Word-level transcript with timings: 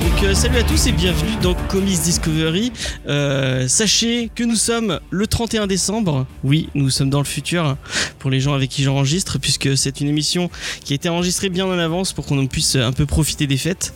Donc 0.00 0.22
euh, 0.24 0.34
salut 0.34 0.56
à 0.58 0.62
tous 0.62 0.86
et 0.86 0.92
bienvenue 0.92 1.32
dans 1.42 1.54
Comics 1.54 2.00
Discovery. 2.00 2.72
Euh, 3.08 3.68
sachez 3.68 4.30
que 4.34 4.42
nous 4.44 4.56
sommes 4.56 4.98
le 5.10 5.26
31 5.26 5.66
décembre. 5.66 6.26
Oui, 6.42 6.68
nous 6.74 6.90
sommes 6.90 7.10
dans 7.10 7.18
le 7.18 7.24
futur 7.24 7.76
pour 8.18 8.30
les 8.30 8.40
gens 8.40 8.54
avec 8.54 8.70
qui 8.70 8.82
j'enregistre 8.82 9.38
puisque 9.38 9.76
c'est 9.76 10.00
une 10.00 10.08
émission 10.08 10.50
qui 10.84 10.94
a 10.94 10.96
été 10.96 11.08
enregistrée 11.08 11.48
bien 11.50 11.66
en 11.66 11.78
avance 11.78 12.12
pour 12.12 12.24
qu'on 12.26 12.46
puisse 12.46 12.76
un 12.76 12.92
peu 12.92 13.06
profiter 13.06 13.46
des 13.46 13.56
fêtes. 13.56 13.92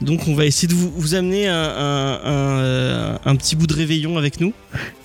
Donc 0.00 0.26
on 0.26 0.34
va 0.34 0.46
essayer 0.46 0.68
de 0.68 0.74
vous, 0.74 0.90
vous 0.96 1.14
amener 1.14 1.48
un, 1.48 1.54
un- 1.54 2.20
un, 2.24 2.58
euh, 2.58 3.16
un 3.24 3.36
petit 3.36 3.54
bout 3.56 3.66
de 3.66 3.74
réveillon 3.74 4.16
avec 4.18 4.40
nous. 4.40 4.52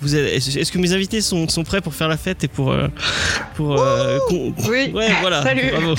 Vous 0.00 0.16
Est-ce 0.16 0.72
que 0.72 0.78
mes 0.78 0.92
invités 0.92 1.20
sont, 1.20 1.46
sont 1.48 1.62
prêts 1.64 1.80
pour 1.82 1.94
faire 1.94 2.08
la 2.08 2.16
fête 2.16 2.42
et 2.44 2.48
pour... 2.48 2.74
pour 3.54 3.80
euh, 3.80 4.18
Oui. 4.30 4.90
Ouais, 4.94 5.08
voilà. 5.20 5.42
Salut. 5.42 5.70
Bravo. 5.72 5.94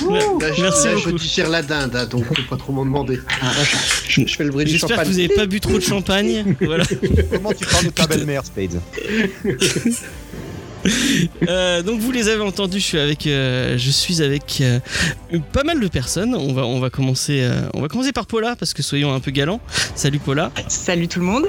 Je, 0.56 0.62
Merci 0.62 0.86
là, 0.88 0.94
beaucoup. 0.94 1.18
je 1.18 1.24
tire 1.28 1.48
la 1.48 1.62
dinde, 1.62 1.94
hein, 1.94 2.06
donc 2.06 2.24
faut 2.24 2.42
pas 2.48 2.56
trop 2.56 2.72
m'en 2.72 2.84
demander. 2.84 3.20
Je, 4.08 4.22
je 4.26 4.39
fais 4.40 4.44
le 4.44 4.50
bruit 4.52 4.64
du 4.64 4.72
J'espère 4.72 5.02
que 5.02 5.08
vous 5.08 5.16
n'avez 5.16 5.28
pas 5.28 5.46
bu 5.46 5.60
trop 5.60 5.74
de 5.74 5.80
champagne. 5.80 6.56
voilà. 6.60 6.84
Comment 7.30 7.52
tu 7.52 7.66
parles 7.66 7.86
de 7.86 7.90
ta 7.90 8.06
belle-mère, 8.06 8.44
Spade 8.44 8.80
Euh, 11.46 11.82
donc 11.82 12.00
vous 12.00 12.10
les 12.10 12.28
avez 12.28 12.42
entendus, 12.42 12.80
je 12.80 12.84
suis 12.84 12.98
avec, 12.98 13.26
euh, 13.26 13.76
je 13.76 13.90
suis 13.90 14.22
avec 14.22 14.62
euh, 14.62 14.78
pas 15.52 15.62
mal 15.62 15.78
de 15.78 15.88
personnes. 15.88 16.34
On 16.34 16.54
va, 16.54 16.64
on 16.64 16.80
va 16.80 16.88
commencer, 16.88 17.42
euh, 17.42 17.68
on 17.74 17.82
va 17.82 17.88
commencer 17.88 18.12
par 18.12 18.26
Paula 18.26 18.56
parce 18.56 18.72
que 18.72 18.82
soyons 18.82 19.12
un 19.12 19.20
peu 19.20 19.30
galants. 19.30 19.60
Salut 19.94 20.20
Paula. 20.20 20.50
Salut 20.68 21.06
tout 21.06 21.20
le 21.20 21.26
monde. 21.26 21.48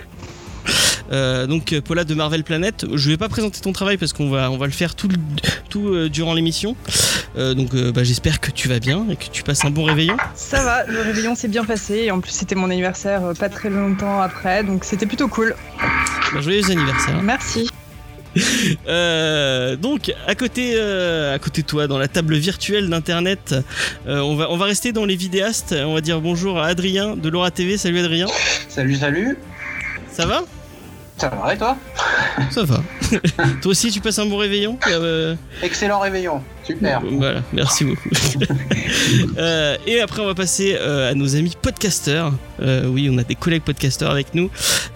Euh, 1.11 1.47
donc 1.47 1.73
euh, 1.73 1.81
Paula 1.81 2.03
de 2.03 2.13
Marvel 2.13 2.43
Planet. 2.43 2.85
Je 2.93 3.09
vais 3.09 3.17
pas 3.17 3.29
présenter 3.29 3.59
ton 3.59 3.71
travail 3.71 3.97
parce 3.97 4.13
qu'on 4.13 4.29
va, 4.29 4.51
on 4.51 4.57
va 4.57 4.65
le 4.65 4.71
faire 4.71 4.95
tout, 4.95 5.09
tout 5.69 5.89
euh, 5.89 6.09
durant 6.09 6.33
l'émission. 6.33 6.75
Euh, 7.37 7.53
donc 7.53 7.73
euh, 7.73 7.91
bah, 7.91 8.03
j'espère 8.03 8.39
que 8.39 8.51
tu 8.51 8.67
vas 8.67 8.79
bien 8.79 9.05
et 9.09 9.15
que 9.15 9.25
tu 9.31 9.43
passes 9.43 9.63
un 9.65 9.69
bon 9.69 9.83
réveillon. 9.83 10.17
Ça 10.35 10.63
va, 10.63 10.85
le 10.85 11.01
réveillon 11.01 11.35
s'est 11.35 11.47
bien 11.47 11.63
passé 11.63 11.95
et 11.95 12.11
en 12.11 12.19
plus 12.19 12.31
c'était 12.31 12.55
mon 12.55 12.69
anniversaire 12.69 13.23
euh, 13.25 13.33
pas 13.33 13.49
très 13.49 13.69
longtemps 13.69 14.21
après, 14.21 14.63
donc 14.63 14.83
c'était 14.83 15.05
plutôt 15.05 15.27
cool. 15.27 15.55
Bah, 16.33 16.41
joyeux 16.41 16.69
anniversaire. 16.69 17.21
Merci. 17.21 17.69
Euh, 18.87 19.75
donc 19.75 20.13
à 20.25 20.35
côté, 20.35 20.71
euh, 20.75 21.35
à 21.35 21.39
côté 21.39 21.63
de 21.63 21.67
toi, 21.67 21.87
dans 21.87 21.97
la 21.97 22.07
table 22.07 22.35
virtuelle 22.35 22.89
d'internet, 22.89 23.53
euh, 24.07 24.19
on 24.19 24.37
va, 24.37 24.49
on 24.49 24.55
va 24.55 24.65
rester 24.65 24.93
dans 24.93 25.03
les 25.03 25.17
vidéastes. 25.17 25.75
On 25.77 25.93
va 25.93 25.99
dire 25.99 26.21
bonjour 26.21 26.57
à 26.57 26.67
Adrien 26.67 27.17
de 27.17 27.27
Laura 27.27 27.51
TV. 27.51 27.75
Salut 27.77 27.99
Adrien. 27.99 28.27
Salut, 28.69 28.95
salut. 28.95 29.37
Ça 30.09 30.25
va? 30.25 30.45
Ça 31.21 31.29
va 31.29 31.53
et 31.53 31.57
toi 31.57 31.77
Ça 32.49 32.63
va. 32.63 32.81
Toi 33.61 33.71
aussi, 33.71 33.91
tu 33.91 34.01
passes 34.01 34.17
un 34.17 34.25
bon 34.25 34.37
réveillon 34.37 34.79
Euh, 34.87 35.35
Excellent 35.61 35.99
réveillon. 35.99 36.41
Super. 36.65 36.99
Voilà, 37.11 37.41
merci 37.53 37.85
beaucoup. 37.85 38.09
Euh, 39.37 39.77
et 39.87 39.99
après, 40.01 40.21
on 40.21 40.25
va 40.25 40.35
passer 40.35 40.77
euh, 40.79 41.09
à 41.11 41.13
nos 41.13 41.35
amis 41.35 41.53
podcasteurs. 41.61 42.33
Oui, 42.59 43.09
on 43.11 43.17
a 43.17 43.23
des 43.23 43.35
collègues 43.35 43.63
podcasteurs 43.63 44.09
avec 44.11 44.33
nous. 44.35 44.49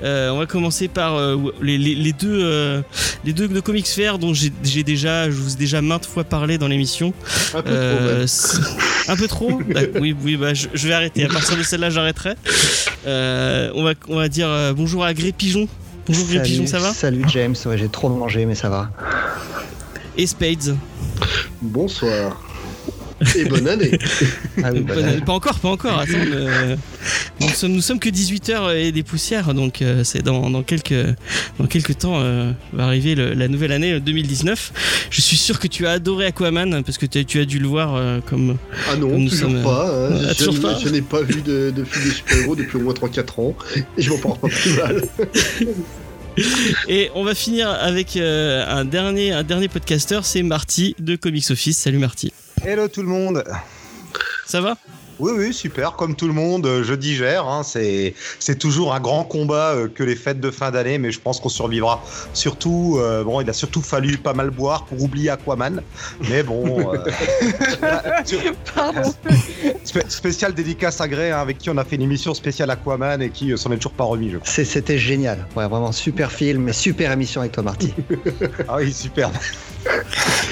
On 0.04 0.38
va 0.38 0.46
commencer 0.46 0.88
par 0.88 1.18
les, 1.62 1.78
les- 1.78 1.96
les 1.96 2.14
deux, 2.14 2.84
les 3.24 3.34
deux 3.34 3.48
de 3.48 3.60
Comics 3.60 3.88
Fair 3.88 4.18
dont 4.20 4.34
j'ai 4.34 4.84
déjà, 4.84 5.30
je 5.30 5.36
vous 5.36 5.54
ai 5.54 5.58
déjà 5.58 5.82
maintes 5.82 6.06
fois 6.06 6.24
parlé 6.24 6.58
dans 6.58 6.68
l'émission. 6.68 7.14
Un 7.54 7.62
peu 7.62 7.72
trop, 9.28 9.50
un 9.72 9.84
peu 9.84 10.00
Oui, 10.00 10.16
oui, 10.24 10.38
bah, 10.38 10.54
je, 10.54 10.68
je 10.74 10.88
vais 10.88 10.94
arrêter. 10.94 11.24
À 11.26 11.30
partir 11.30 11.58
de 11.58 11.64
celle-là, 11.64 11.90
j'arrêterai. 11.90 12.36
On, 13.06 13.84
va, 13.84 13.94
on 14.10 14.16
va 14.18 14.28
dire 14.30 14.48
bonjour 14.76 15.04
à 15.04 15.14
Gré 15.14 15.32
Pigeon. 15.32 15.68
Bonjour 16.08 16.42
Pigeon, 16.44 16.68
ça 16.68 16.80
va 16.80 16.94
Salut 16.94 17.26
James, 17.30 17.56
ouais, 17.66 17.78
j'ai 17.78 17.90
trop 17.90 18.10
mangé 18.10 18.46
mais 18.46 18.56
ça 18.56 18.70
va. 18.70 18.90
Et 20.18 20.28
Spades. 20.28 20.78
Bonsoir. 21.62 22.42
Et 23.38 23.46
bonne 23.46 23.68
année. 23.68 23.92
Ah 24.64 24.70
oui, 24.74 24.80
bah, 24.82 24.94
Pas- 24.96 25.26
Pas 25.26 25.34
encore, 25.34 25.60
pas 25.60 25.70
encore. 25.70 26.00
Attends, 26.00 26.14
euh, 26.16 26.76
nous, 27.42 27.50
sommes, 27.50 27.74
nous 27.74 27.82
sommes 27.82 28.00
que 28.00 28.10
18h 28.10 28.76
et 28.76 28.92
des 28.92 29.04
poussières, 29.04 29.54
donc 29.54 29.82
euh, 29.82 30.04
c'est 30.04 30.22
dans, 30.24 30.50
dans 30.50 30.64
quelques, 30.64 30.94
dans 31.60 31.66
quelques 31.68 31.98
temps 32.00 32.20
euh, 32.22 32.52
va 32.74 32.86
arriver 32.86 33.16
le- 33.16 33.34
la 33.34 33.48
nouvelle 33.48 33.72
année 33.74 33.94
euh, 33.94 34.00
2019. 34.00 35.08
Je 35.12 35.22
suis 35.22 35.38
sûr 35.38 35.60
que 35.60 35.68
tu 35.68 35.86
as 35.88 35.92
adoré 35.92 36.26
Aquaman 36.28 36.84
parce 36.84 36.98
que 36.98 37.06
tu 37.06 37.40
as, 37.40 37.46
dû 37.46 37.60
le 37.60 37.68
voir 37.68 37.96
euh, 37.96 38.20
comme. 38.26 38.58
Ah 38.90 38.96
non, 38.96 39.18
Nous 39.18 39.30
toujours 39.30 39.50
sommes, 39.52 39.64
pas. 39.64 39.88
hein. 39.88 40.10
Ah, 40.28 40.34
je, 40.38 40.44
toujours 40.46 40.62
pas 40.62 40.80
je 40.84 40.90
n'ai 40.90 41.02
pas 41.02 41.22
vu 41.22 41.42
de, 41.42 41.72
de 41.76 41.84
film 41.84 42.06
de 42.06 42.12
super-héros 42.12 42.56
depuis 42.56 42.78
au 42.78 42.82
moins 42.82 42.94
3-4 42.94 43.42
ans. 43.42 43.56
Et 43.98 44.02
je 44.02 44.10
m'en 44.10 44.18
porte 44.18 44.42
pas 44.42 44.48
plus 44.50 44.74
mal. 44.76 45.04
Et 46.90 47.10
on 47.16 47.24
va 47.24 47.34
finir 47.34 47.70
avec 47.70 48.18
euh, 48.18 48.66
un 48.68 48.84
dernier, 48.84 49.32
un 49.32 49.44
dernier 49.44 49.70
podcasteur, 49.70 50.26
c'est 50.26 50.44
Marty 50.44 50.94
de 51.00 51.16
Comics 51.16 51.50
Office. 51.52 51.78
Salut 51.78 51.98
Marty. 51.98 52.34
Hello 52.64 52.88
tout 52.88 53.02
le 53.02 53.08
monde. 53.08 53.44
Ça 54.46 54.62
va? 54.62 54.76
Oui, 55.20 55.32
oui, 55.38 55.54
super, 55.54 55.94
comme 55.94 56.16
tout 56.16 56.28
le 56.28 56.34
monde, 56.34 56.66
euh, 56.66 56.84
je 56.84 56.94
digère. 56.94 57.48
hein, 57.48 57.64
c'est, 57.64 58.14
c'est 58.40 58.60
toujours 58.60 58.94
un 58.94 59.00
grand 59.00 59.24
combat 59.24 59.72
euh, 59.74 59.88
que 59.88 60.04
les 60.04 60.16
fêtes 60.16 60.40
de 60.42 60.52
fin 60.52 60.72
d'année, 60.72 60.98
mais 60.98 61.12
je 61.12 61.20
pense 61.22 61.40
qu'on 61.40 61.50
survivra. 61.50 62.04
Surtout, 62.34 62.98
euh, 63.00 63.24
bon, 63.24 63.40
il 63.40 63.50
a 63.50 63.54
surtout 63.54 63.82
fallu 63.82 64.18
pas 64.18 64.34
mal 64.34 64.50
boire 64.50 64.84
pour 64.86 65.02
oublier 65.02 65.30
Aquaman. 65.30 65.82
Mais 66.30 66.44
bon, 66.44 66.94
euh, 66.94 66.98
Pardon. 68.76 69.14
spé- 69.86 70.10
spécial 70.10 70.54
dédicace 70.54 71.00
à 71.02 71.08
Grey, 71.08 71.32
hein, 71.32 71.40
avec 71.40 71.58
qui 71.60 71.70
on 71.70 71.78
a 71.78 71.86
fait 71.86 71.96
une 71.96 72.02
émission 72.02 72.34
spéciale 72.34 72.70
Aquaman 72.72 73.22
et 73.22 73.30
qui 73.30 73.52
euh, 73.54 73.58
s'en 73.58 73.72
est 73.72 73.78
toujours 73.78 73.94
pas 73.94 74.04
remis, 74.04 74.32
je 74.32 74.38
crois. 74.38 74.52
c'est- 74.52 74.66
C'était 74.66 74.98
génial. 74.98 75.48
Ouais, 75.56 75.68
vraiment 75.68 75.92
super 75.92 76.32
film 76.32 76.68
et 76.70 76.74
super 76.74 77.12
émission 77.12 77.42
avec 77.42 77.54
toi 77.54 77.64
Marty. 77.64 77.94
Ah 78.68 78.78
oui, 78.78 78.92
super. 78.92 79.32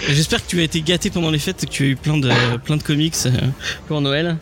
J'espère 0.07 0.43
que 0.43 0.49
tu 0.49 0.59
as 0.59 0.63
été 0.63 0.81
gâté 0.81 1.09
pendant 1.09 1.31
les 1.31 1.39
fêtes, 1.39 1.65
que 1.65 1.69
tu 1.69 1.83
as 1.83 1.87
eu 1.87 1.95
plein 1.95 2.17
de, 2.17 2.29
plein 2.63 2.77
de 2.77 2.83
comics 2.83 3.15
pour 3.87 3.99
Noël. 4.01 4.37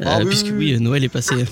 Euh, 0.00 0.04
Ah 0.06 0.18
oui, 0.20 0.26
puisque 0.26 0.46
oui, 0.46 0.74
oui, 0.74 0.80
Noël 0.80 1.04
est 1.04 1.08
passé. 1.08 1.34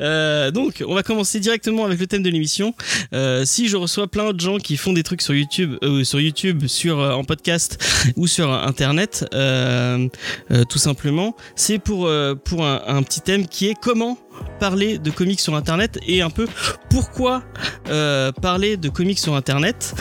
Euh, 0.00 0.50
donc, 0.52 0.84
on 0.86 0.94
va 0.94 1.02
commencer 1.02 1.38
directement 1.40 1.84
avec 1.84 1.98
le 1.98 2.06
thème 2.06 2.22
de 2.22 2.30
l'émission. 2.30 2.74
Euh, 3.12 3.44
si 3.44 3.68
je 3.68 3.76
reçois 3.76 4.06
plein 4.08 4.32
de 4.32 4.40
gens 4.40 4.58
qui 4.58 4.76
font 4.76 4.92
des 4.92 5.02
trucs 5.02 5.20
sur 5.22 5.34
YouTube, 5.34 5.76
euh, 5.82 6.02
sur 6.04 6.20
YouTube, 6.20 6.66
sur 6.66 7.00
euh, 7.00 7.12
en 7.12 7.24
podcast 7.24 7.82
ou 8.16 8.26
sur 8.26 8.52
Internet, 8.52 9.26
euh, 9.34 10.08
euh, 10.50 10.64
tout 10.64 10.78
simplement, 10.78 11.36
c'est 11.56 11.78
pour 11.78 12.06
euh, 12.06 12.34
pour 12.34 12.64
un, 12.64 12.82
un 12.86 13.02
petit 13.02 13.20
thème 13.20 13.46
qui 13.46 13.68
est 13.68 13.74
comment 13.80 14.16
parler 14.62 14.98
de 14.98 15.10
comics 15.10 15.40
sur 15.40 15.56
Internet 15.56 15.98
et 16.06 16.22
un 16.22 16.30
peu 16.30 16.46
pourquoi 16.88 17.42
euh, 17.88 18.30
parler 18.30 18.76
de 18.76 18.88
comics 18.88 19.18
sur 19.18 19.34
Internet. 19.34 19.94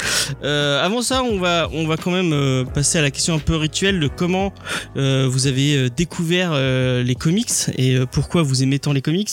Euh, 0.44 0.84
avant 0.84 1.02
ça, 1.02 1.24
on 1.24 1.40
va 1.40 1.68
on 1.74 1.88
va 1.88 1.98
quand 1.98 2.12
même 2.12 2.32
euh, 2.32 2.64
passer 2.64 3.00
à 3.00 3.02
la 3.02 3.10
question 3.10 3.34
un 3.34 3.40
peu 3.40 3.56
rituelle 3.56 4.00
de 4.00 4.08
comment 4.08 4.54
vous 4.96 5.48
avez 5.48 5.90
découvert 5.90 6.54
les 6.54 7.16
comics 7.16 7.52
et 7.78 7.98
pourquoi 8.12 8.44
vous 8.44 8.62
aimez 8.62 8.80
tant 8.80 8.94
les 8.94 9.02
comics. 9.02 9.32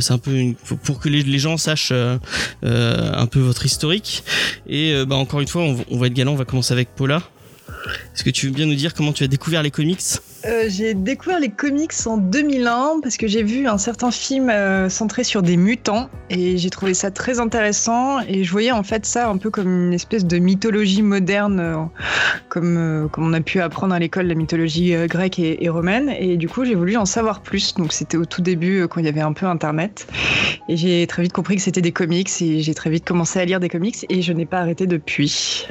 C'est 0.00 0.12
un 0.12 0.18
peu 0.18 0.54
pour 0.84 1.00
que 1.00 1.08
les, 1.08 1.38
gens 1.38 1.56
sachent 1.56 1.92
un 1.92 3.26
peu 3.26 3.40
votre 3.40 3.66
historique. 3.66 4.22
Et 4.68 5.04
bah, 5.06 5.16
encore 5.16 5.40
une 5.40 5.48
fois, 5.48 5.62
on, 5.62 5.84
on 5.90 5.98
va 5.98 6.06
être 6.06 6.14
galant, 6.14 6.32
on 6.32 6.36
va 6.36 6.44
commencer 6.44 6.72
avec 6.72 6.94
Paula. 6.94 7.22
Est-ce 8.14 8.24
que 8.24 8.30
tu 8.30 8.46
veux 8.46 8.52
bien 8.52 8.66
nous 8.66 8.74
dire 8.74 8.94
comment 8.94 9.12
tu 9.12 9.24
as 9.24 9.28
découvert 9.28 9.62
les 9.62 9.70
comics? 9.70 10.00
Euh, 10.44 10.64
j'ai 10.68 10.94
découvert 10.94 11.38
les 11.38 11.50
comics 11.50 11.92
en 12.06 12.16
2001 12.16 13.00
parce 13.02 13.16
que 13.16 13.28
j'ai 13.28 13.44
vu 13.44 13.68
un 13.68 13.78
certain 13.78 14.10
film 14.10 14.50
euh, 14.50 14.88
centré 14.88 15.22
sur 15.22 15.40
des 15.40 15.56
mutants 15.56 16.10
et 16.30 16.58
j'ai 16.58 16.70
trouvé 16.70 16.94
ça 16.94 17.12
très 17.12 17.38
intéressant 17.38 18.20
et 18.26 18.42
je 18.42 18.50
voyais 18.50 18.72
en 18.72 18.82
fait 18.82 19.06
ça 19.06 19.28
un 19.28 19.36
peu 19.36 19.50
comme 19.50 19.86
une 19.86 19.92
espèce 19.92 20.24
de 20.24 20.38
mythologie 20.38 21.02
moderne 21.02 21.60
euh, 21.60 21.76
comme, 22.48 23.08
comme 23.12 23.24
on 23.24 23.32
a 23.32 23.40
pu 23.40 23.60
apprendre 23.60 23.94
à 23.94 24.00
l'école 24.00 24.26
la 24.26 24.34
mythologie 24.34 24.94
grecque 25.06 25.38
et, 25.38 25.68
romaine 25.68 26.12
et 26.18 26.36
du 26.36 26.48
coup 26.48 26.64
j'ai 26.64 26.74
voulu 26.74 26.96
en 26.96 27.06
savoir 27.06 27.40
plus 27.40 27.74
donc 27.74 27.92
c'était 27.92 28.16
au 28.16 28.24
tout 28.24 28.42
début 28.42 28.86
quand 28.88 29.00
il 29.00 29.06
y 29.06 29.08
avait 29.08 29.20
un 29.20 29.32
peu 29.32 29.46
internet 29.46 30.08
et 30.68 30.76
j'ai 30.76 31.06
très 31.06 31.22
vite 31.22 31.32
compris 31.32 31.56
que 31.56 31.62
c'était 31.62 31.82
des 31.82 31.92
comics 31.92 32.30
et 32.40 32.60
j'ai 32.60 32.74
très 32.74 32.90
vite 32.90 33.04
commencé 33.04 33.38
à 33.38 33.44
lire 33.44 33.60
des 33.60 33.68
comics 33.68 34.04
et 34.08 34.22
je 34.22 34.32
n'ai 34.32 34.46
pas 34.46 34.58
arrêté 34.58 34.86
depuis. 34.86 35.68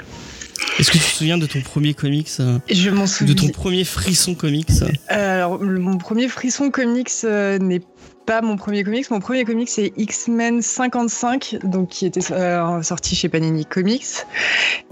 Est-ce 0.79 0.89
que 0.89 0.97
tu 0.97 1.03
te 1.03 1.15
souviens 1.17 1.37
de 1.37 1.45
ton 1.45 1.61
premier 1.61 1.93
comics 1.93 2.27
euh, 2.39 2.57
Je 2.69 2.89
m'en 2.89 3.03
De 3.03 3.07
souviens. 3.07 3.35
ton 3.35 3.49
premier 3.49 3.83
frisson 3.83 4.33
comics 4.35 4.69
Euh, 5.11 5.40
alors, 5.51 5.63
mon 5.63 5.97
premier 5.97 6.27
frisson 6.27 6.71
comics 6.71 7.09
euh, 7.23 7.57
n'est 7.57 7.81
pas 8.25 8.41
mon 8.41 8.55
premier 8.55 8.83
comics. 8.83 9.09
Mon 9.09 9.19
premier 9.19 9.43
comics, 9.43 9.69
c'est 9.69 9.91
X-Men 9.97 10.61
55, 10.61 11.59
donc 11.63 11.89
qui 11.89 12.05
était 12.05 12.31
euh, 12.31 12.81
sorti 12.81 13.15
chez 13.15 13.29
Panini 13.29 13.65
Comics. 13.65 14.25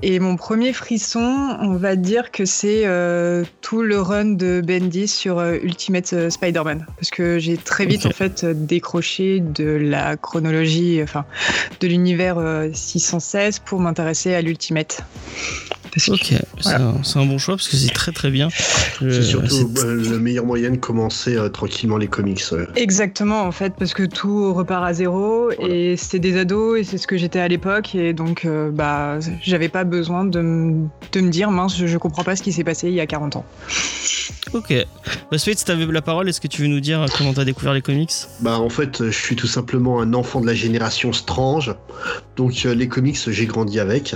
Et 0.02 0.20
mon 0.20 0.36
premier 0.36 0.74
frisson, 0.74 1.58
on 1.62 1.76
va 1.76 1.96
dire 1.96 2.32
que 2.32 2.46
c'est 2.46 2.86
euh, 2.86 3.44
tout 3.62 3.82
le 3.82 4.02
run 4.02 4.26
de 4.26 4.62
Bendy 4.66 5.08
sur 5.08 5.40
euh, 5.40 5.58
Ultimate 5.62 6.30
Spider-Man. 6.30 6.86
Parce 6.96 7.12
que 7.12 7.40
j'ai 7.40 7.58
très 7.58 7.86
vite, 7.86 8.06
en 8.06 8.12
fait, 8.12 8.46
décroché 8.46 9.40
de 9.40 9.70
la 9.70 10.18
chronologie, 10.18 11.00
enfin, 11.04 11.26
de 11.80 11.88
l'univers 11.88 12.38
euh, 12.38 12.70
616 12.74 13.60
pour 13.60 13.80
m'intéresser 13.80 14.34
à 14.34 14.42
l'Ultimate. 14.42 15.04
Parce 15.94 16.06
que- 16.06 16.12
Ok, 16.12 16.42
c'est 16.62 17.18
un, 17.18 17.26
bon 17.26 17.38
choix 17.38 17.56
parce 17.56 17.68
que 17.68 17.76
c'est 17.76 17.94
très 17.94 18.12
très 18.12 18.30
bien. 18.32 18.50
C'est 19.00 19.22
surtout 19.24 19.48
c'est- 19.76 19.86
euh, 19.86 19.96
le 19.96 20.20
meilleur 20.20 20.46
moyen 20.46 20.72
de 20.72 20.78
commencer 20.78 21.36
euh, 21.36 21.50
tranquillement 21.50 21.98
les 21.98 22.08
comics. 22.08 22.42
Exactement, 22.76 23.42
en 23.44 23.52
fait, 23.52 23.74
parce 23.78 23.94
que 23.94 24.04
tout 24.04 24.54
repart 24.54 24.84
à 24.86 24.94
zéro 24.94 25.50
Voilà. 25.58 25.74
et 25.74 25.98
c'était 25.98 26.20
des 26.20 26.38
ados 26.38 26.80
et 26.80 26.84
c'est 26.84 26.98
ce 26.98 27.08
que 27.08 27.18
j'étais 27.18 27.40
à 27.40 27.48
l'époque 27.48 27.96
et 27.96 28.14
donc 28.14 28.46
euh, 28.46 28.70
bah 28.72 29.20
j'avais 29.42 29.70
pas 29.70 29.84
besoin 29.84 30.26
de, 30.26 30.42
me- 30.42 30.88
de 31.12 31.22
me 31.22 31.30
dire 31.30 31.52
mince, 31.52 31.78
je, 31.78 31.88
je 31.88 31.98
comprends 31.98 32.24
pas 32.24 32.36
ce 32.36 32.44
qui 32.44 32.52
s'est 32.52 32.64
passé 32.64 32.88
il 32.88 32.94
y 32.94 33.00
a 33.02 33.08
40 33.08 33.36
ans. 33.38 33.46
Ok. 34.54 34.74
Bah, 35.32 35.38
Spade, 35.38 35.58
si 35.60 35.66
t'avais 35.66 35.86
la 35.86 36.02
parole, 36.02 36.28
est-ce 36.28 36.42
que 36.42 36.48
tu 36.48 36.62
veux 36.64 36.68
nous 36.68 36.80
dire 36.80 37.06
comment 37.18 37.34
t'as 37.34 37.46
découvert 37.46 37.74
les 37.74 37.82
comics? 37.82 38.12
Bah 38.40 38.58
en 38.60 38.70
fait, 38.70 39.02
euh, 39.02 39.12
je 39.12 39.18
suis 39.18 39.36
tout 39.36 39.48
simplement 39.48 40.02
un 40.02 40.14
enfant 40.14 40.42
de 40.42 40.48
la 40.48 40.54
génération 40.56 41.14
Strange, 41.14 41.74
donc 42.36 42.66
euh, 42.66 42.74
les 42.74 42.88
comics 42.88 43.18
j'ai 43.28 43.46
grandi 43.46 43.80
avec. 43.80 44.16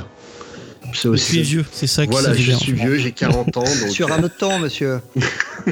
C'est 0.94 1.01
Tu 1.01 1.07
es 1.07 1.12
aussi. 1.12 1.42
vieux, 1.42 1.66
c'est 1.72 1.88
ça 1.88 2.06
qui 2.06 2.12
Voilà, 2.12 2.34
je 2.34 2.51
suis 2.51 2.74
vieux, 2.74 2.98
j'ai 2.98 3.12
40 3.12 3.57
ans, 3.57 3.63
donc, 3.63 3.90
Sur 3.90 4.12
un 4.12 4.24
autre 4.24 4.38
temps, 4.38 4.60
monsieur. 4.60 5.00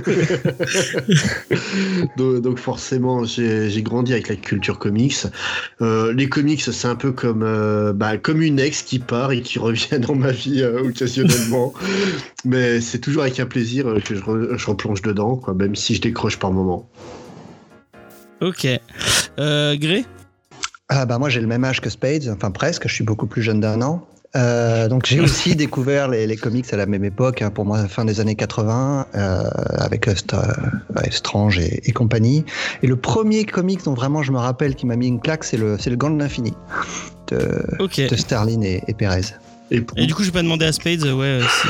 donc, 2.18 2.42
donc 2.42 2.58
forcément 2.60 3.24
j'ai 3.26 3.82
grandi 3.84 4.14
avec 4.14 4.30
la 4.30 4.36
culture 4.36 4.80
comics. 4.80 5.18
Euh, 5.82 6.14
les 6.14 6.30
comics 6.30 6.62
c'est 6.62 6.88
un 6.88 6.96
peu 6.96 7.12
comme 7.12 7.44
euh, 7.44 7.94
bah, 7.94 8.18
comme 8.18 8.42
une 8.42 8.60
ex 8.60 8.82
qui 8.84 9.00
part 9.00 9.32
et 9.32 9.42
qui 9.42 9.60
revient 9.60 10.00
dans 10.00 10.16
ma 10.16 10.32
vie 10.32 10.62
euh, 10.62 10.82
occasionnellement, 10.84 11.74
mais 12.46 12.82
c'est 12.82 13.00
toujours 13.00 13.24
avec 13.24 13.40
un 13.40 13.46
plaisir 13.46 13.86
que 14.06 14.16
je, 14.16 14.22
re- 14.22 14.58
je 14.58 14.66
replonge 14.68 15.02
dedans, 15.02 15.36
quoi, 15.36 15.54
même 15.54 15.76
si 15.76 15.96
je 15.96 16.02
décroche 16.02 16.38
par 16.38 16.52
moment. 16.52 16.90
Ok. 18.42 18.68
Euh, 19.40 19.76
Gré 19.78 20.06
Ah 20.90 21.06
bah 21.06 21.18
moi 21.20 21.30
j'ai 21.30 21.42
le 21.42 21.48
même 21.48 21.64
âge 21.64 21.82
que 21.82 21.90
Spades, 21.90 22.30
enfin 22.34 22.52
presque, 22.52 22.88
je 22.88 22.94
suis 22.94 23.04
beaucoup 23.04 23.28
plus 23.28 23.42
jeune 23.42 23.60
d'un 23.60 23.82
an. 23.82 24.08
Euh, 24.36 24.88
donc 24.88 25.06
j'ai 25.06 25.20
aussi 25.20 25.56
découvert 25.56 26.08
les, 26.08 26.26
les 26.26 26.38
comics 26.38 26.72
à 26.74 26.78
la 26.78 26.86
même 26.86 27.04
époque, 27.04 27.42
hein, 27.42 27.50
pour 27.50 27.66
moi 27.66 27.86
fin 27.88 28.06
des 28.06 28.20
années 28.22 28.36
80, 28.36 29.08
euh, 29.14 29.44
avec 29.78 30.08
euh, 30.08 30.14
euh, 30.34 31.02
Strange 31.10 31.60
et, 31.60 31.82
et 31.88 31.92
compagnie. 31.92 32.46
Et 32.82 32.88
le 32.88 32.96
premier 32.96 33.46
comics 33.46 33.84
dont 33.84 33.94
vraiment 33.94 34.24
je 34.24 34.32
me 34.32 34.38
rappelle 34.38 34.76
qui 34.76 34.86
m'a 34.86 34.96
mis 34.96 35.08
une 35.08 35.20
claque, 35.20 35.44
c'est 35.44 35.58
le, 35.58 35.78
c'est 35.78 35.90
le 35.90 35.98
Gant 35.98 36.12
de 36.12 36.20
l'infini 36.20 36.54
de, 37.28 37.62
Ok. 37.80 38.00
de 38.00 38.16
Starlin 38.16 38.62
et, 38.62 38.84
et 38.88 38.94
Perez. 38.94 39.22
Et 39.74 39.80
pour, 39.82 39.98
Et 39.98 40.06
du 40.06 40.14
coup, 40.14 40.22
je 40.24 40.28
vais 40.28 40.34
pas 40.34 40.42
demander 40.44 40.66
à 40.66 40.74
Spades, 40.74 41.02
ouais, 41.04 41.26
euh, 41.26 41.42
si 41.44 41.68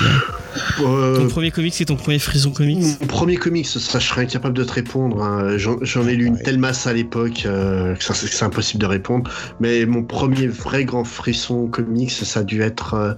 euh, 0.84 1.18
ton 1.18 1.28
premier 1.28 1.52
comic 1.52 1.74
c'est 1.74 1.86
ton 1.86 1.96
premier 1.96 2.18
frisson 2.18 2.50
comics. 2.52 2.80
Mon 3.00 3.06
premier 3.08 3.36
comics, 3.38 3.68
ça 3.68 4.00
je 4.00 4.08
serais 4.08 4.22
incapable 4.24 4.56
de 4.58 4.64
te 4.64 4.74
répondre. 4.74 5.22
hein. 5.24 5.56
J'en 5.58 6.08
ai 6.08 6.16
lu 6.16 6.26
une 6.26 6.34
Ouais. 6.34 6.42
telle 6.44 6.58
masse 6.58 6.88
à 6.88 6.94
l'époque 6.94 7.44
euh, 7.46 7.94
que 7.96 8.04
c'est 8.04 8.44
impossible 8.44 8.82
de 8.82 8.88
répondre. 8.88 9.30
Mais 9.60 9.86
mon 9.86 10.02
premier 10.04 10.48
vrai 10.48 10.84
grand 10.84 11.04
frisson 11.04 11.68
comics, 11.68 12.10
ça 12.12 12.40
a 12.40 12.44
dû 12.44 12.62
être, 12.64 12.96
euh, 12.96 13.14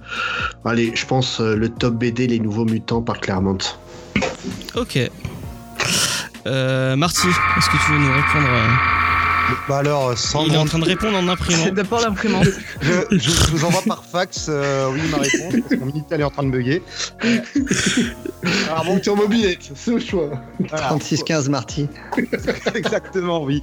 allez, 0.66 0.92
je 0.94 1.06
pense 1.06 1.40
euh, 1.40 1.56
le 1.56 1.70
top 1.70 1.94
BD 1.94 2.26
Les 2.26 2.38
Nouveaux 2.38 2.66
Mutants 2.66 3.00
par 3.02 3.20
Claremont. 3.20 3.56
Ok. 4.74 4.98
Euh, 6.46 6.94
Marty, 6.94 7.26
est-ce 7.56 7.70
que 7.70 7.76
tu 7.86 7.92
veux 7.92 7.98
nous 7.98 8.12
répondre 8.12 8.48
euh, 8.50 8.68
Bah 9.68 9.78
alors, 9.78 10.16
sans 10.16 10.44
Il 10.46 10.54
est 10.54 10.56
en 10.56 10.64
train 10.64 10.78
de 10.78 10.84
répondre 10.84 11.16
en 11.18 11.28
imprimant. 11.28 11.62
C'est 11.64 11.74
d'abord 11.74 12.00
l'imprimante. 12.00 12.44
je, 12.80 12.92
je- 13.10 13.18
je 13.18 13.50
vous 13.50 13.64
envoie 13.64 13.82
par 13.86 14.04
fax, 14.04 14.46
euh, 14.48 14.88
oui, 14.92 15.00
ma 15.10 15.18
réponse, 15.18 15.54
parce 15.60 15.68
que 15.70 15.74
mon 15.76 15.86
Minitel 15.86 16.20
est 16.20 16.24
en 16.24 16.30
train 16.30 16.42
de 16.44 16.50
bugger. 16.50 16.82
Alors, 18.68 18.84
bon, 18.84 19.02
sur 19.02 19.16
mobilette, 19.16 19.70
c'est 19.74 19.90
le 19.92 20.00
choix. 20.00 20.30
voilà. 20.58 20.86
3615 20.86 21.48
Marty. 21.48 21.88
Exactement, 22.74 23.42
oui. 23.42 23.62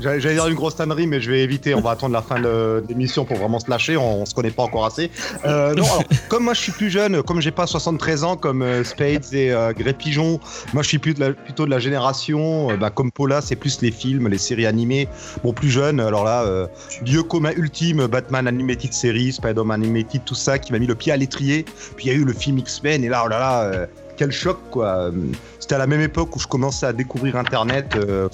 J'allais 0.00 0.34
dire 0.34 0.46
une 0.46 0.54
grosse 0.54 0.76
tannerie, 0.76 1.06
mais 1.06 1.20
je 1.20 1.30
vais 1.30 1.40
éviter. 1.42 1.74
On 1.74 1.80
va 1.80 1.90
attendre 1.92 2.12
la 2.12 2.22
fin 2.22 2.40
de 2.40 2.46
de 2.46 2.84
l'émission 2.88 3.24
pour 3.24 3.36
vraiment 3.38 3.58
se 3.58 3.68
lâcher. 3.70 3.96
On, 3.96 4.22
on 4.22 4.26
se 4.26 4.34
connaît 4.34 4.50
pas 4.50 4.62
encore 4.62 4.86
assez. 4.86 5.10
Euh, 5.44 5.74
non, 5.74 5.84
alors, 5.84 6.02
comme 6.28 6.44
moi 6.44 6.54
je 6.54 6.60
suis 6.60 6.72
plus 6.72 6.90
jeune, 6.90 7.22
comme 7.22 7.40
j'ai 7.40 7.50
pas 7.50 7.66
73 7.66 8.24
ans 8.24 8.36
comme 8.36 8.62
euh, 8.62 8.84
Spades 8.84 9.32
et 9.32 9.50
euh, 9.52 9.72
Grey 9.72 9.92
Pigeon, 9.92 10.40
moi 10.72 10.82
je 10.82 10.88
suis 10.88 10.98
plus 10.98 11.14
de 11.14 11.20
la- 11.20 11.32
plutôt 11.32 11.64
de 11.66 11.70
la 11.70 11.78
génération, 11.78 12.70
euh, 12.70 12.76
bah, 12.76 12.90
comme 12.90 13.10
Paula, 13.10 13.40
c'est 13.40 13.56
plus 13.56 13.80
les 13.82 13.90
films, 13.90 14.28
les 14.28 14.35
séries 14.38 14.66
animées. 14.66 15.08
Bon, 15.42 15.52
plus 15.52 15.70
jeune, 15.70 16.00
alors 16.00 16.24
là, 16.24 16.42
euh, 16.44 16.66
lieu 17.04 17.22
commun 17.22 17.52
ultime, 17.56 18.06
Batman 18.06 18.46
Animated 18.46 18.92
Series, 18.92 19.32
Spider-Man 19.32 19.82
Animated, 19.82 20.22
tout 20.24 20.34
ça, 20.34 20.58
qui 20.58 20.72
m'a 20.72 20.78
mis 20.78 20.86
le 20.86 20.94
pied 20.94 21.12
à 21.12 21.16
l'étrier. 21.16 21.64
Puis 21.96 22.06
il 22.06 22.08
y 22.08 22.10
a 22.10 22.14
eu 22.14 22.24
le 22.24 22.32
film 22.32 22.58
X-Men, 22.58 23.04
et 23.04 23.08
là, 23.08 23.22
oh 23.24 23.28
là 23.28 23.38
là, 23.38 23.62
euh, 23.62 23.86
quel 24.16 24.32
choc, 24.32 24.58
quoi. 24.70 24.86
Euh, 24.86 25.12
C'était 25.60 25.74
à 25.74 25.78
la 25.78 25.86
même 25.86 26.00
époque 26.00 26.34
où 26.34 26.38
je 26.38 26.46
commençais 26.46 26.86
à 26.86 26.92
découvrir 26.92 27.36
Internet. 27.36 27.94
Euh, 27.96 28.28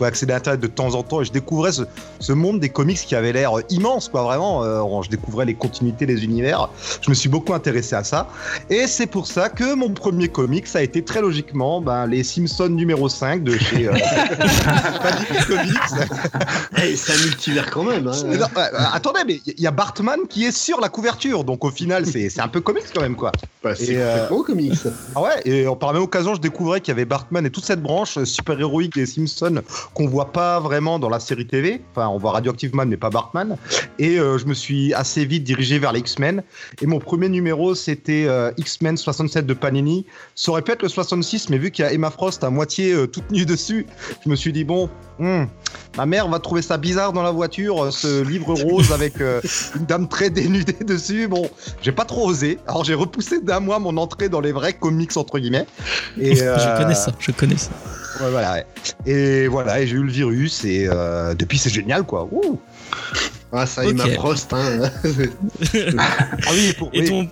pouvais 0.00 0.08
accéder 0.08 0.32
à 0.32 0.36
Internet 0.36 0.60
de 0.60 0.66
temps 0.66 0.94
en 0.94 1.02
temps 1.02 1.20
et 1.20 1.24
je 1.26 1.32
découvrais 1.32 1.72
ce, 1.72 1.82
ce 2.20 2.32
monde 2.32 2.58
des 2.58 2.70
comics 2.70 2.96
qui 2.98 3.14
avait 3.14 3.32
l'air 3.32 3.52
immense, 3.68 4.08
quoi, 4.08 4.22
vraiment. 4.22 4.64
Euh, 4.64 4.80
je 5.02 5.10
découvrais 5.10 5.44
les 5.44 5.54
continuités 5.54 6.06
des 6.06 6.24
univers. 6.24 6.70
Je 7.02 7.10
me 7.10 7.14
suis 7.14 7.28
beaucoup 7.28 7.52
intéressé 7.54 7.94
à 7.94 8.02
ça. 8.04 8.28
Et 8.70 8.86
c'est 8.86 9.06
pour 9.06 9.26
ça 9.26 9.48
que 9.50 9.74
mon 9.74 9.90
premier 9.90 10.28
comics 10.28 10.66
a 10.74 10.82
été 10.82 11.02
très 11.04 11.20
logiquement 11.20 11.80
ben, 11.82 12.06
les 12.06 12.24
Simpsons 12.24 12.68
numéro 12.70 13.08
5 13.08 13.42
de 13.44 13.58
chez 13.58 13.88
euh, 13.88 13.92
Comics. 15.46 16.08
Hey, 16.76 16.96
c'est 16.96 17.12
un 17.12 17.24
multivers 17.24 17.70
quand 17.70 17.84
même. 17.84 18.08
hein. 18.08 18.12
Non, 18.24 18.46
euh, 18.56 18.66
attendez, 18.92 19.20
mais 19.26 19.40
il 19.46 19.60
y 19.60 19.66
a 19.66 19.70
Bartman 19.70 20.20
qui 20.28 20.44
est 20.44 20.52
sur 20.56 20.80
la 20.80 20.88
couverture, 20.88 21.44
donc 21.44 21.64
au 21.64 21.70
final, 21.70 22.06
c'est 22.06 22.30
c'est 22.30 22.40
un 22.40 22.48
peu 22.48 22.60
comics 22.60 22.84
quand 22.94 23.02
même, 23.02 23.16
quoi. 23.16 23.32
Bah, 23.62 23.74
c'est 23.74 23.96
euh, 23.96 24.26
complètement 24.28 24.42
comics. 24.44 24.78
Ah 25.14 25.20
ouais, 25.22 25.40
et 25.44 25.66
euh, 25.66 25.74
par 25.74 25.90
la 25.90 25.94
même 25.94 26.02
occasion, 26.02 26.34
je 26.34 26.40
découvrais 26.40 26.80
qu'il 26.80 26.92
y 26.92 26.96
avait 26.96 27.04
Bartman 27.04 27.44
et 27.44 27.50
toute 27.50 27.64
cette 27.64 27.82
branche 27.82 28.16
euh, 28.18 28.24
super-héroïque 28.24 28.94
des 28.94 29.06
Simpsons 29.06 29.62
qu'on 29.94 30.06
voit 30.06 30.32
pas 30.32 30.60
vraiment 30.60 30.98
dans 30.98 31.08
la 31.08 31.20
série 31.20 31.46
TV. 31.46 31.82
Enfin, 31.90 32.08
on 32.08 32.18
voit 32.18 32.32
Radioactive 32.32 32.74
Man, 32.74 32.88
mais 32.88 32.96
pas 32.96 33.10
Bartman. 33.10 33.56
Et 33.98 34.18
euh, 34.18 34.38
je 34.38 34.46
me 34.46 34.54
suis 34.54 34.94
assez 34.94 35.24
vite 35.24 35.44
dirigé 35.44 35.78
vers 35.78 35.92
les 35.92 36.00
X-Men. 36.00 36.42
Et 36.80 36.86
mon 36.86 37.00
premier 37.00 37.28
numéro, 37.28 37.74
c'était 37.74 38.24
euh, 38.26 38.52
X-Men 38.56 38.96
67 38.96 39.46
de 39.46 39.54
Panini. 39.54 40.06
Ça 40.34 40.52
aurait 40.52 40.62
pu 40.62 40.72
être 40.72 40.82
le 40.82 40.88
66, 40.88 41.50
mais 41.50 41.58
vu 41.58 41.70
qu'il 41.70 41.84
y 41.84 41.88
a 41.88 41.92
Emma 41.92 42.10
Frost 42.10 42.44
à 42.44 42.50
moitié 42.50 42.92
euh, 42.92 43.06
toute 43.06 43.30
nue 43.30 43.46
dessus, 43.46 43.86
je 44.24 44.30
me 44.30 44.36
suis 44.36 44.52
dit, 44.52 44.64
bon, 44.64 44.88
hmm, 45.18 45.44
ma 45.96 46.06
mère 46.06 46.28
va 46.28 46.38
trouver 46.38 46.62
ça 46.62 46.76
bizarre 46.76 47.12
dans 47.12 47.22
la 47.22 47.32
voiture, 47.32 47.92
ce 47.92 48.22
livre 48.22 48.54
rose 48.54 48.92
avec 48.92 49.14
une 49.74 49.86
dame 49.86 50.08
très 50.08 50.30
dénudée 50.30 50.84
dessus. 50.84 51.26
Bon, 51.26 51.50
j'ai 51.82 51.92
pas 51.92 52.04
trop 52.04 52.28
osé. 52.28 52.58
Alors 52.66 52.84
j'ai 52.84 52.94
repoussé 52.94 53.40
d'un 53.40 53.60
mois 53.60 53.78
mon 53.78 53.96
entrée 53.96 54.28
dans 54.28 54.40
les 54.40 54.52
vrais 54.52 54.72
comics 54.72 55.16
entre 55.16 55.38
guillemets. 55.38 55.66
Et, 56.20 56.36
Je 56.40 56.78
connais 56.78 56.94
ça, 56.94 57.12
je 57.18 57.32
connais 57.32 57.56
ça. 57.56 57.70
Ouais, 58.20 58.30
voilà. 58.30 58.64
Et 59.06 59.48
voilà, 59.48 59.80
et 59.80 59.86
j'ai 59.86 59.96
eu 59.96 60.02
le 60.02 60.10
virus 60.10 60.64
et 60.64 60.86
euh, 60.88 61.34
depuis 61.34 61.58
c'est 61.58 61.70
génial 61.70 62.04
quoi. 62.04 62.28
Ah, 63.52 63.66
ça, 63.66 63.82
Ok. 63.84 63.90
Emma 63.90 64.06
Frost. 64.10 64.52
Hein. 64.52 64.90
Ah 65.74 66.50
oui, 66.52 66.72
pour, 66.78 66.90
Et 66.92 67.00
oui. 67.02 67.08
ton, 67.08 67.28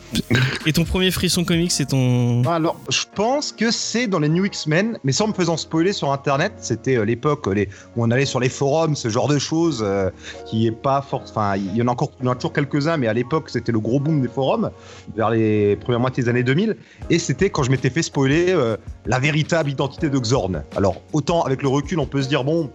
et 0.67 0.73
ton 0.73 0.85
premier 0.85 1.11
frisson 1.11 1.45
comics, 1.45 1.71
c'est 1.73 1.87
ton. 1.87 2.43
Alors, 2.45 2.79
je 2.89 3.05
pense 3.15 3.53
que 3.53 3.71
c'est 3.71 4.07
dans 4.07 4.19
les 4.19 4.29
New 4.29 4.45
X-Men, 4.45 4.99
mais 5.05 5.13
sans 5.13 5.29
me 5.29 5.33
faisant 5.33 5.57
spoiler 5.57 5.93
sur 5.93 6.13
Internet. 6.13 6.53
C'était 6.59 6.97
euh, 6.97 7.05
l'époque 7.05 7.47
euh, 7.49 7.55
les- 7.55 7.69
où 7.97 8.05
on 8.05 8.11
allait 8.11 8.27
sur 8.27 8.41
les 8.41 8.49
forums, 8.49 8.97
ce 8.97 9.09
genre 9.09 9.29
de 9.29 9.39
choses 9.39 9.83
euh, 9.87 10.11
qui 10.47 10.67
est 10.67 10.73
pas 10.73 11.03
fort. 11.03 11.23
Enfin, 11.29 11.57
il 11.57 11.77
y 11.77 11.83
en 11.83 11.89
a 11.89 11.91
encore, 11.93 12.11
il 12.21 12.27
y 12.27 12.29
en 12.29 12.33
a 12.33 12.35
toujours 12.35 12.53
quelques-uns, 12.53 12.97
mais 12.97 13.07
à 13.09 13.13
l'époque, 13.13 13.49
c'était 13.51 13.73
le 13.73 13.81
gros 13.81 14.01
boom 14.01 14.21
des 14.21 14.29
forums 14.29 14.71
vers 15.17 15.31
les 15.31 15.77
premières 15.77 16.01
moitiés 16.01 16.23
des 16.25 16.29
années 16.29 16.43
2000. 16.43 16.77
Et 17.11 17.19
c'était 17.19 17.51
quand 17.51 17.63
je 17.63 17.71
m'étais 17.71 17.91
fait 17.91 18.03
spoiler 18.03 18.47
euh, 18.51 18.77
la 19.07 19.19
véritable 19.19 19.71
identité 19.71 20.11
de 20.11 20.19
Xorn. 20.19 20.63
Alors, 20.77 21.01
autant 21.13 21.43
avec 21.43 21.63
le 21.63 21.69
recul, 21.69 21.99
on 21.99 22.07
peut 22.07 22.23
se 22.23 22.29
dire 22.29 22.45
bon, 22.45 22.71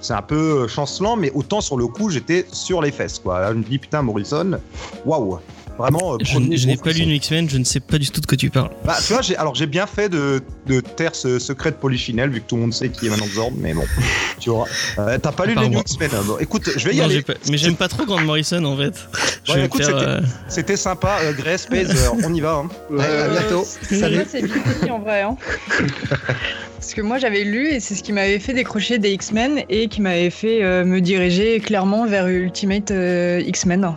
c'est 0.00 0.14
un 0.14 0.22
peu 0.22 0.68
chancelant, 0.68 1.16
mais 1.16 1.30
autant 1.34 1.60
sur 1.60 1.76
le 1.76 1.86
coup, 1.86 2.10
j'étais 2.10 2.44
sur 2.52 2.82
les 2.82 2.87
fesses, 2.92 3.18
quoi. 3.18 3.40
Là, 3.40 3.48
je 3.52 3.58
me 3.58 3.62
dis 3.64 3.78
putain, 3.78 4.02
Morrison, 4.02 4.58
waouh. 5.04 5.38
Vraiment, 5.78 6.14
euh, 6.14 6.18
Je, 6.22 6.38
n'ai 6.66 6.76
pas 6.76 6.90
lu. 6.90 7.06
New 7.06 7.12
X-Men, 7.12 7.48
je 7.48 7.56
ne 7.56 7.62
sais 7.62 7.78
pas 7.78 7.98
du 7.98 8.10
tout 8.10 8.20
de 8.20 8.26
quoi 8.26 8.36
tu 8.36 8.50
parles. 8.50 8.70
Bah, 8.84 8.96
tu 9.06 9.12
vois, 9.12 9.22
j'ai, 9.22 9.36
alors 9.36 9.54
j'ai 9.54 9.66
bien 9.68 9.86
fait 9.86 10.08
de, 10.08 10.42
de 10.66 10.80
taire 10.80 11.14
ce 11.14 11.38
secret 11.38 11.70
de 11.70 11.76
Polichinelle, 11.76 12.30
vu 12.30 12.40
que 12.40 12.48
tout 12.48 12.56
le 12.56 12.62
monde 12.62 12.74
sait 12.74 12.88
qui 12.88 13.06
est 13.06 13.10
maintenant 13.10 13.28
Zorn, 13.32 13.54
mais 13.56 13.74
bon, 13.74 13.84
tu 14.40 14.50
vois. 14.50 14.66
Euh, 14.98 15.16
t'as 15.22 15.30
pas 15.30 15.46
lu 15.46 15.54
les 15.54 15.68
New. 15.68 15.78
X-Men 15.78 16.10
hein. 16.14 16.22
Bon, 16.26 16.36
Écoute, 16.40 16.68
je 16.76 16.84
vais 16.88 16.96
y 16.96 16.98
Non, 16.98 17.04
aller. 17.04 17.22
pas- 17.22 17.34
mais 17.48 17.56
j'aime 17.58 17.76
pas 17.76 17.86
trop 17.86 18.04
Grant 18.06 18.20
Morrison 18.22 18.64
en 18.64 18.76
fait. 18.76 18.94
Je 19.44 19.52
Ouais, 19.52 19.58
vais 19.60 19.66
écoute, 19.66 19.84
c'était- 19.84 19.94
euh, 19.94 20.20
C'était 20.48 20.76
sympa, 20.76 21.18
euh, 21.22 21.32
Grey 21.32 21.56
Space, 21.58 22.10
on 22.24 22.34
y 22.34 22.40
va. 22.40 22.54
Hein. 22.54 22.68
Ouais, 22.90 23.04
à 23.04 23.28
bientôt. 23.28 23.64
Salut. 23.64 24.26
C'est 24.28 24.42
Vicky 24.44 24.90
en 24.90 24.98
vrai. 24.98 25.22
hein. 25.22 25.36
Parce 26.78 26.94
que 26.94 27.00
moi, 27.02 27.18
j'avais 27.18 27.42
lu 27.42 27.68
et 27.68 27.80
c'est 27.80 27.94
ce 27.96 28.02
qui 28.04 28.12
m'avait 28.12 28.38
fait 28.38 28.52
décrocher 28.52 28.98
des 28.98 29.10
X-Men 29.10 29.62
et 29.68 29.88
qui 29.88 30.00
m'avait 30.00 30.30
fait 30.30 30.62
euh, 30.62 30.84
me 30.84 31.00
diriger 31.00 31.58
clairement 31.58 32.06
vers 32.06 32.28
Ultimate 32.28 32.92
euh, 32.92 33.42
X-Men. 33.44 33.94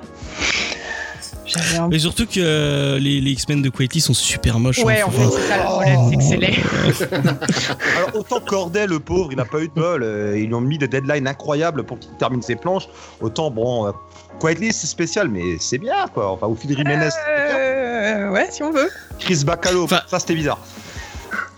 Un 1.78 1.90
Mais 1.90 2.00
surtout 2.00 2.26
que 2.26 2.40
euh, 2.40 2.98
les, 2.98 3.20
les 3.20 3.32
X-Men 3.32 3.62
de 3.62 3.70
Quality 3.70 4.00
sont 4.02 4.14
super 4.14 4.58
moches. 4.58 4.80
hein, 4.80 4.84
Ouais, 4.86 5.04
en 5.04 5.12
fait, 5.12 5.26
c'est 5.30 5.48
ça 5.50 5.58
le 5.58 5.64
problème, 5.64 6.00
c'est 6.10 6.16
que 6.18 6.24
c'est 6.24 6.38
laid. 6.38 6.56
Alors, 7.98 8.16
autant 8.16 8.40
Corday, 8.40 8.88
le 8.88 9.00
pauvre, 9.00 9.30
il 9.34 9.40
a 9.40 9.46
pas 9.46 9.60
eu 9.60 9.68
de 9.68 9.74
bol, 9.74 10.02
euh, 10.02 10.38
ils 10.40 10.48
lui 10.48 10.54
ont 10.54 10.62
mis 10.62 10.78
des 10.78 10.88
deadlines 10.88 11.28
incroyables 11.28 11.84
pour 11.84 12.00
qu'il 12.00 12.12
termine 12.18 12.42
ses 12.42 12.56
planches. 12.56 12.88
Autant, 13.20 13.52
bon, 13.52 13.88
euh, 13.88 13.92
Quietly, 14.40 14.72
c'est 14.72 14.88
spécial, 14.88 15.28
mais 15.28 15.42
c'est 15.60 15.78
bien, 15.78 16.08
quoi. 16.14 16.32
Enfin, 16.32 16.48
ou 16.48 16.56
Phil 16.56 16.76
Jiménez, 16.76 17.10
c'est 17.12 17.48
bien. 17.52 17.58
Euh, 17.60 18.32
ouais, 18.32 18.48
si 18.50 18.64
on 18.64 18.72
veut. 18.72 18.90
Chris 19.20 19.44
Bacalo, 19.46 19.84
Enfin- 19.84 20.02
ça 20.08 20.20
c'était 20.20 20.36
bizarre. 20.36 20.60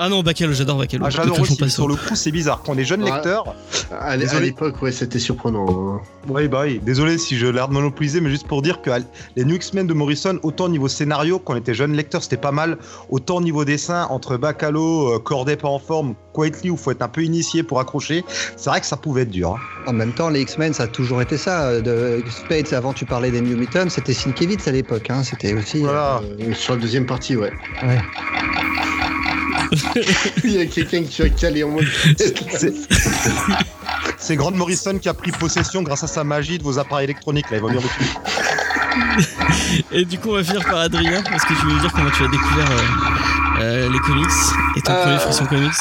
Ah 0.05 0.09
non, 0.09 0.21
Bacalo, 0.21 0.51
j'adore 0.51 0.77
Bacalo. 0.79 1.05
Ah, 1.07 1.09
j'adore 1.09 1.39
aussi. 1.39 1.57
mais. 1.61 1.69
Sur 1.69 1.87
le 1.87 1.95
coup, 1.95 2.13
c'est 2.15 2.31
bizarre. 2.31 2.61
Quand 2.65 2.73
on 2.73 2.77
est 2.77 2.83
jeune 2.83 3.03
Ouais. 3.03 3.11
lecteur, 3.11 3.55
À 3.97 4.17
l'époque, 4.17 4.81
ouais, 4.81 4.91
c'était 4.91 5.17
surprenant. 5.19 5.65
hein. 5.69 6.01
Oui, 6.27 6.49
bah 6.49 6.63
oui. 6.65 6.81
Désolé 6.83 7.17
si 7.17 7.37
je 7.37 7.45
l'ai 7.45 7.53
l'air 7.53 7.69
de 7.69 7.73
monopoliser, 7.73 8.19
mais 8.19 8.29
juste 8.29 8.45
pour 8.47 8.61
dire 8.61 8.81
que 8.81 8.89
les 9.37 9.45
New 9.45 9.55
X-Men 9.55 9.87
de 9.87 9.93
Morrison, 9.93 10.39
autant 10.43 10.67
niveau 10.67 10.89
scénario, 10.89 11.39
quand 11.39 11.53
on 11.53 11.55
était 11.55 11.73
jeune 11.73 11.93
lecteur, 11.93 12.21
c'était 12.21 12.35
pas 12.35 12.51
mal. 12.51 12.77
Autant 13.09 13.39
niveau 13.39 13.63
dessin, 13.63 14.07
entre 14.09 14.35
Bacalo, 14.35 15.13
euh, 15.15 15.19
Corday 15.19 15.55
pas 15.55 15.69
en 15.69 15.79
forme, 15.79 16.15
Quietly, 16.33 16.69
où 16.69 16.75
faut 16.75 16.91
être 16.91 17.01
un 17.01 17.07
peu 17.07 17.23
initié 17.23 17.63
pour 17.63 17.79
accrocher, 17.79 18.25
c'est 18.57 18.69
vrai 18.69 18.81
que 18.81 18.85
ça 18.87 18.97
pouvait 18.97 19.21
être 19.21 19.29
dur. 19.31 19.51
hein. 19.55 19.59
En 19.87 19.93
même 19.93 20.11
temps, 20.11 20.27
les 20.29 20.41
X-Men, 20.41 20.73
ça 20.73 20.83
a 20.83 20.87
toujours 20.87 21.21
été 21.21 21.37
ça. 21.37 21.67
euh, 21.67 21.81
De 21.81 22.23
Spades, 22.29 22.73
avant 22.73 22.91
tu 22.91 23.05
parlais 23.05 23.31
des 23.31 23.39
New 23.41 23.55
Mutants, 23.55 23.89
c'était 23.89 24.13
Sienkiewicz 24.13 24.67
à 24.67 24.71
l'époque. 24.71 25.09
Hein. 25.09 25.23
C'était 25.23 25.53
aussi. 25.53 25.79
Voilà. 25.79 26.21
Euh, 26.41 26.53
sur 26.53 26.73
la 26.75 26.81
deuxième 26.81 27.05
partie, 27.05 27.37
ouais. 27.37 27.53
Ouais. 27.83 27.99
Il 30.43 30.51
y 30.51 30.61
a 30.61 30.65
quelqu'un 30.65 31.03
qui 31.03 31.21
a 31.21 31.29
calé 31.29 31.63
en 31.63 31.69
mode. 31.69 31.85
C'est- 32.17 32.73
C'est 34.17 34.35
Grant 34.35 34.51
Morrison 34.51 34.97
qui 34.99 35.09
a 35.09 35.13
pris 35.13 35.31
possession 35.31 35.81
grâce 35.83 36.03
à 36.03 36.07
sa 36.07 36.23
magie 36.23 36.57
de 36.57 36.63
vos 36.63 36.79
appareils 36.79 37.05
électroniques. 37.05 37.49
Là, 37.51 37.57
il 37.57 37.63
va 37.63 37.69
bien 37.71 37.81
dessus. 37.81 38.13
Et 39.91 40.05
du 40.05 40.17
coup, 40.19 40.29
on 40.29 40.35
va 40.35 40.43
finir 40.43 40.63
par 40.65 40.77
Adrien. 40.79 41.21
Est-ce 41.33 41.45
que 41.45 41.53
tu 41.59 41.65
veux 41.65 41.73
nous 41.73 41.79
dire 41.79 41.91
comment 41.91 42.09
tu 42.11 42.23
as 42.23 42.27
découvert 42.27 42.71
euh, 42.71 43.61
euh, 43.61 43.89
les 43.91 43.99
comics 43.99 44.25
et 44.77 44.81
ton 44.81 44.93
Euh, 44.93 45.03
premier 45.03 45.17
frisson 45.19 45.45
comics 45.45 45.71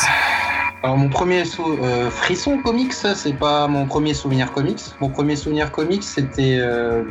Alors 0.82 0.96
mon 0.96 1.08
premier 1.08 1.44
sou- 1.44 1.78
euh, 1.82 2.10
frisson 2.10 2.58
comics, 2.58 2.92
c'est 2.92 3.34
pas 3.38 3.68
mon 3.68 3.86
premier 3.86 4.14
souvenir 4.14 4.50
comics. 4.52 4.80
Mon 5.00 5.08
premier 5.10 5.36
souvenir 5.36 5.70
comics, 5.70 6.02
c'était 6.02 6.56
euh, 6.60 7.04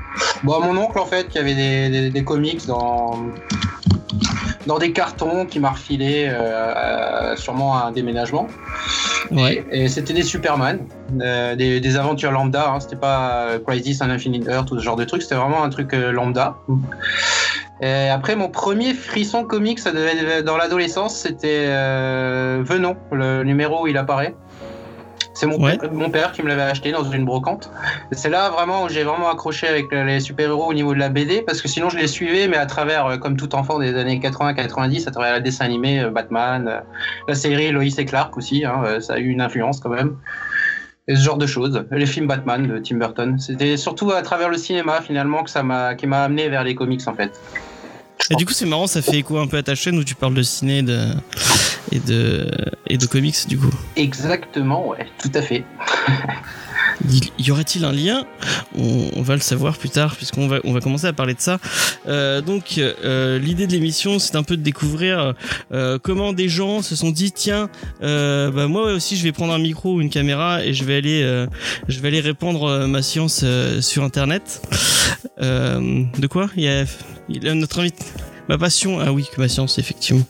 bon, 0.44 0.60
mon 0.62 0.75
oncle 0.78 1.00
en 1.00 1.06
fait 1.06 1.30
qui 1.30 1.38
avait 1.40 1.56
des, 1.56 1.90
des- 1.90 2.10
des 2.10 2.24
comics 2.24 2.66
dans 2.66 3.18
dans 4.65 4.77
des 4.77 4.91
cartons 4.91 5.46
qui 5.46 5.60
m'a 5.60 5.72
refilé 5.72 6.27
euh, 6.27 6.34
euh, 6.36 7.36
sûrement 7.36 7.77
à 7.77 7.86
un 7.86 7.91
déménagement. 7.91 8.48
Ouais. 9.32 9.65
Et 9.72 9.88
c'était 9.88 10.13
des 10.13 10.24
Superman, 10.24 10.80
euh, 11.22 11.56
des, 11.56 11.80
des 11.80 11.98
aventures 11.98 12.32
lambda. 12.32 12.72
Hein. 12.72 12.80
C'était 12.80 12.96
pas 12.96 13.48
Crisis 13.65 14.01
on 14.01 14.10
Infinite 14.10 14.48
Earth 14.48 14.72
ou 14.72 14.80
ce 14.80 14.84
genre 14.84 14.96
de 14.96 15.06
truc. 15.06 15.22
C'était 15.22 15.36
vraiment 15.36 15.63
un 15.63 15.70
truc 15.70 15.94
euh, 15.94 16.12
lambda. 16.12 16.58
Et 17.82 18.10
après, 18.10 18.36
mon 18.36 18.50
premier 18.50 18.94
frisson 18.94 19.44
comics, 19.44 19.80
ça 19.80 19.91
devait 19.91 20.15
être 20.15 20.46
dans 20.46 20.58
l'adolescence, 20.58 21.15
c'était 21.18 21.65
Venom, 22.62 22.96
le 23.12 23.44
numéro 23.44 23.84
où 23.84 23.88
il 23.88 23.98
apparaît. 23.98 24.36
C'est 25.42 25.48
mon, 25.48 25.58
Ouais. 25.58 25.76
père, 25.76 25.92
mon 25.92 26.12
père 26.12 26.32
qui 26.34 26.44
me 26.44 26.50
l'avait 26.50 26.62
acheté 26.62 26.92
dans 26.92 27.04
une 27.04 27.26
brocante. 27.26 27.72
C'est 28.12 28.30
là 28.30 28.52
vraiment 28.52 28.84
où 28.84 28.90
j'ai 28.90 29.02
vraiment 29.04 29.28
accroché 29.28 29.68
avec 29.68 29.92
les 29.92 30.20
super-héros 30.20 30.68
au 30.68 30.74
niveau 30.76 30.94
de 30.94 31.00
la 31.00 31.10
BD, 31.10 31.42
parce 31.42 31.64
que 31.64 31.68
sinon 31.68 31.90
je 31.90 31.98
les 31.98 32.06
suivais, 32.06 32.48
mais 32.48 32.58
à 32.58 32.68
travers, 32.68 33.08
euh, 33.08 33.18
comme 33.18 33.38
tout 33.38 33.56
enfant 33.56 33.80
des 33.80 33.96
années 33.96 34.20
80-90, 34.20 35.08
à 35.08 35.12
travers 35.12 35.32
la 35.32 35.40
dessin 35.40 35.66
animé, 35.66 36.00
euh, 36.00 36.12
Batman, 36.12 36.68
euh, 36.68 36.80
la 37.28 37.34
série 37.34 37.72
Lois 37.72 37.86
et 37.86 38.06
Clark 38.06 38.38
aussi, 38.38 38.66
hein, 38.66 39.00
ça 39.00 39.14
a 39.16 39.18
eu 39.18 39.30
une 39.30 39.42
influence 39.42 39.80
quand 39.80 39.90
même. 39.90 40.16
Et 41.08 41.16
ce 41.16 41.24
genre 41.24 41.38
de 41.38 41.48
choses. 41.48 41.84
Les 41.90 42.06
films 42.06 42.28
Batman 42.28 42.68
de 42.68 42.78
Tim 42.78 42.98
Burton. 42.98 43.40
C'était 43.40 43.78
surtout 43.78 44.12
à 44.12 44.22
travers 44.22 44.50
le 44.50 44.58
cinéma 44.58 45.02
finalement 45.02 45.42
que 45.42 45.50
ça 45.50 45.64
m'a, 45.64 45.96
qui 45.96 46.06
m'a 46.06 46.22
amené 46.24 46.50
vers 46.50 46.64
les 46.64 46.76
comics 46.76 47.02
en 47.08 47.16
fait. 47.16 47.32
Et 48.30 48.36
du 48.36 48.46
coup, 48.46 48.54
c'est 48.54 48.66
marrant, 48.66 48.88
ça 48.88 49.01
fait 49.01 49.18
écho 49.18 49.38
un 49.38 49.48
peu 49.48 49.58
à 49.58 49.63
ta 49.63 49.75
chaîne 49.75 49.98
où 49.98 50.04
tu 50.04 50.16
parles 50.16 50.34
de 50.34 50.44
ciné 50.44 50.84
de, 50.84 51.10
et 51.92 52.00
de, 52.00 52.50
et 52.88 52.98
de 52.98 53.06
comics, 53.06 53.48
du 53.48 53.58
coup. 53.58 53.74
Exactement, 53.96 54.88
ouais, 54.90 55.08
tout 55.22 55.32
à 55.34 55.42
fait. 55.42 55.63
Y, 57.39 57.51
aurait-il 57.51 57.84
un 57.86 57.91
lien 57.91 58.25
on, 58.77 59.10
on 59.15 59.22
va 59.22 59.36
le 59.36 59.41
savoir 59.41 59.77
plus 59.77 59.89
tard, 59.89 60.15
puisqu'on 60.15 60.48
va, 60.48 60.60
on 60.63 60.74
va 60.74 60.79
commencer 60.79 61.08
à 61.08 61.13
parler 61.13 61.34
de 61.34 61.41
ça. 61.41 61.60
Euh, 62.08 62.41
donc, 62.41 62.77
euh, 62.77 63.39
l'idée 63.39 63.67
de 63.67 63.72
l'émission, 63.72 64.20
c'est 64.20 64.36
un 64.36 64.43
peu 64.43 64.58
de 64.58 64.62
découvrir 64.62 65.34
euh, 65.72 65.98
comment 66.01 66.34
des 66.34 66.50
gens 66.50 66.81
se 66.81 66.96
sont 66.96 67.12
dit 67.12 67.31
tiens, 67.31 67.70
euh, 68.03 68.51
bah, 68.51 68.67
moi 68.67 68.93
aussi, 68.93 69.17
je 69.17 69.24
vais 69.24 69.31
prendre 69.31 69.53
un 69.53 69.60
micro 69.60 69.96
ou 69.96 70.01
une 70.01 70.10
caméra 70.10 70.63
et 70.63 70.74
je 70.74 70.84
vais 70.84 70.98
aller, 70.98 71.24
euh, 71.24 71.48
je 71.88 72.00
vais 72.00 72.10
aller 72.10 72.22
répandre 72.22 72.65
euh, 72.65 72.88
ma 72.88 73.01
science 73.01 73.43
sur 73.79 74.03
Internet. 74.03 74.62
De 75.39 76.27
quoi 76.27 76.50
Il 76.55 76.63
y 76.63 76.67
a, 76.67 76.86
il 77.29 77.43
y 77.43 77.50
a 77.50 77.53
notre 77.55 77.79
invité. 77.79 78.03
Ma 78.50 78.58
passion, 78.58 79.00
ah 79.00 79.12
oui, 79.12 79.25
que 79.34 79.39
ma 79.39 79.48
science, 79.48 79.79
effectivement. 79.79 80.25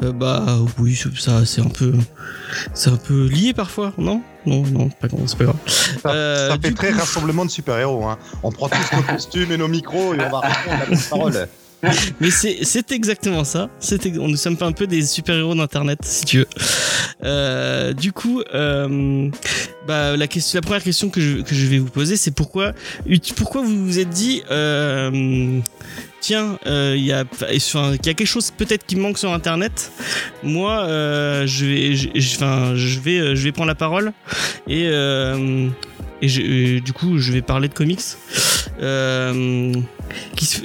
Bah 0.00 0.58
oui, 0.78 0.98
ça, 1.18 1.44
c'est 1.44 1.60
un 1.60 1.68
peu, 1.68 1.92
c'est 2.72 2.90
un 2.90 2.96
peu 2.96 3.26
lié 3.26 3.52
parfois, 3.52 3.92
non? 3.98 4.22
Non, 4.48 4.62
non, 4.62 4.88
pas 4.88 5.08
c'est 5.26 5.38
pas 5.38 5.44
grave. 5.44 5.56
Ça, 5.66 6.10
Euh, 6.10 6.48
ça 6.50 6.56
fait 6.60 6.72
très 6.72 6.92
coup- 6.92 6.98
rassemblement 6.98 7.44
de 7.44 7.50
super-héros. 7.50 8.04
Hein. 8.04 8.18
On 8.42 8.50
prend 8.50 8.68
tous 8.68 8.96
nos 8.96 9.02
costumes 9.02 9.52
et 9.52 9.56
nos 9.56 9.68
micros 9.68 10.14
et 10.14 10.18
on 10.20 10.30
va 10.30 10.40
répondre 10.40 10.82
à 10.82 10.90
la 10.90 10.96
parole. 11.10 11.48
Mais 12.20 12.30
c'est 12.30 12.90
exactement 12.90 13.44
ça. 13.44 13.68
On 14.18 14.26
nous 14.28 14.36
sommes 14.36 14.56
un 14.60 14.72
peu 14.72 14.86
des 14.88 15.02
super-héros 15.02 15.54
d'internet, 15.54 16.00
si 16.02 16.24
tu 16.24 16.38
veux. 16.38 16.46
Euh, 17.24 17.92
du 17.92 18.10
coup, 18.12 18.42
euh, 18.52 19.30
bah, 19.86 20.16
la, 20.16 20.26
question, 20.26 20.58
la 20.58 20.62
première 20.62 20.82
question 20.82 21.08
que 21.08 21.20
je, 21.20 21.38
que 21.42 21.54
je 21.54 21.66
vais 21.66 21.78
vous 21.78 21.90
poser, 21.90 22.16
c'est 22.16 22.32
pourquoi, 22.32 22.72
pourquoi 23.36 23.62
vous 23.62 23.84
vous 23.86 23.98
êtes 24.00 24.10
dit, 24.10 24.42
euh, 24.50 25.60
tiens, 26.20 26.58
euh, 26.66 26.94
il 26.96 27.04
y 27.04 27.12
a, 27.12 27.24
y 27.50 27.54
a 27.54 27.98
quelque 27.98 28.24
chose 28.24 28.50
peut-être 28.50 28.86
qui 28.86 28.96
manque 28.96 29.18
sur 29.18 29.32
internet. 29.32 29.92
Moi, 30.42 30.72
euh, 30.82 31.46
je 31.46 31.64
vais, 31.66 31.94
je, 31.94 33.00
vais, 33.00 33.18
euh, 33.18 33.34
je 33.34 33.42
vais 33.44 33.52
prendre 33.52 33.68
la 33.68 33.74
parole 33.74 34.12
et 34.68 34.86
euh, 34.88 35.68
et 36.20 36.28
euh, 36.38 36.80
du 36.80 36.92
coup, 36.92 37.18
je 37.18 37.32
vais 37.32 37.42
parler 37.42 37.68
de 37.68 37.74
comics. 37.74 38.00
Euh, 38.80 39.72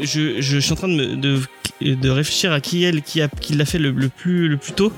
je, 0.01 0.59
suis 0.59 0.71
en 0.71 0.75
train 0.75 0.87
de, 0.87 0.93
me- 0.95 1.15
de, 1.15 1.39
de 1.81 2.09
réfléchir 2.09 2.51
à 2.51 2.59
qui 2.59 2.83
elle 2.83 3.01
qui 3.01 3.21
a 3.21 3.27
qui 3.27 3.53
l'a 3.53 3.65
fait 3.65 3.79
le, 3.79 3.93
plus 4.09 4.47
le 4.47 4.57
plus 4.57 4.73
tôt. 4.73 4.91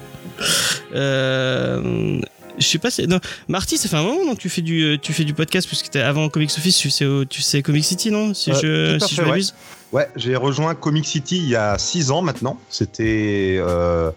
Euh, 0.93 2.19
je 2.57 2.65
sais 2.65 2.77
pas 2.79 2.89
si 2.91 3.07
non 3.07 3.19
Marty 3.47 3.77
ça 3.77 3.89
fait 3.89 3.97
un 3.97 4.03
moment 4.03 4.25
non 4.25 4.35
que 4.35 4.41
tu 4.41 4.49
fais 4.49 4.61
du 4.61 4.97
tu 5.01 5.13
fais 5.13 5.23
du 5.23 5.33
podcast 5.33 5.67
puisque 5.67 5.89
t'es 5.89 5.99
avant 5.99 6.29
Comics 6.29 6.51
Office 6.57 6.77
tu 6.77 6.89
sais 6.89 7.05
tu 7.29 7.41
sais 7.41 7.61
Comic 7.61 7.83
City 7.85 8.11
non 8.11 8.33
si 8.33 8.51
Euh, 8.51 8.97
je 8.99 9.05
si 9.05 9.15
fait, 9.15 9.15
je 9.15 9.21
ouais. 9.21 9.27
m'abuse 9.29 9.53
Ouais, 9.91 10.09
j'ai 10.17 10.35
rejoint 10.35 10.75
Comic 10.75 11.05
City 11.07 11.37
il 11.37 11.47
y 11.47 11.55
a 11.55 11.77
6 11.77 12.11
ans 12.11 12.21
maintenant. 12.21 12.59
C'était 12.69 13.55
euh, 13.59 14.11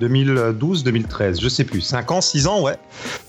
2012-2013, 0.00 1.40
je 1.40 1.48
sais 1.48 1.64
plus. 1.64 1.80
5 1.82 2.10
ans, 2.10 2.20
6 2.20 2.46
ans, 2.46 2.62
ouais. 2.62 2.76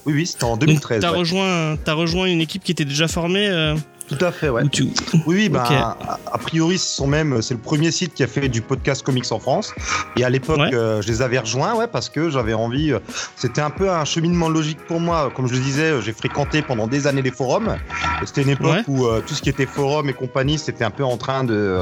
Oui, 0.06 0.14
oui, 0.14 0.26
c'était 0.26 0.46
en 0.46 0.58
Donc, 0.58 0.68
2013. 0.68 1.02
t'as 1.02 1.12
ouais. 1.12 1.18
rejoint 1.18 1.78
t'as 1.84 1.94
rejoint 1.94 2.26
une 2.26 2.42
équipe 2.42 2.64
qui 2.64 2.72
était 2.72 2.86
déjà 2.86 3.08
formée 3.08 3.48
euh, 3.48 3.76
Tout 4.18 4.26
à 4.26 4.32
fait, 4.32 4.50
ouais. 4.50 4.64
ou 4.64 4.70
tu 4.70 4.84
Oui, 5.26 5.36
oui, 5.36 5.50
bah, 5.50 5.64
a, 5.70 6.20
a 6.34 6.38
priori, 6.38 6.78
ce 6.78 6.86
sont 6.98 7.08
même, 7.08 7.42
c'est 7.42 7.54
le 7.54 7.60
premier 7.60 7.92
site 7.92 8.14
qui 8.14 8.24
a 8.24 8.28
fait 8.28 8.50
du 8.50 8.62
podcast 8.62 9.04
comics 9.04 9.32
en 9.32 9.40
France. 9.40 9.74
Et 10.18 10.24
à 10.26 10.30
l'époque, 10.30 10.60
Ouais. 10.60 10.74
euh, 10.74 11.02
je 11.02 11.08
les 11.08 11.22
avais 11.22 11.40
rejoints, 11.40 11.76
ouais, 11.76 11.88
parce 11.88 12.10
que 12.10 12.30
j'avais 12.30 12.54
envie. 12.54 12.92
euh, 12.92 13.00
C'était 13.36 13.62
un 13.62 13.70
peu 13.70 13.90
un 13.90 14.04
cheminement 14.06 14.50
logique 14.50 14.80
pour 14.86 15.00
moi. 15.00 15.32
Comme 15.36 15.48
je 15.48 15.54
le 15.54 15.60
disais, 15.60 16.02
j'ai 16.02 16.14
fréquenté 16.14 16.62
pendant 16.62 16.88
des 16.88 17.08
années 17.08 17.22
les 17.22 17.32
forums. 17.32 17.78
C'était 18.26 18.42
une 18.44 18.50
époque 18.50 18.72
Ouais. 18.72 18.84
où 18.88 19.06
euh, 19.06 19.22
tout 19.26 19.34
ce 19.34 19.42
qui 19.42 19.50
était 19.50 19.66
forum 19.66 20.10
et 20.10 20.14
compagnie, 20.14 20.58
c'était 20.60 20.84
un 20.84 20.92
peu 20.92 21.04
en 21.06 21.18
train 21.18 21.44
de, 21.44 21.78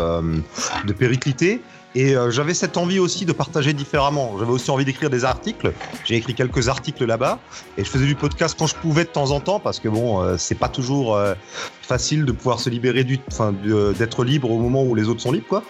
de 0.85 0.93
péricliter. 0.93 1.61
Et 1.95 2.15
euh, 2.15 2.29
j'avais 2.29 2.53
cette 2.53 2.77
envie 2.77 2.99
aussi 2.99 3.25
de 3.25 3.31
partager 3.31 3.73
différemment. 3.73 4.35
J'avais 4.37 4.51
aussi 4.51 4.69
envie 4.69 4.85
d'écrire 4.85 5.09
des 5.09 5.25
articles. 5.25 5.73
J'ai 6.05 6.15
écrit 6.15 6.35
quelques 6.35 6.69
articles 6.69 7.05
là-bas. 7.05 7.39
Et 7.77 7.83
je 7.83 7.89
faisais 7.89 8.05
du 8.05 8.15
podcast 8.15 8.55
quand 8.57 8.67
je 8.67 8.75
pouvais 8.75 9.05
de 9.05 9.09
temps 9.09 9.31
en 9.31 9.39
temps, 9.39 9.59
parce 9.59 9.79
que 9.79 9.89
bon, 9.89 10.21
euh, 10.21 10.35
c'est 10.37 10.55
pas 10.55 10.69
toujours 10.69 11.15
euh, 11.15 11.33
facile 11.81 12.25
de 12.25 12.31
pouvoir 12.31 12.59
se 12.59 12.69
libérer 12.69 13.03
du, 13.03 13.19
enfin, 13.31 13.53
d'être 13.97 14.23
libre 14.23 14.51
au 14.51 14.59
moment 14.59 14.83
où 14.83 14.93
les 14.93 15.07
autres 15.07 15.21
sont 15.21 15.31
libres, 15.31 15.47
quoi. 15.47 15.63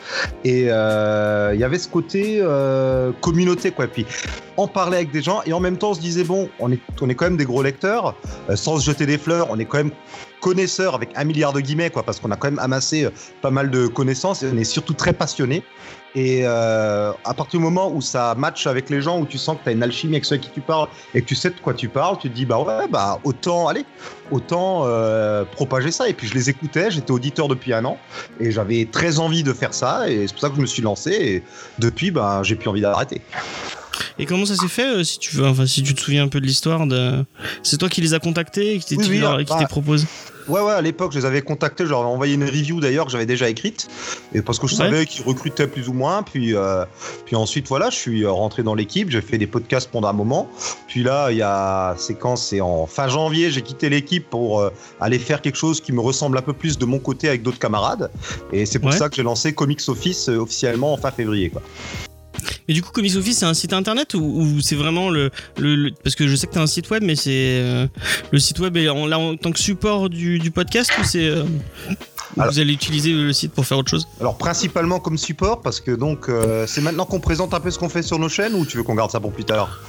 Et 0.43 0.65
euh, 0.67 1.51
il 1.53 1.59
y 1.59 1.63
avait 1.63 1.79
ce 1.79 1.88
côté 1.88 2.43
communauté, 3.21 3.71
quoi. 3.71 3.88
Puis 3.88 4.05
en 4.59 4.67
parler 4.67 4.97
avec 4.97 5.11
des 5.11 5.21
gens 5.21 5.41
et 5.45 5.53
en 5.53 5.59
même 5.59 5.77
temps 5.77 5.91
on 5.91 5.93
se 5.93 6.01
disait 6.01 6.25
bon, 6.25 6.49
on 6.59 6.71
est, 6.71 6.79
on 6.99 7.09
est 7.09 7.15
quand 7.15 7.25
même 7.25 7.37
des 7.37 7.45
gros 7.45 7.63
lecteurs, 7.63 8.15
euh, 8.49 8.55
sans 8.55 8.77
se 8.77 8.85
jeter 8.85 9.05
des 9.05 9.17
fleurs, 9.17 9.47
on 9.49 9.57
est 9.57 9.65
quand 9.65 9.77
même 9.77 9.91
connaisseurs 10.41 10.95
avec 10.95 11.09
un 11.15 11.23
milliard 11.23 11.53
de 11.53 11.59
guillemets, 11.61 11.89
quoi, 11.89 12.03
parce 12.03 12.19
qu'on 12.19 12.31
a 12.31 12.35
quand 12.35 12.49
même 12.49 12.59
amassé 12.59 13.05
euh, 13.05 13.09
pas 13.41 13.51
mal 13.51 13.69
de 13.69 13.87
connaissances 13.87 14.43
et 14.43 14.49
on 14.53 14.57
est 14.57 14.63
surtout 14.65 14.93
très 14.93 15.13
passionnés. 15.13 15.63
Et 16.15 16.41
euh, 16.43 17.11
à 17.23 17.33
partir 17.35 17.59
du 17.59 17.63
moment 17.63 17.91
où 17.93 18.01
ça 18.01 18.33
match 18.35 18.65
avec 18.65 18.89
les 18.89 19.01
gens, 19.01 19.19
où 19.19 19.25
tu 19.25 19.37
sens 19.37 19.57
que 19.57 19.63
tu 19.63 19.69
as 19.69 19.71
une 19.73 19.83
alchimie 19.83 20.15
avec 20.15 20.25
ceux 20.25 20.35
à 20.35 20.37
qui 20.39 20.49
tu 20.49 20.59
parles 20.59 20.87
et 21.13 21.21
que 21.21 21.27
tu 21.27 21.35
sais 21.35 21.51
de 21.51 21.59
quoi 21.59 21.73
tu 21.73 21.87
parles, 21.87 22.17
tu 22.17 22.29
te 22.29 22.35
dis 22.35 22.45
bah 22.45 22.59
ouais, 22.59 22.87
bah 22.89 23.19
autant, 23.23 23.67
allez, 23.67 23.85
autant 24.31 24.87
propager 25.51 25.91
ça. 25.91 26.09
Et 26.09 26.13
puis 26.13 26.25
je 26.25 26.33
les 26.33 26.49
écoutais, 26.49 26.89
j'étais 26.89 27.11
auditeur 27.11 27.47
depuis 27.47 27.73
un 27.73 27.85
an 27.85 27.99
et 28.39 28.49
j'avais 28.49 28.87
très 28.91 29.19
envie 29.19 29.43
de 29.43 29.53
faire 29.53 29.75
ça 29.75 30.09
et 30.09 30.25
c'est 30.25 30.33
pour 30.33 30.41
ça 30.41 30.49
que 30.49 30.55
je 30.55 30.61
me 30.61 30.65
suis 30.65 30.81
lancé 30.81 31.11
et 31.11 31.43
depuis, 31.77 32.09
bah, 32.09 32.41
j'ai 32.41 32.55
plus 32.55 32.69
envie 32.69 32.81
d'arrêter. 32.81 33.21
Et 34.18 34.25
comment 34.25 34.46
ça 34.46 34.56
s'est 34.56 34.68
fait 34.68 34.86
euh, 35.00 35.03
si 35.03 35.20
tu 35.20 35.36
veux 35.36 35.46
enfin 35.48 35.65
si 35.65 35.84
tu 35.84 35.94
te 35.94 36.01
souviens 36.01 36.24
un 36.24 36.27
peu 36.27 36.39
de 36.39 36.46
l'histoire 36.46 36.86
de 36.88 37.25
c'est 37.63 37.77
toi 37.77 37.89
qui 37.89 38.01
les 38.01 38.13
as 38.13 38.20
contactés 38.20 38.75
et 38.75 38.79
qui 38.79 38.86
t'es 38.86 38.96
Oui, 38.98 39.03
oui, 39.10 39.15
qui 39.15 39.20
leur- 39.22 39.39
ah, 39.50 39.58
bah, 39.60 39.65
proposé 39.68 40.06
Ouais, 40.48 40.62
ouais, 40.62 40.72
à 40.72 40.82
l'époque, 40.82 41.12
je 41.13 41.20
les 41.20 41.25
avais 41.25 41.44
contactés, 41.44 41.84
je 41.86 41.89
leur 41.91 42.00
avais 42.00 42.10
envoyé 42.10 42.34
une 42.34 42.44
review 42.44 42.79
d'ailleurs 42.79 43.06
que 43.06 43.12
j'avais 43.12 43.27
déjà 43.27 43.48
écrite, 43.50 43.88
et 44.34 44.41
parce 44.41 44.58
que 44.58 44.65
je 44.65 44.72
Ouais. 44.74 44.77
savais 44.79 45.06
qu'ils 45.06 45.24
recrutaient 45.24 45.68
plus 45.68 45.89
ou 45.89 45.94
moins. 45.94 46.24
Puis, 46.24 46.56
euh, 46.56 46.86
puis 47.27 47.36
ensuite, 47.36 47.68
voilà, 47.68 47.91
je 47.91 47.96
suis 47.98 48.24
euh, 48.24 48.32
rentré 48.32 48.63
dans 48.63 48.74
l'équipe, 48.74 49.12
j'ai 49.12 49.22
fait 49.22 49.38
des 49.38 49.46
podcasts 49.46 49.91
pendant 49.91 50.08
un 50.08 50.13
moment. 50.13 50.50
Puis 50.88 51.03
là, 51.03 51.29
il 51.29 51.38
y 51.38 51.44
a 51.44 51.94
séquence, 52.00 52.48
c'est 52.48 52.62
en 52.62 52.88
fin 52.88 53.08
janvier, 53.10 53.51
j'ai 53.51 53.62
quitté 53.62 53.89
l'équipe 53.89 54.27
pour 54.27 54.60
euh, 54.62 54.72
aller 55.00 55.20
faire 55.20 55.44
quelque 55.44 55.58
chose 55.58 55.82
qui 55.82 55.91
me 55.91 56.01
ressemble 56.01 56.36
un 56.39 56.41
peu 56.41 56.53
plus 56.53 56.79
de 56.79 56.86
mon 56.86 56.98
côté 56.98 57.29
avec 57.29 57.44
d'autres 57.44 57.60
camarades. 57.60 58.10
Et 58.51 58.65
c'est 58.65 58.79
pour 58.79 58.89
Ouais. 58.89 58.98
ça 58.98 59.08
que 59.08 59.15
j'ai 59.15 59.22
lancé 59.24 59.53
Comics 59.53 59.88
Office 59.88 60.29
euh, 60.29 60.38
officiellement 60.39 60.94
en 60.94 60.98
fin 60.98 61.12
février. 61.12 61.51
Quoi. 61.51 61.62
Et 62.67 62.74
du 62.74 62.81
coup, 62.81 62.91
Comics 62.91 63.15
Office, 63.15 63.38
c'est 63.39 63.46
un 63.46 63.53
site 63.53 63.74
internet 63.74 64.13
ou, 64.13 64.19
ou 64.22 64.62
c'est 64.62 64.75
vraiment 64.75 65.10
le, 65.10 65.31
le, 65.58 65.75
le- 65.75 65.91
Parce 66.03 66.15
que 66.15 66.27
je 66.27 66.36
sais 66.36 66.48
que 66.48 66.53
t'as 66.53 66.62
un 66.62 66.67
site 66.67 66.89
web, 66.89 67.03
mais 67.03 67.15
c'est. 67.15 67.29
euh, 67.62 67.88
le 68.31 68.39
site 68.39 68.60
web 68.60 68.77
est 68.77 68.89
en, 68.89 69.05
là 69.05 69.17
en 69.19 69.36
tant 69.36 69.51
que 69.51 69.60
support 69.60 70.10
du, 70.10 70.39
du 70.39 70.51
podcast 70.51 70.91
ou 71.00 71.03
c'est. 71.03 71.25
euh, 71.27 71.43
vous 72.36 72.60
allez 72.60 72.74
utiliser 72.74 73.12
le 73.12 73.34
site 73.34 73.51
pour 73.53 73.65
faire 73.65 73.77
autre 73.79 73.89
chose? 73.89 74.08
Alors 74.22 74.38
principalement 74.38 75.00
comme 75.00 75.17
support 75.17 75.62
parce 75.62 75.81
que 75.81 75.91
donc 75.91 76.29
euh, 76.29 76.65
c'est 76.67 76.79
maintenant 76.81 77.05
qu'on 77.05 77.19
présente 77.19 77.53
un 77.55 77.60
peu 77.60 77.72
ce 77.72 77.79
qu'on 77.79 77.89
fait 77.89 78.03
sur 78.03 78.19
nos 78.19 78.29
chaînes 78.29 78.53
ou 78.53 78.65
tu 78.65 78.77
veux 78.77 78.84
qu'on 78.84 78.93
garde 78.96 79.12
ça 79.12 79.19
pour 79.19 79.31
plus 79.31 79.43
tard? 79.46 79.79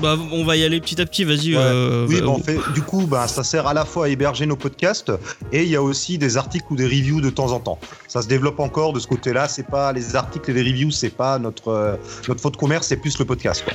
Bah, 0.00 0.16
on 0.32 0.44
va 0.44 0.56
y 0.56 0.64
aller 0.64 0.80
petit 0.80 1.00
à 1.00 1.04
petit, 1.06 1.24
vas-y. 1.24 1.52
Ouais. 1.54 1.58
euh, 1.62 2.06
Oui, 2.08 2.16
bah, 2.20 2.26
bah, 2.26 2.32
on 2.38 2.42
fait, 2.42 2.58
du 2.74 2.80
coup, 2.82 3.06
bah, 3.06 3.28
ça 3.28 3.44
sert 3.44 3.66
à 3.66 3.74
la 3.74 3.84
fois 3.84 4.06
à 4.06 4.08
héberger 4.08 4.46
nos 4.46 4.56
podcasts 4.56 5.12
et 5.52 5.62
il 5.62 5.68
y 5.68 5.76
a 5.76 5.82
aussi 5.82 6.16
des 6.16 6.36
articles 6.38 6.64
ou 6.70 6.76
des 6.76 6.86
reviews 6.86 7.20
de 7.20 7.30
temps 7.30 7.52
en 7.52 7.60
temps. 7.60 7.78
Ça 8.10 8.22
se 8.22 8.26
développe 8.26 8.58
encore 8.58 8.92
de 8.92 8.98
ce 8.98 9.06
côté-là. 9.06 9.46
C'est 9.46 9.68
pas 9.68 9.92
les 9.92 10.16
articles 10.16 10.50
et 10.50 10.52
les 10.52 10.68
reviews, 10.68 10.90
c'est 10.90 11.10
pas 11.10 11.38
notre 11.38 11.68
euh, 11.68 11.96
notre 12.26 12.40
faute 12.40 12.56
commerce, 12.56 12.88
c'est 12.88 12.96
plus 12.96 13.16
le 13.20 13.24
podcast. 13.24 13.62
quoi. 13.62 13.72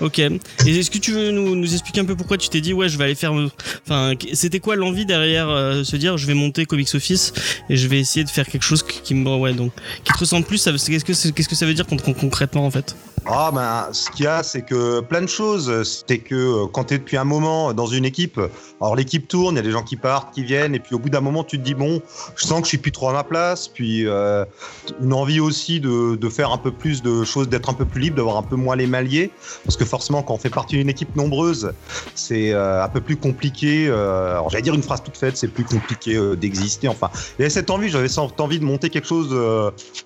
Ok. 0.00 0.18
Et 0.18 0.30
est-ce 0.66 0.90
que 0.90 0.98
tu 0.98 1.12
veux 1.12 1.30
nous, 1.30 1.72
expliquer 1.72 2.00
un 2.00 2.04
peu 2.04 2.16
pourquoi 2.16 2.38
tu 2.38 2.48
t'es 2.48 2.60
dit, 2.60 2.72
ouais, 2.72 2.88
je 2.88 2.96
vais 2.98 3.04
aller 3.04 3.14
faire. 3.14 3.32
Enfin, 3.84 4.12
c'était 4.32 4.60
quoi 4.60 4.76
l'envie 4.76 5.06
derrière 5.06 5.48
euh, 5.48 5.84
se 5.84 5.96
dire, 5.96 6.18
je 6.18 6.26
vais 6.26 6.34
monter 6.34 6.66
Comics 6.66 6.94
Office 6.94 7.32
et 7.68 7.76
je 7.76 7.88
vais 7.88 7.98
essayer 7.98 8.24
de 8.24 8.30
faire 8.30 8.46
quelque 8.46 8.62
chose 8.62 8.82
qui 8.82 9.14
me. 9.14 9.28
Ouais, 9.28 9.52
donc. 9.52 9.72
Qui 10.04 10.12
te 10.12 10.18
ressemble 10.18 10.46
plus 10.46 10.64
Qu'est-ce 10.64 11.04
que, 11.04 11.28
qu'est-ce 11.30 11.48
que 11.48 11.54
ça 11.54 11.66
veut 11.66 11.74
dire 11.74 11.86
con- 11.86 11.98
con- 11.98 12.14
concrètement 12.14 12.64
en 12.64 12.70
fait? 12.70 12.96
Ah 13.26 13.50
ben, 13.52 13.92
ce 13.92 14.10
qu'il 14.10 14.24
y 14.24 14.28
a, 14.28 14.42
c'est 14.42 14.62
que 14.62 15.00
plein 15.00 15.20
de 15.20 15.26
choses. 15.26 15.82
C'est 16.06 16.18
que 16.18 16.34
euh, 16.34 16.66
quand 16.66 16.84
tu 16.84 16.94
es 16.94 16.98
depuis 16.98 17.16
un 17.16 17.24
moment 17.24 17.74
dans 17.74 17.86
une 17.86 18.04
équipe, 18.04 18.40
alors 18.80 18.96
l'équipe 18.96 19.28
tourne, 19.28 19.56
il 19.56 19.58
y 19.58 19.60
a 19.60 19.62
des 19.62 19.70
gens 19.70 19.82
qui 19.82 19.96
partent, 19.96 20.32
qui 20.32 20.44
viennent, 20.44 20.74
et 20.74 20.78
puis 20.78 20.94
au 20.94 20.98
bout 20.98 21.10
d'un 21.10 21.20
moment, 21.20 21.44
tu 21.44 21.58
te 21.58 21.62
dis 21.62 21.74
bon, 21.74 22.00
je 22.36 22.46
sens 22.46 22.60
que 22.60 22.64
je 22.64 22.68
suis 22.70 22.78
plus 22.78 22.92
trop 22.92 23.08
à 23.10 23.12
ma 23.12 23.24
place, 23.24 23.68
puis 23.68 24.06
euh, 24.06 24.44
une 25.02 25.12
envie 25.12 25.40
aussi 25.40 25.80
de, 25.80 26.16
de 26.16 26.28
faire 26.28 26.52
un 26.52 26.58
peu 26.58 26.70
plus 26.70 27.02
de 27.02 27.24
choses, 27.24 27.48
d'être 27.48 27.68
un 27.68 27.74
peu 27.74 27.84
plus 27.84 28.00
libre, 28.00 28.16
d'avoir 28.16 28.36
un 28.36 28.42
peu 28.42 28.56
moins 28.56 28.76
les 28.76 28.86
liés, 28.86 29.30
parce 29.64 29.76
que 29.76 29.84
forcément, 29.88 30.22
quand 30.22 30.34
on 30.34 30.38
fait 30.38 30.50
partie 30.50 30.76
d'une 30.76 30.88
équipe 30.88 31.16
nombreuse, 31.16 31.72
c'est 32.14 32.52
euh, 32.52 32.84
un 32.84 32.88
peu 32.88 33.00
plus 33.00 33.16
compliqué. 33.16 33.88
euh, 33.88 34.32
alors 34.32 34.50
j'allais 34.50 34.62
dire 34.62 34.74
une 34.74 34.82
phrase 34.82 35.02
toute 35.02 35.16
faite, 35.16 35.36
c'est 35.36 35.48
plus 35.48 35.64
compliqué 35.64 36.14
euh, 36.14 36.36
d'exister. 36.36 36.88
Enfin, 36.88 37.10
il 37.38 37.42
y 37.42 37.44
avait 37.44 37.50
cette 37.50 37.70
envie, 37.70 37.88
j'avais 37.88 38.08
cette 38.08 38.40
envie 38.40 38.58
de 38.58 38.64
monter 38.64 38.90
quelque 38.90 39.08
chose 39.08 39.30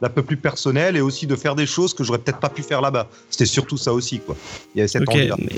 d'un 0.00 0.08
peu 0.08 0.22
plus 0.22 0.36
personnel 0.36 0.96
et 0.96 1.00
aussi 1.00 1.26
de 1.26 1.36
faire 1.36 1.54
des 1.54 1.66
choses 1.66 1.94
que 1.94 2.04
j'aurais 2.04 2.18
peut-être 2.18 2.40
pas 2.40 2.48
pu 2.48 2.62
faire 2.62 2.80
là-bas. 2.80 3.08
C'était 3.30 3.46
surtout 3.46 3.76
ça 3.76 3.92
aussi, 3.92 4.20
quoi. 4.20 4.36
Il 4.74 4.78
y 4.78 4.80
avait 4.80 4.88
cette 4.88 5.08
envie-là. 5.08 5.36
Mais... 5.38 5.56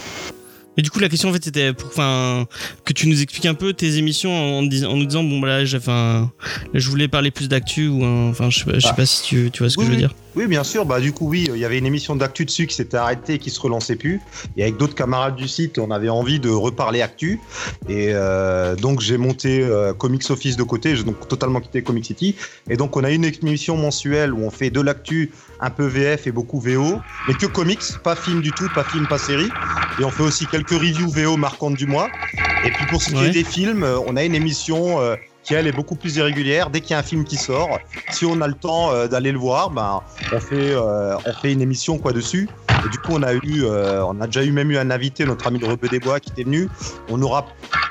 Et 0.77 0.83
du 0.83 0.91
coup, 0.91 0.99
la 0.99 1.09
question 1.09 1.29
en 1.29 1.33
fait 1.33 1.45
c'était 1.45 1.73
pour, 1.73 1.89
enfin, 1.89 2.47
que 2.85 2.93
tu 2.93 3.09
nous 3.09 3.23
expliques 3.23 3.47
un 3.47 3.55
peu 3.55 3.73
tes 3.73 3.97
émissions 3.97 4.59
en, 4.59 4.63
nous 4.63 4.69
disant, 4.69 5.23
bon, 5.23 5.41
bah, 5.41 5.63
là, 5.63 5.77
enfin, 5.77 6.31
je 6.73 6.89
voulais 6.91 7.09
parler 7.09 7.31
plus 7.31 7.49
d'actu 7.49 7.89
ou, 7.89 8.05
enfin, 8.05 8.51
je 8.51 8.59
sais 8.59 8.65
pas, 8.65 8.75
je 8.75 8.81
sais 8.81 8.89
Ah. 8.91 8.95
pas 8.95 9.07
si 9.07 9.23
tu, 9.23 9.51
tu 9.53 9.63
vois 9.63 9.71
ce 9.71 9.77
que 9.77 9.83
Oui, 9.83 9.87
je 9.87 9.93
veux 9.93 9.99
dire. 9.99 10.15
Oui, 10.37 10.49
bien 10.49 10.65
sûr. 10.65 10.85
Bah, 10.85 10.99
du 10.99 11.13
coup, 11.13 11.29
oui, 11.29 11.49
il 11.55 11.61
y 11.61 11.65
avait 11.65 11.79
une 11.79 11.87
émission 11.87 12.17
d'actu 12.17 12.45
dessus 12.45 12.67
qui 12.67 12.75
s'était 12.75 12.97
arrêtée 12.97 13.35
et 13.35 13.39
qui 13.39 13.51
se 13.51 13.61
relançait 13.61 13.95
plus. 13.95 14.21
Et 14.57 14.63
avec 14.63 14.77
d'autres 14.77 14.97
camarades 14.97 15.37
du 15.37 15.47
site, 15.47 15.79
on 15.79 15.93
avait 15.93 16.09
envie 16.09 16.41
de 16.41 16.51
reparler 16.51 17.03
actu. 17.03 17.39
Et 17.89 18.09
euh, 18.13 18.75
donc, 18.75 19.01
j'ai 19.01 19.17
monté 19.17 19.63
euh, 19.63 19.93
Comics 19.93 20.29
Office 20.31 20.57
de 20.57 20.65
côté. 20.65 20.97
J'ai 20.97 21.05
donc 21.05 21.29
totalement 21.29 21.61
quitté 21.61 21.83
Comic 21.83 22.05
City. 22.05 22.35
Et 22.69 22.77
donc, 22.77 22.97
on 22.97 23.05
a 23.05 23.11
une 23.13 23.25
émission 23.25 23.77
mensuelle 23.77 24.33
où 24.35 24.43
on 24.45 24.51
fait 24.51 24.71
de 24.71 24.81
l'actu, 24.81 25.31
un 25.65 25.71
peu 25.71 25.87
VF 25.87 26.27
et 26.27 26.33
beaucoup 26.33 26.61
VO. 26.61 27.01
Mais 27.27 27.35
que 27.35 27.47
comics, 27.47 27.83
pas 28.03 28.15
film 28.15 28.41
du 28.41 28.53
tout, 28.53 28.69
pas 28.75 28.85
film, 28.85 29.07
pas 29.07 29.19
série. 29.19 29.51
Et 29.99 30.05
on 30.05 30.11
fait 30.11 30.23
aussi 30.23 30.47
quelques 30.47 30.71
reviews 30.71 31.11
VO 31.11 31.37
marquantes 31.37 31.75
du 31.77 31.87
mois. 31.87 32.11
Et 32.65 32.71
puis, 32.71 32.85
pour 32.87 33.03
ce 33.03 33.11
qui 33.11 33.17
Ouais. 33.17 33.29
est 33.29 33.33
des 33.33 33.45
films, 33.45 33.83
euh, 33.83 33.99
on 34.07 34.17
a 34.17 34.25
une 34.25 34.35
émission. 34.35 35.01
euh, 35.01 35.17
qui 35.43 35.53
elle 35.53 35.67
est 35.67 35.73
beaucoup 35.73 35.95
plus 35.95 36.17
irrégulière. 36.17 36.71
Dès 36.71 36.81
qu'il 36.81 36.93
y 36.93 36.95
a 36.95 36.99
un 37.01 37.03
film 37.03 37.25
qui 37.25 37.37
sort, 37.37 37.79
si 38.09 38.25
on 38.25 38.41
a 38.41 38.47
le 38.49 38.55
temps 38.55 38.93
euh, 38.93 39.09
d'aller 39.09 39.31
le 39.31 39.39
voir, 39.39 39.69
ben 39.69 40.01
on 40.33 40.41
fait 40.41 40.71
euh, 40.71 41.17
on 41.27 41.35
fait 41.35 41.53
une 41.53 41.61
émission 41.61 41.99
quoi 41.99 42.15
dessus. 42.15 42.49
Et 42.87 42.89
du 42.91 42.99
coup 42.99 43.13
on 43.13 43.23
a 43.23 43.33
eu 43.35 43.65
euh, 43.65 44.05
on 44.05 44.21
a 44.21 44.27
déjà 44.27 44.45
eu 44.45 44.53
même 44.53 44.71
eu 44.71 44.77
un 44.79 44.91
invité, 44.91 45.25
notre 45.25 45.47
ami 45.47 45.59
de 45.59 45.67
Rebeu 45.67 45.89
des 45.89 46.01
Bois 46.01 46.21
qui 46.21 46.31
était 46.31 46.45
venu. 46.45 46.69
On 47.09 47.21
aura 47.23 47.47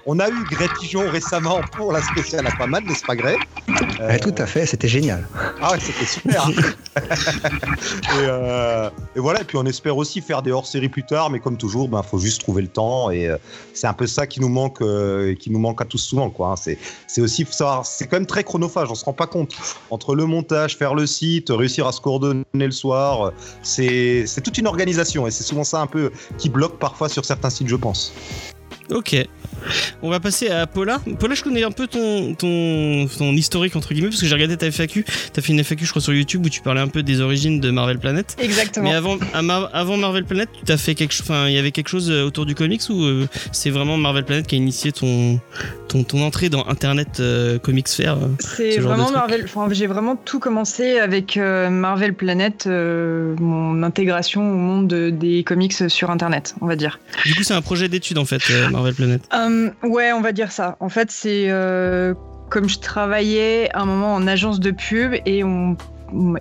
on 0.06 0.20
a 0.20 0.28
eu 0.30 0.44
Grey 0.52 0.68
Pigeon 0.80 1.10
récemment 1.10 1.62
pour 1.72 1.94
la 1.94 2.02
spéciale 2.02 2.46
Aquaman, 2.46 2.84
n'est-ce 2.86 3.06
pas 3.06 3.16
Grey 3.16 3.36
Euh, 4.00 4.08
Ouais, 4.08 4.20
tout 4.20 4.36
à 4.38 4.46
fait, 4.46 4.66
c'était 4.66 4.88
génial. 4.90 5.26
Ah 5.62 5.72
ouais, 5.72 5.80
c'était 5.80 6.06
super. 6.06 6.50
et, 6.98 6.98
euh, 8.20 8.90
et 9.16 9.20
voilà, 9.20 9.42
et 9.42 9.44
puis 9.46 9.58
on 9.58 9.66
espère 9.66 9.96
aussi 9.98 10.22
faire 10.22 10.42
des 10.42 10.52
hors-séries 10.52 10.90
plus 10.90 11.06
tard, 11.06 11.30
mais 11.30 11.40
comme 11.40 11.58
toujours, 11.58 11.88
ben 11.88 12.04
faut 12.04 12.20
juste 12.20 12.42
trouver 12.42 12.62
le 12.62 12.68
temps 12.68 13.10
et 13.12 13.28
euh, 13.28 13.38
c'est 13.74 13.88
un 13.88 13.94
peu 13.94 14.06
ça 14.08 14.28
qui 14.28 14.42
nous 14.42 14.50
manque, 14.50 14.80
qui 15.40 15.50
nous 15.52 15.60
manque 15.60 15.82
à 15.82 15.86
tous 15.86 15.98
souvent, 15.98 16.30
quoi. 16.30 16.50
hein. 16.50 16.56
C'est, 16.58 16.78
c'est 17.08 17.22
aussi, 17.22 17.48
savoir, 17.50 17.86
c'est 17.86 18.08
quand 18.08 18.18
même 18.18 18.26
très 18.26 18.44
chronophage, 18.44 18.90
on 18.92 18.96
se 18.96 19.06
rend 19.06 19.14
pas 19.14 19.28
compte. 19.28 19.54
Entre 19.90 20.16
le 20.16 20.26
montage, 20.26 20.78
faire 20.78 20.96
le 20.96 21.08
site, 21.08 21.48
réussir 21.50 21.88
à 21.88 21.92
se 21.92 22.02
coordonner 22.02 22.44
le 22.54 22.72
soir, 22.72 23.32
c'est, 23.62 24.26
c'est 24.28 24.42
toute 24.42 24.58
une 24.58 24.68
organisation 24.68 24.83
et 25.28 25.32
c'est 25.32 25.44
souvent 25.44 25.64
ça 25.64 25.82
un 25.82 25.88
peu 25.88 26.12
qui 26.38 26.50
bloque 26.50 26.78
parfois 26.80 27.10
sur 27.10 27.26
certains 27.26 27.50
sites, 27.50 27.68
je 27.68 27.76
pense. 27.76 28.14
Ok. 28.94 29.16
On 30.02 30.10
va 30.10 30.20
passer 30.20 30.50
à 30.50 30.68
Paula. 30.68 31.00
Paula, 31.20 31.36
je 31.36 31.44
connais 31.44 31.64
un 31.64 31.72
peu 31.72 31.88
ton, 31.88 32.34
ton, 32.36 33.08
ton 33.08 33.32
historique, 33.34 33.76
entre 33.78 33.94
guillemets, 33.94 34.10
parce 34.10 34.20
que 34.20 34.28
j'ai 34.28 34.34
regardé 34.36 34.58
ta 34.58 34.70
FAQ. 34.70 35.06
T'as 35.32 35.42
fait 35.42 35.54
une 35.54 35.64
FAQ, 35.64 35.86
je 35.86 35.90
crois, 35.92 36.02
sur 36.02 36.14
YouTube 36.14 36.46
où 36.46 36.50
tu 36.50 36.60
parlais 36.62 36.82
un 36.82 36.88
peu 36.90 37.02
des 37.02 37.22
origines 37.22 37.60
de 37.62 37.72
Marvel 37.72 37.98
Planet. 37.98 38.36
Exactement. 38.40 38.90
Mais 38.90 38.96
avant, 38.96 39.18
avant 39.74 39.96
Marvel 39.98 40.26
Planet, 40.26 40.50
tu 40.66 40.72
as 40.72 40.78
fait 40.78 40.96
quelque 40.96 41.14
chose. 41.14 41.22
Enfin, 41.30 41.48
il 41.48 41.54
y 41.54 41.58
avait 41.58 41.72
quelque 41.72 41.88
chose 41.88 42.12
euh, 42.12 42.26
autour 42.26 42.46
du 42.46 42.56
comics 42.56 42.82
ou 42.90 43.04
euh, 43.04 43.28
c'est 43.54 43.70
vraiment 43.70 43.96
Marvel 43.98 44.26
Planet 44.26 44.46
qui 44.46 44.56
a 44.56 44.58
initié 44.58 44.92
ton, 44.92 45.40
ton, 45.88 46.04
ton 46.04 46.22
entrée 46.24 46.50
dans 46.50 46.68
Internet 46.68 47.20
euh, 47.22 47.58
Comics 47.58 47.88
Fair 47.88 48.16
euh 48.16 48.28
C'est 48.40 48.74
ce 48.74 48.82
vraiment. 48.82 49.12
Marvel. 49.12 49.44
Enfin, 49.46 49.68
j'ai 49.72 49.88
vraiment 49.88 50.18
tout 50.18 50.40
commencé 50.40 51.00
avec 51.00 51.38
euh, 51.38 51.70
Marvel 51.70 52.14
Planet, 52.14 52.68
mon 52.68 53.82
intégration 53.84 54.42
au 54.52 54.56
monde 54.56 54.88
de- 54.88 55.10
des 55.10 55.44
comics 55.44 55.74
sur 55.90 56.10
Internet, 56.12 56.56
on 56.62 56.68
va 56.68 56.76
dire. 56.76 57.00
Du 57.26 57.34
coup, 57.36 57.44
c'est 57.44 57.54
un 57.54 57.62
projet 57.62 57.88
d'étude 57.88 58.18
en 58.18 58.26
fait, 58.26 58.42
euh, 58.52 58.70
Marvel. 58.84 59.20
Euh, 59.34 59.70
ouais, 59.84 60.12
on 60.14 60.22
va 60.22 60.32
dire 60.32 60.52
ça. 60.52 60.78
En 60.80 60.90
fait, 60.90 61.12
c'est 61.12 61.46
euh, 61.50 62.14
comme 62.50 62.70
je 62.70 62.80
travaillais 62.80 63.70
un 63.74 63.86
moment 63.86 64.14
en 64.14 64.28
agence 64.28 64.60
de 64.60 64.72
pub 64.72 65.16
et 65.26 65.44
on 65.44 65.78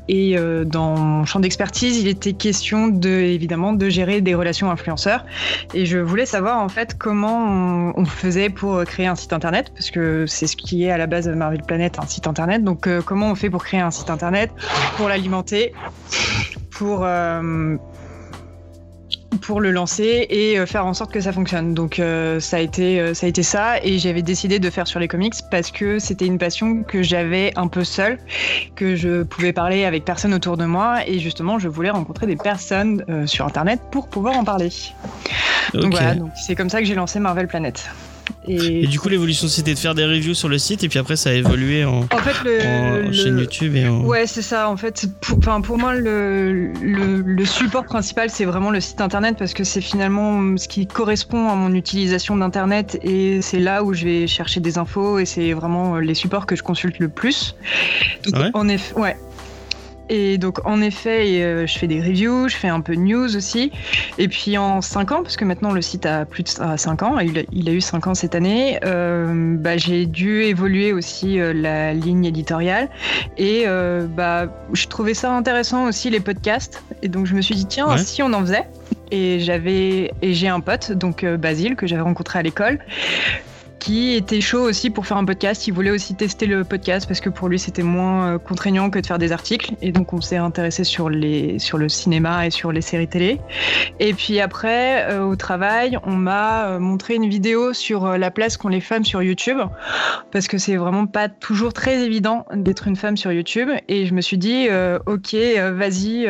et 0.07 0.37
euh, 0.37 0.66
dans 0.66 0.98
mon 0.98 1.24
champ 1.24 1.40
d'expertise, 1.40 1.98
il 1.98 2.07
était 2.07 2.35
question 2.35 2.88
de 2.88 3.09
évidemment 3.09 3.72
de 3.72 3.88
gérer 3.88 4.20
des 4.20 4.35
relations 4.35 4.70
influenceurs 4.70 5.24
et 5.72 5.87
je 5.87 5.96
voulais 5.96 6.26
savoir 6.26 6.62
en 6.62 6.68
fait 6.68 6.98
comment 6.98 7.90
on, 7.96 8.05
faisait 8.05 8.50
pour 8.50 8.85
créer 8.85 9.07
un 9.07 9.14
site 9.14 9.33
internet 9.33 9.72
parce 9.72 9.90
que 9.90 10.26
c'est 10.26 10.46
ce 10.46 10.59
qui 10.59 10.85
est 10.85 10.90
à 10.90 10.98
la 10.98 11.07
base 11.07 11.24
de 11.24 11.33
Marvel 11.33 11.62
Planet, 11.62 11.98
un 11.98 12.07
site 12.07 12.26
internet. 12.26 12.62
Donc 12.62 12.87
comment 13.07 13.31
on 13.31 13.35
fait 13.35 13.48
pour 13.48 13.64
créer 13.64 13.81
un 13.81 13.90
site 13.90 14.11
internet, 14.11 14.50
pour 14.98 15.09
l'alimenter, 15.09 15.72
pour 16.70 17.07
pour 19.40 19.61
le 19.61 19.71
lancer 19.71 20.27
et 20.29 20.59
euh, 20.59 20.66
faire 20.66 20.87
en 20.87 20.95
sorte 20.95 21.12
que 21.12 21.21
ça 21.21 21.33
fonctionne. 21.33 21.75
Donc 21.75 21.99
euh, 21.99 22.40
ça 22.40 22.59
a 22.59 22.61
été 22.61 23.01
euh, 23.01 23.14
ça 23.14 23.27
a 23.27 23.29
été 23.29 23.42
ça 23.42 23.83
et 23.83 23.99
j'avais 23.99 24.23
décidé 24.23 24.59
de 24.59 24.71
faire 24.71 24.87
sur 24.87 25.01
les 25.01 25.09
comics 25.09 25.35
parce 25.51 25.71
que 25.71 25.99
c'était 25.99 26.27
une 26.27 26.38
passion 26.38 26.83
que 26.83 27.03
j'avais 27.03 27.53
un 27.57 27.68
peu 27.68 27.85
seule, 27.85 28.18
que 28.77 28.97
je 28.97 29.23
pouvais 29.23 29.53
parler 29.53 29.85
avec 29.85 30.05
personne 30.05 30.35
autour 30.35 30.57
de 30.57 30.64
moi 30.64 31.07
et 31.07 31.18
justement 31.18 31.59
je 31.59 31.68
voulais 31.68 31.90
rencontrer 31.90 32.27
des 32.27 32.37
personnes 32.37 33.05
euh, 33.09 33.27
sur 33.27 33.47
internet 33.47 33.81
pour 33.90 34.09
pouvoir 34.09 34.37
en 34.37 34.45
parler. 34.45 34.71
Donc 35.75 35.92
voilà, 35.92 36.14
donc 36.14 36.31
c'est 36.35 36.55
comme 36.55 36.71
ça 36.71 36.81
que 36.81 36.87
j'ai 36.87 36.95
lancé 36.95 37.18
Marvel 37.18 37.47
Planet. 37.47 37.90
Et, 38.48 38.85
Et 38.85 38.87
du 38.87 38.98
coup, 38.98 39.08
l'évolution 39.08 39.46
c'était 39.48 39.74
de 39.74 39.78
faire 39.78 39.94
des 39.94 40.04
reviews 40.04 40.35
sur 40.35 40.48
le 40.48 40.58
site 40.58 40.82
et 40.85 40.88
puis 40.88 40.98
après 40.98 41.16
ça 41.16 41.30
a 41.30 41.32
évolué 41.32 41.85
en, 41.85 42.00
en 42.00 42.18
fait 42.18 42.35
le, 42.44 42.66
en 42.66 43.06
le- 43.06 43.12
chaîne 43.12 43.38
YouTube 43.38 43.76
et 43.76 43.87
en. 43.87 44.00
Ouais, 44.04 44.26
c'est 44.26 44.42
ça. 44.42 44.68
En 44.68 44.76
fait, 44.76 45.06
pour, 45.20 45.38
pour 45.40 45.78
moi, 45.78 45.94
le, 45.94 46.72
le, 46.82 47.22
le 47.24 47.44
support 47.44 47.85
principal, 47.85 48.30
c'est 48.30 48.44
vraiment 48.44 48.70
le 48.70 48.80
site 48.80 49.00
internet 49.00 49.37
parce 49.38 49.54
que 49.54 49.64
c'est 49.64 49.80
finalement 49.80 50.56
ce 50.56 50.66
qui 50.68 50.87
correspond 50.87 51.48
à 51.48 51.54
mon 51.54 51.72
utilisation 51.74 52.37
d'internet 52.37 52.98
et 53.02 53.40
c'est 53.42 53.61
là 53.61 53.85
où 53.85 53.94
je 53.94 54.04
vais 54.04 54.26
chercher 54.26 54.61
des 54.61 54.78
infos 54.78 55.18
et 55.18 55.24
c'est 55.24 55.52
vraiment 55.52 55.98
les 55.98 56.14
supports 56.14 56.46
que 56.46 56.56
je 56.56 56.62
consulte 56.62 56.98
le 56.98 57.08
plus. 57.08 57.54
Donc, 58.24 58.35
Ah 58.37 58.40
ouais? 58.42 58.50
En 58.54 58.68
effet, 58.68 58.94
ouais. 58.98 59.16
Et 60.14 60.37
donc, 60.37 60.59
en 60.66 60.83
effet, 60.83 61.42
euh, 61.42 61.66
je 61.66 61.79
fais 61.79 61.87
des 61.87 61.98
reviews, 62.03 62.46
je 62.46 62.55
fais 62.57 62.68
un 62.68 62.83
peu 62.83 62.94
de 62.94 63.01
news 63.01 63.35
aussi. 63.35 63.72
Et 64.18 64.29
puis, 64.29 64.59
en 64.59 64.83
5 64.83 65.11
ans, 65.11 65.22
parce 65.22 65.38
que 65.38 65.46
maintenant 65.46 65.72
le 65.72 65.81
site 65.81 66.05
a 66.05 66.27
plus 66.27 66.42
de 66.42 66.51
5 66.51 67.03
ans, 67.03 67.18
il 67.18 67.38
a, 67.38 67.42
il 67.51 67.66
a 67.70 67.72
eu 67.72 67.81
5 67.81 68.07
ans 68.09 68.14
cette 68.14 68.35
année, 68.35 68.79
euh, 68.85 69.57
bah, 69.57 69.79
j'ai 69.79 70.05
dû 70.05 70.42
évoluer 70.42 70.92
aussi 70.92 71.40
euh, 71.40 71.55
la 71.55 71.94
ligne 71.94 72.27
éditoriale. 72.27 72.90
Et 73.38 73.62
euh, 73.66 74.07
bah, 74.07 74.48
je 74.75 74.87
trouvais 74.87 75.14
ça 75.14 75.33
intéressant 75.35 75.87
aussi, 75.87 76.11
les 76.11 76.20
podcasts. 76.20 76.83
Et 77.03 77.09
donc, 77.09 77.25
je 77.25 77.35
me 77.35 77.40
suis 77.40 77.55
dit, 77.55 77.64
tiens, 77.64 77.88
Ouais. 77.88 77.96
si 77.96 78.22
on 78.22 78.35
en 78.35 78.40
faisait. 78.42 78.68
Et 79.11 79.40
j'avais 79.40 80.11
et 80.20 80.35
j'ai 80.35 80.48
un 80.48 80.61
pote, 80.61 80.92
donc 80.92 81.25
Basile, 81.25 81.75
que 81.75 81.87
j'avais 81.87 82.03
rencontré 82.03 82.38
à 82.38 82.42
l'école 82.42 82.79
qui 83.83 84.14
était 84.14 84.40
chaud 84.40 84.62
aussi 84.62 84.90
pour 84.90 85.09
faire 85.09 85.16
un 85.16 85.25
podcast. 85.25 85.66
Il 85.66 85.73
voulait 85.73 85.90
aussi 85.90 86.14
tester 86.14 86.47
le 86.47 86.62
podcast 86.62 87.09
parce 87.09 87.21
que 87.21 87.29
pour 87.29 87.49
lui 87.49 87.59
c'était 87.59 87.83
moins 87.83 88.35
euh, 88.35 88.38
contraignant 88.38 88.90
que 88.90 89.01
de 89.01 89.05
faire 89.05 89.18
des 89.18 89.33
articles. 89.33 89.75
Et 89.83 89.90
donc 89.90 90.12
on 90.12 90.21
s'est 90.21 90.37
intéressé 90.37 90.85
sur, 90.85 91.11
les, 91.11 91.59
sur 91.59 91.79
le 91.79 91.88
cinéma 91.88 92.47
et 92.47 92.51
sur 92.51 92.71
les 92.71 92.81
séries 92.81 93.09
télé. 93.09 93.40
Et 93.99 94.14
puis 94.14 94.38
après, 94.38 95.11
euh, 95.11 95.25
au 95.25 95.35
travail, 95.35 95.99
on 96.05 96.12
m'a 96.12 96.66
euh, 96.66 96.79
montré 96.79 97.16
une 97.16 97.29
vidéo 97.29 97.73
sur 97.73 98.07
la 98.16 98.31
place 98.31 98.57
qu'ont 98.57 98.68
les 98.68 98.81
femmes 98.81 99.05
sur 99.05 99.21
YouTube 99.21 99.59
parce 100.31 100.47
que 100.47 100.59
c'est 100.59 100.77
vraiment 100.77 101.07
pas 101.07 101.29
toujours 101.29 101.73
très 101.73 102.05
évident 102.05 102.47
d'être 102.55 102.87
une 102.87 102.97
femme 102.97 103.16
sur 103.16 103.33
YouTube. 103.33 103.68
Et 103.88 104.07
je 104.07 104.14
me 104.14 104.21
suis 104.21 104.38
dit, 104.38 104.68
ok, 105.07 105.35
vas-y, 105.75 106.25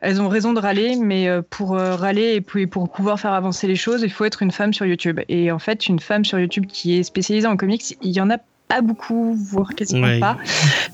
elles 0.00 0.22
ont 0.22 0.28
raison 0.28 0.52
de 0.52 0.60
râler, 0.60 0.96
mais 0.96 1.28
pour 1.50 1.76
râler 1.76 2.42
et 2.56 2.66
pour 2.66 2.90
pouvoir 2.90 3.18
faire 3.18 3.32
avancer 3.32 3.66
les 3.66 3.76
choses, 3.76 4.02
il 4.02 4.10
faut 4.10 4.24
être 4.24 4.42
une 4.42 4.52
femme 4.52 4.72
sur 4.72 4.86
YouTube. 4.86 5.20
Et 5.28 5.50
en 5.50 5.58
fait, 5.58 5.88
une 5.88 5.98
femme 5.98 6.24
sur 6.24 6.38
YouTube 6.38 6.59
qui 6.66 6.98
est 6.98 7.02
spécialisée 7.02 7.46
en 7.46 7.56
comics, 7.56 7.96
il 8.02 8.10
y 8.10 8.20
en 8.20 8.30
a 8.30 8.38
pas 8.68 8.80
beaucoup, 8.82 9.34
voire 9.34 9.74
quasiment 9.74 10.06
Ouais. 10.06 10.20
pas. 10.20 10.36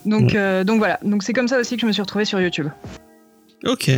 Donc, 0.07 0.31
Ouais. 0.31 0.37
euh, 0.37 0.65
donc 0.65 0.79
voilà. 0.79 0.99
Donc 1.03 1.23
c'est 1.23 1.33
comme 1.33 1.49
ça 1.49 1.59
aussi 1.59 1.75
que 1.77 1.83
je 1.83 1.87
me 1.87 1.93
suis 1.93 2.03
retrouvée 2.03 2.25
sur 2.25 2.41
YouTube. 2.41 2.69
Ok. 3.65 3.91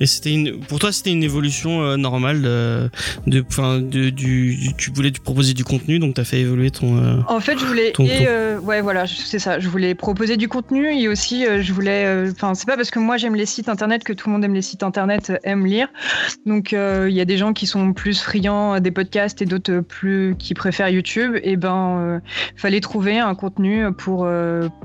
Et 0.00 0.06
c'était 0.06 0.32
une, 0.32 0.60
pour 0.60 0.78
toi, 0.78 0.90
c'était 0.92 1.12
une 1.12 1.22
évolution 1.22 1.82
euh, 1.82 1.96
normale 1.96 2.42
de, 2.42 2.90
de, 3.26 3.40
du, 3.80 4.10
du- 4.10 4.74
tu 4.76 4.90
voulais 4.90 5.12
proposer 5.12 5.54
du 5.54 5.64
contenu, 5.64 5.98
donc 5.98 6.14
t'as 6.14 6.24
fait 6.24 6.40
évoluer 6.40 6.70
ton. 6.70 6.96
euh, 6.98 7.16
En 7.28 7.40
fait, 7.40 7.58
je 7.58 7.64
voulais 7.64 7.92
Ton- 7.92 8.04
et 8.04 8.08
ton- 8.08 8.24
euh, 8.26 8.58
ouais 8.58 8.80
voilà, 8.80 9.06
c'est 9.06 9.38
ça. 9.38 9.60
Je 9.60 9.68
voulais 9.68 9.94
proposer 9.94 10.36
du 10.36 10.48
contenu 10.48 10.86
et 10.92 11.08
aussi 11.08 11.46
euh, 11.46 11.62
je 11.62 11.72
voulais. 11.72 12.28
Enfin, 12.32 12.54
c'est 12.54 12.66
pas 12.66 12.76
parce 12.76 12.90
que 12.90 12.98
moi 12.98 13.16
j'aime 13.16 13.34
les 13.34 13.46
sites 13.46 13.68
internet 13.68 14.02
que 14.04 14.12
tout 14.12 14.28
le 14.28 14.32
monde 14.34 14.44
aime 14.44 14.54
les 14.54 14.62
sites 14.62 14.82
internet, 14.82 15.32
aime 15.44 15.64
lire. 15.66 15.88
Donc 16.46 16.72
il 16.72 17.12
y 17.14 17.20
a 17.20 17.24
des 17.24 17.36
gens 17.38 17.52
qui 17.52 17.66
sont 17.66 17.92
plus 17.92 18.20
friands 18.20 18.80
des 18.80 18.90
podcasts 18.90 19.40
et 19.42 19.46
d'autres 19.46 19.80
plus 19.80 20.34
qui 20.38 20.54
préfèrent 20.54 20.88
YouTube. 20.88 21.36
Et 21.42 21.56
ben, 21.56 22.20
fallait 22.56 22.80
trouver 22.80 23.18
un 23.18 23.34
contenu 23.34 23.92
pour 23.96 24.24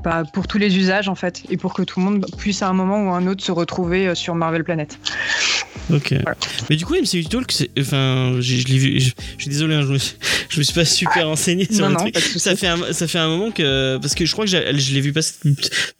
bah, 0.03 0.23
pour 0.33 0.47
tous 0.47 0.57
les 0.57 0.77
usages 0.77 1.09
en 1.09 1.15
fait 1.15 1.43
et 1.49 1.57
pour 1.57 1.73
que 1.73 1.81
tout 1.83 1.99
le 1.99 2.05
monde 2.05 2.25
puisse 2.37 2.61
à 2.61 2.69
un 2.69 2.73
moment 2.73 3.07
ou 3.07 3.13
à 3.13 3.17
un 3.17 3.27
autre 3.27 3.43
se 3.43 3.51
retrouver 3.51 4.13
sur 4.15 4.35
Marvel 4.35 4.63
Planet. 4.63 4.98
Ok. 5.91 6.13
Mais 6.69 6.75
du 6.75 6.85
coup, 6.85 6.93
MCU 6.93 7.23
Talk, 7.25 7.51
c'est, 7.51 7.69
enfin, 7.79 8.35
je 8.39 8.67
l'ai 8.67 8.77
vu. 8.77 8.99
Je, 8.99 9.09
je 9.37 9.41
suis 9.41 9.49
désolé, 9.49 9.73
hein, 9.73 9.81
je, 9.81 9.87
me, 9.93 9.97
suis- 9.97 10.15
je 10.49 10.59
me 10.59 10.63
suis 10.63 10.73
pas 10.73 10.85
super 10.85 11.25
renseigné 11.27 11.65
sur 11.65 11.81
Non, 11.81 11.87
le 11.87 11.93
non, 11.93 11.99
truc. 12.11 12.17
Ça 12.37 12.55
fait 12.55 12.67
un, 12.67 12.77
ça 12.93 13.07
fait 13.07 13.17
un 13.17 13.27
moment 13.27 13.49
que 13.49 13.97
parce 13.97 14.13
que 14.13 14.23
je 14.25 14.31
crois 14.31 14.45
que 14.45 14.51
je 14.51 14.93
l'ai 14.93 15.01
vu 15.01 15.11
passer. 15.13 15.33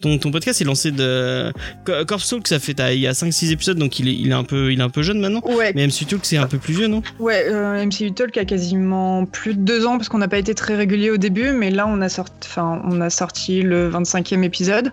Ton, 0.00 0.16
ton 0.18 0.30
podcast 0.30 0.60
est 0.60 0.64
lancé 0.64 0.92
de 0.92 1.52
Co- 1.84 2.04
Corpse 2.06 2.28
Talk, 2.28 2.46
ça 2.46 2.60
fait 2.60 2.76
il 2.94 3.00
y 3.00 3.08
a 3.08 3.12
5-6 3.12 3.50
épisodes, 3.50 3.78
donc 3.78 3.98
il 3.98 4.06
est, 4.08 4.14
il 4.14 4.30
est 4.30 4.34
un 4.34 4.44
peu, 4.44 4.72
il 4.72 4.78
est 4.78 4.82
un 4.82 4.90
peu 4.90 5.02
jeune 5.02 5.18
maintenant. 5.18 5.42
Ouais, 5.44 5.72
Mais 5.74 5.84
MCU 5.88 6.04
Talk, 6.06 6.20
c'est 6.22 6.36
un 6.36 6.46
peu 6.46 6.58
plus 6.58 6.74
vieux, 6.74 6.86
non? 6.86 7.02
Ouais, 7.18 7.46
euh, 7.48 7.84
MCU 7.84 8.12
Talk 8.12 8.36
a 8.36 8.44
quasiment 8.44 9.26
plus 9.26 9.54
de 9.54 9.60
deux 9.60 9.86
ans 9.86 9.96
parce 9.98 10.08
qu'on 10.08 10.18
n'a 10.18 10.28
pas 10.28 10.38
été 10.38 10.54
très 10.54 10.76
régulier 10.76 11.10
au 11.10 11.16
début, 11.16 11.50
mais 11.50 11.70
là 11.70 11.88
on 11.88 12.00
a 12.00 12.08
sorti, 12.08 12.32
enfin 12.44 12.80
on 12.88 13.00
a 13.00 13.10
sorti 13.10 13.62
le 13.62 13.90
25e 13.90 14.44
épisode 14.44 14.92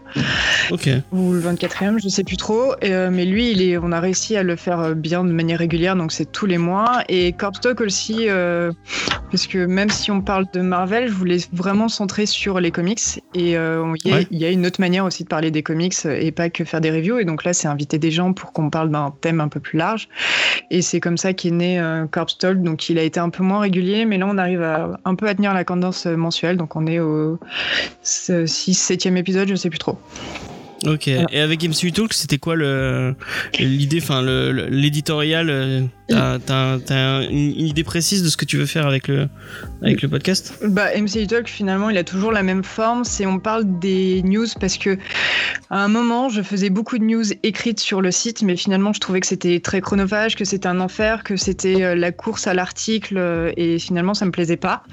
Ok. 0.71 0.89
ou 1.11 1.33
le 1.33 1.41
24e, 1.41 2.01
je 2.01 2.09
sais 2.09 2.23
plus 2.23 2.37
trop. 2.37 2.73
Et, 2.81 2.91
euh, 2.93 3.09
mais 3.11 3.25
lui, 3.25 3.51
il 3.51 3.61
est, 3.61 3.77
on 3.77 3.91
a 3.91 3.96
réussi 3.99 4.35
à 4.37 4.43
le 4.43 4.55
faire 4.55 4.79
euh, 4.79 4.93
bien 4.93 5.23
de 5.23 5.31
manière 5.31 5.59
régulière, 5.59 5.95
donc 5.95 6.11
c'est 6.11 6.31
tous 6.31 6.45
les 6.45 6.57
mois. 6.57 7.03
Et 7.09 7.31
Corpse 7.33 7.59
Talk 7.61 7.81
aussi, 7.81 8.29
euh, 8.29 8.71
parce 9.31 9.47
que 9.47 9.65
même 9.65 9.89
si 9.89 10.11
on 10.11 10.21
parle 10.21 10.45
de 10.53 10.61
Marvel, 10.61 11.07
je 11.07 11.13
voulais 11.13 11.37
vraiment 11.53 11.87
centrer 11.89 12.25
sur 12.25 12.59
les 12.59 12.71
comics. 12.71 13.01
Et 13.33 13.57
euh, 13.57 13.93
il 14.03 14.09
y, 14.09 14.13
a- 14.13 14.17
Ouais. 14.17 14.27
il 14.31 14.37
y 14.39 14.45
a 14.45 14.49
une 14.51 14.65
autre 14.65 14.79
manière 14.81 15.05
aussi 15.05 15.23
de 15.23 15.29
parler 15.29 15.51
des 15.51 15.63
comics 15.63 15.93
et 16.05 16.31
pas 16.31 16.49
que 16.49 16.63
faire 16.63 16.81
des 16.81 16.91
reviews. 16.91 17.19
Et 17.19 17.25
donc 17.25 17.43
là, 17.43 17.53
c'est 17.53 17.67
inviter 17.67 17.97
des 17.99 18.11
gens 18.11 18.33
pour 18.33 18.53
qu'on 18.53 18.69
parle 18.69 18.89
d'un 18.89 19.13
thème 19.21 19.41
un 19.41 19.47
peu 19.49 19.59
plus 19.59 19.77
large. 19.77 20.09
Et 20.71 20.81
c'est 20.81 20.99
comme 20.99 21.17
ça 21.17 21.33
qu'est 21.33 21.51
né 21.51 21.79
euh, 21.79 22.05
Talk. 22.39 22.61
Donc 22.61 22.89
il 22.89 22.97
a 22.99 23.03
été 23.03 23.19
un 23.19 23.29
peu 23.29 23.43
moins 23.43 23.59
régulier, 23.59 24.05
mais 24.05 24.17
là 24.17 24.27
on 24.29 24.37
arrive 24.37 24.61
à 24.61 24.99
un 25.05 25.15
peu 25.15 25.27
à 25.27 25.35
tenir 25.35 25.53
la 25.53 25.63
cadence 25.63 26.05
mensuelle. 26.05 26.57
Donc 26.57 26.75
on 26.75 26.87
est 26.87 26.99
au 26.99 27.39
6-7e 28.03 29.15
épisode, 29.17 29.47
je 29.47 29.55
sais 29.55 29.69
plus 29.69 29.79
trop. 29.79 29.97
Ok. 30.85 31.07
Et 31.07 31.39
avec 31.39 31.63
MCU 31.63 31.91
Talk, 31.91 32.13
c'était 32.13 32.37
quoi 32.37 32.55
le 32.55 33.15
l'idée, 33.59 33.99
enfin 34.01 34.21
l'éditorial 34.21 35.49
euh, 35.49 35.81
T'as 36.09 37.23
une, 37.29 37.37
une 37.37 37.67
idée 37.67 37.83
précise 37.83 38.23
de 38.23 38.29
ce 38.29 38.37
que 38.37 38.45
tu 38.45 38.57
veux 38.57 38.65
faire 38.65 38.87
avec 38.87 39.07
le 39.07 39.27
avec 39.81 40.01
le 40.01 40.07
podcast? 40.09 40.53
Bah, 40.65 40.87
MCU 40.99 41.27
Talk, 41.27 41.47
finalement, 41.47 41.89
il 41.89 41.97
a 41.97 42.03
toujours 42.03 42.31
la 42.31 42.43
même 42.43 42.63
forme. 42.63 43.03
C'est 43.03 43.25
on 43.25 43.39
parle 43.39 43.79
des 43.79 44.21
news 44.23 44.47
parce 44.59 44.77
que 44.77 44.97
à 45.69 45.83
un 45.83 45.87
moment, 45.87 46.29
je 46.29 46.41
faisais 46.41 46.69
beaucoup 46.69 46.97
de 46.97 47.03
news 47.03 47.25
écrites 47.43 47.79
sur 47.79 48.01
le 48.01 48.11
site, 48.11 48.41
mais 48.41 48.55
finalement, 48.55 48.93
je 48.93 48.99
trouvais 48.99 49.19
que 49.19 49.27
c'était 49.27 49.59
très 49.59 49.81
chronophage, 49.81 50.35
que 50.35 50.45
c'était 50.45 50.67
un 50.67 50.79
enfer, 50.79 51.23
que 51.23 51.35
c'était 51.35 51.83
euh, 51.83 51.95
la 51.95 52.11
course 52.11 52.47
à 52.47 52.53
l'article, 52.53 53.15
euh, 53.17 53.51
et 53.57 53.77
finalement, 53.79 54.13
ça 54.13 54.25
me 54.25 54.31
plaisait 54.31 54.57
pas. 54.57 54.83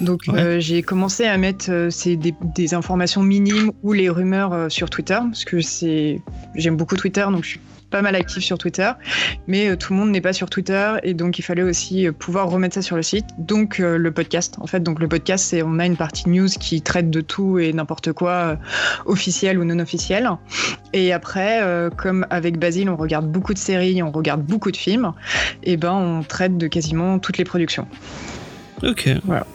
Donc, 0.00 0.22
Ouais. 0.28 0.40
euh, 0.40 0.60
j'ai 0.60 0.82
commencé 0.82 1.24
à 1.24 1.36
mettre 1.36 1.70
euh, 1.70 1.90
ces- 1.90 2.16
des, 2.16 2.34
des 2.56 2.74
informations 2.74 3.22
minimes 3.22 3.70
ou 3.82 3.92
les 3.92 4.08
rumeurs 4.08 4.52
euh, 4.52 4.68
sur 4.68 4.88
Twitter, 4.90 5.18
parce 5.22 5.44
que 5.44 5.60
c'est 5.60 6.20
j'aime 6.54 6.76
beaucoup 6.76 6.96
Twitter, 6.96 7.26
donc 7.30 7.44
je 7.44 7.48
suis 7.50 7.60
pas 7.94 8.02
mal 8.02 8.16
active 8.16 8.42
sur 8.42 8.58
Twitter, 8.58 8.90
mais 9.46 9.68
euh, 9.68 9.76
tout 9.76 9.92
le 9.92 10.00
monde 10.00 10.10
n'est 10.10 10.20
pas 10.20 10.32
sur 10.32 10.50
Twitter 10.50 10.94
et 11.04 11.14
donc 11.14 11.38
il 11.38 11.42
fallait 11.42 11.62
aussi 11.62 12.08
euh, 12.08 12.12
pouvoir 12.12 12.50
remettre 12.50 12.74
ça 12.74 12.82
sur 12.82 12.96
le 12.96 13.04
site. 13.04 13.26
Donc 13.38 13.78
euh, 13.78 13.98
le 13.98 14.10
podcast, 14.10 14.56
en 14.60 14.66
fait, 14.66 14.80
donc 14.80 14.98
le 14.98 15.06
podcast, 15.06 15.44
c'est 15.44 15.62
on 15.62 15.78
a 15.78 15.86
une 15.86 15.96
partie 15.96 16.28
news 16.28 16.48
qui 16.48 16.82
traite 16.82 17.08
de 17.08 17.20
tout 17.20 17.60
et 17.60 17.72
n'importe 17.72 18.12
quoi, 18.12 18.58
officiel 19.06 19.60
ou 19.60 19.64
non 19.64 19.78
officiel. 19.78 20.28
Et 20.92 21.12
après, 21.12 21.62
comme 21.96 22.26
avec 22.30 22.58
Basile, 22.58 22.90
on 22.90 22.96
regarde 22.96 23.30
beaucoup 23.30 23.54
de 23.54 23.58
séries, 23.58 24.02
on 24.02 24.10
regarde 24.10 24.42
beaucoup 24.42 24.72
de 24.72 24.76
films, 24.76 25.12
et 25.62 25.76
ben 25.76 25.92
on 25.92 26.22
traite 26.24 26.58
de 26.58 26.66
quasiment 26.66 27.20
toutes 27.20 27.38
les 27.38 27.44
productions. 27.44 27.86
Ok. 28.82 29.08
Voilà. 29.24 29.46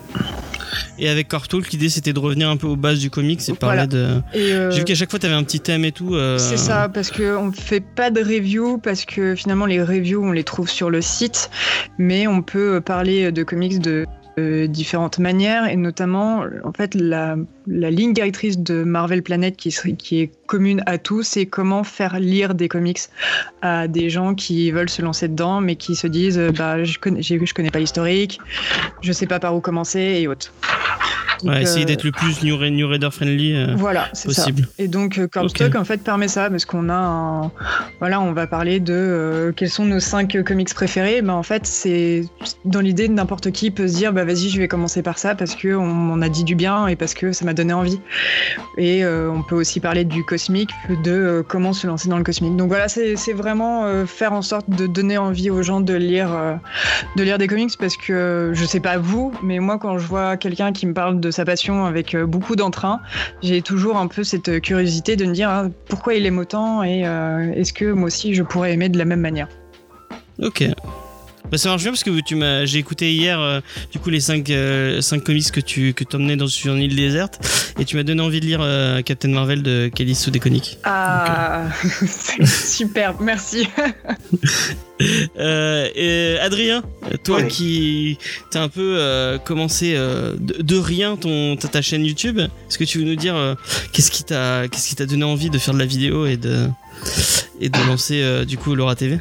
Et 0.98 1.10
avec 1.10 1.28
Corp 1.28 1.48
Talk, 1.48 1.70
l'idée 1.72 1.90
c'était 1.90 2.14
de 2.14 2.20
revenir 2.20 2.50
un 2.50 2.58
peu 2.58 2.68
aux 2.68 2.76
bases 2.76 3.00
du 3.00 3.10
comics 3.10 3.42
et 3.48 3.54
parler 3.54 3.86
Voilà. 3.86 3.88
de. 3.88 4.22
Euh, 4.36 4.72
J'ai 4.72 4.80
vu 4.80 4.86
qu'à 4.86 4.96
chaque 4.96 5.10
fois 5.10 5.20
t'avais 5.20 5.34
un 5.34 5.44
petit 5.44 5.60
thème 5.60 5.86
et 5.86 5.92
tout. 5.92 6.16
euh, 6.16 6.38
C'est 6.38 6.58
ça, 6.58 6.90
parce 6.90 7.12
qu'on 7.12 7.48
ne 7.48 7.52
fait 7.52 7.80
pas 7.82 8.12
de 8.12 8.22
review, 8.22 8.78
parce 8.78 9.06
que 9.06 9.36
finalement 9.36 9.66
les 9.66 9.82
reviews 9.82 10.24
on 10.24 10.32
les 10.32 10.44
trouve 10.44 10.70
sur 10.70 10.90
le 10.90 11.02
site, 11.02 11.50
mais 11.98 12.28
on 12.28 12.42
peut 12.42 12.82
parler 12.82 13.32
de 13.32 13.44
comics 13.44 13.80
de 13.80 14.06
différentes 14.67 15.19
manières, 15.19 15.67
et 15.67 15.75
notamment 15.75 16.43
en 16.63 16.71
fait 16.71 16.95
la, 16.95 17.36
ligne 17.67 18.13
directrice 18.13 18.58
de 18.58 18.84
Marvel 18.84 19.21
Planet 19.23 19.56
qui, 19.56 19.75
qui 19.97 20.21
est 20.21 20.32
commune 20.47 20.82
à 20.86 20.97
tous, 20.97 21.23
c'est 21.23 21.45
comment 21.45 21.84
faire 21.84 22.19
lire 22.19 22.56
des 22.56 22.67
comics 22.67 22.99
à 23.62 23.88
des 23.88 24.10
gens 24.10 24.34
qui 24.36 24.71
veulent 24.71 24.89
se 24.89 25.02
lancer 25.02 25.28
dedans, 25.28 25.62
mais 25.62 25.75
qui 25.75 25.95
se 25.95 26.08
disent 26.08 26.39
bah 26.58 26.84
je 26.84 26.97
je 26.99 27.54
connais 27.54 27.71
pas 27.71 27.80
l'historique, 27.80 28.39
je 29.02 29.12
sais 29.12 29.28
pas 29.28 29.39
par 29.39 29.56
où 29.56 29.62
commencer 29.62 30.19
et 30.21 30.28
autres. 30.28 30.52
Donc, 31.43 31.54
Ouais, 31.54 31.62
essayer 31.63 31.84
euh, 31.84 31.86
d'être 31.88 32.04
le 32.04 32.12
plus 32.12 32.43
new, 32.43 32.58
new 32.69 32.88
reader 32.88 33.10
friendly 33.12 33.56
euh, 33.56 33.73
voilà, 33.78 34.10
c'est 34.13 34.32
ça. 34.32 34.43
possible. 34.43 34.67
Et 34.78 34.88
donc 34.88 35.17
euh, 35.17 35.28
Corpse 35.28 35.52
Ok. 35.52 35.58
Talk 35.58 35.75
en 35.75 35.84
fait 35.86 36.04
permet 36.04 36.28
ça 36.28 36.49
parce 36.49 36.65
qu'on 36.65 36.89
a 36.89 36.93
un 36.93 37.52
voilà, 37.99 38.21
on 38.21 38.34
va 38.34 38.45
parler 38.47 38.80
de 38.80 38.93
euh, 38.93 39.52
quels 39.56 39.69
sont 39.69 39.86
nos 39.86 39.99
cinq 39.99 40.36
euh, 40.36 40.43
comics 40.43 40.73
préférés. 40.73 41.21
Ben 41.21 41.34
en 41.34 41.43
fait, 41.43 41.65
c'est 41.65 42.23
dans 42.65 42.82
l'idée 42.82 43.08
de 43.08 43.13
n'importe 43.13 43.52
qui 43.52 43.71
peut 43.71 43.88
se 43.88 43.95
dire 43.95 44.13
bah 44.13 44.25
vas-y, 44.25 44.49
je 44.49 44.60
vais 44.60 44.67
commencer 44.67 45.02
par 45.02 45.17
ça 45.17 45.36
parce 45.36 45.56
que 45.56 45.75
on 45.75 45.86
m'en 45.88 46.21
a 46.21 46.30
dit 46.30 46.43
du 46.43 46.56
bien 46.56 46.88
et 46.88 46.95
parce 46.95 47.13
que 47.13 47.32
ça 47.32 47.45
m'a 47.45 47.54
donné 47.54 47.73
envie. 47.73 47.99
Et 48.78 49.04
euh, 49.04 49.30
on 49.32 49.43
peut 49.43 49.56
aussi 49.56 49.80
parler 49.80 50.06
du 50.06 50.23
cosmique, 50.23 50.71
de 51.04 51.12
euh, 51.12 51.43
comment 51.47 51.73
se 51.73 51.88
lancer 51.88 52.10
dans 52.10 52.17
le 52.17 52.23
cosmique. 52.23 52.56
Donc 52.56 52.67
voilà, 52.69 52.88
c'est 52.88 53.15
c'est 53.15 53.34
vraiment 53.34 53.86
euh, 53.86 54.06
faire 54.06 54.34
en 54.34 54.41
sorte 54.41 54.69
de 54.69 54.88
donner 54.88 55.17
envie 55.17 55.49
aux 55.49 55.62
gens 55.63 55.80
de 55.82 55.93
lire 55.93 56.34
euh, 56.34 56.56
de 57.15 57.23
lire 57.23 57.38
des 57.38 57.47
comics 57.47 57.71
parce 57.80 57.97
que 57.97 58.52
je 58.54 58.65
sais 58.65 58.80
pas 58.80 58.97
vous, 58.97 59.32
mais 59.43 59.60
moi 59.60 59.78
quand 59.78 59.97
je 59.97 60.06
vois 60.08 60.38
quelqu'un 60.38 60.71
qui 60.73 60.86
me 60.86 60.93
parle 60.93 61.19
de 61.19 61.29
sa 61.32 61.46
passion 61.46 61.86
avec 61.86 62.15
euh, 62.15 62.26
beaucoup 62.26 62.56
d'entrain, 62.56 63.02
j'ai 63.42 63.62
toujours 63.62 63.98
un 63.98 64.08
peu 64.08 64.24
cette 64.24 64.62
curiosité 64.62 65.15
de 65.15 65.26
me 65.26 65.34
dire 65.34 65.50
ah, 65.50 65.68
pourquoi 65.88 66.15
il 66.15 66.26
aime 66.26 66.38
autant 66.38 66.84
et 66.84 67.06
euh, 67.06 67.52
est-ce 67.54 67.74
que 67.74 67.92
moi 67.92 68.08
aussi 68.08 68.34
je 68.34 68.44
pourrais 68.44 68.74
aimer 68.74 68.89
de 68.89 68.98
la 68.98 69.06
même 69.06 69.22
manière. 69.22 69.48
Ok. 70.42 70.63
Bah, 71.52 71.58
ça 71.58 71.70
marche 71.70 71.82
bien 71.84 71.92
parce 71.92 72.04
que 72.04 72.20
tu 72.22 72.36
m'as, 72.36 72.66
j'ai 72.66 72.80
écouté 72.80 73.14
hier 73.14 73.40
euh, 73.40 73.60
du 73.92 74.00
coup 74.00 74.10
les 74.10 74.20
5 74.20 74.52
cinq 75.02 75.24
comics 75.24 75.52
que 75.52 75.60
tu 75.60 75.94
que 75.94 76.04
emmenais 76.16 76.36
dans 76.36 76.48
sur 76.48 76.76
une 76.76 76.82
île 76.82 76.96
déserte 76.96 77.40
et 77.80 77.86
tu 77.86 77.96
m'as 77.96 78.04
donné 78.04 78.22
envie 78.22 78.40
de 78.40 78.46
lire 78.46 78.60
euh, 78.62 79.02
Captain 79.02 79.30
Marvel 79.30 79.64
de 79.64 79.90
Kelly 79.94 80.16
Sue 80.16 80.32
DeConnick. 80.32 80.78
Ah, 80.84 81.68
c'est 82.06 82.46
super, 82.46 83.20
merci. 83.22 83.68
Euh, 85.40 85.88
et 85.96 86.38
Adrien, 86.42 86.84
toi 87.24 87.38
Ouais. 87.38 87.48
qui 87.48 88.18
t'as 88.52 88.62
un 88.64 88.68
peu 88.68 88.98
euh, 89.00 89.38
commencé 89.38 89.94
euh, 89.96 90.36
de, 90.38 90.62
de 90.62 90.78
rien 90.78 91.16
ton 91.16 91.56
ta, 91.56 91.70
ta 91.70 91.82
chaîne 91.82 92.06
YouTube, 92.06 92.38
est-ce 92.40 92.78
que 92.78 92.84
tu 92.84 92.98
veux 92.98 93.06
nous 93.06 93.16
dire 93.16 93.34
euh, 93.34 93.56
qu'est-ce 93.94 94.12
qui 94.12 94.26
t'a 94.26 94.68
qu'est-ce 94.68 94.90
qui 94.90 94.96
t'a 94.96 95.06
donné 95.06 95.24
envie 95.24 95.50
de 95.50 95.58
faire 95.58 95.74
de 95.74 95.80
la 95.80 95.86
vidéo 95.86 96.26
et 96.26 96.36
de 96.36 96.68
et 97.62 97.70
de 97.70 97.80
lancer 97.88 98.22
euh, 98.22 98.44
du 98.44 98.58
coup 98.58 98.76
Laura 98.76 98.98
TV 98.98 99.20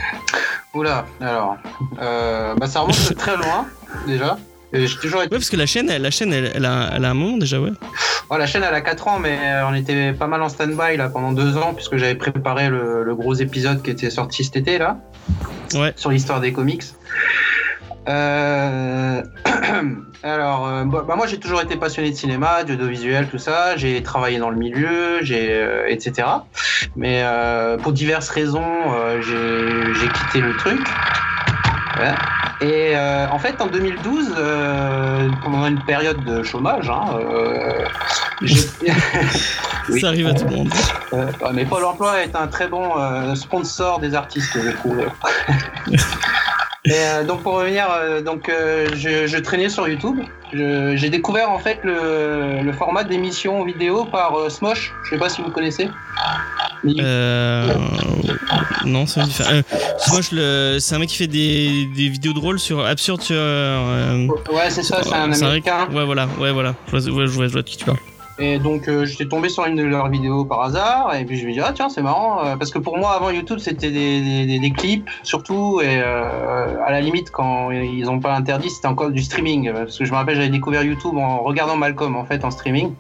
Oula, 0.75 1.07
alors, 1.21 1.57
euh, 2.01 2.55
bah 2.57 2.67
ça 2.67 2.81
remonte 2.81 3.17
très 3.17 3.37
loin 3.37 3.67
déjà. 4.07 4.39
Et 4.73 4.87
J'ai 4.87 4.97
toujours 4.99 5.23
été. 5.23 5.33
Ouais, 5.33 5.39
parce 5.39 5.49
que 5.49 5.57
la 5.57 5.65
chaîne, 5.65 5.87
la 5.87 6.11
chaîne, 6.11 6.31
elle, 6.33 6.53
elle 6.55 6.67
a, 6.67 6.91
elle 6.95 7.05
a 7.07 7.11
un 7.11 7.15
moment 7.15 7.39
déjà, 7.39 7.59
ouais. 7.59 7.71
Oh, 8.29 8.37
la 8.37 8.47
chaîne 8.47 8.63
elle 8.63 8.75
a 8.75 8.83
4 8.83 9.09
ans, 9.09 9.19
mais 9.19 9.39
euh, 9.43 9.67
on 9.67 9.73
était 9.73 10.13
pas 10.13 10.27
mal 10.27 10.43
en 10.43 10.51
stand-by 10.51 10.99
là 10.99 11.09
pendant 11.09 11.33
2 11.33 11.57
ans 11.57 11.73
puisque 11.73 11.97
j'avais 11.97 12.15
préparé 12.17 12.69
le, 12.69 13.03
le 13.03 13.15
gros 13.17 13.33
épisode 13.33 13.81
qui 13.83 13.91
était 13.91 14.11
sorti 14.11 14.45
cet 14.45 14.57
été 14.57 14.77
là 14.77 14.99
Ouais. 15.75 15.95
sur 15.97 16.11
l'histoire 16.11 16.41
des 16.41 16.53
comics. 16.53 16.83
Euh, 18.09 19.23
Alors, 20.23 20.67
euh, 20.67 20.85
bah, 20.85 21.05
bah, 21.07 21.15
moi 21.15 21.27
j'ai 21.27 21.39
toujours 21.39 21.61
été 21.61 21.77
passionné 21.77 22.11
de 22.11 22.17
cinéma, 22.17 22.65
d'audiovisuel, 22.65 23.29
tout 23.29 23.39
ça. 23.39 23.77
J'ai 23.77 24.03
travaillé 24.03 24.39
dans 24.39 24.51
le 24.51 24.57
milieu, 24.57 25.23
j'ai, 25.23 25.53
euh, 25.53 25.87
etc. 25.89 26.27
Mais 26.97 27.25
pour 27.83 27.93
diverses 27.93 28.29
raisons, 28.31 28.67
j'ai, 29.21 30.09
quitté 30.09 30.41
le 30.41 30.57
truc. 30.57 30.81
Ouais. 31.99 32.15
Et 32.61 32.97
en 32.97 33.39
fait, 33.39 33.61
en 33.61 33.67
2012, 33.67 34.35
euh, 34.37 35.29
pendant 35.45 35.67
une 35.67 35.83
période 35.85 36.25
de 36.25 36.43
chômage, 36.43 36.91
hein, 36.91 37.05
Oui. 39.91 40.01
Ça 40.03 40.09
arrive 40.09 40.27
à 40.27 40.35
tout 40.35 40.45
le 40.45 40.57
monde. 40.57 40.71
Mais 41.55 41.65
Pôle 41.65 41.85
emploi 41.85 42.23
est 42.23 42.37
un 42.37 42.47
très 42.47 42.69
bon 42.69 42.91
sponsor 43.35 44.01
des 44.01 44.15
artistes, 44.15 44.59
je 44.63 44.71
trouve. 44.71 45.07
Et 46.89 46.93
euh, 46.95 47.25
donc 47.25 47.43
pour 47.43 47.55
revenir, 47.55 47.87
euh, 47.91 48.21
donc 48.23 48.49
euh, 48.49 48.89
je, 48.95 49.27
je 49.27 49.39
traînais 49.39 49.69
sur 49.69 49.89
YouTube. 49.89 50.19
J'ai 50.53 51.11
découvert 51.11 51.51
en 51.51 51.59
fait 51.59 51.79
le, 51.85 52.63
le 52.63 52.73
format 52.73 53.05
d'émission 53.05 53.65
vidéo 53.65 54.05
par 54.07 54.51
Smosh. 54.51 54.93
Je 55.05 55.11
sais 55.11 55.19
pas 55.19 55.29
si 55.29 55.43
vous 55.43 55.51
connaissez. 55.51 55.89
Euh... 57.01 57.75
Non, 58.85 59.07
c'est 59.07 59.23
différent. 59.25 59.51
Euh, 59.53 59.63
Smosh, 59.99 60.31
le... 60.33 60.79
c'est 60.81 60.95
un 60.95 60.99
mec 61.01 61.09
qui 61.09 61.17
fait 61.17 61.27
des, 61.27 61.87
des 61.95 62.09
vidéos 62.09 62.33
drôles 62.33 62.59
sur 62.59 62.85
Absurde 62.87 63.21
sur. 63.21 63.37
euh, 63.39 64.27
Ouais, 64.51 64.71
c'est 64.71 64.83
ça, 64.83 65.01
c'est 65.03 65.13
un 65.13 65.31
américain. 65.33 65.89
Ouais, 65.93 66.05
voilà, 66.05 66.27
ouais, 66.41 66.53
voilà. 66.53 66.75
Vois, 66.91 67.01
je 67.01 67.11
vois- 67.11 67.27
je 67.27 67.33
vois 67.33 67.49
de 67.49 67.61
qui 67.63 67.77
tu 67.77 67.85
parles. 67.85 67.99
Et 68.41 68.59
donc 68.61 68.87
euh, 68.89 69.05
j'étais 69.05 69.27
tombé 69.27 69.49
sur 69.49 69.67
une 69.67 69.75
de 69.75 69.83
leurs 69.83 70.09
vidéos 70.09 70.45
par 70.45 70.63
hasard 70.63 71.13
et 71.17 71.25
puis 71.25 71.37
je 71.37 71.47
me 71.47 71.53
dis 71.53 71.59
ah 71.61 71.73
tiens 71.75 71.89
c'est 71.89 72.03
marrant 72.03 72.45
euh, 72.45 72.57
parce 72.57 72.71
que 72.71 72.79
pour 72.79 72.97
moi 72.97 73.13
avant 73.17 73.31
YouTube 73.31 73.59
c'était 73.59 73.91
des, 73.91 74.21
des- 74.23 74.47
des- 74.47 74.59
des 74.61 74.71
clips 74.71 75.11
surtout 75.25 75.81
et 75.81 76.01
euh, 76.01 76.77
à 76.87 76.93
la 76.93 77.01
limite 77.01 77.33
quand 77.33 77.73
ils 77.73 78.09
ont 78.09 78.21
pas 78.21 78.35
interdit 78.37 78.71
c'était 78.71 78.87
encore 78.87 79.11
du 79.11 79.23
streaming 79.23 79.73
parce 79.73 79.99
que 79.99 80.05
je 80.05 80.13
me 80.13 80.17
rappelle 80.17 80.37
j'avais 80.37 80.51
découvert 80.51 80.85
YouTube 80.85 81.17
en 81.17 81.39
regardant 81.43 81.77
Malcolm 81.77 82.15
en 82.15 82.25
fait 82.25 82.45
en 82.45 82.53
streaming. 82.53 82.95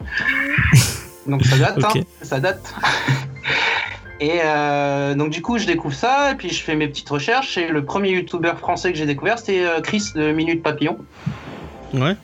Donc 1.29 1.45
ça 1.45 1.57
date 1.57 1.85
hein, 1.85 1.89
ça 2.23 2.41
date. 2.41 2.75
Et 4.21 4.41
euh, 4.45 5.15
donc 5.15 5.31
du 5.31 5.43
coup 5.43 5.59
je 5.59 5.67
découvre 5.67 5.95
ça 5.95 6.33
et 6.33 6.35
puis 6.35 6.49
je 6.51 6.61
fais 6.61 6.75
mes 6.75 6.89
petites 6.89 7.09
recherches 7.09 7.57
et 7.57 7.69
le 7.69 7.85
premier 7.85 8.11
YouTuber 8.11 8.55
français 8.59 8.91
que 8.91 8.99
j'ai 8.99 9.07
découvert 9.07 9.39
c'était 9.39 9.65
Chris 9.85 10.07
de 10.17 10.33
Minute 10.33 10.61
Papillon. 10.65 10.99
Ouais. 11.95 12.17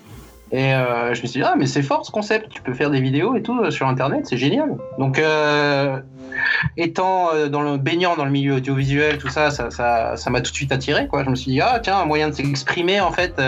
Et 0.51 0.73
euh, 0.73 1.13
je 1.13 1.21
me 1.21 1.27
suis 1.27 1.39
dit, 1.39 1.43
ah, 1.43 1.55
mais 1.57 1.65
c'est 1.65 1.81
fort 1.81 2.05
ce 2.05 2.11
concept, 2.11 2.49
tu 2.49 2.61
peux 2.61 2.73
faire 2.73 2.91
des 2.91 3.01
vidéos 3.01 3.35
et 3.35 3.41
tout 3.41 3.59
euh, 3.59 3.71
sur 3.71 3.87
internet, 3.87 4.27
c'est 4.27 4.37
génial. 4.37 4.77
Donc, 4.99 5.17
euh, 5.17 5.99
étant 6.77 7.29
dans 7.49 7.61
le, 7.61 7.77
baignant 7.77 8.15
dans 8.15 8.25
le 8.25 8.31
milieu 8.31 8.55
audiovisuel, 8.55 9.17
tout 9.17 9.29
ça, 9.29 9.49
ça 9.49 9.71
ça 9.71 10.15
ça 10.17 10.29
m'a 10.29 10.41
tout 10.41 10.51
de 10.51 10.55
suite 10.55 10.71
attiré. 10.71 11.07
Quoi. 11.07 11.23
Je 11.23 11.29
me 11.29 11.35
suis 11.35 11.51
dit, 11.51 11.61
ah, 11.61 11.79
tiens, 11.81 11.97
un 11.97 12.05
moyen 12.05 12.29
de 12.29 12.33
s'exprimer 12.33 13.01
en 13.01 13.11
fait, 13.11 13.41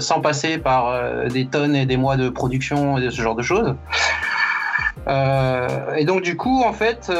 sans 0.00 0.20
passer 0.20 0.58
par 0.58 1.28
des 1.28 1.46
tonnes 1.46 1.74
et 1.74 1.86
des 1.86 1.96
mois 1.96 2.16
de 2.16 2.28
production 2.28 2.98
et 2.98 3.02
de 3.02 3.10
ce 3.10 3.20
genre 3.20 3.34
de 3.34 3.42
choses. 3.42 3.74
Et 5.96 6.04
donc 6.04 6.22
du 6.22 6.36
coup 6.36 6.62
en 6.62 6.74
fait 6.74 7.10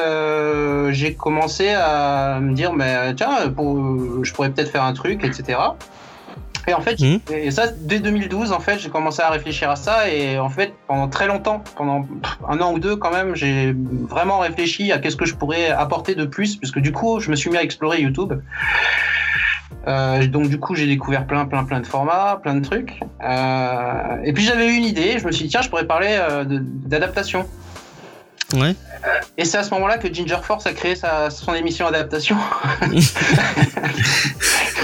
j'ai 0.90 1.14
commencé 1.14 1.70
à 1.70 2.38
me 2.38 2.52
dire 2.52 2.74
mais 2.74 3.14
tiens 3.14 3.30
je 3.46 4.32
pourrais 4.32 4.50
peut-être 4.50 4.70
faire 4.70 4.84
un 4.84 4.92
truc 4.92 5.24
etc 5.24 5.58
et 6.68 6.74
en 6.74 6.80
fait, 6.80 7.00
Mhm. 7.00 7.20
et 7.32 7.50
ça 7.50 7.68
dès 7.68 7.98
2012, 7.98 8.52
en 8.52 8.60
fait, 8.60 8.78
j'ai 8.78 8.90
commencé 8.90 9.22
à 9.22 9.30
réfléchir 9.30 9.70
à 9.70 9.76
ça 9.76 10.08
et 10.10 10.38
en 10.38 10.50
fait, 10.50 10.74
pendant 10.86 11.08
très 11.08 11.26
longtemps, 11.26 11.62
pendant 11.76 12.06
un 12.48 12.60
an 12.60 12.72
ou 12.74 12.78
deux 12.78 12.96
quand 12.96 13.10
même, 13.10 13.34
j'ai 13.34 13.74
vraiment 14.08 14.38
réfléchi 14.40 14.92
à 14.92 14.98
qu'est-ce 14.98 15.16
que 15.16 15.24
je 15.26 15.34
pourrais 15.34 15.70
apporter 15.70 16.14
de 16.14 16.26
plus, 16.26 16.56
puisque 16.56 16.78
du 16.78 16.92
coup, 16.92 17.20
je 17.20 17.30
me 17.30 17.36
suis 17.36 17.50
mis 17.50 17.56
à 17.56 17.62
explorer 17.62 18.00
YouTube. 18.02 18.34
Euh, 19.86 20.26
donc 20.26 20.48
du 20.48 20.58
coup, 20.58 20.74
j'ai 20.74 20.86
découvert 20.86 21.26
plein, 21.26 21.46
plein, 21.46 21.64
plein 21.64 21.80
de 21.80 21.86
formats, 21.86 22.38
plein 22.42 22.54
de 22.56 22.64
trucs. 22.64 23.00
Euh, 23.24 24.16
et 24.24 24.32
puis 24.34 24.44
j'avais 24.44 24.66
eu 24.68 24.76
une 24.76 24.84
idée, 24.84 25.18
je 25.18 25.26
me 25.26 25.32
suis 25.32 25.44
dit 25.44 25.50
tiens, 25.50 25.62
je 25.62 25.70
pourrais 25.70 25.86
parler 25.86 26.18
euh, 26.20 26.44
d'adaptation. 26.46 27.46
Ouais. 28.54 28.74
Et 29.36 29.44
c'est 29.44 29.58
à 29.58 29.62
ce 29.62 29.70
moment-là 29.70 29.98
que 29.98 30.12
Ginger 30.12 30.38
Force 30.42 30.66
a 30.66 30.72
créé 30.72 30.96
sa, 30.96 31.30
son 31.30 31.54
émission 31.54 31.86
adaptation. 31.86 32.36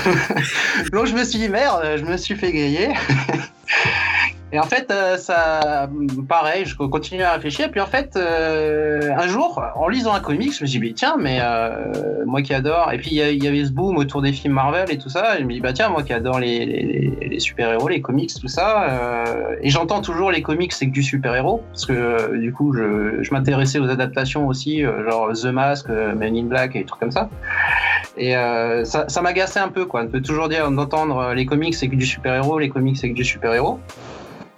Donc 0.93 1.07
je 1.07 1.15
me 1.15 1.25
suis 1.25 1.39
dit 1.39 1.49
merde, 1.49 1.97
je 1.97 2.05
me 2.05 2.17
suis 2.17 2.37
fait 2.37 2.53
griller. 2.53 2.91
Et 4.55 4.59
en 4.61 4.63
fait, 4.63 4.89
euh, 4.93 5.17
ça, 5.17 5.91
pareil, 6.29 6.65
je 6.65 6.77
continue 6.77 7.25
à 7.25 7.33
réfléchir. 7.33 7.73
Puis 7.73 7.81
en 7.81 7.87
fait, 7.87 8.15
euh, 8.15 9.11
un 9.19 9.27
jour, 9.27 9.61
en 9.75 9.89
lisant 9.89 10.15
un 10.15 10.21
comic, 10.21 10.57
je 10.57 10.63
me 10.63 10.69
suis 10.69 10.79
dit, 10.79 10.95
tiens, 10.95 11.17
mais 11.19 11.41
euh, 11.43 12.25
moi 12.25 12.41
qui 12.41 12.55
adore. 12.55 12.93
Et 12.93 12.99
puis 12.99 13.11
il 13.11 13.43
y, 13.43 13.49
avait 13.49 13.65
ce 13.65 13.73
boom 13.73 13.97
autour 13.97 14.23
des 14.23 14.33
films 14.33 14.55
Marvel 14.55 14.93
et 14.93 14.99
tout 14.99 15.09
ça. 15.09 15.37
Et 15.37 15.41
je 15.41 15.45
me 15.45 15.53
dis, 15.53 15.61
bah 15.61 15.73
tiens, 15.73 15.89
moi 15.89 16.05
qui 16.05 16.13
adore 16.13 16.39
les, 16.39 17.37
super-héros, 17.41 17.89
les 17.89 18.01
comics, 18.01 18.31
tout 18.41 18.47
ça. 18.47 19.25
et 19.61 19.71
j'entends 19.71 20.01
toujours 20.01 20.31
les 20.31 20.41
comics, 20.41 20.73
c'est 20.73 20.87
que 20.87 20.93
du 20.93 21.03
super-héros. 21.03 21.65
Parce 21.73 21.87
que 21.87 22.37
du 22.37 22.53
coup, 22.53 22.73
je, 22.73 23.29
m'intéressais 23.33 23.81
aux 23.81 23.91
adaptations 23.91 24.47
aussi, 24.47 24.83
genre 24.83 25.33
The 25.33 25.47
Mask, 25.47 25.89
Men 25.89 26.37
in 26.37 26.45
Black 26.45 26.77
et 26.77 26.81
des 26.81 26.85
trucs 26.85 27.01
comme 27.01 27.11
ça. 27.11 27.29
Et 28.17 28.35
ça, 28.85 29.09
ça 29.09 29.21
m'agaçait 29.21 29.59
un 29.59 29.71
peu, 29.71 29.85
quoi. 29.85 30.05
De 30.05 30.21
toujours 30.21 30.49
dire, 30.49 30.71
d'entendre 30.71 31.33
les 31.35 31.45
comics, 31.45 31.75
c'est 31.75 31.89
que 31.89 31.97
du 31.97 32.07
super-héros, 32.07 32.61
les 32.61 32.69
comics, 32.69 32.97
c'est 32.97 33.11
que 33.11 33.17
du 33.17 33.25
super-héros. 33.25 33.81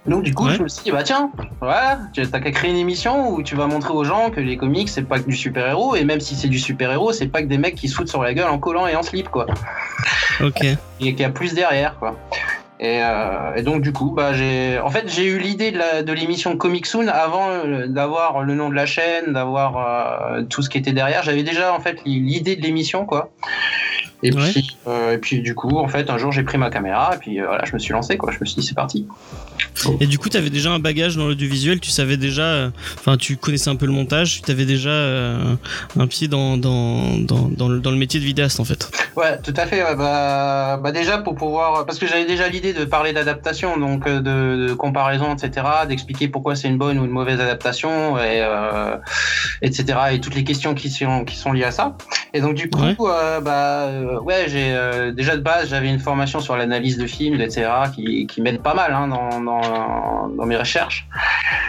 Donc 0.08 0.22
du 0.22 0.32
coup, 0.34 0.46
Ouais. 0.46 0.54
je 0.54 0.62
me 0.62 0.68
suis 0.68 0.84
dit, 0.84 0.90
bah 0.92 1.02
tiens, 1.02 1.30
voilà, 1.60 1.98
t'as 2.14 2.40
qu'à 2.40 2.50
créer 2.52 2.70
une 2.70 2.76
émission 2.76 3.30
où 3.30 3.42
tu 3.42 3.56
vas 3.56 3.66
montrer 3.66 3.92
aux 3.92 4.04
gens 4.04 4.30
que 4.30 4.40
les 4.40 4.56
comics, 4.56 4.88
c'est 4.88 5.02
pas 5.02 5.18
que 5.18 5.28
du 5.28 5.34
super-héros, 5.36 5.96
et 5.96 6.04
même 6.04 6.20
si 6.20 6.36
c'est 6.36 6.48
du 6.48 6.58
super-héros, 6.60 7.12
c'est 7.12 7.26
pas 7.26 7.42
que 7.42 7.48
des 7.48 7.58
mecs 7.58 7.74
qui 7.74 7.88
se 7.88 7.94
foutent 7.96 8.08
sur 8.08 8.22
la 8.22 8.32
gueule 8.32 8.48
en 8.48 8.58
collant 8.58 8.86
et 8.86 8.94
en 8.94 9.02
slip, 9.02 9.28
quoi. 9.28 9.46
Ok. 10.40 10.62
Et 10.64 10.76
qu'il 11.00 11.20
y 11.20 11.24
a 11.24 11.30
plus 11.30 11.54
derrière, 11.54 11.98
quoi. 11.98 12.16
Et, 12.78 13.00
euh, 13.02 13.54
et 13.56 13.62
donc 13.62 13.80
du 13.80 13.90
coup, 13.90 14.10
bah 14.10 14.34
j'ai, 14.34 14.78
en 14.78 14.90
fait, 14.90 15.08
j'ai 15.10 15.24
eu 15.24 15.38
l'idée 15.38 15.72
de, 15.72 16.12
l'émission 16.12 16.58
Comic 16.58 16.84
Soon 16.84 17.08
avant 17.08 17.48
euh, 17.48 17.86
d'avoir 17.86 18.42
le 18.42 18.54
nom 18.54 18.68
de 18.68 18.74
la 18.74 18.84
chaîne, 18.84 19.32
d'avoir 19.32 19.78
euh, 20.34 20.42
tout 20.42 20.60
ce 20.60 20.68
qui 20.68 20.76
était 20.76 20.92
derrière. 20.92 21.22
J'avais 21.22 21.42
déjà 21.42 21.72
en 21.72 21.80
fait 21.80 22.00
l'idée 22.04 22.54
de 22.54 22.60
l'émission, 22.62 23.06
quoi. 23.06 23.30
Et 24.22 24.30
Ouais. 24.32 24.50
puis, 24.50 24.76
euh, 24.88 25.12
et 25.14 25.18
puis 25.18 25.40
du 25.40 25.54
coup, 25.54 25.78
en 25.78 25.88
fait, 25.88 26.10
un 26.10 26.18
jour 26.18 26.32
j'ai 26.32 26.42
pris 26.42 26.58
ma 26.58 26.68
caméra 26.70 27.12
et 27.14 27.18
puis 27.18 27.40
euh, 27.40 27.46
voilà, 27.46 27.64
je 27.64 27.72
me 27.72 27.78
suis 27.78 27.92
lancé, 27.94 28.18
quoi. 28.18 28.30
Je 28.30 28.38
me 28.40 28.44
suis 28.44 28.60
dit 28.60 28.66
c'est 28.66 28.74
parti. 28.74 29.06
Et 30.00 30.06
du 30.06 30.18
coup, 30.18 30.28
tu 30.28 30.36
avais 30.36 30.50
déjà 30.50 30.70
un 30.72 30.78
bagage 30.78 31.16
dans 31.16 31.26
l'audiovisuel, 31.26 31.80
tu 31.80 31.90
savais 31.90 32.16
déjà, 32.16 32.42
euh, 32.42 32.70
enfin, 32.98 33.16
tu 33.16 33.36
connaissais 33.36 33.70
un 33.70 33.76
peu 33.76 33.86
le 33.86 33.92
montage, 33.92 34.42
tu 34.42 34.50
avais 34.50 34.64
déjà 34.64 34.90
euh, 34.90 35.54
un 35.98 36.06
pied 36.06 36.28
dans, 36.28 36.56
dans, 36.56 37.16
dans, 37.18 37.48
dans, 37.48 37.68
le, 37.68 37.80
dans 37.80 37.90
le 37.90 37.96
métier 37.96 38.18
de 38.20 38.24
vidéaste 38.24 38.58
en 38.60 38.64
fait. 38.64 38.90
Ouais, 39.16 39.38
tout 39.42 39.54
à 39.56 39.66
fait. 39.66 39.82
ouais, 39.82 39.94
bah, 39.96 40.78
bah 40.82 40.92
déjà 40.92 41.18
pour 41.18 41.34
pouvoir, 41.34 41.86
parce 41.86 41.98
que 41.98 42.06
j'avais 42.06 42.24
déjà 42.26 42.48
l'idée 42.48 42.72
de 42.72 42.84
parler 42.84 43.12
d'adaptation, 43.12 43.76
donc 43.78 44.06
euh, 44.06 44.20
de, 44.20 44.68
de 44.68 44.74
comparaison, 44.74 45.34
etc., 45.34 45.66
d'expliquer 45.88 46.28
pourquoi 46.28 46.56
c'est 46.56 46.68
une 46.68 46.78
bonne 46.78 46.98
ou 46.98 47.04
une 47.04 47.10
mauvaise 47.10 47.40
adaptation, 47.40 48.18
et 48.18 48.40
euh, 48.42 48.96
etc., 49.62 49.98
et 50.12 50.20
toutes 50.20 50.34
les 50.34 50.44
questions 50.44 50.74
qui 50.74 50.90
sont 50.90 51.24
qui 51.24 51.36
sont 51.36 51.52
liées 51.52 51.64
à 51.64 51.70
ça. 51.70 51.96
Et 52.34 52.40
donc 52.40 52.54
du 52.54 52.68
coup, 52.68 52.82
Ouais. 52.82 53.40
bah 53.42 53.88
ouais, 54.22 54.46
j'ai 54.48 54.76
déjà 55.14 55.36
de 55.36 55.42
base 55.42 55.68
j'avais 55.70 55.88
une 55.88 55.98
formation 55.98 56.40
sur 56.40 56.56
l'analyse 56.56 56.98
de 56.98 57.06
films, 57.06 57.40
etc., 57.40 57.68
qui, 57.94 58.26
qui 58.26 58.40
m'aide 58.42 58.60
pas 58.60 58.74
mal 58.74 58.92
hein, 58.92 59.08
dans, 59.08 59.40
dans 59.46 60.28
dans 60.28 60.46
mes 60.46 60.56
recherches. 60.56 61.06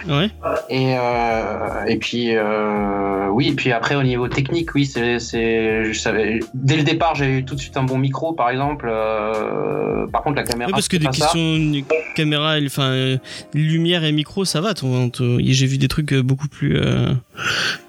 Ouais. 0.08 0.30
Et, 0.68 0.94
euh, 0.98 1.84
et 1.86 1.96
puis 1.96 2.34
euh, 2.34 3.28
oui, 3.30 3.48
et 3.48 3.52
puis 3.52 3.72
après 3.72 3.94
au 3.94 4.02
niveau 4.02 4.28
technique, 4.28 4.74
oui, 4.74 4.84
c'est, 4.86 5.18
c'est, 5.18 5.92
je 5.92 5.98
savais 5.98 6.40
dès 6.54 6.76
le 6.76 6.82
départ, 6.82 7.14
j'ai 7.14 7.38
eu 7.38 7.44
tout 7.44 7.54
de 7.54 7.60
suite 7.60 7.76
un 7.76 7.84
bon 7.84 7.98
micro, 7.98 8.32
par 8.32 8.50
exemple. 8.50 8.86
Euh, 8.90 10.06
par 10.08 10.22
contre, 10.22 10.36
la 10.36 10.44
caméra. 10.44 10.70
Parce 10.70 10.88
que 10.88 10.96
des 10.96 11.06
questions 11.06 11.38
de 11.58 11.82
caméra, 12.14 12.56
enfin, 12.66 13.16
lumière 13.54 14.04
et 14.04 14.12
micro, 14.12 14.44
ça 14.44 14.60
va. 14.60 14.74
ton- 14.74 15.08
ton- 15.10 15.38
J'ai 15.40 15.66
vu 15.66 15.78
des 15.78 15.88
trucs 15.88 16.12
beaucoup 16.14 16.48
plus 16.48 16.78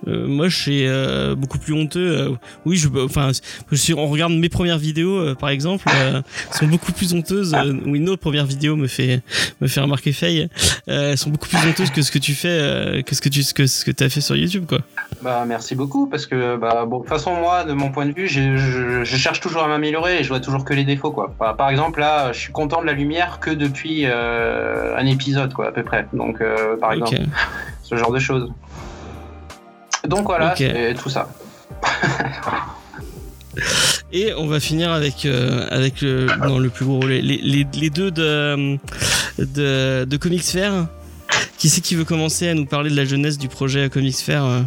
moches 0.08 0.68
et 0.68 0.88
beaucoup 1.38 1.60
plus 1.60 1.74
honteux. 1.74 2.36
Oui, 2.66 2.78
je, 2.78 2.88
enfin, 3.04 3.32
si 3.74 3.94
on 3.94 4.08
regarde 4.08 4.34
mes 4.34 4.50
premières 4.50 4.78
vidéos, 4.78 5.36
par 5.36 5.50
exemple, 5.50 5.86
sont 6.52 6.68
beaucoup 6.68 6.92
plus 6.92 7.14
honteuses. 7.14 7.54
Euh, 7.54 7.74
ou 7.86 7.96
une 7.96 8.10
autre 8.10 8.22
première 8.22 8.46
vidéo 8.46 8.76
me 8.76 8.88
fait 8.88 9.22
me 9.62 9.68
fait 9.68 9.79
remarquer 9.82 10.12
Faye. 10.12 10.50
Euh, 10.88 11.12
elles 11.12 11.18
sont 11.18 11.30
beaucoup 11.30 11.48
plus 11.48 11.58
honteuses 11.68 11.92
que 11.92 12.02
ce 12.02 12.12
que 12.12 12.20
tu 12.20 12.34
fais, 12.34 12.48
euh, 12.50 13.02
que 13.02 13.16
ce 13.16 13.22
que 13.22 13.30
tu 13.30 13.44
ce 13.44 13.54
que 13.54 13.68
ce 13.68 13.86
que 13.86 13.92
t'as 13.92 14.10
fait 14.10 14.22
sur 14.22 14.36
YouTube, 14.36 14.66
quoi. 14.68 14.80
Bah 15.22 15.44
merci 15.48 15.76
beaucoup 15.76 16.08
parce 16.08 16.26
que 16.26 16.56
bah 16.58 16.86
bon, 16.86 16.98
de 16.98 17.02
toute 17.04 17.10
façon 17.10 17.36
moi, 17.36 17.64
de 17.64 17.74
mon 17.74 17.92
point 17.92 18.06
de 18.06 18.14
vue, 18.14 18.28
je, 18.28 18.56
je 19.04 19.16
cherche 19.18 19.40
toujours 19.40 19.64
à 19.64 19.68
m'améliorer 19.68 20.20
et 20.20 20.24
je 20.24 20.30
vois 20.30 20.40
toujours 20.40 20.66
que 20.66 20.74
les 20.74 20.86
défauts 20.86 21.12
quoi. 21.12 21.34
Par, 21.38 21.56
par 21.56 21.70
exemple 21.70 22.00
là, 22.00 22.32
je 22.32 22.40
suis 22.40 22.52
content 22.52 22.82
de 22.82 22.86
la 22.86 22.94
lumière 22.94 23.40
que 23.40 23.52
depuis 23.52 24.04
euh, 24.06 24.96
un 24.98 25.06
épisode 25.06 25.54
quoi 25.54 25.68
à 25.68 25.72
peu 25.72 25.84
près. 25.84 26.08
Donc 26.14 26.42
euh, 26.42 26.78
par 26.78 26.94
exemple, 26.94 27.18
ce 27.84 27.96
genre 27.96 28.12
de 28.12 28.20
choses. 28.20 28.52
Donc 30.08 30.26
voilà, 30.26 30.56
c'est 30.56 30.96
tout 30.96 31.10
ça. 31.10 31.30
Et 34.12 34.34
on 34.38 34.48
va 34.48 34.60
finir 34.60 34.92
avec 34.92 35.26
euh, 35.26 35.68
avec 35.70 36.02
le, 36.02 36.28
non, 36.46 36.60
le 36.60 36.70
plus 36.70 36.86
gros 36.86 37.06
les, 37.06 37.22
les, 37.22 37.90
deux 37.90 38.12
de 38.12 38.78
de, 39.38 40.06
de 40.06 40.18
Comics 40.18 40.44
Fair. 40.44 40.88
Qui 41.58 41.70
c'est 41.70 41.82
qui 41.82 41.96
veut 41.96 42.06
commencer 42.06 42.48
à 42.48 42.54
nous 42.54 42.66
parler 42.66 42.90
de 42.90 42.96
la 42.96 43.06
jeunesse 43.06 43.38
du 43.38 43.48
projet 43.50 43.90
Comics 43.90 44.16
Fair 44.16 44.46
euh 44.46 44.62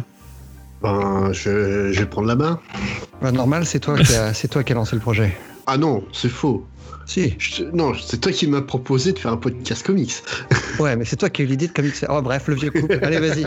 Ben, 0.81 1.31
je, 1.33 1.91
je 1.91 1.99
vais 1.99 2.05
prendre 2.05 2.27
la 2.27 2.35
main. 2.35 2.59
Bah, 3.21 3.31
normal, 3.31 3.65
c'est 3.65 3.79
toi, 3.79 3.97
qui 3.97 4.13
a- 4.13 4.33
c'est 4.33 4.47
toi 4.47 4.63
qui 4.63 4.73
as 4.73 4.75
lancé 4.75 4.95
le 4.95 5.01
projet. 5.01 5.35
Ah 5.65 5.77
non, 5.77 6.03
c'est 6.11 6.29
faux. 6.29 6.65
Si. 7.05 7.35
Je- 7.37 7.63
non, 7.73 7.93
c'est 8.01 8.21
toi 8.21 8.31
qui 8.31 8.47
m'as 8.47 8.61
proposé 8.61 9.11
de 9.11 9.19
faire 9.19 9.31
un 9.33 9.37
podcast 9.37 9.85
comics. 9.85 10.13
Ouais, 10.79 10.95
mais 10.95 11.05
c'est 11.05 11.17
toi 11.17 11.29
qui 11.29 11.43
as 11.43 11.45
eu 11.45 11.47
l'idée 11.49 11.67
de 11.67 11.71
comics. 11.71 11.93
Oh, 12.09 12.19
bref, 12.23 12.47
le 12.47 12.55
vieux 12.55 12.71
couple. 12.71 12.97
Allez, 13.03 13.19
vas-y. 13.19 13.45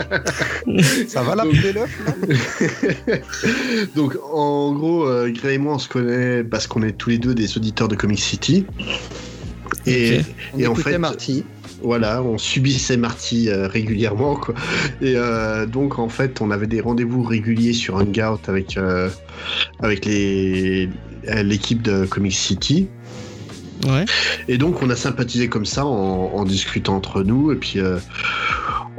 Ça 1.09 1.21
va 1.23 1.35
la 1.35 1.43
l'œuf 1.43 1.89
Donc, 3.95 4.15
en 4.31 4.71
gros, 4.73 5.05
euh, 5.07 5.29
Gray 5.31 5.55
et 5.55 5.57
moi, 5.57 5.75
on 5.75 5.79
se 5.79 5.89
connaît 5.89 6.43
parce 6.45 6.67
qu'on 6.67 6.83
est 6.83 6.93
tous 6.93 7.09
les 7.09 7.17
deux 7.17 7.33
des 7.35 7.57
auditeurs 7.57 7.87
de 7.89 7.95
Comic 7.95 8.19
City. 8.19 8.65
Et, 9.85 10.19
Ok. 10.19 10.25
On 10.53 10.59
Et 10.59 10.67
en 10.67 10.75
fait- 10.75 10.97
Marty. 10.97 11.43
voilà, 11.83 12.21
on 12.23 12.37
subissait 12.37 12.95
Marty 12.97 13.49
euh, 13.49 13.67
régulièrement, 13.67 14.35
quoi. 14.35 14.55
Et 15.01 15.13
euh, 15.17 15.65
donc, 15.65 15.99
en 15.99 16.07
fait, 16.09 16.39
on 16.41 16.51
avait 16.51 16.67
des 16.67 16.79
rendez-vous 16.81 17.23
réguliers 17.23 17.73
sur 17.73 17.95
Hangout 17.95 18.39
avec, 18.47 18.77
euh, 18.77 19.09
avec 19.81 20.05
les, 20.05 20.89
l'équipe 21.43 21.81
de 21.81 22.05
Comic 22.05 22.33
City. 22.33 22.87
Et 24.47 24.57
donc, 24.57 24.81
on 24.81 24.89
a 24.89 24.95
sympathisé 24.95 25.47
comme 25.49 25.65
ça 25.65 25.85
en, 25.85 26.43
discutant 26.45 26.95
entre 26.95 27.23
nous. 27.23 27.51
Et 27.51 27.55
puis, 27.55 27.79
euh, 27.79 27.99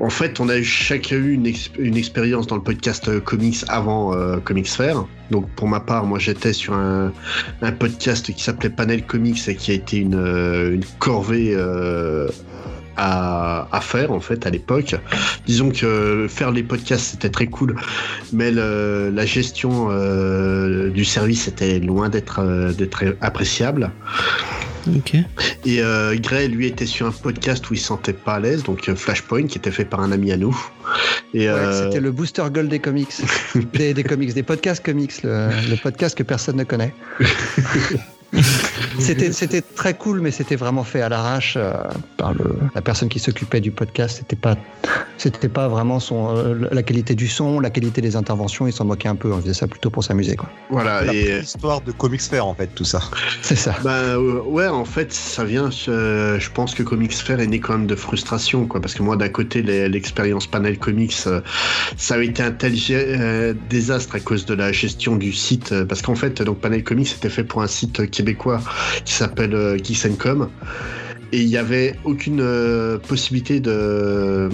en 0.01 0.11
fait, 0.11 0.39
on 0.39 0.49
a 0.49 0.63
chacun 0.63 1.17
eu 1.17 1.33
une, 1.33 1.53
une 1.79 1.97
expérience 1.97 2.47
dans 2.47 2.55
le 2.55 2.63
podcast 2.63 3.09
euh, 3.09 3.21
comics 3.21 3.65
avant 3.69 4.15
euh, 4.15 4.37
Comics 4.39 4.69
Fair. 4.69 5.05
Donc, 5.31 5.49
pour 5.51 5.67
ma 5.67 5.81
part, 5.81 6.05
moi, 6.07 6.19
j'étais 6.19 6.53
sur 6.53 6.75
un, 6.75 7.13
podcast 7.79 8.33
qui 8.33 8.43
s'appelait 8.43 8.71
Panel 8.71 9.05
Comics 9.05 9.49
et 9.49 9.57
qui 9.57 9.73
a 9.73 9.75
été 9.75 9.99
une, 9.99 10.15
euh, 10.15 10.79
corvée. 10.99 11.57
à, 13.01 13.81
faire 13.81 14.11
en 14.13 14.21
fait 14.21 14.45
à 14.45 14.51
l'époque. 14.51 14.97
Disons 15.47 15.71
que 15.71 16.27
faire 16.29 16.51
les 16.51 16.65
podcasts 16.65 17.13
c'était 17.13 17.31
très 17.31 17.47
cool, 17.47 17.77
mais 18.33 18.51
la 18.51 19.25
gestion 19.25 19.89
du 20.91 21.05
service 21.05 21.47
était 21.47 21.79
loin 21.79 22.09
d'être 22.09 22.41
appréciable. 23.21 23.93
Et 25.65 25.83
euh, 25.83 26.17
Gray, 26.19 26.49
lui, 26.49 26.67
était 26.67 26.87
sur 26.87 27.07
un 27.07 27.11
podcast 27.11 27.69
où 27.71 27.75
il 27.75 27.79
se 27.79 27.87
sentait 27.87 28.13
pas 28.13 28.35
à 28.35 28.41
l'aise, 28.41 28.63
donc 28.63 28.89
euh, 28.89 28.95
Flashpoint, 28.95 29.47
qui 29.47 29.59
était 29.59 29.71
fait 29.71 29.85
par 29.85 30.01
un 30.01 30.13
ami 30.13 30.33
à 30.33 30.37
nous. 30.37 30.59
Et 31.35 31.41
Ouais, 31.41 31.49
euh, 31.49 31.85
C'était 31.85 32.01
le 32.01 32.11
booster 32.11 32.45
gold 32.51 32.69
des 32.69 32.79
comics. 32.79 33.13
des, 33.75 33.95
des 33.95 34.05
comics, 34.05 34.33
des 34.33 34.43
podcasts 34.43 34.85
comics, 34.85 35.23
le, 35.23 35.49
le 35.69 35.77
podcast 35.77 36.17
que 36.17 36.23
personne 36.23 36.57
ne 36.57 36.65
connaît. 36.65 36.95
C'était 38.99 39.33
c'était 39.33 39.63
très 39.63 39.95
cool, 39.95 40.21
mais 40.21 40.31
c'était 40.33 40.57
vraiment 40.57 40.83
fait 40.83 41.01
à 41.03 41.09
l'arrache 41.09 41.55
euh, 41.57 41.73
par 42.17 42.35
le, 42.35 42.57
la 42.75 42.83
personne 42.83 43.09
qui 43.09 43.21
s'occupait 43.21 43.61
du 43.61 43.71
podcast. 43.71 44.17
C'était 44.19 44.35
pas, 44.37 44.57
c'était 45.19 45.49
pas 45.49 45.69
vraiment 45.69 46.01
son, 46.01 46.37
euh, 46.37 46.69
la 46.73 46.83
qualité 46.83 47.15
du 47.15 47.29
son, 47.29 47.61
la 47.61 47.71
qualité 47.71 48.01
des 48.01 48.17
interventions. 48.17 48.67
Il 48.67 48.73
s'en 48.73 48.85
moquait 48.85 49.09
un 49.09 49.15
peu. 49.15 49.33
On 49.33 49.41
faisait 49.41 49.55
ça 49.55 49.69
plutôt 49.69 49.91
pour 49.91 50.03
s'amuser, 50.03 50.35
quoi. 50.37 50.51
voilà. 50.71 51.05
La 51.05 51.15
Et, 51.15 51.39
histoire 51.43 51.81
de 51.81 51.93
Comics 51.93 52.21
Fair 52.23 52.45
en 52.47 52.55
fait, 52.55 52.69
tout 52.75 52.85
ça. 52.85 53.01
C'est 53.43 53.55
ça. 53.57 53.75
bah, 53.85 53.91
euh, 53.93 54.41
ouais, 54.43 54.67
en 54.67 54.85
fait, 54.85 55.13
ça 55.13 55.45
vient. 55.45 55.71
euh, 55.89 56.39
je 56.41 56.51
pense 56.51 56.75
que 56.75 56.83
Comics 56.83 57.13
Fair 57.15 57.39
est 57.41 57.47
né 57.47 57.61
quand 57.61 57.75
même 57.79 57.87
de 57.87 57.95
frustration, 57.97 58.67
quoi. 58.67 58.81
Parce 58.81 58.95
que 58.95 59.03
moi, 59.05 59.17
d'un 59.17 59.29
côté, 59.29 59.63
les- 59.63 59.89
l'expérience 59.89 60.47
Panel 60.49 60.77
Comics, 60.79 61.15
euh, 61.29 61.41
ça 61.97 62.17
a 62.17 62.19
été 62.19 62.43
un 62.43 62.51
tel 62.51 62.73
gé- 62.75 62.95
euh, 62.97 63.55
désastre 63.71 64.17
à 64.17 64.21
cause 64.21 64.45
de 64.45 64.55
la 64.55 64.73
gestion 64.73 65.15
du 65.17 65.33
site. 65.33 65.71
euh, 65.73 65.85
parce 65.85 66.03
qu'en 66.03 66.17
fait, 66.17 66.43
donc 66.43 66.59
Panel 66.59 66.83
Comics 66.83 67.13
était 67.17 67.31
fait 67.31 67.45
pour 67.45 67.63
un 67.63 67.69
site 67.69 68.11
québécois 68.19 68.61
qui 69.05 69.15
s'appelle 69.15 69.55
euh, 69.55 69.79
Geeks 69.83 70.07
and 70.07 70.17
Com. 70.19 70.49
Et 71.33 71.41
il 71.43 71.49
n'y 71.49 71.57
avait 71.59 71.95
aucune 72.05 72.41
euh, 72.41 72.99
possibilité 72.99 73.61
de 73.61 74.49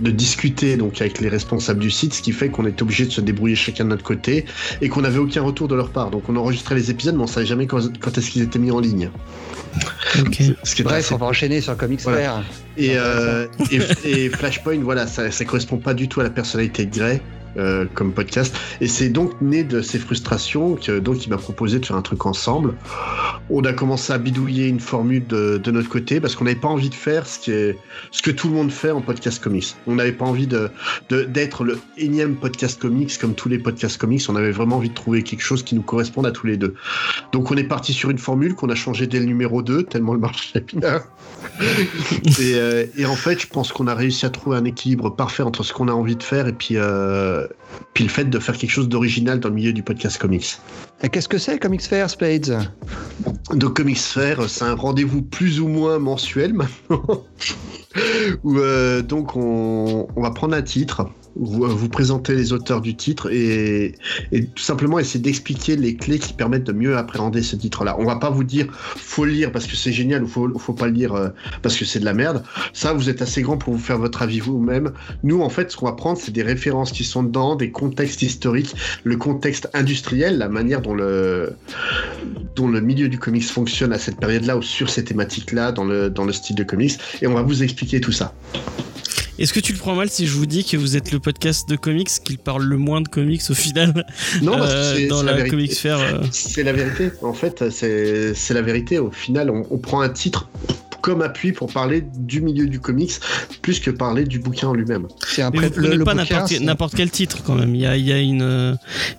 de 0.00 0.10
discuter 0.10 0.76
donc 0.76 1.00
avec 1.00 1.20
les 1.20 1.28
responsables 1.28 1.78
du 1.78 1.90
site, 1.90 2.12
ce 2.14 2.22
qui 2.22 2.32
fait 2.32 2.48
qu'on 2.48 2.66
était 2.66 2.82
obligé 2.82 3.04
de 3.04 3.10
se 3.12 3.20
débrouiller 3.20 3.54
chacun 3.54 3.84
de 3.84 3.90
notre 3.90 4.02
côté 4.02 4.46
et 4.80 4.88
qu'on 4.88 5.02
n'avait 5.02 5.18
aucun 5.18 5.42
retour 5.42 5.68
de 5.68 5.76
leur 5.76 5.90
part. 5.90 6.10
Donc 6.10 6.28
on 6.28 6.34
enregistrait 6.36 6.74
les 6.74 6.90
épisodes, 6.90 7.14
mais 7.14 7.22
on 7.22 7.26
savait 7.28 7.46
jamais 7.46 7.66
quand, 7.66 7.80
quand 8.00 8.18
est-ce 8.18 8.30
qu'ils 8.30 8.42
étaient 8.42 8.58
mis 8.58 8.70
en 8.72 8.80
ligne. 8.80 9.10
Ce 10.64 10.74
qui 10.74 10.82
Bref, 10.82 11.12
on 11.12 11.16
va 11.16 11.26
enchaîner 11.26 11.60
sur 11.60 11.76
Comics 11.76 12.00
Voilà. 12.02 12.18
Fair. 12.18 12.44
et, 12.76 12.92
euh, 12.96 13.46
et, 13.70 13.80
et 14.04 14.28
Flashpoint, 14.28 14.80
voilà, 14.82 15.06
ça, 15.06 15.30
ça 15.30 15.44
correspond 15.44 15.76
pas 15.76 15.94
du 15.94 16.08
tout 16.08 16.20
à 16.20 16.24
la 16.24 16.30
personnalité 16.30 16.84
de 16.86 16.96
Gray. 16.96 17.20
Euh, 17.56 17.86
comme 17.94 18.12
podcast. 18.12 18.56
Et 18.80 18.88
c'est 18.88 19.08
donc 19.08 19.40
né 19.40 19.64
de 19.64 19.82
ces 19.82 19.98
frustrations 19.98 20.76
que 20.76 20.98
donc 20.98 21.26
il 21.26 21.30
m'a 21.30 21.36
proposé 21.36 21.78
de 21.78 21.86
faire 21.86 21.96
un 21.96 22.02
truc 22.02 22.26
ensemble. 22.26 22.74
On 23.50 23.64
a 23.64 23.72
commencé 23.72 24.12
à 24.12 24.18
bidouiller 24.18 24.68
une 24.68 24.80
formule 24.80 25.26
de, 25.26 25.58
de 25.58 25.70
notre 25.70 25.88
côté 25.88 26.20
parce 26.20 26.34
qu'on 26.34 26.44
n'avait 26.44 26.56
pas 26.56 26.68
envie 26.68 26.90
de 26.90 26.94
faire 26.94 27.26
ce, 27.26 27.38
qui 27.38 27.50
est, 27.50 27.78
ce 28.10 28.22
que 28.22 28.30
tout 28.30 28.48
le 28.48 28.54
monde 28.54 28.70
fait 28.70 28.90
en 28.90 29.00
podcast 29.00 29.42
comics. 29.42 29.74
On 29.86 29.96
n'avait 29.96 30.12
pas 30.12 30.24
envie 30.24 30.46
de 30.46 30.70
d'être 31.10 31.64
le 31.64 31.78
énième 31.98 32.36
podcast 32.36 32.80
comics 32.80 33.18
comme 33.18 33.34
tous 33.34 33.48
les 33.48 33.58
podcasts 33.58 33.98
comics. 33.98 34.22
On 34.28 34.36
avait 34.36 34.52
vraiment 34.52 34.76
envie 34.76 34.90
de 34.90 34.94
trouver 34.94 35.22
quelque 35.22 35.42
chose 35.42 35.62
qui 35.62 35.74
nous 35.74 35.82
corresponde 35.82 36.26
à 36.26 36.30
tous 36.30 36.46
les 36.46 36.56
deux. 36.56 36.74
Donc 37.32 37.50
on 37.50 37.56
est 37.56 37.64
parti 37.64 37.92
sur 37.92 38.10
une 38.10 38.18
formule 38.18 38.54
qu'on 38.54 38.70
a 38.70 38.74
changé 38.74 39.06
dès 39.06 39.18
le 39.18 39.26
numéro 39.26 39.62
2 39.62 39.84
tellement 39.84 40.14
le 40.14 40.20
marché 40.20 40.60
bien. 40.60 41.02
Et, 42.40 42.54
euh, 42.54 42.86
et 42.96 43.06
en 43.06 43.16
fait, 43.16 43.40
je 43.40 43.46
pense 43.46 43.72
qu'on 43.72 43.86
a 43.86 43.94
réussi 43.94 44.26
à 44.26 44.30
trouver 44.30 44.56
un 44.56 44.64
équilibre 44.64 45.10
parfait 45.10 45.42
entre 45.42 45.62
ce 45.62 45.72
qu'on 45.72 45.88
a 45.88 45.92
envie 45.92 46.16
de 46.16 46.22
faire 46.22 46.46
et 46.46 46.52
puis, 46.52 46.76
euh, 46.76 47.41
puis 47.94 48.04
le 48.04 48.10
fait 48.10 48.24
de 48.24 48.38
faire 48.38 48.56
quelque 48.56 48.70
chose 48.70 48.88
d'original 48.88 49.40
dans 49.40 49.48
le 49.48 49.54
milieu 49.54 49.72
du 49.72 49.82
podcast 49.82 50.18
comics. 50.18 50.58
Et 51.02 51.08
qu'est-ce 51.08 51.28
que 51.28 51.38
c'est 51.38 51.58
Comics 51.58 51.82
Fair, 51.82 52.08
Spades 52.08 52.68
Donc 53.52 53.76
Comics 53.76 53.98
Fair, 53.98 54.48
c'est 54.48 54.64
un 54.64 54.74
rendez-vous 54.74 55.22
plus 55.22 55.60
ou 55.60 55.68
moins 55.68 55.98
mensuel 55.98 56.54
maintenant. 56.54 57.02
où 58.44 58.58
euh, 58.58 59.02
donc 59.02 59.36
on, 59.36 60.06
on 60.14 60.22
va 60.22 60.30
prendre 60.30 60.54
un 60.54 60.62
titre, 60.62 61.06
vous, 61.36 61.66
vous 61.66 61.88
présenter 61.88 62.34
les 62.34 62.52
auteurs 62.52 62.80
du 62.80 62.94
titre 62.94 63.30
et, 63.32 63.94
tout 64.32 64.62
simplement 64.62 64.98
essayer 64.98 65.20
d'expliquer 65.20 65.76
les 65.76 65.96
clés 65.96 66.18
qui 66.18 66.32
permettent 66.32 66.64
de 66.64 66.72
mieux 66.72 66.96
appréhender 66.96 67.42
ce 67.42 67.56
titre-là. 67.56 67.96
On 67.98 68.04
va 68.04 68.16
pas 68.16 68.30
vous 68.30 68.44
dire 68.44 68.66
faut 68.70 69.24
le 69.24 69.32
lire 69.32 69.52
parce 69.52 69.66
que 69.66 69.76
c'est 69.76 69.92
génial 69.92 70.22
ou 70.24 70.26
faut, 70.26 70.58
faut 70.58 70.72
pas 70.72 70.86
le 70.86 70.92
lire 70.92 71.14
euh, 71.14 71.28
parce 71.62 71.76
que 71.76 71.84
c'est 71.84 72.00
de 72.00 72.04
la 72.04 72.14
merde. 72.14 72.42
Ça, 72.72 72.92
vous 72.92 73.08
êtes 73.08 73.22
assez 73.22 73.42
grand 73.42 73.56
pour 73.56 73.72
vous 73.72 73.80
faire 73.80 73.98
votre 73.98 74.22
avis 74.22 74.40
vous-même. 74.40 74.92
Nous, 75.22 75.40
en 75.40 75.48
fait, 75.48 75.70
ce 75.70 75.76
qu'on 75.76 75.86
va 75.86 75.92
prendre, 75.92 76.18
c'est 76.18 76.32
des 76.32 76.42
références 76.42 76.92
qui 76.92 77.04
sont 77.04 77.22
dedans, 77.22 77.56
des 77.56 77.70
contextes 77.70 78.22
historiques, 78.22 78.74
le 79.04 79.16
contexte 79.16 79.68
industriel, 79.74 80.38
la 80.38 80.48
manière 80.48 80.80
dont 80.80 80.94
le 80.94 81.56
milieu 82.56 83.08
du 83.08 83.18
comics 83.18 83.44
fonctionne 83.44 83.92
à 83.92 83.98
cette 83.98 84.18
période-là 84.18 84.56
ou 84.56 84.62
sur 84.62 84.90
ces 84.90 85.04
thématiques-là 85.04 85.72
dans 85.72 85.84
le 85.84 86.32
style 86.32 86.56
de 86.56 86.64
comics 86.64 86.98
et 87.20 87.26
on 87.26 87.34
va 87.34 87.42
vous 87.42 87.62
expliquer 87.62 88.00
tout 88.00 88.12
ça. 88.12 88.34
Est-ce 89.38 89.52
que 89.52 89.60
tu 89.60 89.72
le 89.72 89.78
prends 89.78 89.94
mal 89.94 90.10
si 90.10 90.26
je 90.26 90.32
vous 90.36 90.46
dis 90.46 90.62
que 90.64 90.76
vous 90.76 90.96
êtes 90.96 91.10
le 91.10 91.18
podcast 91.18 91.68
de 91.68 91.76
comics 91.76 92.08
qui 92.22 92.36
parle 92.36 92.64
le 92.64 92.76
moins 92.76 93.00
de 93.00 93.08
comics 93.08 93.42
au 93.50 93.54
final 93.54 94.06
Non, 94.42 94.58
parce 94.58 94.70
que 94.72 94.76
euh, 94.76 94.94
c'est 94.96 95.06
dans 95.06 95.20
c'est 95.20 95.24
la, 95.26 95.36
la. 95.38 95.48
Comics 95.48 95.72
euh, 95.86 96.22
C'est 96.30 96.62
la 96.62 96.72
vérité. 96.72 97.10
En 97.22 97.32
fait, 97.32 97.70
c'est 97.70 98.34
c'est 98.34 98.54
la 98.54 98.62
vérité. 98.62 98.98
Au 98.98 99.10
final, 99.10 99.50
on, 99.50 99.66
on 99.70 99.78
prend 99.78 100.00
un 100.02 100.10
titre 100.10 100.48
comme 101.00 101.22
appui 101.22 101.50
pour 101.50 101.72
parler 101.72 102.04
du 102.16 102.40
milieu 102.42 102.68
du 102.68 102.78
comics 102.78 103.10
plus 103.62 103.80
que 103.80 103.90
parler 103.90 104.22
du 104.24 104.38
bouquin 104.38 104.68
en 104.68 104.74
lui-même. 104.74 105.08
C'est 105.26 105.42
un 105.42 105.50
Mais 105.50 105.56
pré- 105.58 105.68
vous 105.70 105.80
le 105.80 106.04
pas 106.04 106.14
bouquin, 106.14 106.14
n'importe 106.34 106.48
quel, 106.50 106.58
c'est- 106.58 106.64
n'importe 106.64 106.94
quel 106.94 107.10
titre 107.10 107.38
quand 107.42 107.54
même. 107.56 107.74
Il 107.74 107.80
y 107.80 107.86
a, 107.86 107.96
il 107.96 108.04
y 108.06 108.12
a 108.12 108.18
une 108.20 108.42
euh, 108.42 108.74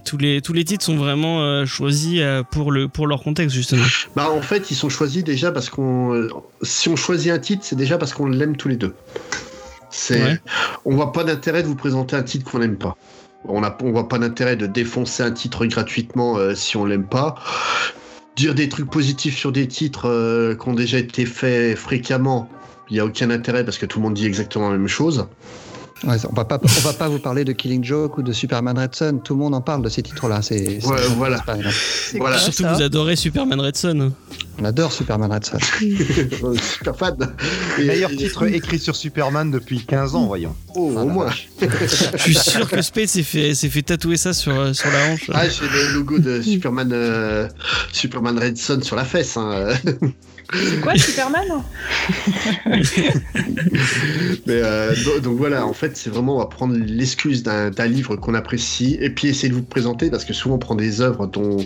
tous 0.05 0.17
les 0.17 0.41
tous 0.41 0.53
les 0.53 0.63
titres 0.63 0.85
sont 0.85 0.95
vraiment 0.95 1.41
euh, 1.41 1.65
choisis 1.65 2.19
euh, 2.21 2.43
pour 2.43 2.71
le 2.71 2.87
pour 2.87 3.07
leur 3.07 3.21
contexte 3.23 3.53
justement. 3.55 3.83
Bah, 4.15 4.29
en 4.31 4.41
fait, 4.41 4.71
ils 4.71 4.75
sont 4.75 4.87
choisis 4.89 5.23
déjà 5.23 5.51
parce 5.51 5.69
qu'on. 5.69 6.13
euh, 6.13 6.29
Si 6.61 6.87
on 6.87 6.95
choisit 6.95 7.31
un 7.33 7.39
titre, 7.39 7.63
c'est 7.65 7.75
déjà 7.75 7.97
parce 7.97 8.13
qu'on 8.13 8.27
l'aime 8.27 8.55
tous 8.55 8.69
les 8.69 8.77
deux. 8.77 8.93
C'est. 9.93 10.23
Ouais. 10.23 10.39
On 10.85 10.95
voit 10.95 11.11
pas 11.11 11.23
d'intérêt 11.23 11.61
de 11.61 11.67
vous 11.67 11.75
présenter 11.75 12.15
un 12.15 12.23
titre 12.23 12.49
qu'on 12.49 12.59
n'aime 12.59 12.77
pas. 12.77 12.97
On 13.45 13.63
a, 13.63 13.77
on 13.81 13.91
voit 13.91 14.09
pas 14.09 14.17
d'intérêt 14.17 14.55
de 14.55 14.65
défoncer 14.65 15.21
un 15.21 15.31
titre 15.31 15.65
gratuitement 15.67 16.37
euh, 16.37 16.55
si 16.55 16.77
on 16.77 16.85
l'aime 16.85 17.05
pas. 17.05 17.35
Dire 18.35 18.55
des 18.55 18.69
trucs 18.69 18.89
positifs 18.89 19.37
sur 19.37 19.51
des 19.51 19.67
titres 19.67 20.09
euh, 20.09 20.55
qui 20.55 20.67
ont 20.67 20.73
déjà 20.73 20.97
été 20.97 21.27
faits 21.27 21.77
fréquemment, 21.77 22.49
il 22.89 22.97
y 22.97 22.99
a 22.99 23.05
aucun 23.05 23.29
intérêt 23.29 23.63
parce 23.63 23.77
que 23.77 23.85
tout 23.85 23.99
le 23.99 24.05
monde 24.05 24.15
dit 24.15 24.25
exactement 24.25 24.71
la 24.71 24.77
même 24.77 24.87
chose. 24.87 25.27
Ouais, 26.05 26.17
on 26.29 26.33
va 26.33 26.43
pas, 26.43 26.59
on 26.61 26.67
va 26.81 26.91
pas 26.93 27.07
vous 27.07 27.19
parler 27.19 27.45
de 27.45 27.53
Killing 27.53 27.81
Joke 27.83 28.17
ou 28.17 28.23
de 28.23 28.33
Superman 28.33 28.77
Red 28.77 28.93
Son. 28.93 29.19
Tout 29.23 29.35
le 29.35 29.39
monde 29.39 29.55
en 29.55 29.61
parle 29.61 29.81
de 29.83 29.87
ces 29.89 30.01
titres-là. 30.03 30.41
C'est, 30.41 30.81
c'est- 30.81 30.85
Ouais, 30.87 30.99
voilà. 31.15 31.39
pas. 31.39 31.55
Voilà. 32.15 32.37
Surtout 32.37 32.63
que 32.63 32.75
vous 32.75 32.81
adorez 32.81 33.15
Superman 33.15 33.61
Red 33.61 33.77
Son. 33.77 34.11
On 34.59 34.65
adore 34.65 34.91
Superman 34.91 35.31
Red 35.31 35.45
Son. 35.45 35.57
Super 36.61 36.95
fan. 36.97 37.15
Et- 37.79 37.85
Meilleur 37.85 38.11
et- 38.11 38.17
titre 38.17 38.43
écrit 38.47 38.79
sur 38.79 38.95
Superman 38.97 39.49
depuis 39.49 39.85
15 39.85 40.13
ans, 40.15 40.25
voyons. 40.25 40.55
Oh, 40.75 40.91
au 40.97 41.05
moins. 41.05 41.29
Je 41.61 42.17
suis 42.17 42.35
sûr 42.35 42.69
que 42.69 42.81
Spade 42.81 43.07
s'est 43.07 43.23
fait 43.23 43.81
tatouer 43.81 44.17
ça 44.17 44.33
sur 44.33 44.53
euh, 44.59 44.73
sur 44.73 44.91
la 44.91 45.07
hanche. 45.13 45.31
Ah, 45.33 45.47
j'ai 45.47 45.63
le 45.69 45.93
logo 45.93 46.19
de 46.19 46.41
Superman, 46.41 46.89
euh, 46.91 47.47
Superman 47.93 48.37
Red 48.37 48.57
Son 48.57 48.81
sur 48.81 48.97
la 48.97 49.05
fesse. 49.05 49.37
hein. 49.37 49.69
C'est 50.51 50.81
quoi 50.81 50.95
Superman? 50.97 51.47
Mais 54.45 54.61
euh, 54.61 54.93
do- 55.03 55.19
donc 55.19 55.37
voilà, 55.37 55.65
en 55.65 55.73
fait, 55.73 55.95
c'est 55.97 56.09
vraiment, 56.09 56.35
on 56.35 56.39
va 56.39 56.45
prendre 56.47 56.75
l'excuse 56.75 57.43
d'un 57.43 57.69
livre 57.87 58.15
qu'on 58.15 58.33
apprécie 58.33 58.97
et 58.99 59.09
puis 59.09 59.27
essayer 59.27 59.49
de 59.49 59.53
vous 59.55 59.63
présenter 59.63 60.09
parce 60.09 60.25
que 60.25 60.33
souvent 60.33 60.55
on 60.55 60.59
prend 60.59 60.75
des 60.75 61.01
œuvres 61.01 61.27
dont, 61.27 61.57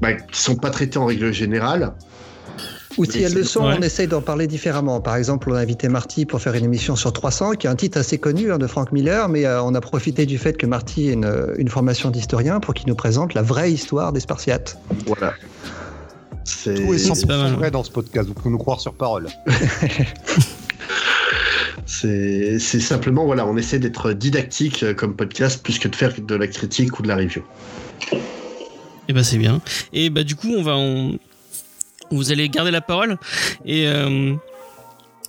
bah, 0.00 0.12
qui 0.14 0.40
sont 0.40 0.56
pas 0.56 0.70
traitées 0.70 0.98
en 0.98 1.06
règle 1.06 1.32
générale. 1.32 1.92
Ou 2.98 3.06
si 3.06 3.22
elles 3.22 3.32
le 3.32 3.42
sont, 3.42 3.64
Ouais. 3.66 3.76
on 3.78 3.82
essaye 3.82 4.06
d'en 4.06 4.20
parler 4.20 4.46
différemment. 4.46 5.00
Par 5.00 5.16
exemple, 5.16 5.48
on 5.50 5.54
a 5.54 5.60
invité 5.60 5.88
Marty 5.88 6.26
pour 6.26 6.42
faire 6.42 6.54
une 6.54 6.64
émission 6.66 6.94
sur 6.94 7.10
300, 7.14 7.52
qui 7.52 7.66
est 7.66 7.70
un 7.70 7.74
titre 7.74 7.96
assez 7.96 8.18
connu 8.18 8.52
hein, 8.52 8.58
de 8.58 8.66
Frank 8.66 8.92
Miller, 8.92 9.30
mais 9.30 9.46
euh, 9.46 9.62
on 9.62 9.74
a 9.74 9.80
profité 9.80 10.26
du 10.26 10.36
fait 10.36 10.58
que 10.58 10.66
Marty 10.66 11.08
a 11.08 11.12
une, 11.14 11.54
une 11.56 11.68
formation 11.68 12.10
d'historien 12.10 12.60
pour 12.60 12.74
qu'il 12.74 12.88
nous 12.88 12.94
présente 12.94 13.32
la 13.32 13.40
vraie 13.40 13.72
histoire 13.72 14.12
des 14.12 14.20
Spartiates. 14.20 14.76
Voilà. 15.06 15.32
C'est 16.44 16.74
Tout 16.74 16.94
est 16.94 16.98
c'est 16.98 17.12
100% 17.12 17.26
pas 17.26 17.38
mal. 17.38 17.52
vrai 17.52 17.70
dans 17.70 17.84
ce 17.84 17.90
podcast, 17.90 18.28
vous 18.28 18.34
pouvez 18.34 18.50
nous 18.50 18.58
croire 18.58 18.80
sur 18.80 18.94
parole. 18.94 19.28
c'est 21.86 22.58
simplement 22.58 23.24
voilà, 23.24 23.46
on 23.46 23.56
essaie 23.56 23.78
d'être 23.78 24.12
didactique 24.12 24.82
euh, 24.82 24.94
comme 24.94 25.14
podcast 25.14 25.62
plus 25.62 25.78
que 25.78 25.88
de 25.88 25.96
faire 25.96 26.12
de 26.18 26.34
la 26.34 26.46
critique 26.46 26.98
ou 26.98 27.02
de 27.02 27.08
la 27.08 27.16
review. 27.16 27.42
Et 29.08 29.12
bah 29.12 29.24
c'est 29.24 29.38
bien. 29.38 29.60
Et 29.92 30.10
bah 30.10 30.24
du 30.24 30.36
coup 30.36 30.48
on 30.56 30.62
va 30.62 30.76
on... 30.76 31.18
vous 32.10 32.32
allez 32.32 32.48
garder 32.48 32.70
la 32.70 32.80
parole 32.80 33.18
et 33.64 33.86
euh, 33.86 34.34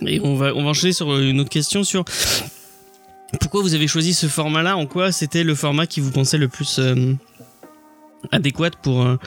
et 0.05 0.19
on 0.21 0.35
va 0.35 0.53
on 0.55 0.63
va 0.63 0.69
enchaîner 0.69 0.93
sur 0.93 1.17
une 1.17 1.39
autre 1.39 1.49
question 1.49 1.83
sur 1.83 2.05
pourquoi 3.39 3.61
vous 3.61 3.73
avez 3.73 3.87
choisi 3.87 4.13
ce 4.13 4.27
format-là 4.27 4.77
En 4.77 4.85
quoi 4.85 5.11
c'était 5.11 5.43
le 5.43 5.55
format 5.55 5.87
qui 5.87 5.99
vous 5.99 6.11
pensait 6.11 6.37
le 6.37 6.47
plus 6.47 6.77
euh, 6.79 7.13
adéquat 8.31 8.71
pour 8.81 9.05
euh, 9.05 9.17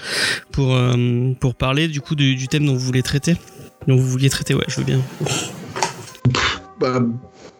pour 0.52 0.74
euh, 0.74 1.32
pour 1.40 1.54
parler 1.54 1.88
du 1.88 2.00
coup 2.00 2.14
du, 2.14 2.34
du 2.36 2.48
thème 2.48 2.66
dont 2.66 2.74
vous 2.74 2.80
voulez 2.80 3.02
traiter 3.02 3.36
dont 3.86 3.96
vous 3.96 4.06
vouliez 4.08 4.30
traiter 4.30 4.54
ouais 4.54 4.64
je 4.68 4.76
veux 4.76 4.84
bien. 4.84 5.00
Bah, 6.80 7.00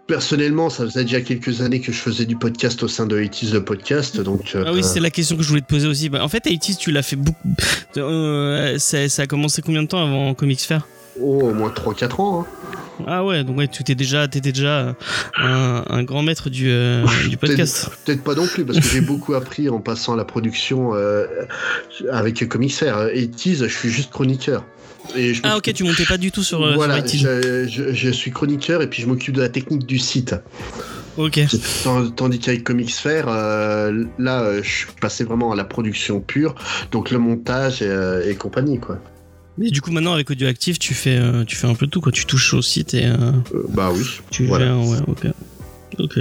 personnellement, 0.06 0.70
ça 0.70 0.84
faisait 0.84 1.04
déjà 1.04 1.20
quelques 1.20 1.60
années 1.62 1.80
que 1.80 1.90
je 1.92 1.98
faisais 1.98 2.26
du 2.26 2.36
podcast 2.36 2.82
au 2.82 2.88
sein 2.88 3.06
de 3.06 3.16
80 3.22 3.52
le 3.54 3.64
podcast, 3.64 4.20
donc 4.20 4.52
euh, 4.54 4.64
Ah 4.66 4.72
oui 4.72 4.82
c'est 4.82 5.00
la 5.00 5.10
question 5.10 5.36
que 5.36 5.42
je 5.42 5.48
voulais 5.48 5.60
te 5.62 5.66
poser 5.66 5.88
aussi. 5.88 6.08
Bah, 6.08 6.22
en 6.24 6.28
fait 6.28 6.46
Haïtis 6.46 6.76
tu 6.76 6.90
l'as 6.92 7.02
fait 7.02 7.16
beaucoup. 7.16 7.48
euh, 7.96 8.78
ça, 8.78 9.08
ça 9.08 9.22
a 9.22 9.26
commencé 9.26 9.62
combien 9.62 9.82
de 9.82 9.88
temps 9.88 10.02
avant 10.02 10.34
Comics 10.34 10.60
Fair? 10.60 10.86
Oh, 11.20 11.40
au 11.50 11.54
moins 11.54 11.70
3-4 11.70 12.20
ans. 12.20 12.40
hein. 12.40 12.76
Ah 13.06 13.24
ouais, 13.26 13.44
donc 13.44 13.58
ouais, 13.58 13.68
tu 13.68 13.84
t'es 13.84 13.94
déjà, 13.94 14.26
t'étais 14.26 14.52
déjà 14.52 14.96
un, 15.36 15.84
un 15.86 16.02
grand 16.02 16.22
maître 16.22 16.48
du, 16.48 16.70
euh, 16.70 17.04
du 17.28 17.36
podcast. 17.36 17.90
Peut-être 18.06 18.22
pas 18.24 18.34
non 18.34 18.46
plus, 18.46 18.64
parce 18.64 18.80
que 18.80 18.86
j'ai 18.88 19.02
beaucoup 19.02 19.34
appris 19.34 19.68
en 19.68 19.80
passant 19.80 20.14
à 20.14 20.16
la 20.16 20.24
production 20.24 20.94
euh, 20.94 21.26
avec 22.10 22.48
Commissaire. 22.48 23.08
Et 23.12 23.28
Tease, 23.28 23.66
je 23.66 23.72
suis 23.78 23.90
juste 23.90 24.10
chroniqueur. 24.10 24.64
Et 25.14 25.34
je 25.34 25.42
Ah 25.44 25.58
ok, 25.58 25.72
tu 25.74 25.84
montais 25.84 26.06
pas 26.06 26.16
du 26.16 26.32
tout 26.32 26.42
sur, 26.42 26.64
euh, 26.64 26.74
Voilà, 26.74 27.06
sur 27.06 27.20
je, 27.30 27.66
je- 27.68 27.92
je 27.92 28.10
suis 28.10 28.30
chroniqueur 28.30 28.80
et 28.82 28.88
puis 28.88 29.02
je 29.02 29.06
m'occupe 29.06 29.34
de 29.34 29.40
la 29.42 29.50
technique 29.50 29.86
du 29.86 29.98
site. 29.98 30.34
Ok. 31.18 31.38
Tandis 32.16 32.38
qu'avec 32.38 32.64
Comics 32.64 32.90
Fair, 32.92 33.26
euh, 33.28 34.04
là, 34.18 34.60
je 34.62 34.68
suis 34.68 34.86
passé 35.00 35.24
vraiment 35.24 35.52
à 35.52 35.56
la 35.56 35.64
production 35.64 36.20
pure, 36.20 36.54
donc 36.92 37.10
le 37.10 37.18
montage 37.18 37.82
et, 37.82 38.20
et 38.30 38.34
compagnie, 38.36 38.78
quoi. 38.80 38.98
Mais 39.58 39.70
du 39.70 39.80
coup 39.80 39.90
maintenant 39.90 40.12
avec 40.12 40.30
Audioactive, 40.30 40.78
tu 40.78 40.92
fais, 40.94 41.16
euh, 41.16 41.44
tu 41.44 41.56
fais 41.56 41.66
un 41.66 41.74
peu 41.74 41.86
tout 41.86 42.00
quoi. 42.00 42.12
Tu 42.12 42.26
touches 42.26 42.52
au 42.54 42.62
site 42.62 42.94
et 42.94 43.06
euh, 43.06 43.16
Euh, 43.54 43.62
bah 43.70 43.90
oui. 43.94 44.04
tu 44.30 44.44
Voilà. 44.46 44.66
gères, 44.66 44.80
ouais, 44.88 44.98
ok. 45.08 45.26
Ok. 45.98 46.18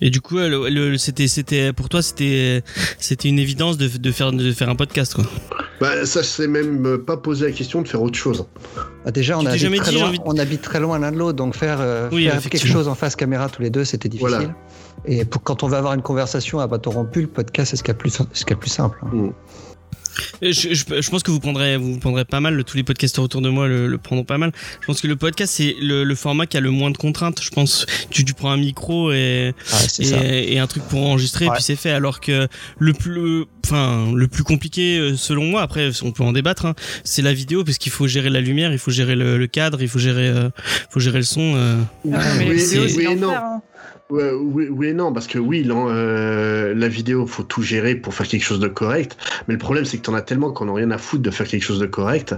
Et 0.00 0.10
du 0.10 0.20
coup, 0.20 0.36
le- 0.36 0.68
le- 0.68 0.98
c'était, 0.98 1.28
c'était 1.28 1.72
pour 1.72 1.88
toi, 1.88 2.02
c'était, 2.02 2.62
c'était 2.98 3.28
une 3.28 3.38
évidence 3.38 3.78
de, 3.78 3.88
de 3.88 4.10
faire, 4.12 4.32
de 4.32 4.52
faire 4.52 4.68
un 4.68 4.74
podcast 4.76 5.14
quoi. 5.14 5.24
Bah, 5.80 6.04
ça, 6.04 6.22
c'est 6.22 6.46
même 6.48 6.98
pas 6.98 7.16
posé 7.16 7.46
la 7.46 7.52
question 7.52 7.80
de 7.80 7.88
faire 7.88 8.02
autre 8.02 8.18
chose. 8.18 8.44
Bah, 9.04 9.10
déjà, 9.12 9.38
on 9.38 9.46
habite, 9.46 9.76
très 9.80 9.90
dit, 9.92 9.96
loin, 9.98 10.08
envie 10.08 10.18
de- 10.18 10.22
on 10.26 10.36
habite 10.36 10.60
très 10.62 10.80
loin 10.80 10.98
l'un 10.98 11.12
de 11.12 11.16
l'autre, 11.16 11.36
donc 11.36 11.54
faire, 11.56 11.78
euh, 11.80 12.08
Oui, 12.12 12.24
faire 12.24 12.40
quelque 12.42 12.66
chose 12.66 12.88
en 12.88 12.94
face 12.94 13.16
caméra 13.16 13.48
tous 13.48 13.62
les 13.62 13.70
deux, 13.70 13.84
c'était 13.84 14.08
difficile. 14.08 14.28
Voilà. 14.36 14.54
Et 15.06 15.24
pour, 15.24 15.42
quand 15.42 15.62
on 15.62 15.68
veut 15.68 15.76
avoir 15.76 15.94
une 15.94 16.02
conversation 16.02 16.58
à 16.60 16.66
bâton 16.66 16.90
rompu, 16.90 17.22
le 17.22 17.26
podcast, 17.28 17.70
c'est 17.70 17.76
ce 17.76 17.82
qu'il 17.82 17.88
y 17.88 17.92
a 17.92 17.94
de 17.94 17.98
plus, 17.98 18.10
ce 18.32 18.44
qu'il 18.44 18.50
y 18.50 18.52
a 18.52 18.56
de 18.56 18.60
plus 18.60 18.70
simple. 18.70 18.98
hein. 19.04 19.08
Et 19.14 19.32
Je, 20.42 20.50
je- 20.52 21.00
je 21.00 21.10
pense 21.10 21.22
que 21.22 21.30
vous 21.30 21.40
prendrez, 21.40 21.76
vous 21.76 21.98
prendrez 21.98 22.24
pas 22.24 22.40
mal. 22.40 22.62
Tous 22.64 22.76
les 22.76 22.82
podcasteurs 22.82 23.24
autour 23.24 23.40
de 23.40 23.48
moi 23.48 23.66
le, 23.68 23.86
le 23.88 23.98
prendront 23.98 24.24
pas 24.24 24.38
mal. 24.38 24.52
Je 24.80 24.86
pense 24.86 25.00
que 25.00 25.06
le 25.06 25.16
podcast 25.16 25.52
c'est 25.56 25.74
le, 25.80 26.04
le 26.04 26.14
format 26.14 26.46
qui 26.46 26.56
a 26.56 26.60
le 26.60 26.70
moins 26.70 26.90
de 26.90 26.96
contraintes. 26.96 27.40
Je 27.42 27.50
pense. 27.50 27.86
Tu, 28.10 28.24
tu 28.24 28.34
prends 28.34 28.50
un 28.50 28.56
micro 28.56 29.12
et, 29.12 29.54
Ah, 29.72 29.78
et, 29.98 30.54
et 30.54 30.58
un 30.58 30.66
truc 30.66 30.82
pour 30.84 31.04
enregistrer 31.06 31.46
et 31.46 31.48
puis 31.50 31.62
c'est 31.62 31.76
fait 31.76 31.90
alors 31.90 32.20
que 32.20 32.48
le 32.78 32.92
plus 32.92 33.44
enfin 33.66 34.12
le 34.14 34.28
plus 34.28 34.44
compliqué 34.44 34.98
euh, 34.98 35.16
selon 35.16 35.44
moi 35.44 35.62
après 35.62 35.90
on 36.02 36.12
peut 36.12 36.22
en 36.22 36.32
débattre 36.32 36.66
hein, 36.66 36.74
c'est 37.02 37.22
la 37.22 37.32
vidéo 37.32 37.64
parce 37.64 37.78
qu'il 37.78 37.90
faut 37.92 38.06
gérer 38.06 38.28
la 38.30 38.40
lumière 38.40 38.72
il 38.72 38.78
faut 38.78 38.90
gérer 38.90 39.16
le, 39.16 39.38
le 39.38 39.46
cadre 39.46 39.80
il 39.82 39.88
faut 39.88 39.98
gérer 39.98 40.28
euh, 40.28 40.50
faut 40.90 41.00
gérer 41.00 41.18
le 41.18 41.24
son 41.24 41.54
euh. 41.56 41.76
Ah, 42.12 42.34
mais 42.38 42.50
oui, 42.50 43.16
non. 43.16 43.30
hein. 43.34 43.62
Oui, 44.10 44.68
oui 44.68 44.92
non, 44.92 45.14
parce 45.14 45.26
que 45.26 45.38
oui, 45.38 45.66
euh, 45.66 46.74
la 46.74 46.88
vidéo, 46.88 47.26
faut 47.26 47.42
tout 47.42 47.62
gérer 47.62 47.94
pour 47.94 48.14
faire 48.14 48.28
quelque 48.28 48.42
chose 48.42 48.60
de 48.60 48.68
correct. 48.68 49.16
Mais 49.48 49.54
le 49.54 49.58
problème, 49.58 49.86
c'est 49.86 49.96
que 49.96 50.02
t'en 50.02 50.12
as 50.12 50.20
tellement 50.20 50.52
qu'on 50.52 50.66
n'a 50.66 50.74
rien 50.74 50.90
à 50.90 50.98
foutre 50.98 51.22
de 51.22 51.30
faire 51.30 51.48
quelque 51.48 51.62
chose 51.62 51.78
de 51.78 51.86
correct, 51.86 52.34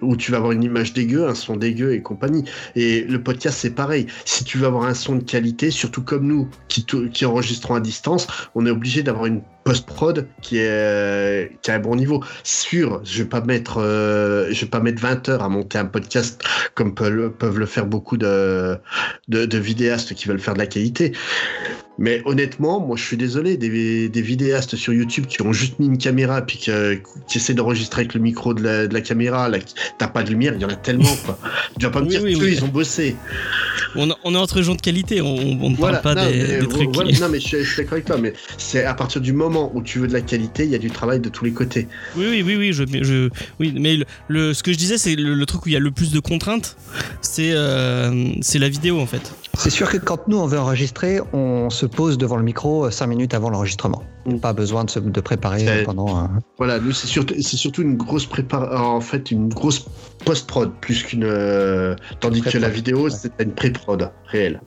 où 0.00 0.16
tu 0.16 0.30
vas 0.30 0.38
avoir 0.38 0.52
une 0.52 0.62
image 0.62 0.94
dégueu, 0.94 1.28
un 1.28 1.34
son 1.34 1.56
dégueu 1.56 1.92
et 1.92 2.00
compagnie. 2.00 2.44
Et 2.76 3.02
le 3.02 3.22
podcast, 3.22 3.58
c'est 3.60 3.74
pareil. 3.74 4.06
Si 4.24 4.42
tu 4.44 4.56
veux 4.56 4.66
avoir 4.66 4.84
un 4.84 4.94
son 4.94 5.16
de 5.16 5.22
qualité, 5.22 5.70
surtout 5.70 6.02
comme 6.02 6.26
nous, 6.26 6.48
qui 6.68 7.26
enregistrons 7.26 7.74
à 7.74 7.80
distance, 7.80 8.26
on 8.54 8.64
est 8.64 8.70
obligé 8.70 9.02
d'avoir 9.02 9.26
une 9.26 9.42
post-prod 9.64 10.26
qui 10.42 10.58
est 10.58 10.68
euh, 10.68 11.46
qui 11.62 11.70
a 11.70 11.74
un 11.74 11.78
bon 11.78 11.96
niveau. 11.96 12.22
Sûr, 12.42 13.00
je 13.04 13.22
vais 13.22 13.28
pas 13.28 13.40
mettre 13.40 13.78
euh, 13.78 14.48
je 14.50 14.60
vais 14.62 14.70
pas 14.70 14.80
mettre 14.80 15.02
20 15.02 15.28
heures 15.28 15.42
à 15.42 15.48
monter 15.48 15.78
un 15.78 15.86
podcast 15.86 16.42
comme 16.74 16.94
peuvent, 16.94 17.30
peuvent 17.30 17.58
le 17.58 17.66
faire 17.66 17.86
beaucoup 17.86 18.16
de, 18.16 18.76
de, 19.28 19.44
de 19.46 19.58
vidéastes 19.58 20.14
qui 20.14 20.28
veulent 20.28 20.40
faire 20.40 20.54
de 20.54 20.60
la 20.60 20.66
qualité. 20.66 21.12
Mais 21.98 22.22
honnêtement, 22.24 22.80
moi 22.80 22.96
je 22.96 23.02
suis 23.04 23.18
désolé, 23.18 23.58
des, 23.58 24.08
des 24.08 24.22
vidéastes 24.22 24.74
sur 24.76 24.92
YouTube 24.94 25.26
qui 25.26 25.42
ont 25.42 25.52
juste 25.52 25.78
mis 25.78 25.86
une 25.86 25.98
caméra 25.98 26.40
puis 26.40 26.58
que- 26.58 26.98
qui 27.28 27.36
essaient 27.36 27.52
d'enregistrer 27.52 28.02
avec 28.02 28.14
le 28.14 28.20
micro 28.20 28.54
de 28.54 28.62
la, 28.62 28.86
de 28.86 28.94
la 28.94 29.02
caméra, 29.02 29.48
là, 29.50 29.58
t'as 29.98 30.08
pas 30.08 30.22
de 30.22 30.30
lumière, 30.30 30.54
il 30.56 30.62
y 30.62 30.64
en 30.64 30.68
a 30.70 30.76
tellement 30.76 31.14
quoi. 31.26 31.38
Tu 31.78 31.84
vas 31.84 31.90
pas 31.90 32.00
me 32.00 32.06
Oui, 32.06 32.10
dire 32.12 32.22
oui, 32.22 32.34
qu'eux, 32.34 32.44
oui. 32.46 32.54
ils 32.56 32.64
ont 32.64 32.68
bossé. 32.68 33.16
on, 33.96 34.08
on 34.24 34.34
est 34.34 34.38
entre 34.38 34.62
gens 34.62 34.76
de 34.76 34.80
qualité 34.80 35.20
on, 35.20 35.34
ne 35.36 35.76
Voilà, 35.76 35.98
parle 35.98 36.14
pas 36.16 36.24
non, 36.24 36.30
des, 36.30 36.36
mais, 36.38 36.46
des 36.46 36.58
vo- 36.60 36.66
trucs 36.68 36.94
voilà, 36.94 37.10
qui- 37.12 37.20
non, 37.20 37.28
mais 37.28 37.40
je, 37.40 37.58
je 37.58 37.64
suis 37.64 37.76
d'accord 37.76 37.94
avec 37.94 38.06
toi, 38.06 38.16
mais 38.16 38.32
c'est 38.56 38.84
à 38.84 38.94
partir 38.94 39.20
du 39.20 39.34
moment 39.34 39.70
où 39.74 39.82
tu 39.82 39.98
veux 39.98 40.06
de 40.08 40.14
la 40.14 40.22
qualité, 40.22 40.64
il 40.64 40.70
y 40.70 40.74
a 40.74 40.78
du 40.78 40.90
travail 40.90 41.20
de 41.20 41.28
tous 41.28 41.44
les 41.44 41.52
côtés. 41.52 41.86
oui 42.16 42.24
oui 42.30 42.42
oui 42.46 42.56
oui 42.56 42.72
je, 42.72 42.84
je 43.02 43.28
oui 43.58 43.74
mais 43.78 43.96
le, 43.96 44.04
le- 44.28 44.54
ce 44.54 44.62
que 44.62 44.72
je 44.72 44.78
disais 44.78 44.96
c'est 44.96 45.16
le, 45.16 45.34
le 45.34 45.46
truc 45.46 45.66
où 45.66 45.68
il 45.68 45.72
y 45.72 45.76
a 45.76 45.80
le 45.80 45.90
plus 45.90 46.12
de 46.12 46.20
contraintes 46.20 46.76
c'est 47.20 47.50
euh, 47.52 48.32
c'est 48.40 48.58
la 48.58 48.68
vidéo 48.70 48.98
en 49.00 49.06
fait 49.06 49.34
C'est 49.54 49.70
sûr 49.70 49.90
que 49.90 49.98
quand 49.98 50.28
nous 50.28 50.38
on 50.38 50.46
veut 50.46 50.58
enregistrer, 50.58 51.20
on 51.32 51.70
se 51.70 51.86
pose 51.86 52.18
devant 52.18 52.36
le 52.36 52.42
micro 52.42 52.90
5 52.90 53.06
minutes 53.06 53.34
avant 53.34 53.50
l'enregistrement. 53.50 54.02
Pas 54.42 54.52
besoin 54.52 54.84
de 54.84 54.90
se 54.90 54.98
de 54.98 55.20
préparer 55.20 55.82
pendant. 55.84 56.16
un- 56.16 56.30
Voilà, 56.58 56.78
nous 56.78 56.92
c'est 56.92 57.06
surtout, 57.06 57.34
c'est 57.40 57.56
surtout 57.56 57.82
une 57.82 57.96
grosse 57.96 58.26
prépa, 58.26 58.70
en 58.78 59.00
fait 59.00 59.30
une 59.30 59.48
grosse 59.48 59.86
post-prod 60.26 60.70
plus 60.82 61.02
qu'une, 61.02 61.24
euh, 61.24 61.96
tandis 62.20 62.42
que 62.42 62.58
la 62.58 62.68
vidéo 62.68 63.04
ouais. 63.04 63.10
c'est 63.10 63.32
une 63.42 63.52
pré-prod 63.52 64.10
réelle. 64.26 64.60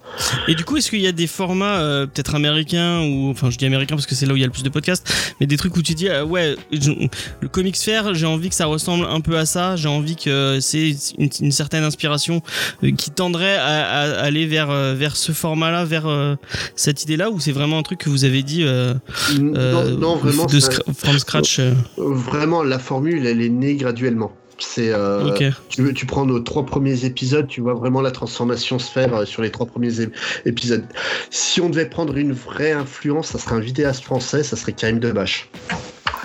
Et 0.47 0.55
du 0.55 0.65
coup, 0.65 0.77
est-ce 0.77 0.89
qu'il 0.89 1.01
y 1.01 1.07
a 1.07 1.11
des 1.11 1.27
formats 1.27 1.77
euh, 1.77 2.07
peut-être 2.07 2.33
américains 2.33 3.01
ou 3.01 3.29
enfin 3.29 3.51
je 3.51 3.57
dis 3.59 3.65
américains 3.67 3.93
parce 3.95 4.07
que 4.07 4.15
c'est 4.15 4.25
là 4.25 4.33
où 4.33 4.35
il 4.37 4.39
y 4.39 4.43
a 4.43 4.47
le 4.47 4.51
plus 4.51 4.63
de 4.63 4.69
podcasts, 4.69 5.13
mais 5.39 5.45
des 5.45 5.57
trucs 5.57 5.77
où 5.77 5.83
tu 5.83 5.93
dis 5.93 6.09
euh, 6.09 6.25
ouais 6.25 6.55
je- 6.71 6.91
le 7.39 7.47
comics 7.47 7.77
fair, 7.77 8.15
j'ai 8.15 8.25
envie 8.25 8.49
que 8.49 8.55
ça 8.55 8.65
ressemble 8.65 9.05
un 9.05 9.21
peu 9.21 9.37
à 9.37 9.45
ça, 9.45 9.75
j'ai 9.75 9.87
envie 9.87 10.15
que 10.15 10.57
c'est 10.61 10.95
une, 11.19 11.29
une 11.41 11.51
certaine 11.51 11.83
inspiration 11.83 12.41
euh, 12.83 12.91
qui 12.91 13.11
tendrait 13.11 13.57
à, 13.57 13.99
à 13.99 14.21
aller 14.23 14.47
vers 14.47 14.71
euh, 14.71 14.95
vers 14.95 15.15
ce 15.15 15.31
format-là, 15.31 15.85
vers 15.85 16.07
euh, 16.07 16.35
cette 16.75 17.03
idée-là, 17.03 17.29
ou 17.29 17.39
c'est 17.39 17.51
vraiment 17.51 17.77
un 17.77 17.83
truc 17.83 17.99
que 17.99 18.09
vous 18.09 18.25
avez 18.25 18.41
dit 18.41 18.63
euh, 18.63 18.95
euh, 19.37 19.42
non, 19.51 19.97
non, 19.97 20.15
vraiment, 20.17 20.45
de 20.45 20.59
from 20.95 21.19
scratch. 21.19 21.59
euh, 21.59 21.73
vraiment 21.97 22.63
la 22.63 22.79
formule 22.79 23.25
elle 23.25 23.41
est 23.41 23.49
née 23.49 23.75
graduellement. 23.75 24.31
C'est, 24.59 24.91
euh, 24.93 25.35
tu, 25.67 26.05
prends 26.05 26.25
nos 26.25 26.39
trois 26.39 26.65
premiers 26.65 27.05
épisodes, 27.05 27.47
tu 27.47 27.59
vois 27.59 27.73
vraiment 27.73 28.01
la 28.01 28.11
transformation 28.11 28.77
se 28.79 28.89
faire 28.89 29.13
euh, 29.13 29.25
sur 29.25 29.41
les 29.41 29.49
trois 29.49 29.65
premiers 29.65 29.89
ép- 29.99 30.11
épisodes. 30.45 30.85
Si 31.31 31.59
on 31.59 31.69
devait 31.69 31.89
prendre 31.89 32.15
une 32.15 32.31
vraie 32.31 32.71
influence, 32.71 33.29
ça 33.29 33.39
serait 33.39 33.55
un 33.55 33.59
vidéaste 33.59 34.03
français, 34.03 34.43
ça 34.43 34.55
serait 34.55 34.73
Karim 34.73 34.99
Debache. 34.99 35.49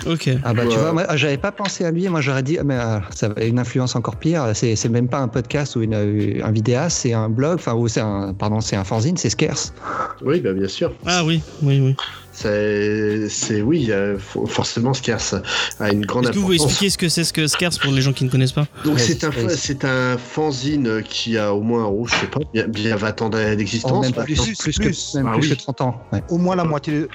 Ok. 0.05 0.29
Ah 0.45 0.53
bah 0.53 0.61
tu 0.69 0.77
vois, 0.77 0.93
moi 0.93 1.05
j'avais 1.17 1.37
pas 1.37 1.51
pensé 1.51 1.83
à 1.83 1.91
lui, 1.91 2.07
moi 2.07 2.21
j'aurais 2.21 2.43
dit, 2.43 2.57
ah, 2.57 2.63
mais 2.63 2.75
euh, 2.75 2.99
ça 3.13 3.33
a 3.35 3.43
une 3.43 3.59
influence 3.59 3.95
encore 3.97 4.15
pire, 4.15 4.45
c'est 4.53 4.77
c'est 4.77 4.87
même 4.87 5.09
pas 5.09 5.19
un 5.19 5.27
podcast 5.27 5.75
ou 5.75 5.81
une, 5.81 5.93
euh, 5.95 6.45
un 6.45 6.51
vidéaste, 6.51 6.99
c'est 7.01 7.13
un 7.13 7.27
blog, 7.27 7.55
enfin, 7.55 7.73
ou 7.73 7.89
c'est 7.89 7.99
un, 7.99 8.33
pardon, 8.33 8.61
c'est 8.61 8.77
un 8.77 8.85
fanzine, 8.85 9.17
c'est 9.17 9.29
Scarce. 9.29 9.73
Oui, 10.21 10.39
bah, 10.39 10.53
bien 10.53 10.69
sûr. 10.69 10.93
Ah 11.05 11.25
oui, 11.25 11.41
oui, 11.63 11.81
oui. 11.81 11.95
C'est, 12.41 13.61
oui, 13.61 13.87
euh, 13.91 14.17
for- 14.17 14.49
forcément, 14.49 14.93
Scarce 14.93 15.35
a 15.79 15.91
une 15.91 16.05
grande 16.05 16.23
Est-ce 16.25 16.31
que 16.33 16.37
vous 16.37 16.45
pouvez 16.45 16.55
expliquer 16.55 16.89
ce 16.89 16.97
que 16.97 17.09
c'est 17.09 17.23
ce 17.23 17.33
que 17.33 17.47
Scarce 17.47 17.77
pour 17.77 17.91
les 17.91 18.01
gens 18.01 18.13
qui 18.13 18.23
ne 18.23 18.29
connaissent 18.29 18.51
pas? 18.53 18.67
Donc 18.85 18.95
Ouais, 18.95 18.99
c'est 19.01 19.23
un, 19.25 19.31
c'est- 19.31 19.49
c'est 19.57 19.85
un 19.85 20.17
fanzine 20.17 21.03
qui 21.03 21.37
a 21.37 21.53
au 21.53 21.61
moins, 21.61 21.85
oh, 21.87 22.05
je 22.07 22.15
sais 22.15 22.27
pas, 22.27 22.39
bien, 22.53 22.67
bien 22.67 22.95
20 22.95 23.21
ans 23.21 23.29
Oh, 23.33 23.55
d'existence. 23.55 23.91
même 24.05 24.15
maintenant. 24.15 24.23
plus, 24.23 24.35
plus, 24.35 24.55
plus, 24.57 24.79
plus. 24.79 25.09
que, 25.13 25.17
même 25.17 25.27
Ah 25.27 25.37
plus 25.37 25.49
oui. 25.49 25.49
que 25.57 25.61
30 25.61 25.81
ans. 25.81 26.01
ouais. 26.13 26.23
Au 26.29 26.37
moins 26.37 26.55
la 26.55 26.63
moitié, 26.63 27.07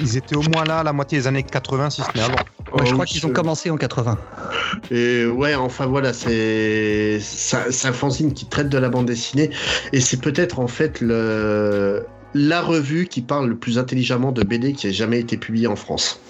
ils 0.00 0.16
étaient 0.16 0.36
au 0.36 0.42
moins 0.42 0.64
là 0.64 0.82
la 0.82 0.92
moitié 0.92 1.18
des 1.18 1.26
années 1.26 1.42
80, 1.42 1.90
si 1.90 2.02
ce 2.02 2.06
n'est 2.16 2.24
avant. 2.24 2.34
Ouais, 2.72 2.84
je 2.86 2.90
Oh, 2.90 2.92
crois 2.94 3.06
qu'ils 3.06 3.24
ont 3.26 3.30
commencé 3.30 3.70
en 3.70 3.76
80. 3.76 4.18
Et 4.90 5.26
ouais, 5.26 5.54
enfin 5.54 5.86
voilà, 5.86 6.12
c'est 6.12 7.20
un 7.84 7.92
fanzine 7.92 8.32
qui 8.32 8.46
traite 8.46 8.68
de 8.68 8.78
la 8.78 8.88
bande 8.88 9.06
dessinée 9.06 9.50
et 9.92 10.00
c'est 10.00 10.20
peut-être 10.20 10.58
en 10.58 10.68
fait 10.68 11.00
le 11.00 12.04
la 12.34 12.60
revue 12.62 13.06
qui 13.06 13.20
parle 13.22 13.48
le 13.48 13.56
plus 13.56 13.78
intelligemment 13.78 14.32
de 14.32 14.42
BD 14.42 14.72
qui 14.72 14.86
ait 14.88 14.92
jamais 14.92 15.20
été 15.20 15.36
publiée 15.36 15.66
en 15.66 15.76
France. 15.76 16.20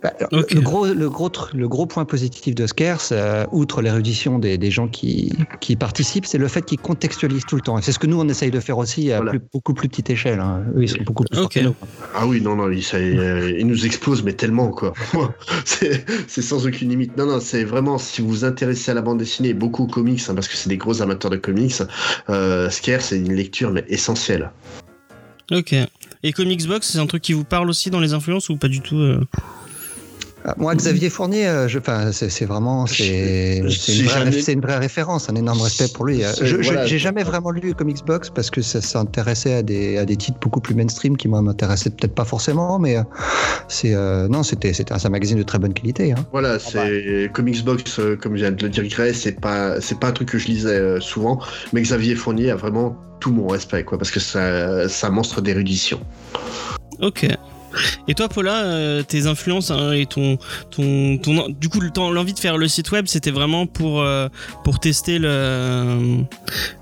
Bah, 0.00 0.12
le, 0.30 0.60
gros, 0.60 0.86
le, 0.86 1.10
gros, 1.10 1.28
le 1.52 1.66
gros 1.66 1.84
point 1.86 2.04
positif 2.04 2.54
de 2.54 2.68
Scarce, 2.68 3.08
euh, 3.10 3.44
outre 3.50 3.82
l'érudition 3.82 4.38
des, 4.38 4.56
des 4.56 4.70
gens 4.70 4.86
qui, 4.86 5.32
qui 5.60 5.74
participent, 5.74 6.24
c'est 6.24 6.38
le 6.38 6.46
fait 6.46 6.62
qu'ils 6.62 6.78
contextualisent 6.78 7.46
tout 7.46 7.56
le 7.56 7.62
temps. 7.62 7.76
Et 7.76 7.82
c'est 7.82 7.90
ce 7.90 7.98
que 7.98 8.06
nous, 8.06 8.16
on 8.20 8.28
essaye 8.28 8.52
de 8.52 8.60
faire 8.60 8.78
aussi 8.78 9.10
à 9.10 9.16
Voilà. 9.16 9.32
plus- 9.32 9.40
beaucoup 9.52 9.74
plus 9.74 9.88
petite 9.88 10.08
échelle. 10.10 10.38
hein. 10.38 10.62
Eux, 10.76 10.84
ils 10.84 10.88
sont 10.88 11.02
beaucoup 11.04 11.24
plus 11.24 11.34
forts 11.34 11.46
Ok. 11.46 11.54
que 11.54 11.60
nous. 11.60 11.74
Ah 12.14 12.28
oui, 12.28 12.40
non, 12.40 12.54
non, 12.54 12.70
ça, 12.80 12.98
euh, 12.98 13.52
il 13.58 13.66
nous 13.66 13.86
explose, 13.86 14.22
mais 14.22 14.34
tellement, 14.34 14.68
quoi. 14.68 14.92
c'est 15.64 16.42
sans 16.42 16.64
aucune 16.64 16.90
limite. 16.90 17.16
Non, 17.16 17.26
non, 17.26 17.40
c'est 17.40 17.64
vraiment, 17.64 17.98
si 17.98 18.22
vous 18.22 18.28
vous 18.28 18.44
intéressez 18.44 18.92
à 18.92 18.94
la 18.94 19.02
bande 19.02 19.18
dessinée, 19.18 19.48
et 19.48 19.54
beaucoup 19.54 19.82
aux 19.82 19.88
comics, 19.88 20.22
hein, 20.28 20.34
parce 20.36 20.46
que 20.46 20.54
c'est 20.56 20.68
des 20.68 20.76
gros 20.76 21.02
amateurs 21.02 21.32
de 21.32 21.38
comics, 21.38 21.74
euh, 22.30 22.70
Scare, 22.70 23.00
c'est 23.00 23.18
une 23.18 23.34
lecture 23.34 23.72
mais 23.72 23.84
essentielle. 23.88 24.52
Ok. 25.50 25.74
Et 26.22 26.32
Comics 26.32 26.66
Box, 26.66 26.90
c'est 26.90 26.98
un 26.98 27.06
truc 27.06 27.22
qui 27.22 27.32
vous 27.32 27.44
parle 27.44 27.70
aussi 27.70 27.90
dans 27.90 28.00
les 28.00 28.12
influences 28.12 28.48
ou 28.48 28.56
pas 28.56 28.68
du 28.68 28.80
tout 28.80 28.96
euh? 28.96 29.24
Moi, 30.56 30.74
Xavier 30.74 31.10
Fournier, 31.10 31.46
euh, 31.46 31.68
je- 31.68 31.78
enfin, 31.78 32.10
c'est 32.12 32.44
vraiment, 32.46 32.86
c'est 32.86 33.58
une, 33.58 33.66
vraie 33.66 33.70
jamais- 34.08 34.30
réf- 34.30 34.40
c'est 34.42 34.52
une 34.52 34.60
vraie 34.60 34.78
référence, 34.78 35.28
un 35.28 35.34
énorme 35.34 35.60
respect 35.60 35.88
pour 35.92 36.06
lui. 36.06 36.22
Je 36.40 36.56
voilà. 36.56 36.86
j'ai 36.86 36.98
jamais 36.98 37.22
vraiment 37.22 37.50
lu 37.50 37.74
Comics 37.74 38.04
Box 38.06 38.30
parce 38.30 38.48
que 38.50 38.62
ça 38.62 38.80
s'intéressait 38.80 39.54
à 39.54 39.62
des, 39.62 39.98
à 39.98 40.04
des 40.06 40.16
titres 40.16 40.38
beaucoup 40.40 40.60
plus 40.60 40.74
mainstream 40.74 41.16
qui 41.16 41.28
moi 41.28 41.42
m'intéressaient 41.42 41.90
peut-être 41.90 42.14
pas 42.14 42.24
forcément, 42.24 42.78
mais 42.78 42.96
euh, 42.96 43.02
c'est 43.68 43.94
euh, 43.94 44.28
non, 44.28 44.42
c'était 44.42 44.72
c'était 44.72 44.94
un, 44.94 45.08
magazine 45.10 45.38
de 45.38 45.42
très 45.42 45.58
bonne 45.58 45.74
qualité. 45.74 46.12
Hein. 46.12 46.24
Voilà, 46.32 46.58
c'est 46.58 47.30
Comics 47.34 47.64
Box, 47.64 48.00
comme 48.22 48.34
vient 48.36 48.50
de 48.52 48.62
le 48.62 48.68
dire 48.70 48.86
Gray, 48.88 49.14
c'est 49.14 49.40
pas, 49.40 49.80
c'est 49.80 49.98
pas 49.98 50.08
un 50.08 50.12
truc 50.12 50.30
que 50.30 50.38
je 50.38 50.46
lisais 50.46 51.00
souvent, 51.00 51.40
mais 51.72 51.82
Xavier 51.82 52.14
Fournier 52.14 52.50
a 52.52 52.56
vraiment 52.56 52.96
tout 53.20 53.32
mon 53.32 53.48
respect, 53.48 53.82
quoi, 53.84 53.98
parce 53.98 54.10
que 54.12 54.20
ça- 54.20 54.88
c'est 54.88 55.06
un 55.06 55.10
monstre 55.10 55.40
d'érudition. 55.40 56.00
Ok. 57.00 57.26
Et 58.08 58.14
toi, 58.14 58.28
Paula, 58.28 58.62
euh, 58.64 59.02
tes 59.02 59.26
influences 59.26 59.70
hein, 59.70 59.92
et 59.92 60.06
ton, 60.06 60.38
ton, 60.70 61.18
ton, 61.18 61.48
du 61.48 61.68
coup, 61.68 61.80
l'envie 61.80 62.32
de 62.34 62.38
faire 62.38 62.56
le 62.58 62.68
site 62.68 62.90
web, 62.90 63.06
c'était 63.06 63.30
vraiment 63.30 63.66
pour, 63.66 64.00
euh, 64.02 64.28
pour 64.64 64.80
tester 64.80 65.18
le, 65.18 66.24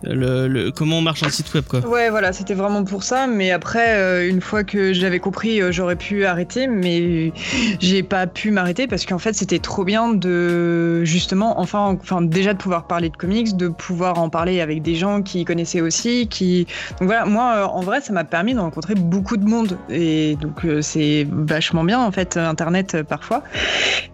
le, 0.02 0.48
le- 0.48 0.70
comment 0.70 1.00
marche 1.00 1.22
un 1.22 1.30
site 1.30 1.52
web, 1.54 1.64
quoi. 1.64 1.80
Ouais, 1.86 2.10
voilà, 2.10 2.32
c'était 2.32 2.54
vraiment 2.54 2.84
pour 2.84 3.02
ça. 3.02 3.26
Mais 3.26 3.50
après, 3.50 3.96
euh, 3.96 4.28
une 4.28 4.40
fois 4.40 4.64
que 4.64 4.92
j'avais 4.92 5.18
compris, 5.18 5.60
euh, 5.60 5.72
j'aurais 5.72 5.96
pu 5.96 6.24
arrêter. 6.24 6.66
Mais 6.66 7.32
j'ai 7.80 8.02
pas 8.02 8.26
pu 8.26 8.50
m'arrêter 8.50 8.86
parce 8.86 9.04
qu'en 9.06 9.18
fait, 9.18 9.32
c'était 9.34 9.58
trop 9.58 9.84
bien 9.84 10.12
de 10.14 11.04
justement, 11.04 11.60
enfin, 11.60 11.96
enfin, 12.00 12.22
déjà 12.22 12.52
de 12.52 12.58
pouvoir 12.58 12.86
parler 12.86 13.08
de 13.08 13.16
comics, 13.16 13.56
de 13.56 13.68
pouvoir 13.68 14.18
en 14.18 14.28
parler 14.30 14.60
avec 14.60 14.82
des 14.82 14.94
gens 14.94 15.22
qui 15.22 15.44
connaissaient 15.44 15.80
aussi. 15.80 16.28
Qui... 16.28 16.66
Donc 16.98 17.08
voilà, 17.08 17.24
moi, 17.24 17.54
euh, 17.56 17.64
en 17.64 17.80
vrai, 17.80 18.00
ça 18.00 18.12
m'a 18.12 18.24
permis 18.24 18.54
de 18.54 18.60
rencontrer 18.60 18.94
beaucoup 18.94 19.36
de 19.36 19.44
monde. 19.44 19.76
Et 19.90 20.36
donc, 20.40 20.64
c'est 20.82 21.26
vachement 21.30 21.84
bien, 21.84 22.00
en 22.00 22.10
fait, 22.12 22.36
Internet 22.36 22.94
euh, 22.94 23.02
parfois. 23.04 23.42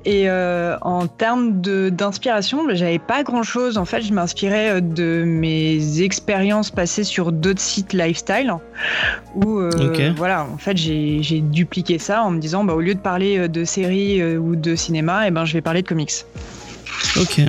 Et 0.04 0.28
euh, 0.28 0.76
en 0.82 1.06
termes 1.06 1.60
d'inspiration, 1.62 2.66
bah, 2.66 2.74
j'avais 2.74 2.98
pas 2.98 3.22
grand 3.22 3.42
chose. 3.42 3.78
En 3.78 3.84
fait, 3.84 4.02
je 4.02 4.12
m'inspirais 4.12 4.70
euh, 4.70 4.80
de 4.80 5.24
mes 5.26 6.02
expériences 6.02 6.70
passées 6.70 7.04
sur 7.04 7.32
d'autres 7.32 7.60
sites 7.60 7.92
lifestyle. 7.92 8.52
Où, 9.34 9.58
euh, 9.58 10.12
voilà, 10.16 10.46
en 10.52 10.58
fait, 10.58 10.76
j'ai 10.76 11.40
dupliqué 11.40 11.98
ça 11.98 12.22
en 12.22 12.30
me 12.30 12.38
disant, 12.40 12.64
bah, 12.64 12.74
au 12.74 12.80
lieu 12.80 12.94
de 12.94 13.00
parler 13.00 13.48
de 13.48 13.64
séries 13.64 14.36
ou 14.36 14.56
de 14.56 14.76
cinéma, 14.76 15.28
eh 15.28 15.30
ben, 15.30 15.44
je 15.44 15.52
vais 15.52 15.60
parler 15.60 15.82
de 15.82 15.88
comics. 15.88 16.24
Ok. 17.16 17.40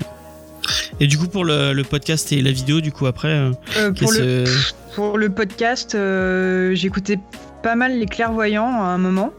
Et 0.99 1.07
du 1.07 1.17
coup, 1.17 1.27
pour 1.27 1.43
le, 1.43 1.73
le 1.73 1.83
podcast 1.83 2.31
et 2.31 2.41
la 2.41 2.51
vidéo, 2.51 2.79
du 2.79 2.91
coup, 2.91 3.05
après, 3.07 3.27
euh, 3.29 3.51
pour, 3.91 4.11
le, 4.11 4.43
qu'est-ce- 4.45 4.73
pour 4.95 5.17
le 5.17 5.29
podcast, 5.29 5.95
euh, 5.95 6.73
j'écoutais 6.75 7.19
pas 7.63 7.75
mal 7.75 7.97
les 7.97 8.05
clairvoyants 8.05 8.83
à 8.83 8.87
un 8.87 8.97
moment. 8.99 9.33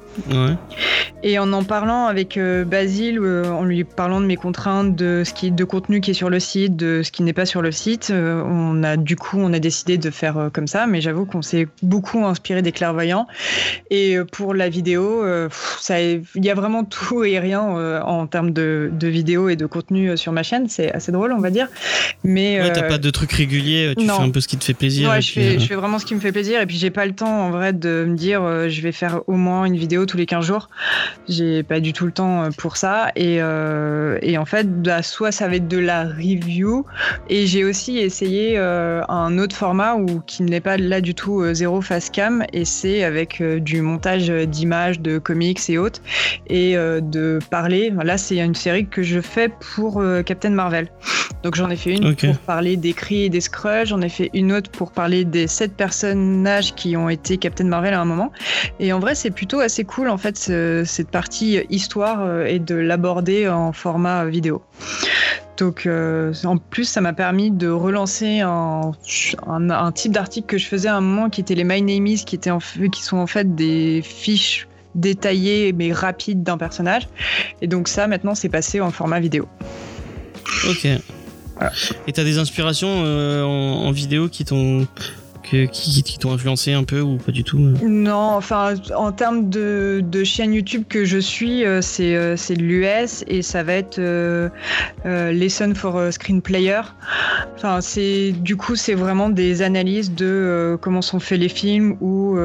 Et 1.26 1.38
en 1.38 1.54
en 1.54 1.64
parlant 1.64 2.04
avec 2.04 2.36
euh, 2.36 2.64
Basile, 2.64 3.18
euh, 3.18 3.50
en 3.50 3.64
lui 3.64 3.82
parlant 3.84 4.20
de 4.20 4.26
mes 4.26 4.36
contraintes, 4.36 4.94
de 4.94 5.22
ce 5.24 5.32
qui 5.32 5.50
de 5.50 5.64
contenu 5.64 6.02
qui 6.02 6.10
est 6.10 6.14
sur 6.14 6.28
le 6.28 6.38
site, 6.38 6.76
de 6.76 7.02
ce 7.02 7.10
qui 7.10 7.22
n'est 7.22 7.32
pas 7.32 7.46
sur 7.46 7.62
le 7.62 7.72
site, 7.72 8.10
euh, 8.10 8.42
on 8.44 8.82
a 8.82 8.98
du 8.98 9.16
coup 9.16 9.38
on 9.40 9.54
a 9.54 9.58
décidé 9.58 9.96
de 9.96 10.10
faire 10.10 10.50
comme 10.52 10.66
ça. 10.66 10.86
Mais 10.86 11.00
j'avoue 11.00 11.24
qu'on 11.24 11.40
s'est 11.40 11.66
beaucoup 11.82 12.26
inspiré 12.26 12.60
des 12.60 12.72
clairvoyants. 12.72 13.26
Et 13.88 14.18
pour 14.32 14.52
la 14.52 14.68
vidéo, 14.68 15.24
ça, 15.80 15.98
il 16.02 16.24
y 16.36 16.50
a 16.50 16.54
vraiment 16.54 16.84
tout 16.84 17.24
et 17.24 17.38
rien 17.38 17.62
en 17.62 18.26
termes 18.26 18.50
de, 18.50 18.90
de 18.92 19.08
vidéo 19.08 19.48
et 19.48 19.56
de 19.56 19.64
contenu 19.64 20.16
sur 20.18 20.32
ma 20.32 20.42
chaîne. 20.42 20.68
C'est 20.68 20.92
assez 20.92 21.10
drôle, 21.10 21.32
on 21.32 21.40
va 21.40 21.50
dire. 21.50 21.68
Mais 22.22 22.60
Ouais, 22.60 22.72
t'as 22.72 22.82
pas 22.82 22.98
de 22.98 23.10
trucs 23.10 23.32
réguliers, 23.32 23.94
tu 23.96 24.04
non. 24.04 24.18
fais 24.18 24.22
un 24.24 24.30
peu 24.30 24.40
ce 24.40 24.48
qui 24.48 24.58
te 24.58 24.64
fait 24.64 24.74
plaisir. 24.74 25.08
Ouais, 25.08 25.22
je 25.22 25.32
fais, 25.32 25.58
je 25.58 25.66
fais 25.66 25.74
vraiment 25.74 25.98
ce 25.98 26.04
qui 26.04 26.14
me 26.14 26.20
fait 26.20 26.32
plaisir 26.32 26.60
et 26.60 26.66
puis 26.66 26.76
j'ai 26.76 26.90
pas 26.90 27.06
le 27.06 27.14
temps 27.14 27.46
en 27.46 27.50
vrai 27.50 27.72
de 27.72 28.04
me 28.06 28.16
dire 28.16 28.42
je 28.68 28.80
vais 28.82 28.92
faire 28.92 29.20
au 29.26 29.36
moins 29.36 29.64
une 29.64 29.76
vidéo 29.76 30.04
tous 30.04 30.18
les 30.18 30.26
15 30.26 30.44
jours. 30.44 30.68
J'ai 31.28 31.62
pas 31.62 31.80
du 31.80 31.92
tout 31.92 32.06
le 32.06 32.12
temps 32.12 32.44
euh, 32.44 32.48
pour 32.56 32.76
ça 32.76 33.10
et, 33.16 33.36
euh, 33.40 34.18
et 34.22 34.36
en 34.38 34.44
fait 34.44 34.82
bah, 34.82 35.02
soit 35.02 35.32
ça 35.32 35.48
va 35.48 35.56
être 35.56 35.68
de 35.68 35.78
la 35.78 36.04
review 36.04 36.84
et 37.28 37.46
j'ai 37.46 37.64
aussi 37.64 37.98
essayé 37.98 38.54
euh, 38.56 39.02
un 39.08 39.38
autre 39.38 39.56
format 39.56 39.94
où 39.94 40.20
qui 40.26 40.42
n'est 40.42 40.60
pas 40.60 40.76
là 40.76 41.00
du 41.00 41.14
tout 41.14 41.40
euh, 41.40 41.54
zéro 41.54 41.80
face 41.80 42.10
cam 42.10 42.44
et 42.52 42.64
c'est 42.64 43.04
avec 43.04 43.42
du 43.42 43.80
montage 43.80 44.28
d'images, 44.28 45.00
de 45.00 45.18
comics 45.18 45.60
et 45.68 45.78
autres 45.78 46.00
et 46.48 46.74
de 46.76 47.38
parler. 47.50 47.92
Là 48.02 48.18
c'est 48.18 48.36
une 48.38 48.54
série 48.54 48.86
que 48.86 49.02
je 49.02 49.20
fais 49.20 49.48
pour 49.48 50.02
Captain 50.26 50.50
Marvel. 50.50 50.88
Donc 51.42 51.54
j'en 51.56 51.68
ai 51.70 51.76
fait 51.76 51.92
une 51.92 52.04
pour 52.28 52.38
parler 52.38 52.76
des 52.76 52.92
cris 52.94 53.24
et 53.24 53.28
des 53.28 53.40
Skrulls, 53.40 53.86
j'en 53.86 54.00
ai 54.00 54.08
fait 54.08 54.30
une 54.32 54.52
autre 54.52 54.70
pour 54.70 54.92
parler 54.92 55.24
des 55.24 55.46
sept 55.46 55.74
personnages 55.76 56.74
qui 56.74 56.96
ont 56.96 57.08
été 57.08 57.36
Captain 57.36 57.64
Marvel 57.64 57.92
à 57.94 58.00
un 58.00 58.04
moment. 58.04 58.32
Et 58.80 58.92
en 58.92 58.98
vrai, 58.98 59.14
c'est 59.14 59.30
plutôt 59.30 59.60
assez 59.60 59.84
cool 59.84 60.08
en 60.08 60.16
fait 60.16 60.36
ce- 60.38 60.82
cette 60.95 61.11
partie 61.11 61.61
histoire 61.70 62.20
euh, 62.22 62.47
et 62.47 62.61
de 62.61 62.76
l'aborder 62.76 63.49
en 63.49 63.72
format 63.72 64.24
vidéo. 64.26 64.62
Donc 65.57 65.86
euh, 65.86 66.32
en 66.45 66.57
plus, 66.57 66.84
ça 66.84 67.01
m'a 67.01 67.12
permis 67.12 67.51
de 67.51 67.68
relancer 67.68 68.40
un, 68.40 68.92
un, 69.47 69.70
un 69.70 69.92
type 69.92 70.12
d'article 70.12 70.47
que 70.47 70.59
je 70.59 70.66
faisais 70.66 70.88
à 70.88 70.97
un 70.97 71.01
moment 71.01 71.30
qui 71.30 71.40
était 71.40 71.55
les 71.55 71.64
My 71.64 71.82
Name 71.82 72.07
Is, 72.07 72.24
qui, 72.24 72.36
étaient 72.36 72.51
en 72.51 72.59
qui 72.59 73.03
sont 73.03 73.18
en 73.18 73.26
fait 73.26 73.55
des 73.55 74.03
fiches 74.03 74.68
détaillées 74.95 75.72
mais 75.72 75.92
rapides 75.92 76.42
d'un 76.42 76.59
personnage. 76.59 77.09
Et 77.61 77.66
donc 77.66 77.88
ça, 77.88 78.07
maintenant, 78.07 78.34
c'est 78.34 78.49
passé 78.49 78.80
en 78.80 78.90
format 78.90 79.20
vidéo. 79.20 79.49
Ok. 80.68 80.86
Voilà. 81.57 81.72
Et 82.07 82.12
t'as 82.12 82.24
des 82.24 82.38
inspirations 82.38 83.03
euh, 83.05 83.45
en, 83.45 83.86
en 83.86 83.90
vidéo 83.92 84.28
qui 84.28 84.45
t'ont 84.45 84.86
qui, 85.45 86.18
t'ont 86.18 86.32
influencé 86.32 86.72
un 86.72 86.84
peu 86.84 87.01
ou 87.01 87.16
pas 87.16 87.32
du 87.32 87.45
tout 87.45 87.59
euh 87.59 87.74
Non, 87.86 88.34
enfin, 88.36 88.74
en 88.97 89.12
termes 89.12 89.49
de, 89.51 90.03
chaîne 90.24 90.55
YouTube 90.55 90.84
que 90.88 91.05
je 91.05 91.18
suis, 91.18 91.64
euh, 91.64 91.80
c'est 91.82 92.16
euh, 92.16 92.36
c'est 92.36 92.55
l'US 92.55 93.24
et 93.26 93.42
ça 93.42 93.62
va 93.62 93.74
être 93.74 93.99
euh, 93.99 94.49
Lesson 95.05 95.74
for 95.74 96.12
Screen 96.12 96.40
Player. 96.40 96.80
Enfin, 97.57 97.80
du 98.32 98.57
coup, 98.57 98.76
c'est 98.76 98.95
vraiment 98.95 99.28
des 99.28 99.62
analyses 99.62 100.12
de 100.12 100.78
comment 100.80 101.03
sont 101.03 101.20
faits 101.20 101.40
les 101.40 101.49
films 101.49 101.97
ou 102.01 102.36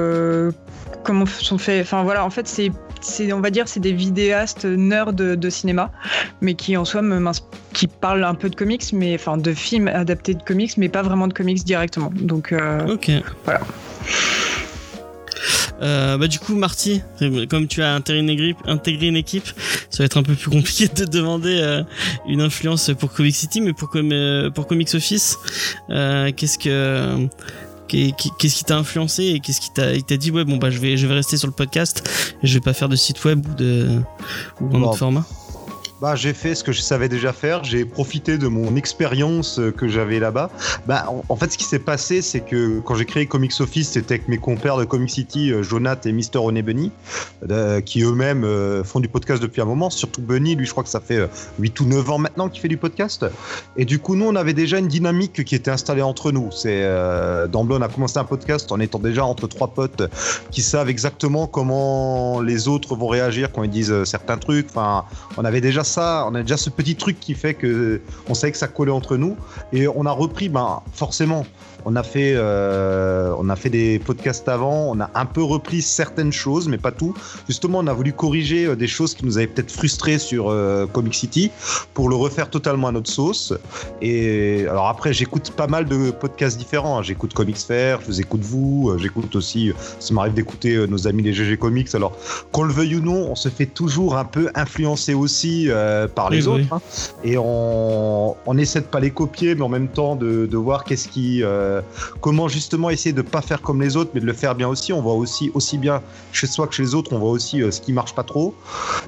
comment 1.04 1.26
sont 1.26 1.58
faits. 1.58 1.82
Enfin 1.82 2.04
voilà, 2.04 2.26
en 2.26 2.30
fait, 2.30 2.48
c'est 2.48 2.72
on 3.32 3.40
va 3.40 3.50
dire 3.50 3.68
c'est 3.68 3.80
des 3.80 3.94
vidéastes 3.94 4.66
nerds 4.66 5.14
de, 5.14 5.50
cinéma, 5.50 5.92
mais 6.42 6.54
qui 6.54 6.76
en 6.78 6.86
soi 6.86 7.02
me 7.02 7.20
qui 7.74 7.88
parlent 7.88 8.24
un 8.24 8.36
peu 8.36 8.50
de 8.50 8.56
comics, 8.56 8.92
mais 8.94 9.16
enfin 9.16 9.38
de 9.38 9.54
films 9.54 9.88
adaptés 9.88 10.34
de 10.34 10.44
comics, 10.44 10.78
mais 10.78 10.90
pas 10.90 11.02
vraiment 11.02 11.28
de 11.28 11.34
comics 11.34 11.64
directement. 11.64 12.12
Donc 12.14 12.54
Ok. 12.90 13.12
Voilà. 13.46 13.62
Euh, 15.82 16.18
bah 16.18 16.28
du 16.28 16.40
coup 16.40 16.56
Marty, 16.56 17.02
comme 17.50 17.68
tu 17.68 17.82
as 17.82 17.94
intégré 17.94 18.20
une, 19.08 19.16
équipe, 19.16 19.48
ça 19.90 20.00
va 20.00 20.06
être 20.06 20.18
un 20.18 20.24
peu 20.24 20.34
plus 20.36 20.50
compliqué 20.50 20.90
de 20.90 20.94
te 21.06 21.10
demander 21.10 21.58
euh, 21.58 21.84
une 22.28 22.42
influence 22.42 22.92
pour 23.00 23.14
Comic 23.14 23.34
City, 23.34 23.62
mais 23.62 23.72
pour, 23.72 23.90
Com- 23.90 24.12
euh, 24.12 24.50
pour 24.50 24.68
Comics 24.68 24.94
Office, 24.94 25.38
euh, 25.90 26.32
qu'est-ce 26.36 26.58
que 26.58 27.28
qu'est- 27.88 28.14
qu'est-ce 28.38 28.56
qui 28.58 28.64
t'a 28.66 28.78
influencé 28.78 29.24
et 29.28 29.40
qu'est-ce 29.40 29.62
qui 29.62 29.72
t'a 29.72 30.18
dit 30.18 30.32
ouais 30.32 30.44
bon 30.44 30.58
bah 30.58 30.70
je 30.70 30.80
vais 30.80 30.98
je 30.98 31.08
vais 31.08 31.14
rester 31.14 31.38
sur 31.38 31.48
le 31.48 31.54
podcast 31.54 32.04
et 32.44 32.48
je 32.48 32.54
vais 32.56 32.60
pas 32.60 32.74
faire 32.74 32.90
de 32.90 32.98
site 32.98 33.24
web 33.24 33.46
ou 33.50 33.54
de 33.56 33.88
ou 34.60 34.66
un 34.76 34.80
Bon. 34.80 34.88
autre 34.90 34.98
format? 34.98 35.26
Bah, 36.02 36.16
j'ai 36.16 36.34
fait 36.34 36.56
ce 36.56 36.64
que 36.64 36.72
je 36.72 36.80
savais 36.80 37.10
déjà 37.10 37.34
faire. 37.34 37.66
J'ai 37.66 37.84
profité 37.84 38.38
de 38.38 38.48
mon 38.48 38.78
expérience 38.78 39.60
euh, 39.60 39.72
que 39.72 39.90
j'avais 39.90 40.20
là-bas. 40.20 40.50
Bah, 40.88 41.06
en, 41.28 41.36
fait, 41.36 41.52
ce 41.52 41.58
qui 41.58 41.66
s'est 41.66 41.80
passé, 41.80 42.22
c'est 42.22 42.40
que 42.40 42.80
quand 42.80 42.96
j'ai 42.96 43.04
créé 43.04 43.26
Comics 43.26 43.60
Office, 43.60 43.90
c'était 43.90 44.16
avec 44.16 44.30
mes 44.30 44.38
compères 44.38 44.78
de 44.78 44.86
Comic 44.86 45.10
City, 45.10 45.52
euh, 45.52 45.62
Jonath 45.62 46.06
et 46.06 46.14
Mister 46.14 46.38
René 46.38 46.62
Bunny, 46.62 46.92
euh, 47.50 47.82
qui 47.82 48.02
eux-mêmes 48.04 48.48
font 48.86 49.02
du 49.02 49.10
podcast 49.10 49.42
depuis 49.42 49.62
un 49.62 49.66
moment. 49.66 49.90
Surtout 49.90 50.22
Bunny, 50.22 50.56
lui, 50.56 50.66
je 50.66 50.72
crois 50.72 50.84
que 50.84 50.90
ça 50.90 51.02
fait 51.02 51.18
euh, 51.18 51.28
8 51.60 51.80
ou 51.82 51.86
9 51.86 52.10
ans 52.12 52.18
maintenant 52.18 52.48
qu'il 52.48 52.62
fait 52.62 52.70
du 52.70 52.78
podcast. 52.78 53.26
Et 53.76 53.84
du 53.84 54.00
coup, 54.00 54.16
nous, 54.16 54.26
on 54.26 54.36
avait 54.36 54.54
déjà 54.54 54.78
une 54.80 54.88
dynamique 54.88 55.44
qui 55.44 55.56
était 55.56 55.72
installée 55.72 56.02
entre 56.02 56.32
nous. 56.32 56.50
C'est 56.52 56.80
d'emblée, 57.50 57.76
on 57.78 57.82
a 57.82 57.90
commencé 57.90 58.18
un 58.18 58.24
podcast 58.24 58.72
en 58.72 58.80
étant 58.80 59.00
déjà 59.00 59.26
entre 59.26 59.48
trois 59.48 59.68
potes 59.68 60.04
qui 60.52 60.62
savent 60.62 60.90
exactement 60.90 61.48
comment 61.48 62.40
les 62.42 62.68
autres 62.68 62.96
vont 62.96 63.08
réagir 63.08 63.52
quand 63.52 63.64
ils 63.64 63.70
disent 63.70 64.04
certains 64.06 64.38
trucs. 64.38 64.68
Enfin, 64.70 65.04
on 65.38 65.44
avait 65.46 65.62
déjà 65.62 65.84
on 65.98 66.36
a 66.36 66.42
déjà 66.42 66.58
ce 66.58 66.70
petit 66.70 66.96
truc 66.96 67.20
qui 67.20 67.34
fait 67.34 67.54
que 67.54 68.02
on 68.28 68.34
savait 68.34 68.52
que 68.52 68.58
ça 68.58 68.68
collait 68.68 68.92
entre 68.92 69.18
nous. 69.18 69.38
Et 69.74 69.88
on 69.88 70.06
a 70.06 70.12
repris, 70.12 70.50
ben 70.50 70.82
forcément, 70.94 71.46
on 71.86 71.96
a 71.96 72.04
fait, 72.04 72.34
euh, 72.36 73.34
on 73.40 73.50
a 73.50 73.56
fait 73.56 73.70
des 73.70 74.00
podcasts 74.00 74.48
avant, 74.50 74.92
on 74.92 75.00
a 75.00 75.10
un 75.16 75.26
peu 75.26 75.44
repris 75.44 75.82
certaines 75.82 76.32
choses, 76.34 76.68
mais 76.68 76.78
pas 76.78 76.92
tout. 76.92 77.14
Justement, 77.48 77.80
on 77.80 77.88
a 77.88 77.94
voulu 77.94 78.14
corriger 78.14 78.66
euh, 78.66 78.76
des 78.76 78.88
choses 78.88 79.14
qui 79.16 79.26
nous 79.26 79.38
avaient 79.38 79.48
peut-être 79.48 79.72
frustrés 79.72 80.20
sur 80.20 80.50
euh, 80.50 80.86
Comic 80.88 81.14
City 81.16 81.52
pour 81.94 82.10
le 82.10 82.16
refaire 82.16 82.50
totalement 82.50 82.88
à 82.88 82.92
notre 82.92 83.10
sauce. 83.10 83.54
Et 84.02 84.66
alors 84.70 84.88
après, 84.88 85.14
j'écoute 85.14 85.52
pas 85.52 85.68
mal 85.68 85.86
de 85.86 86.12
podcasts 86.12 86.58
différents. 86.58 87.00
hein. 87.00 87.04
J'écoute 87.04 87.34
Comics 87.34 87.58
Fair, 87.58 88.02
je 88.02 88.08
vous 88.08 88.20
écoute 88.22 88.42
vous, 88.42 88.94
j'écoute 88.98 89.36
aussi, 89.36 89.72
ça 90.00 90.14
m'arrive 90.14 90.34
d'écouter 90.34 90.88
nos 90.88 91.08
amis 91.08 91.24
les 91.24 91.34
GG 91.34 91.58
Comics. 91.58 91.94
Alors, 91.96 92.14
qu'on 92.52 92.64
le 92.64 92.74
veuille 92.74 92.96
ou 92.96 93.02
non, 93.02 93.30
on 93.32 93.36
se 93.36 93.50
fait 93.50 93.66
toujours 93.66 94.18
un 94.18 94.26
peu 94.26 94.50
influencer 94.56 95.14
aussi 95.14 95.68
euh, 95.70 96.08
par 96.08 96.30
les 96.30 96.48
Oui, 96.48 96.54
autres. 96.62 96.64
oui. 96.64 96.68
hein. 96.72 96.82
Et 97.24 97.38
on, 97.38 98.36
on 98.46 98.58
essaie 98.58 98.82
de 98.82 98.86
pas 98.86 99.00
les 99.00 99.12
copier, 99.12 99.56
mais 99.56 99.62
en 99.62 99.70
même 99.70 99.88
temps 99.88 100.16
de, 100.16 100.46
de 100.46 100.58
voir 100.58 100.84
qu'est-ce 100.84 101.08
qui, 101.08 101.42
euh, 101.44 101.69
comment 102.22 102.48
justement 102.48 102.90
essayer 102.90 103.14
de 103.14 103.22
pas 103.22 103.42
faire 103.42 103.62
comme 103.62 103.82
les 103.82 103.96
autres, 103.98 104.12
mais 104.14 104.22
de 104.22 104.26
le 104.26 104.34
faire 104.34 104.56
bien 104.56 104.68
aussi. 104.68 104.94
On 104.94 105.02
voit 105.02 105.14
aussi 105.14 105.52
aussi 105.54 105.78
bien 105.78 106.02
chez 106.32 106.48
soi 106.48 106.68
que 106.68 106.74
chez 106.74 106.84
les 106.84 106.96
autres, 106.96 107.14
on 107.14 107.20
voit 107.20 107.32
aussi 107.32 107.62
euh, 107.62 107.72
ce 107.72 107.82
qui 107.82 107.94
marche 107.94 108.14
pas 108.14 108.24
trop. 108.24 108.54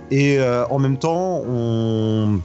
Et 0.09 0.39
euh, 0.39 0.66
en 0.68 0.80
même 0.80 0.97
temps, 0.97 1.41
on 1.47 2.39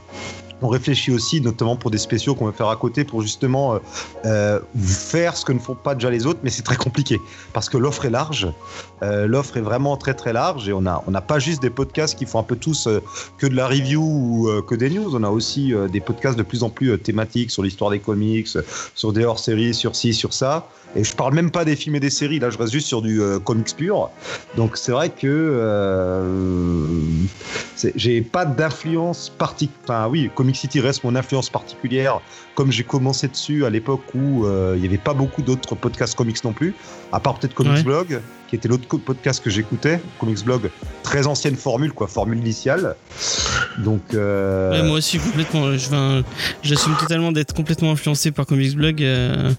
on 0.61 0.67
réfléchit 0.67 1.11
aussi, 1.11 1.41
notamment 1.41 1.75
pour 1.75 1.91
des 1.91 1.97
spéciaux 1.97 2.35
qu'on 2.35 2.45
va 2.45 2.51
faire 2.51 2.69
à 2.69 2.75
côté, 2.75 3.03
pour 3.03 3.21
justement 3.21 3.75
euh, 3.75 3.79
euh, 4.25 4.59
faire 4.77 5.37
ce 5.37 5.45
que 5.45 5.53
ne 5.53 5.59
font 5.59 5.75
pas 5.75 5.93
déjà 5.93 6.09
les 6.09 6.25
autres, 6.25 6.39
mais 6.43 6.49
c'est 6.49 6.63
très 6.63 6.75
compliqué 6.75 7.19
parce 7.53 7.69
que 7.69 7.77
l'offre 7.77 8.05
est 8.05 8.09
large. 8.09 8.47
Euh, 9.03 9.27
l'offre 9.27 9.57
est 9.57 9.61
vraiment 9.61 9.97
très 9.97 10.13
très 10.13 10.33
large 10.33 10.67
et 10.67 10.73
on 10.73 10.85
a 10.85 11.03
on 11.05 11.11
n'a 11.11 11.21
pas 11.21 11.39
juste 11.39 11.61
des 11.61 11.69
podcasts 11.69 12.17
qui 12.17 12.25
font 12.25 12.39
un 12.39 12.43
peu 12.43 12.55
tous 12.55 12.89
que 13.37 13.45
de 13.45 13.55
la 13.55 13.67
review 13.67 14.01
ou 14.01 14.61
que 14.63 14.75
des 14.75 14.89
news. 14.89 15.15
On 15.15 15.23
a 15.23 15.29
aussi 15.29 15.73
des 15.91 16.01
podcasts 16.01 16.37
de 16.37 16.43
plus 16.43 16.63
en 16.63 16.69
plus 16.69 16.97
thématiques 16.99 17.51
sur 17.51 17.63
l'histoire 17.63 17.91
des 17.91 17.99
comics, 17.99 18.47
sur 18.95 19.13
des 19.13 19.25
hors-séries, 19.25 19.73
sur 19.73 19.95
ci, 19.95 20.13
sur 20.13 20.33
ça. 20.33 20.67
Et 20.95 21.03
je 21.03 21.15
parle 21.15 21.33
même 21.33 21.51
pas 21.51 21.65
des 21.65 21.75
films 21.75 21.95
et 21.95 21.99
des 21.99 22.09
séries. 22.09 22.39
Là, 22.39 22.49
je 22.49 22.57
reste 22.57 22.71
juste 22.71 22.87
sur 22.87 23.01
du 23.01 23.21
comics 23.43 23.75
pur. 23.75 24.09
Donc 24.55 24.77
c'est 24.77 24.91
vrai 24.91 25.09
que 25.09 25.27
j'ai 27.95 28.21
pas 28.21 28.45
d'influence 28.45 29.29
particulière. 29.29 29.81
Enfin 29.83 30.07
oui, 30.07 30.29
Comic 30.35 30.55
City 30.55 30.79
reste 30.79 31.03
mon 31.03 31.15
influence 31.15 31.49
particulière. 31.49 32.21
Comme 32.55 32.71
j'ai 32.71 32.83
commencé 32.83 33.27
dessus 33.27 33.65
à 33.65 33.69
l'époque 33.69 34.01
où 34.15 34.45
euh, 34.45 34.73
il 34.77 34.83
y 34.83 34.87
avait 34.87 34.97
pas 34.97 35.13
beaucoup 35.13 35.41
d'autres 35.41 35.75
podcasts 35.75 36.15
comics 36.15 36.43
non 36.43 36.53
plus, 36.53 36.73
à 37.11 37.19
part 37.19 37.37
peut-être 37.37 37.53
Comics 37.53 37.73
Ouais. 37.77 37.83
Blog, 37.83 38.21
qui 38.47 38.55
était 38.55 38.67
l'autre 38.67 38.87
podcast 38.97 39.43
que 39.43 39.49
j'écoutais. 39.49 39.99
Comics 40.19 40.43
Blog, 40.43 40.69
très 41.03 41.27
ancienne 41.27 41.55
formule, 41.55 41.93
quoi, 41.93 42.07
formule 42.07 42.39
initiale. 42.39 42.95
Donc 43.77 44.01
euh, 44.13 44.71
Ouais, 44.71 44.87
moi 44.87 44.97
aussi 44.97 45.19
complètement. 45.19 45.71
J'assume 46.63 46.95
totalement 46.99 47.31
d'être 47.31 47.53
complètement 47.53 47.91
influencé 47.91 48.31
par 48.31 48.45
Comics 48.45 48.75
Blog 48.75 49.03
euh, 49.03 49.51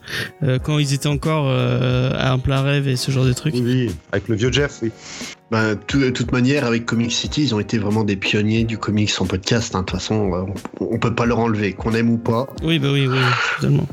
euh, 0.43 0.59
quand 0.59 0.79
ils 0.79 0.93
étaient 0.95 1.07
encore 1.09 1.47
euh, 1.49 2.11
à 2.17 2.33
un 2.33 2.39
plein 2.39 2.63
rêve 2.63 2.89
et 2.89 2.97
ce 2.97 3.11
genre 3.11 3.25
de 3.25 3.33
trucs. 3.33 3.55
oui, 3.55 3.63
oui, 3.65 3.91
avec 4.13 4.29
le 4.29 4.35
vieux 4.37 4.51
Jeff, 4.53 4.79
oui. 4.83 4.91
Bah, 5.51 5.75
tout- 5.77 5.99
de 6.01 6.11
toute 6.11 6.31
manière, 6.33 6.67
avec 6.67 6.85
Comic 6.85 7.11
City, 7.13 7.43
ils 7.45 7.55
ont 7.55 7.61
été 7.61 7.79
vraiment 7.79 8.05
des 8.05 8.17
pionniers 8.17 8.65
du 8.65 8.77
comics 8.77 9.11
en 9.21 9.25
podcast. 9.25 9.75
hein. 9.75 9.81
De 9.81 9.85
toute 9.87 9.93
façon, 9.99 10.15
on, 10.81 10.95
on 10.95 10.99
peut 10.99 11.15
pas 11.15 11.25
leur 11.25 11.39
enlever, 11.39 11.73
qu'on 11.73 11.93
aime 11.95 12.11
ou 12.11 12.19
pas. 12.19 12.47
Oui, 12.63 12.79
bah 12.79 12.89
oui, 12.93 13.07
oui, 13.09 13.17
totalement. 13.57 13.87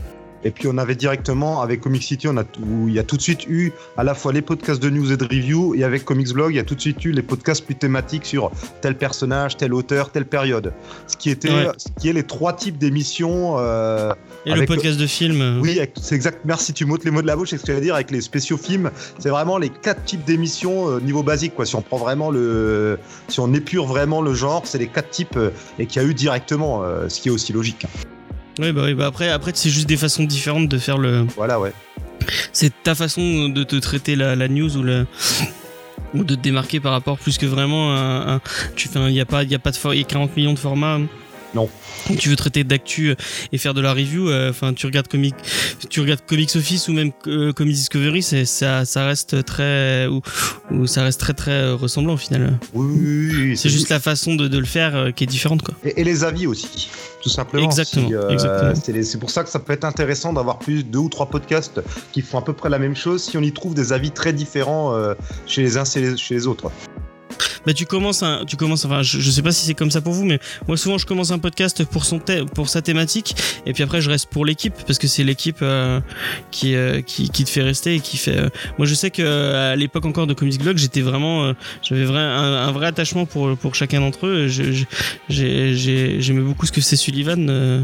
Et 0.45 0.51
puis 0.51 0.67
on 0.67 0.77
avait 0.77 0.93
directement 0.95 1.61
avec 1.61 1.81
Comic 1.81 2.03
City, 2.03 2.27
on 2.27 2.37
a 2.37 2.43
tout- 2.43 2.61
il 2.87 2.93
y 2.93 2.99
a 2.99 3.03
tout 3.03 3.17
de 3.17 3.21
suite 3.21 3.47
eu 3.47 3.71
à 3.97 4.03
la 4.03 4.13
fois 4.13 4.31
les 4.31 4.43
podcasts 4.43 4.81
de 4.81 4.91
news 4.91 5.11
et 5.11 5.17
de 5.17 5.23
review, 5.25 5.73
et 5.75 5.83
avec 5.83 6.05
Comics 6.05 6.31
Blog, 6.33 6.53
il 6.53 6.57
y 6.57 6.59
a 6.59 6.63
tout 6.63 6.75
de 6.75 6.79
suite 6.81 7.03
eu 7.03 7.11
les 7.11 7.23
podcasts 7.23 7.65
plus 7.65 7.73
thématiques 7.75 8.25
sur 8.27 8.51
tel 8.79 8.95
personnage, 8.95 9.57
tel 9.57 9.73
auteur, 9.73 10.11
telle 10.11 10.25
période. 10.25 10.71
Ce 11.07 11.17
qui 11.17 11.31
était, 11.31 11.49
Ouais. 11.49 11.67
ce 11.77 11.87
qui 11.99 12.09
est 12.09 12.13
les 12.13 12.23
trois 12.23 12.53
types 12.53 12.77
d'émissions. 12.77 13.55
euh, 13.57 14.13
Et 14.45 14.51
Avec 14.51 14.69
le 14.69 14.75
podcast 14.75 14.99
de 14.99 15.07
film. 15.07 15.59
oui, 15.63 15.79
c'est 15.99 16.13
exact. 16.13 16.41
Merci, 16.45 16.71
tu 16.73 16.85
m'ôtes 16.85 17.03
les 17.05 17.09
mots 17.11 17.23
de 17.23 17.27
la 17.27 17.35
bouche. 17.35 17.49
C'est 17.49 17.57
ce 17.57 17.61
que 17.63 17.71
j'allais 17.73 17.81
dire 17.83 17.95
avec 17.95 18.11
les 18.11 18.21
spéciaux 18.21 18.57
films. 18.57 18.91
C'est 19.17 19.29
vraiment 19.29 19.57
les 19.57 19.69
quatre 19.69 20.03
types 20.03 20.23
d'émissions 20.23 20.91
euh, 20.91 20.99
niveau 20.99 21.23
basique. 21.23 21.55
Quoi. 21.55 21.65
Si 21.65 21.75
on 21.75 21.81
prend 21.81 21.97
vraiment 21.97 22.29
le, 22.29 22.99
si 23.29 23.39
on 23.39 23.51
épure 23.55 23.85
vraiment 23.87 24.21
le 24.21 24.35
genre, 24.35 24.61
c'est 24.67 24.77
les 24.77 24.85
quatre 24.87 25.09
types 25.09 25.37
euh, 25.37 25.49
et 25.79 25.87
qu'il 25.87 25.99
y 26.03 26.05
a 26.05 26.07
eu 26.07 26.13
directement, 26.13 26.83
euh, 26.83 27.09
ce 27.09 27.19
qui 27.19 27.29
est 27.29 27.31
aussi 27.31 27.51
logique. 27.51 27.87
Oui, 28.59 28.71
bah 28.71 28.83
oui, 28.85 28.93
bah 28.93 29.07
après, 29.07 29.29
après 29.29 29.51
c'est 29.53 29.69
juste 29.69 29.87
des 29.87 29.97
façons 29.97 30.23
différentes 30.23 30.69
de 30.69 30.77
faire 30.77 30.97
le. 30.97 31.25
Voilà, 31.35 31.59
ouais. 31.59 31.73
C'est 32.53 32.71
ta 32.83 32.95
façon 32.95 33.49
de 33.49 33.63
te 33.63 33.75
traiter 33.75 34.15
la, 34.15 34.35
la 34.35 34.47
news 34.47 34.75
ou 34.77 34.81
le 34.83 35.05
ou 36.13 36.23
de 36.23 36.35
te 36.35 36.39
démarquer 36.39 36.79
par 36.79 36.93
rapport 36.93 37.17
plus 37.19 37.37
que 37.37 37.45
vraiment 37.45 37.93
un- 37.93 38.39
tu 38.75 38.87
fais 38.87 38.99
il 39.09 39.13
y 39.13 39.19
a 39.19 39.25
pas 39.25 39.43
il 39.43 39.51
y 39.51 39.55
a 39.55 39.59
pas 39.59 39.71
de 39.71 39.77
il 39.93 39.99
y 39.99 40.01
a 40.01 40.05
40 40.05 40.35
millions 40.37 40.53
de 40.53 40.59
formats 40.59 40.99
Non. 41.55 41.69
tu 42.19 42.29
veux 42.29 42.35
traiter 42.35 42.63
d'actu 42.63 43.09
euh, 43.09 43.15
et 43.51 43.57
faire 43.57 43.73
de 43.73 43.81
la 43.81 43.93
review 43.93 44.29
euh, 44.29 44.49
enfin 44.51 44.73
tu 44.73 44.85
regardes 44.85 45.07
comic 45.07 45.33
tu 45.89 46.01
regardes 46.01 46.21
Comics 46.27 46.55
Office 46.55 46.87
ou 46.87 46.93
même 46.93 47.11
euh, 47.27 47.51
Comics 47.53 47.73
Discovery 47.75 48.21
c'est 48.21 48.45
ça 48.45 48.85
ça 48.85 49.05
reste 49.05 49.43
très 49.45 50.05
ou, 50.07 50.21
ou 50.71 50.85
ça 50.85 51.03
reste 51.03 51.19
très 51.19 51.33
très 51.33 51.51
euh, 51.51 51.75
ressemblant 51.75 52.13
au 52.13 52.17
final 52.17 52.59
Oui, 52.73 52.85
oui, 52.87 53.29
oui, 53.31 53.41
oui, 53.49 53.57
c'est 53.57 53.69
juste 53.69 53.89
la 53.89 53.99
façon 53.99 54.35
de, 54.35 54.47
de 54.47 54.57
le 54.59 54.65
faire 54.65 54.95
euh, 54.95 55.11
qui 55.11 55.23
est 55.23 55.27
différente 55.27 55.61
quoi 55.63 55.73
Et, 55.83 56.01
et 56.01 56.03
les 56.03 56.23
avis 56.23 56.45
aussi, 56.47 56.89
tout 57.23 57.29
simplement. 57.29 57.65
Exactement, 57.65 58.09
Si, 58.09 58.33
exactement. 58.33 58.73
C'est 59.03 59.19
pour 59.19 59.29
ça 59.31 59.43
que 59.43 59.49
ça 59.49 59.59
peut 59.59 59.73
être 59.73 59.85
intéressant 59.85 60.33
d'avoir 60.33 60.59
plus 60.59 60.83
deux 60.83 60.99
ou 60.99 61.09
trois 61.09 61.29
podcasts 61.29 61.81
qui 62.11 62.21
font 62.21 62.37
à 62.37 62.41
peu 62.41 62.53
près 62.53 62.69
la 62.69 62.79
même 62.79 62.95
chose 62.95 63.23
si 63.23 63.37
on 63.37 63.41
y 63.41 63.51
trouve 63.53 63.73
des 63.73 63.93
avis 63.93 64.11
très 64.11 64.33
différents 64.33 64.93
chez 65.47 65.61
les 65.63 65.77
uns 65.77 65.83
et 65.95 66.01
les- 66.01 66.17
chez 66.17 66.33
les 66.35 66.47
autres. 66.47 66.69
Bah 67.65 67.73
tu 67.73 67.85
commences 67.85 68.23
un, 68.23 68.45
tu 68.45 68.55
commences 68.57 68.85
enfin 68.85 69.01
je, 69.01 69.29
sais 69.29 69.41
pas 69.41 69.51
si 69.51 69.65
c'est 69.65 69.73
comme 69.73 69.91
ça 69.91 70.01
pour 70.01 70.13
vous 70.13 70.25
mais 70.25 70.39
moi 70.67 70.77
souvent 70.77 70.97
je 70.97 71.05
commence 71.05 71.31
un 71.31 71.39
podcast 71.39 71.83
pour 71.85 72.05
son 72.05 72.19
thé- 72.19 72.45
pour 72.53 72.69
sa 72.69 72.81
thématique 72.81 73.35
et 73.65 73.73
puis 73.73 73.83
après 73.83 74.01
je 74.01 74.09
reste 74.09 74.27
pour 74.29 74.45
l'équipe 74.45 74.73
parce 74.85 74.99
que 74.99 75.07
c'est 75.07 75.23
l'équipe 75.23 75.59
euh, 75.61 75.99
qui, 76.51 76.75
euh, 76.75 77.01
qui 77.01 77.29
te 77.29 77.49
fait 77.49 77.61
rester 77.63 77.95
et 77.95 77.99
qui 77.99 78.17
fait 78.17 78.37
euh, 78.37 78.49
moi 78.77 78.85
je 78.87 78.93
sais 78.93 79.11
que 79.11 79.21
euh, 79.21 79.73
à 79.73 79.75
l'époque 79.75 80.05
encore 80.05 80.27
de 80.27 80.33
Comics 80.33 80.61
Blog 80.61 80.77
j'étais 80.77 81.01
vraiment 81.01 81.45
euh, 81.45 81.53
j'avais 81.81 82.05
vrai 82.05 82.19
un, 82.19 82.71
vrai 82.71 82.87
attachement 82.87 83.25
pour 83.25 83.57
pour 83.57 83.75
chacun 83.75 83.99
d'entre 83.99 84.27
eux 84.27 84.47
j'aimais 85.29 86.41
beaucoup 86.41 86.65
ce 86.65 86.71
que 86.71 86.81
c'est 86.81 86.95
Sullivan 86.95 87.47
euh. 87.49 87.81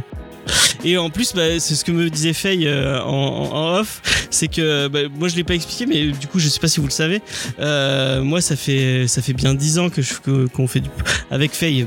Et 0.84 0.98
en 0.98 1.10
plus, 1.10 1.34
bah, 1.34 1.60
c'est 1.60 1.76
ce 1.76 1.86
que 1.86 1.92
me 1.92 2.10
disait 2.10 2.34
Faye 2.34 2.68
euh, 2.68 3.02
en, 3.04 3.08
en- 3.54 3.80
off, 3.80 4.02
c'est 4.30 4.48
que 4.48 4.88
bah, 4.88 5.00
moi 5.14 5.28
je 5.28 5.36
l'ai 5.36 5.44
pas 5.44 5.54
expliqué, 5.56 5.86
mais 5.86 6.08
du 6.12 6.28
coup 6.28 6.40
je 6.40 6.48
sais 6.50 6.60
pas 6.60 6.68
si 6.68 6.80
vous 6.80 6.88
le 6.88 6.92
savez. 6.92 7.22
Euh, 7.60 8.22
moi 8.24 8.42
ça 8.42 8.56
fait 8.56 9.08
ça 9.08 9.22
fait 9.22 9.34
bien 9.34 9.54
dix 9.54 9.80
ans 9.80 9.90
que 9.90 10.02
qu'on 10.48 10.68
fait 10.68 10.80
du 10.80 10.90
avec 11.30 11.52
Faye. 11.52 11.86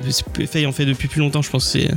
Faye 0.51 0.67
en 0.67 0.73
fait 0.73 0.87
depuis 0.87 1.09
plus 1.09 1.21
longtemps, 1.21 1.43
je 1.43 1.51
pense. 1.51 1.69
C'est 1.69 1.89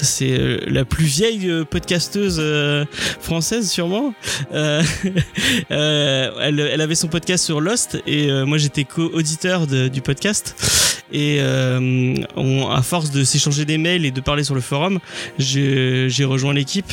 c'est 0.00 0.30
euh, 0.32 0.58
la 0.66 0.84
plus 0.84 1.04
vieille 1.04 1.50
euh, 1.50 1.64
podcasteuse 1.64 2.36
euh, 2.38 2.84
française 3.20 3.68
sûrement. 3.70 4.14
Euh, 4.54 4.82
elle, 5.70 6.60
elle 6.60 6.80
avait 6.80 6.94
son 6.94 7.08
podcast 7.08 7.44
sur 7.44 7.60
Lost 7.60 7.98
et 8.06 8.30
moi 8.44 8.58
j'étais 8.58 8.84
co-auditeur 8.84 9.66
du 9.66 10.00
podcast. 10.00 10.54
Et 11.12 11.38
euh, 11.40 12.14
on, 12.36 12.68
à 12.68 12.82
force 12.82 13.10
de 13.10 13.24
s'échanger 13.24 13.64
des 13.64 13.78
mails 13.78 14.04
et 14.04 14.10
de 14.10 14.20
parler 14.20 14.44
sur 14.44 14.54
le 14.54 14.60
forum, 14.60 15.00
j'ai 15.38 16.24
rejoint 16.24 16.54
l'équipe 16.54 16.92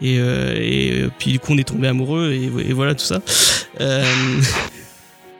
et, 0.00 0.18
euh, 0.18 0.54
et 0.56 1.08
puis 1.18 1.32
du 1.32 1.38
coup 1.38 1.52
on 1.52 1.58
est 1.58 1.68
tombé 1.68 1.88
amoureux 1.88 2.32
et, 2.32 2.72
voilà 2.72 2.94
tout 2.94 3.04
ça. 3.04 3.20
Euh, 3.80 4.04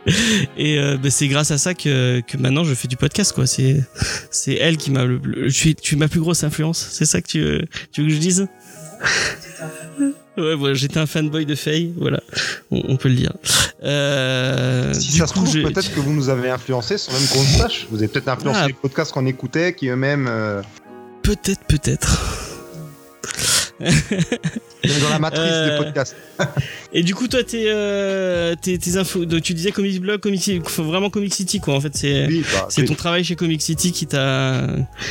et 0.57 0.79
euh, 0.79 0.97
bah, 0.97 1.11
c'est 1.11 1.29
grâce 1.29 1.51
à 1.51 1.59
ça 1.59 1.75
que, 1.75 2.21
que 2.21 2.37
maintenant 2.37 2.65
je 2.65 2.75
fais 2.75 2.89
du 2.89 2.97
podcast 2.97 3.33
quoi. 3.33 3.47
C'est 3.47 3.83
c'est 4.31 4.55
elle 4.55 4.77
qui 4.77 4.91
m'a 4.91 5.05
le, 5.05 5.21
je 5.45 5.49
suis 5.49 5.75
tu 5.75 5.95
es 5.95 5.99
ma 5.99 6.09
plus 6.09 6.21
grosse 6.21 6.45
influence. 6.45 6.89
C'est 6.93 7.07
ça 7.07 7.21
que 7.21 7.29
tu 7.29 7.67
tu 7.93 8.03
veux 8.03 8.09
que 8.09 8.15
je 8.15 8.19
dise? 8.19 8.49
Ouais, 10.41 10.55
voilà, 10.55 10.75
j'étais 10.75 10.99
un 10.99 11.07
fanboy 11.07 11.47
de 11.47 11.55
Faye, 11.55 11.93
voilà, 11.97 12.21
on, 12.71 12.83
on 12.89 12.97
peut 12.97 13.09
le 13.09 13.15
dire. 13.17 13.33
Euh, 13.85 14.93
Si 14.95 15.13
ça 15.13 15.27
se 15.27 15.33
trouve, 15.33 15.51
peut-être 15.53 15.95
que 15.95 16.01
vous 16.01 16.13
nous 16.13 16.29
avez 16.29 16.51
influencé 16.51 16.99
sans 16.99 17.13
même 17.13 17.27
qu'on 17.29 17.41
le 17.41 17.47
sache. 17.47 17.87
Vous 17.91 17.99
avez 17.99 18.09
peut-être 18.09 18.29
influencé 18.29 18.61
Ah. 18.63 18.67
les 18.67 18.73
podcasts 18.75 19.13
qu'on 19.13 19.27
écoutait, 19.27 19.75
qui 19.75 19.89
eux-mêmes, 19.89 20.27
euh, 20.29 20.61
peut-être, 21.23 21.65
peut-être. 21.69 22.19
dans 23.81 25.09
la 25.11 25.19
matrice 25.19 25.41
Euh, 25.43 25.71
des 25.79 25.85
podcasts. 25.85 26.17
Et 26.93 27.03
du 27.03 27.15
coup, 27.15 27.29
toi, 27.29 27.43
tes, 27.45 27.65
euh, 27.69 28.55
tes, 28.61 28.77
tes 28.79 28.97
infos, 28.97 29.25
donc, 29.25 29.43
tu 29.43 29.55
disais 29.55 29.71
Comics 29.73 30.01
Blog, 30.01 30.21
Comics 30.21 30.43
City, 30.43 30.61
faut 30.65 30.85
vraiment 30.85 31.09
Comic 31.11 31.33
City, 31.35 31.61
quoi. 31.61 31.75
En 31.75 31.81
fait, 31.81 31.95
c'est 31.97 32.27
Oui, 32.27 32.45
bah, 32.53 32.69
ton 32.87 32.95
travail 32.95 33.25
chez 33.25 33.37
Comic 33.37 33.63
City 33.63 33.93
qui 33.93 34.07
t'a 34.07 34.67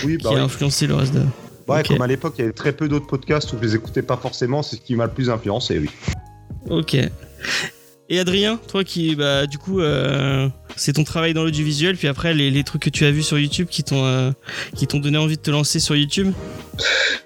oui, 0.05 0.17
qui 0.17 0.23
bah 0.23 0.32
oui. 0.34 0.39
influencé 0.39 0.86
le 0.88 0.95
reste 0.95 1.13
de. 1.13 1.21
Ouais, 1.70 1.84
comme 1.84 2.01
à 2.01 2.07
l'époque, 2.07 2.34
il 2.38 2.41
y 2.41 2.43
avait 2.45 2.53
très 2.53 2.72
peu 2.74 2.88
d'autres 2.88 3.07
podcasts 3.07 3.51
où 3.53 3.57
je 3.57 3.63
les 3.63 3.76
écoutais 3.76 4.01
pas 4.01 4.17
forcément, 4.17 4.61
c'est 4.63 4.76
ce 4.78 4.82
qui 4.82 4.95
m'a 4.95 5.05
le 5.05 5.11
plus 5.11 5.30
influencé, 5.30 5.80
oui. 5.80 5.89
Ok. 6.70 6.97
Et 8.11 8.20
Adrien, 8.20 8.59
toi 8.67 8.84
qui, 8.84 9.15
bah, 9.15 9.45
du 9.45 9.59
coup, 9.59 9.82
euh, 9.82 10.49
c'est 10.76 10.93
ton 10.93 11.03
travail 11.03 11.36
dans 11.36 11.43
l'audiovisuel, 11.43 11.95
puis 11.95 12.07
après 12.07 12.34
les, 12.34 12.49
les 12.49 12.63
trucs 12.63 12.82
que 12.82 12.89
tu 12.89 13.05
as 13.05 13.11
vus 13.11 13.22
sur 13.22 13.38
YouTube 13.38 13.67
qui 13.70 13.84
t'ont 13.84 14.03
euh, 14.03 14.32
qui 14.76 14.88
t'ont 14.88 14.97
donné 14.99 15.20
envie 15.20 15.38
de 15.38 15.41
te 15.41 15.51
lancer 15.51 15.80
sur 15.80 15.95
YouTube? 15.95 16.34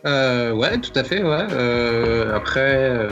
Euh, 0.06 0.52
ouais, 0.52 0.78
tout 0.82 0.92
à 0.96 1.06
fait, 1.06 1.24
ouais. 1.24 1.48
Euh, 1.52 2.36
après, 2.36 2.90
euh, 2.90 3.10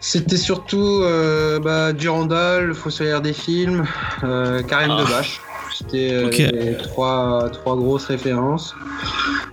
c'était 0.00 0.36
surtout 0.36 1.00
euh, 1.02 1.58
bah, 1.60 1.94
Durandal, 1.94 2.74
Fossoyeur 2.74 3.22
des 3.22 3.32
films, 3.32 3.86
euh, 4.22 4.62
Karim 4.62 4.90
Ah. 4.98 5.02
Debache. 5.02 5.40
C'était 5.78 6.12
euh, 6.12 6.28
les 6.50 6.76
trois, 6.76 7.48
trois 7.52 7.76
grosses 7.76 8.06
références. 8.06 8.74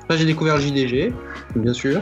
Après, 0.04 0.18
j'ai 0.18 0.26
découvert 0.26 0.60
JDG, 0.60 1.14
bien 1.56 1.74
sûr. 1.74 2.02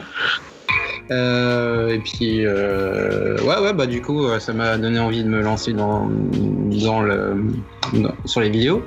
Euh, 1.12 1.90
et 1.90 2.00
puis, 2.00 2.46
euh, 2.46 3.36
ouais, 3.42 3.60
ouais, 3.62 3.74
bah 3.74 3.86
du 3.86 4.02
coup, 4.02 4.26
ça 4.40 4.54
m'a 4.54 4.78
donné 4.78 5.00
envie 5.00 5.24
de 5.24 5.30
me 5.30 5.42
lancer 5.42 5.74
dans, 5.74 6.10
dans 6.82 7.02
le, 7.02 7.36
dans- 7.94 8.16
sur 8.26 8.40
les 8.40 8.50
vidéos. 8.50 8.82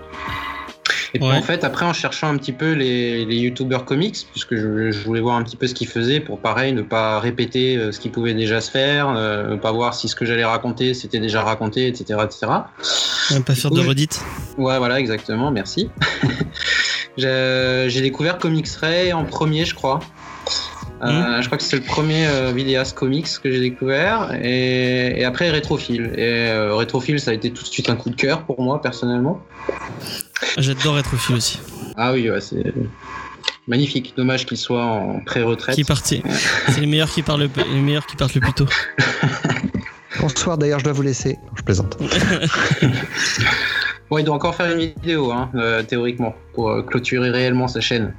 Et 1.17 1.19
puis 1.19 1.29
Ouais. 1.29 1.35
en 1.39 1.41
fait, 1.43 1.65
après, 1.65 1.87
en 1.87 1.95
cherchant 1.95 2.29
un 2.29 2.37
petit 2.37 2.53
peu 2.53 2.73
les, 2.73 3.25
les 3.25 3.37
youtubeurs 3.37 3.87
comics, 3.87 4.27
puisque 4.33 4.55
je, 4.55 4.91
je 4.91 4.99
voulais 5.07 5.23
voir 5.23 5.37
un 5.37 5.43
petit 5.43 5.57
peu 5.57 5.67
ce 5.67 5.73
qu'ils 5.73 5.89
faisaient 5.89 6.21
pour 6.21 6.39
pareil, 6.41 6.75
ne 6.75 6.83
pas 6.83 7.19
répéter 7.21 7.79
euh, 7.79 7.91
ce 7.91 7.99
qui 8.01 8.11
pouvait 8.11 8.35
déjà 8.35 8.61
se 8.61 8.71
faire, 8.71 9.09
euh, 9.17 9.53
ne 9.53 9.57
pas 9.57 9.73
voir 9.73 9.95
si 9.95 10.09
ce 10.09 10.15
que 10.15 10.27
j'allais 10.27 10.45
raconter 10.45 10.93
c'était 10.93 11.19
déjà 11.21 11.41
raconté, 11.43 11.87
etc. 11.87 12.21
etc. 12.23 12.41
Va 13.31 13.41
pas 13.47 13.55
faire 13.55 13.71
de 13.71 13.81
Oui. 13.81 13.87
redites. 13.87 14.21
Ouais, 14.59 14.77
voilà, 14.77 15.01
exactement, 15.01 15.51
merci. 15.51 15.89
J'ai 17.17 18.01
découvert 18.03 18.37
Comics 18.37 18.69
Ray 18.79 19.15
en 19.15 19.25
premier, 19.25 19.65
je 19.65 19.75
crois. 19.75 20.01
Euh, 21.03 21.41
je 21.43 21.47
crois 21.47 21.59
que 21.59 21.65
c'est 21.65 21.77
le 21.77 21.83
premier 21.83 22.27
euh, 22.27 22.53
vidéaste 22.53 22.97
comics 22.97 23.27
que 23.43 23.51
j'ai 23.51 23.61
découvert. 23.61 24.35
Et, 24.43 25.21
et 25.21 25.25
après, 25.25 25.51
Rétrophile. 25.51 26.13
Et 26.17 26.49
euh, 26.49 26.75
Rétrophile, 26.75 27.21
ça 27.21 27.33
a 27.33 27.35
été 27.35 27.51
tout 27.51 27.63
de 27.65 27.69
suite 27.69 27.91
un 27.91 27.97
coup 27.97 28.09
de 28.11 28.17
cœur 28.17 28.43
pour 28.45 28.63
moi, 28.63 28.81
personnellement. 28.81 29.43
J'adore 30.57 30.97
Retrophile 30.97 31.37
aussi. 31.37 31.61
Ah 31.97 32.13
oui, 32.13 32.31
ouais, 32.31 32.41
c'est 32.41 32.73
magnifique. 33.69 34.15
Dommage 34.17 34.47
qu'il 34.47 34.57
soit 34.57 34.85
en 34.85 35.21
pré-retraite. 35.21 35.75
Qui 35.75 35.83
est 35.83 35.89
parti. 35.89 36.23
C'est 36.69 36.81
les 36.81 36.87
meilleurs 36.87 37.11
qui 37.11 37.23
partent 37.23 37.41
le, 37.41 37.51
les 37.73 37.81
meilleurs 37.81 38.07
qui 38.07 38.17
partent 38.17 38.35
le 38.35 38.41
plus 38.41 38.53
tôt. 38.53 38.67
Bonsoir, 40.21 40.57
d'ailleurs, 40.57 40.79
je 40.79 40.85
dois 40.85 40.93
vous 40.95 41.03
laisser. 41.03 41.39
Je 41.57 41.63
plaisante. 41.63 41.99
Bon, 44.09 44.19
il 44.19 44.25
doit 44.25 44.37
encore 44.37 44.55
faire 44.55 44.71
une 44.71 44.79
vidéo, 44.79 45.33
hein, 45.33 45.51
euh, 45.57 45.83
théoriquement, 45.83 46.33
pour 46.55 46.71
euh, 46.71 46.83
clôturer 46.83 47.31
réellement 47.31 47.67
sa 47.67 47.81
chaîne. 47.81 48.15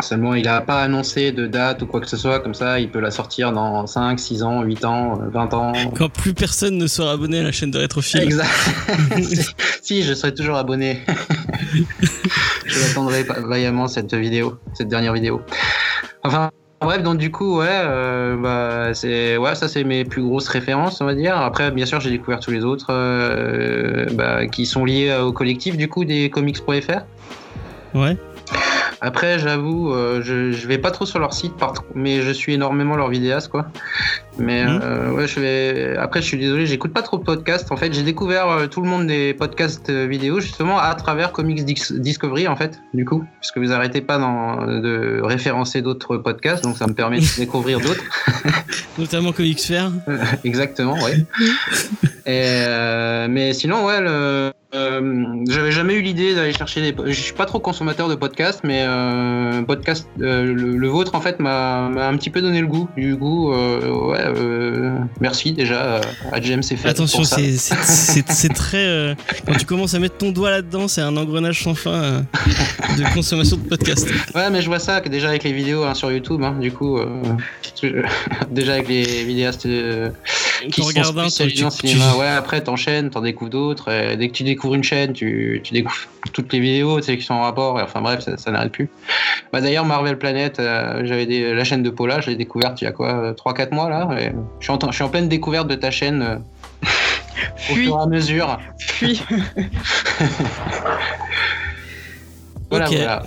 Seulement, 0.00 0.34
il 0.34 0.44
n'a 0.44 0.60
pas 0.60 0.80
annoncé 0.80 1.32
de 1.32 1.48
date 1.48 1.82
ou 1.82 1.86
quoi 1.86 2.00
que 2.00 2.06
ce 2.06 2.16
soit, 2.16 2.38
comme 2.38 2.54
ça, 2.54 2.78
il 2.78 2.88
peut 2.88 3.00
la 3.00 3.10
sortir 3.10 3.52
dans 3.52 3.84
5, 3.84 4.18
6 4.18 4.44
ans, 4.44 4.62
8 4.62 4.84
ans, 4.84 5.20
euh, 5.20 5.28
20 5.30 5.54
ans. 5.54 5.72
Quand 5.96 6.08
plus 6.08 6.34
personne 6.34 6.78
ne 6.78 6.86
sera 6.86 7.12
abonné 7.12 7.40
à 7.40 7.42
la 7.42 7.50
chaîne 7.50 7.72
de 7.72 7.80
Retrophile. 7.80 8.22
Exact. 8.22 8.48
si, 9.82 10.04
je 10.04 10.14
serai 10.14 10.32
toujours 10.32 10.56
abonné. 10.56 11.02
je 12.64 12.80
l'attendrai 12.80 13.24
vaillamment 13.24 13.88
cette 13.88 14.14
vidéo, 14.14 14.58
cette 14.72 14.88
dernière 14.88 15.14
vidéo. 15.14 15.42
Enfin, 16.22 16.50
bref, 16.80 17.02
donc 17.02 17.18
du 17.18 17.32
coup, 17.32 17.58
ouais, 17.58 17.66
euh, 17.68 18.36
bah, 18.36 18.94
c'est, 18.94 19.36
ouais, 19.36 19.56
ça 19.56 19.66
c'est 19.66 19.82
mes 19.82 20.04
plus 20.04 20.22
grosses 20.22 20.48
références, 20.48 21.00
on 21.00 21.06
va 21.06 21.14
dire. 21.14 21.36
Après, 21.36 21.72
bien 21.72 21.86
sûr, 21.86 21.98
j'ai 21.98 22.10
découvert 22.10 22.38
tous 22.38 22.52
les 22.52 22.64
autres 22.64 22.88
euh, 22.90 24.06
bah, 24.12 24.46
qui 24.46 24.64
sont 24.64 24.84
liés 24.84 25.12
au 25.20 25.32
collectif 25.32 25.76
du 25.76 25.88
coup 25.88 26.04
des 26.04 26.30
comics.fr. 26.30 27.02
Ouais. 27.94 28.16
Après, 29.00 29.38
j'avoue, 29.38 29.92
euh, 29.92 30.20
je, 30.24 30.50
je 30.50 30.66
vais 30.66 30.78
pas 30.78 30.90
trop 30.90 31.06
sur 31.06 31.18
leur 31.20 31.32
site, 31.32 31.56
par 31.56 31.72
mais 31.94 32.20
je 32.22 32.30
suis 32.32 32.54
énormément 32.54 32.96
leurs 32.96 33.08
vidéastes, 33.10 33.48
quoi. 33.48 33.66
Mais 34.38 34.64
Mhm. 34.64 34.80
euh, 34.82 35.10
ouais, 35.12 35.26
je 35.28 35.38
vais. 35.40 35.96
Après, 35.96 36.20
je 36.20 36.26
suis 36.26 36.38
désolé, 36.38 36.66
j'écoute 36.66 36.92
pas 36.92 37.02
trop 37.02 37.16
de 37.18 37.22
podcasts. 37.22 37.70
En 37.72 37.76
fait, 37.76 37.92
j'ai 37.92 38.02
découvert 38.02 38.48
euh, 38.48 38.66
tout 38.66 38.80
le 38.80 38.88
monde 38.88 39.06
des 39.06 39.34
podcasts 39.34 39.88
euh, 39.90 40.06
vidéo 40.06 40.40
justement 40.40 40.78
à 40.78 40.94
travers 40.94 41.32
Comics 41.32 41.64
Dis- 41.64 41.92
Discovery, 42.00 42.48
en 42.48 42.56
fait, 42.56 42.80
du 42.94 43.04
coup, 43.04 43.24
parce 43.40 43.52
que 43.52 43.60
vous 43.60 43.72
arrêtez 43.72 44.00
pas 44.00 44.18
d'en- 44.18 44.66
de 44.66 45.20
référencer 45.22 45.80
d'autres 45.82 46.16
podcasts, 46.16 46.64
donc 46.64 46.76
ça 46.76 46.86
me 46.86 46.94
permet 46.94 47.20
de 47.20 47.36
découvrir 47.36 47.80
d'autres. 47.80 48.02
Notamment 48.98 49.32
Comics 49.32 49.60
Fair. 49.60 49.90
Exactement, 50.44 51.00
ouais. 51.02 51.24
Et, 52.26 52.42
euh, 52.66 53.26
mais 53.30 53.52
sinon, 53.52 53.84
ouais, 53.84 54.00
le, 54.00 54.52
euh, 54.74 55.24
j'avais 55.48 55.72
jamais 55.72 55.94
eu 55.94 56.02
l'idée 56.02 56.34
d'aller 56.34 56.52
chercher 56.52 56.82
des. 56.92 56.94
Je 57.10 57.18
suis 57.18 57.32
pas 57.32 57.46
trop 57.46 57.58
consommateur 57.58 58.06
de 58.08 58.14
podcasts, 58.14 58.60
mais 58.64 58.82
euh, 58.86 59.62
podcast, 59.62 60.06
euh, 60.20 60.44
le, 60.44 60.76
le 60.76 60.88
vôtre 60.88 61.14
en 61.14 61.22
fait 61.22 61.40
m'a 61.40 61.86
un 61.86 62.16
petit 62.18 62.28
peu 62.28 62.42
donné 62.42 62.60
le 62.60 62.66
goût. 62.66 62.86
Du 62.94 63.14
ouais, 63.14 64.18
euh, 64.26 64.98
merci 65.22 65.52
déjà 65.52 66.02
à 66.30 66.40
James 66.42 66.62
et 66.70 66.76
fait. 66.76 66.86
Attention, 66.88 67.24
c'est- 67.24 68.52
très. 68.52 69.16
quand 69.46 69.54
tu 69.56 69.64
commences 69.64 69.94
à 69.94 70.00
mettre 70.00 70.18
ton 70.18 70.32
doigt 70.32 70.50
là-dedans, 70.50 70.86
c'est 70.86 71.00
un 71.00 71.16
engrenage 71.16 71.62
sans 71.62 71.74
fin 71.74 72.24
de 72.98 73.14
consommation 73.14 73.56
de 73.56 73.62
podcasts. 73.62 74.10
Ouais, 74.34 74.50
mais 74.50 74.60
je 74.60 74.66
vois 74.66 74.80
ça 74.80 75.00
que 75.00 75.08
déjà 75.08 75.28
avec 75.30 75.44
les 75.44 75.52
vidéos 75.54 75.84
hein, 75.84 75.94
sur 75.94 76.12
YouTube, 76.12 76.42
hein, 76.42 76.54
du 76.60 76.72
coup, 76.72 76.98
déjà 78.50 78.74
avec 78.74 78.88
les 78.88 79.24
vidéastes 79.24 79.66
qui 80.70 80.82
sont 80.82 80.88
un, 80.98 81.04
spécialisés 81.30 81.64
tu- 81.80 81.88
cinéma. 81.88 82.16
Ouais, 82.16 82.26
après 82.28 82.60
t'enchaînes, 82.62 83.08
t'en 83.08 83.22
découvres 83.22 83.50
d'autres. 83.50 84.14
Dès 84.16 84.28
que 84.28 84.32
tu 84.34 84.42
découvres 84.42 84.57
une 84.64 84.82
chaîne, 84.84 85.12
tu, 85.12 85.60
tu 85.64 85.72
découvres 85.72 85.96
toutes 86.32 86.52
les 86.52 86.60
vidéos 86.60 86.98
tu 87.00 87.06
sais, 87.06 87.16
qui 87.16 87.24
sont 87.24 87.34
en 87.34 87.42
rapport. 87.42 87.78
Et 87.80 87.82
enfin 87.82 88.00
bref, 88.00 88.20
ça, 88.20 88.36
ça 88.36 88.50
n'arrête 88.50 88.72
plus. 88.72 88.88
Bah, 89.52 89.60
D'ailleurs, 89.60 89.84
Marvel 89.84 90.18
Planet, 90.18 90.58
euh, 90.60 91.02
j'avais 91.04 91.26
des- 91.26 91.52
la 91.54 91.64
chaîne 91.64 91.82
de 91.82 91.90
Paula, 91.90 92.20
je 92.20 92.30
l'ai 92.30 92.36
découverte 92.36 92.80
il 92.80 92.84
y 92.84 92.88
a 92.88 92.92
quoi 92.92 93.32
3-4 93.34 93.72
mois 93.72 93.88
là. 93.88 94.08
et 94.20 94.32
je, 94.60 94.64
suis 94.64 94.72
en, 94.72 94.78
je 94.90 94.94
suis 94.94 95.04
en 95.04 95.08
pleine 95.08 95.28
découverte 95.28 95.68
de 95.68 95.74
ta 95.74 95.90
chaîne 95.90 96.22
euh, 96.22 96.36
au 97.70 97.74
fur 97.74 97.98
et 97.98 98.02
à 98.02 98.06
mesure. 98.06 98.58
fuis. 98.78 99.22
Voilà, 102.70 102.86
Ok. 102.86 102.96
voilà. 102.96 103.22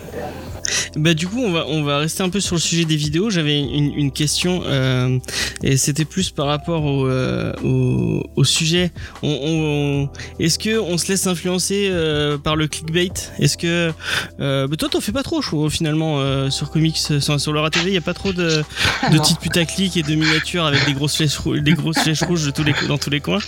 Bah 0.95 1.13
du 1.13 1.28
coup 1.28 1.41
on 1.41 1.51
va 1.51 1.65
on 1.67 1.84
va 1.84 1.97
rester 1.99 2.24
un 2.24 2.30
peu 2.30 2.39
sur 2.39 2.55
le 2.55 2.61
sujet 2.61 2.86
des 2.86 2.95
vidéos. 2.95 3.30
J'avais 3.30 3.59
une, 3.59 3.93
une 3.93 4.11
question 4.11 4.63
euh, 4.65 5.17
et 5.63 5.78
c'était 5.78 6.05
plus 6.05 6.30
par 6.32 6.47
rapport 6.47 6.84
au 6.86 7.07
euh, 7.07 7.53
au, 7.63 8.24
au 8.36 8.43
sujet. 8.43 8.91
On, 9.24 9.30
on- 9.30 10.09
Est-ce 10.43 10.59
que 10.59 10.80
on 10.80 10.97
se 10.97 11.07
laisse 11.07 11.28
influencer 11.28 11.88
euh, 11.89 12.38
par 12.38 12.55
le 12.55 12.67
clickbait? 12.67 13.09
Est-ce 13.39 13.57
que 13.57 13.91
euh, 14.39 14.67
bah 14.67 14.76
toi 14.78 14.89
t'en 14.89 15.01
fais 15.01 15.11
pas 15.11 15.24
trop 15.24 15.41
je 15.41 15.47
trouve 15.47 15.69
finalement 15.72 16.49
sur 16.49 16.69
comics 16.72 16.97
sur, 16.97 17.39
sur 17.39 17.53
Laura 17.53 17.69
TV 17.69 17.89
il 17.91 17.93
y 17.93 17.97
a 17.97 18.01
pas 18.01 18.13
trop 18.13 18.34
de, 18.34 18.63
de 19.11 19.17
titres 19.24 19.39
putaclic 19.39 19.97
et 19.97 20.03
de 20.03 20.15
miniatures 20.15 20.65
avec 20.65 20.86
des 20.86 20.93
grosses 20.93 21.15
flèches 21.17 21.38
rou- 21.38 21.59
des 21.59 21.74
grosses 21.74 21.99
flèches 21.99 22.24
rouges 22.24 22.45
de 22.45 22.51
tous 22.51 22.63
les 22.63 22.74
dans 22.88 22.97
tous 22.97 23.09
les 23.09 23.19
coins. 23.19 23.39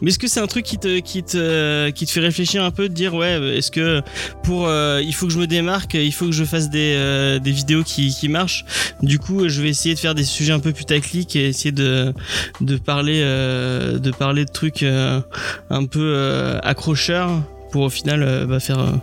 Mais 0.00 0.10
est-ce 0.10 0.18
que 0.18 0.28
c'est 0.28 0.40
un 0.40 0.46
truc 0.46 0.64
qui 0.64 0.78
te 0.78 0.98
qui 1.00 1.22
te 1.22 1.90
qui 1.90 2.06
te 2.06 2.10
fait 2.10 2.20
réfléchir 2.20 2.62
un 2.64 2.70
peu 2.70 2.88
de 2.88 2.94
dire 2.94 3.14
ouais 3.14 3.56
est-ce 3.56 3.70
que 3.70 4.02
pour 4.42 4.68
il 4.70 5.12
faut 5.14 5.26
que 5.26 5.32
je 5.32 5.38
me 5.38 5.46
il 5.94 6.12
faut 6.12 6.26
que 6.26 6.32
je 6.32 6.44
fasse 6.44 6.70
des, 6.70 6.94
euh, 6.96 7.38
vidéos 7.42 7.82
qui, 7.82 8.28
marchent. 8.28 8.64
Du 9.02 9.18
coup, 9.18 9.48
je 9.48 9.62
vais 9.62 9.68
essayer 9.70 9.94
de 9.94 10.00
faire 10.00 10.14
des 10.14 10.24
sujets 10.24 10.52
un 10.52 10.60
peu 10.60 10.72
putaclic 10.72 11.34
et 11.36 11.48
essayer 11.48 11.72
de 11.72 12.12
parler 12.84 13.20
euh, 13.22 13.98
de 13.98 14.10
parler 14.10 14.44
de 14.44 14.50
trucs 14.50 14.82
euh, 14.82 15.20
un 15.70 15.84
peu 15.84 16.58
accrocheurs 16.62 17.42
pour 17.72 17.82
au 17.82 17.90
final 17.90 18.46
bah, 18.48 18.60
faire 18.60 18.94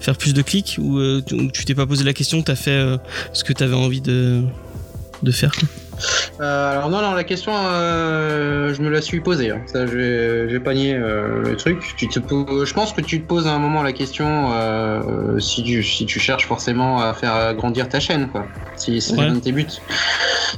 faire 0.00 0.16
plus 0.16 0.34
de 0.34 0.42
clics 0.42 0.78
ou 0.80 1.00
tu- 1.22 1.64
t'es 1.64 1.74
pas 1.74 1.86
posé 1.86 2.04
la 2.04 2.12
question, 2.12 2.42
t'as 2.42 2.56
fait 2.56 2.82
ce 3.32 3.44
que 3.44 3.52
t'avais 3.52 3.74
envie 3.74 4.00
de 4.00 4.42
faire. 5.30 5.52
Euh, 6.40 6.72
alors 6.72 6.90
non, 6.90 7.00
non, 7.00 7.14
la 7.14 7.24
question, 7.24 7.52
euh, 7.56 8.74
je 8.74 8.82
me 8.82 8.88
la 8.90 9.00
suis 9.00 9.20
posée. 9.20 9.50
hein. 9.50 9.60
Ça, 9.66 9.80
pas 10.64 10.74
nier 10.74 10.94
euh, 10.94 11.42
le 11.42 11.56
truc. 11.56 11.94
Tu 11.96 12.08
te 12.08 12.18
poses- 12.18 12.64
je 12.66 12.74
pense 12.74 12.92
que 12.92 13.00
tu 13.00 13.20
te 13.22 13.26
poses 13.26 13.46
à 13.46 13.52
un 13.52 13.58
moment 13.58 13.82
la 13.82 13.92
question 13.92 14.50
euh, 14.52 15.38
si, 15.38 15.62
tu, 15.62 15.82
si 15.82 16.06
tu 16.06 16.18
cherches 16.18 16.46
forcément 16.46 17.00
à 17.00 17.12
faire 17.14 17.54
grandir 17.54 17.88
ta 17.88 18.00
chaîne, 18.00 18.28
quoi. 18.28 18.46
Si 18.76 19.00
c'est 19.00 19.16
Ouais. 19.16 19.26
l'un 19.26 19.34
de 19.34 19.40
tes 19.40 19.52
buts. 19.52 19.66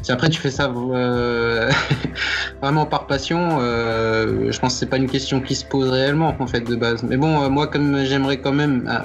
Si 0.03 0.13
après 0.13 0.29
tu 0.31 0.41
fais 0.41 0.51
ça 0.51 0.69
vraiment 2.63 2.87
par 2.87 3.07
passion, 3.07 3.59
je 3.61 4.59
pense 4.59 4.75
que 4.75 4.79
c'est 4.81 4.87
pas 4.91 4.97
une 4.97 5.11
question 5.11 5.41
qui 5.41 5.55
se 5.55 5.65
pose 5.65 5.91
réellement 5.91 6.35
en 6.39 6.47
fait 6.47 6.61
de 6.61 6.75
base. 6.77 7.03
Mais 7.03 7.17
bon, 7.17 7.49
moi 7.51 7.67
comme 7.67 8.05
j'aimerais 8.05 8.39
quand 8.39 8.53
même 8.53 8.85
un, 8.89 9.05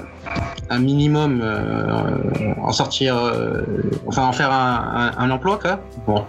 un 0.75 0.79
minimum 0.79 1.41
en 2.61 2.71
sortir, 2.71 3.15
enfin 4.07 4.23
en 4.23 4.31
faire 4.31 4.51
un, 4.51 5.11
un- 5.17 5.23
un 5.23 5.31
emploi, 5.31 5.59
quoi. 5.61 5.79
Bon, 6.07 6.20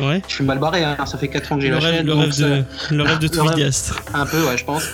Ouais. 0.00 0.20
je 0.28 0.34
suis 0.34 0.44
mal 0.44 0.58
barré, 0.58 0.84
hein. 0.84 0.96
ça 1.06 1.16
fait 1.18 1.28
4 1.28 1.52
ans 1.52 1.56
que 1.56 1.62
j'ai 1.62 1.70
la 1.70 1.78
rêve, 1.78 1.96
chaîne. 1.96 2.06
le 2.06 2.12
rêve 2.14 2.32
ça- 2.32 2.48
de 2.48 2.64
le 2.90 3.02
rêve 3.02 3.18
de. 3.18 3.28
Un 4.14 4.26
peu, 4.26 4.44
ouais, 4.46 4.56
je 4.56 4.64
pense. 4.64 4.84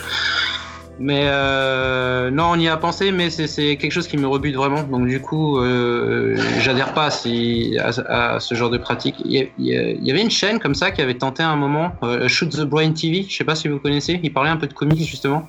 Mais 0.99 1.23
euh, 1.25 2.31
non, 2.31 2.51
on 2.53 2.57
y 2.57 2.69
a 2.69 2.77
pensé, 2.77 3.11
mais 3.11 3.31
c'est 3.31 3.77
quelque 3.77 3.91
chose 3.91 4.07
qui 4.07 4.17
me 4.19 4.27
rebute 4.29 4.55
vraiment. 4.55 4.83
Donc 4.85 5.09
du 5.09 5.21
coup, 5.21 5.59
euh, 5.59 6.37
j'adhère 6.61 6.93
pas 6.93 7.11
si, 7.11 7.77
à, 7.81 8.35
à 8.35 8.41
ce 8.41 8.55
genre 8.55 8.71
de 8.71 8.79
pratique. 8.79 9.17
Il 9.25 9.33
y, 9.33 9.51
il 9.59 9.99
il 10.03 10.11
avait 10.11 10.21
une 10.23 10.31
chaîne 10.31 10.61
comme 10.61 10.75
ça 10.75 10.91
qui 10.93 11.01
avait 11.01 11.15
tenté 11.15 11.43
à 11.43 11.49
un 11.49 11.57
moment, 11.57 11.93
euh, 12.05 12.29
Shoot 12.29 12.51
the 12.51 12.61
Brain 12.61 12.93
TV. 12.93 13.25
Je 13.29 13.35
sais 13.35 13.43
pas 13.45 13.55
si 13.57 13.69
vous 13.69 13.79
connaissez. 13.81 14.21
Ils 14.23 14.33
parlaient 14.33 14.51
un 14.51 14.57
peu 14.59 14.67
de 14.69 14.75
comics 14.75 15.09
justement. 15.09 15.49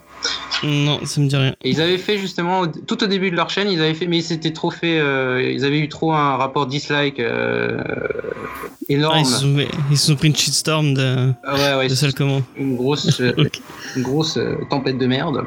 Non, 0.64 1.00
ça 1.06 1.20
me 1.20 1.28
dit 1.28 1.36
rien. 1.36 1.54
Et 1.64 1.70
ils 1.72 1.82
avaient 1.82 1.98
fait 1.98 2.18
justement 2.18 2.66
tout 2.68 3.04
au 3.04 3.08
début 3.08 3.32
de 3.32 3.36
leur 3.36 3.50
chaîne, 3.50 3.70
ils 3.70 3.82
avaient 3.82 3.94
fait, 3.94 4.08
mais 4.08 4.22
c'était 4.22 4.54
trop 4.54 4.72
fait. 4.72 4.98
euh, 5.00 5.42
ils 5.54 5.66
avaient 5.66 5.80
eu 5.80 5.90
trop 5.90 6.14
un 6.14 6.38
rapport 6.38 6.68
dislike 6.68 7.20
euh, 7.20 7.82
Ah, 7.84 8.70
énorme. 8.90 9.20
ils, 9.20 9.26
se 9.26 9.40
sont, 9.40 9.58
ils 9.92 9.98
se 9.98 10.08
sont 10.08 10.16
pris 10.16 10.30
une 10.30 10.36
shitstorm 10.36 10.94
de, 10.94 11.34
Ah 11.44 11.56
ouais, 11.56 11.76
ouais, 11.80 11.88
de 11.88 11.96
celle 11.96 12.14
comment 12.14 12.42
une 12.58 12.76
grosse, 12.78 13.20
euh, 13.22 13.34
une 13.98 14.04
grosse 14.04 14.40
tempête 14.70 14.98
de 14.98 15.06
merde. 15.06 15.44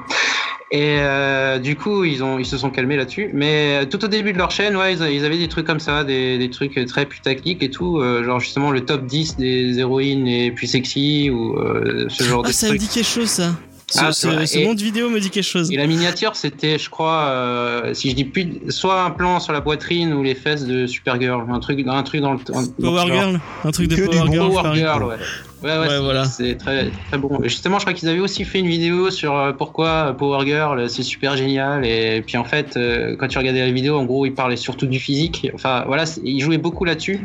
Et 0.73 0.99
euh, 0.99 1.59
du 1.61 1.77
coup, 1.77 2.03
ils, 2.05 2.25
ont, 2.25 2.39
ils 2.41 2.45
se 2.45 2.59
sont 2.59 2.71
calmés 2.71 2.97
là-dessus. 2.97 3.31
Mais 3.33 3.87
tout 3.87 4.05
au 4.05 4.09
début 4.09 4.33
de 4.33 4.39
leur 4.39 4.51
chaîne, 4.51 4.77
ouais, 4.77 4.95
ils, 4.95 5.25
avaient 5.25 5.39
des 5.39 5.47
trucs 5.49 5.65
comme 5.67 5.79
ça, 5.81 6.03
des, 6.03 6.39
des 6.39 6.51
trucs 6.51 6.79
très 6.87 7.07
putaclic 7.07 7.63
et 7.63 7.71
tout. 7.71 8.01
euh, 8.01 8.25
genre 8.25 8.41
justement 8.41 8.73
le 8.73 8.85
top 8.85 9.07
10 9.07 9.37
des 9.37 9.79
héroïnes 9.79 10.25
les 10.25 10.51
plus 10.51 10.67
sexy 10.67 11.31
ou 11.31 11.57
euh, 11.57 12.07
ce 12.09 12.25
genre 12.25 12.43
Ah, 12.45 12.49
de 12.49 12.53
ça 12.53 12.67
me 12.67 12.71
trucs. 12.73 12.81
dit 12.81 12.89
quelque 12.89 13.07
chose 13.09 13.29
ça. 13.31 13.53
Ce, 13.89 14.01
Ah, 14.05 14.13
ce- 14.13 14.65
monde 14.65 14.81
vidéo 14.81 15.09
me 15.11 15.21
dit 15.21 15.31
quelque 15.31 15.45
chose. 15.45 15.71
Et 15.71 15.77
la 15.77 15.87
miniature, 15.87 16.35
c'était, 16.35 16.77
je 16.77 16.91
crois, 16.91 17.27
euh, 17.29 17.95
si 17.95 18.11
je 18.11 18.17
dis 18.17 18.25
plus, 18.25 18.61
soit 18.71 19.01
un 19.05 19.11
plan 19.11 19.39
sur 19.39 19.53
la 19.53 19.61
poitrine 19.61 20.13
ou 20.13 20.25
les 20.25 20.35
fesses 20.35 20.65
de 20.67 20.89
Supergirl, 20.89 21.45
un 21.49 21.61
truc, 21.61 21.79
un 21.87 22.03
truc 22.03 22.21
dans 22.21 22.33
le. 22.33 22.39
le 22.39 22.83
Power. 22.83 23.07
Girl, 23.07 23.41
un 23.65 23.71
truc 23.71 23.87
de 23.89 23.95
Que 23.95 24.07
Power 24.07 24.19
bon 24.27 24.33
Girl. 24.33 24.49
Power 24.49 24.63
pareil. 24.63 24.81
Girl, 24.81 25.05
ouais. 25.05 25.15
Ouais, 25.63 25.79
ouais, 25.79 26.01
voilà. 26.01 26.25
c'est 26.25 26.57
très, 26.57 26.91
très 27.09 27.19
bon. 27.19 27.41
Justement, 27.45 27.79
je 27.79 27.85
crois 27.85 27.95
qu'ils 27.95 28.09
avaient 28.09 28.19
aussi 28.21 28.45
fait 28.45 28.59
une 28.59 28.67
vidéo 28.69 29.11
sur 29.11 29.37
euh, 29.37 29.53
pourquoi 29.53 30.15
Power 30.19 30.45
Girl, 30.45 30.91
c'est 30.91 31.03
super 31.05 31.37
génial. 31.37 31.87
Et 31.87 32.23
puis 32.27 32.37
en 32.37 32.45
fait, 32.45 32.77
euh, 32.77 33.15
quand 33.17 33.29
tu 33.29 33.39
regardais 33.39 33.65
la 33.65 33.71
vidéo, 33.71 33.97
en 33.97 34.05
gros, 34.05 34.27
ils 34.27 34.35
parlaient 34.35 34.57
surtout 34.57 34.87
du 34.87 34.99
physique. 34.99 35.49
Enfin, 35.55 35.85
voilà, 35.87 36.05
ils 36.25 36.41
jouaient 36.41 36.59
beaucoup 36.59 36.85
là-dessus. 36.85 37.21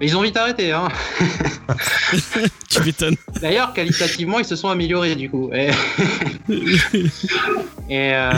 Mais 0.00 0.06
ils 0.08 0.16
ont 0.16 0.20
vite 0.22 0.36
arrêté, 0.36 0.72
hein. 0.72 0.88
Tu 2.68 2.82
m'étonnes. 2.82 3.16
D'ailleurs, 3.40 3.72
qualitativement, 3.72 4.38
ils 4.38 4.44
se 4.44 4.54
sont 4.56 4.68
améliorés 4.68 5.14
du 5.14 5.30
coup. 5.30 5.50
Et, 5.54 5.70
et, 7.88 8.12
euh, 8.14 8.30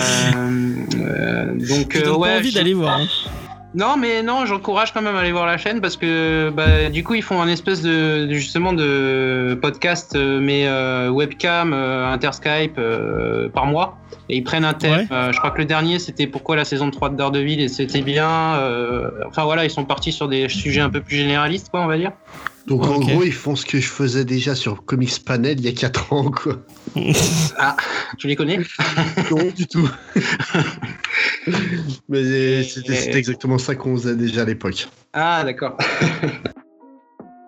euh, 0.97 1.45
donc, 1.69 1.97
euh, 1.97 2.13
ouais. 2.15 2.29
pas 2.31 2.37
envie 2.39 2.53
d'aller 2.53 2.75
voir. 2.75 3.01
hein. 3.01 3.07
Non, 3.75 3.97
mais 3.99 4.23
non, 4.23 4.47
j'encourage 4.47 4.93
quand 4.93 5.03
même 5.03 5.15
à 5.15 5.21
aller 5.21 5.33
voir 5.33 5.47
la 5.47 5.59
chaîne 5.59 5.81
parce 5.81 5.97
que 5.97 6.51
bah, 6.51 6.89
du 6.89 7.05
coup, 7.05 7.15
ils 7.15 7.23
font 7.23 7.41
un 7.43 7.49
espèce 7.49 7.83
de 7.83 8.27
justement 8.33 8.73
de 8.73 9.59
podcast, 9.61 10.17
euh, 10.17 10.41
mais 10.41 10.67
euh, 10.67 11.11
webcam, 11.11 11.73
euh, 11.75 12.07
interskype 12.11 12.77
euh, 12.79 13.49
par 13.51 13.67
mois. 13.67 13.99
Et 14.31 14.37
ils 14.37 14.43
prennent 14.45 14.65
un 14.65 14.75
thème. 14.75 15.01
Ouais. 15.01 15.07
Euh, 15.13 15.33
je 15.33 15.39
crois 15.39 15.51
que 15.51 15.59
le 15.59 15.65
dernier, 15.65 15.99
c'était 15.99 16.27
pourquoi 16.27 16.57
la 16.57 16.65
saison 16.65 16.91
3 16.91 17.11
de 17.11 17.17
Daredevil 17.17 17.61
et 17.61 17.69
c'était 17.69 18.03
bien. 18.03 18.29
euh, 18.57 19.11
enfin 19.27 19.45
voilà, 19.45 19.65
ils 19.65 19.71
sont 19.71 19.85
partis 19.85 20.13
sur 20.13 20.29
des 20.29 20.49
sujets 20.49 20.81
un 20.83 20.91
peu 20.91 21.01
plus 21.01 21.17
généralistes, 21.17 21.71
quoi, 21.71 21.81
on 21.81 21.87
va 21.87 21.97
dire. 21.97 22.13
Donc 22.69 22.87
en 22.87 22.99
gros, 23.01 23.23
ils 23.23 23.33
font 23.33 23.57
ce 23.57 23.65
que 23.65 23.81
je 23.81 23.89
faisais 23.89 24.25
déjà 24.25 24.55
sur 24.55 24.85
Comics 24.85 25.25
Panel 25.25 25.59
il 25.59 25.65
y 25.65 25.69
a 25.69 25.73
4 25.73 26.13
ans, 26.13 26.31
quoi. 26.31 26.57
Tu 28.19 28.27
les 28.29 28.37
connais? 28.37 28.59
Non, 29.31 29.39
du 29.57 29.67
tout. 29.67 29.89
Mais 32.09 32.63
c'était 32.63 32.95
c'était 32.95 33.19
exactement 33.19 33.59
ça 33.59 33.75
qu'on 33.75 33.97
faisait 33.97 34.17
déjà 34.17 34.43
à 34.43 34.45
l'époque. 34.45 34.89
Ah, 35.13 35.43
d'accord. 35.45 35.77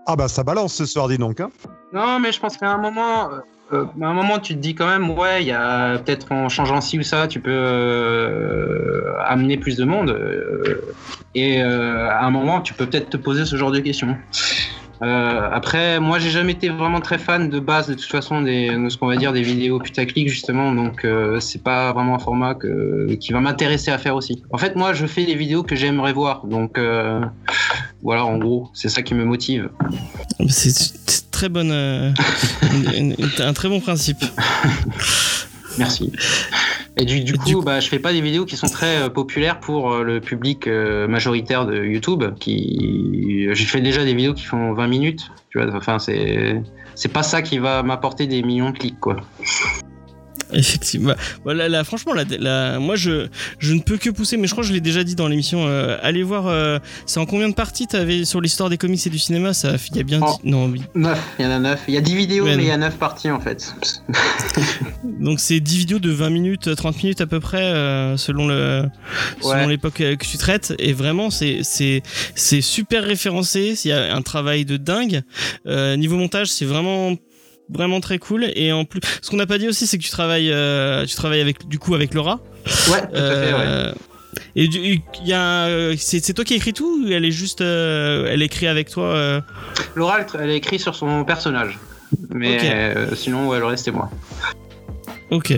Ah 0.06 0.16
bah 0.16 0.28
ça 0.28 0.42
balance 0.42 0.74
ce 0.74 0.86
soir, 0.86 1.08
dis 1.08 1.18
donc. 1.18 1.40
Hein. 1.40 1.50
Non, 1.92 2.18
mais 2.18 2.32
je 2.32 2.40
pense 2.40 2.56
qu'à 2.56 2.70
un 2.70 2.78
moment, 2.78 3.28
euh, 3.72 3.84
à 4.00 4.06
un 4.06 4.12
moment, 4.14 4.38
tu 4.38 4.54
te 4.54 4.58
dis 4.58 4.74
quand 4.74 4.86
même, 4.88 5.10
ouais, 5.10 5.42
il 5.42 5.46
y 5.46 5.52
a 5.52 5.98
peut-être 5.98 6.32
en 6.32 6.48
changeant 6.48 6.80
ci 6.80 6.98
ou 6.98 7.02
ça, 7.02 7.28
tu 7.28 7.40
peux 7.40 7.50
euh, 7.52 9.12
amener 9.24 9.56
plus 9.56 9.76
de 9.76 9.84
monde. 9.84 10.10
euh, 10.10 10.80
et 11.34 11.62
euh, 11.62 12.08
à 12.10 12.24
un 12.24 12.30
moment, 12.30 12.60
tu 12.60 12.74
peux 12.74 12.86
peut-être 12.86 13.10
te 13.10 13.16
poser 13.16 13.44
ce 13.44 13.54
genre 13.56 13.70
de 13.70 13.78
questions. 13.80 14.16
Euh, 15.02 15.48
après, 15.52 15.98
moi, 15.98 16.18
j'ai 16.18 16.30
jamais 16.30 16.52
été 16.52 16.68
vraiment 16.68 17.00
très 17.00 17.16
fan 17.18 17.48
de 17.48 17.58
base, 17.58 17.88
de 17.88 17.94
toute 17.94 18.04
façon, 18.10 18.42
des, 18.42 18.70
de 18.76 18.88
ce 18.90 18.98
qu'on 18.98 19.06
va 19.06 19.16
dire 19.16 19.32
des 19.32 19.40
vidéos 19.42 19.78
putaclic 19.78 20.28
justement. 20.28 20.72
Donc, 20.74 21.04
euh, 21.04 21.40
c'est 21.40 21.62
pas 21.62 21.92
vraiment 21.92 22.14
un 22.16 22.18
format 22.18 22.54
que, 22.54 23.14
qui 23.14 23.32
va 23.32 23.40
m'intéresser 23.40 23.90
à 23.90 23.98
faire 23.98 24.14
aussi. 24.14 24.42
En 24.50 24.58
fait, 24.58 24.76
moi, 24.76 24.92
je 24.92 25.06
fais 25.06 25.24
des 25.24 25.34
vidéos 25.34 25.62
que 25.62 25.74
j'aimerais 25.74 26.12
voir. 26.12 26.44
Donc, 26.46 26.76
euh, 26.78 27.20
voilà, 28.02 28.24
en 28.26 28.36
gros, 28.38 28.70
c'est 28.74 28.88
ça 28.90 29.00
qui 29.02 29.14
me 29.14 29.24
motive. 29.24 29.70
C'est 30.48 31.30
très 31.30 31.48
bonne, 31.48 31.70
euh, 31.72 32.10
une- 32.96 33.14
une- 33.18 33.42
un 33.42 33.52
très 33.54 33.68
bon 33.70 33.80
principe. 33.80 34.22
Merci. 35.78 36.12
Et 37.00 37.06
du, 37.06 37.32
coup, 37.38 37.44
du 37.46 37.54
coup- 37.56 37.62
bah, 37.62 37.80
je 37.80 37.88
fais 37.88 37.98
pas 37.98 38.12
des 38.12 38.20
vidéos 38.20 38.44
qui 38.44 38.58
sont 38.58 38.66
très 38.66 39.02
euh, 39.02 39.08
populaires 39.08 39.58
pour 39.58 39.90
euh, 39.90 40.02
le 40.02 40.20
public 40.20 40.66
euh, 40.66 41.08
majoritaire 41.08 41.64
de 41.64 41.82
YouTube. 41.82 42.22
Qui, 42.38 43.48
j'ai 43.52 43.64
fait 43.64 43.80
déjà 43.80 44.04
des 44.04 44.12
vidéos 44.14 44.34
qui 44.34 44.44
font 44.44 44.74
20 44.74 44.86
minutes. 44.86 45.30
Tu 45.48 45.58
vois, 45.58 45.74
enfin, 45.74 45.98
c'est, 45.98 46.62
c'est 46.94 47.12
pas 47.12 47.22
ça 47.22 47.40
qui 47.40 47.58
va 47.58 47.82
m'apporter 47.82 48.26
des 48.26 48.42
millions 48.42 48.70
de 48.70 48.76
clics, 48.78 49.00
quoi. 49.00 49.16
Effectivement. 50.54 51.14
Voilà, 51.44 51.68
là, 51.68 51.84
franchement, 51.84 52.12
là, 52.12 52.24
là, 52.38 52.78
moi, 52.78 52.96
je, 52.96 53.26
je 53.58 53.72
ne 53.74 53.80
peux 53.80 53.96
que 53.98 54.10
pousser, 54.10 54.36
mais 54.36 54.46
je 54.46 54.52
crois 54.52 54.62
que 54.62 54.68
je 54.68 54.72
l'ai 54.72 54.80
déjà 54.80 55.04
dit 55.04 55.14
dans 55.14 55.28
l'émission. 55.28 55.66
euh, 55.66 55.96
allez 56.02 56.22
voir, 56.22 56.46
euh, 56.48 56.78
c'est 57.06 57.20
en 57.20 57.26
combien 57.26 57.48
de 57.48 57.54
parties 57.54 57.86
t'avais 57.86 58.24
sur 58.24 58.40
l'histoire 58.40 58.68
des 58.70 58.78
comics 58.78 59.04
et 59.06 59.10
du 59.10 59.18
cinéma 59.18 59.54
Ça, 59.54 59.72
il 59.90 59.96
y 59.96 60.00
a 60.00 60.02
bien. 60.02 60.20
Oh. 60.22 60.36
Non, 60.44 60.66
oui. 60.66 60.82
9, 60.94 61.18
il 61.38 61.44
y 61.44 61.48
en 61.48 61.50
a 61.52 61.58
9. 61.58 61.80
Il 61.88 61.94
y 61.94 61.96
a 61.96 62.00
10 62.00 62.14
vidéos, 62.16 62.44
Ouais, 62.44 62.56
mais 62.56 62.64
il 62.64 62.68
y 62.68 62.72
a 62.72 62.76
9 62.76 62.96
parties 62.96 63.30
en 63.30 63.40
fait. 63.40 63.74
Donc 65.20 65.40
c'est 65.40 65.60
10 65.60 65.78
vidéos 65.78 65.98
de 65.98 66.10
20 66.10 66.30
minutes, 66.30 66.74
30 66.74 67.02
minutes 67.02 67.20
à 67.20 67.26
peu 67.26 67.40
près, 67.40 67.62
euh, 67.62 68.16
selon 68.16 68.46
le 68.48 68.84
selon 69.40 69.50
Ouais. 69.54 69.66
l'époque 69.68 70.00
euh, 70.00 70.16
que 70.16 70.24
tu 70.24 70.38
traites. 70.38 70.74
Et 70.78 70.92
vraiment, 70.92 71.30
c'est 71.30 71.62
super 72.60 73.04
référencé. 73.04 73.74
Il 73.84 73.88
y 73.88 73.92
a 73.92 74.14
un 74.14 74.22
travail 74.22 74.64
de 74.64 74.76
dingue. 74.76 75.22
Euh, 75.66 75.96
niveau 75.96 76.16
montage, 76.16 76.48
c'est 76.48 76.64
vraiment 76.64 77.14
vraiment 77.72 78.00
très 78.00 78.18
cool. 78.18 78.46
Et 78.54 78.72
en 78.72 78.84
plus, 78.84 79.00
ce 79.22 79.30
qu'on 79.30 79.36
n'a 79.36 79.46
pas 79.46 79.58
dit 79.58 79.68
aussi, 79.68 79.86
c'est 79.86 79.98
que 79.98 80.02
tu 80.02 80.10
travailles 80.10 80.50
euh, 80.52 81.04
tu 81.06 81.14
travailles 81.16 81.40
avec 81.40 81.66
du 81.68 81.78
coup 81.78 81.94
avec 81.94 82.14
Laura. 82.14 82.40
Ouais, 82.90 83.00
tout 83.00 83.06
à 83.16 83.30
fait, 83.30 83.52
ouais. 83.52 83.58
Euh, 83.66 83.92
Et 84.56 84.68
du- 84.68 84.78
il 85.22 85.26
y 85.26 85.32
a, 85.32 85.66
euh, 85.66 85.94
c'est 85.98 86.32
toi 86.34 86.44
qui 86.44 86.54
écris 86.54 86.72
tout 86.72 87.02
ou 87.04 87.08
elle 87.10 87.24
est 87.24 87.30
juste, 87.32 87.60
euh, 87.62 88.28
elle 88.30 88.42
écrit 88.42 88.66
avec 88.68 88.88
toi 88.90 89.04
euh 89.06 89.40
Laura, 89.96 90.20
elle, 90.20 90.26
elle 90.42 90.50
écrit 90.50 90.78
sur 90.78 90.94
son 90.94 91.24
personnage. 91.24 91.78
Mais 92.30 92.58
euh, 92.64 93.14
sinon, 93.14 93.48
ouais, 93.48 93.58
le 93.58 93.66
reste, 93.66 93.84
c'est 93.84 93.90
moi. 93.92 94.10
Ok. 95.30 95.52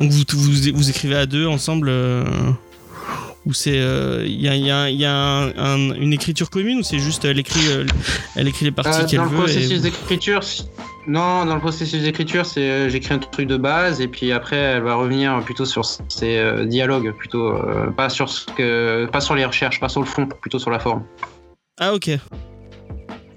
Donc 0.00 0.10
vous, 0.10 0.22
vous, 0.32 0.52
vous 0.74 0.90
écrivez 0.90 1.16
à 1.16 1.26
deux 1.26 1.46
ensemble 1.46 1.88
euh, 1.90 2.24
Ou 3.46 3.52
c'est. 3.52 3.76
Il 4.24 4.40
y 4.40 4.48
a, 4.48 4.54
y 4.56 4.70
a- 4.70 4.90
y 4.90 5.04
a 5.04 5.12
un- 5.12 5.48
un- 5.56 5.94
une 5.94 6.12
écriture 6.12 6.50
commune 6.50 6.78
ou 6.78 6.82
c'est 6.82 6.98
juste 6.98 7.24
elle 7.24 7.38
écrit, 7.38 7.66
euh, 7.68 7.84
elle 8.36 8.48
écrit 8.48 8.64
les 8.64 8.70
parties 8.70 9.00
Euh, 9.02 9.06
qu'elle 9.06 9.18
dans 9.18 9.24
le 9.24 9.30
veut 9.30 9.36
processus 9.38 9.78
et... 9.78 9.80
d'écriture, 9.80 10.40
non, 11.10 11.44
dans 11.44 11.54
le 11.54 11.60
processus 11.60 12.04
d'écriture, 12.04 12.46
c'est 12.46 12.70
euh, 12.70 12.88
j'écris 12.88 13.14
un 13.14 13.18
truc 13.18 13.48
de 13.48 13.56
base 13.56 14.00
et 14.00 14.06
puis 14.06 14.30
après 14.30 14.56
elle 14.56 14.82
va 14.82 14.94
revenir 14.94 15.42
plutôt 15.44 15.64
sur 15.64 15.84
ses 15.84 16.38
euh, 16.38 16.64
dialogues, 16.64 17.12
plutôt 17.16 17.48
euh, 17.48 17.90
pas 17.90 18.08
sur 18.08 18.28
ce 18.28 18.46
que, 18.46 19.06
pas 19.06 19.20
sur 19.20 19.34
les 19.34 19.44
recherches, 19.44 19.80
pas 19.80 19.88
sur 19.88 20.00
le 20.00 20.06
fond, 20.06 20.26
plutôt 20.26 20.60
sur 20.60 20.70
la 20.70 20.78
forme. 20.78 21.02
Ah 21.80 21.94
ok. 21.94 22.10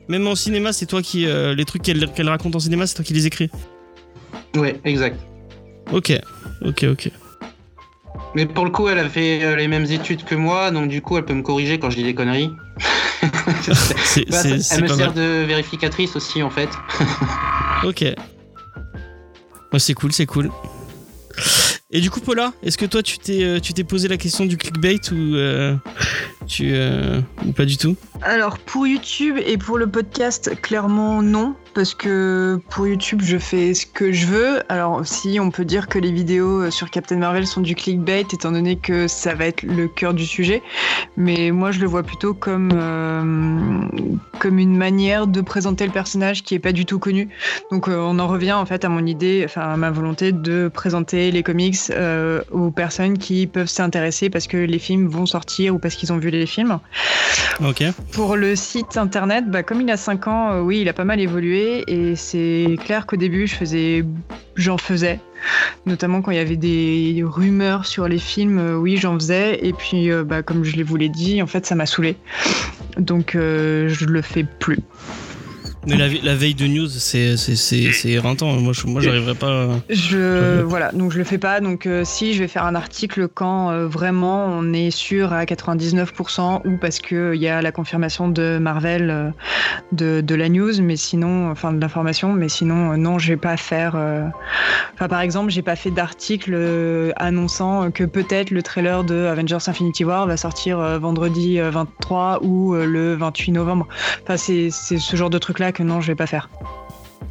Même 0.08 0.28
en 0.28 0.36
cinéma, 0.36 0.72
c'est 0.72 0.86
toi 0.86 1.02
qui. 1.02 1.26
euh, 1.26 1.56
les 1.56 1.66
trucs 1.66 1.82
qu'elle 1.82 2.12
qu'elle 2.12 2.30
raconte 2.30 2.56
en 2.56 2.60
cinéma, 2.60 2.86
c'est 2.86 2.94
toi 2.94 3.06
qui 3.06 3.14
les 3.14 3.26
écris? 3.26 3.50
Ouais, 4.56 4.80
exact. 4.86 5.20
Ok. 5.92 6.14
Ok, 6.62 6.84
ok. 6.84 7.12
Mais 8.36 8.46
pour 8.46 8.66
le 8.66 8.72
coup, 8.72 8.88
elle 8.88 9.00
a 9.00 9.08
fait 9.10 9.44
euh, 9.44 9.56
les 9.56 9.68
mêmes 9.68 9.86
études 9.86 10.24
que 10.24 10.36
moi, 10.36 10.72
donc 10.72 10.90
du 10.90 11.02
coup, 11.02 11.18
elle 11.18 11.26
peut 11.26 11.34
me 11.34 11.42
corriger 11.44 11.80
quand 11.80 11.90
je 11.90 11.98
dis 11.98 12.04
des 12.04 12.16
conneries. 12.16 12.52
C'est 14.04 14.30
Bah, 14.30 14.38
c'est- 14.42 14.50
elle 14.52 14.64
c'est 14.64 14.82
me 14.82 14.88
sert 14.88 14.98
mal. 14.98 15.14
de 15.14 15.44
vérificatrice 15.46 16.16
aussi, 16.16 16.42
en 16.44 16.50
fait. 16.50 16.70
Ok. 17.84 18.02
Ouais, 18.02 19.80
c'est 19.80 19.94
cool, 19.94 20.14
c'est 20.14 20.26
cool. 20.26 20.52
Et 21.92 22.00
du 22.02 22.10
coup, 22.10 22.20
Paula, 22.22 22.54
est-ce 22.64 22.78
que 22.78 22.86
toi, 22.86 23.04
tu 23.04 23.18
t'es 23.20 23.44
euh, 23.44 23.60
tu 23.60 23.74
t'es 23.74 23.84
posé 23.84 24.08
la 24.08 24.18
question 24.18 24.46
du 24.46 24.56
clickbait 24.58 25.00
ou 25.12 25.36
euh, 25.36 25.76
tu 26.48 26.72
euh, 26.74 27.20
ou 27.46 27.52
pas 27.52 27.66
du 27.66 27.76
tout? 27.78 27.96
Alors 28.22 28.58
pour 28.58 28.88
YouTube 28.88 29.38
et 29.46 29.58
pour 29.58 29.78
le 29.78 29.88
podcast, 29.88 30.60
clairement 30.62 31.22
non, 31.22 31.56
parce 31.74 31.94
que 31.94 32.60
pour 32.70 32.88
YouTube 32.88 33.22
je 33.24 33.38
fais 33.38 33.74
ce 33.74 33.86
que 33.86 34.12
je 34.12 34.28
veux. 34.28 34.64
Alors 34.70 34.94
aussi 34.94 35.40
on 35.40 35.52
peut 35.52 35.66
dire 35.66 35.88
que 35.88 36.00
les 36.00 36.12
vidéos 36.12 36.70
sur 36.72 36.90
Captain 36.90 37.18
Marvel 37.18 37.48
sont 37.48 37.62
du 37.62 37.76
clickbait 37.76 38.22
étant 38.22 38.52
donné 38.52 38.76
que 38.76 39.08
ça 39.08 39.34
va 39.34 39.46
être 39.46 39.64
le 39.64 39.88
cœur 39.88 40.14
du 40.14 40.26
sujet, 40.26 40.62
mais 41.18 41.52
moi 41.52 41.72
je 41.72 41.80
le 41.80 41.88
vois 41.88 42.04
plutôt 42.04 42.34
comme 42.34 42.72
euh, 42.74 43.82
comme 44.40 44.60
une 44.60 44.76
manière 44.76 45.28
de 45.28 45.42
présenter 45.42 45.86
le 45.86 45.92
personnage 45.92 46.44
qui 46.44 46.56
est 46.56 46.60
pas 46.60 46.72
du 46.72 46.86
tout 46.86 47.00
connu. 47.00 47.30
Donc 47.72 47.88
euh, 47.88 47.98
on 47.98 48.20
en 48.20 48.28
revient 48.28 48.54
en 48.54 48.66
fait 48.66 48.86
à 48.86 48.90
mon 48.90 49.06
idée, 49.06 49.44
enfin 49.46 49.62
à 49.62 49.78
ma 49.78 49.92
volonté 49.92 50.32
de 50.32 50.70
présenter 50.74 51.32
les 51.32 51.44
comics 51.44 51.78
euh, 51.92 52.42
aux 52.52 52.72
personnes 52.72 53.18
qui 53.18 53.48
peuvent 53.48 53.68
s'intéresser 53.68 54.30
parce 54.30 54.48
que 54.48 54.58
les 54.58 54.80
films 54.80 55.08
vont 55.08 55.26
sortir 55.26 55.76
ou 55.76 55.80
parce 55.80 55.96
qu'ils 55.96 56.12
ont 56.14 56.18
vu 56.18 56.30
les 56.30 56.46
films. 56.46 56.80
Ok. 57.64 57.84
Pour 58.14 58.36
le 58.36 58.56
site 58.56 58.98
internet, 58.98 59.50
bah, 59.50 59.64
comme 59.64 59.82
il 59.82 59.90
a 59.92 59.98
5 59.98 60.28
ans, 60.28 60.52
euh, 60.52 60.62
oui, 60.62 60.82
il 60.82 60.90
a 60.90 60.94
pas 60.94 61.04
mal 61.04 61.20
évolué 61.20 61.63
et 61.88 62.16
c'est 62.16 62.78
clair 62.84 63.06
qu'au 63.06 63.16
début, 63.16 63.48
je 63.48 63.56
faisais, 63.56 64.06
j'en 64.56 64.78
faisais. 64.78 65.20
Notamment 65.86 66.22
quand 66.22 66.32
il 66.32 66.38
y 66.38 66.42
avait 66.42 66.58
des 66.58 67.24
rumeurs 67.26 67.86
sur 67.86 68.08
les 68.08 68.18
films, 68.18 68.60
euh, 68.60 68.76
oui, 68.76 68.98
j'en 68.98 69.16
faisais. 69.16 69.66
Et 69.66 69.74
puis, 69.74 70.12
euh, 70.12 70.24
bah, 70.24 70.42
comme 70.42 70.64
je 70.64 70.82
vous 70.84 70.96
l'ai 70.96 71.10
dit, 71.10 71.42
en 71.42 71.48
fait, 71.48 71.66
ça 71.66 71.76
m'a 71.76 71.86
saoulé. 71.86 72.16
Donc, 72.98 73.36
euh, 73.36 73.88
je 73.90 74.06
le 74.06 74.22
fais 74.22 74.44
plus. 74.44 74.80
Mais 75.86 75.98
la, 75.98 76.08
la 76.08 76.36
veille 76.36 76.56
de 76.56 76.66
news, 76.68 76.88
c'est 76.88 77.36
c'est 77.38 77.56
c'est 77.56 77.92
c'est 77.92 78.10
éreintant. 78.10 78.54
Moi, 78.54 78.74
je, 78.74 78.88
moi, 78.88 79.02
j'arriverais 79.02 79.36
pas. 79.36 79.64
à- 79.64 79.80
Je 79.90 80.62
voilà, 80.62 80.92
donc 80.94 81.12
je 81.12 81.18
le 81.18 81.24
fais 81.26 81.38
pas. 81.38 81.60
Donc 81.60 81.86
euh, 81.86 82.04
si 82.06 82.34
je 82.34 82.40
vais 82.40 82.48
faire 82.48 82.64
un 82.66 82.76
article 82.76 83.28
quand 83.28 83.70
euh, 83.72 83.88
vraiment 83.88 84.46
on 84.46 84.72
est 84.72 84.92
sûr 84.92 85.34
à 85.34 85.44
99% 85.46 86.62
ou 86.66 86.78
parce 86.78 87.00
que 87.00 87.34
il 87.36 87.42
y 87.42 87.48
a 87.50 87.62
la 87.62 87.72
confirmation 87.74 88.30
de 88.30 88.60
Marvel 88.60 89.10
euh, 89.10 89.30
de, 89.92 90.22
de 90.22 90.36
la 90.36 90.48
news, 90.48 90.72
mais 90.82 90.96
sinon, 90.96 91.52
enfin 91.52 91.74
de 91.74 91.82
l'information, 91.82 92.32
mais 92.32 92.48
sinon 92.48 92.94
euh, 92.94 92.96
non, 92.96 93.20
je 93.20 93.28
vais 93.30 93.38
pas 93.38 93.58
faire. 93.58 93.94
euh, 93.98 94.26
Enfin 94.94 95.08
par 95.10 95.20
exemple, 95.20 95.52
j'ai 95.52 95.62
pas 95.64 95.76
fait 95.76 95.92
d'article 95.92 96.52
euh, 96.54 97.12
annonçant 97.18 97.92
que 97.92 98.06
peut-être 98.06 98.52
le 98.52 98.62
trailer 98.62 99.04
de 99.04 99.26
Avengers 99.26 99.58
Infinity 99.68 100.06
War 100.06 100.28
va 100.28 100.38
sortir 100.38 100.80
euh, 100.80 100.98
vendredi 100.98 101.60
euh, 101.60 101.72
23 101.72 102.40
ou 102.44 102.74
euh, 102.74 102.86
le 102.86 103.16
28 103.16 103.52
novembre. 103.52 103.88
Enfin 104.24 104.38
c'est 104.38 104.70
c'est 104.72 104.98
ce 104.98 105.16
genre 105.18 105.30
de 105.30 105.38
truc 105.40 105.60
là 105.60 105.72
que 105.74 105.84
non, 105.84 106.02
je 106.02 106.08
vais 106.08 106.16
pas 106.16 106.28
faire. 106.28 106.50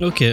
Ok. 0.01 0.25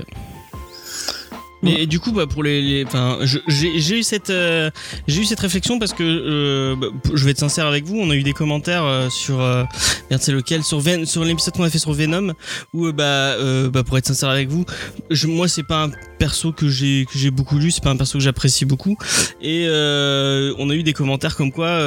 Mais 1.62 1.86
du 1.88 2.00
coup, 2.00 2.12
bah, 2.12 2.26
pour 2.26 2.44
les, 2.44 2.86
enfin, 2.88 3.20
j'ai 3.48 4.00
eu 4.00 4.04
cette, 4.04 4.30
euh, 4.30 4.72
j'ai 5.08 5.22
eu 5.22 5.26
cette 5.26 5.40
réflexion 5.40 5.78
parce 5.78 5.94
que 5.94 6.04
euh, 6.04 6.76
bah, 6.76 6.88
je 7.14 7.26
vais 7.26 7.32
être 7.32 7.40
sincère 7.40 7.66
avec 7.66 7.86
vous. 7.86 7.98
On 8.00 8.10
a 8.10 8.16
eu 8.16 8.24
des 8.24 8.34
commentaires 8.34 8.86
euh, 8.86 9.10
sur, 9.10 9.42
euh, 9.42 9.64
merde, 10.10 10.22
c'est 10.22 10.32
lequel, 10.32 10.64
sur 10.64 10.80
Ven, 10.80 11.06
sur 11.06 11.24
l'épisode 11.24 11.54
qu'on 11.56 11.64
a 11.64 11.70
fait 11.70 11.80
sur 11.80 11.94
Venom, 11.94 12.34
où 12.74 12.88
euh, 12.88 12.92
bah, 12.92 13.04
euh, 13.04 13.70
bah, 13.70 13.84
pour 13.84 13.98
être 13.98 14.06
sincère 14.06 14.30
avec 14.30 14.48
vous, 14.50 14.66
je, 15.10 15.28
moi 15.28 15.48
c'est 15.48 15.64
pas 15.64 15.84
un 15.84 15.92
perso 16.18 16.52
que 16.52 16.70
j'ai 16.70 17.06
que 17.12 17.18
j'ai 17.18 17.32
beaucoup 17.32 17.58
lu, 17.58 17.72
c'est 17.72 17.84
pas 17.84 17.92
un 17.92 17.98
perso 17.98 18.18
que 18.18 18.24
j'apprécie 18.24 18.66
beaucoup, 18.66 18.98
et 19.42 19.66
on 19.70 20.70
a 20.70 20.74
eu 20.74 20.84
des 20.84 20.94
commentaires 20.94 21.36
comme 21.36 21.52
quoi 21.52 21.80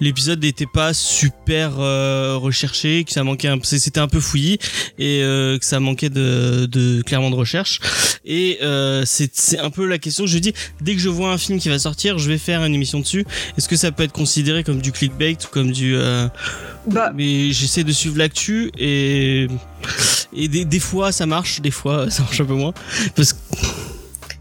l'épisode 0.00 0.42
n'était 0.42 0.66
pas 0.66 0.92
super 0.94 1.76
recherché, 1.76 3.04
que 3.04 3.12
ça 3.12 3.22
manquait, 3.24 3.50
c'était 3.62 4.00
un 4.00 4.08
peu 4.08 4.20
fouillis 4.20 4.58
et 4.98 5.20
que 5.22 5.58
ça 5.64 5.78
manquait 5.80 6.10
de, 6.10 6.66
de 6.66 7.02
clairement 7.02 7.30
de 7.30 7.36
recherche. 7.36 7.80
Et 8.24 8.58
euh, 8.62 8.91
c'est 9.04 9.30
c'est 9.34 9.58
un 9.58 9.70
peu 9.70 9.86
la 9.86 9.98
question. 9.98 10.26
Je 10.26 10.38
dis, 10.38 10.52
dès 10.80 10.94
que 10.94 11.00
je 11.00 11.08
vois 11.08 11.32
un 11.32 11.38
film 11.38 11.58
qui 11.58 11.68
va 11.68 11.78
sortir, 11.78 12.18
je 12.18 12.28
vais 12.28 12.38
faire 12.38 12.64
une 12.64 12.74
émission 12.74 13.00
dessus. 13.00 13.24
Est-ce 13.56 13.68
que 13.68 13.76
ça 13.76 13.92
peut 13.92 14.02
être 14.02 14.12
considéré 14.12 14.64
comme 14.64 14.80
du 14.80 14.92
clickbait 14.92 15.36
ou 15.44 15.48
comme 15.50 15.72
du 15.72 15.96
euh, 15.96 16.28
Bah, 16.86 17.12
Mais 17.14 17.52
j'essaie 17.52 17.84
de 17.84 17.92
suivre 17.92 18.18
l'actu 18.18 18.70
et 18.78 19.46
et 20.34 20.48
des, 20.48 20.64
des 20.64 20.80
fois 20.80 21.12
ça 21.12 21.26
marche, 21.26 21.60
des 21.60 21.70
fois 21.70 22.10
ça 22.10 22.22
marche 22.22 22.40
un 22.40 22.44
peu 22.44 22.54
moins 22.54 22.72
parce 23.14 23.32
que 23.32 23.38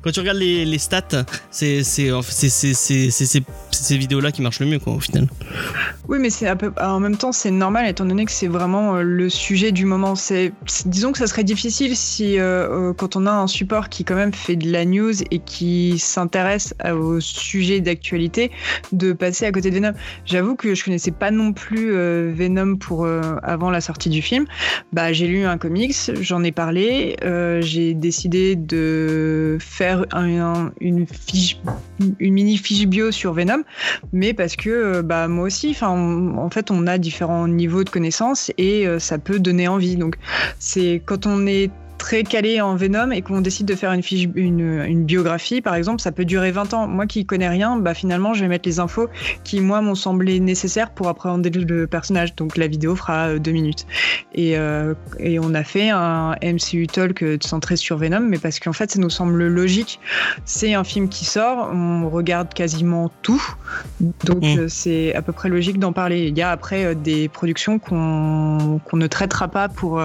quand 0.02 0.12
tu 0.12 0.20
regardes 0.20 0.38
les, 0.38 0.78
stats, 0.78 1.26
c'est 1.52 1.84
ces 1.84 3.98
vidéos 3.98 4.20
là 4.20 4.32
qui 4.32 4.42
marchent 4.42 4.60
le 4.60 4.66
mieux 4.66 4.80
quoi 4.80 4.94
au 4.94 5.00
final. 5.00 5.28
Oui, 6.08 6.18
mais 6.20 6.30
en 6.82 7.00
même 7.00 7.16
temps, 7.16 7.32
c'est 7.32 7.52
normal 7.52 7.88
étant 7.88 8.06
donné 8.06 8.26
que 8.26 8.32
c'est 8.32 8.48
vraiment 8.48 8.96
euh, 8.96 9.02
le 9.02 9.30
sujet 9.30 9.72
du 9.72 9.86
moment. 9.86 10.16
C'est, 10.16 10.52
disons 10.86 11.12
que 11.12 11.18
ça 11.18 11.28
serait 11.28 11.44
difficile 11.44 11.96
si, 11.96 12.38
euh, 12.38 12.90
euh, 12.90 12.94
quand 12.94 13.16
on 13.16 13.26
a 13.26 13.32
un 13.32 13.48
support 13.48 13.90
qui 13.90 14.04
quand 14.04 14.16
même 14.16 14.34
fait 14.34 14.56
de 14.56 14.72
la 14.72 14.86
news 14.86 15.14
et 15.32 15.40
qui 15.40 15.98
s'intéresse 16.00 16.74
au 16.92 17.20
sujet 17.20 17.80
d'actualité, 17.80 18.52
de 18.92 19.14
passer 19.14 19.46
à 19.46 19.52
côté 19.52 19.70
de 19.70 19.76
Venom. 19.76 19.94
J'avoue 20.26 20.56
que 20.56 20.76
je 20.76 20.84
connaissais 20.84 21.12
pas 21.12 21.32
non 21.32 21.54
plus 21.54 21.92
Venom 22.34 22.76
pour 22.76 23.08
avant 23.44 23.70
la 23.70 23.82
sortie 23.82 24.10
du 24.10 24.22
film. 24.22 24.46
Bah, 24.92 25.14
j'ai 25.14 25.28
lu 25.28 25.46
un 25.46 25.58
comics, 25.58 25.96
j'en 26.20 26.44
ai 26.44 26.52
parlé, 26.52 27.16
j'ai 27.62 27.94
décidé 27.94 28.56
de 28.56 29.58
faire 29.60 29.91
un- 29.92 30.40
un- 30.40 30.72
une 30.80 31.06
fiche, 31.08 31.60
une 32.20 32.34
mini 32.34 32.58
fiche 32.58 32.88
bio 32.88 33.12
sur 33.12 33.34
Venom 33.34 33.64
mais 34.14 34.34
parce 34.34 34.56
que 34.56 34.70
euh, 34.70 35.02
bah, 35.02 35.28
moi 35.28 35.46
aussi, 35.46 35.76
en 35.82 36.50
fait, 36.50 36.72
on 36.72 36.88
a 36.88 36.98
différents 36.98 37.48
niveaux 37.48 37.84
de 37.84 37.90
connaissances 37.90 38.52
et 38.58 38.88
euh, 38.88 39.00
ça 39.00 39.18
peut 39.18 39.40
donner 39.40 39.68
envie. 39.68 39.96
Donc, 39.96 40.16
c'est 40.60 41.02
quand 41.06 41.26
on 41.26 41.48
est 41.48 41.72
très 42.02 42.24
calé 42.24 42.62
en 42.62 42.76
Venom 42.76 43.12
et 43.12 43.22
qu'on 43.22 43.42
décide 43.42 43.68
de 43.68 43.76
faire 43.76 43.94
une, 43.94 44.02
fiche, 44.02 44.28
une, 44.34 44.84
une 44.88 45.06
biographie, 45.06 45.62
par 45.62 45.76
exemple, 45.76 46.02
ça 46.02 46.12
peut 46.12 46.26
durer 46.26 46.52
20 46.52 46.74
ans. 46.74 46.88
Moi 46.88 47.06
qui 47.06 47.28
connais 47.28 47.48
rien, 47.48 47.78
bah, 47.78 47.94
finalement, 47.94 48.34
je 48.34 48.42
vais 48.42 48.48
mettre 48.48 48.68
les 48.68 48.80
infos 48.80 49.08
qui, 49.44 49.62
moi, 49.62 49.82
m'ont 49.82 49.94
semblé 49.94 50.40
nécessaires 50.40 50.90
pour 50.90 51.10
appréhender 51.10 51.52
le, 51.52 51.86
personnage. 51.86 52.36
Donc, 52.36 52.58
la 52.58 52.66
vidéo 52.66 52.96
fera 52.96 53.28
euh, 53.28 53.40
deux 53.40 53.52
minutes. 53.52 53.86
Et, 54.34 54.58
euh, 54.58 54.96
et 55.20 55.38
on 55.38 55.54
a 55.54 55.64
fait 55.64 55.92
un 55.92 56.36
MCU 56.42 56.88
Talk 56.88 57.22
euh, 57.22 57.38
centré 57.40 57.76
sur 57.76 57.98
Venom, 57.98 58.22
mais 58.22 58.40
parce 58.40 58.60
qu'en 58.60 58.74
fait, 58.74 58.90
ça 58.90 59.00
nous 59.00 59.12
semble 59.12 59.46
logique. 59.46 60.00
C'est 60.44 60.74
un 60.74 60.84
film 60.84 61.08
qui 61.08 61.26
sort, 61.26 61.70
on 61.72 62.10
regarde 62.10 62.52
quasiment 62.52 63.12
tout. 63.22 63.44
Donc 64.24 64.42
Mm. 64.42 64.70
c'est 64.70 65.14
à 65.14 65.22
peu 65.22 65.34
près 65.34 65.50
logique 65.50 65.78
d'en 65.78 65.94
parler. 65.94 66.28
Il 66.28 66.38
y 66.38 66.42
a 66.42 66.50
après 66.50 66.96
des 66.96 67.30
productions 67.30 67.78
qu'on 67.78 68.80
qu'on 68.86 68.98
ne 68.98 69.08
traitera 69.08 69.48
pas 69.48 69.70
pour 69.70 70.02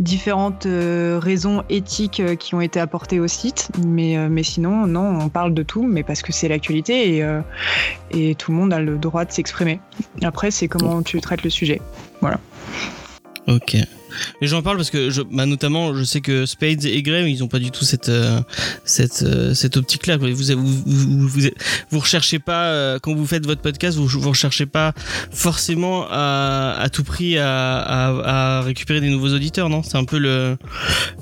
différentes 0.00 0.66
euh, 0.66 1.19
raisons 1.20 1.62
éthiques 1.68 2.20
euh, 2.20 2.34
qui 2.34 2.54
ont 2.54 2.60
été 2.60 2.80
apportées 2.80 3.20
au 3.20 3.28
site. 3.28 3.70
Mais, 3.86 4.18
euh, 4.18 4.28
mais 4.28 4.42
sinon, 4.42 4.86
non, 4.86 5.20
on 5.20 5.28
parle 5.28 5.54
de 5.54 5.62
tout, 5.62 5.86
mais 5.86 6.02
parce 6.02 6.22
que 6.22 6.32
c'est 6.32 6.48
l'actualité 6.48 7.16
et, 7.16 7.22
euh, 7.22 7.40
et 8.10 8.34
tout 8.34 8.50
le 8.50 8.56
monde 8.56 8.72
a 8.72 8.80
le 8.80 8.98
droit 8.98 9.24
de 9.24 9.32
s'exprimer. 9.32 9.80
Après, 10.22 10.50
c'est 10.50 10.66
comment 10.66 11.02
tu 11.02 11.20
traites 11.20 11.44
le 11.44 11.50
sujet. 11.50 11.80
Ok. 13.50 13.76
Mais 14.40 14.48
j'en 14.48 14.60
parle 14.60 14.76
parce 14.76 14.90
que 14.90 15.08
je, 15.10 15.22
bah 15.22 15.46
notamment, 15.46 15.94
je 15.94 16.02
sais 16.02 16.20
que 16.20 16.44
Spades 16.44 16.84
et 16.84 17.00
Grey, 17.00 17.30
ils 17.30 17.44
ont 17.44 17.48
pas 17.48 17.60
du 17.60 17.70
tout 17.70 17.84
cette 17.84 18.08
euh, 18.08 18.40
cette 18.84 19.22
euh, 19.22 19.54
cette 19.54 19.76
optique-là. 19.76 20.16
Vous, 20.16 20.26
vous 20.34 20.56
vous 20.56 21.28
vous 21.28 21.40
vous 21.90 21.98
recherchez 22.00 22.40
pas 22.40 22.64
euh, 22.64 22.98
quand 23.00 23.14
vous 23.14 23.24
faites 23.26 23.46
votre 23.46 23.60
podcast, 23.62 23.96
vous 23.96 24.08
vous 24.08 24.28
recherchez 24.28 24.66
pas 24.66 24.94
forcément 25.30 26.06
à, 26.10 26.74
à 26.80 26.88
tout 26.88 27.04
prix 27.04 27.38
à, 27.38 27.78
à, 27.78 28.58
à 28.58 28.60
récupérer 28.62 29.00
des 29.00 29.10
nouveaux 29.10 29.32
auditeurs, 29.32 29.68
non? 29.68 29.84
C'est 29.84 29.96
un 29.96 30.04
peu 30.04 30.18
le, 30.18 30.56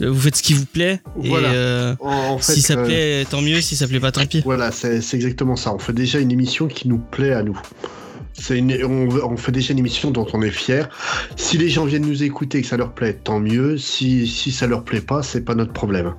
le- 0.01 0.09
vous 0.09 0.21
faites 0.21 0.37
ce 0.37 0.43
qui 0.43 0.55
vous 0.55 0.65
plaît 0.67 1.03
et 1.23 1.29
Voilà. 1.29 1.97
En, 2.01 2.09
en 2.11 2.39
fait, 2.39 2.55
si 2.55 2.63
ça 2.63 2.77
plaît, 2.77 3.27
tant 3.31 3.43
mieux. 3.43 3.61
Si 3.61 3.77
ça 3.77 3.87
plaît 3.87 4.01
pas, 4.01 4.13
tant 4.13 4.25
pis. 4.25 4.41
Voilà, 4.47 4.73
c'est 4.73 5.03
exactement 5.15 5.57
ça. 5.57 5.75
On 5.75 5.79
fait 5.79 5.93
déjà 5.93 6.21
une 6.21 6.33
émission 6.33 6.69
qui 6.69 6.89
nous 6.89 6.99
plaît 6.99 7.33
à 7.35 7.43
nous. 7.43 7.61
On 8.51 9.37
fait 9.37 9.53
déjà 9.53 9.73
une 9.73 9.79
émission 9.79 10.11
dont 10.11 10.27
on 10.33 10.43
est 10.43 10.51
fier. 10.51 10.89
Si 11.37 11.59
les 11.59 11.69
gens 11.69 11.85
viennent 11.85 12.07
nous 12.07 12.23
écouter 12.23 12.59
et 12.59 12.63
que 12.63 12.69
ça 12.69 12.77
leur 12.77 12.93
plaît, 12.93 13.15
tant 13.15 13.41
mieux. 13.41 13.79
Si, 13.79 14.27
si 14.27 14.53
ça 14.53 14.67
leur 14.67 14.85
plaît 14.85 15.01
pas, 15.01 15.23
c'est 15.23 15.45
pas 15.45 15.55
notre 15.55 15.73
problème. 15.73 16.15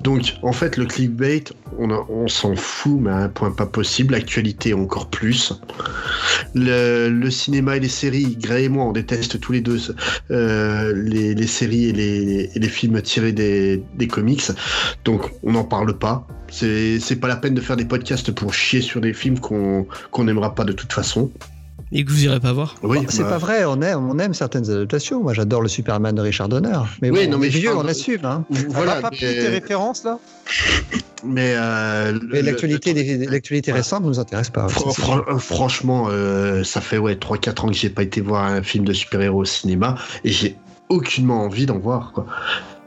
Donc, 0.00 0.34
en 0.42 0.52
fait, 0.52 0.76
le 0.76 0.86
clickbait, 0.86 1.44
on, 1.78 2.28
s'en 2.28 2.56
fout, 2.56 2.98
mais 3.00 3.10
à 3.10 3.16
un 3.16 3.28
point 3.28 3.50
pas 3.50 3.66
possible. 3.66 4.14
L'actualité 4.14 4.74
encore 4.74 5.08
plus. 5.08 5.52
Le, 6.54 7.30
cinéma 7.30 7.76
et 7.76 7.80
les 7.80 7.88
séries, 7.88 8.36
Gray 8.38 8.64
et 8.64 8.68
moi, 8.68 8.84
on 8.84 8.92
déteste 8.92 9.40
tous 9.40 9.52
les 9.52 9.60
deux 9.60 9.94
euh, 10.30 10.92
les, 10.94 11.46
séries 11.46 11.86
et 11.86 11.92
les, 12.54 12.68
films 12.68 13.00
tirés 13.02 13.32
des, 13.32 14.08
comics. 14.08 14.42
Donc, 15.04 15.30
on 15.42 15.52
n'en 15.52 15.64
parle 15.64 15.98
pas. 15.98 16.26
C'est 16.48 17.20
pas 17.20 17.28
la 17.28 17.36
peine 17.36 17.54
de 17.54 17.60
faire 17.60 17.76
des 17.76 17.86
podcasts 17.86 18.32
pour 18.32 18.52
chier 18.52 18.80
sur 18.80 19.00
des 19.00 19.14
films 19.14 19.38
qu'on 19.38 19.86
n'aimera 20.18 20.54
pas 20.54 20.64
de 20.64 20.72
toute 20.72 20.92
façon. 20.92 21.30
Et 21.94 22.04
que 22.04 22.10
vous 22.10 22.24
irez 22.24 22.40
pas 22.40 22.52
voir. 22.54 22.74
Oui, 22.82 23.00
Bon, 23.00 23.04
c'est 23.10 23.22
bah, 23.22 23.30
pas 23.30 23.38
vrai, 23.38 23.64
on 23.66 23.80
aime, 23.82 24.08
on 24.08 24.18
aime 24.18 24.32
certaines 24.32 24.68
adaptations. 24.70 25.22
Moi, 25.22 25.34
j'adore 25.34 25.60
le 25.60 25.68
Superman 25.68 26.14
de 26.14 26.22
Richard 26.22 26.48
Donner. 26.48 26.72
Mais 27.02 27.10
Oui, 27.10 27.26
bon, 27.26 27.32
non, 27.32 27.38
mais 27.38 27.48
vieux, 27.48 27.70
parle 27.72 27.84
on 27.84 27.88
assume. 27.88 28.24
Hein. 28.24 28.44
Voilà, 28.68 28.98
on 28.98 29.02
pas 29.02 29.10
piquer 29.10 29.26
tes 29.34 29.42
mais, 29.42 29.48
références 29.48 30.04
là? 30.04 30.18
Mais, 31.24 31.54
euh, 31.56 32.18
Mais 32.32 32.40
le- 32.40 32.46
l'actualité, 32.46 32.94
le- 32.94 33.30
l'actualité 33.30 33.72
récente 33.72 34.04
nous 34.04 34.18
intéresse 34.18 34.48
pas. 34.50 34.68
Franchement, 34.68 36.06
euh, 36.08 36.64
ça 36.64 36.80
fait 36.80 36.98
ouais 36.98 37.14
3-4 37.16 37.64
ans 37.64 37.68
que 37.68 37.74
j'ai 37.74 37.90
pas 37.90 38.02
été 38.02 38.20
voir 38.20 38.44
un 38.46 38.62
film 38.62 38.84
de 38.84 38.92
super-héros 38.92 39.42
au 39.42 39.44
cinéma 39.44 39.96
et 40.24 40.30
j'ai 40.30 40.56
aucunement 40.88 41.42
envie 41.44 41.66
d'en 41.66 41.78
voir. 41.78 42.12
Quoi. 42.12 42.26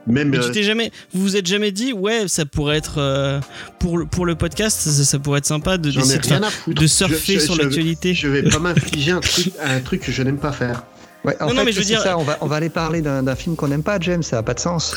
Même 0.08 0.30
Mais 0.30 0.38
euh, 0.38 0.42
tu 0.46 0.52
t'es 0.52 0.64
jamais, 0.64 0.92
vous 1.14 1.22
vous 1.24 1.36
êtes 1.36 1.48
jamais 1.48 1.72
dit, 1.72 1.92
ouais, 1.94 2.28
ça 2.28 2.46
pourrait 2.46 2.78
être 2.78 3.00
euh, 3.00 3.40
pour 3.80 3.98
le 3.98 4.06
pour 4.06 4.26
le 4.26 4.36
podcast, 4.36 4.80
ça, 4.80 4.92
ça 5.04 5.18
pourrait 5.20 5.40
être 5.40 5.46
sympa 5.48 5.78
de 5.78 5.90
de, 5.90 6.00
rien 6.00 6.22
faire- 6.22 6.44
à 6.44 6.50
foutre. 6.52 6.80
de 6.82 6.88
surfer 6.88 7.34
Je- 7.36 7.40
je- 7.40 7.44
sur 7.46 7.56
l'actualité. 7.58 8.14
Je 8.14 8.28
vais 8.28 8.44
pas 8.44 8.60
m'infliger 8.60 9.12
un 9.12 9.20
truc, 9.20 9.52
un 9.64 9.80
truc 9.80 10.02
que 10.02 10.12
je 10.12 10.22
n'aime 10.22 10.38
pas 10.38 10.52
faire. 10.52 10.84
Ouais, 11.24 11.36
en 11.42 11.48
Non, 11.48 11.54
non, 11.56 11.64
mais 11.64 11.72
je 11.72 11.80
veux 11.80 11.86
dire- 11.86 12.02
ça, 12.04 12.20
on 12.20 12.24
va, 12.24 12.38
on 12.42 12.46
va 12.46 12.58
aller 12.58 12.70
parler 12.70 13.02
d'un 13.02 13.24
d'un 13.24 13.36
film 13.36 13.56
qu'on 13.56 13.68
n'aime 13.68 13.82
pas, 13.82 13.98
James, 14.00 14.22
ça 14.22 14.38
a 14.38 14.44
pas 14.44 14.54
de 14.54 14.60
sens. 14.60 14.94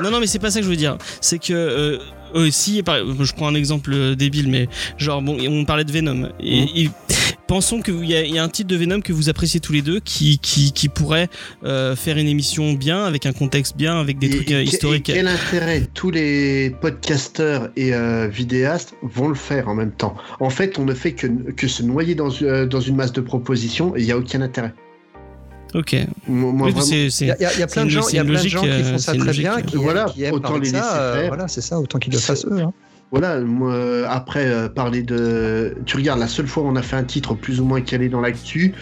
Non, 0.00 0.10
non, 0.12 0.20
mais 0.20 0.28
c'est 0.28 0.38
pas 0.38 0.50
ça 0.52 0.60
que 0.60 0.64
je 0.64 0.70
veux 0.70 0.76
dire. 0.76 0.96
C'est 1.20 1.38
que 1.40 1.52
euh, 1.52 1.98
euh, 2.34 2.50
si, 2.50 2.82
par- 2.82 2.98
je 3.24 3.32
prends 3.34 3.48
un 3.48 3.54
exemple 3.54 3.92
euh, 3.92 4.14
débile, 4.14 4.48
mais 4.48 4.68
genre 4.98 5.22
bon, 5.22 5.36
on 5.48 5.64
parlait 5.64 5.84
de 5.84 5.92
Venom. 5.92 6.28
Et, 6.40 6.60
Mhm. 6.62 6.68
et 6.74 6.90
pensons 7.46 7.80
qu'il 7.80 8.04
y, 8.04 8.12
y 8.12 8.38
a 8.38 8.42
un 8.42 8.48
titre 8.48 8.68
de 8.68 8.76
Venom 8.76 9.00
que 9.00 9.12
vous 9.12 9.28
appréciez 9.28 9.60
tous 9.60 9.72
les 9.72 9.82
deux, 9.82 10.00
qui 10.00 10.38
qui, 10.38 10.72
qui 10.72 10.88
pourrait 10.88 11.28
euh, 11.64 11.94
faire 11.96 12.16
une 12.18 12.28
émission 12.28 12.72
bien, 12.72 13.04
avec 13.04 13.26
un 13.26 13.32
contexte 13.32 13.76
bien, 13.76 13.98
avec 14.00 14.18
des 14.18 14.26
Et- 14.26 14.30
trucs 14.30 14.50
et 14.50 14.54
euh, 14.54 14.62
historiques. 14.62 15.08
et 15.10 15.14
quel 15.14 15.28
intérêt 15.28 15.82
tous 15.94 16.10
les 16.10 16.70
podcasteurs 16.70 17.70
et 17.76 17.94
euh, 17.94 18.26
vidéastes 18.28 18.94
vont 19.02 19.28
le 19.28 19.34
faire 19.34 19.68
en 19.68 19.74
même 19.74 19.92
temps 19.92 20.16
En 20.40 20.50
fait, 20.50 20.78
on 20.78 20.84
ne 20.84 20.94
fait 20.94 21.12
que, 21.12 21.26
que 21.52 21.68
se 21.68 21.82
noyer 21.82 22.14
dans, 22.14 22.30
euh, 22.42 22.66
dans 22.66 22.80
une 22.80 22.96
masse 22.96 23.12
de 23.12 23.20
propositions 23.20 23.94
et 23.96 24.00
il 24.00 24.06
n'y 24.06 24.12
a 24.12 24.18
aucun 24.18 24.40
intérêt. 24.42 24.72
Ok. 25.76 25.94
Moi, 26.26 26.52
moi, 26.52 26.66
Oui, 26.68 26.72
vraiment- 26.72 26.86
c'est 26.86 27.04
Il 27.04 27.12
c'est- 27.12 27.26
y 27.26 27.30
a, 27.30 27.36
il 27.38 27.42
y 27.42 27.44
a- 27.44 27.52
il 27.54 27.60
y 27.60 27.62
a 27.62 27.68
c'est 27.68 27.74
plein 27.74 27.84
de 27.84 27.90
gens, 27.90 28.08
y 28.08 28.18
a 28.18 28.24
plein 28.24 28.42
de 28.42 28.48
gens 28.48 28.62
qui 28.62 28.68
euh, 28.68 28.92
font 28.92 28.98
ça 28.98 29.12
très 29.14 29.24
logique. 29.24 29.42
bien, 29.42 29.60
qui, 29.62 29.76
Voilà, 29.76 30.04
qui 30.06 30.22
aiment 30.24 30.34
autant 30.34 30.58
les 30.58 30.70
ça. 30.70 30.96
euh, 31.02 31.24
voilà, 31.28 31.48
c'est 31.48 31.60
ça, 31.60 31.78
autant 31.78 31.98
qu'ils 31.98 32.12
le 32.14 32.18
fassent 32.18 32.46
eux. 32.46 32.60
hein. 32.62 32.72
Voilà, 33.12 33.38
après 34.10 34.46
euh, 34.46 34.68
parler 34.68 35.02
de. 35.02 35.76
Tu 35.86 35.96
regardes, 35.96 36.18
la 36.18 36.26
seule 36.26 36.48
fois 36.48 36.64
où 36.64 36.66
on 36.66 36.74
a 36.74 36.82
fait 36.82 36.96
un 36.96 37.04
titre 37.04 37.34
plus 37.34 37.60
ou 37.60 37.64
moins 37.64 37.80
calé 37.80 38.08
dans 38.08 38.20
l'actu, 38.20 38.74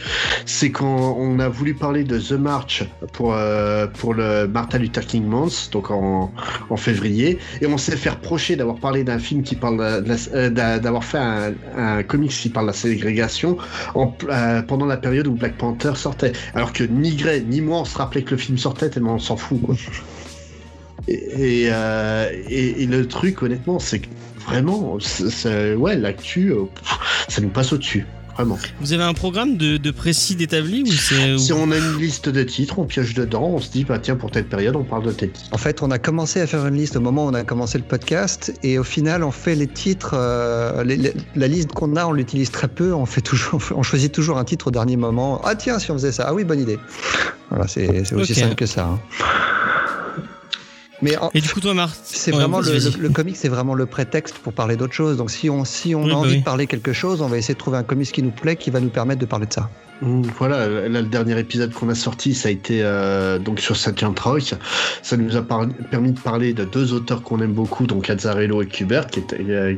c'est 0.47 0.71
quand 0.71 1.15
on 1.19 1.39
a 1.41 1.49
voulu 1.49 1.75
parler 1.75 2.05
de 2.05 2.19
The 2.19 2.33
March 2.33 2.85
pour, 3.13 3.35
euh, 3.35 3.87
le 4.17 4.47
Martin 4.47 4.79
Luther 4.79 5.05
King 5.05 5.27
Month, 5.27 5.69
donc 5.73 5.91
en, 5.91 6.33
février, 6.77 7.39
et 7.61 7.67
on 7.67 7.77
s'est 7.77 7.97
fait 7.97 8.11
reprocher 8.11 8.57
d'avoir 8.57 8.77
parlé 8.77 9.05
d'un 9.05 9.19
film 9.19 9.43
qui 9.43 9.57
parle 9.57 9.79
euh, 9.81 10.51
d'a- 10.51 10.79
d'avoir 10.79 11.05
fait 11.05 11.19
un, 11.19 11.53
un 11.77 12.03
comics 12.03 12.31
qui 12.33 12.49
parle 12.49 12.67
de 12.67 12.71
la 12.73 12.77
ségrégation 12.77 13.59
pendant 14.67 14.87
la 14.87 14.97
période 14.97 15.27
où 15.27 15.35
Black 15.35 15.59
Panther 15.59 15.93
sortait. 15.97 16.33
Alors 16.55 16.73
que 16.73 16.83
ni 16.85 17.15
Gray 17.15 17.45
ni 17.45 17.61
moi 17.61 17.81
on 17.81 17.85
se 17.85 17.97
rappelait 17.99 18.23
que 18.23 18.31
le 18.31 18.39
film 18.39 18.57
sortait 18.59 18.89
tellement 18.89 19.15
on 19.15 19.19
s'en 19.19 19.37
fout. 19.37 19.61
Et, 21.09 21.65
et, 21.65 21.69
euh, 21.71 22.31
et- 22.49 22.83
et 22.83 22.87
le 22.87 23.07
truc, 23.07 23.43
honnêtement, 23.43 23.79
c'est 23.79 23.99
que 24.01 24.07
vraiment, 24.47 24.99
c'est- 25.01 25.31
c'est- 25.31 25.75
ouais, 25.75 25.97
l'actu, 25.97 26.51
euh, 26.53 26.63
ça 27.29 27.41
nous 27.43 27.49
passe 27.49 27.73
au-dessus. 27.73 28.07
vraiment. 28.37 28.59
Vous 28.81 28.93
avez 28.93 29.05
un 29.05 29.15
programme 29.15 29.57
de, 29.57 29.77
de 29.77 29.91
précis 29.93 30.35
d'établi 30.35 30.83
ou 30.83 30.87
c'est 30.91 31.39
Si 31.39 31.53
on 31.53 31.71
a 31.71 31.77
une 31.79 32.01
liste 32.01 32.29
de 32.29 32.43
titres, 32.43 32.81
on 32.81 32.85
pioche 32.85 33.15
dedans, 33.15 33.45
on 33.45 33.61
se 33.61 33.71
dit, 33.71 33.85
bah 33.85 34.01
tiens, 34.01 34.17
pour 34.17 34.33
telle 34.33 34.47
période, 34.47 34.75
on 34.75 34.83
parle 34.83 35.05
de 35.05 35.13
tel 35.13 35.31
titre. 35.31 35.49
En 35.53 35.57
fait, 35.57 35.85
on 35.85 35.91
a 35.93 36.01
commencé 36.01 36.41
à 36.41 36.49
faire 36.49 36.67
une 36.67 36.75
liste 36.75 36.97
au 36.97 37.01
moment 37.01 37.27
où 37.27 37.29
on 37.29 37.35
a 37.35 37.45
commencé 37.45 37.79
le 37.79 37.85
podcast, 37.85 38.53
et 38.65 38.77
au 38.77 38.83
final, 38.83 39.23
on 39.23 39.31
fait 39.31 39.55
les 39.55 39.69
titres. 39.69 40.15
euh, 40.15 40.83
les- 40.83 40.97
les- 40.97 41.13
la 41.37 41.47
liste 41.47 41.71
qu'on 41.71 41.95
a, 41.95 42.07
on 42.07 42.13
l'utilise 42.13 42.51
très 42.51 42.67
peu. 42.67 42.93
On 42.93 43.07
fait 43.07 43.21
toujours, 43.21 43.61
on 43.77 43.85
choisit 43.85 44.11
toujours 44.11 44.37
un 44.37 44.45
titre 44.45 44.67
au 44.67 44.71
dernier 44.73 44.97
moment. 44.97 45.41
Ah 45.45 45.55
tiens, 45.55 45.79
si 45.79 45.93
on 45.93 45.95
faisait 45.95 46.11
ça, 46.11 46.25
ah 46.27 46.35
oui, 46.35 46.43
bonne 46.43 46.61
idée. 46.61 46.81
Voilà, 47.51 47.69
c'est 47.69 48.05
c'est 48.05 48.17
aussi 48.17 48.35
simple 48.35 48.57
que 48.57 48.67
ça. 48.67 48.85
hein. 48.87 49.01
Mais 51.05 51.17
en- 51.19 51.31
Et 51.35 51.41
du 51.41 51.49
coup, 51.49 51.61
toi, 51.61 51.75
Marc 51.75 51.95
c'est 52.03 52.31
vraiment 52.33 52.61
le, 52.61 52.73
le, 52.73 52.91
le 52.99 53.09
comic, 53.11 53.37
c'est 53.37 53.49
vraiment 53.49 53.75
le 53.75 53.87
prétexte 53.87 54.37
pour 54.39 54.53
parler 54.53 54.77
d'autre 54.77 54.93
chose. 54.95 55.17
Donc 55.17 55.31
si 55.31 55.49
on 55.51 55.65
si 55.65 55.95
on 55.95 56.05
Oui, 56.05 56.11
a 56.11 56.15
bah 56.15 56.19
envie 56.19 56.31
oui. 56.33 56.39
de 56.41 56.45
parler 56.45 56.67
quelque 56.67 56.93
chose, 56.93 57.21
on 57.23 57.29
va 57.29 57.37
essayer 57.39 57.55
de 57.55 57.59
trouver 57.59 57.77
un 57.79 57.83
comics 57.85 58.11
qui 58.11 58.23
nous 58.23 58.31
plaît, 58.33 58.57
qui 58.57 58.71
va 58.71 58.81
nous 58.81 58.89
permettre 58.89 59.21
de 59.21 59.27
parler 59.27 59.47
de 59.47 59.53
ça. 59.53 59.69
Mm, 60.05 60.23
Voilà, 60.39 60.69
là, 60.69 61.01
le 61.01 61.09
dernier 61.09 61.39
épisode 61.39 61.73
qu'on 61.73 61.89
a 61.89 61.95
sorti, 61.95 62.35
ça 62.35 62.49
a 62.49 62.53
été 62.53 62.81
euh, 62.83 63.39
donc 63.39 63.61
sur 63.61 63.75
Saint 63.77 63.95
Rock. 64.23 64.55
Ça 65.03 65.17
nous 65.17 65.37
a 65.37 65.43
permis 65.43 66.13
de 66.13 66.21
parler 66.21 66.53
de 66.53 66.65
deux 66.65 66.93
auteurs 66.93 67.23
qu'on 67.23 67.41
aime 67.41 67.55
beaucoup, 67.55 67.87
donc 67.87 68.11
Azzarello 68.11 68.61
et 68.63 68.67
Kubert, 68.67 69.07
qui, 69.07 69.23
euh, 69.41 69.77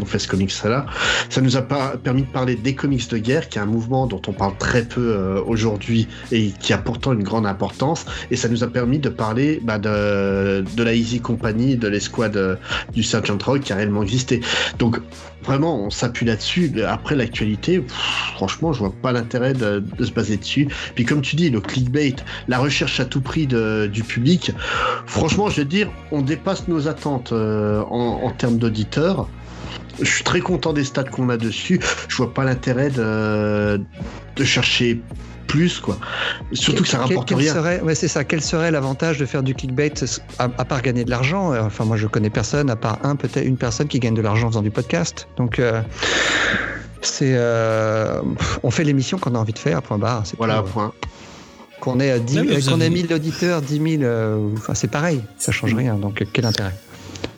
ont 0.00 0.04
fait 0.04 0.18
ce 0.18 0.28
comics-là. 0.28 0.86
Ça 1.30 1.40
nous 1.40 1.56
a 1.56 1.62
permis 1.62 2.22
de 2.22 2.28
parler 2.28 2.56
des 2.56 2.74
comics 2.74 3.08
de 3.08 3.18
guerre, 3.18 3.48
qui 3.48 3.58
est 3.58 3.62
un 3.62 3.66
mouvement 3.66 4.06
dont 4.06 4.20
on 4.26 4.32
parle 4.32 4.56
très 4.58 4.82
peu 4.82 5.00
euh, 5.00 5.40
aujourd'hui 5.46 6.06
et 6.32 6.50
qui 6.60 6.74
a 6.74 6.78
pourtant 6.78 7.14
une 7.14 7.22
grande 7.22 7.46
importance. 7.46 8.04
Et 8.30 8.36
ça 8.36 8.48
nous 8.48 8.64
a 8.64 8.68
permis 8.68 8.98
de 8.98 9.08
parler 9.08 9.60
bah, 9.62 9.78
de, 9.78 10.82
la 10.82 10.94
Easy 10.94 11.20
Company, 11.20 11.76
de 11.76 11.88
l'escouade 11.88 12.58
du 12.92 13.02
Sergeant 13.02 13.38
Rock 13.42 13.60
qui 13.60 13.72
a 13.72 13.76
réellement 13.76 14.02
existé. 14.02 14.40
Donc 14.78 14.98
vraiment, 15.44 15.84
on 15.84 15.90
s'appuie 15.90 16.26
là-dessus. 16.26 16.72
Après 16.86 17.16
l'actualité, 17.16 17.84
franchement, 18.34 18.72
je 18.72 18.80
vois 18.80 18.94
pas 19.02 19.12
l'intérêt 19.12 19.54
de, 19.54 19.61
de 19.62 20.04
se 20.04 20.10
baser 20.12 20.36
dessus. 20.36 20.68
Puis 20.94 21.04
comme 21.04 21.22
tu 21.22 21.36
dis, 21.36 21.50
le 21.50 21.60
clickbait, 21.60 22.16
la 22.48 22.58
recherche 22.58 23.00
à 23.00 23.04
tout 23.04 23.20
prix 23.20 23.46
de- 23.46 23.88
du 23.92 24.02
public, 24.02 24.52
franchement, 25.06 25.48
je 25.48 25.56
vais 25.56 25.64
te 25.64 25.70
dire, 25.70 25.88
on 26.10 26.22
dépasse 26.22 26.68
nos 26.68 26.88
attentes 26.88 27.32
euh, 27.32 27.82
en, 27.90 28.20
en 28.24 28.30
termes 28.30 28.58
d'auditeurs. 28.58 29.28
Je 30.00 30.04
suis 30.08 30.24
très 30.24 30.40
content 30.40 30.72
des 30.72 30.84
stats 30.84 31.04
qu'on 31.04 31.28
a 31.28 31.36
dessus. 31.36 31.80
Je 32.08 32.16
vois 32.16 32.32
pas 32.34 32.44
l'intérêt 32.44 32.90
de, 32.90 33.80
de 34.36 34.44
chercher 34.44 35.00
plus, 35.46 35.80
quoi. 35.80 35.98
Surtout 36.52 36.82
que 36.82 36.88
ça 36.88 36.96
Quel- 36.98 37.08
rapporte 37.08 37.28
quel 37.28 37.38
rien. 37.38 37.52
Serait, 37.52 37.80
ouais, 37.82 37.94
c'est 37.94 38.08
ça. 38.08 38.24
Quel 38.24 38.40
serait 38.40 38.70
l'avantage 38.70 39.18
de 39.18 39.26
faire 39.26 39.42
du 39.42 39.54
clickbait 39.54 39.92
à, 40.38 40.44
à 40.44 40.64
part 40.64 40.80
gagner 40.80 41.04
de 41.04 41.10
l'argent? 41.10 41.52
Euh, 41.52 41.60
Enfin, 41.62 41.84
moi, 41.84 41.98
je 41.98 42.06
connais 42.06 42.30
personne, 42.30 42.70
à 42.70 42.76
part 42.76 42.98
un, 43.02 43.16
peut-être 43.16 43.44
une 43.46 43.58
personne 43.58 43.86
qui 43.86 43.98
gagne 43.98 44.14
de 44.14 44.22
l'argent 44.22 44.46
en 44.46 44.50
faisant 44.50 44.62
du 44.62 44.70
podcast. 44.70 45.28
Donc, 45.36 45.58
euh, 45.58 45.82
c'est, 47.02 47.34
euh, 47.34 48.20
on 48.62 48.70
fait 48.70 48.84
l'émission 48.84 49.18
qu'on 49.18 49.34
a 49.34 49.38
envie 49.38 49.52
de 49.52 49.58
faire. 49.58 49.82
Point 49.82 49.98
barre. 49.98 50.22
C'est 50.24 50.36
Voilà, 50.36 50.58
tout. 50.60 50.68
point. 50.72 50.92
Qu'on 51.80 51.98
ait, 52.00 52.10
à 52.12 52.18
10 52.18 52.36
Non, 52.36 52.44
mais 52.44 52.56
euh, 52.56 52.60
ait 52.80 52.86
avez- 52.86 52.90
1000 52.90 53.12
auditeurs, 53.12 53.60
10 53.60 53.80
000, 53.98 54.02
euh, 54.04 54.48
enfin, 54.56 54.74
c'est 54.74 54.90
pareil. 54.90 55.20
Ça 55.36 55.50
change 55.52 55.74
rien. 55.74 55.96
Donc, 55.96 56.24
quel 56.32 56.44
intérêt? 56.46 56.74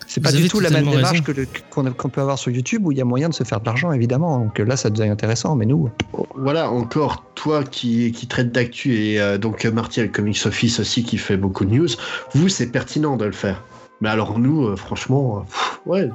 C'est 0.06 0.20
pas 0.20 0.30
Vous 0.30 0.36
du 0.36 0.48
tout 0.48 0.60
la 0.60 0.70
même 0.70 0.84
démarche 0.88 1.12
raison. 1.12 1.24
que 1.24 1.32
le- 1.32 1.48
qu'on 1.70 1.90
qu'on 1.92 2.08
peut 2.08 2.20
avoir 2.20 2.38
sur 2.38 2.50
YouTube 2.52 2.86
où 2.86 2.92
il 2.92 2.98
y 2.98 3.00
a 3.00 3.04
moyen 3.04 3.28
de 3.30 3.34
se 3.34 3.42
faire 3.42 3.58
de 3.60 3.64
l'argent, 3.64 3.90
évidemment. 3.90 4.38
Donc 4.38 4.58
là, 4.58 4.76
ça 4.76 4.90
devient 4.90 5.08
intéressant. 5.08 5.56
Mais 5.56 5.66
nous, 5.66 5.88
Voilà, 6.36 6.70
encore 6.70 7.24
toi 7.34 7.64
qui, 7.64 8.12
qui 8.12 8.26
traite 8.28 8.52
d'actu 8.52 8.94
et 8.94 9.20
euh, 9.20 9.38
donc 9.38 9.64
Marty 9.64 10.00
avec 10.00 10.12
Comics 10.12 10.38
Office 10.44 10.78
aussi 10.78 11.02
qui 11.04 11.16
fait 11.18 11.36
beaucoup 11.36 11.64
de 11.64 11.74
news, 11.74 11.88
vous 12.34 12.48
c'est 12.48 12.66
pertinent 12.70 13.16
de 13.16 13.24
le 13.24 13.32
faire. 13.32 13.62
Mais 14.02 14.08
alors 14.10 14.38
nous, 14.38 14.66
euh, 14.66 14.76
franchement, 14.76 15.38
euh, 15.38 15.40
pff, 15.50 15.80
ouais. 15.86 16.10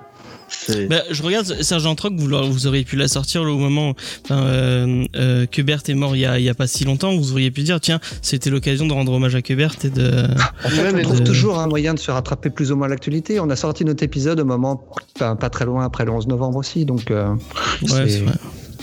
Bah, 0.89 1.03
je 1.11 1.21
regarde 1.23 1.61
Sergent 1.61 1.95
Troc, 1.95 2.13
vous, 2.17 2.67
auriez 2.67 2.83
pu 2.83 2.95
la 2.95 3.07
sortir 3.07 3.43
là, 3.43 3.51
au 3.51 3.57
moment 3.57 3.93
enfin, 4.25 4.43
euh, 4.43 5.05
euh, 5.15 5.45
que 5.45 5.61
Bert 5.61 5.81
est 5.87 5.93
mort 5.93 6.15
il 6.15 6.19
y, 6.19 6.25
a, 6.25 6.39
il 6.39 6.45
y 6.45 6.49
a 6.49 6.53
pas 6.53 6.67
si 6.67 6.85
longtemps. 6.85 7.15
Vous 7.15 7.31
auriez 7.33 7.51
pu 7.51 7.61
dire 7.61 7.79
tiens, 7.79 7.99
c'était 8.21 8.49
l'occasion 8.49 8.85
de 8.87 8.93
rendre 8.93 9.11
hommage 9.11 9.35
à 9.35 9.41
Kubert 9.41 9.75
et 9.83 9.89
de. 9.89 10.09
En 10.65 10.69
fait, 10.69 10.93
on 10.93 11.01
trouve 11.01 11.19
de- 11.21 11.25
toujours 11.25 11.59
un 11.59 11.67
moyen 11.67 11.93
de 11.93 11.99
se 11.99 12.11
rattraper 12.11 12.49
plus 12.49 12.71
ou 12.71 12.75
moins 12.75 12.87
à 12.87 12.89
l'actualité. 12.89 13.39
On 13.39 13.49
a 13.49 13.55
sorti 13.55 13.85
notre 13.85 14.03
épisode 14.03 14.39
au 14.39 14.45
moment 14.45 14.83
pas, 15.17 15.35
pas 15.35 15.49
très 15.49 15.65
loin 15.65 15.85
après 15.85 16.05
le 16.05 16.11
11 16.11 16.27
novembre 16.27 16.57
aussi, 16.57 16.85
donc 16.85 17.11
euh, 17.11 17.33
Ouais, 17.81 17.87
c'est- 17.87 18.09
c'est 18.09 18.19
vrai. 18.19 18.33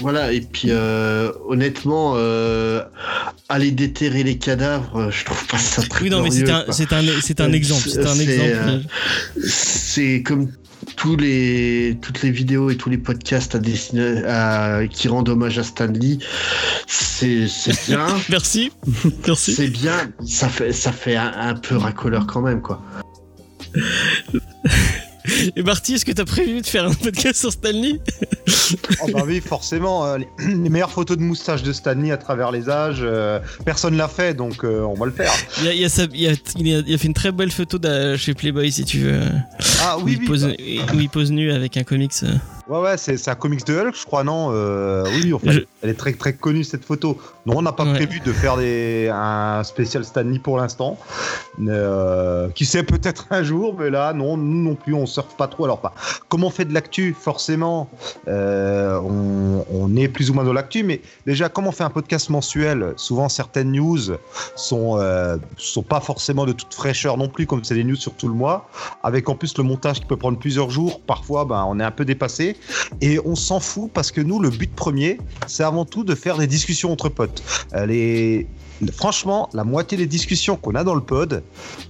Voilà, 0.01 0.31
et 0.33 0.43
puis 0.43 0.69
euh, 0.71 1.33
honnêtement, 1.49 2.13
euh, 2.17 2.83
aller 3.49 3.71
déterrer 3.71 4.25
les 4.25 4.37
cadavres, 4.37 5.11
je 5.11 5.25
trouve 5.25 5.47
pas 5.47 5.57
ça 5.57 5.81
très 5.83 6.03
Oui, 6.05 6.11
non, 6.11 6.21
mais 6.23 6.31
c'est 6.31 6.51
un, 6.51 6.59
exemple. 6.61 7.89
C'est 7.89 8.05
un 8.05 8.15
c'est, 8.15 8.23
exemple. 8.25 8.51
euh, 8.53 8.81
C'est 9.43 10.23
comme 10.23 10.49
tous 10.97 11.17
les, 11.17 11.99
toutes 12.03 12.23
les 12.23 12.31
vidéos 12.31 12.71
et 12.71 12.77
tous 12.77 12.91
les 12.91 12.99
podcasts 12.99 13.55
à 13.55 13.59
dessiner, 13.59 14.25
à- 14.25 14.83
qui 14.91 15.09
rendent 15.09 15.29
hommage 15.29 15.59
à 15.59 15.63
Stan 15.65 15.87
Lee. 15.87 16.19
C'est 16.87 17.49
c'est 17.49 17.87
bien. 17.87 18.07
Merci. 18.29 18.73
Merci. 19.27 19.55
C'est 19.55 19.69
bien, 19.69 20.11
ça 20.27 20.49
fait, 20.49 20.73
ça 20.73 20.93
fait 20.93 21.17
un, 21.17 21.33
un 21.37 21.55
peu 21.55 21.77
racoleur 21.77 22.27
quand 22.27 22.41
même, 22.43 22.61
quoi. 22.63 22.83
Et 25.57 25.63
Marty, 25.63 25.95
est-ce 25.95 26.05
que 26.05 26.13
t'as 26.13 26.25
prévu 26.25 26.61
de 26.61 26.67
faire 26.67 26.85
un 26.85 26.93
podcast 26.95 27.41
sur 27.41 27.53
Stanley? 27.53 28.01
Oh 29.03 29.09
bah 29.13 29.23
oui, 29.27 29.41
forcément. 29.41 30.07
euh, 30.07 30.19
les, 30.19 30.29
les 30.55 30.69
meilleures 30.69 30.91
photos 30.93 31.17
de 31.17 31.23
moustache 31.23 31.63
de 31.63 31.73
Stanley 31.73 32.11
à 32.11 32.17
travers 32.17 32.51
les 32.53 32.69
âges. 32.69 33.01
euh, 33.03 33.41
personne 33.65 33.97
l'a 33.97 34.09
fait, 34.09 34.35
donc 34.35 34.65
euh, 34.65 34.81
on 34.83 34.95
va 34.95 35.07
le 35.07 35.13
faire. 35.13 35.33
il 35.63 35.69
a, 35.69 35.75
il, 35.75 35.85
a 35.85 35.89
sa- 35.89 36.05
il, 36.15 36.29
a, 36.29 36.33
il 36.59 36.75
a- 36.77 36.83
il 36.87 36.95
a 36.95 36.99
fait 36.99 37.07
une 37.09 37.15
très 37.15 37.33
belle 37.33 37.51
photo 37.51 37.79
chez 38.17 38.35
Playboy, 38.35 38.71
si 38.73 38.85
tu 38.85 38.99
veux. 39.01 39.21
Ah 39.83 39.99
où, 39.99 40.03
oui, 40.05 40.13
il 40.13 40.19
oui. 40.21 40.27
pose, 40.27 40.45
bah, 40.45 40.93
où 40.95 41.01
il 41.01 41.09
pose 41.09 41.31
nu 41.33 41.51
avec 41.53 41.77
un 41.77 41.83
comics. 41.85 42.13
Ouais, 42.69 42.81
ouais, 42.81 42.97
c'est 42.97 43.29
un 43.29 43.35
comics 43.37 43.65
de 43.65 43.79
Hulk, 43.79 43.95
je 43.95 44.05
crois, 44.05 44.25
non 44.25 44.49
euh, 44.51 45.05
Oui, 45.23 45.33
en 45.33 45.39
fait, 45.39 45.53
Je- 45.53 45.61
elle 45.83 45.91
est 45.91 45.95
très 45.95 46.13
très 46.15 46.33
connue 46.35 46.65
cette 46.65 46.85
photo. 46.85 47.17
Non, 47.47 47.59
on 47.59 47.63
n'a 47.63 47.71
pas 47.71 47.85
Ouais. 47.85 47.95
prévu 47.95 48.19
de 48.19 48.33
faire 48.33 48.57
des, 48.57 49.09
un 49.13 49.63
spécial 49.63 50.05
Stanley 50.05 50.41
pour 50.41 50.57
l'instant. 50.59 50.99
Euh, 51.65 52.49
qui 52.51 52.65
sait 52.67 52.83
peut-être 52.83 53.27
un 53.31 53.43
jour, 53.45 53.77
mais 53.79 53.89
là, 53.89 54.13
non, 54.13 54.37
nous 54.37 54.63
non 54.63 54.75
plus, 54.75 54.95
on 54.95 55.07
surfe 55.07 55.37
pas 55.37 55.47
trop. 55.47 55.65
Alors, 55.65 55.81
pas. 55.81 55.95
Comment 56.29 56.49
on 56.49 56.51
fait 56.51 56.65
de 56.65 56.75
l'actu 56.75 57.15
Forcément, 57.19 57.89
euh, 58.27 58.99
on, 59.01 59.65
on 59.73 59.97
est 59.97 60.09
plus 60.09 60.31
ou 60.31 60.35
moins 60.35 60.43
dans 60.45 60.53
l'actu, 60.53 60.83
mais 60.83 61.01
déjà, 61.25 61.49
comme 61.49 61.67
on 61.69 61.73
fait 61.73 61.85
un 61.85 61.91
podcast 61.91 62.31
mensuel, 62.31 62.95
souvent 62.97 63.29
certaines 63.29 63.71
news 63.73 63.99
sont 64.57 64.99
sont 65.57 65.83
pas 65.83 66.01
forcément 66.01 66.47
de 66.47 66.53
toute 66.53 66.75
fraîcheur 66.75 67.17
non 67.17 67.29
plus, 67.29 67.47
comme 67.47 67.63
c'est 67.63 67.75
des 67.75 67.85
news 67.85 67.97
sur 67.97 68.13
tout 68.15 68.27
le 68.29 68.35
mois. 68.35 68.69
Avec 69.05 69.29
en 69.29 69.35
plus 69.37 69.57
le 69.57 69.63
montage 69.65 70.01
qui 70.01 70.07
peut 70.07 70.17
prendre 70.17 70.39
plusieurs 70.39 70.71
jours, 70.71 71.01
parfois, 71.01 71.45
ben, 71.45 71.65
on 71.69 71.79
est 71.79 71.85
un 71.85 71.91
peu 71.93 72.05
dépassé. 72.05 72.56
Et 73.01 73.19
on 73.25 73.35
s'en 73.35 73.61
fout 73.61 73.91
parce 73.93 74.11
que 74.11 74.21
nous, 74.21 74.41
le 74.41 74.51
but 74.51 74.75
premier, 74.75 75.19
c'est 75.47 75.65
avant 75.65 75.85
tout 75.85 76.05
de 76.05 76.15
faire 76.15 76.39
des 76.39 76.47
discussions 76.47 76.93
entre 76.93 77.09
potes. 77.09 77.43
Euh. 77.75 78.43
Franchement, 78.93 79.49
la 79.55 79.65
moitié 79.65 79.97
des 79.99 80.07
discussions 80.07 80.57
qu'on 80.57 80.75
a 80.75 80.85
dans 80.85 80.95
le 80.95 81.01
pod, 81.01 81.43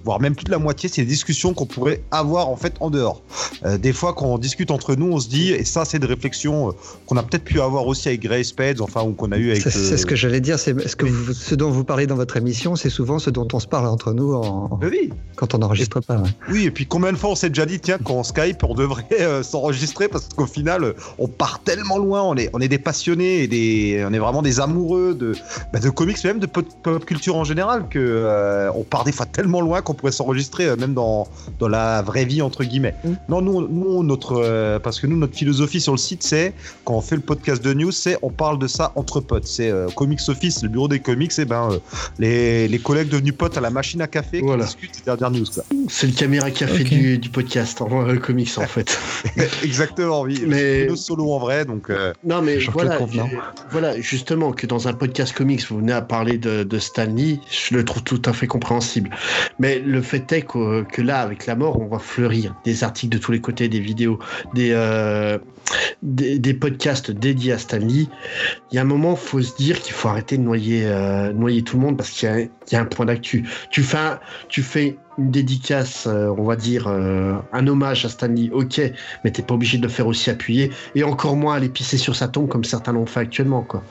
voire 0.04 0.20
même 0.20 0.34
plus 0.34 0.44
de 0.44 0.50
la 0.50 0.58
moitié, 0.58 0.88
c'est 0.88 1.02
des 1.02 1.08
discussions 1.08 1.52
qu'on 1.54 1.66
pourrait 1.66 2.02
avoir 2.10 2.48
en 2.48 2.56
fait 2.56 2.74
en 2.80 2.90
dehors. 2.90 3.22
Euh, 3.64 3.78
des 3.78 3.92
fois, 3.92 4.12
quand 4.14 4.26
on 4.26 4.38
discute 4.38 4.70
entre 4.70 4.94
nous, 4.94 5.12
on 5.12 5.18
se 5.20 5.28
dit, 5.28 5.50
et 5.52 5.64
ça, 5.64 5.84
c'est 5.84 5.98
des 5.98 6.06
réflexions 6.06 6.68
euh, 6.68 6.72
qu'on 7.06 7.16
a 7.16 7.22
peut-être 7.22 7.44
pu 7.44 7.60
avoir 7.60 7.86
aussi 7.86 8.08
avec 8.08 8.20
Grey 8.22 8.44
Spades, 8.44 8.80
enfin, 8.80 9.02
ou 9.02 9.12
qu'on 9.12 9.32
a 9.32 9.36
eu 9.38 9.50
avec. 9.50 9.62
c'est 9.62 9.70
c'est 9.70 9.94
euh, 9.94 9.96
ce 9.96 10.06
que 10.06 10.16
j'allais 10.16 10.40
dire. 10.40 10.58
C'est 10.58 10.88
ce 10.88 10.96
que 10.96 11.06
vous- 11.06 11.32
ce 11.32 11.54
dont 11.54 11.70
vous 11.70 11.84
parlez 11.84 12.06
dans 12.06 12.16
votre 12.16 12.36
émission, 12.36 12.76
c'est 12.76 12.90
souvent 12.90 13.18
ce 13.18 13.30
dont 13.30 13.48
on 13.52 13.60
se 13.60 13.66
parle 13.66 13.86
entre 13.86 14.12
nous 14.12 14.34
en- 14.34 14.78
Mais 14.80 14.88
oui, 14.88 15.10
quand 15.36 15.54
on 15.54 15.58
n'enregistre 15.58 16.00
pas. 16.00 16.16
ouais. 16.16 16.28
oui, 16.50 16.64
et 16.66 16.70
puis 16.70 16.86
combien 16.86 17.12
de 17.12 17.16
fois 17.18 17.30
on 17.30 17.34
s'est 17.36 17.48
déjà 17.50 17.66
dit, 17.66 17.80
tiens, 17.80 17.98
quand 18.02 18.14
on 18.14 18.22
Skype, 18.22 18.62
on 18.64 18.74
devrait 18.74 19.06
euh, 19.20 19.42
s'enregistrer 19.42 20.08
parce 20.08 20.28
qu'au 20.28 20.46
final, 20.46 20.94
on 21.18 21.28
part 21.28 21.60
tellement 21.64 21.98
loin, 21.98 22.22
on 22.22 22.36
est, 22.36 22.50
on 22.52 22.60
est 22.60 22.68
des 22.68 22.78
passionnés 22.78 23.42
et 23.42 23.48
des, 23.48 24.04
on 24.08 24.12
est 24.12 24.18
vraiment 24.18 24.42
des 24.42 24.60
amoureux 24.60 25.14
de, 25.14 25.32
bah, 25.72 25.78
de 25.80 25.90
comics, 25.90 26.16
mais 26.24 26.30
même 26.30 26.38
de 26.40 26.46
pop, 26.46 26.64
pop 26.82 27.04
culture 27.04 27.36
en 27.36 27.44
général, 27.44 27.88
que 27.88 27.98
euh, 27.98 28.70
on 28.74 28.82
part 28.84 29.04
des 29.04 29.12
fois 29.12 29.26
tellement 29.26 29.60
loin 29.60 29.80
qu'on 29.82 29.94
pourrait 29.94 30.12
s'enregistrer 30.12 30.66
euh, 30.66 30.76
même 30.76 30.94
dans, 30.94 31.26
dans 31.58 31.68
la 31.68 32.02
vraie 32.02 32.24
vie 32.24 32.42
entre 32.42 32.64
guillemets. 32.64 32.94
Mm. 33.04 33.12
Non, 33.28 33.40
nous, 33.42 33.66
nous 33.68 34.02
notre, 34.02 34.40
euh, 34.42 34.78
parce 34.78 35.00
que 35.00 35.06
nous, 35.06 35.16
notre 35.16 35.34
philosophie 35.34 35.80
sur 35.80 35.92
le 35.92 35.98
site, 35.98 36.22
c'est 36.22 36.52
quand 36.84 36.94
on 36.94 37.00
fait 37.00 37.16
le 37.16 37.22
podcast 37.22 37.62
de 37.64 37.74
news, 37.74 37.90
c'est 37.92 38.16
on 38.22 38.30
parle 38.30 38.58
de 38.58 38.66
ça 38.66 38.92
entre 38.96 39.20
potes. 39.20 39.46
C'est 39.46 39.70
euh, 39.70 39.88
Comics 39.96 40.20
Office, 40.28 40.62
le 40.62 40.68
bureau 40.68 40.88
des 40.88 41.00
comics, 41.00 41.36
et 41.38 41.44
ben 41.44 41.68
euh, 41.72 41.78
les, 42.18 42.68
les 42.68 42.78
collègues 42.78 43.08
devenus 43.08 43.34
potes 43.36 43.56
à 43.58 43.60
la 43.60 43.70
machine 43.70 44.00
à 44.02 44.06
café 44.06 44.40
Voilà. 44.40 44.64
qui 44.64 44.76
discutent 44.76 44.96
des 45.04 45.16
dernières 45.16 45.30
news. 45.30 45.46
C'est 45.88 46.06
le 46.06 46.12
caméra 46.12 46.50
café 46.50 46.82
Ok. 46.82 46.88
du, 46.88 47.18
du 47.18 47.28
podcast, 47.30 47.80
en 47.82 48.08
euh, 48.08 48.16
comics 48.16 48.50
en 48.58 48.66
fait. 48.66 48.98
Exactement, 49.62 50.22
oui. 50.22 50.42
Mais- 50.46 50.86
Nos 50.86 50.96
solo 50.96 51.32
en 51.32 51.38
vrai, 51.38 51.64
donc. 51.64 51.90
euh, 51.90 52.12
Non, 52.24 52.42
mais 52.42 52.58
voilà, 52.72 52.98
voilà, 53.70 54.00
justement, 54.00 54.52
que 54.52 54.66
dans 54.66 54.88
un 54.88 54.92
podcast 54.92 55.34
comics, 55.36 55.64
vous 55.68 55.78
venez 55.78 55.92
à 55.92 56.02
parler 56.02 56.38
de, 56.38 56.62
de 56.66 56.78
Stan 56.78 57.06
Lee, 57.06 57.40
je 57.50 57.74
le 57.74 57.84
trouve 57.84 58.02
tout 58.02 58.20
à 58.24 58.32
fait 58.32 58.46
compréhensible. 58.46 59.10
Mais 59.58 59.78
le 59.78 60.02
fait 60.02 60.30
est 60.32 60.42
que, 60.42 60.82
que 60.82 61.02
là, 61.02 61.20
avec 61.20 61.46
la 61.46 61.56
mort, 61.56 61.80
on 61.80 61.86
va 61.86 61.98
fleurir 61.98 62.54
des 62.64 62.84
articles 62.84 63.12
de 63.16 63.18
tous 63.18 63.32
les 63.32 63.40
côtés, 63.40 63.68
des 63.68 63.80
vidéos, 63.80 64.18
des, 64.54 64.70
euh, 64.72 65.38
des, 66.02 66.38
des 66.38 66.54
podcasts 66.54 67.10
dédiés 67.10 67.52
à 67.52 67.58
Stan 67.58 67.78
Lee. 67.78 68.08
Il 68.70 68.76
y 68.76 68.78
a 68.78 68.82
un 68.82 68.84
moment, 68.84 69.16
faut 69.16 69.40
se 69.42 69.56
dire 69.56 69.80
qu'il 69.80 69.92
faut 69.94 70.08
arrêter 70.08 70.36
de 70.38 70.42
noyer, 70.42 70.82
euh, 70.86 71.32
noyer 71.32 71.62
tout 71.62 71.76
le 71.76 71.82
monde 71.82 71.96
parce 71.96 72.10
qu'il 72.10 72.28
y, 72.28 72.32
a- 72.32 72.40
il 72.40 72.48
y 72.72 72.76
a 72.76 72.80
un 72.80 72.84
point 72.84 73.06
d'actu. 73.06 73.48
Tu 73.70 73.82
fais, 73.82 73.96
un- 73.98 74.20
tu 74.48 74.62
fais 74.62 74.96
une 75.18 75.30
dédicace, 75.30 76.06
euh, 76.06 76.28
on 76.36 76.44
va 76.44 76.56
dire, 76.56 76.88
euh, 76.88 77.32
un 77.52 77.66
hommage 77.66 78.04
à 78.04 78.10
Stanley, 78.10 78.50
ok, 78.52 78.82
mais 79.24 79.30
t'es 79.30 79.40
pas 79.42 79.54
obligé 79.54 79.78
de 79.78 79.82
le 79.84 79.88
faire 79.88 80.06
aussi 80.06 80.28
appuyé, 80.28 80.70
et 80.94 81.04
encore 81.04 81.36
moins 81.36 81.54
aller 81.54 81.70
pisser 81.70 81.96
sur 81.96 82.14
sa 82.14 82.28
tombe 82.28 82.48
comme 82.48 82.64
certains 82.64 82.92
l'ont 82.92 83.06
fait 83.06 83.20
actuellement, 83.20 83.62
quoi. 83.62 83.82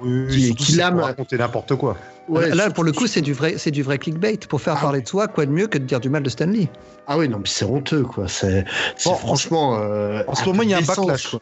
Oui, 0.00 0.28
Qui- 0.28 0.54
qui 0.54 0.72
l'âme- 0.76 1.00
raconter 1.00 1.36
n'importe 1.36 1.74
quoi. 1.74 1.96
Ouais, 2.28 2.54
Là, 2.54 2.70
pour 2.70 2.84
le 2.84 2.92
coup, 2.92 3.06
c'est 3.06 3.20
du 3.22 3.32
vrai, 3.32 3.54
c'est 3.58 3.70
du 3.70 3.82
vrai 3.82 3.98
clickbait. 3.98 4.38
Pour 4.48 4.60
faire 4.60 4.74
Ah. 4.78 4.80
parler 4.82 5.00
de 5.00 5.08
soi, 5.08 5.28
quoi 5.28 5.46
de 5.46 5.50
mieux 5.50 5.66
que 5.66 5.78
de 5.78 5.84
dire 5.84 6.00
du 6.00 6.10
mal 6.10 6.22
de 6.22 6.28
Stanley? 6.28 6.68
Ah 7.06 7.16
oui, 7.16 7.28
non, 7.28 7.38
mais 7.38 7.46
c'est 7.48 7.64
honteux, 7.64 8.02
quoi. 8.02 8.28
C'est 8.28 8.64
Bon, 9.04 9.14
franchement. 9.14 9.78
euh, 9.80 10.22
En 10.26 10.34
ce 10.34 10.44
moment, 10.44 10.58
peu 10.58 10.64
il 10.64 10.70
y 10.70 10.74
a 10.74 10.78
un 10.78 10.82
backlash 10.82 11.28
quoi. 11.30 11.40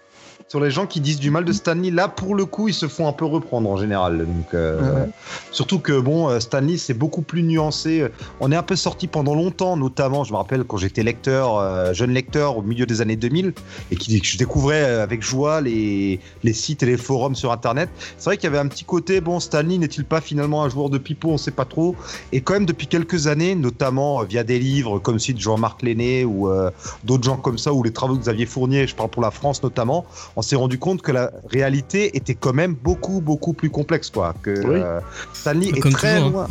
Sur 0.48 0.60
les 0.60 0.70
gens 0.70 0.86
qui 0.86 1.00
disent 1.00 1.18
du 1.18 1.30
mal 1.30 1.44
de 1.44 1.52
Stanley. 1.52 1.90
Là, 1.90 2.08
pour 2.08 2.34
le 2.34 2.44
coup, 2.44 2.68
ils 2.68 2.74
se 2.74 2.86
font 2.86 3.08
un 3.08 3.12
peu 3.12 3.24
reprendre 3.24 3.68
en 3.68 3.76
général. 3.76 4.18
Donc, 4.18 4.54
euh, 4.54 4.76
Ouais. 4.76 5.08
Surtout 5.50 5.78
que, 5.78 5.98
bon, 5.98 6.28
euh, 6.28 6.38
Stanley, 6.38 6.76
c'est 6.76 6.94
beaucoup 6.94 7.22
plus 7.22 7.42
nuancé. 7.42 8.06
On 8.40 8.52
est 8.52 8.56
un 8.56 8.62
peu 8.62 8.76
sorti 8.76 9.08
pendant 9.08 9.34
longtemps, 9.34 9.76
notamment, 9.76 10.22
je 10.22 10.32
me 10.32 10.36
rappelle 10.36 10.64
quand 10.64 10.76
j'étais 10.76 11.02
lecteur, 11.02 11.58
euh, 11.58 11.92
jeune 11.92 12.12
lecteur 12.12 12.58
au 12.58 12.62
milieu 12.62 12.86
des 12.86 13.00
années 13.00 13.16
2000, 13.16 13.52
et 13.90 13.96
qui, 13.96 14.20
que 14.20 14.26
je 14.26 14.38
découvrais 14.38 14.84
avec 14.84 15.22
joie 15.22 15.60
les, 15.60 16.20
les 16.44 16.52
sites 16.52 16.82
et 16.82 16.86
les 16.86 16.96
forums 16.96 17.34
sur 17.34 17.50
Internet. 17.52 17.88
C'est 18.18 18.26
vrai 18.26 18.36
qu'il 18.36 18.44
y 18.44 18.46
avait 18.48 18.58
un 18.58 18.68
petit 18.68 18.84
côté, 18.84 19.20
bon, 19.20 19.40
Stanley 19.40 19.78
n'est-il 19.78 20.04
pas 20.04 20.20
finalement 20.20 20.62
un 20.62 20.68
joueur 20.68 20.90
de 20.90 20.98
pipeau? 20.98 21.30
On 21.30 21.38
sait 21.38 21.50
pas 21.50 21.64
trop. 21.64 21.96
Et 22.32 22.40
quand 22.40 22.54
même, 22.54 22.66
depuis 22.66 22.86
quelques 22.86 23.26
années, 23.26 23.54
notamment 23.54 24.22
via 24.22 24.44
des 24.44 24.58
livres 24.58 24.98
comme 24.98 25.18
celui 25.18 25.34
de 25.34 25.40
Jean-Marc 25.40 25.82
Lenné 25.82 26.24
ou 26.24 26.48
euh, 26.48 26.70
d'autres 27.04 27.24
gens 27.24 27.36
comme 27.36 27.58
ça, 27.58 27.72
ou 27.72 27.82
les 27.82 27.92
travaux 27.92 28.14
de 28.14 28.20
Xavier 28.20 28.46
Fournier, 28.46 28.86
je 28.86 28.94
parle 28.94 29.10
pour 29.10 29.22
la 29.22 29.30
France 29.30 29.62
notamment, 29.62 30.04
on 30.36 30.42
s'est 30.42 30.56
rendu 30.56 30.78
compte 30.78 31.02
que 31.02 31.12
la 31.12 31.30
réalité 31.50 32.16
était 32.16 32.34
quand 32.34 32.52
même 32.52 32.74
beaucoup, 32.74 33.20
beaucoup 33.20 33.52
plus 33.54 33.70
complexe, 33.70 34.10
quoi. 34.10 34.34
Que 34.42 34.50
Oui. 34.50 34.80
euh, 34.82 35.00
Stanley 35.32 35.68
est 35.68 35.80
très 35.80 35.90
toujours, 35.90 36.06
hein. 36.26 36.30
loin. 36.30 36.46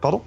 Pardon? 0.00 0.22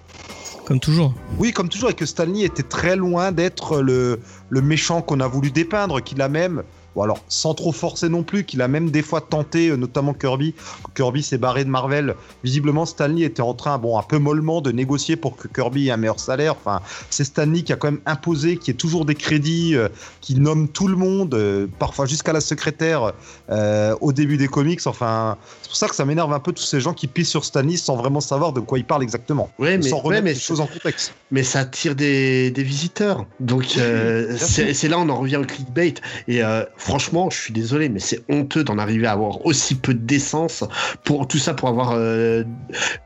Comme 0.65 0.79
toujours. 0.79 1.13
Oui, 1.39 1.51
comme 1.51 1.69
toujours, 1.69 1.89
et 1.89 1.93
que 1.95 2.05
Stanley 2.05 2.43
était 2.43 2.63
très 2.63 2.95
loin 2.95 3.31
d'être 3.31 3.81
le, 3.81 4.19
le 4.49 4.61
méchant 4.61 5.01
qu'on 5.01 5.19
a 5.19 5.27
voulu 5.27 5.49
dépeindre, 5.51 6.01
qu'il 6.03 6.21
a 6.21 6.29
même, 6.29 6.61
alors 7.03 7.19
sans 7.27 7.53
trop 7.53 7.71
forcer 7.71 8.09
non 8.09 8.23
plus, 8.23 8.43
qu'il 8.43 8.61
a 8.61 8.67
même 8.67 8.91
des 8.91 9.01
fois 9.01 9.21
tenté, 9.21 9.69
euh, 9.69 9.75
notamment 9.75 10.13
Kirby. 10.13 10.53
Kirby 10.95 11.23
s'est 11.23 11.37
barré 11.37 11.63
de 11.63 11.69
Marvel. 11.69 12.15
Visiblement, 12.43 12.85
Stanley 12.85 13.23
était 13.23 13.41
en 13.41 13.53
train, 13.53 13.77
bon, 13.77 13.97
un 13.97 14.03
peu 14.03 14.17
mollement, 14.17 14.61
de 14.61 14.71
négocier 14.71 15.15
pour 15.15 15.35
que 15.35 15.47
Kirby 15.47 15.87
ait 15.87 15.91
un 15.91 15.97
meilleur 15.97 16.19
salaire. 16.19 16.53
Enfin, 16.53 16.81
c'est 17.09 17.23
Stanley 17.23 17.63
qui 17.63 17.73
a 17.73 17.75
quand 17.75 17.91
même 17.91 18.01
imposé, 18.05 18.57
qui 18.57 18.71
est 18.71 18.75
toujours 18.75 19.05
des 19.05 19.15
crédits, 19.15 19.75
euh, 19.75 19.89
qui 20.21 20.35
nomme 20.35 20.67
tout 20.67 20.87
le 20.87 20.95
monde, 20.95 21.33
euh, 21.33 21.67
parfois 21.79 22.05
jusqu'à 22.05 22.33
la 22.33 22.41
secrétaire 22.41 23.13
euh, 23.49 23.95
au 24.01 24.11
début 24.11 24.37
des 24.37 24.47
comics. 24.47 24.85
Enfin, 24.85 25.37
c'est 25.61 25.69
pour 25.69 25.77
ça 25.77 25.87
que 25.87 25.95
ça 25.95 26.05
m'énerve 26.05 26.33
un 26.33 26.39
peu 26.39 26.51
tous 26.51 26.63
ces 26.63 26.79
gens 26.79 26.93
qui 26.93 27.07
pissent 27.07 27.29
sur 27.29 27.45
Stanley 27.45 27.77
sans 27.77 27.95
vraiment 27.95 28.21
savoir 28.21 28.53
de 28.53 28.59
quoi 28.59 28.77
ils 28.77 28.85
parlent 28.85 29.03
exactement. 29.03 29.51
Ouais, 29.59 29.77
mais, 29.77 29.83
sans 29.83 29.97
ouais, 29.97 30.03
remettre 30.03 30.23
mais, 30.23 30.33
les 30.33 30.39
choses 30.39 30.61
en 30.61 30.67
contexte. 30.67 31.13
mais 31.31 31.43
ça 31.43 31.59
attire 31.59 31.95
des, 31.95 32.51
des 32.51 32.63
visiteurs. 32.63 33.25
Donc, 33.39 33.65
c'est 33.65 34.87
là 34.87 34.97
on 34.99 35.09
en 35.09 35.19
revient 35.19 35.37
au 35.37 35.45
clickbait. 35.45 35.93
Et 36.27 36.41
franchement, 36.89 37.29
je 37.29 37.37
suis 37.37 37.53
désolé, 37.53 37.87
mais 37.87 37.99
c'est 37.99 38.21
honteux 38.29 38.63
d'en 38.63 38.79
arriver 38.79 39.05
à 39.05 39.11
avoir 39.11 39.45
aussi 39.45 39.75
peu 39.75 39.93
de 39.93 39.99
décence 39.99 40.63
pour 41.03 41.27
tout 41.27 41.37
ça 41.37 41.53
pour 41.53 41.69
avoir, 41.69 41.91
euh, 41.93 42.43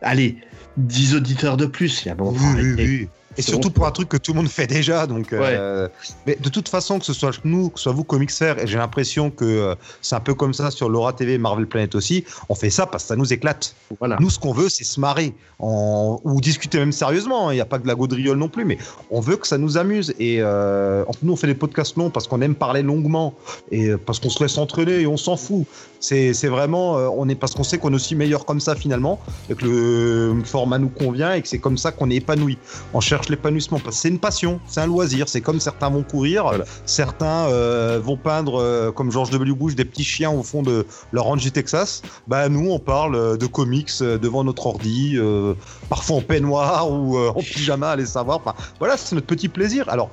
allez, 0.01 0.38
10 0.77 1.15
auditeurs 1.15 1.57
de 1.57 1.65
plus. 1.65 2.03
Il 2.03 2.07
y 2.07 2.11
a 2.11 2.15
bon, 2.15 2.31
Oui, 2.31 2.38
oui, 2.39 2.47
arrêtez. 2.51 2.85
oui. 2.88 3.10
Et 3.38 3.41
surtout 3.41 3.69
bon. 3.69 3.73
pour 3.73 3.88
un 3.88 3.91
truc 3.91 4.10
que 4.10 4.18
tout 4.18 4.34
le 4.34 4.38
monde 4.38 4.49
fait 4.60 4.68
déjà. 4.68 5.07
Donc, 5.07 5.34
euh, 5.34 5.88
mais 6.26 6.35
de 6.39 6.49
toute 6.49 6.69
façon, 6.69 6.99
que 6.99 7.05
ce 7.05 7.14
soit 7.14 7.31
nous, 7.43 7.69
que 7.69 7.80
ce 7.80 7.84
soit 7.84 7.91
vous, 7.93 8.03
Comics 8.03 8.31
Fair, 8.31 8.60
et 8.60 8.68
j'ai 8.68 8.77
l'impression 8.77 9.30
que 9.30 9.45
euh, 9.45 9.76
c'est 10.01 10.15
un 10.15 10.19
peu 10.19 10.34
comme 10.34 10.53
ça 10.53 10.72
sur 10.72 10.89
Laura 10.89 11.14
TV, 11.14 11.38
Marvel 11.38 11.68
Planet 11.68 11.95
aussi, 11.95 12.23
on 12.49 12.55
fait 12.55 12.69
ça 12.69 12.85
parce 12.85 13.03
que 13.03 13.07
ça 13.10 13.15
nous 13.15 13.31
éclate. 13.34 13.76
Voilà. 13.99 14.18
Nous, 14.19 14.30
ce 14.30 14.39
qu'on 14.39 14.53
veut, 14.53 14.69
c'est 14.69 14.84
se 14.84 14.99
marrer 14.99 15.34
en... 15.60 16.19
ou 16.23 16.41
discuter 16.41 16.80
même 16.80 16.91
sérieusement. 16.91 17.49
hein. 17.49 17.53
Il 17.53 17.55
n'y 17.55 17.61
a 17.61 17.65
pas 17.65 17.77
que 17.77 17.84
de 17.84 17.88
la 17.88 17.95
gaudriole 17.95 18.38
non 18.38 18.49
plus, 18.49 18.65
mais 18.65 18.77
on 19.11 19.19
veut 19.19 19.38
que 19.38 19.47
ça 19.47 19.57
nous 19.57 19.77
amuse. 19.77 20.14
Et 20.19 20.38
euh, 20.39 21.03
nous, 21.22 21.34
on 21.34 21.35
fait 21.35 21.47
des 21.47 21.55
podcasts 21.55 21.95
longs 21.97 22.10
parce 22.10 22.27
qu'on 22.27 22.41
aime 22.41 22.55
parler 22.55 22.81
longuement 22.81 23.34
et 23.72 23.91
parce 23.97 24.19
qu'on 24.19 24.30
se 24.30 24.43
laisse 24.43 24.57
entraîner 24.57 25.01
et 25.01 25.07
on 25.07 25.18
s'en 25.18 25.38
fout. 25.38 25.65
C'est 25.99 26.34
c'est 26.34 26.49
vraiment, 26.49 26.95
on 27.18 27.30
est 27.30 27.35
parce 27.35 27.53
qu'on 27.53 27.64
sait 27.64 27.77
qu'on 27.77 27.91
est 27.93 27.95
aussi 27.95 28.14
meilleur 28.15 28.45
comme 28.45 28.60
ça 28.60 28.76
finalement, 28.76 29.19
et 29.49 29.55
que 29.55 29.65
le 29.65 30.43
format 30.43 30.77
nous 30.77 30.89
convient 30.89 31.34
et 31.34 31.41
que 31.41 31.47
c'est 31.47 31.60
comme 31.60 31.77
ça 31.77 31.91
qu'on 31.93 32.10
est 32.10 32.15
épanoui. 32.15 32.57
On 32.93 32.99
cherche 32.99 33.23
l'épanouissement 33.30 33.80
parce 33.80 33.95
que 33.95 34.02
c'est 34.02 34.10
une 34.10 34.20
passion, 34.20 34.60
c'est 34.68 34.82
un 34.82 34.88
loisir. 34.88 35.28
C'est 35.30 35.41
comme 35.41 35.60
certains 35.60 35.90
vont 35.90 36.04
courir, 36.04 36.52
certains 36.86 37.48
euh, 37.48 38.00
vont 38.04 38.18
peindre 38.18 38.60
euh, 38.62 38.91
comme 38.91 39.12
George 39.12 39.30
W. 39.30 39.54
Bush 39.54 39.76
des 39.76 39.86
petits 39.86 40.04
chiens 40.04 40.32
au 40.32 40.44
fond 40.44 40.62
de 40.62 40.86
leur 41.12 41.26
ranch 41.26 41.41
du 41.41 41.52
Texas. 41.52 42.02
Bah 42.28 42.50
nous, 42.50 42.70
on 42.70 42.80
parle 42.80 43.16
euh, 43.16 43.38
de 43.38 43.45
comics 43.45 43.91
devant 44.00 44.44
notre 44.44 44.68
ordi, 44.68 45.14
euh, 45.16 45.54
parfois 45.90 46.18
en 46.18 46.22
peignoir 46.22 46.91
ou 46.91 47.18
en 47.18 47.41
pyjama, 47.41 47.91
allez 47.91 48.06
savoir. 48.06 48.38
Enfin, 48.38 48.56
voilà, 48.80 48.98
c'est 48.98 49.16
notre 49.16 49.28
petit 49.28 49.50
plaisir. 49.50 49.90
Alors, 49.90 50.10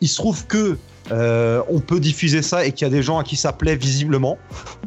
il 0.00 0.08
se 0.08 0.16
trouve 0.16 0.46
que 0.46 0.76
euh, 1.12 1.62
on 1.68 1.80
peut 1.80 1.98
diffuser 2.00 2.42
ça 2.42 2.64
et 2.64 2.72
qu'il 2.72 2.86
y 2.86 2.90
a 2.90 2.92
des 2.92 3.02
gens 3.02 3.18
à 3.18 3.24
qui 3.24 3.36
ça 3.36 3.52
plaît 3.52 3.76
visiblement. 3.76 4.38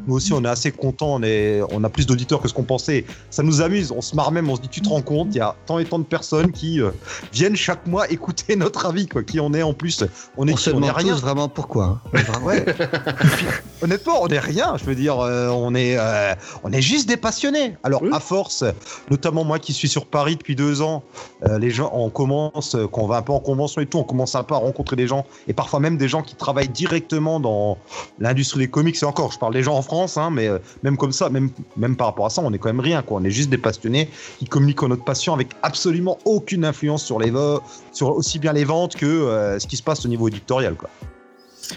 Nous 0.07 0.15
aussi, 0.15 0.33
on 0.33 0.43
est 0.43 0.47
assez 0.49 0.71
contents. 0.71 1.15
On, 1.15 1.23
est, 1.23 1.61
on 1.71 1.83
a 1.83 1.89
plus 1.89 2.05
d'auditeurs 2.05 2.41
que 2.41 2.47
ce 2.47 2.53
qu'on 2.53 2.63
pensait. 2.63 3.05
Ça 3.29 3.43
nous 3.43 3.61
amuse. 3.61 3.91
On 3.91 4.01
se 4.01 4.15
marre 4.15 4.31
même. 4.31 4.49
On 4.49 4.55
se 4.55 4.61
dit, 4.61 4.69
tu 4.69 4.81
te 4.81 4.89
rends 4.89 5.01
compte, 5.01 5.29
il 5.31 5.37
y 5.37 5.41
a 5.41 5.55
tant 5.65 5.79
et 5.79 5.85
tant 5.85 5.99
de 5.99 6.03
personnes 6.05 6.51
qui 6.51 6.81
euh, 6.81 6.91
viennent 7.33 7.55
chaque 7.55 7.85
mois 7.87 8.09
écouter 8.11 8.55
notre 8.57 8.85
avis. 8.85 9.07
Quoi. 9.07 9.23
Qui 9.23 9.39
on 9.39 9.53
est 9.53 9.63
en 9.63 9.73
plus 9.73 10.03
On 10.37 10.47
est, 10.47 10.53
On 10.53 10.57
se 10.57 10.69
qui 10.69 10.75
on 10.75 10.83
est 10.83 10.91
rien. 10.91 11.13
tous 11.13 11.21
vraiment 11.21 11.49
pourquoi. 11.49 11.85
hein. 11.85 12.01
Vraiment. 12.13 12.33
Ouais. 12.43 12.65
Honnêtement, 13.81 14.21
on 14.21 14.27
est 14.27 14.39
rien. 14.39 14.75
Je 14.77 14.85
veux 14.85 14.95
dire, 14.95 15.19
euh, 15.19 15.47
on 15.49 15.75
est, 15.75 15.97
euh, 15.97 16.33
on 16.63 16.71
est 16.71 16.81
juste 16.81 17.07
des 17.07 17.17
passionnés. 17.17 17.75
Alors, 17.83 18.01
Oui. 18.01 18.09
à 18.13 18.19
force, 18.19 18.63
notamment 19.09 19.43
moi 19.43 19.59
qui 19.59 19.73
suis 19.73 19.87
sur 19.89 20.05
Paris 20.05 20.35
depuis 20.35 20.55
deux 20.55 20.81
ans, 20.81 21.03
euh, 21.47 21.57
les 21.59 21.69
gens, 21.69 21.89
on 21.93 22.09
commence, 22.09 22.75
quand 22.91 23.01
on 23.01 23.07
va 23.07 23.17
un 23.17 23.21
peu 23.21 23.33
en 23.33 23.39
convention 23.39 23.81
et 23.81 23.85
tout, 23.85 23.97
on 23.97 24.03
commence 24.03 24.35
un 24.35 24.43
peu 24.43 24.55
à 24.55 24.57
rencontrer 24.57 24.95
des 24.95 25.07
gens 25.07 25.25
et 25.47 25.53
parfois 25.53 25.79
même 25.79 25.97
des 25.97 26.02
gens 26.07 26.21
qui 26.21 26.35
travaillent 26.35 26.69
directement 26.69 27.39
dans 27.39 27.77
l'industrie 28.19 28.59
des 28.59 28.67
comics. 28.69 28.95
Et 29.01 29.05
encore, 29.05 29.31
je 29.31 29.39
parle 29.39 29.53
des 29.53 29.63
gens 29.63 29.75
en 29.75 29.81
France, 29.81 30.17
hein, 30.17 30.29
mais 30.31 30.47
euh, 30.47 30.59
même 30.83 30.97
comme 30.97 31.11
ça, 31.11 31.29
même, 31.29 31.49
par 31.95 32.07
rapport 32.07 32.25
à 32.25 32.29
ça, 32.29 32.41
on 32.43 32.51
est 32.53 32.57
quand 32.57 32.69
même 32.69 32.79
rien. 32.79 33.01
Quoi. 33.01 33.19
On 33.21 33.23
est 33.23 33.31
juste 33.31 33.49
des 33.49 33.57
passionnés 33.57 34.09
qui 34.39 34.45
communiquent 34.45 34.83
en 34.83 34.89
notre 34.89 35.03
passion 35.03 35.33
avec 35.33 35.49
absolument 35.61 36.17
aucune 36.25 36.65
influence 36.65 37.03
sur 37.03 37.19
les 37.19 37.31
vo- 37.31 37.61
sur 37.91 38.09
aussi 38.15 38.39
bien 38.39 38.53
les 38.53 38.63
ventes 38.63 38.95
que 38.95 39.05
euh, 39.05 39.59
ce 39.59 39.67
qui 39.67 39.77
se 39.77 39.83
passe 39.83 40.05
au 40.05 40.09
niveau 40.09 40.27
éditorial. 40.27 40.75
Quoi. 40.75 40.89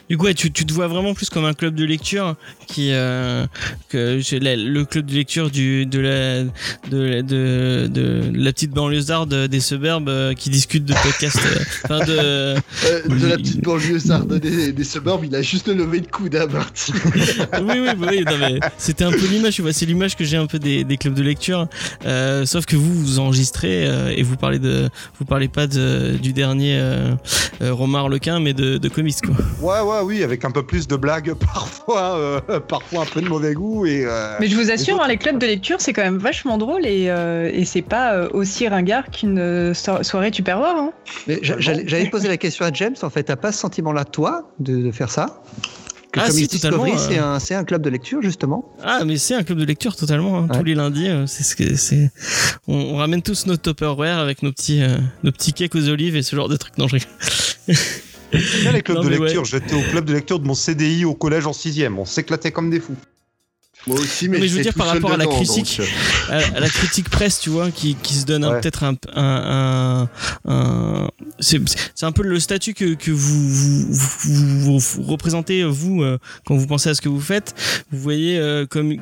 Du 0.09 0.17
coup, 0.19 0.25
ouais, 0.27 0.35
tu, 0.35 0.51
tu 0.53 0.67
te 0.67 0.73
vois 0.73 0.89
vraiment 0.89 1.15
plus 1.15 1.31
comme 1.31 1.45
un 1.45 1.55
club 1.55 1.75
de 1.75 1.85
lecture 1.85 2.35
qui 2.67 2.89
euh, 2.93 3.47
que 3.89 4.21
la- 4.43 4.57
le 4.57 4.85
club 4.85 5.07
de 5.07 5.15
lecture 5.15 5.51
du 5.51 5.87
de 5.87 6.01
la 6.01 6.43
de, 6.91 7.21
de, 7.23 7.87
de 7.89 8.31
la 8.35 8.53
petite 8.53 8.73
banlieusarde 8.73 9.47
des 9.47 9.61
suburbs 9.61 10.09
euh, 10.09 10.35
qui 10.35 10.51
discute 10.51 10.85
de 10.85 10.93
podcasts. 10.95 11.41
euh, 11.45 11.65
Enfin 11.85 12.05
de 12.05 12.17
Euh, 12.19 12.55
de 13.09 13.27
la 13.27 13.37
petite 13.37 13.63
banlieue 13.63 13.99
sarde 13.99 14.35
des, 14.41 14.73
des 14.73 14.85
suburbs, 14.85 15.25
il 15.25 15.35
a 15.35 15.43
juste 15.43 15.69
levé 15.69 16.01
le 16.01 16.07
coude 16.07 16.35
à 16.37 16.47
Marty. 16.47 16.93
oui, 17.63 17.79
oui, 17.79 18.25
oui, 18.27 18.59
c'était 18.79 19.05
un 19.05 19.11
peu 19.13 19.27
l'image, 19.27 19.61
c'est 19.73 19.87
l'image 19.87 20.17
que 20.17 20.25
j'ai 20.25 20.37
un 20.37 20.47
peu 20.47 20.59
des, 20.59 20.85
des 20.85 20.97
clubs 20.97 21.15
de 21.15 21.23
lecture. 21.23 21.69
Sauf 22.45 22.67
que 22.67 22.77
vous, 22.77 22.93
vous 22.95 23.19
enregistrez 23.19 23.85
et 24.17 24.23
vous 24.23 24.37
parlez 24.37 24.59
de, 24.59 24.89
vous 25.19 25.25
parlez 25.25 25.49
pas 25.49 25.67
de, 25.67 26.17
du 26.21 26.33
dernier 26.33 26.81
Romain 27.61 28.01
Harlequin, 28.01 28.41
mais 28.41 28.53
de, 28.53 28.79
de 28.79 28.89
comics, 28.89 29.17
quoi. 29.25 29.37
Ouais, 29.61 29.76
ouais, 29.85 30.01
oui, 30.05 30.23
avec 30.23 30.45
un 30.45 30.51
peu 30.51 30.63
plus 30.65 30.87
de 30.89 30.97
blagues 30.97 31.35
parfois, 31.55 32.17
euh, 32.17 32.41
parfois 32.61 33.03
un 33.03 33.07
peu 33.07 33.21
de 33.21 33.29
mauvais 33.29 33.55
goût 33.55 33.87
et. 33.87 34.05
euh, 34.07 34.37
Mais 34.41 34.49
je 34.49 34.57
vous 34.57 34.71
assure, 34.71 35.01
hein, 35.03 35.09
les 35.09 35.17
clubs 35.17 35.39
de 35.39 35.47
lecture, 35.47 35.81
c'est 35.81 35.93
quand 35.93 36.03
même 36.03 36.19
vachement 36.19 36.59
drôle 36.59 36.87
et, 36.87 37.07
euh, 37.09 37.51
et 37.53 37.65
c'est 37.65 37.83
pas 37.83 38.27
aussi 38.33 38.69
ringard 38.69 39.11
qu'une 39.11 39.73
so- 39.75 40.03
soirée 40.03 40.31
tupperware. 40.31 40.77
Hein. 40.77 40.93
J'allais 41.43 42.11
poser 42.11 42.29
la 42.29 42.37
question 42.37 42.65
à 42.65 42.73
James. 42.73 42.95
En 43.03 43.11
fait, 43.11 43.25
t'as 43.25 43.37
pas 43.37 43.53
ce 43.53 43.59
sentiment-là, 43.59 44.05
toi, 44.05 44.51
de, 44.61 44.77
de 44.83 44.91
faire 44.91 45.11
ça? 45.11 45.43
Que 46.13 46.21
Ah, 46.23 46.31
si, 46.31 46.49
totalement, 46.49 46.87
c'est 47.41 47.55
un, 47.55 47.65
club 47.65 47.83
de 47.83 47.91
lecture, 47.91 48.23
justement. 48.23 48.73
Ah, 48.83 49.05
mais 49.05 49.17
c'est 49.19 49.35
un 49.35 49.43
club 49.43 49.59
de 49.59 49.65
lecture 49.65 49.97
totalement. 49.97 50.39
hein. 50.39 50.47
Ouais. 50.51 50.59
Tous 50.59 50.65
les 50.65 50.75
lundis, 50.75 51.09
euh, 51.09 51.27
c'est 51.27 51.43
ce 51.43 51.55
que 51.57 51.75
c'est. 51.77 52.11
On, 52.69 52.75
on 52.75 52.97
ramène 52.97 53.21
tous 53.23 53.45
notre 53.47 53.63
Tupperware 53.63 54.19
avec 54.19 54.43
nos 54.43 54.51
petits, 54.53 54.83
euh, 54.83 54.97
nos 55.25 55.33
petits 55.33 55.53
cakes 55.53 55.75
aux 55.75 55.89
olives 55.89 56.17
et 56.17 56.23
ce 56.23 56.35
genre 56.35 56.49
de 56.49 56.57
trucs. 56.57 56.79
Non, 56.79 56.87
je 56.89 56.97
bien 58.33 58.73
les 58.73 58.83
clubs 58.83 58.99
Non, 58.99 59.05
de 59.05 59.09
lecture. 59.11 59.43
ouais. 59.43 59.49
J'étais 59.49 59.75
au 59.75 59.83
club 59.83 60.05
de 60.05 60.13
lecture 60.15 60.39
de 60.39 60.47
mon 60.47 60.55
CDI 60.55 61.05
au 61.05 61.15
collège 61.15 61.47
en 61.47 61.53
6 61.53 61.87
On 61.97 62.05
s'éclatait 62.05 62.53
comme 62.53 62.71
des 62.71 62.81
fous. 62.81 62.97
Moi 63.87 64.01
aussi, 64.01 64.25
Non, 64.25 64.33
mais, 64.33 64.39
mais 64.41 64.49
je 64.49 64.57
veux 64.57 64.63
dire, 64.63 64.75
par 64.75 64.89
rapport 64.89 65.13
à 65.13 65.17
la 65.17 65.27
critique, 65.27 65.81
euh, 65.81 65.85
à, 66.53 66.57
à 66.57 66.61
la 66.61 66.69
critique 66.69 67.09
presse, 67.09 67.39
tu 67.39 67.51
vois, 67.51 67.71
qui, 67.71 67.95
qui 67.95 68.15
se 68.15 68.25
donne 68.25 68.45
Ouais. 68.45 68.61
peut-être 68.61 68.83
un, 68.83 68.95
un, 69.15 70.09
un, 70.45 70.53
un- 70.53 71.09
c'est, 71.39 71.61
c'est 71.95 72.05
un 72.07 72.11
peu 72.11 72.25
le 72.25 72.41
statut 72.41 72.75
que, 72.75 72.95
que 72.95 73.13
vous, 73.13 73.49
vous, 73.49 73.87
vous, 73.93 74.79
vous 74.81 75.03
représentez 75.05 75.63
vous 75.63 76.03
euh, 76.03 76.19
quand 76.47 76.57
vous 76.57 76.67
pensez 76.67 76.89
à 76.89 76.95
ce 76.95 77.01
que 77.01 77.09
vous 77.09 77.21
faites. 77.21 77.55
Vous 77.93 78.01
voyez 78.01 78.39
euh, 78.39 78.67
comme 78.67 78.97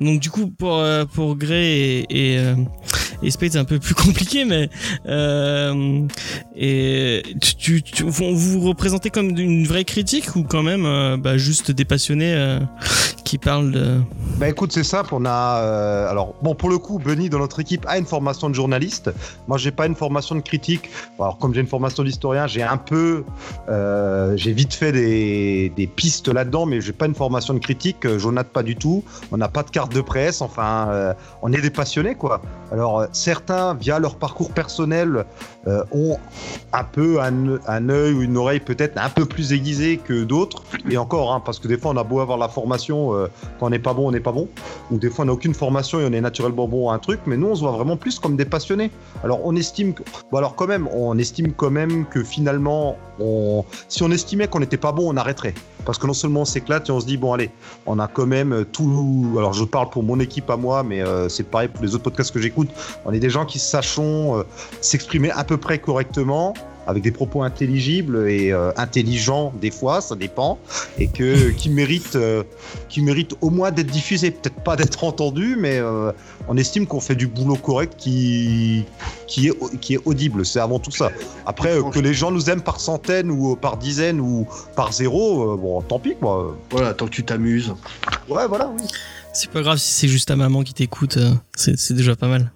donc 0.00 0.18
du 0.20 0.30
coup 0.30 0.48
pour 0.48 0.78
euh, 0.78 1.04
pour 1.04 1.36
Gray 1.36 2.04
et 2.10 2.34
et, 2.34 2.38
et 3.24 3.30
Spade 3.30 3.52
c'est 3.52 3.58
un 3.58 3.64
peu 3.64 3.78
plus 3.78 3.94
compliqué, 3.94 4.44
mais 4.44 4.68
euh, 5.06 6.06
et 6.54 7.22
vous 8.04 8.36
vous 8.36 8.60
représentez 8.60 9.10
comme 9.10 9.36
une 9.38 9.66
vraie 9.66 9.84
critique 9.84 10.36
ou 10.36 10.42
quand 10.42 10.62
même 10.62 10.84
euh, 10.84 11.16
bah, 11.16 11.36
juste 11.38 11.70
des 11.70 11.84
passionnés 11.84 12.34
euh, 12.34 12.60
qui 13.24 13.38
parle 13.38 13.72
de. 13.72 14.00
Bah 14.36 14.48
écoute, 14.48 14.72
c'est 14.72 14.84
simple, 14.84 15.14
on 15.14 15.24
a... 15.24 16.08
alors, 16.10 16.34
bon, 16.42 16.54
pour 16.54 16.68
le 16.68 16.78
coup, 16.78 16.98
Benny, 16.98 17.30
dans 17.30 17.38
notre 17.38 17.60
équipe, 17.60 17.86
a 17.86 17.98
une 17.98 18.04
formation 18.04 18.50
de 18.50 18.54
journaliste. 18.54 19.10
Moi, 19.48 19.58
j'ai 19.58 19.70
pas 19.70 19.86
une 19.86 19.94
formation 19.94 20.34
de 20.34 20.40
critique. 20.40 20.90
Alors, 21.18 21.38
comme 21.38 21.54
j'ai 21.54 21.60
une 21.60 21.66
formation 21.66 22.02
d'historien, 22.02 22.46
j'ai 22.46 22.62
un 22.62 22.76
peu... 22.76 23.24
j'ai 24.34 24.52
vite 24.52 24.74
fait 24.74 24.92
des, 24.92 25.72
des 25.76 25.86
pistes 25.86 26.28
là-dedans, 26.28 26.66
mais 26.66 26.80
j'ai 26.80 26.92
pas 26.92 27.06
une 27.06 27.14
formation 27.14 27.54
de 27.54 27.60
critique. 27.60 28.06
Jonathan, 28.18 28.50
pas 28.52 28.62
du 28.62 28.76
tout. 28.76 29.04
On 29.30 29.36
n'a 29.36 29.48
pas 29.48 29.62
de 29.62 29.70
carte 29.70 29.94
de 29.94 30.00
presse. 30.00 30.42
Enfin, 30.42 31.14
on 31.42 31.52
est 31.52 31.60
des 31.60 31.70
passionnés, 31.70 32.16
quoi. 32.16 32.42
Alors, 32.72 33.06
certains, 33.14 33.74
via 33.74 33.98
leur 33.98 34.16
parcours 34.16 34.50
personnel, 34.50 35.24
euh, 35.66 35.84
ont 35.92 36.18
un 36.72 36.84
peu 36.84 37.20
un, 37.20 37.88
œil 37.88 38.12
ou 38.12 38.22
une 38.22 38.36
oreille 38.36 38.60
peut-être 38.60 38.98
un 38.98 39.08
peu 39.08 39.24
plus 39.24 39.52
aiguisé 39.52 39.98
que 39.98 40.24
d'autres. 40.24 40.62
Et 40.90 40.96
encore, 40.96 41.32
hein, 41.32 41.42
parce 41.44 41.58
que 41.58 41.68
des 41.68 41.78
fois, 41.78 41.92
on 41.92 41.96
a 41.96 42.04
beau 42.04 42.20
avoir 42.20 42.38
la 42.38 42.48
formation, 42.48 43.14
euh, 43.14 43.26
quand 43.58 43.66
on 43.66 43.70
n'est 43.70 43.78
pas 43.78 43.94
bon, 43.94 44.08
on 44.08 44.12
n'est 44.12 44.20
pas 44.20 44.32
bon. 44.32 44.48
Ou 44.90 44.98
des 44.98 45.10
fois, 45.10 45.24
on 45.24 45.26
n'a 45.26 45.32
aucune 45.32 45.54
formation 45.54 46.00
et 46.00 46.04
on 46.04 46.12
est 46.12 46.20
naturellement 46.20 46.68
bon 46.68 46.90
à 46.90 46.94
un 46.94 46.98
truc. 46.98 47.20
Mais 47.26 47.36
nous, 47.36 47.48
on 47.48 47.54
se 47.54 47.60
voit 47.60 47.72
vraiment 47.72 47.96
plus 47.96 48.18
comme 48.18 48.36
des 48.36 48.44
passionnés. 48.44 48.90
Alors, 49.22 49.40
on 49.44 49.56
estime. 49.56 49.94
Que... 49.94 50.02
Bon, 50.30 50.38
alors, 50.38 50.54
quand 50.56 50.66
même, 50.66 50.88
on 50.88 51.16
estime 51.18 51.52
quand 51.52 51.70
même 51.70 52.06
que 52.06 52.22
finalement, 52.22 52.96
si 53.88 54.02
on 54.02 54.10
estimait 54.10 54.48
qu'on 54.48 54.60
n'était 54.60 54.76
pas 54.76 54.92
bon, 54.92 55.12
on 55.12 55.16
arrêterait. 55.16 55.54
Parce 55.84 55.98
que 55.98 56.06
non 56.06 56.14
seulement 56.14 56.42
on 56.42 56.44
s'éclate 56.44 56.88
et 56.88 56.92
on 56.92 57.00
se 57.00 57.06
dit, 57.06 57.16
bon, 57.16 57.32
allez, 57.32 57.50
on 57.86 57.98
a 57.98 58.06
quand 58.08 58.26
même 58.26 58.64
tout. 58.72 59.34
Alors, 59.38 59.52
je 59.52 59.64
parle 59.64 59.90
pour 59.90 60.02
mon 60.02 60.20
équipe 60.20 60.50
à 60.50 60.56
moi, 60.56 60.82
mais 60.82 61.02
euh, 61.02 61.28
c'est 61.28 61.44
pareil 61.44 61.68
pour 61.68 61.82
les 61.84 61.94
autres 61.94 62.04
podcasts 62.04 62.32
que 62.32 62.40
j'écoute. 62.40 62.68
On 63.04 63.12
est 63.12 63.20
des 63.20 63.30
gens 63.30 63.44
qui 63.44 63.58
sachons 63.58 64.38
euh, 64.38 64.42
s'exprimer 64.80 65.30
à 65.30 65.44
peu 65.44 65.56
près 65.56 65.78
correctement, 65.78 66.54
avec 66.86 67.02
des 67.02 67.10
propos 67.10 67.42
intelligibles 67.42 68.28
et 68.28 68.52
euh, 68.52 68.72
intelligents 68.76 69.52
des 69.60 69.70
fois, 69.70 70.00
ça 70.00 70.14
dépend, 70.14 70.58
et 70.98 71.08
que 71.08 71.50
qui 71.56 71.70
méritent, 71.70 72.16
euh, 72.16 72.42
qui 72.88 73.02
méritent 73.02 73.34
au 73.40 73.50
moins 73.50 73.70
d'être 73.70 73.90
diffusés, 73.90 74.30
peut-être 74.30 74.62
pas 74.62 74.76
d'être 74.76 75.04
entendus, 75.04 75.56
mais 75.58 75.78
euh, 75.78 76.12
on 76.48 76.56
estime 76.56 76.86
qu'on 76.86 77.00
fait 77.00 77.14
du 77.14 77.26
boulot 77.26 77.56
correct 77.56 77.94
qui 77.96 78.84
qui 79.26 79.48
est 79.48 79.78
qui 79.80 79.94
est 79.94 80.00
audible. 80.04 80.44
C'est 80.44 80.60
avant 80.60 80.78
tout 80.78 80.90
ça. 80.90 81.10
Après 81.46 81.78
euh, 81.78 81.90
que 81.90 81.98
les 81.98 82.14
gens 82.14 82.30
nous 82.30 82.50
aiment 82.50 82.62
par 82.62 82.80
centaines 82.80 83.30
ou 83.30 83.56
par 83.56 83.76
dizaines 83.76 84.20
ou 84.20 84.46
par 84.76 84.92
zéro, 84.92 85.52
euh, 85.52 85.56
bon, 85.56 85.80
tant 85.82 85.98
pis 85.98 86.14
quoi. 86.16 86.56
Voilà, 86.70 86.94
tant 86.94 87.06
que 87.06 87.10
tu 87.10 87.24
t'amuses. 87.24 87.74
Ouais, 88.28 88.46
voilà. 88.48 88.70
Oui. 88.78 88.86
C'est 89.32 89.50
pas 89.50 89.62
grave 89.62 89.78
si 89.78 89.92
c'est 89.92 90.08
juste 90.08 90.28
ta 90.28 90.36
maman 90.36 90.62
qui 90.62 90.74
t'écoute, 90.74 91.16
euh, 91.16 91.32
c'est 91.56 91.92
déjà 91.92 92.14
pas 92.14 92.28
mal. 92.28 92.52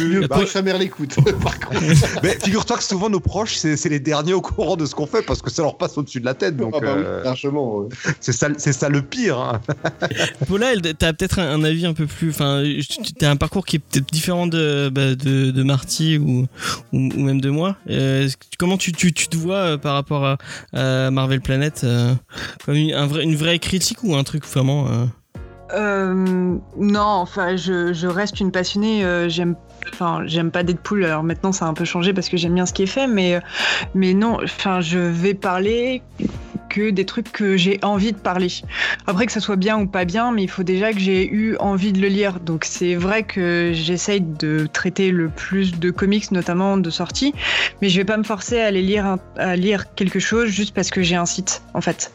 Mieux 0.00 0.26
Bah, 0.28 0.38
que 0.40 0.46
sa 0.46 0.60
mère 0.60 0.76
l'écoute, 0.78 1.14
par 1.42 1.58
contre. 1.58 1.80
Mais 2.22 2.38
figure-toi 2.42 2.76
que 2.76 2.82
souvent 2.84 3.08
nos 3.08 3.20
proches, 3.20 3.54
c'est 3.54 3.76
c'est 3.76 3.88
les 3.88 4.00
derniers 4.00 4.34
au 4.34 4.42
courant 4.42 4.76
de 4.76 4.84
ce 4.84 4.94
qu'on 4.94 5.06
fait 5.06 5.22
parce 5.22 5.40
que 5.40 5.50
ça 5.50 5.62
leur 5.62 5.78
passe 5.78 5.96
au-dessus 5.96 6.20
de 6.20 6.26
la 6.26 6.34
tête. 6.34 6.56
Donc 6.56 6.74
Ah 6.76 6.80
bah 6.80 6.94
oui, 6.96 7.02
euh, 7.06 7.24
largement. 7.24 7.78
ouais. 7.78 7.88
c'est 8.20 8.32
ça, 8.32 8.48
c'est 8.58 8.72
ça 8.74 8.88
le 8.90 9.00
pire. 9.02 9.38
hein. 9.38 9.60
Paula, 10.46 10.72
t'as 10.98 11.12
peut-être 11.14 11.38
un, 11.38 11.52
un 11.54 11.64
avis 11.64 11.86
un 11.86 11.94
peu 11.94 12.06
plus. 12.06 12.30
Enfin, 12.30 12.62
tu- 12.64 13.14
t'as 13.14 13.30
un 13.30 13.36
parcours 13.36 13.64
qui 13.64 13.76
est 13.76 13.78
peut-être 13.78 14.12
différent 14.12 14.46
de, 14.46 14.90
bah, 14.92 15.14
de, 15.14 15.50
de 15.50 15.62
Marty 15.62 16.18
ou, 16.18 16.46
ou, 16.92 16.98
ou 16.98 17.20
même 17.22 17.40
de 17.40 17.48
moi. 17.50 17.76
Euh, 17.88 18.28
comment 18.58 18.76
tu, 18.76 18.92
tu, 18.92 19.12
tu 19.14 19.28
te 19.28 19.36
vois 19.36 19.56
euh, 19.56 19.76
par 19.78 19.94
rapport 19.94 20.24
à, 20.26 20.36
à 20.74 21.10
Marvel 21.10 21.40
Planet 21.40 21.80
euh, 21.84 22.14
Comme 22.66 22.74
une, 22.76 22.92
un 22.92 23.06
vrai- 23.06 23.22
une 23.24 23.36
vraie 23.36 23.58
critique 23.58 24.04
ou 24.04 24.14
un 24.16 24.22
truc 24.24 24.44
vraiment. 24.46 24.86
Euh, 25.74 26.56
non, 26.76 27.00
enfin, 27.00 27.56
je, 27.56 28.06
reste 28.06 28.40
une 28.40 28.50
passionnée. 28.50 29.04
euh, 29.04 29.28
j'aime 29.28 29.56
pas 30.50 30.62
Deadpool. 30.62 31.04
Alors 31.04 31.22
maintenant, 31.22 31.52
ça 31.52 31.66
a 31.66 31.68
un 31.68 31.74
peu 31.74 31.84
changé 31.84 32.12
parce 32.12 32.28
que 32.28 32.36
j'aime 32.36 32.54
bien 32.54 32.66
ce 32.66 32.72
qui 32.72 32.82
est 32.82 32.86
fait, 32.86 33.06
mais, 33.06 33.36
euh, 33.36 33.40
mais 33.94 34.14
non. 34.14 34.38
Enfin, 34.42 34.80
je 34.80 34.98
vais 34.98 35.34
parler 35.34 36.02
que 36.72 36.90
des 36.90 37.04
trucs 37.04 37.30
que 37.32 37.56
j'ai 37.56 37.78
envie 37.82 38.12
de 38.12 38.18
parler. 38.18 38.48
Après 39.06 39.26
que 39.26 39.32
ça 39.32 39.40
soit 39.40 39.56
bien 39.56 39.78
ou 39.78 39.86
pas 39.86 40.04
bien, 40.06 40.32
mais 40.32 40.42
il 40.42 40.48
faut 40.50 40.62
déjà 40.62 40.92
que 40.92 40.98
j'ai 40.98 41.30
eu 41.30 41.54
envie 41.58 41.92
de 41.92 42.00
le 42.00 42.08
lire. 42.08 42.40
Donc 42.40 42.64
c'est 42.64 42.94
vrai 42.94 43.22
que 43.24 43.72
j'essaye 43.74 44.22
de 44.22 44.66
traiter 44.72 45.10
le 45.10 45.28
plus 45.28 45.78
de 45.78 45.90
comics, 45.90 46.30
notamment 46.32 46.76
de 46.78 46.88
sorties, 46.90 47.34
mais 47.82 47.88
je 47.90 47.98
vais 47.98 48.04
pas 48.06 48.16
me 48.16 48.22
forcer 48.24 48.58
à 48.60 48.66
aller 48.66 48.80
lire 48.82 49.04
un- 49.04 49.18
à 49.36 49.54
lire 49.54 49.94
quelque 49.94 50.18
chose 50.18 50.48
juste 50.48 50.74
parce 50.74 50.90
que 50.90 51.02
j'ai 51.02 51.16
un 51.16 51.26
site, 51.26 51.62
en 51.74 51.80
fait. 51.82 52.10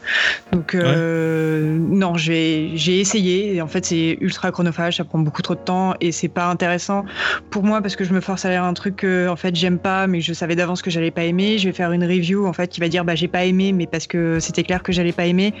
Donc 0.52 0.74
euh, 0.74 1.76
non, 1.78 2.16
j'ai 2.16 2.72
j'ai 2.74 2.98
essayé. 3.00 3.54
Et 3.54 3.62
en 3.62 3.68
fait, 3.68 3.84
c'est 3.86 4.18
ultra 4.20 4.50
chronophage, 4.50 4.96
ça 4.96 5.04
prend 5.04 5.18
beaucoup 5.20 5.42
trop 5.42 5.54
de 5.54 5.60
temps 5.60 5.94
et 6.00 6.10
c'est 6.12 6.28
pas 6.28 6.46
intéressant 6.46 7.04
pour 7.50 7.62
moi 7.62 7.80
parce 7.80 7.94
que 7.96 8.04
je 8.04 8.12
me 8.12 8.20
force 8.20 8.44
à 8.44 8.50
lire 8.50 8.64
un 8.64 8.74
truc 8.74 8.96
que 8.96 9.28
en 9.28 9.36
fait 9.36 9.54
j'aime 9.54 9.78
pas, 9.78 10.06
mais 10.06 10.20
je 10.20 10.32
savais 10.32 10.56
d'avance 10.56 10.82
que 10.82 10.90
j'allais 10.90 11.10
pas 11.12 11.24
aimer. 11.24 11.58
Je 11.58 11.68
vais 11.68 11.72
faire 11.74 11.92
une 11.92 12.04
review 12.04 12.46
en 12.46 12.52
fait 12.52 12.68
qui 12.68 12.80
va 12.80 12.88
dire 12.88 13.04
bah 13.04 13.14
j'ai 13.14 13.28
pas 13.28 13.44
aimé, 13.44 13.72
mais 13.72 13.86
parce 13.86 14.06
que 14.06 14.40
c'était 14.48 14.62
clair 14.62 14.82
que 14.82 14.92
j'allais 14.92 15.12
pas 15.12 15.26
aimer. 15.26 15.52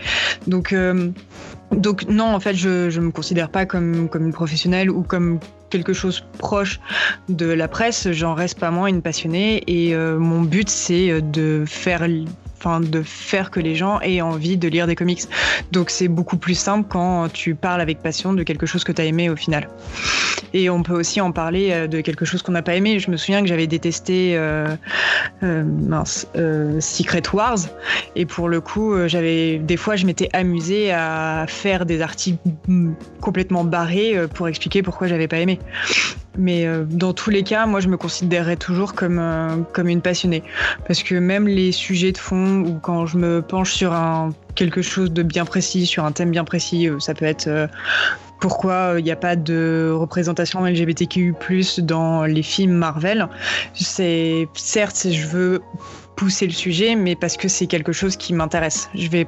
Donc 0.46 0.72
euh, 0.72 1.10
non, 2.08 2.34
en 2.34 2.40
fait, 2.40 2.54
je 2.54 2.88
je 2.88 3.00
me 3.00 3.10
considère 3.10 3.50
pas 3.50 3.66
comme 3.66 4.08
une 4.14 4.32
professionnelle 4.32 4.90
ou 4.90 5.02
comme 5.02 5.38
quelque 5.70 5.92
chose 5.92 6.24
proche 6.38 6.80
de 7.28 7.46
la 7.46 7.68
presse. 7.68 8.10
J'en 8.12 8.34
reste 8.34 8.58
pas 8.58 8.70
moins 8.70 8.86
une 8.88 9.02
passionnée 9.02 9.62
et 9.66 9.94
euh, 9.94 10.18
mon 10.18 10.40
but 10.40 10.68
c'est 10.70 11.20
de 11.20 11.64
faire 11.66 12.08
enfin 12.58 12.80
de 12.80 13.02
faire 13.02 13.50
que 13.50 13.60
les 13.60 13.74
gens 13.74 14.00
aient 14.00 14.20
envie 14.20 14.56
de 14.56 14.68
lire 14.68 14.86
des 14.86 14.96
comics. 14.96 15.22
Donc 15.72 15.90
c'est 15.90 16.08
beaucoup 16.08 16.36
plus 16.36 16.58
simple 16.58 16.88
quand 16.88 17.32
tu 17.32 17.54
parles 17.54 17.80
avec 17.80 18.00
passion 18.00 18.32
de 18.32 18.42
quelque 18.42 18.66
chose 18.66 18.84
que 18.84 18.92
tu 18.92 19.00
as 19.02 19.04
aimé 19.04 19.30
au 19.30 19.36
final. 19.36 19.68
Et 20.54 20.70
on 20.70 20.82
peut 20.82 20.94
aussi 20.94 21.20
en 21.20 21.32
parler 21.32 21.70
euh, 21.72 21.86
de 21.86 22.00
quelque 22.00 22.24
chose 22.24 22.42
qu'on 22.42 22.52
n'a 22.52 22.62
pas 22.62 22.74
aimé. 22.74 22.98
Je 22.98 23.10
me 23.10 23.16
souviens 23.16 23.42
que 23.42 23.48
j'avais 23.48 23.66
détesté 23.66 24.32
euh, 24.36 24.74
euh, 25.42 26.80
Secret 26.80 27.22
Wars. 27.32 27.58
Et 28.16 28.26
pour 28.26 28.48
le 28.48 28.60
coup, 28.60 28.94
j'avais 29.06 29.58
des 29.58 29.76
fois, 29.76 29.96
je 29.96 30.06
m'étais 30.06 30.28
amusée 30.32 30.92
à 30.92 31.44
faire 31.48 31.86
des 31.86 32.00
articles 32.00 32.38
mm, 32.66 32.92
complètement 33.20 33.64
barrés 33.64 34.16
pour 34.34 34.48
expliquer 34.48 34.82
pourquoi 34.82 35.06
j'avais 35.06 35.28
pas 35.28 35.38
aimé. 35.38 35.58
Mais 36.38 36.66
euh, 36.66 36.84
dans 36.88 37.12
tous 37.12 37.30
les 37.30 37.42
cas, 37.42 37.66
moi, 37.66 37.80
je 37.80 37.88
me 37.88 37.96
considérerais 37.96 38.56
toujours 38.56 38.94
comme, 38.94 39.18
euh, 39.18 39.56
comme 39.72 39.88
une 39.88 40.00
passionnée. 40.00 40.44
Parce 40.86 41.02
que 41.02 41.16
même 41.16 41.48
les 41.48 41.72
sujets 41.72 42.12
de 42.12 42.18
fond, 42.18 42.60
ou 42.60 42.78
quand 42.78 43.06
je 43.06 43.18
me 43.18 43.42
penche 43.42 43.72
sur 43.72 43.92
un, 43.92 44.30
quelque 44.54 44.80
chose 44.80 45.12
de 45.12 45.24
bien 45.24 45.44
précis, 45.44 45.84
sur 45.84 46.04
un 46.04 46.12
thème 46.12 46.30
bien 46.30 46.44
précis, 46.44 46.88
euh, 46.88 47.00
ça 47.00 47.12
peut 47.12 47.24
être 47.24 47.68
pourquoi 48.40 48.94
il 48.98 49.04
n'y 49.04 49.10
a 49.10 49.16
pas 49.16 49.34
de 49.34 49.92
représentation 49.92 50.64
LGBTQ+, 50.64 51.34
dans 51.78 52.24
les 52.24 52.44
films 52.44 52.72
Marvel. 52.72 53.28
C'est 53.74 54.48
certes, 54.54 55.08
je 55.10 55.26
veux 55.26 55.60
pousser 56.14 56.46
le 56.46 56.52
sujet, 56.52 56.94
mais 56.94 57.16
parce 57.16 57.36
que 57.36 57.48
c'est 57.48 57.66
quelque 57.66 57.90
chose 57.90 58.16
qui 58.16 58.32
m'intéresse. 58.32 58.88
Je 58.94 59.08
vais 59.08 59.26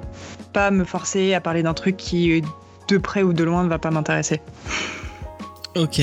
pas 0.53 0.71
me 0.71 0.85
forcer 0.85 1.35
à 1.35 1.41
parler 1.41 1.65
d'un 1.65 1.75
truc 1.75 1.97
qui, 1.97 2.41
de 2.89 2.99
près 2.99 3.25
ou 3.25 3.33
de 3.33 3.43
loin, 3.43 3.65
ne 3.65 3.69
va 3.69 3.79
pas 3.79 3.91
m'intéresser. 3.91 4.41
Ok. 5.77 6.01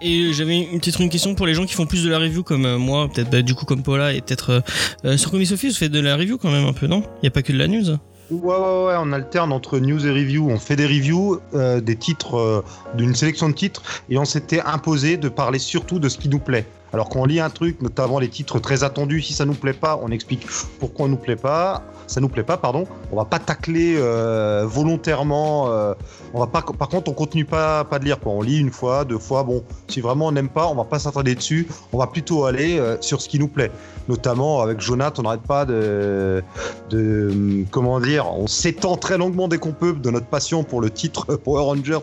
Et 0.00 0.32
j'avais 0.32 0.68
petite 0.74 0.98
une 0.98 1.08
question 1.08 1.34
pour 1.34 1.46
les 1.46 1.54
gens 1.54 1.64
qui 1.64 1.74
font 1.74 1.86
plus 1.86 2.04
de 2.04 2.10
la 2.10 2.18
review 2.18 2.42
comme 2.42 2.66
euh, 2.66 2.78
moi, 2.78 3.08
peut-être 3.08 3.30
bah, 3.30 3.42
du 3.42 3.54
coup 3.54 3.64
comme 3.64 3.82
Paula 3.82 4.12
et 4.12 4.20
peut-être 4.20 4.50
euh, 4.50 4.60
euh, 5.04 5.16
sur 5.16 5.30
Comics 5.30 5.50
Office, 5.50 5.72
vous 5.72 5.78
faites 5.78 5.92
de 5.92 6.00
la 6.00 6.16
review 6.16 6.36
quand 6.36 6.50
même 6.50 6.66
un 6.66 6.72
peu, 6.72 6.86
non? 6.86 7.02
Il 7.22 7.26
y 7.26 7.28
a 7.28 7.30
pas 7.30 7.42
que 7.42 7.52
de 7.52 7.58
la 7.58 7.68
news. 7.68 7.90
Ouais, 8.30 8.38
ouais, 8.40 8.84
ouais, 8.86 8.94
on 8.98 9.12
alterne 9.12 9.52
entre 9.52 9.78
news 9.78 10.06
et 10.06 10.10
review. 10.10 10.50
On 10.50 10.58
fait 10.58 10.76
des 10.76 10.84
reviews, 10.84 11.40
euh, 11.54 11.80
des 11.80 11.96
titres, 11.96 12.62
d'une 12.94 13.14
sélection 13.14 13.48
de 13.48 13.54
titres, 13.54 13.82
et 14.10 14.18
on 14.18 14.26
s'était 14.26 14.60
imposé 14.60 15.16
de 15.16 15.30
parler 15.30 15.58
surtout 15.58 15.98
de 15.98 16.10
ce 16.10 16.18
qui 16.18 16.28
nous 16.28 16.38
plaît. 16.38 16.66
Alors 16.92 17.08
qu'on 17.08 17.24
lit 17.24 17.40
un 17.40 17.50
truc, 17.50 17.80
notamment 17.82 18.18
les 18.18 18.28
titres 18.28 18.58
très 18.58 18.84
attendus, 18.84 19.22
si 19.22 19.32
ça 19.32 19.46
nous 19.46 19.54
plaît 19.54 19.72
pas, 19.72 19.98
on 20.02 20.10
explique 20.10 20.46
pourquoi 20.78 21.06
on 21.06 21.08
nous 21.08 21.16
plaît 21.16 21.36
pas. 21.36 21.82
Ça 22.08 22.20
nous 22.20 22.28
plaît 22.28 22.42
pas, 22.42 22.56
pardon. 22.56 22.86
On 23.12 23.16
va 23.16 23.24
pas 23.24 23.38
tacler 23.38 23.94
euh, 23.96 24.64
volontairement. 24.66 25.70
euh, 25.70 25.94
on 26.34 26.40
va 26.40 26.46
pas. 26.48 26.62
Par 26.62 26.88
contre, 26.88 27.10
on 27.10 27.14
continue 27.14 27.44
pas 27.44 27.84
pas 27.84 27.98
de 28.00 28.04
lire 28.04 28.18
quoi. 28.18 28.32
On 28.32 28.42
lit 28.42 28.58
une 28.58 28.70
fois, 28.72 29.04
deux 29.04 29.18
fois. 29.18 29.44
Bon, 29.44 29.62
si 29.88 30.00
vraiment 30.00 30.26
on 30.26 30.32
n'aime 30.32 30.48
pas, 30.48 30.66
on 30.66 30.74
va 30.74 30.84
pas 30.84 30.98
s'attarder 30.98 31.34
dessus. 31.34 31.68
On 31.92 31.98
va 31.98 32.06
plutôt 32.08 32.44
aller 32.46 32.78
euh, 32.78 32.96
sur 33.00 33.20
ce 33.22 33.28
qui 33.28 33.38
nous 33.38 33.48
plaît. 33.48 33.70
Notamment 34.08 34.62
avec 34.62 34.80
Jonathan, 34.80 35.20
on 35.20 35.22
n'arrête 35.24 35.42
pas 35.42 35.64
de 35.66 36.42
de 36.90 37.64
comment 37.70 38.00
dire. 38.00 38.26
On 38.32 38.46
s'étend 38.46 38.96
très 38.96 39.18
longuement 39.18 39.48
dès 39.48 39.58
qu'on 39.58 39.72
peut 39.72 39.92
de 39.92 40.10
notre 40.10 40.26
passion 40.26 40.64
pour 40.64 40.80
le 40.80 40.90
titre 40.90 41.36
Power 41.44 41.62
Rangers 41.62 41.98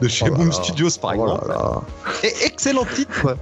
de 0.00 0.08
chez 0.08 0.26
Oh 0.30 0.34
Boom 0.34 0.46
là. 0.48 0.52
Studios 0.52 0.88
par 1.00 1.12
Oh 1.18 1.24
exemple. 1.24 1.48
là. 1.48 1.82
Et 2.22 2.32
excellent 2.46 2.86
titre. 2.94 3.36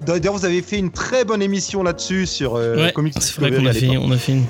D'ailleurs, 0.00 0.34
vous 0.34 0.44
avez 0.44 0.62
fait 0.62 0.78
une 0.78 0.90
très 0.90 1.24
bonne 1.24 1.42
émission 1.42 1.82
là-dessus 1.82 2.26
sur 2.26 2.54
ouais, 2.54 2.92
Comics 2.92 3.14
c'est 3.20 3.40
vrai 3.40 3.52
qu'on 3.52 3.66
a 3.66 3.72
fait, 3.72 3.96
on 3.96 4.10
a 4.10 4.16
fait 4.16 4.32
une. 4.32 4.44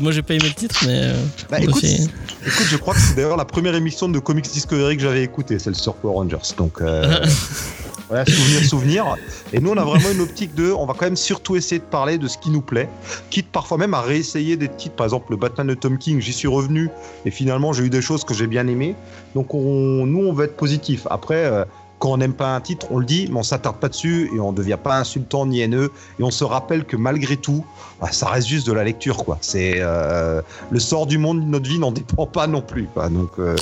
Moi 0.00 0.12
j'ai 0.12 0.22
pas 0.22 0.34
aimé 0.34 0.43
le 0.44 0.54
titre, 0.54 0.80
mais. 0.86 1.00
euh, 1.02 1.14
Bah, 1.50 1.58
écoute, 1.60 1.82
écoute, 1.84 2.66
je 2.68 2.76
crois 2.76 2.94
que 2.94 3.00
c'est 3.00 3.14
d'ailleurs 3.14 3.36
la 3.36 3.44
première 3.44 3.74
émission 3.74 4.08
de 4.08 4.18
Comics 4.18 4.44
Discovery 4.50 4.96
que 4.96 5.02
j'avais 5.02 5.22
écoutée, 5.22 5.58
celle 5.58 5.74
sur 5.74 5.94
Power 5.94 6.14
Rangers. 6.14 6.54
Donc, 6.56 6.80
euh, 6.80 7.24
voilà, 8.08 8.24
souvenir, 8.26 8.64
souvenir. 8.68 9.16
Et 9.52 9.60
nous, 9.60 9.70
on 9.70 9.76
a 9.76 9.84
vraiment 9.84 10.10
une 10.10 10.20
optique 10.20 10.54
de, 10.54 10.70
on 10.70 10.86
va 10.86 10.94
quand 10.94 11.06
même 11.06 11.16
surtout 11.16 11.56
essayer 11.56 11.78
de 11.78 11.84
parler 11.84 12.18
de 12.18 12.28
ce 12.28 12.38
qui 12.38 12.50
nous 12.50 12.60
plaît, 12.62 12.88
quitte 13.30 13.48
parfois 13.50 13.78
même 13.78 13.94
à 13.94 14.00
réessayer 14.00 14.56
des 14.56 14.68
titres. 14.68 14.94
Par 14.96 15.06
exemple, 15.06 15.26
le 15.30 15.36
Batman 15.36 15.66
de 15.66 15.74
Tom 15.74 15.98
King, 15.98 16.20
j'y 16.20 16.32
suis 16.32 16.48
revenu, 16.48 16.90
et 17.26 17.30
finalement, 17.30 17.72
j'ai 17.72 17.84
eu 17.84 17.90
des 17.90 18.02
choses 18.02 18.24
que 18.24 18.34
j'ai 18.34 18.46
bien 18.46 18.66
aimées. 18.66 18.94
Donc, 19.34 19.54
on, 19.54 20.06
nous, 20.06 20.24
on 20.26 20.32
veut 20.32 20.44
être 20.44 20.56
positif. 20.56 21.06
Après. 21.10 21.44
euh, 21.46 21.64
quand 22.04 22.12
on 22.12 22.18
n'aime 22.18 22.34
pas 22.34 22.54
un 22.54 22.60
titre, 22.60 22.88
on 22.90 22.98
le 22.98 23.06
dit, 23.06 23.28
mais 23.30 23.38
on 23.38 23.42
s'attarde 23.42 23.78
pas 23.78 23.88
dessus 23.88 24.28
et 24.36 24.38
on 24.38 24.52
ne 24.52 24.56
devient 24.58 24.76
pas 24.76 24.98
insultant 24.98 25.46
ni 25.46 25.62
haineux. 25.62 25.90
Et 26.20 26.22
on 26.22 26.30
se 26.30 26.44
rappelle 26.44 26.84
que 26.84 26.98
malgré 26.98 27.38
tout, 27.38 27.64
bah, 27.98 28.12
ça 28.12 28.26
reste 28.26 28.46
juste 28.46 28.66
de 28.66 28.74
la 28.74 28.84
lecture, 28.84 29.24
quoi. 29.24 29.38
C'est 29.40 29.76
euh, 29.78 30.42
le 30.70 30.80
sort 30.80 31.06
du 31.06 31.16
monde 31.16 31.40
de 31.40 31.46
notre 31.46 31.66
vie 31.66 31.78
n'en 31.78 31.92
dépend 31.92 32.26
pas 32.26 32.46
non 32.46 32.60
plus, 32.60 32.88
quoi. 32.92 33.08
Donc, 33.08 33.30
euh, 33.38 33.56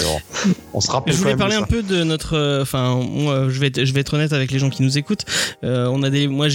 on, 0.45 0.51
on, 0.75 0.81
se 0.81 0.91
rappelle. 0.91 1.15
Je 1.15 1.19
quand 1.19 1.23
voulais 1.23 1.35
même 1.35 1.39
parler 1.39 1.57
de 1.57 1.63
un 1.63 1.67
peu 1.67 1.83
de 1.85 2.03
notre, 2.03 2.37
euh, 2.37 2.63
enfin, 2.63 2.97
moi, 2.97 3.49
je 3.49 3.61
vais, 3.61 3.69
être, 3.69 3.85
je 3.85 3.93
vais 3.93 4.01
être 4.01 4.15
honnête 4.15 4.33
avec 4.33 4.51
les 4.51 4.59
gens 4.59 4.71
qui 4.71 4.83
nous 4.83 4.99
écoutent. 4.99 5.25
Euh, 5.63 5.87
on 5.93 6.03
a 6.03 6.11
des, 6.11 6.27
moi, 6.27 6.49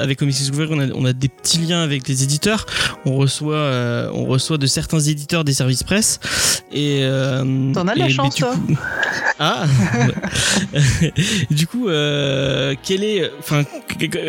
avec 0.00 0.18
Comics 0.18 0.36
Discovery, 0.36 0.68
on 0.70 0.78
a, 0.80 0.86
on 0.94 1.04
a 1.04 1.12
des 1.12 1.28
petits 1.28 1.58
liens 1.58 1.82
avec 1.82 2.08
les 2.08 2.22
éditeurs. 2.22 2.64
On 3.04 3.16
reçoit, 3.16 3.56
euh, 3.56 4.08
on 4.14 4.24
reçoit 4.24 4.56
de 4.56 4.66
certains 4.66 5.00
éditeurs 5.00 5.44
des 5.44 5.52
services 5.52 5.82
presse. 5.82 6.20
Et 6.72 7.00
euh, 7.02 7.72
T'en 7.74 7.86
as 7.86 7.94
de 7.94 7.98
la 7.98 8.08
chance, 8.08 8.36
toi. 8.36 8.54
coup- 8.54 8.76
Ah. 9.38 9.66
du 11.50 11.66
coup, 11.66 11.88
euh, 11.88 12.74
quel 12.82 13.04
est, 13.04 13.30
enfin, 13.38 13.64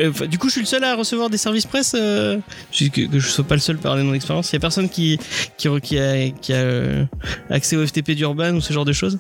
enfin, 0.10 0.26
du 0.28 0.38
coup, 0.38 0.48
je 0.48 0.54
suis 0.54 0.62
le 0.62 0.68
seul 0.68 0.84
à 0.84 0.96
recevoir 0.96 1.30
des 1.30 1.38
services 1.38 1.66
presse. 1.66 1.96
Euh, 1.96 2.38
que, 2.72 3.08
que 3.08 3.20
je 3.20 3.28
sois 3.28 3.44
pas 3.44 3.56
le 3.56 3.62
seul 3.62 3.78
de 3.78 4.02
mon 4.02 4.14
expérience. 4.14 4.52
Il 4.52 4.54
y 4.54 4.58
a 4.58 4.60
personne 4.60 4.90
qui, 4.90 5.20
qui, 5.58 5.70
qui 5.82 5.98
a, 5.98 6.32
euh, 6.52 7.06
accès 7.50 7.76
au 7.76 7.86
FTP 7.86 8.12
d'Urban 8.12 8.54
ou 8.56 8.62
ce 8.62 8.74
genre 8.74 8.86
de 8.86 8.94
choses? 8.94 9.20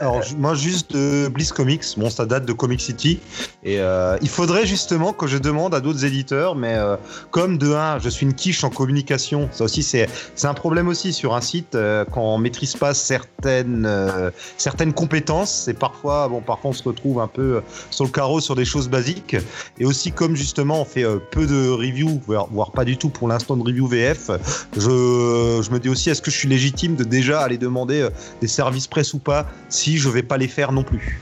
Alors, 0.00 0.20
moi, 0.38 0.54
juste 0.54 0.92
de 0.92 1.28
Bliss 1.28 1.52
Comics, 1.52 1.84
bon, 1.96 2.10
ça 2.10 2.26
date 2.26 2.46
de 2.46 2.52
Comic 2.52 2.80
City. 2.80 3.20
Et 3.64 3.78
euh, 3.78 4.16
il 4.22 4.28
faudrait 4.28 4.66
justement 4.66 5.12
que 5.12 5.26
je 5.26 5.38
demande 5.38 5.74
à 5.74 5.80
d'autres 5.80 6.04
éditeurs, 6.04 6.56
mais 6.56 6.74
euh, 6.74 6.96
comme 7.30 7.58
de 7.58 7.72
1, 7.72 8.00
je 8.00 8.08
suis 8.08 8.26
une 8.26 8.34
quiche 8.34 8.64
en 8.64 8.70
communication, 8.70 9.48
ça 9.52 9.64
aussi, 9.64 9.82
c'est 9.82 10.08
un 10.42 10.54
problème 10.54 10.88
aussi 10.88 11.12
sur 11.12 11.34
un 11.34 11.40
site, 11.40 11.74
euh, 11.74 12.04
quand 12.10 12.22
on 12.22 12.38
maîtrise 12.38 12.74
pas 12.74 12.94
certaines, 12.94 13.86
euh, 13.86 14.30
certaines 14.56 14.92
compétences, 14.92 15.62
c'est 15.64 15.74
parfois, 15.74 16.28
bon, 16.28 16.40
parfois 16.40 16.70
on 16.70 16.74
se 16.74 16.82
retrouve 16.82 17.11
un 17.20 17.28
peu 17.28 17.56
euh, 17.56 17.60
sur 17.90 18.04
le 18.04 18.10
carreau 18.10 18.40
sur 18.40 18.54
des 18.54 18.64
choses 18.64 18.88
basiques. 18.88 19.36
Et 19.78 19.84
aussi, 19.84 20.12
comme 20.12 20.36
justement, 20.36 20.80
on 20.80 20.84
fait 20.84 21.04
euh, 21.04 21.18
peu 21.30 21.46
de 21.46 21.68
reviews, 21.68 22.20
voire, 22.26 22.72
pas 22.72 22.84
du 22.84 22.96
tout 22.96 23.08
pour 23.08 23.28
l'instant 23.28 23.56
de 23.56 23.62
review 23.62 23.86
VF, 23.86 24.30
je, 24.76 25.70
me 25.70 25.78
dis 25.78 25.88
aussi, 25.88 26.10
est-ce 26.10 26.22
que 26.22 26.30
je 26.30 26.38
suis 26.38 26.48
légitime 26.48 26.96
de 26.96 27.04
déjà 27.04 27.40
aller 27.40 27.58
demander 27.58 28.02
euh, 28.02 28.10
des 28.40 28.48
services 28.48 28.86
presse 28.86 29.14
ou 29.14 29.18
pas 29.18 29.46
si 29.68 29.98
je 29.98 30.08
vais 30.08 30.22
pas 30.22 30.36
les 30.36 30.48
faire 30.48 30.72
non 30.72 30.82
plus? 30.82 31.20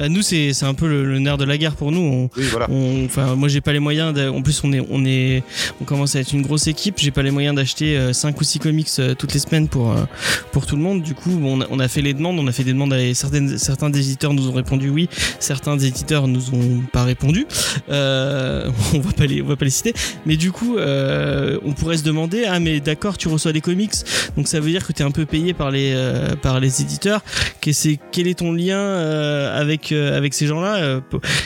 Bah, 0.00 0.08
nous, 0.08 0.22
c'est 0.22 0.54
c'est 0.54 0.64
un 0.64 0.72
peu 0.72 0.88
le, 0.88 1.04
le 1.04 1.18
nerf 1.18 1.36
de 1.36 1.44
la 1.44 1.58
guerre 1.58 1.76
pour 1.76 1.92
nous. 1.92 2.00
On, 2.00 2.30
Oui, 2.40 2.44
voilà. 2.50 2.66
on- 2.70 3.04
Enfin, 3.04 3.34
moi, 3.34 3.48
j'ai 3.48 3.60
pas 3.60 3.72
les 3.74 3.80
moyens. 3.80 4.18
en 4.18 4.40
plus, 4.40 4.62
on 4.64 4.72
est, 4.72 4.80
on 4.90 5.04
est, 5.04 5.42
on 5.80 5.84
commence 5.84 6.16
à 6.16 6.20
être 6.20 6.32
une 6.32 6.40
grosse 6.42 6.66
équipe. 6.68 6.94
J'ai 6.98 7.10
pas 7.10 7.22
les 7.22 7.30
moyens 7.30 7.54
d'acheter 7.54 8.12
5 8.14 8.40
ou 8.40 8.44
6 8.44 8.58
comics 8.60 8.88
euh, 8.98 9.14
toutes 9.14 9.34
les 9.34 9.40
semaines 9.40 9.68
pour 9.68 9.90
euh, 9.92 10.04
pour 10.52 10.64
tout 10.64 10.76
le 10.76 10.82
monde. 10.82 11.02
Du 11.02 11.14
coup, 11.14 11.30
bon, 11.32 11.58
on, 11.58 11.60
a, 11.60 11.66
on 11.70 11.78
a 11.80 11.88
fait 11.88 12.00
les 12.00 12.14
demandes. 12.14 12.38
On 12.38 12.46
a 12.46 12.52
fait 12.52 12.64
des 12.64 12.72
demandes. 12.72 12.94
À, 12.94 13.14
certaines, 13.14 13.58
certains 13.58 13.90
des 13.90 14.00
éditeurs 14.00 14.32
nous 14.32 14.48
ont 14.48 14.52
répondu 14.52 14.88
oui. 14.88 15.08
Certains 15.38 15.76
des 15.76 15.86
éditeurs 15.88 16.28
nous 16.28 16.54
ont 16.54 16.80
pas 16.92 17.04
répondu. 17.04 17.46
Euh, 17.90 18.70
on 18.94 19.00
va 19.00 19.12
pas 19.12 19.26
les, 19.26 19.42
on 19.42 19.46
va 19.46 19.56
pas 19.56 19.64
les 19.66 19.70
citer. 19.70 19.92
Mais 20.24 20.36
du 20.36 20.50
coup, 20.52 20.78
euh, 20.78 21.58
on 21.64 21.72
pourrait 21.72 21.98
se 21.98 22.04
demander 22.04 22.44
ah 22.48 22.58
mais 22.60 22.80
d'accord, 22.80 23.18
tu 23.18 23.28
reçois 23.28 23.52
des 23.52 23.60
comics, 23.60 23.92
donc 24.36 24.48
ça 24.48 24.60
veut 24.60 24.70
dire 24.70 24.86
que 24.86 24.92
tu 24.92 25.02
es 25.02 25.04
un 25.04 25.10
peu 25.10 25.26
payé 25.26 25.52
par 25.52 25.70
les 25.70 25.92
euh, 25.94 26.36
par 26.40 26.60
les 26.60 26.80
éditeurs. 26.82 27.22
Que 27.60 27.72
c'est 27.72 27.98
quel 28.12 28.26
est 28.26 28.38
ton 28.38 28.52
lien 28.52 28.78
euh, 28.78 29.60
avec 29.90 29.92
euh, 29.92 30.16
avec 30.16 30.34
ces 30.34 30.46
gens-là 30.46 30.76
euh, 30.76 31.00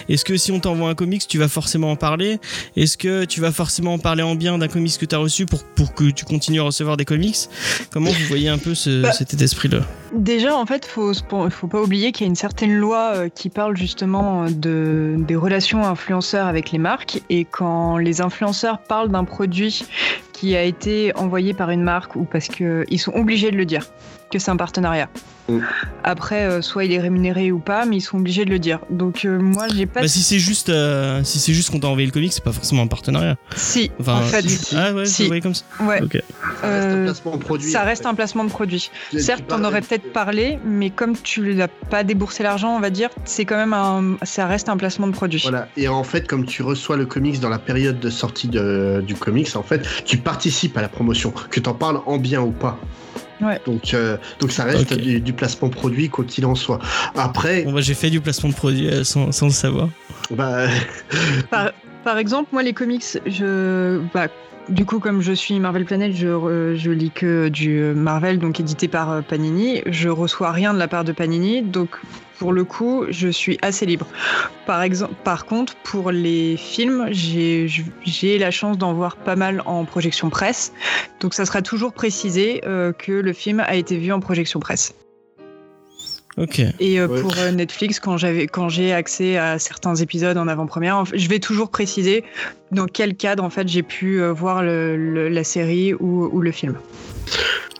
Est-ce 0.08 0.24
que 0.24 0.36
si 0.36 0.52
on 0.52 0.60
t'envoie 0.60 0.88
un 0.88 0.94
comics, 0.94 1.26
tu 1.26 1.38
vas 1.38 1.48
forcément 1.48 1.90
en 1.90 1.96
parler? 1.96 2.38
Est-ce 2.76 2.96
que 2.96 3.24
tu 3.24 3.40
vas 3.40 3.52
forcément 3.52 3.94
en 3.94 3.98
parler 3.98 4.22
en 4.22 4.34
bien 4.34 4.58
d'un 4.58 4.68
comics 4.68 4.98
que 4.98 5.06
tu 5.06 5.14
as 5.14 5.18
reçu 5.18 5.46
pour 5.46 5.64
pour 5.64 5.94
que 5.94 6.10
tu 6.10 6.24
continues 6.24 6.60
à 6.60 6.64
recevoir 6.64 6.96
des 6.96 7.04
comics? 7.04 7.36
Comment 7.90 8.10
vous 8.10 8.26
voyez 8.28 8.48
un 8.48 8.58
peu 8.58 8.74
ce, 8.74 9.02
Bah, 9.02 9.12
cet 9.12 9.32
état 9.32 9.40
d'esprit-là 9.40 9.80
Déjà, 10.12 10.56
en 10.56 10.66
fait, 10.66 10.84
faut, 10.86 11.12
faut 11.50 11.66
pas 11.66 11.82
oublier 11.82 12.12
qu'il 12.12 12.26
y 12.26 12.28
a 12.28 12.30
une 12.30 12.36
certaine 12.36 12.74
loi 12.74 13.12
euh, 13.14 13.28
qui 13.28 13.48
parle 13.48 13.76
justement 13.76 14.46
de, 14.50 15.16
des 15.18 15.36
relations 15.36 15.84
influenceurs 15.84 16.46
avec 16.46 16.70
les 16.72 16.78
marques. 16.78 17.20
Et 17.30 17.44
quand 17.44 17.98
les 17.98 18.20
influenceurs 18.20 18.78
parlent 18.78 19.10
d'un 19.10 19.24
produit 19.24 19.84
qui 20.32 20.56
a 20.56 20.62
été 20.62 21.14
envoyé 21.16 21.54
par 21.54 21.70
une 21.70 21.82
marque 21.82 22.16
ou 22.16 22.24
parce 22.24 22.48
qu'ils 22.48 22.98
sont 22.98 23.12
obligés 23.12 23.50
de 23.50 23.56
le 23.56 23.64
dire, 23.64 23.86
que 24.30 24.38
c'est 24.38 24.50
un 24.50 24.56
partenariat. 24.56 25.08
Mm. 25.48 25.58
Après, 26.04 26.46
euh, 26.46 26.62
soit 26.62 26.84
il 26.84 26.92
est 26.92 27.00
rémunéré 27.00 27.52
ou 27.52 27.58
pas, 27.58 27.84
mais 27.84 27.96
ils 27.96 28.00
sont 28.00 28.18
obligés 28.18 28.44
de 28.44 28.50
le 28.50 28.58
dire. 28.58 28.78
Donc, 28.90 29.24
euh, 29.24 29.38
moi, 29.38 29.66
j'ai 29.74 29.86
pas. 29.86 30.00
Bah, 30.02 30.08
si 30.08 30.22
c'est 30.22 30.38
juste 30.38 30.68
euh, 30.70 31.22
si 31.24 31.38
c'est 31.38 31.52
juste 31.52 31.70
qu'on 31.70 31.80
t'a 31.80 31.88
envoyé 31.88 32.06
le 32.06 32.12
comics, 32.12 32.32
c'est 32.32 32.42
pas 32.44 32.52
forcément 32.52 32.82
un 32.82 32.86
partenariat. 32.86 33.36
Si, 33.56 33.90
Enfin, 34.00 34.16
en 34.16 34.22
fait. 34.22 34.48
si. 34.48 34.74
Ah 34.76 34.92
ouais, 34.92 35.06
Si. 35.06 35.28
comme 35.40 35.54
ça. 35.54 35.64
Ouais. 35.82 36.02
Ok. 36.02 36.18
Ça 36.62 36.68
reste 36.70 36.86
un 36.88 37.04
placement 37.04 37.36
de 37.36 37.42
produit. 37.44 37.70
Ça 37.70 37.82
reste 37.82 38.02
fait. 38.02 38.08
un 38.08 38.14
placement 38.14 38.44
de 38.44 38.50
produit. 38.50 38.90
Certes, 39.18 39.44
t'en 39.48 39.62
aurais 39.64 39.80
peut-être 39.82 40.12
parlé, 40.12 40.58
mais 40.64 40.90
comme 40.90 41.14
tu 41.16 41.54
n'as 41.54 41.68
pas 41.68 42.04
déboursé 42.04 42.42
l'argent, 42.42 42.74
on 42.74 42.80
va 42.80 42.90
dire, 42.90 43.10
c'est 43.24 43.44
quand 43.44 43.56
même 43.56 43.72
un, 43.74 44.16
ça 44.22 44.46
reste 44.46 44.68
un 44.68 44.76
placement 44.76 45.06
de 45.06 45.12
produit. 45.12 45.40
Voilà. 45.42 45.68
Et 45.76 45.88
en 45.88 46.04
fait, 46.04 46.26
comme 46.26 46.46
tu 46.46 46.62
reçois 46.62 46.96
le 46.96 47.06
comics 47.06 47.40
dans 47.40 47.48
la 47.50 47.58
période 47.58 48.00
de 48.00 48.10
sortie 48.10 48.48
de- 48.48 49.02
du 49.06 49.14
comics, 49.14 49.54
en 49.56 49.62
fait, 49.62 49.86
tu 50.04 50.16
participes 50.18 50.76
à 50.78 50.82
la 50.82 50.88
promotion, 50.88 51.32
que 51.50 51.60
t'en 51.60 51.74
parles 51.74 52.00
en 52.06 52.16
bien 52.18 52.40
ou 52.40 52.50
pas. 52.50 52.78
Ouais. 53.40 53.60
Donc, 53.66 53.94
euh, 53.94 54.16
donc 54.38 54.52
ça 54.52 54.64
reste 54.64 54.94
du 54.94 55.32
placement 55.32 55.68
produit, 55.68 56.08
quoi 56.08 56.24
qu'il 56.24 56.46
en 56.46 56.54
soit. 56.54 56.78
Après, 57.16 57.62
Bon 57.64 57.72
bah 57.72 57.80
j'ai 57.80 57.94
fait 57.94 58.10
du 58.10 58.20
placement 58.20 58.50
de 58.50 58.54
produit 58.54 58.88
euh, 58.88 59.04
sans, 59.04 59.32
sans 59.32 59.46
le 59.46 59.52
savoir. 59.52 59.88
bah, 60.30 60.68
Par, 62.04 62.18
exemple, 62.18 62.50
moi, 62.52 62.62
les 62.62 62.72
comics, 62.72 63.18
bah, 64.12 64.28
du 64.68 64.86
coup, 64.86 64.98
comme 64.98 65.20
je 65.20 65.32
suis 65.32 65.58
Marvel 65.60 65.84
Planet, 65.84 66.12
je, 66.14 66.90
lis 66.90 67.10
que 67.10 67.48
du 67.48 67.80
Marvel, 67.94 68.38
donc 68.38 68.60
édité 68.60 68.88
par 68.88 69.10
euh, 69.10 69.20
Panini. 69.20 69.82
Je 69.86 70.08
reçois 70.08 70.52
rien 70.52 70.72
de 70.72 70.78
la 70.78 70.88
part 70.88 71.04
de 71.04 71.12
Panini, 71.12 71.62
donc 71.62 72.00
pour 72.38 72.52
le 72.52 72.64
coup, 72.64 73.04
je 73.10 73.28
suis 73.28 73.58
assez 73.62 73.84
libre. 73.84 74.06
Par 74.66 74.82
par 75.22 75.44
contre, 75.46 75.74
pour 75.76 76.10
les 76.10 76.56
films, 76.56 77.08
j'ai 77.10 77.68
j'ai 78.04 78.38
la 78.38 78.50
chance 78.50 78.78
d'en 78.78 78.94
voir 78.94 79.16
pas 79.16 79.36
mal 79.36 79.62
en 79.66 79.84
projection 79.84 80.30
presse, 80.30 80.72
donc 81.20 81.34
ça 81.34 81.44
sera 81.44 81.62
toujours 81.62 81.92
précisé 81.92 82.62
euh, 82.64 82.92
que 82.92 83.12
le 83.12 83.32
film 83.32 83.60
a 83.60 83.74
été 83.74 83.96
vu 83.98 84.12
en 84.12 84.20
projection 84.20 84.60
presse. 84.60 84.94
Et 86.80 86.98
euh, 87.00 87.06
Ouais. 87.06 87.20
pour 87.20 87.32
euh, 87.38 87.50
Netflix, 87.52 88.00
quand 88.00 88.16
j'avais, 88.16 88.46
quand 88.48 88.68
j'ai 88.68 88.92
accès 88.92 89.36
à 89.36 89.58
certains 89.58 89.94
épisodes 89.94 90.36
en 90.36 90.48
avant-première, 90.48 90.96
en 90.96 91.04
fait, 91.04 91.16
je 91.18 91.28
vais 91.28 91.38
toujours 91.38 91.70
préciser 91.70 92.24
dans 92.72 92.86
quel 92.86 93.14
cadre 93.14 93.44
en 93.44 93.50
fait 93.50 93.68
j'ai 93.68 93.82
pu 93.84 94.20
euh, 94.20 94.32
voir 94.32 94.62
le- 94.62 94.96
le- 94.96 95.28
la 95.28 95.44
série 95.44 95.94
ou, 95.94 96.28
ou 96.32 96.40
le 96.40 96.50
film. 96.50 96.74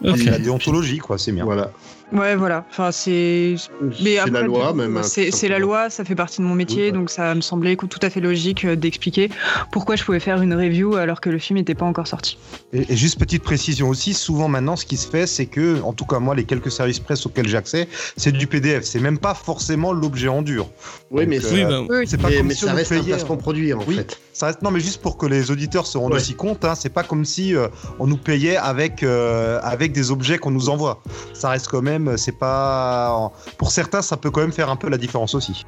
Ok. 0.03 0.23
La 0.25 0.39
déontologie, 0.39 0.99
quoi, 0.99 1.17
c'est 1.17 1.31
bien. 1.31 1.43
voilà. 1.45 1.71
Ouais, 2.13 2.35
voilà. 2.35 2.65
Enfin, 2.69 2.91
c'est. 2.91 3.55
Mais 3.81 3.93
C'est 4.13 4.17
après, 4.19 4.31
la 4.31 4.41
loi, 4.43 4.73
même. 4.73 4.95
hein, 4.97 5.03
C'est 5.03 5.47
la 5.49 5.59
loi, 5.59 5.89
ça 5.89 6.03
fait 6.05 6.15
partie 6.15 6.39
de 6.41 6.45
mon 6.45 6.53
métier, 6.55 6.83
Oui, 6.83 6.85
ouais. 6.87 6.91
donc 6.91 7.09
ça 7.09 7.33
me 7.33 7.41
semblait 7.41 7.75
tout 7.75 7.99
à 8.01 8.09
fait 8.09 8.21
logique 8.21 8.63
euh, 8.65 8.75
d'expliquer 8.75 9.29
pourquoi 9.71 9.95
je 9.95 10.03
pouvais 10.03 10.19
faire 10.19 10.41
une 10.41 10.53
review 10.53 10.95
alors 10.95 11.19
que 11.19 11.29
le 11.29 11.39
film 11.39 11.57
n'était 11.57 11.73
pas 11.75 11.85
encore 11.85 12.07
sorti. 12.07 12.37
Et, 12.73 12.93
et 12.93 12.95
juste 12.95 13.17
petite 13.19 13.43
précision 13.43 13.89
aussi, 13.89 14.13
souvent 14.13 14.47
maintenant, 14.47 14.75
ce 14.75 14.85
qui 14.85 14.97
se 14.97 15.07
fait, 15.07 15.25
c'est 15.27 15.45
que, 15.47 15.81
en 15.81 15.93
tout 15.93 16.05
cas 16.05 16.19
moi, 16.19 16.35
les 16.35 16.43
quelques 16.43 16.71
services 16.71 16.99
presse 16.99 17.25
auxquels 17.25 17.47
j'ai 17.47 17.57
accès, 17.57 17.87
c'est 18.17 18.31
du 18.31 18.47
PDF. 18.47 18.83
C'est 18.83 18.99
même 18.99 19.17
pas 19.17 19.33
forcément 19.33 19.91
l'objet 19.91 20.27
en 20.27 20.41
dur. 20.41 20.69
Oui, 21.11 21.25
mais 21.27 21.39
Oui, 21.45 21.63
euh, 21.63 21.69
bah, 21.69 21.81
Oui, 21.89 22.07
C'est 22.07 22.21
pas 22.21 22.29
mais, 22.29 22.37
comme 22.37 22.47
mais 22.47 22.53
si 22.53 22.59
ça 22.61 22.67
on 22.67 22.69
nous 22.71 22.75
reste 22.77 22.91
un 22.91 22.95
payait, 22.99 23.09
placement 23.13 23.37
produit, 23.37 23.73
en 23.73 23.79
Oui. 23.87 23.95
fait. 23.95 24.19
Ça 24.33 24.47
reste... 24.47 24.61
Non, 24.61 24.69
mais 24.71 24.79
juste 24.79 25.01
pour 25.01 25.17
que 25.17 25.25
les 25.25 25.49
auditeurs 25.51 25.87
se 25.87 25.97
rendent 25.97 26.11
Ouais. 26.13 26.19
aussi 26.19 26.33
compte, 26.35 26.65
hein, 26.65 26.75
c'est 26.75 26.89
pas 26.89 27.03
comme 27.03 27.23
si 27.25 27.55
euh, 27.55 27.67
on 27.99 28.05
nous 28.07 28.17
payait 28.17 28.57
avec, 28.57 29.01
euh, 29.03 29.59
avec 29.63 29.91
des 29.91 30.11
objets 30.11 30.37
qu'on 30.37 30.51
nous 30.51 30.69
envoie. 30.69 31.01
Ça 31.33 31.49
reste 31.49 31.67
quand 31.69 31.81
même, 31.81 31.94
c'est 32.17 32.37
pas. 32.37 33.31
Pour 33.57 33.71
certains, 33.71 34.01
ça 34.01 34.17
peut 34.17 34.31
quand 34.31 34.41
même 34.41 34.51
faire 34.51 34.69
un 34.69 34.75
peu 34.75 34.89
la 34.89 34.97
différence 34.97 35.35
aussi. 35.35 35.63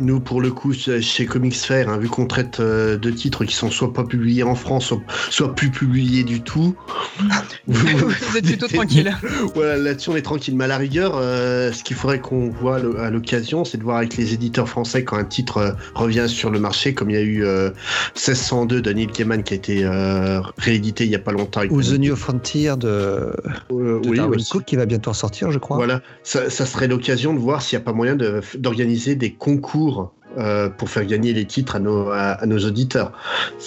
Nous, 0.00 0.20
pour 0.20 0.40
le 0.40 0.50
coup, 0.50 0.72
chez 0.72 1.26
Comics 1.26 1.54
Fair, 1.56 1.88
hein, 1.88 1.98
vu 1.98 2.08
qu'on 2.08 2.26
traite 2.26 2.60
euh, 2.60 2.96
de 2.96 3.10
titres 3.10 3.44
qui 3.44 3.54
sont 3.54 3.70
soit 3.70 3.92
pas 3.92 4.04
publiés 4.04 4.42
en 4.42 4.54
France, 4.54 4.86
soit, 4.86 5.00
soit 5.30 5.54
plus 5.54 5.70
publiés 5.70 6.24
du 6.24 6.40
tout. 6.42 6.74
vous 7.66 8.36
êtes 8.36 8.44
plutôt 8.46 8.66
tranquille. 8.72 9.14
Voilà, 9.54 9.76
là-dessus, 9.76 10.10
on 10.10 10.16
est 10.16 10.22
tranquille. 10.22 10.56
Mais 10.56 10.64
à 10.64 10.68
la 10.68 10.78
rigueur, 10.78 11.12
euh, 11.16 11.72
ce 11.72 11.84
qu'il 11.84 11.96
faudrait 11.96 12.20
qu'on 12.20 12.48
voit 12.50 12.76
à 12.76 12.78
l'o- 12.78 12.96
à 12.96 13.10
l'occasion, 13.10 13.64
c'est 13.64 13.78
de 13.78 13.82
voir 13.82 13.98
avec 13.98 14.16
les 14.16 14.32
éditeurs 14.34 14.68
français 14.68 15.04
quand 15.04 15.16
un 15.16 15.24
titre 15.24 15.56
euh, 15.58 15.72
revient 15.94 16.26
sur 16.28 16.50
le 16.50 16.58
marché, 16.60 16.94
comme 16.94 17.10
il 17.10 17.14
y 17.16 17.18
a 17.18 17.22
eu 17.22 17.44
euh, 17.44 17.70
1602 18.16 18.80
de 18.82 18.92
Neil 18.92 19.06
Gaiman 19.08 19.42
qui 19.42 19.54
a 19.54 19.56
été 19.56 19.84
euh, 19.84 20.40
réédité 20.58 21.04
il 21.04 21.10
y 21.10 21.14
a 21.16 21.18
pas 21.20 21.32
longtemps. 21.32 21.62
Ou. 21.70 21.82
The 21.82 21.98
New 21.98 22.16
Frontier 22.16 22.74
de, 22.78 22.86
Euh, 22.88 23.32
de 23.70 24.08
oui, 24.08 24.16
Darwin. 24.16 24.40
Cook 24.50 24.64
qui 24.64 24.76
va 24.76 24.86
bientôt 24.86 25.10
ressortir, 25.10 25.50
je 25.50 25.58
crois. 25.58 25.76
Voilà, 25.76 26.00
ça, 26.22 26.48
ça 26.50 26.66
serait 26.66 26.88
l'occasion 26.88 27.34
de 27.34 27.38
voir 27.38 27.62
s'il 27.62 27.78
n'y 27.78 27.82
a 27.82 27.84
pas 27.84 27.92
moyen 27.92 28.16
de- 28.16 28.40
d'organiser 28.58 29.14
des 29.14 29.32
concours 29.32 29.89
euh, 30.38 30.68
pour 30.68 30.88
faire 30.88 31.04
gagner 31.06 31.32
les 31.32 31.44
titres 31.44 31.76
à 31.76 31.80
nos, 31.80 32.10
à, 32.10 32.42
à 32.42 32.46
nos 32.46 32.58
auditeurs. 32.58 33.12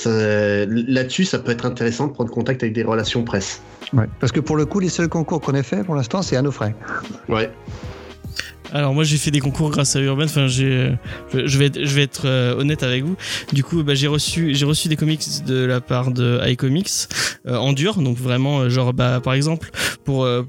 Là-dessus, 0.06 1.26
ça 1.26 1.40
peut 1.40 1.52
être 1.52 1.66
intéressant 1.66 2.08
de 2.08 2.14
prendre 2.14 2.32
contact 2.32 2.64
avec 2.64 2.74
des 2.74 2.84
relations 2.84 3.24
presse. 3.24 3.62
Ouais. 3.94 4.06
Parce 4.20 4.32
que 4.32 4.40
pour 4.40 4.56
le 4.56 4.66
coup, 4.66 4.80
les 4.80 4.90
seuls 4.90 5.10
concours 5.10 5.42
qu'on 5.42 5.56
ait 5.56 5.64
fait 5.64 5.84
pour 5.84 5.96
l'instant, 5.96 6.22
c'est 6.22 6.38
à 6.38 6.42
nos 6.42 6.52
frais. 6.52 6.74
Ouais. 7.28 7.52
Alors 8.72 8.94
moi 8.94 9.04
j'ai 9.04 9.18
fait 9.18 9.32
des 9.32 9.40
concours 9.40 9.70
grâce 9.70 9.96
à 9.96 10.00
Urban. 10.00 10.24
Enfin 10.26 10.48
j'ai, 10.48 10.92
je, 11.34 11.46
je 11.48 11.58
vais 11.58 11.66
être, 11.66 11.84
je 11.84 11.96
vais 11.96 12.04
être 12.04 12.26
euh, 12.26 12.56
honnête 12.56 12.84
avec 12.84 13.04
vous. 13.04 13.16
Du 13.52 13.64
coup 13.64 13.84
bah, 13.84 13.94
j'ai 13.96 14.08
reçu, 14.08 14.56
j'ai 14.56 14.66
reçu 14.66 14.88
des 14.88 14.96
comics 14.96 15.22
de 15.46 15.66
la 15.66 15.82
part 15.82 16.12
de 16.12 16.40
iComics 16.48 16.90
euh, 17.48 17.56
en 17.56 17.74
dur. 17.74 17.96
Donc 18.02 18.18
vraiment 18.18 18.62
euh, 18.62 18.70
genre 18.70 18.94
bah 18.94 19.20
par 19.24 19.34
exemple 19.34 19.70
pour, 20.06 20.26
euh, 20.26 20.44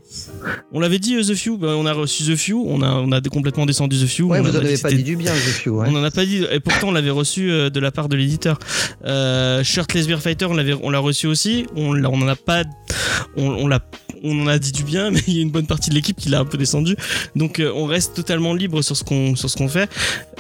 on 0.72 0.80
l'avait 0.80 0.98
dit 0.98 1.16
euh, 1.16 1.22
The 1.22 1.34
Few. 1.34 1.58
Bah, 1.58 1.74
on 1.76 1.86
a 1.86 1.92
reçu 1.92 2.24
The 2.24 2.36
Few. 2.36 2.64
On 2.66 2.82
a, 2.82 2.90
on 2.90 3.12
a 3.12 3.20
complètement 3.20 3.66
descendu 3.66 3.96
The 3.98 4.06
Few. 4.06 4.26
Ouais, 4.28 4.40
on 4.40 4.42
vous 4.42 4.56
en 4.56 4.60
avez 4.60 4.78
pas 4.78 4.90
dit 4.90 5.02
du 5.02 5.16
bien, 5.16 5.32
The 5.32 5.36
Few. 5.36 5.70
Ouais. 5.70 5.86
On 5.90 5.94
en 5.96 6.04
a 6.04 6.10
pas 6.10 6.24
dit, 6.24 6.44
et 6.50 6.60
pourtant 6.60 6.88
on 6.88 6.92
l'avait 6.92 7.10
reçu 7.10 7.50
euh, 7.50 7.70
de 7.70 7.80
la 7.80 7.90
part 7.90 8.08
de 8.08 8.16
l'éditeur. 8.16 8.58
Euh, 9.04 9.62
Shirtless 9.62 10.06
Beer 10.06 10.18
Fighter, 10.20 10.46
on 10.46 10.54
l'avait, 10.54 10.74
on 10.82 10.90
l'a 10.90 10.98
reçu 10.98 11.26
aussi. 11.26 11.66
On, 11.76 11.92
l'a- 11.92 12.10
on 12.10 12.20
en 12.22 12.28
a 12.28 12.36
pas, 12.36 12.62
on, 13.36 13.48
on 13.48 13.66
l'a, 13.68 13.80
on 14.24 14.42
en 14.42 14.46
a 14.48 14.58
dit 14.58 14.72
du 14.72 14.82
bien, 14.82 15.10
mais 15.12 15.20
il 15.28 15.36
y 15.36 15.38
a 15.38 15.42
une 15.42 15.50
bonne 15.50 15.66
partie 15.66 15.90
de 15.90 15.94
l'équipe 15.94 16.16
qui 16.16 16.28
l'a 16.30 16.40
un 16.40 16.44
peu 16.44 16.58
descendu. 16.58 16.96
Donc 17.36 17.60
euh, 17.60 17.70
on 17.74 17.84
reste 17.86 18.14
totalement 18.14 18.54
libre 18.54 18.82
sur 18.82 18.96
ce 18.96 19.04
qu'on, 19.04 19.36
sur 19.36 19.48
ce 19.50 19.56
qu'on 19.56 19.68
fait. 19.68 19.88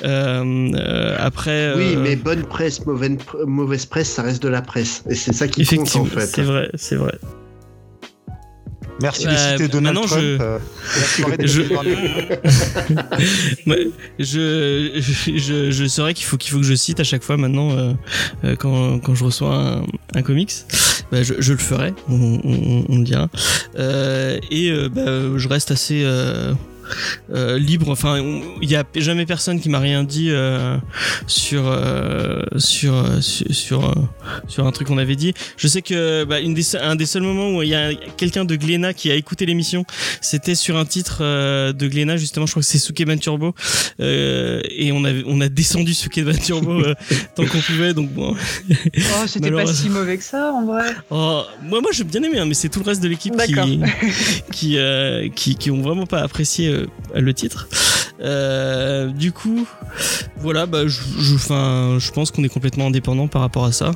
Euh, 0.02 0.70
euh, 0.74 1.16
après, 1.18 1.72
Oui, 1.76 1.96
mais 1.96 2.16
bonne 2.16 2.42
presse, 2.44 2.84
mauvaise, 2.86 3.16
mauvaise 3.46 3.86
presse, 3.86 4.10
ça 4.10 4.22
reste 4.22 4.42
de 4.42 4.48
la 4.48 4.62
presse. 4.62 5.04
Et 5.08 5.14
c'est 5.14 5.32
ça 5.32 5.46
qui 5.48 5.64
compte 5.64 5.78
en 5.78 5.82
effectivement, 5.82 6.06
fait. 6.20 6.26
c'est 6.26 6.42
vrai, 6.42 6.70
c'est 6.74 6.96
vrai. 6.96 7.14
Merci 9.02 9.26
de 9.26 9.34
citer 9.36 9.66
Donald 9.68 9.96
maintenant, 9.96 10.08
Trump. 10.08 10.22
je- 10.22 10.38
euh, 10.40 10.58
Je- 11.40 11.62
je, 14.18 15.00
je, 15.36 15.70
je 15.70 15.84
saurais 15.88 16.14
qu'il 16.14 16.24
faut, 16.26 16.36
qu'il 16.36 16.50
faut 16.52 16.58
que 16.58 16.64
je 16.64 16.74
cite 16.74 17.00
à 17.00 17.04
chaque 17.04 17.22
fois 17.24 17.36
maintenant 17.36 17.70
euh, 17.72 17.92
quand, 18.56 19.00
quand 19.00 19.14
je 19.16 19.24
reçois 19.24 19.52
un, 19.54 19.82
un 20.14 20.22
comics. 20.22 20.52
Bah, 21.14 21.22
je, 21.22 21.52
le 21.52 21.58
ferai, 21.58 21.94
on, 22.08 22.98
dira. 22.98 23.28
Euh, 23.78 24.36
et 24.50 24.72
euh, 24.72 24.88
bah, 24.88 25.38
je 25.38 25.48
reste 25.48 25.70
assez 25.70 26.04
euh, 27.32 27.58
libre. 27.58 27.90
Enfin, 27.90 28.18
il 28.60 28.68
n'y 28.68 28.76
a 28.76 28.84
jamais 28.96 29.26
personne 29.26 29.60
qui 29.60 29.68
m'a 29.68 29.78
rien 29.78 30.04
dit 30.04 30.30
euh, 30.30 30.76
sur, 31.26 31.64
euh, 31.66 32.42
sur, 32.56 33.22
sur, 33.22 33.52
sur, 33.52 33.94
sur 34.48 34.66
un 34.66 34.72
truc 34.72 34.88
qu'on 34.88 34.98
avait 34.98 35.16
dit. 35.16 35.34
Je 35.56 35.68
sais 35.68 35.82
que 35.82 36.24
bah, 36.24 36.40
une 36.40 36.54
des, 36.54 36.76
un 36.76 36.96
des 36.96 37.06
seuls 37.06 37.22
moments 37.22 37.56
où 37.56 37.62
il 37.62 37.68
y 37.68 37.74
a 37.74 37.94
quelqu'un 38.16 38.44
de 38.44 38.56
Glénat 38.56 38.94
qui 38.94 39.10
a 39.10 39.14
écouté 39.14 39.46
l'émission, 39.46 39.84
c'était 40.20 40.54
sur 40.54 40.76
un 40.76 40.84
titre 40.84 41.18
euh, 41.20 41.72
de 41.72 41.86
Glénat, 41.88 42.16
justement, 42.16 42.46
je 42.46 42.52
crois 42.52 42.62
que 42.62 42.68
c'est 42.68 42.78
Sukeban 42.78 43.16
Turbo. 43.18 43.54
Euh, 44.00 44.60
et 44.70 44.92
on, 44.92 45.04
avait, 45.04 45.22
on 45.26 45.40
a 45.40 45.48
descendu 45.48 45.94
Sukeban 45.94 46.34
Turbo 46.34 46.80
euh, 46.80 46.94
tant 47.36 47.44
qu'on 47.46 47.60
pouvait. 47.60 47.94
Donc 47.94 48.10
bon. 48.10 48.34
Oh, 48.34 49.26
c'était 49.26 49.50
pas 49.50 49.66
si 49.66 49.88
mauvais 49.88 50.16
que 50.16 50.24
ça 50.24 50.52
en 50.52 50.64
vrai. 50.64 50.94
Oh, 51.10 51.42
moi, 51.62 51.80
moi 51.80 51.90
j'ai 51.92 52.04
bien 52.04 52.22
aimé, 52.22 52.38
hein, 52.38 52.46
mais 52.46 52.54
c'est 52.54 52.68
tout 52.68 52.80
le 52.80 52.86
reste 52.86 53.02
de 53.02 53.08
l'équipe 53.08 53.34
qui, 53.36 53.80
qui, 54.52 54.78
euh, 54.78 55.28
qui, 55.34 55.56
qui 55.56 55.70
ont 55.70 55.82
vraiment 55.82 56.06
pas 56.06 56.20
apprécié 56.20 56.73
euh, 56.74 57.20
le 57.20 57.34
titre. 57.34 57.68
Euh, 58.20 59.08
du 59.08 59.32
coup, 59.32 59.66
voilà, 60.36 60.66
bah, 60.66 60.86
je, 60.86 61.00
je, 61.18 61.36
'fin, 61.36 61.96
je 61.98 62.10
pense 62.12 62.30
qu'on 62.30 62.44
est 62.44 62.48
complètement 62.48 62.86
indépendant 62.86 63.26
par 63.26 63.42
rapport 63.42 63.64
à 63.64 63.72
ça. 63.72 63.90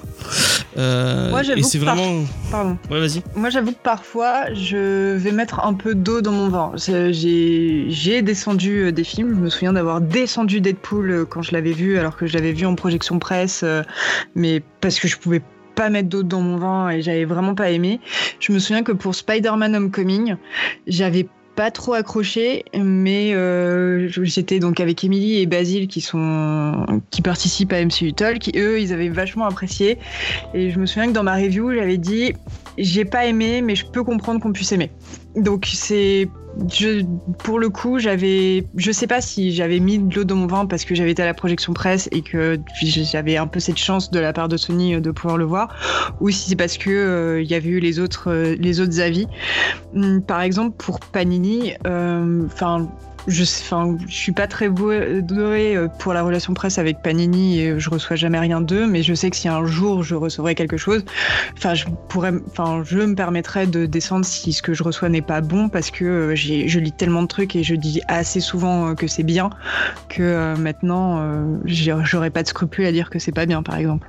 Euh, 0.77 1.31
Moi, 1.31 1.43
j'avoue 1.43 1.61
et 1.61 1.63
c'est 1.63 1.79
par- 1.79 1.95
vraiment. 1.97 2.25
Pardon. 2.51 2.79
Ouais, 2.91 2.99
vas-y. 3.01 3.23
Moi, 3.37 3.51
j'avoue 3.51 3.71
que 3.73 3.83
parfois, 3.83 4.53
je 4.55 5.15
vais 5.17 5.33
mettre 5.33 5.61
un 5.65 5.75
peu 5.75 5.95
d'eau 5.95 6.21
dans 6.21 6.33
mon 6.33 6.49
vin. 6.49 6.73
J'ai 6.77 7.87
j'ai 7.91 8.23
descendu 8.23 8.93
des 8.93 9.05
films. 9.05 9.31
Je 9.37 9.41
me 9.41 9.51
souviens 9.51 9.73
d'avoir 9.73 10.01
descendu 10.01 10.61
Deadpool 10.61 11.27
quand 11.31 11.43
je 11.43 11.53
l'avais 11.53 11.73
vu, 11.73 11.99
alors 11.99 12.17
que 12.17 12.27
je 12.27 12.35
l'avais 12.35 12.53
vu 12.53 12.67
en 12.67 12.75
projection 12.75 13.19
presse, 13.19 13.65
mais 14.35 14.63
parce 14.81 14.99
que 14.99 15.07
je 15.09 15.17
pouvais 15.17 15.43
pas 15.75 15.91
mettre 15.91 16.09
d'eau 16.09 16.25
dans 16.25 16.41
mon 16.41 16.57
vin 16.59 16.91
et 16.91 17.03
j'avais 17.03 17.25
vraiment 17.25 17.55
pas 17.55 17.71
aimé. 17.71 18.01
Je 18.41 18.53
me 18.53 18.59
souviens 18.59 18.83
que 18.83 18.91
pour 18.93 19.15
Spider-Man 19.15 19.77
Homecoming, 19.77 20.35
j'avais 20.89 21.29
pas 21.59 21.73
trop 21.73 21.95
accroché, 21.95 22.65
mais 22.73 23.35
euh, 23.35 24.07
j'étais 24.23 24.61
donc 24.61 24.79
avec 24.79 25.03
Emily 25.03 25.41
et 25.41 25.47
Basile 25.47 25.89
qui 25.89 26.01
sont 26.01 26.87
qui 27.11 27.21
participent 27.21 27.73
à 27.73 27.85
MCU 27.85 28.13
Talk, 28.13 28.39
qui 28.39 28.53
eux 28.57 28.81
ils 28.81 28.93
avaient 28.93 29.09
vachement 29.09 29.45
apprécié. 29.45 29.99
Et 30.55 30.71
je 30.71 30.79
me 30.79 30.87
souviens 30.87 31.09
que 31.09 31.13
dans 31.15 31.25
ma 31.25 31.35
review 31.35 31.75
j'avais 31.75 31.97
dit 31.97 32.33
j'ai 32.79 33.05
pas 33.05 33.27
aimé, 33.27 33.63
mais 33.63 33.75
je 33.75 33.87
peux 33.87 34.05
comprendre 34.05 34.41
qu'on 34.41 34.53
puisse 34.53 34.73
aimer. 34.73 34.91
Donc 35.37 35.69
c'est 35.73 36.29
je, 36.69 37.05
pour 37.39 37.59
le 37.59 37.69
coup, 37.69 37.99
j'avais, 37.99 38.65
je 38.77 38.91
sais 38.91 39.07
pas 39.07 39.21
si 39.21 39.53
j'avais 39.53 39.79
mis 39.79 39.99
de 39.99 40.15
l'eau 40.15 40.25
dans 40.25 40.37
mon 40.37 40.47
vin 40.47 40.67
parce 40.67 40.85
que 40.85 40.95
j'avais 40.95 41.13
été 41.13 41.23
à 41.23 41.27
la 41.27 41.35
projection 41.35 41.73
presse 41.73 42.09
et 42.11 42.23
que 42.23 42.59
j'avais 42.83 43.37
un 43.37 43.47
peu 43.47 43.61
cette 43.61 43.77
chance 43.77 44.11
de 44.11 44.19
la 44.19 44.33
part 44.33 44.49
de 44.49 44.57
Sony 44.57 44.95
euh, 44.95 45.01
de 45.01 45.11
pouvoir 45.11 45.37
le 45.37 45.45
voir, 45.45 45.75
ou 46.21 46.31
si 46.31 46.51
c'est 46.51 46.57
parce 46.57 46.79
que 46.79 46.91
euh, 46.91 47.43
il 47.43 47.51
y 47.51 47.55
avait 47.55 47.69
eu 47.69 47.81
les 47.81 48.01
autres, 48.01 48.31
euh, 48.31 48.57
les 48.59 48.81
autres 48.81 49.01
avis. 49.01 49.27
Hum, 49.95 50.23
Par 50.23 50.41
exemple, 50.43 50.77
pour 50.77 51.01
Panini, 51.01 51.75
enfin. 51.85 52.89
Je, 53.29 53.43
enfin, 53.43 53.97
je 54.09 54.15
suis 54.15 54.33
pas 54.33 54.47
très 54.47 54.69
douée 54.69 55.77
euh, 55.77 55.89
pour 55.99 56.15
la 56.15 56.23
relation 56.23 56.55
presse 56.55 56.79
avec 56.79 57.03
Panini 57.03 57.61
et 57.61 57.79
je 57.79 57.91
reçois 57.91 58.17
jamais 58.17 58.39
rien 58.39 58.61
d'eux, 58.61 58.87
mais 58.87 59.03
je 59.03 59.15
sais 59.15 59.31
que 59.31 59.37
si 59.37 59.49
un 59.49 59.65
jour 59.67 60.03
je 60.03 60.15
recevrais 60.15 60.55
quelque 60.55 60.77
chose, 60.77 61.05
enfin, 61.57 61.75
je 61.75 61.85
pourrais, 62.09 62.33
enfin, 62.51 62.83
je 62.85 62.99
me 62.99 63.15
permettrais 63.15 63.67
de 63.67 63.87
descendre 63.87 64.25
si 64.25 64.53
ce 64.53 64.63
que 64.63 64.73
je 64.75 64.83
reçois 64.83 65.09
n'est 65.11 65.23
pas 65.23 65.43
bon 65.43 65.69
parce 65.69 65.91
que 65.91 66.05
euh, 66.05 66.35
j'ai, 66.35 66.69
je 66.69 66.81
lis 66.81 66.93
tellement 66.93 67.23
de 67.23 67.29
trucs 67.29 67.55
et 67.55 67.63
je 67.63 67.75
dis 67.75 68.01
assez 68.09 68.41
souvent 68.41 68.89
euh, 68.89 68.95
que 68.95 69.07
c'est 69.07 69.23
bien 69.23 69.51
que 70.09 70.55
maintenant, 70.57 71.23
j'aurais 71.65 72.31
pas 72.31 72.43
de 72.43 72.49
scrupule 72.49 72.87
à 72.87 72.93
dire 72.93 73.11
que 73.11 73.19
c'est 73.19 73.33
pas 73.33 73.47
bien, 73.47 73.63
par 73.63 73.77
exemple. 73.77 74.09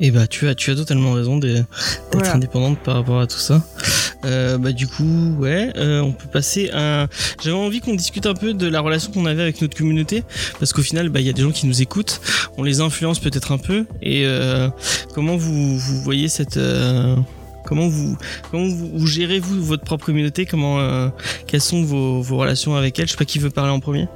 Et 0.00 0.10
bah 0.10 0.26
tu 0.26 0.46
as, 0.48 0.54
tu 0.54 0.70
as 0.70 0.76
totalement 0.76 1.12
raison 1.12 1.38
d'être 1.38 1.66
Voilà. 2.12 2.34
indépendante 2.34 2.78
par 2.78 2.94
rapport 2.94 3.20
à 3.20 3.26
tout 3.26 3.38
ça. 3.38 3.62
Euh, 4.24 4.58
bah 4.58 4.72
du 4.72 4.88
coup, 4.88 5.34
ouais, 5.38 5.72
euh, 5.76 6.00
on 6.00 6.12
peut 6.12 6.26
passer 6.26 6.70
à. 6.72 7.06
J'avais 7.42 7.56
envie 7.56 7.80
qu'on 7.80 7.94
discute 7.94 8.26
un 8.26 8.34
peu 8.34 8.52
de 8.52 8.66
la 8.66 8.80
relation 8.80 9.12
qu'on 9.12 9.26
avait 9.26 9.42
avec 9.42 9.62
notre 9.62 9.76
communauté, 9.76 10.24
parce 10.58 10.72
qu'au 10.72 10.82
final, 10.82 11.08
bah 11.08 11.20
il 11.20 11.26
y 11.26 11.30
a 11.30 11.32
des 11.32 11.42
gens 11.42 11.52
qui 11.52 11.66
nous 11.66 11.82
écoutent, 11.82 12.20
on 12.56 12.64
les 12.64 12.80
influence 12.80 13.20
peut-être 13.20 13.52
un 13.52 13.58
peu, 13.58 13.86
et 14.02 14.24
euh, 14.26 14.68
comment 15.14 15.36
vous, 15.36 15.78
vous 15.78 16.02
voyez 16.02 16.28
cette. 16.28 16.56
euh, 16.56 17.14
Comment 17.64 17.86
vous, 17.86 18.16
comment 18.50 18.66
vous, 18.66 19.06
gérez 19.06 19.40
vous 19.40 19.62
votre 19.62 19.84
propre 19.84 20.06
communauté 20.06 20.46
Comment 20.46 20.80
euh, 20.80 21.10
quelles 21.46 21.60
sont 21.60 21.82
vos, 21.82 22.22
vos 22.22 22.38
relations 22.38 22.74
avec 22.76 22.98
elle? 22.98 23.06
Je 23.06 23.10
sais 23.10 23.18
pas 23.18 23.26
qui 23.26 23.38
veut 23.38 23.50
parler 23.50 23.72
en 23.72 23.78
premier. 23.78 24.08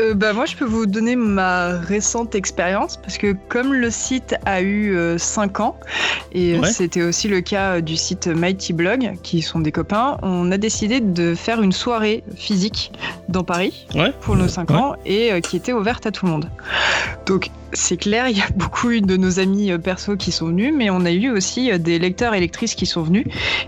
Euh, 0.00 0.14
bah, 0.14 0.32
moi, 0.32 0.46
je 0.46 0.56
peux 0.56 0.64
vous 0.64 0.86
donner 0.86 1.16
ma 1.16 1.78
récente 1.78 2.34
expérience 2.34 2.96
parce 2.96 3.18
que 3.18 3.34
comme 3.48 3.74
le 3.74 3.90
site 3.90 4.34
a 4.46 4.62
eu 4.62 4.96
5 5.18 5.60
ans, 5.60 5.76
et 6.32 6.54
euh, 6.54 6.60
Ouais. 6.60 6.68
c'était 6.72 7.02
aussi 7.02 7.28
le 7.28 7.40
cas 7.40 7.76
euh, 7.76 7.80
du 7.80 7.96
site 7.96 8.26
Mighty 8.26 8.72
Blog, 8.72 9.12
qui 9.22 9.42
sont 9.42 9.60
des 9.60 9.72
copains, 9.72 10.18
on 10.22 10.50
a 10.50 10.58
décidé 10.58 11.00
de 11.00 11.34
faire 11.34 11.60
une 11.62 11.72
soirée 11.72 12.24
physique 12.36 12.92
dans 13.28 13.44
Paris 13.44 13.86
Ouais. 13.94 14.12
pour 14.22 14.36
nos 14.36 14.48
5 14.48 14.70
Ouais. 14.70 14.76
ans 14.76 14.94
et 15.04 15.32
euh, 15.32 15.40
qui 15.40 15.56
était 15.56 15.72
ouverte 15.72 16.06
à 16.06 16.10
tout 16.10 16.26
le 16.26 16.32
monde. 16.32 16.48
Donc, 17.26 17.50
c'est 17.74 17.96
clair, 17.96 18.28
il 18.28 18.36
y 18.36 18.40
a 18.42 18.46
beaucoup 18.56 18.90
eu 18.90 19.00
de 19.00 19.16
nos 19.16 19.40
amis 19.40 19.72
euh, 19.72 19.78
perso 19.78 20.16
qui 20.16 20.30
sont 20.32 20.46
venus, 20.46 20.72
mais 20.76 20.90
on 20.90 21.04
a 21.04 21.10
eu 21.10 21.30
aussi 21.30 21.70
euh, 21.70 21.78
des 21.78 21.98
lecteurs 21.98 22.34
et 22.34 22.40
lectrices 22.40 22.74
qui 22.74 22.86
sont 22.86 23.02
venus. 23.02 23.26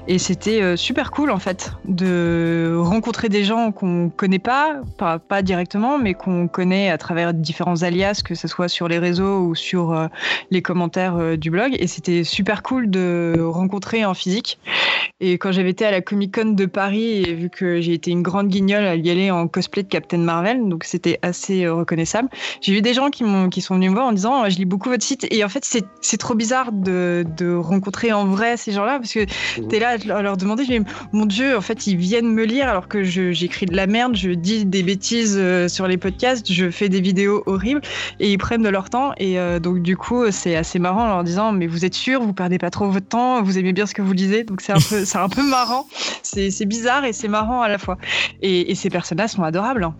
Et 0.08 0.18
c'était 0.18 0.60
euh, 0.62 0.76
super 0.76 1.10
cool, 1.10 1.30
en 1.30 1.38
fait, 1.38 1.72
de 1.86 2.76
rencontrer 2.78 3.28
des 3.28 3.44
gens 3.44 3.72
qu'on 3.72 4.10
connaît 4.14 4.38
pas, 4.38 4.76
pas, 4.98 5.18
pas 5.18 5.42
directement, 5.42 5.98
mais 5.98 6.13
qu'on 6.14 6.48
connaît 6.48 6.90
à 6.90 6.98
travers 6.98 7.34
différents 7.34 7.82
alias, 7.82 8.22
que 8.24 8.34
ce 8.34 8.48
soit 8.48 8.68
sur 8.68 8.88
les 8.88 8.98
réseaux 8.98 9.40
ou 9.40 9.54
sur 9.54 9.92
euh, 9.92 10.06
les 10.50 10.62
commentaires 10.62 11.16
euh, 11.16 11.36
du 11.36 11.50
blog. 11.50 11.76
Et 11.78 11.86
c'était 11.86 12.24
super 12.24 12.62
cool 12.62 12.90
de 12.90 13.40
rencontrer 13.44 14.04
en 14.04 14.14
physique. 14.14 14.58
Et 15.20 15.38
quand 15.38 15.52
j'avais 15.52 15.70
été 15.70 15.84
à 15.84 15.90
la 15.90 16.00
Comic 16.00 16.34
Con 16.34 16.50
de 16.52 16.66
Paris, 16.66 17.22
et 17.24 17.34
vu 17.34 17.50
que 17.50 17.80
j'ai 17.80 17.92
été 17.94 18.10
une 18.10 18.22
grande 18.22 18.48
guignole 18.48 18.84
à 18.84 18.96
y 18.96 19.10
aller 19.10 19.30
en 19.30 19.46
cosplay 19.48 19.82
de 19.82 19.88
Captain 19.88 20.18
Marvel, 20.18 20.68
donc 20.68 20.84
c'était 20.84 21.18
assez 21.22 21.64
euh, 21.64 21.74
reconnaissable, 21.74 22.28
j'ai 22.60 22.76
eu 22.76 22.82
des 22.82 22.94
gens 22.94 23.10
qui, 23.10 23.24
m'ont, 23.24 23.48
qui 23.48 23.60
sont 23.60 23.74
venus 23.76 23.90
me 23.90 23.94
voir 23.94 24.06
en 24.06 24.12
disant 24.12 24.42
Oh, 24.44 24.50
Je 24.50 24.56
lis 24.56 24.64
beaucoup 24.64 24.88
votre 24.88 25.04
site. 25.04 25.26
Et 25.30 25.44
en 25.44 25.48
fait, 25.48 25.64
c'est, 25.64 25.84
c'est 26.00 26.16
trop 26.16 26.34
bizarre 26.34 26.72
de, 26.72 27.24
de 27.36 27.54
rencontrer 27.54 28.12
en 28.12 28.24
vrai 28.26 28.56
ces 28.56 28.72
gens-là 28.72 28.98
parce 28.98 29.12
que 29.12 29.24
t'es 29.68 29.78
là 29.78 29.90
à 29.90 29.96
leur- 29.98 30.16
à 30.18 30.22
leur 30.22 30.36
demander 30.36 30.64
je 30.64 30.72
dis, 30.72 30.80
Mon 31.12 31.26
Dieu, 31.26 31.56
en 31.56 31.60
fait, 31.60 31.86
ils 31.86 31.96
viennent 31.96 32.32
me 32.32 32.44
lire 32.44 32.68
alors 32.68 32.88
que 32.88 33.02
j'écris 33.04 33.66
de 33.66 33.76
la 33.76 33.86
merde, 33.86 34.16
je 34.16 34.30
dis 34.30 34.64
des 34.64 34.82
bêtises 34.82 35.40
sur 35.68 35.86
les 35.86 35.96
podcasts, 36.04 36.52
je 36.52 36.70
fais 36.70 36.88
des 36.88 37.00
vidéos 37.00 37.42
horribles 37.46 37.80
et 38.20 38.30
ils 38.30 38.38
prennent 38.38 38.62
de 38.62 38.68
leur 38.68 38.90
temps. 38.90 39.12
Et 39.16 39.38
euh, 39.40 39.58
donc, 39.58 39.80
du 39.82 39.96
coup, 39.96 40.30
c'est 40.30 40.54
assez 40.54 40.78
marrant 40.78 41.04
en 41.04 41.08
leur 41.08 41.24
disant 41.24 41.50
Mais 41.52 41.66
vous 41.66 41.84
êtes 41.84 41.94
sûr, 41.94 42.20
vous 42.22 42.32
perdez 42.34 42.58
pas 42.58 42.70
trop 42.70 42.88
votre 42.90 43.08
temps, 43.08 43.42
vous 43.42 43.58
aimez 43.58 43.72
bien 43.72 43.86
ce 43.86 43.94
que 43.94 44.02
vous 44.02 44.12
lisez. 44.12 44.44
Donc, 44.44 44.60
c'est 44.60 44.72
un 44.72 44.80
peu, 44.88 45.04
c'est 45.04 45.18
un 45.18 45.28
peu 45.28 45.42
marrant. 45.42 45.86
C'est, 46.22 46.50
c'est 46.50 46.66
bizarre 46.66 47.04
et 47.04 47.12
c'est 47.12 47.28
marrant 47.28 47.62
à 47.62 47.68
la 47.68 47.78
fois. 47.78 47.96
Et, 48.42 48.70
et 48.70 48.74
ces 48.74 48.90
personnes-là 48.90 49.28
sont 49.28 49.42
adorables. 49.42 49.84
hein. 49.84 49.94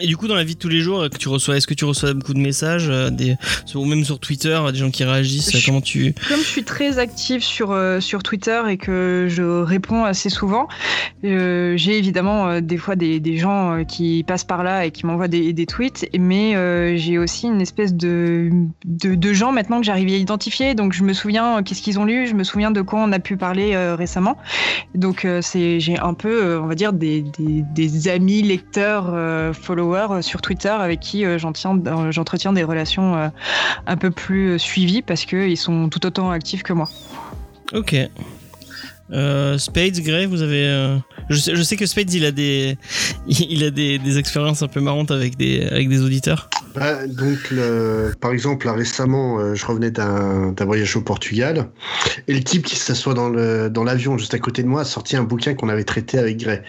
Et 0.00 0.06
du 0.06 0.16
coup, 0.16 0.28
dans 0.28 0.34
la 0.34 0.44
vie 0.44 0.54
de 0.54 0.58
tous 0.60 0.68
les 0.68 0.80
jours, 0.80 1.08
que 1.10 1.16
tu 1.16 1.28
reçois, 1.28 1.56
est-ce 1.56 1.66
que 1.66 1.74
tu 1.74 1.84
reçois 1.84 2.12
beaucoup 2.14 2.34
de 2.34 2.38
messages, 2.40 2.88
euh, 2.88 3.10
des, 3.10 3.36
ou 3.74 3.84
même 3.84 4.04
sur 4.04 4.18
Twitter, 4.18 4.58
des 4.72 4.78
gens 4.78 4.90
qui 4.90 5.04
réagissent 5.04 5.56
Je- 5.56 5.66
Comment 5.66 5.80
tu 5.80 6.14
Comme 6.28 6.38
je 6.40 6.44
suis 6.46 6.64
très 6.64 6.98
active 6.98 7.42
sur, 7.42 7.70
euh, 7.72 8.00
sur 8.00 8.22
Twitter 8.22 8.60
et 8.68 8.76
que 8.76 9.26
je 9.28 9.42
réponds 9.62 10.04
assez 10.04 10.28
souvent, 10.30 10.68
euh, 11.24 11.74
j'ai 11.76 11.98
évidemment 11.98 12.48
euh, 12.48 12.60
des 12.60 12.76
fois 12.78 12.96
des, 12.96 13.20
des 13.20 13.36
gens 13.38 13.78
euh, 13.78 13.84
qui 13.84 14.24
passent 14.26 14.44
par 14.44 14.62
là 14.62 14.86
et 14.86 14.90
qui 14.90 15.06
m'envoient 15.06 15.28
des, 15.28 15.52
des 15.52 15.66
tweets, 15.66 16.08
mais 16.18 16.54
euh, 16.56 16.96
j'ai 16.96 17.18
aussi 17.18 17.46
une 17.46 17.60
espèce 17.60 17.94
de, 17.94 18.50
de, 18.84 19.14
de 19.14 19.32
gens 19.32 19.52
maintenant 19.52 19.78
que 19.80 19.86
j'arrive 19.86 20.08
à 20.08 20.16
identifier. 20.16 20.74
Donc 20.74 20.92
je 20.92 21.02
me 21.04 21.12
souviens 21.12 21.58
euh, 21.58 21.62
qu'est-ce 21.62 21.82
qu'ils 21.82 21.98
ont 21.98 22.04
lu, 22.04 22.26
je 22.26 22.34
me 22.34 22.44
souviens 22.44 22.70
de 22.70 22.82
quoi 22.82 23.00
on 23.00 23.12
a 23.12 23.18
pu 23.18 23.36
parler 23.36 23.72
euh, 23.74 23.94
récemment. 23.96 24.36
Donc 24.94 25.24
euh, 25.24 25.40
c'est 25.42 25.80
j'ai 25.80 25.98
un 25.98 26.14
peu, 26.14 26.44
euh, 26.44 26.60
on 26.60 26.66
va 26.66 26.74
dire, 26.74 26.92
des, 26.92 27.22
des, 27.38 27.62
des 27.74 28.08
amis 28.08 28.42
lecteurs, 28.42 29.10
euh, 29.12 29.31
followers 29.52 30.06
euh, 30.10 30.22
sur 30.22 30.40
Twitter 30.42 30.68
avec 30.68 31.00
qui 31.00 31.24
euh, 31.24 31.38
j'en 31.38 31.52
tiens- 31.52 31.78
euh, 31.86 32.10
j'entretiens 32.12 32.52
des 32.52 32.64
relations 32.64 33.16
euh, 33.16 33.28
un 33.86 33.96
peu 33.96 34.10
plus 34.10 34.52
euh, 34.52 34.58
suivies 34.58 35.02
parce 35.02 35.24
qu'ils 35.24 35.56
sont 35.58 35.88
tout 35.88 36.04
autant 36.06 36.30
actifs 36.30 36.62
que 36.62 36.72
moi. 36.72 36.88
Ok. 37.72 37.96
Euh, 39.10 39.58
Spades, 39.58 39.98
Gray, 40.00 40.24
vous 40.24 40.40
avez. 40.40 40.64
euh, 40.66 40.96
Je, 41.28 41.36
sais, 41.36 41.54
je 41.54 41.62
sais 41.62 41.76
que 41.76 41.84
Spades, 41.84 42.12
il 42.14 42.24
a 42.24 42.30
des, 42.30 42.78
il 43.26 43.62
a 43.62 43.70
des, 43.70 43.98
des 43.98 44.16
expériences 44.18 44.62
un 44.62 44.68
peu 44.68 44.80
marrantes 44.80 45.10
avec 45.10 45.36
des, 45.36 45.66
avec 45.66 45.88
des 45.90 46.00
auditeurs. 46.02 46.48
Bah, 46.74 47.06
donc, 47.06 47.50
le- 47.50 48.14
par 48.18 48.32
exemple, 48.32 48.64
là, 48.64 48.72
récemment, 48.72 49.38
euh, 49.38 49.54
je 49.54 49.66
revenais 49.66 49.90
d'un 49.90 50.52
d'un 50.52 50.64
voyage 50.64 50.96
au 50.96 51.02
Portugal, 51.02 51.68
et 52.26 52.32
le 52.32 52.42
type 52.42 52.64
qui 52.64 52.76
s'assoit 52.76 53.12
dans 53.12 53.28
le- 53.28 53.68
dans 53.68 53.84
l'avion 53.84 54.16
juste 54.16 54.32
à 54.32 54.38
côté 54.38 54.62
de 54.62 54.68
moi 54.68 54.80
a 54.80 54.84
sorti 54.84 55.14
un 55.16 55.24
bouquin 55.24 55.52
qu'on 55.52 55.68
avait 55.68 55.84
traité 55.84 56.16
avec 56.18 56.38
Gray. 56.38 56.62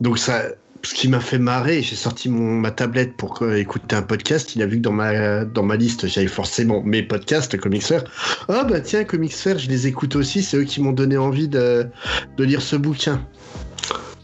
Donc 0.00 0.18
ça, 0.18 0.42
ce 0.82 0.94
qui 0.94 1.08
m'a 1.08 1.20
fait 1.20 1.38
marrer, 1.38 1.82
j'ai 1.82 1.96
sorti 1.96 2.28
mon, 2.28 2.54
ma 2.54 2.70
tablette 2.70 3.16
pour 3.16 3.42
écouter 3.52 3.96
un 3.96 4.02
podcast. 4.02 4.54
Il 4.54 4.62
a 4.62 4.66
vu 4.66 4.76
que 4.76 4.82
dans 4.82 4.92
ma 4.92 5.44
dans 5.44 5.62
ma 5.62 5.76
liste, 5.76 6.06
j'avais 6.06 6.28
forcément 6.28 6.82
mes 6.82 7.02
podcasts 7.02 7.56
Comicsfer. 7.56 8.00
Ah 8.48 8.64
bah 8.64 8.80
tiens, 8.80 9.04
Comicsfer, 9.04 9.58
je 9.58 9.68
les 9.68 9.86
écoute 9.86 10.16
aussi. 10.16 10.42
C'est 10.42 10.56
eux 10.56 10.64
qui 10.64 10.80
m'ont 10.80 10.92
donné 10.92 11.16
envie 11.16 11.48
de 11.48 11.86
de 12.36 12.44
lire 12.44 12.62
ce 12.62 12.76
bouquin. 12.76 13.20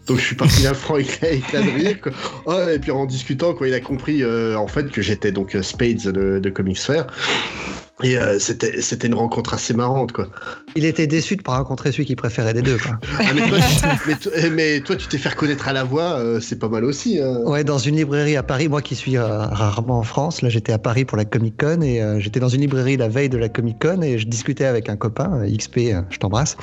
Donc 0.07 0.19
je 0.19 0.25
suis 0.25 0.37
parti 0.37 0.63
d'un 0.63 0.75
franc 0.75 0.99
éclat 0.99 1.63
de 1.63 1.71
rire. 1.71 2.01
Quoi. 2.01 2.13
Ah, 2.47 2.73
et 2.73 2.79
puis 2.79 2.91
en 2.91 3.07
discutant, 3.07 3.55
quoi, 3.55 3.69
il 3.69 3.75
a 3.75 3.81
compris 3.81 4.23
euh, 4.23 4.57
en 4.57 4.67
fait 4.67 4.91
que 4.91 5.01
j'étais 5.01 5.33
donc 5.33 5.55
euh, 5.55 5.63
Spades 5.63 6.13
de, 6.13 6.39
de 6.39 6.51
Comics. 6.51 6.79
Et 8.03 8.19
euh, 8.19 8.41
c'était 8.41 8.81
c'était 8.83 9.07
une 9.07 9.15
rencontre 9.15 9.55
assez 9.55 9.73
marrante 9.73 10.11
quoi. 10.11 10.27
Il 10.75 10.85
était 10.85 11.07
déçu 11.07 11.37
de 11.37 11.43
pas 11.43 11.57
rencontrer 11.59 11.93
celui 11.93 12.05
qu'il 12.05 12.17
préférait 12.17 12.53
des 12.53 12.61
deux. 12.63 12.77
Quoi. 12.77 12.99
Ah, 13.21 13.23
mais, 13.33 13.49
toi, 13.49 13.59
tu- 13.59 14.09
mais, 14.09 14.15
toi- 14.17 14.33
eh, 14.35 14.51
mais 14.51 14.81
toi, 14.81 14.97
tu 14.97 15.07
t'es 15.07 15.17
fait 15.19 15.29
reconnaître 15.29 15.69
à 15.69 15.73
la 15.73 15.85
voix, 15.85 16.19
euh, 16.19 16.41
c'est 16.41 16.59
pas 16.59 16.69
mal 16.69 16.85
aussi. 16.85 17.21
hein. 17.21 17.39
Ouais, 17.45 17.63
dans 17.63 17.79
une 17.79 17.95
librairie 17.95 18.37
à 18.37 18.43
Paris, 18.43 18.69
moi 18.69 18.83
qui 18.83 18.97
suis 18.97 19.17
euh, 19.17 19.25
rarement 19.47 20.01
en 20.01 20.03
France, 20.03 20.43
là 20.43 20.49
j'étais 20.49 20.73
à 20.73 20.79
Paris 20.79 21.05
pour 21.05 21.17
la 21.17 21.25
Comic 21.25 21.55
Con 21.61 21.83
et 21.83 22.03
euh, 22.03 22.19
j'étais 22.19 22.41
dans 22.41 22.49
une 22.49 22.63
librairie 22.63 22.97
la 22.97 23.07
veille 23.09 23.29
de 23.29 23.39
la 23.39 23.49
Comic 23.49 23.77
Con 23.81 24.03
et 24.03 24.19
je 24.19 24.27
discutais 24.27 24.65
avec 24.65 24.89
un 24.89 24.97
copain, 24.97 25.45
XP, 25.47 25.93
je 26.11 26.19
t'embrasse. 26.19 26.57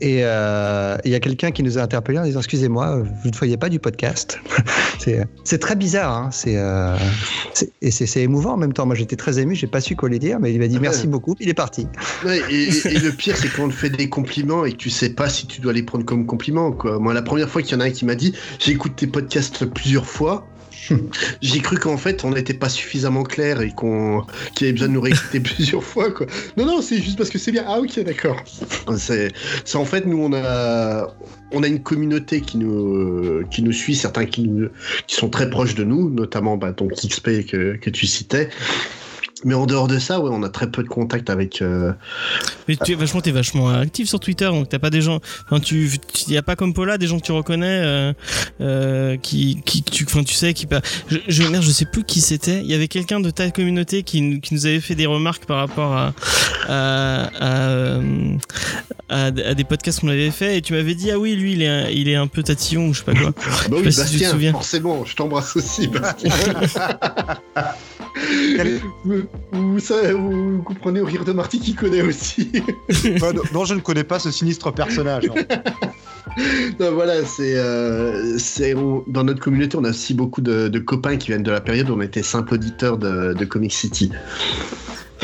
Et 0.00 0.20
euh, 0.22 0.96
il 1.04 1.10
y 1.10 1.16
a 1.16 1.20
quelqu'un 1.20 1.50
qui 1.50 1.64
nous 1.64 1.76
a 1.78 1.82
interpellé 1.82 2.20
en 2.20 2.24
disant 2.24 2.38
Excusez-moi, 2.38 2.98
vous 3.24 3.30
ne 3.30 3.36
voyez 3.36 3.56
pas 3.56 3.68
du 3.68 3.80
podcast 3.80 4.38
C'est 5.00 5.24
c'est 5.42 5.58
très 5.58 5.74
bizarre, 5.74 6.12
hein, 6.16 6.28
c'est 6.30 6.56
euh, 6.56 6.94
c'est- 7.52 7.72
et 7.82 7.90
c'est 7.90 8.06
c'est 8.06 8.22
émouvant 8.22 8.52
en 8.52 8.56
même 8.58 8.72
temps. 8.72 8.86
Moi 8.86 8.94
j'étais 8.94 9.16
très 9.16 9.40
ému, 9.40 9.56
j'ai 9.56 9.66
pas 9.66 9.80
su 9.80 9.96
quoi 9.96 10.08
lui 10.08 10.20
dire, 10.20 10.38
mais 10.40 10.52
il 10.52 10.58
m'a 10.60 10.67
dit 10.68 10.78
merci 10.78 11.06
beaucoup, 11.06 11.34
il 11.40 11.48
est 11.48 11.54
parti. 11.54 11.86
Ouais, 12.24 12.40
et, 12.50 12.64
et- 12.68 12.86
et 12.94 12.98
le 12.98 13.10
pire, 13.12 13.36
c'est 13.36 13.48
quand 13.48 13.64
on 13.64 13.68
te 13.68 13.74
fait 13.74 13.90
des 13.90 14.08
compliments 14.08 14.64
et 14.64 14.72
que 14.72 14.76
tu 14.76 14.90
sais 14.90 15.10
pas 15.10 15.28
si 15.28 15.46
tu 15.46 15.60
dois 15.60 15.72
les 15.72 15.82
prendre 15.82 16.04
comme 16.04 16.26
compliments. 16.26 16.72
Quoi. 16.72 16.98
Moi, 16.98 17.12
la 17.14 17.22
première 17.22 17.48
fois 17.48 17.62
qu'il 17.62 17.72
y 17.72 17.74
en 17.76 17.80
a 17.80 17.84
un 17.86 17.90
qui 17.90 18.04
m'a 18.04 18.14
dit 18.14 18.34
J'écoute 18.58 18.92
tes 18.96 19.06
podcasts 19.06 19.64
plusieurs 19.66 20.06
fois. 20.06 20.46
J'ai 21.42 21.58
cru 21.60 21.76
qu'en 21.76 21.98
fait 21.98 22.24
on 22.24 22.30
n'était 22.30 22.54
pas 22.54 22.68
suffisamment 22.70 23.22
clair 23.22 23.60
et 23.60 23.72
qu'on 23.72 24.24
qu'il 24.54 24.66
avait 24.66 24.72
besoin 24.72 24.88
de 24.88 24.92
nous 24.94 25.00
réécouter 25.02 25.38
plusieurs 25.54 25.82
fois 25.84 26.10
quoi. 26.10 26.26
Non 26.56 26.64
non 26.64 26.80
c'est 26.80 27.02
juste 27.02 27.18
parce 27.18 27.28
que 27.28 27.38
c'est 27.38 27.52
bien. 27.52 27.64
Ah 27.66 27.78
ok 27.80 28.00
d'accord. 28.04 28.42
C'est 28.96 29.32
en 29.74 29.84
fait 29.84 30.06
nous 30.06 30.18
on 30.18 30.32
a 30.32 31.14
on 31.52 31.62
a 31.62 31.66
une 31.66 31.82
communauté 31.82 32.40
qui 32.40 32.56
nous 32.58 33.42
qui 33.50 33.62
nous 33.62 33.72
suit 33.72 33.96
certains 33.96 34.24
qui 34.24 34.42
nous 34.48 34.68
qui 35.06 35.16
sont 35.16 35.28
très 35.28 35.50
proches 35.50 35.74
de 35.74 35.84
nous 35.84 36.08
notamment 36.10 36.56
bah, 36.56 36.72
ton 36.72 36.86
XP 36.88 37.44
que 37.46 37.76
que 37.76 37.90
tu 37.90 38.06
citais. 38.06 38.48
Mais 39.44 39.54
en 39.54 39.66
dehors 39.66 39.86
de 39.86 39.98
ça 40.00 40.18
ouais 40.20 40.30
on 40.32 40.42
a 40.42 40.48
très 40.48 40.68
peu 40.70 40.82
de 40.82 40.88
contact 40.88 41.30
avec 41.30 41.62
euh, 41.62 41.92
Mais 42.66 42.76
tu 42.76 42.92
es 42.92 42.94
vachement, 42.96 43.20
t'es 43.20 43.30
vachement 43.30 43.68
actif 43.68 44.08
sur 44.08 44.18
Twitter, 44.18 44.46
donc 44.46 44.68
t'as 44.68 44.78
pas 44.80 44.90
des 44.90 45.00
gens. 45.00 45.20
Enfin, 45.44 45.60
tu, 45.60 45.90
y 46.26 46.36
a 46.36 46.42
pas 46.42 46.56
comme 46.56 46.74
Paula 46.74 46.98
des 46.98 47.06
gens 47.06 47.18
que 47.20 47.24
tu 47.24 47.32
reconnais, 47.32 47.66
euh, 47.84 48.12
euh, 48.60 49.16
qui, 49.16 49.62
qui, 49.64 49.82
tu, 49.84 50.04
enfin, 50.04 50.24
tu 50.24 50.34
sais, 50.34 50.54
qui. 50.54 50.66
pa- 50.66 50.80
Je, 51.08 51.18
je, 51.28 51.42
merde, 51.44 51.62
je 51.62 51.70
sais 51.70 51.84
plus 51.84 52.02
qui 52.04 52.20
c'était. 52.20 52.60
Il 52.60 52.66
y 52.66 52.74
avait 52.74 52.88
quelqu'un 52.88 53.20
de 53.20 53.30
ta 53.30 53.48
communauté 53.50 54.02
qui, 54.02 54.20
nous- 54.22 54.40
qui 54.40 54.54
nous 54.54 54.66
avait 54.66 54.80
fait 54.80 54.94
des 54.96 55.06
remarques 55.06 55.46
par 55.46 55.58
rapport 55.58 55.92
à, 55.94 56.12
à, 56.68 57.24
à, 57.38 57.68
euh, 57.70 58.36
à- 59.08 59.24
à 59.26 59.30
des 59.54 59.64
podcasts 59.64 60.00
qu'on 60.00 60.08
avait 60.08 60.30
fait, 60.32 60.56
et 60.58 60.62
tu 60.62 60.72
m'avais 60.72 60.94
dit 60.96 61.10
ah 61.12 61.18
oui, 61.18 61.36
lui, 61.36 61.52
il 61.52 61.62
est, 61.62 61.68
un- 61.68 61.88
il 61.88 62.08
est 62.08 62.16
un 62.16 62.26
peu 62.26 62.42
tatillon 62.42 62.88
ou 62.88 62.94
je 62.94 62.98
sais 62.98 63.04
pas 63.04 63.14
quoi. 63.14 63.30
Bah 63.30 63.42
Je 63.70 63.74
oui, 63.76 63.82
pas 63.84 63.90
si 63.92 64.00
Bastien, 64.00 64.30
souviens. 64.30 64.52
forcément, 64.52 65.04
je 65.04 65.14
t'embrasse 65.14 65.54
aussi, 65.56 65.86
Bastien. 65.86 66.30
vous, 69.04 69.22
vous, 69.52 69.78
savez- 69.78 70.12
vous 70.12 70.62
comprenez 70.64 71.00
au 71.00 71.04
rire 71.06 71.24
de 71.24 71.32
Marty 71.32 71.60
qui 71.60 71.74
connaît 71.74 72.02
aussi. 72.02 72.50
Bah, 73.20 73.32
non, 73.32 73.42
non, 73.52 73.64
je 73.64 73.74
ne 73.74 73.80
connais 73.80 74.04
pas 74.04 74.18
ce 74.18 74.30
sinistre 74.30 74.72
personnage. 74.72 75.24
non. 76.80 76.92
Voilà, 76.92 77.24
c'est, 77.24 77.56
euh, 77.56 78.38
c'est 78.38 78.74
on- 78.74 79.04
dans 79.06 79.24
notre 79.24 79.40
communauté, 79.40 79.76
on 79.76 79.84
a 79.84 79.90
aussi 79.90 80.14
beaucoup 80.14 80.40
de, 80.40 80.68
de 80.68 80.78
copains 80.78 81.16
qui 81.16 81.28
viennent 81.28 81.42
de 81.42 81.50
la 81.50 81.60
période 81.60 81.90
où 81.90 81.94
on 81.94 82.00
était 82.00 82.22
simple 82.22 82.54
auditeur 82.54 82.98
de, 82.98 83.32
de 83.34 83.44
Comic 83.44 83.72
City, 83.72 84.10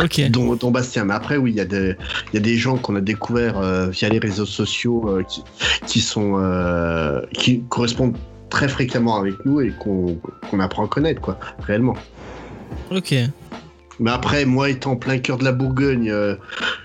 Ok. 0.00 0.20
dont, 0.30 0.54
dont 0.56 0.70
Bastien. 0.70 1.04
Mais 1.04 1.14
après, 1.14 1.36
oui, 1.36 1.50
il 1.52 1.56
y, 1.56 1.60
a 1.60 1.64
des- 1.64 1.96
il 2.32 2.34
y 2.34 2.38
a 2.38 2.42
des 2.42 2.56
gens 2.56 2.76
qu'on 2.76 2.96
a 2.96 3.00
découverts 3.00 3.58
euh, 3.58 3.88
via 3.90 4.08
les 4.08 4.18
réseaux 4.18 4.46
sociaux 4.46 5.04
euh, 5.08 5.22
qui, 5.22 5.42
qui 5.86 6.00
sont 6.00 6.34
euh, 6.38 7.20
qui 7.32 7.62
correspondent 7.68 8.16
très 8.50 8.68
fréquemment 8.68 9.16
avec 9.16 9.34
nous 9.44 9.60
et 9.60 9.72
qu'on, 9.80 10.18
qu'on 10.50 10.60
apprend 10.60 10.84
à 10.84 10.88
connaître, 10.88 11.20
quoi, 11.20 11.38
réellement. 11.60 11.94
Ok. 12.90 13.14
Mais 14.00 14.10
après, 14.10 14.44
moi 14.44 14.70
étant 14.70 14.92
en 14.92 14.96
plein 14.96 15.18
cœur 15.18 15.38
de 15.38 15.44
la 15.44 15.52
Bourgogne, 15.52 16.10
euh, 16.10 16.34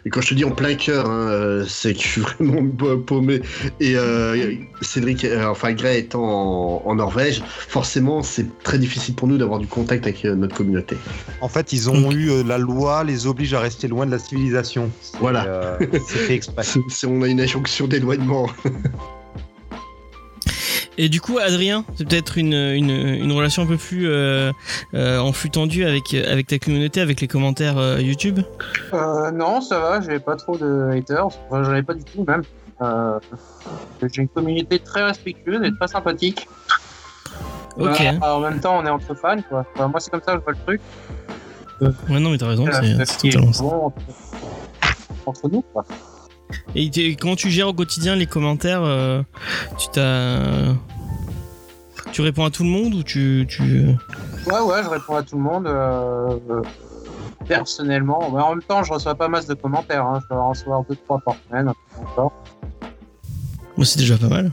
et 0.06 0.12
quand 0.12 0.22
je 0.22 0.30
te 0.30 0.34
dis 0.36 0.46
en 0.46 0.52
plein 0.52 0.76
cœur, 0.76 1.10
hein, 1.10 1.28
euh, 1.30 1.66
c'est 1.68 1.96
que 1.96 2.02
je 2.04 2.08
suis 2.08 2.22
vraiment 2.40 2.70
pa- 2.70 2.98
paumé. 3.04 3.42
Et 3.80 3.94
euh, 3.96 4.54
Cédric, 4.82 5.26
euh, 5.26 5.48
enfin 5.48 5.74
Gray 5.74 5.98
étant 6.02 6.22
en, 6.24 6.84
en 6.86 6.94
Norvège, 6.96 7.42
forcément, 7.48 8.22
c'est 8.22 8.46
très 8.62 8.78
difficile 8.78 9.16
pour 9.16 9.28
nous 9.28 9.40
d'avoir 9.40 9.58
du 9.58 9.66
contact 9.66 10.06
avec 10.06 10.24
euh, 10.24 10.36
notre 10.36 10.56
communauté. 10.56 10.98
En 11.42 11.48
fait, 11.50 11.74
ils 11.74 11.90
ont 11.90 12.12
eu 12.12 12.30
euh, 12.30 12.44
la 12.44 12.60
loi 12.60 13.04
les 13.04 13.26
oblige 13.26 13.56
à 13.56 13.60
rester 13.60 13.88
loin 13.88 14.06
de 14.06 14.12
la 14.12 14.20
civilisation. 14.20 14.92
Voilà. 15.20 15.46
euh, 15.48 15.78
c'est 16.08 16.18
fait 16.20 16.36
exprès. 16.36 16.62
C'est- 16.64 16.80
c'est- 16.90 17.08
on 17.08 17.24
a 17.24 17.28
une 17.28 17.42
injonction 17.42 17.88
d'éloignement. 17.88 18.48
Et 21.02 21.08
du 21.08 21.22
coup, 21.22 21.38
Adrien, 21.38 21.86
c'est 21.96 22.06
peut-être 22.06 22.38
une, 22.38 22.54
une, 22.54 22.90
une 22.90 23.32
relation 23.32 23.64
un 23.64 23.66
peu 23.66 23.78
plus 23.78 24.10
euh, 24.10 24.52
euh, 24.94 25.18
en 25.20 25.32
flux 25.32 25.50
tendu 25.50 25.86
avec, 25.86 26.14
avec 26.14 26.48
ta 26.48 26.60
communauté, 26.60 27.00
avec 27.00 27.22
les 27.22 27.28
commentaires 27.30 27.78
euh, 27.78 28.02
YouTube? 28.02 28.42
Non, 28.92 29.62
ça 29.62 29.80
va, 29.80 30.02
j'ai 30.02 30.20
pas 30.20 30.36
trop 30.36 30.58
de 30.58 30.90
haters. 30.92 31.26
Enfin, 31.26 31.64
j'en 31.64 31.74
ai 31.74 31.84
pas 31.84 31.94
du 31.94 32.04
tout, 32.04 32.26
même. 32.28 32.44
J'ai 34.02 34.22
une 34.24 34.28
communauté 34.28 34.80
très 34.80 35.02
respectueuse 35.04 35.66
et 35.66 35.74
très 35.74 35.88
sympathique. 35.88 36.50
Ok. 37.78 38.02
En 38.22 38.42
même 38.42 38.60
temps, 38.60 38.78
on 38.80 38.86
est 38.86 38.90
entre 38.90 39.16
fans, 39.16 39.42
quoi. 39.48 39.66
Enfin, 39.76 39.88
moi, 39.88 40.02
c'est 40.02 40.10
comme 40.12 40.22
ça 40.26 40.34
que 40.34 40.40
je 40.40 40.44
vois 40.44 40.54
le 40.54 40.60
truc. 40.66 40.82
Ouais, 42.10 42.20
non, 42.20 42.32
mais 42.32 42.38
t'as 42.38 42.48
raison, 42.50 42.66
c'est- 43.06 43.30
totalement 43.32 43.54
ça. 43.54 43.64
bon 43.64 43.86
entre, 43.86 43.98
entre 45.26 45.50
nous, 45.50 45.62
quoi. 45.62 45.86
Et 46.76 47.16
comment 47.16 47.36
tu 47.36 47.50
gères 47.50 47.68
au 47.70 47.74
quotidien 47.74 48.16
les 48.16 48.26
commentaires 48.28 48.84
euh, 48.84 49.22
Tu 49.78 49.88
t'as. 49.92 50.74
Tu 52.12 52.22
réponds 52.22 52.46
à 52.46 52.50
tout 52.50 52.64
le 52.64 52.70
monde 52.70 52.94
ou 52.96 53.04
tu. 53.04 53.46
tu... 53.48 53.62
Ouais, 54.48 54.60
ouais, 54.62 54.84
je 54.84 54.90
réponds 54.90 55.16
à 55.16 55.24
tout 55.24 55.36
le 55.36 55.44
monde. 55.44 55.68
euh, 55.68 56.38
personnellement, 57.48 58.30
mais 58.32 58.42
en 58.42 58.50
même 58.52 58.62
temps, 58.64 58.84
je 58.84 58.94
reçois 58.94 59.16
pas 59.16 59.28
masse 59.28 59.48
de 59.48 59.54
commentaires. 59.56 60.06
Hein. 60.06 60.20
Je 60.24 60.28
dois 60.34 60.44
en 60.44 60.50
recevoir 60.50 60.84
deux, 60.88 60.96
trois 60.96 61.20
par 61.20 61.36
semaine. 61.50 61.72
Moi, 62.18 63.86
c'est 63.86 64.00
déjà 64.00 64.18
pas 64.18 64.28
mal. 64.28 64.52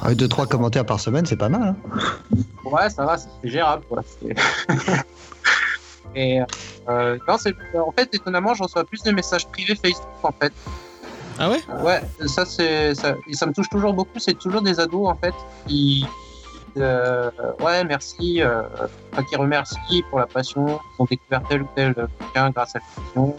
Avec 0.00 0.16
deux, 0.16 0.28
trois 0.28 0.46
commentaires 0.46 0.86
par 0.86 0.98
semaine, 1.00 1.26
c'est 1.26 1.36
pas 1.36 1.48
mal. 1.48 1.62
Hein 1.62 1.76
Ouais, 2.64 2.88
ça 2.90 3.04
va, 3.04 3.16
c'est 3.18 3.28
gérable, 3.48 3.84
quoi. 3.88 4.02
C'est- 4.20 4.34
Et 6.16 6.40
euh, 6.88 7.18
non, 7.28 7.36
c'est 7.38 7.54
en 7.78 7.92
fait 7.92 8.08
étonnamment, 8.14 8.54
je 8.54 8.62
reçois 8.62 8.84
plus 8.84 9.02
de 9.02 9.10
messages 9.10 9.46
privés 9.48 9.74
Facebook 9.74 10.08
en 10.22 10.32
fait. 10.32 10.52
Ah 11.38 11.50
ouais 11.50 11.60
Ouais, 11.82 12.02
ça 12.26 12.44
c'est 12.44 12.94
ça, 12.94 13.14
et 13.28 13.34
ça 13.34 13.46
me 13.46 13.52
touche 13.52 13.68
toujours 13.68 13.92
beaucoup. 13.92 14.18
C'est 14.18 14.38
toujours 14.38 14.62
des 14.62 14.80
ados 14.80 15.08
en 15.08 15.14
fait 15.16 15.34
qui 15.66 16.06
euh, 16.78 17.30
ouais 17.60 17.84
merci, 17.84 18.42
euh, 18.42 18.62
enfin, 19.12 19.22
qui 19.24 19.36
remercient 19.36 20.02
pour 20.10 20.18
la 20.18 20.26
passion, 20.26 20.66
ils 20.66 21.02
ont 21.02 21.04
découvert 21.04 21.42
tel 21.48 21.62
ou 21.62 21.68
tel 21.74 21.94
bouquin 22.20 22.50
grâce 22.50 22.76
à 22.76 22.80
l'émission. 22.80 23.36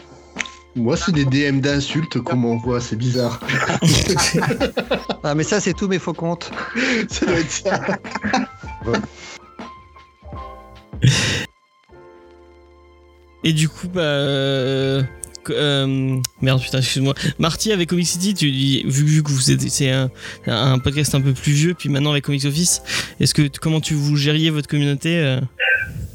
Moi, 0.75 0.95
c'est 0.95 1.11
des 1.11 1.25
DM 1.25 1.59
d'insultes 1.59 2.19
qu'on 2.21 2.35
m'envoie, 2.35 2.79
c'est 2.79 2.95
bizarre. 2.95 3.39
Ah, 5.23 5.35
mais 5.35 5.43
ça, 5.43 5.59
c'est 5.59 5.73
tous 5.73 5.89
mes 5.89 5.99
faux 5.99 6.13
comptes. 6.13 6.51
ça 7.09 7.25
doit 7.25 7.35
être 7.35 7.51
ça. 7.51 7.81
Et 13.43 13.51
du 13.51 13.67
coup, 13.67 13.87
bah. 13.89 14.01
euh, 14.01 15.03
euh, 15.49 16.17
merde, 16.41 16.61
putain, 16.61 16.79
excuse-moi. 16.79 17.13
Marty 17.39 17.71
avec 17.71 17.89
Comic 17.89 18.07
City, 18.07 18.33
tu, 18.33 18.47
vu, 18.49 19.05
vu 19.05 19.23
que 19.23 19.29
vous 19.29 19.51
êtes, 19.51 19.61
c'est 19.69 19.91
un, 19.91 20.09
un 20.47 20.79
podcast 20.79 21.15
un 21.15 21.21
peu 21.21 21.33
plus 21.33 21.51
vieux, 21.51 21.73
puis 21.73 21.89
maintenant 21.89 22.11
avec 22.11 22.25
Comics 22.25 22.45
Office, 22.45 22.81
est-ce 23.19 23.33
que 23.33 23.47
comment 23.59 23.81
tu 23.81 23.93
vous 23.93 24.15
gériez 24.15 24.49
votre 24.49 24.67
communauté 24.67 25.17
euh? 25.19 25.39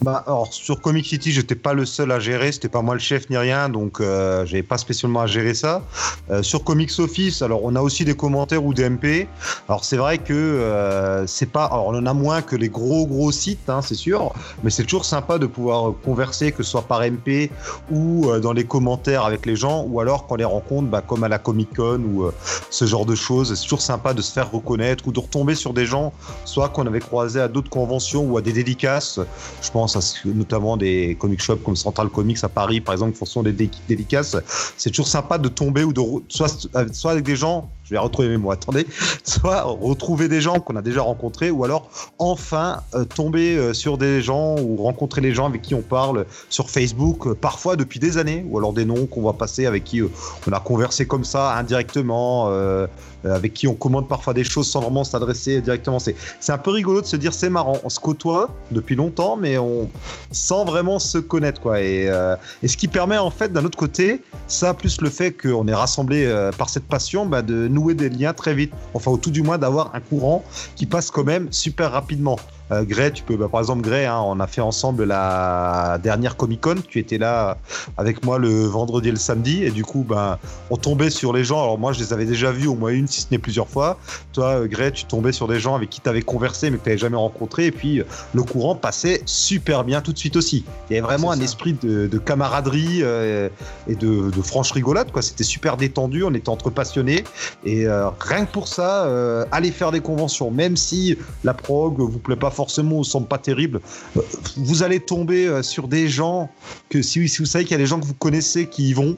Bah, 0.02 0.24
alors 0.26 0.52
sur 0.52 0.80
Comic 0.80 1.06
City, 1.06 1.30
j'étais 1.30 1.54
pas 1.54 1.74
le 1.74 1.84
seul 1.84 2.10
à 2.10 2.18
gérer, 2.18 2.50
c'était 2.50 2.68
pas 2.68 2.82
moi 2.82 2.94
le 2.94 3.00
chef 3.00 3.30
ni 3.30 3.36
rien, 3.36 3.68
donc 3.68 4.00
euh, 4.00 4.44
j'avais 4.46 4.64
pas 4.64 4.76
spécialement 4.76 5.20
à 5.20 5.28
gérer 5.28 5.54
ça. 5.54 5.82
Euh, 6.30 6.42
sur 6.42 6.64
Comics 6.64 6.98
Office, 6.98 7.40
alors 7.40 7.60
on 7.62 7.76
a 7.76 7.80
aussi 7.80 8.04
des 8.04 8.14
commentaires 8.14 8.64
ou 8.64 8.74
des 8.74 8.88
MP. 8.88 9.28
Alors 9.68 9.84
c'est 9.84 9.96
vrai 9.96 10.18
que 10.18 10.32
euh, 10.32 11.24
c'est 11.28 11.46
pas, 11.46 11.66
alors 11.66 11.86
on 11.86 11.94
en 11.96 12.06
a 12.06 12.14
moins 12.14 12.42
que 12.42 12.56
les 12.56 12.68
gros 12.68 13.06
gros 13.06 13.30
sites, 13.30 13.70
hein, 13.70 13.80
c'est 13.80 13.94
sûr, 13.94 14.32
mais 14.64 14.70
c'est 14.70 14.82
toujours 14.82 15.04
sympa 15.04 15.38
de 15.38 15.46
pouvoir 15.46 15.92
converser, 16.04 16.50
que 16.50 16.64
ce 16.64 16.70
soit 16.72 16.82
par 16.82 17.02
MP 17.02 17.52
ou 17.92 18.28
euh, 18.28 18.40
dans 18.40 18.52
les 18.52 18.64
commentaires 18.64 19.24
avec 19.24 19.46
les 19.46 19.54
gens, 19.54 19.84
ou 19.88 20.00
alors 20.00 20.26
quand 20.26 20.34
on 20.34 20.38
les 20.38 20.44
rencontre, 20.44 20.88
bah, 20.88 21.00
comme 21.00 21.22
à 21.22 21.28
la 21.28 21.38
Comic 21.38 21.76
Con 21.76 22.00
ou 22.02 22.28
ce 22.70 22.86
genre 22.86 23.06
de 23.06 23.14
choses. 23.14 23.54
C'est 23.54 23.62
toujours 23.62 23.82
sympa 23.82 24.14
de 24.14 24.22
se 24.22 24.32
faire 24.32 24.50
reconnaître 24.50 25.06
ou 25.06 25.12
de 25.12 25.20
retomber 25.20 25.54
sur 25.54 25.72
des 25.72 25.86
gens, 25.86 26.12
soit 26.44 26.70
qu'on 26.70 26.88
avait 26.88 26.98
croisé 26.98 27.40
à 27.40 27.46
d'autres 27.46 27.70
conventions 27.70 28.24
ou 28.24 28.36
à 28.36 28.40
des 28.40 28.52
dédicaces. 28.52 29.20
Je 29.62 29.70
pense 29.70 29.91
notamment 30.24 30.76
des 30.76 31.16
comic 31.16 31.40
shops 31.42 31.62
comme 31.64 31.76
Central 31.76 32.08
Comics 32.10 32.42
à 32.42 32.48
Paris, 32.48 32.80
par 32.80 32.94
exemple, 32.94 33.16
qui 33.18 33.30
font 33.30 33.42
des 33.42 33.52
dé- 33.52 33.70
dédicaces. 33.88 34.36
C'est 34.76 34.90
toujours 34.90 35.08
sympa 35.08 35.38
de 35.38 35.48
tomber 35.48 35.84
ou 35.84 35.92
de 35.92 36.02
soit 36.28 37.10
avec 37.10 37.24
des 37.24 37.36
gens. 37.36 37.72
Vais 37.92 37.98
retrouver 37.98 38.28
mes 38.28 38.38
mots, 38.38 38.50
attendez. 38.50 38.86
Soit 39.24 39.62
retrouver 39.64 40.28
des 40.28 40.40
gens 40.40 40.60
qu'on 40.60 40.76
a 40.76 40.82
déjà 40.82 41.02
rencontrés, 41.02 41.50
ou 41.50 41.62
alors 41.62 41.90
enfin 42.18 42.80
euh, 42.94 43.04
tomber 43.04 43.54
euh, 43.54 43.74
sur 43.74 43.98
des 43.98 44.22
gens 44.22 44.56
ou 44.58 44.82
rencontrer 44.82 45.20
les 45.20 45.34
gens 45.34 45.44
avec 45.44 45.60
qui 45.60 45.74
on 45.74 45.82
parle 45.82 46.24
sur 46.48 46.70
Facebook, 46.70 47.26
euh, 47.26 47.34
parfois 47.34 47.76
depuis 47.76 48.00
des 48.00 48.16
années, 48.16 48.46
ou 48.48 48.56
alors 48.56 48.72
des 48.72 48.86
noms 48.86 49.04
qu'on 49.04 49.20
va 49.20 49.34
passer 49.34 49.66
avec 49.66 49.84
qui 49.84 50.00
euh, 50.00 50.08
on 50.48 50.52
a 50.52 50.60
conversé 50.60 51.04
comme 51.04 51.24
ça 51.24 51.54
indirectement, 51.58 52.46
euh, 52.48 52.86
euh, 53.24 53.34
avec 53.34 53.54
qui 53.54 53.68
on 53.68 53.74
commande 53.74 54.08
parfois 54.08 54.34
des 54.34 54.44
choses 54.44 54.68
sans 54.68 54.80
vraiment 54.80 55.04
s'adresser 55.04 55.60
directement. 55.60 55.98
C'est 56.00 56.52
un 56.52 56.58
peu 56.58 56.70
rigolo 56.70 57.00
de 57.00 57.06
se 57.06 57.16
dire 57.16 57.32
c'est 57.32 57.50
marrant, 57.50 57.78
on 57.84 57.88
se 57.88 58.00
côtoie 58.00 58.50
depuis 58.70 58.96
longtemps, 58.96 59.36
mais 59.36 59.58
on 59.58 59.88
sans 60.32 60.64
vraiment 60.64 60.98
se 60.98 61.18
connaître 61.18 61.60
quoi. 61.60 61.80
Et, 61.80 62.08
euh, 62.08 62.36
et 62.62 62.68
ce 62.68 62.76
qui 62.76 62.88
permet 62.88 63.18
en 63.18 63.30
fait 63.30 63.52
d'un 63.52 63.64
autre 63.64 63.78
côté, 63.78 64.22
ça 64.48 64.74
plus 64.74 65.00
le 65.00 65.08
fait 65.08 65.32
qu'on 65.32 65.68
est 65.68 65.74
rassemblés 65.74 66.24
euh, 66.24 66.50
par 66.50 66.68
cette 66.68 66.84
passion, 66.84 67.26
bah, 67.26 67.42
de 67.42 67.68
des 67.90 68.08
liens 68.08 68.32
très 68.32 68.54
vite. 68.54 68.72
Enfin, 68.94 69.10
au 69.10 69.16
tout 69.16 69.30
du 69.30 69.42
moins 69.42 69.58
d'avoir 69.58 69.94
un 69.94 70.00
courant 70.00 70.44
qui 70.76 70.86
passe 70.86 71.10
quand 71.10 71.24
même 71.24 71.48
super 71.52 71.92
rapidement. 71.92 72.38
Euh, 72.70 72.84
Gray, 72.84 73.12
tu 73.12 73.22
peux, 73.22 73.36
bah, 73.36 73.48
par 73.50 73.60
exemple, 73.60 73.82
Gray, 73.82 74.06
hein, 74.06 74.20
on 74.24 74.40
a 74.40 74.46
fait 74.46 74.60
ensemble 74.60 75.04
la 75.04 75.98
dernière 76.02 76.36
Comic 76.36 76.60
Con. 76.60 76.76
Tu 76.88 76.98
étais 76.98 77.18
là 77.18 77.58
avec 77.96 78.24
moi 78.24 78.38
le 78.38 78.64
vendredi 78.64 79.08
et 79.08 79.12
le 79.12 79.18
samedi, 79.18 79.64
et 79.64 79.70
du 79.70 79.84
coup, 79.84 80.04
ben, 80.08 80.38
on 80.70 80.76
tombait 80.76 81.10
sur 81.10 81.32
les 81.32 81.44
gens. 81.44 81.62
Alors 81.62 81.78
moi, 81.78 81.92
je 81.92 81.98
les 81.98 82.12
avais 82.12 82.24
déjà 82.24 82.52
vus 82.52 82.68
au 82.68 82.74
moins 82.74 82.90
une, 82.90 83.08
si 83.08 83.22
ce 83.22 83.26
n'est 83.30 83.38
plusieurs 83.38 83.68
fois. 83.68 83.98
Toi, 84.32 84.60
euh, 84.60 84.66
Gray, 84.66 84.92
tu 84.92 85.04
tombais 85.04 85.32
sur 85.32 85.48
des 85.48 85.58
gens 85.58 85.74
avec 85.74 85.90
qui 85.90 86.00
tu 86.00 86.08
avais 86.08 86.22
conversé, 86.22 86.70
mais 86.70 86.78
que 86.78 86.84
tu 86.84 86.88
n'avais 86.88 86.98
jamais 86.98 87.16
rencontré, 87.16 87.66
et 87.66 87.72
puis 87.72 88.00
euh, 88.00 88.04
le 88.32 88.42
courant 88.42 88.74
passait 88.74 89.22
super 89.26 89.84
bien 89.84 90.00
tout 90.00 90.12
de 90.12 90.18
suite 90.18 90.36
aussi. 90.36 90.64
Il 90.88 90.94
y 90.94 90.98
avait 90.98 91.06
vraiment 91.06 91.32
un 91.32 91.36
ça. 91.36 91.42
esprit 91.42 91.74
de, 91.74 92.06
de 92.06 92.18
camaraderie 92.18 93.00
euh, 93.02 93.48
et 93.88 93.96
de, 93.96 94.30
de 94.30 94.42
franche 94.42 94.72
rigolade. 94.72 95.10
Quoi. 95.10 95.22
C'était 95.22 95.44
super 95.44 95.76
détendu, 95.76 96.24
on 96.24 96.32
était 96.32 96.48
entre 96.48 96.70
passionnés, 96.70 97.24
et 97.64 97.86
euh, 97.86 98.08
rien 98.20 98.46
que 98.46 98.52
pour 98.52 98.68
ça, 98.68 99.08
allez 99.50 99.72
faire 99.72 99.90
des 99.90 100.00
conventions, 100.00 100.50
même 100.50 100.76
si 100.76 101.18
la 101.44 101.54
prog 101.54 101.98
vous 101.98 102.18
plaît 102.18 102.36
pas 102.36 102.50
forcément 102.52 102.98
ou 102.98 103.04
semble 103.04 103.26
pas 103.26 103.38
terrible, 103.38 103.80
euh, 104.16 104.20
vous 104.56 104.82
allez 104.82 105.00
tomber 105.00 105.46
euh, 105.46 105.62
sur 105.62 105.88
des 105.88 106.08
gens 106.08 106.50
que 106.88 107.02
si, 107.02 107.28
si 107.28 107.38
vous 107.38 107.46
savez 107.46 107.64
qu'il 107.64 107.72
y 107.72 107.74
a 107.74 107.78
des 107.78 107.86
gens 107.86 107.98
que 107.98 108.06
vous 108.06 108.14
connaissez 108.14 108.66
qui 108.66 108.90
y 108.90 108.92
vont, 108.92 109.16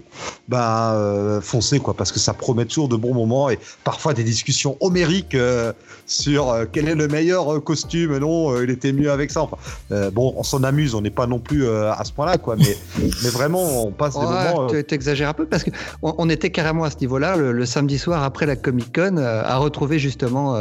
bah 0.48 0.94
euh, 0.94 1.40
foncez 1.40 1.81
quoi, 1.81 1.94
parce 1.94 2.12
que 2.12 2.19
ça 2.19 2.32
promet 2.35 2.65
toujours 2.65 2.89
de 2.89 2.97
bons 2.97 3.15
moments 3.15 3.51
et 3.51 3.59
parfois 3.82 4.15
des 4.15 4.24
discussions 4.24 4.77
homériques 4.81 5.35
euh, 5.35 5.73
sur 6.06 6.51
euh, 6.51 6.65
quel 6.70 6.89
est 6.89 6.94
le 6.94 7.09
meilleur 7.09 7.62
costume, 7.65 8.19
non, 8.19 8.61
il 8.62 8.70
était 8.70 8.93
mieux 8.93 9.11
avec 9.11 9.31
ça. 9.31 9.43
Enfin, 9.43 9.56
bon, 10.12 10.35
on 10.36 10.43
s'en 10.43 10.62
amuse, 10.62 10.94
on 10.94 11.01
n'est 11.01 11.11
pas 11.11 11.27
non 11.27 11.39
plus 11.39 11.69
à 11.69 12.02
ce 12.05 12.12
point-là 12.12 12.39
quoi, 12.39 12.56
mais, 12.56 12.77
mais 13.23 13.31
vraiment 13.31 13.86
on 13.86 13.90
passe 13.90 14.15
des 14.15 14.20
moments. 14.20 14.62
euh, 14.65 14.69
tu 14.69 14.85
t'exagères 14.85 15.28
un 15.28 15.35
peu 15.35 15.47
parce 15.47 15.65
que 15.65 15.70
on, 16.02 16.15
on 16.19 16.28
était 16.31 16.51
carrément 16.51 16.85
à 16.85 16.90
ce 16.90 16.97
niveau-là 17.01 17.36
le, 17.36 17.52
le 17.52 17.66
samedi 17.66 17.98
soir 17.98 18.23
après 18.23 18.47
la 18.47 18.56
Comic 18.56 18.94
Con 18.94 19.16
à 19.16 19.56
retrouver 19.56 19.98
justement 19.98 20.56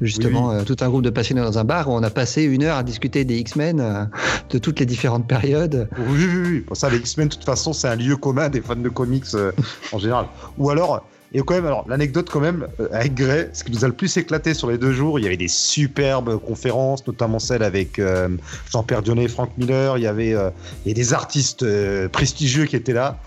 justement 0.00 0.62
tout 0.64 0.76
un 0.80 0.88
groupe 0.88 1.02
de 1.02 1.10
passionnés 1.10 1.40
dans 1.40 1.58
un 1.58 1.64
bar 1.64 1.88
où 1.88 1.92
on 1.92 2.02
a 2.02 2.09
passé 2.10 2.42
une 2.42 2.62
heure 2.62 2.76
à 2.76 2.82
discuter 2.82 3.24
des 3.24 3.38
X-Men 3.38 3.80
euh, 3.80 4.04
de 4.50 4.58
toutes 4.58 4.80
les 4.80 4.86
différentes 4.86 5.26
périodes. 5.26 5.88
Oui, 5.98 6.26
oui, 6.26 6.42
oui. 6.46 6.64
Bon, 6.66 6.74
ça, 6.74 6.90
les 6.90 6.98
X-Men, 6.98 7.28
de 7.28 7.34
toute 7.34 7.44
façon, 7.44 7.72
c'est 7.72 7.88
un 7.88 7.96
lieu 7.96 8.16
commun 8.16 8.48
des 8.48 8.60
fans 8.60 8.76
de 8.76 8.88
comics 8.88 9.24
euh, 9.34 9.52
en 9.92 9.98
général. 9.98 10.26
Ou 10.58 10.70
alors, 10.70 11.04
et 11.32 11.40
quand 11.42 11.54
même, 11.54 11.66
alors 11.66 11.84
l'anecdote 11.88 12.28
quand 12.30 12.40
même 12.40 12.66
euh, 12.80 12.88
avec 12.92 13.14
Gray, 13.14 13.48
ce 13.52 13.62
qui 13.62 13.70
nous 13.70 13.84
a 13.84 13.88
le 13.88 13.94
plus 13.94 14.16
éclaté 14.16 14.52
sur 14.52 14.68
les 14.68 14.78
deux 14.78 14.92
jours, 14.92 15.18
il 15.18 15.22
y 15.22 15.26
avait 15.26 15.36
des 15.36 15.48
superbes 15.48 16.38
conférences, 16.38 17.06
notamment 17.06 17.38
celle 17.38 17.62
avec 17.62 18.00
euh, 18.00 18.28
Jean-Pierre 18.72 19.02
Dionnet 19.02 19.24
et 19.24 19.28
Frank 19.28 19.50
Miller. 19.56 19.96
Il 19.96 20.02
y 20.02 20.06
avait 20.08 20.34
euh, 20.34 20.50
il 20.84 20.88
y 20.88 20.90
a 20.90 20.94
des 20.94 21.14
artistes 21.14 21.62
euh, 21.62 22.08
prestigieux 22.08 22.64
qui 22.64 22.74
étaient 22.74 22.92
là. 22.92 23.18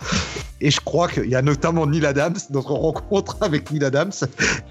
Et 0.59 0.71
je 0.71 0.79
crois 0.79 1.07
qu'il 1.07 1.29
y 1.29 1.35
a 1.35 1.41
notamment 1.41 1.85
Neil 1.85 2.05
Adams, 2.05 2.35
notre 2.49 2.71
rencontre 2.71 3.37
avec 3.41 3.71
Neil 3.71 3.83
Adams. 3.83 4.11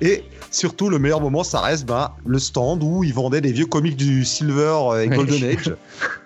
Et 0.00 0.24
surtout, 0.50 0.88
le 0.88 0.98
meilleur 0.98 1.20
moment, 1.20 1.44
ça 1.44 1.60
reste 1.60 1.86
ben, 1.86 2.12
le 2.24 2.38
stand 2.38 2.82
où 2.82 3.04
ils 3.04 3.12
vendaient 3.12 3.42
des 3.42 3.52
vieux 3.52 3.66
comics 3.66 3.96
du 3.96 4.24
Silver 4.24 5.02
et. 5.02 5.08
Golden 5.08 5.44
Age. 5.44 5.74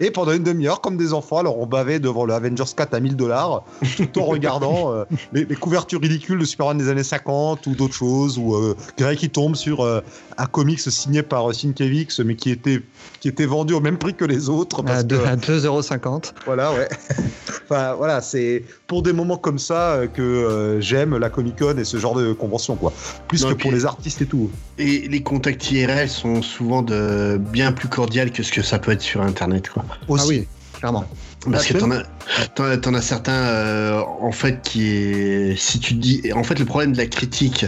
Et 0.00 0.10
pendant 0.10 0.32
une 0.32 0.44
demi-heure, 0.44 0.80
comme 0.80 0.96
des 0.96 1.12
enfants, 1.12 1.38
alors 1.38 1.58
on 1.58 1.66
bavait 1.66 1.98
devant 1.98 2.24
le 2.24 2.34
Avengers 2.34 2.64
4 2.76 2.94
à 2.94 3.00
1000 3.00 3.16
dollars, 3.16 3.64
tout 3.96 4.20
en 4.20 4.24
regardant 4.24 4.92
les, 5.32 5.44
les 5.44 5.56
couvertures 5.56 6.00
ridicules 6.00 6.38
de 6.38 6.44
Superman 6.44 6.78
des 6.78 6.88
années 6.88 6.95
50 7.02 7.66
ou 7.66 7.74
d'autres 7.74 7.94
choses, 7.94 8.38
ou 8.38 8.54
euh, 8.54 8.76
Grey 8.98 9.16
qui 9.16 9.28
tombe 9.30 9.56
sur 9.56 9.80
euh, 9.82 10.00
un 10.38 10.46
comics 10.46 10.80
signé 10.80 11.22
par 11.22 11.48
euh, 11.48 11.52
Sienkiewicz, 11.52 12.20
mais 12.20 12.36
qui 12.36 12.50
était, 12.50 12.80
qui 13.20 13.28
était 13.28 13.46
vendu 13.46 13.74
au 13.74 13.80
même 13.80 13.98
prix 13.98 14.14
que 14.14 14.24
les 14.24 14.48
autres. 14.48 14.82
Parce 14.82 15.00
À 15.00 15.02
deux- 15.02 15.18
que, 15.18 15.24
à 15.26 15.36
2,50€. 15.36 16.32
voilà, 16.44 16.72
ouais. 16.72 16.88
enfin, 17.64 17.94
voilà, 17.94 18.20
c'est 18.20 18.64
pour 18.86 19.02
des 19.02 19.12
moments 19.12 19.36
comme 19.38 19.58
ça 19.58 19.92
euh, 19.94 20.06
que 20.06 20.22
euh, 20.22 20.80
j'aime 20.80 21.16
la 21.16 21.30
Comic 21.30 21.58
Con 21.58 21.76
et 21.78 21.84
ce 21.84 21.96
genre 21.98 22.14
de 22.14 22.32
convention, 22.32 22.76
quoi. 22.76 22.92
Plus 23.28 23.42
Non, 23.44 23.50
que 23.50 23.54
pour 23.62 23.72
les 23.72 23.84
artistes 23.84 24.22
et 24.22 24.26
tout. 24.26 24.50
Et 24.78 25.08
les 25.08 25.22
contacts 25.22 25.70
IRL 25.70 26.08
sont 26.08 26.42
souvent 26.42 26.82
de 26.82 27.38
bien 27.38 27.72
plus 27.72 27.88
cordiales 27.88 28.30
que 28.30 28.42
ce 28.42 28.52
que 28.52 28.62
ça 28.62 28.78
peut 28.78 28.92
être 28.92 29.02
sur 29.02 29.20
Internet, 29.22 29.68
quoi. 29.68 29.84
Aussi. 30.08 30.24
Ah 30.24 30.28
oui, 30.28 30.48
clairement. 30.74 31.04
Parce 31.50 31.66
que 31.66 32.76
t'en 32.76 32.94
as, 32.94 33.02
certains, 33.02 33.32
euh, 33.32 34.00
en 34.20 34.32
fait, 34.32 34.62
qui 34.62 34.88
est, 34.88 35.56
si 35.56 35.78
tu 35.78 35.94
te 35.94 36.00
dis, 36.00 36.22
en 36.34 36.42
fait, 36.42 36.58
le 36.58 36.64
problème 36.64 36.92
de 36.92 36.98
la 36.98 37.06
critique, 37.06 37.66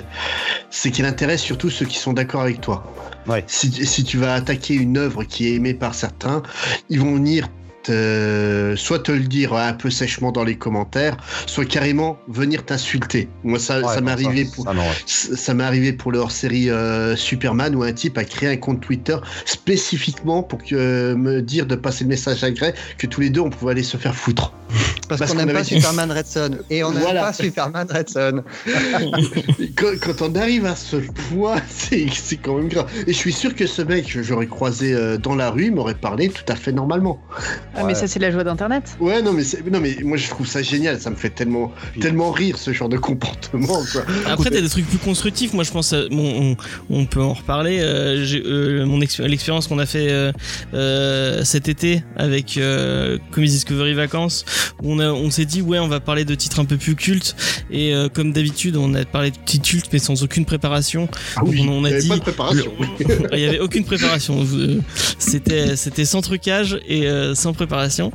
c'est 0.71 0.91
qu'il 0.91 1.05
intéresse 1.05 1.43
surtout 1.43 1.71
ceux 1.71 1.87
qui 1.87 1.99
sont 1.99 2.13
d'accord 2.13 2.43
avec 2.43 2.61
toi. 2.61 2.93
Ouais. 3.27 3.45
Si, 3.47 3.71
si 3.87 4.05
tu 4.05 4.19
vas 4.19 4.35
attaquer 4.35 4.75
une 4.75 4.97
œuvre 4.97 5.25
qui 5.25 5.49
est 5.49 5.55
aimée 5.55 5.75
par 5.75 5.95
certains, 5.95 6.43
ils 6.89 7.01
vont 7.01 7.15
venir 7.15 7.49
te- 7.93 8.74
soit 8.77 8.98
te 9.01 9.12
le 9.12 9.20
dire 9.20 9.55
un 9.55 9.73
peu 9.73 9.90
sèchement 9.90 10.31
dans 10.32 10.44
les 10.44 10.56
commentaires, 10.56 11.16
soit 11.47 11.65
carrément 11.65 12.19
venir 12.28 12.65
t'insulter. 12.65 13.28
Moi, 13.44 13.59
ça, 13.59 13.81
Ouais, 13.81 13.94
ça 13.94 14.01
m'est 14.01 14.10
arrivé 14.10 14.44
pour, 14.55 14.65
ça, 14.65 14.74
non, 14.74 14.82
ouais. 14.82 14.89
ça 15.06 15.36
ça 15.36 15.55
m'est 15.55 15.65
arrivé 15.65 15.93
pour 15.93 16.12
le 16.12 16.19
hors-série 16.19 16.69
euh, 16.70 17.16
Superman 17.16 17.74
où 17.74 17.82
un 17.82 17.93
type 17.93 18.19
a 18.19 18.24
créé 18.24 18.48
un 18.51 18.56
compte 18.56 18.81
Twitter 18.81 19.16
spécifiquement 19.44 20.43
pour 20.43 20.62
que, 20.62 21.15
me 21.15 21.40
dire 21.43 21.66
de 21.66 21.74
passer 21.77 22.05
le 22.05 22.09
message 22.09 22.44
à 22.44 22.51
Grey 22.51 22.74
que 22.98 23.06
tous 23.06 23.20
les 23.20 23.31
deux 23.31 23.40
on 23.40 23.51
pouvait 23.51 23.73
aller 23.73 23.82
se 23.82 23.97
faire 23.97 24.15
foutre. 24.15 24.52
Parce, 25.09 25.20
Parce 25.20 25.32
qu'on 25.32 25.39
n'aime 25.39 25.52
pas 25.55 25.62
dit- 25.62 25.77
Superman 25.77 26.12
Red 26.12 26.27
Son. 26.27 26.51
Et 26.70 26.85
on 26.85 26.90
n'aime 26.93 27.01
Voilà. 27.01 27.23
pas 27.23 27.32
Superman 27.32 27.86
Red 27.90 28.10
Son. 28.10 28.43
quand, 29.77 29.93
quand 30.02 30.23
on 30.23 30.35
arrive 30.35 30.66
à 30.66 30.77
ce 30.77 30.97
point, 31.31 31.56
c'est 31.70 32.36
quand 32.43 32.56
même 32.56 32.69
grave. 32.69 32.90
Et 33.06 33.12
je 33.12 33.16
suis 33.16 33.32
sûr 33.32 33.55
que 33.55 33.66
ce 33.66 33.81
mec, 33.81 34.12
que 34.12 34.23
j'aurais 34.23 34.47
croisé 34.47 34.93
euh, 34.93 35.16
dans 35.16 35.35
la 35.35 35.51
rue, 35.51 35.66
il 35.66 35.74
m'aurait 35.74 35.94
parlé 35.94 36.28
tout 36.28 36.44
à 36.48 36.56
fait 36.56 36.73
normalement. 36.73 37.19
Ah, 37.81 37.85
mais 37.85 37.95
ça, 37.95 38.07
c'est 38.07 38.19
la 38.19 38.31
joie 38.31 38.45
d'Internet. 38.45 38.97
Ouais, 39.01 39.23
non 39.23 39.33
mais, 39.33 39.43
non, 39.71 39.81
mais 39.81 39.97
moi 40.03 40.17
je 40.17 40.29
trouve 40.29 40.47
ça 40.47 40.63
génial, 40.63 41.01
ça 41.01 41.11
me 41.11 41.17
fait 41.17 41.31
tellement, 41.31 41.73
tellement 42.01 42.31
rire 42.31 42.59
ce 42.59 42.73
genre 42.73 42.89
de 42.89 42.97
comportement. 42.99 43.83
Quoi. 43.93 44.03
Après, 44.27 44.51
t'as 44.51 44.61
des 44.61 44.69
trucs 44.69 44.87
plus 44.89 44.99
constructifs. 44.99 45.53
Moi, 45.55 45.65
je 45.65 45.71
pense, 45.71 45.93
à- 45.93 46.09
bon, 46.09 46.57
on, 46.91 46.97
on 47.01 47.07
peut 47.07 47.23
en 47.23 47.33
reparler. 47.35 47.81
Euh, 47.81 48.25
j'ai- 48.25 48.43
euh, 48.45 48.85
mon 48.87 49.01
ex- 49.01 49.21
l'expérience 49.21 49.67
qu'on 49.69 49.79
a 49.79 49.87
fait 49.87 50.09
euh, 50.11 50.33
euh, 50.75 51.45
cet 51.45 51.69
été 51.69 52.03
avec 52.17 52.57
euh, 52.59 53.19
Comics 53.31 53.51
Discovery 53.51 53.95
Vacances, 53.95 54.45
où 54.83 54.93
on 54.93 54.99
on, 54.99 55.01
a- 55.01 55.11
on 55.13 55.31
s'est 55.31 55.45
dit 55.45 55.63
ouais, 55.63 55.79
on 55.79 55.87
va 55.89 56.01
parler 56.01 56.25
de 56.25 56.35
titres 56.35 56.59
un 56.61 56.65
peu 56.65 56.77
plus 56.77 56.97
cultes. 56.97 57.37
Et 57.71 57.95
euh, 57.95 58.09
comme 58.09 58.33
d'habitude, 58.33 58.77
on 58.77 58.95
a 58.95 59.05
parlé 59.05 59.31
de 59.31 59.37
titres 59.45 59.69
cultes, 59.69 59.89
mais 59.93 59.99
sans 60.01 60.23
aucune 60.25 60.45
préparation. 60.45 61.09
Ah 61.37 61.43
oui, 61.47 61.65
on, 61.67 61.69
on 61.73 61.85
a 61.85 61.91
il 61.91 61.93
y 61.93 61.95
avait 61.95 62.03
dit 62.03 62.09
pas 62.09 62.17
de 62.17 62.21
préparation. 62.23 62.73
il 63.33 63.39
y 63.39 63.45
avait 63.47 63.61
aucune 63.61 63.85
préparation. 63.85 64.45
C'était 65.19 65.77
c'était 65.77 66.05
sans 66.05 66.21
trucage 66.21 66.81
et 66.89 67.07
euh, 67.07 67.35
sans 67.35 67.53
préparation, 67.59 68.10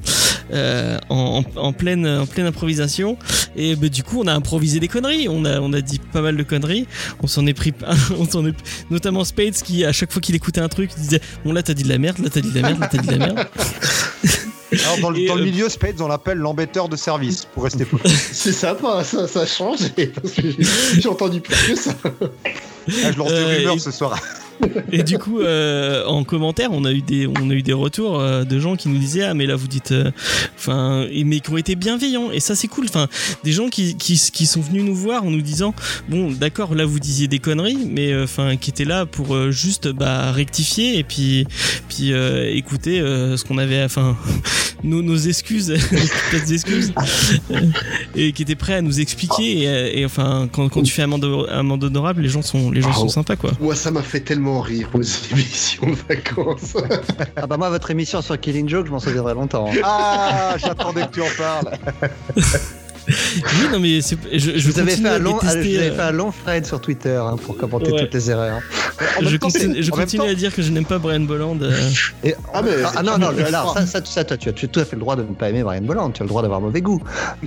euh, 0.51 0.97
en, 1.09 1.43
en, 1.55 1.59
en 1.61 1.73
pleine 1.73 2.07
en 2.07 2.25
pleine 2.25 2.47
improvisation. 2.47 3.17
Et 3.55 3.75
bah, 3.75 3.89
du 3.89 4.01
coup, 4.03 4.19
on 4.21 4.27
a 4.27 4.33
improvisé 4.33 4.79
des 4.79 4.87
conneries. 4.87 5.27
On 5.29 5.45
a 5.45 5.59
on 5.59 5.71
a 5.73 5.81
dit 5.81 5.99
pas 5.99 6.21
mal 6.21 6.35
de 6.35 6.43
conneries. 6.43 6.87
On 7.21 7.27
s'en 7.27 7.45
est 7.45 7.53
pris, 7.53 7.73
on 8.17 8.25
s'en 8.27 8.45
est 8.47 8.55
notamment 8.89 9.23
Spades 9.23 9.53
qui 9.53 9.85
à 9.85 9.91
chaque 9.91 10.11
fois 10.11 10.21
qu'il 10.21 10.33
écoutait 10.35 10.61
un 10.61 10.69
truc 10.69 10.89
disait 10.97 11.21
bon 11.45 11.53
là 11.53 11.61
t'as 11.61 11.73
dit 11.75 11.83
de 11.83 11.89
la 11.89 11.97
merde, 11.99 12.17
là 12.19 12.29
t'as 12.31 12.41
dit 12.41 12.49
de 12.51 12.55
la 12.55 12.61
merde, 12.69 12.79
là 12.79 12.87
t'as 12.91 12.97
dit 12.97 13.07
de 13.07 13.11
la 13.11 13.17
merde. 13.19 13.47
Alors, 14.73 14.97
dans, 15.01 15.09
le- 15.11 15.29
euh, 15.29 15.43
milieu, 15.45 15.69
Spades, 15.69 16.01
on 16.01 16.07
l'appelle 16.07 16.39
l'embêteur 16.39 16.89
de 16.89 16.95
service, 16.95 17.45
pour 17.53 17.63
rester 17.65 17.85
poli. 17.85 18.01
C'est 18.31 18.51
sympa, 18.51 19.03
ça, 19.03 19.27
ça 19.27 19.41
a 19.41 19.45
changé. 19.45 19.89
Parce 20.15 20.33
que 20.33 20.41
j'ai- 20.97 21.07
entendu 21.07 21.41
plus 21.41 21.55
que 21.67 21.75
ça. 21.75 21.93
Ah, 22.03 23.11
je 23.11 23.17
lance 23.19 23.29
Euh, 23.31 23.49
des 23.49 23.57
rumeurs 23.59 23.75
et- 23.75 23.79
ce 23.79 23.91
soir. 23.91 24.19
Et 24.91 25.03
du 25.03 25.18
coup, 25.18 25.40
euh, 25.40 26.06
en 26.06 26.23
commentaire, 26.23 26.69
on 26.72 26.85
a 26.85 26.91
eu 26.91 27.02
des, 27.02 27.27
on 27.27 27.49
a 27.49 27.53
eu 27.53 27.61
des 27.61 27.73
retours 27.73 28.19
euh, 28.19 28.44
de 28.44 28.60
gens 28.60 28.76
qui 28.76 28.90
nous 28.90 28.98
disaient 28.98 29.23
ah 29.23 29.34
mais 29.34 29.45
là 29.45 29.56
vous 29.56 29.68
dites, 29.68 29.91
euh, 29.91 30.11
enfin, 30.56 31.07
mais 31.26 31.40
qui 31.40 31.49
ont 31.52 31.57
été 31.57 31.76
bienveillants 31.76 32.31
et 32.31 32.40
ça 32.40 32.56
c'est 32.56 32.68
cool. 32.68 32.85
Enfin, 32.85 33.07
des 33.44 33.52
gens 33.52 33.69
qui, 33.69 33.95
qui, 33.95 34.19
qui 34.31 34.45
sont 34.45 34.61
venus 34.61 34.84
nous 34.84 34.95
voir 34.95 35.23
en 35.23 35.31
nous 35.31 35.41
disant 35.41 35.73
bon 36.10 36.31
d'accord 36.31 36.76
là 36.76 36.85
vous 36.85 36.99
disiez 36.99 37.27
des 37.27 37.40
conneries, 37.40 37.88
mais 37.90 38.15
enfin 38.22 38.56
qui 38.57 38.69
étaient 38.69 38.85
là 38.85 39.06
pour 39.06 39.52
juste 39.52 39.88
bah 39.90 40.31
rectifier 40.31 40.98
et 40.98 41.03
puis 41.03 41.45
puis 41.90 42.11
écouter 42.11 42.99
ce 42.99 43.44
qu'on 43.44 43.57
avait, 43.57 43.84
enfin 43.84 44.18
nos, 44.84 45.01
nos 45.01 45.18
excuses, 45.18 45.72
excuses, 46.34 46.93
euh, 47.51 47.61
et 48.15 48.31
qui 48.34 48.41
étaient 48.41 48.55
prêts 48.55 48.76
à 48.76 48.81
nous 48.81 48.99
expliquer 48.99 49.64
et, 49.64 49.99
et, 50.01 50.05
enfin 50.05 50.47
quand, 50.51 50.69
quand 50.69 50.84
tu 50.84 50.91
fais 50.91 51.03
amende, 51.03 51.47
amende 51.49 51.84
honorable, 51.84 52.22
les 52.22 52.30
gens 52.30 52.41
sont 52.41 52.72
les 52.72 52.81
gens 52.81 52.89
Ah, 52.91 52.95
sont 52.95 53.05
oh. 53.05 53.10
sympas 53.10 53.35
quoi. 53.35 53.51
Moi, 53.60 53.76
ça 53.76 53.91
m'a 53.91 54.01
fait 54.01 54.19
tellement 54.19 54.61
rire 54.61 54.89
aux 54.93 55.01
émissions 55.31 55.88
de 55.88 55.97
vacances. 56.07 56.76
Ah 57.35 57.47
bah 57.47 57.57
moi, 57.57 57.69
votre 57.69 57.89
émission 57.91 58.22
sur 58.22 58.39
Killing 58.39 58.68
Joke, 58.68 58.88
je 58.88 58.91
m'en 58.91 58.99
souviendrai 58.99 59.34
longtemps. 59.34 59.69
Ah, 59.84 60.55
j'attendais 60.57 61.03
que 61.07 61.14
tu 61.14 61.22
en 61.22 61.27
parles. 61.38 61.72
Oui, 63.07 63.67
non, 63.71 63.80
mais 63.80 64.01
c'est- 64.01 64.17
je, 64.31 64.57
je 64.57 64.69
vous 64.69 64.80
avais 64.80 64.95
fait 64.95 65.07
à 65.07 65.13
un 65.15 65.19
long, 65.19 65.38
ah, 65.41 65.49
avais 65.49 65.77
euh, 65.77 65.95
fait 65.95 66.01
un 66.01 66.11
long 66.11 66.31
thread 66.43 66.65
sur 66.65 66.80
Twitter 66.80 67.15
hein, 67.21 67.35
pour 67.43 67.57
commenter 67.57 67.91
Ouais. 67.91 68.01
toutes 68.01 68.13
les 68.13 68.30
erreurs. 68.31 68.59
En 69.19 69.25
je 69.27 69.38
temps, 69.38 69.47
continue, 69.47 69.84
je 69.84 69.91
en 69.91 69.95
même 69.97 70.05
continue 70.05 70.21
temps- 70.23 70.30
à 70.30 70.34
dire 70.34 70.53
que 70.55 70.61
je 70.61 70.71
n'aime 70.71 70.85
pas 70.85 70.99
Brian 70.99 71.19
Bolland. 71.21 71.57
euh, 71.61 71.71
Et- 72.23 72.35
Ah, 72.53 72.61
mais- 72.61 72.71
ah, 72.95 73.03
non, 73.03 73.17
non, 73.17 73.27
alors, 73.45 73.73
ça, 73.73 73.85
ça, 73.85 74.01
ça, 74.05 74.23
toi, 74.23 74.38
tu 74.38 74.49
as, 74.49 74.53
tu 74.53 74.67
tout 74.69 74.80
à 74.80 74.85
fait 74.85 74.95
le 74.95 75.01
droit 75.01 75.15
de 75.15 75.23
ne 75.23 75.34
pas 75.34 75.49
aimer 75.49 75.63
Brian 75.63 75.81
Bolland, 75.81 76.11
tu 76.11 76.21
as 76.21 76.25
le 76.25 76.30
droit 76.30 76.41
d'avoir 76.41 76.61
mauvais 76.61 76.81
goût. 76.81 77.01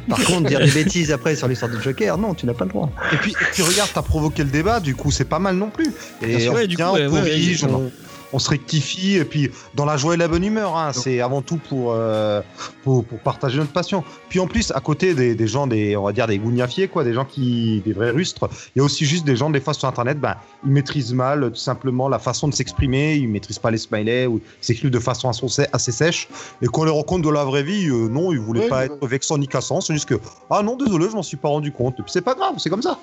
Par 0.09 0.23
contre, 0.25 0.49
dire 0.49 0.61
des 0.61 0.71
bêtises 0.71 1.11
après 1.13 1.37
sur 1.37 1.49
l'histoire 1.49 1.71
du 1.71 1.81
Joker, 1.83 2.19
non, 2.19 2.35
tu 2.35 2.45
n'as 2.47 2.55
pas 2.55 2.65
le 2.65 2.71
droit. 2.71 2.91
Et 3.13 3.17
puis, 3.17 3.33
et 3.33 3.45
puis 3.53 3.63
regarde, 3.63 3.91
t'as 3.95 4.03
provoqué 4.03 4.45
le 4.45 4.51
débat, 4.51 4.81
du 4.81 4.95
coup, 4.95 5.11
c'est 5.11 5.25
pas 5.25 5.39
mal 5.39 5.57
non 5.57 5.71
plus. 5.71 5.93
Et 6.23 6.49
on 6.49 6.55
Ouais, 6.55 6.67
du 6.67 6.77
coup, 6.77 6.83
ouais, 6.83 7.07
on 7.07 7.13
ouais, 7.13 7.21
corrige, 7.21 7.63
ouais, 7.65 7.71
on, 7.73 7.91
on 8.33 8.39
se 8.39 8.51
rectifie, 8.51 9.17
et 9.17 9.25
puis 9.25 9.51
dans 9.75 9.85
la 9.85 9.97
joie 9.97 10.15
et 10.15 10.17
la 10.17 10.29
bonne 10.29 10.45
humeur, 10.45 10.77
hein, 10.77 10.93
c'est 10.93 11.21
avant 11.21 11.43
tout 11.43 11.57
pour, 11.57 11.93
euh, 11.93 12.43
pour, 12.83 13.05
pour 13.05 13.19
partager 13.21 13.59
notre 13.59 13.73
passion. 13.73 14.05
Puis 14.29 14.41
en 14.41 14.47
plus, 14.47 14.73
à 14.73 14.81
côté 14.81 15.15
des, 15.15 15.35
des 15.35 15.47
gens, 15.47 15.67
des, 15.67 15.97
on 15.97 16.05
va 16.05 16.13
dire 16.13 16.27
des 16.27 16.39
gougnafiers, 16.39 16.89
quoi, 16.89 17.05
des 17.05 17.15
gens 17.15 17.25
qui, 17.25 17.83
des 17.85 17.93
vrais 17.93 18.11
rustres, 18.11 18.49
il 18.75 18.79
y 18.79 18.83
a 18.83 18.85
aussi 18.85 19.05
juste 19.05 19.25
des 19.25 19.37
gens, 19.37 19.51
des 19.51 19.61
fois 19.61 19.75
sur 19.75 19.89
Internet, 19.89 20.21
ben, 20.21 20.35
ils 20.65 20.71
maîtrisent 20.71 21.15
mal 21.15 21.51
tout 21.51 21.57
simplement 21.57 22.09
la 22.09 22.19
façon 22.19 22.49
de 22.49 22.55
s'exprimer, 22.55 23.15
ils 23.15 23.29
maîtrisent 23.29 23.59
pas 23.59 23.71
les 23.71 23.79
smileys, 23.79 24.27
ou 24.27 24.39
ils 24.39 24.65
s'expriment 24.65 24.91
de 24.91 24.99
façon 24.99 25.29
assez, 25.29 25.67
assez 25.73 25.93
sèche, 25.93 26.29
et 26.63 26.67
qu'on 26.67 26.85
les 26.85 26.91
rencontre 26.91 27.23
de 27.23 27.33
la 27.33 27.45
vraie 27.45 27.63
vie, 27.63 27.89
euh, 27.89 28.09
non, 28.09 28.33
ils 28.33 28.41
voulaient 28.41 28.69
pas 28.69 28.87
être 28.87 29.07
vexants 29.07 29.39
ni 29.39 29.49
cassants, 29.49 29.81
c'est 29.81 29.95
juste 29.95 30.09
que, 30.09 30.21
ah 30.51 30.63
non, 30.63 30.77
désolé, 30.77 31.09
je 31.11 31.15
m'en 31.15 31.23
suis 31.23 31.37
pas 31.37 31.49
rendu 31.49 31.73
compte. 31.73 31.95
Et 31.99 32.03
puis 32.03 32.13
c'est 32.13 32.21
pas 32.21 32.35
grave, 32.35 32.55
c'est 32.59 32.71
comme 32.71 32.83
ça. 32.83 32.99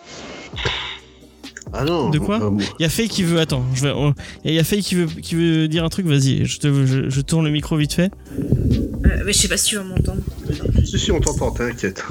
Ah 1.74 1.86
non. 1.86 2.10
De 2.10 2.20
quoi 2.20 2.52
Il 2.80 2.84
y 2.84 2.86
a 2.86 2.90
Faye 2.90 3.10
qui 3.10 3.24
veut. 3.24 3.40
Attends, 3.40 3.66
je 3.74 3.84
vais. 3.84 3.94
Il 4.46 4.54
y 4.54 4.60
a 4.60 4.64
Faye 4.64 4.82
qui 4.82 4.96
veut, 4.96 5.08
qui 5.08 5.36
veut 5.36 5.68
dire 5.68 5.84
un 5.84 5.90
truc. 5.90 6.06
Vas-y, 6.06 6.46
je, 6.46 6.60
te, 6.60 6.86
je, 6.86 7.10
je 7.10 7.22
tourne 7.22 7.46
le 7.46 7.52
micro 7.52 7.76
vite 7.78 7.94
fait. 7.94 8.12
Euh, 9.06 9.24
mais 9.26 9.34
je 9.34 9.40
sais 9.40 9.48
pas 9.48 9.58
si 9.58 9.70
tu 9.70 9.76
vas 9.76 9.84
m'entendre. 9.84 10.22
Si, 10.86 11.00
si, 11.00 11.12
on 11.12 11.20
t'entend, 11.20 11.52
t'inquiète. 11.52 12.04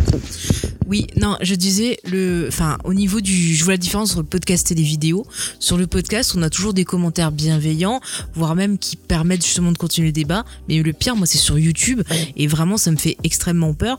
Oui, 0.92 1.06
non, 1.16 1.38
je 1.40 1.54
disais 1.54 1.96
le, 2.04 2.44
enfin, 2.48 2.76
au 2.84 2.92
niveau 2.92 3.22
du, 3.22 3.54
je 3.54 3.64
vois 3.64 3.72
la 3.72 3.78
différence 3.78 4.10
entre 4.10 4.20
le 4.20 4.26
podcast 4.26 4.70
et 4.72 4.74
les 4.74 4.82
vidéos. 4.82 5.26
Sur 5.58 5.78
le 5.78 5.86
podcast, 5.86 6.34
on 6.36 6.42
a 6.42 6.50
toujours 6.50 6.74
des 6.74 6.84
commentaires 6.84 7.32
bienveillants, 7.32 8.02
voire 8.34 8.54
même 8.54 8.76
qui 8.76 8.96
permettent 8.96 9.42
justement 9.42 9.72
de 9.72 9.78
continuer 9.78 10.08
le 10.08 10.12
débat. 10.12 10.44
Mais 10.68 10.82
le 10.82 10.92
pire, 10.92 11.16
moi, 11.16 11.26
c'est 11.26 11.38
sur 11.38 11.58
YouTube, 11.58 12.02
et 12.36 12.46
vraiment, 12.46 12.76
ça 12.76 12.90
me 12.90 12.98
fait 12.98 13.16
extrêmement 13.24 13.72
peur. 13.72 13.98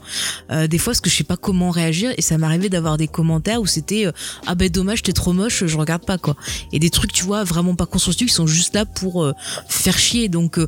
Euh, 0.51 0.67
des 0.67 0.77
fois, 0.77 0.91
parce 0.91 1.01
que 1.01 1.09
je 1.09 1.15
sais 1.15 1.23
pas 1.23 1.35
comment 1.35 1.71
réagir, 1.71 2.13
et 2.15 2.21
ça 2.21 2.37
m'arrivait 2.37 2.69
d'avoir 2.69 2.97
des 2.97 3.07
commentaires 3.07 3.59
où 3.59 3.65
c'était, 3.65 4.05
euh, 4.05 4.11
ah 4.45 4.53
ben 4.53 4.69
dommage, 4.69 5.01
t'es 5.01 5.13
trop 5.13 5.33
moche, 5.33 5.65
je 5.65 5.77
regarde 5.79 6.05
pas 6.05 6.19
quoi. 6.19 6.35
Et 6.73 6.77
des 6.77 6.91
trucs, 6.91 7.11
tu 7.11 7.23
vois, 7.23 7.43
vraiment 7.43 7.73
pas 7.73 7.87
constructifs, 7.87 8.27
qui 8.27 8.35
sont 8.35 8.45
juste 8.45 8.75
là 8.75 8.85
pour 8.85 9.23
euh, 9.23 9.33
faire 9.67 9.97
chier. 9.97 10.29
Donc, 10.29 10.59
euh, 10.59 10.67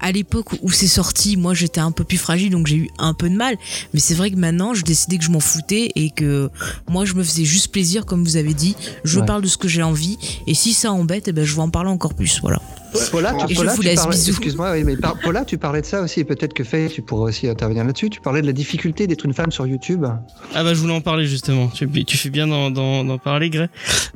à 0.00 0.12
l'époque 0.12 0.52
où 0.62 0.70
c'est 0.70 0.86
sorti, 0.86 1.36
moi, 1.36 1.52
j'étais 1.52 1.80
un 1.80 1.90
peu 1.90 2.04
plus 2.04 2.18
fragile, 2.18 2.50
donc 2.50 2.68
j'ai 2.68 2.76
eu 2.76 2.90
un 3.00 3.12
peu 3.12 3.28
de 3.28 3.34
mal. 3.34 3.56
Mais 3.92 3.98
c'est 3.98 4.14
vrai 4.14 4.30
que 4.30 4.36
maintenant, 4.36 4.72
je 4.72 4.84
décidais 4.84 5.18
que 5.18 5.24
je 5.24 5.30
m'en 5.30 5.40
et 5.72 6.10
que 6.10 6.50
moi, 6.88 7.04
je 7.04 7.14
me 7.14 7.22
faisais 7.22 7.44
juste 7.44 7.68
plaisir, 7.72 8.06
comme 8.06 8.24
vous 8.24 8.36
avez 8.36 8.54
dit. 8.54 8.76
Je 9.04 9.20
Ouais. 9.20 9.26
parle 9.26 9.42
de 9.42 9.48
ce 9.48 9.56
que 9.56 9.68
j'ai 9.68 9.82
envie. 9.82 10.18
Et 10.46 10.54
si 10.54 10.72
ça 10.74 10.92
embête, 10.92 11.28
eh 11.28 11.32
ben, 11.32 11.44
je 11.44 11.54
vais 11.54 11.62
en 11.62 11.70
parler 11.70 11.90
encore 11.90 12.14
plus. 12.14 12.40
Voilà. 12.40 12.60
Paula, 13.10 13.34
tu, 13.46 13.54
je 13.54 13.58
Paula, 13.58 13.74
vous 13.74 13.82
tu 13.82 13.88
laisse, 13.88 14.00
parlais, 14.00 14.16
bisous. 14.16 14.30
excuse-moi, 14.30 14.72
oui, 14.72 14.84
mais 14.84 14.96
par- 14.96 15.18
Paula, 15.18 15.44
tu 15.44 15.58
parlais 15.58 15.80
de 15.80 15.86
ça 15.86 16.02
aussi, 16.02 16.20
et 16.20 16.24
peut-être 16.24 16.52
que 16.54 16.64
Faye, 16.64 16.88
tu 16.88 17.02
pourrais 17.02 17.30
aussi 17.30 17.48
intervenir 17.48 17.84
là-dessus. 17.84 18.10
Tu 18.10 18.20
parlais 18.20 18.40
de 18.42 18.46
la 18.46 18.52
difficulté 18.52 19.06
d'être 19.06 19.24
une 19.24 19.34
femme 19.34 19.50
sur 19.50 19.66
YouTube. 19.66 20.04
Ah 20.54 20.62
bah 20.64 20.74
je 20.74 20.80
voulais 20.80 20.94
en 20.94 21.00
parler 21.00 21.26
justement. 21.26 21.68
Tu, 21.68 21.88
tu 22.04 22.16
fais 22.16 22.30
bien 22.30 22.46
d'en, 22.46 23.18
parler, 23.18 23.50
Grey. 23.50 23.68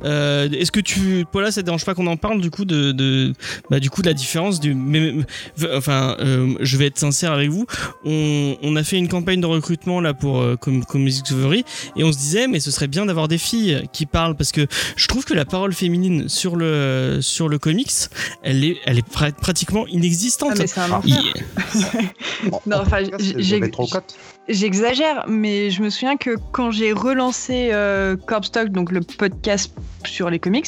Euh, 0.03 0.49
est-ce 0.51 0.71
que 0.71 0.79
tu, 0.79 1.25
Paula, 1.31 1.51
ça 1.51 1.61
te 1.61 1.65
dérange 1.65 1.85
pas 1.85 1.93
qu'on 1.93 2.07
en 2.07 2.17
parle 2.17 2.41
du 2.41 2.49
coup 2.51 2.65
de, 2.65 2.91
de, 2.91 3.33
bah 3.69 3.79
du 3.79 3.89
coup 3.89 4.01
de 4.01 4.07
la 4.07 4.13
différence 4.13 4.59
du, 4.59 4.73
mais, 4.73 5.11
mais- 5.59 5.67
enfin, 5.75 6.15
euh, 6.19 6.53
je 6.61 6.77
vais 6.77 6.85
être 6.87 6.97
sincère 6.97 7.31
avec 7.31 7.49
vous. 7.49 7.65
On, 8.05 8.55
on 8.61 8.75
a 8.75 8.83
fait 8.83 8.97
une 8.97 9.07
campagne 9.07 9.41
de 9.41 9.45
recrutement 9.45 9.99
là 10.01 10.13
pour 10.13 10.39
euh, 10.41 10.55
comme 10.55 10.85
comme 10.85 11.05
Discovery 11.05 11.63
et 11.97 12.03
on 12.03 12.11
se 12.11 12.17
disait 12.17 12.47
mais 12.47 12.59
ce 12.59 12.71
serait 12.71 12.87
bien 12.87 13.05
d'avoir 13.05 13.27
des 13.27 13.37
filles 13.37 13.83
qui 13.93 14.05
parlent 14.05 14.35
parce 14.35 14.51
que 14.51 14.65
je 14.95 15.07
trouve 15.07 15.25
que 15.25 15.33
la 15.33 15.45
parole 15.45 15.73
féminine 15.73 16.29
sur 16.29 16.55
le 16.55 17.19
sur 17.21 17.49
le 17.49 17.57
comics, 17.59 17.91
elle 18.43 18.63
est 18.63 18.68
elle 18.85 18.97
est 18.99 19.07
pra- 19.07 19.31
pratiquement 19.31 19.85
inexistante. 19.87 20.51
Ah, 20.53 20.55
mais 20.57 20.67
c'est 20.67 20.79
un 20.79 20.91
enfer. 20.91 21.21
Il- 21.73 22.49
Non, 22.65 22.77
enfin. 22.81 23.03
J'exagère, 24.47 25.25
mais 25.27 25.69
je 25.69 25.81
me 25.83 25.89
souviens 25.89 26.17
que 26.17 26.35
quand 26.51 26.71
j'ai 26.71 26.91
relancé 26.91 27.69
euh, 27.71 28.15
Corpstock, 28.17 28.69
donc 28.69 28.91
le 28.91 29.01
podcast 29.01 29.71
sur 30.05 30.29
les 30.29 30.39
comics, 30.39 30.67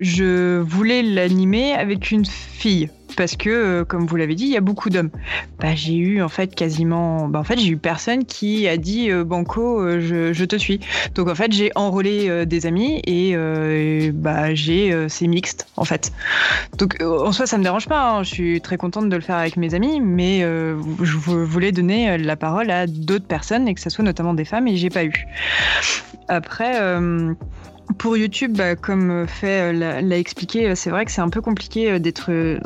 je 0.00 0.58
voulais 0.60 1.02
l'animer 1.02 1.72
avec 1.72 2.10
une 2.10 2.24
fille. 2.24 2.90
Parce 3.16 3.36
que, 3.36 3.48
euh, 3.48 3.84
comme 3.84 4.06
vous 4.06 4.16
l'avez 4.16 4.34
dit, 4.34 4.44
il 4.44 4.50
y 4.50 4.56
a 4.56 4.60
beaucoup 4.60 4.90
d'hommes. 4.90 5.10
Bah, 5.60 5.74
j'ai 5.76 5.94
eu 5.94 6.20
en 6.20 6.28
fait 6.28 6.52
quasiment. 6.52 7.28
Bah, 7.28 7.38
en 7.38 7.44
fait, 7.44 7.58
j'ai 7.60 7.68
eu 7.68 7.76
personne 7.76 8.24
qui 8.24 8.66
a 8.66 8.76
dit 8.76 9.08
euh, 9.10 9.22
Banco, 9.22 9.80
euh, 9.80 10.32
je, 10.32 10.44
te 10.44 10.56
suis. 10.56 10.80
Donc 11.14 11.28
en 11.28 11.34
fait, 11.36 11.52
j'ai 11.52 11.70
enrôlé 11.76 12.44
des 12.44 12.66
amis 12.66 13.00
et 13.06 13.36
bah, 14.12 14.52
j'ai 14.54 15.08
c'est 15.08 15.26
mixte 15.26 15.68
en 15.76 15.84
fait. 15.84 16.12
Donc 16.78 17.00
en 17.02 17.30
soi, 17.30 17.46
ça 17.46 17.56
me 17.56 17.62
dérange 17.62 17.86
pas. 17.86 18.10
hein. 18.10 18.22
Je 18.24 18.30
suis 18.30 18.60
très 18.60 18.76
contente 18.76 19.08
de 19.08 19.14
le 19.16 19.22
faire 19.22 19.36
avec 19.36 19.56
mes 19.56 19.74
amis, 19.74 20.00
mais 20.00 20.40
je 20.40 21.16
vou- 21.16 21.44
voulais 21.44 21.72
donner 21.72 22.18
la 22.18 22.36
parole 22.36 22.70
à 22.70 22.86
d'autres 22.86 23.26
personnes 23.26 23.68
et 23.68 23.74
que 23.74 23.80
ce 23.80 23.90
soit 23.90 24.04
notamment 24.04 24.34
des 24.34 24.44
femmes 24.44 24.66
et 24.66 24.76
j'ai 24.76 24.90
pas 24.90 25.04
eu. 25.04 25.26
Après. 26.28 26.80
Euh, 27.90 27.94
pour 27.98 28.16
YouTube, 28.16 28.56
bah, 28.56 28.76
comme 28.76 29.26
fait 29.26 29.72
euh, 29.72 30.00
l'a 30.00 30.18
expliqué, 30.18 30.68
euh, 30.68 30.74
c'est 30.74 30.90
vrai 30.90 31.04
que 31.04 31.12
c'est 31.12 31.20
un 31.20 31.28
peu 31.28 31.40
compliqué 31.40 31.92
euh, 31.92 31.98
d'être 31.98 32.30
euh, 32.30 32.58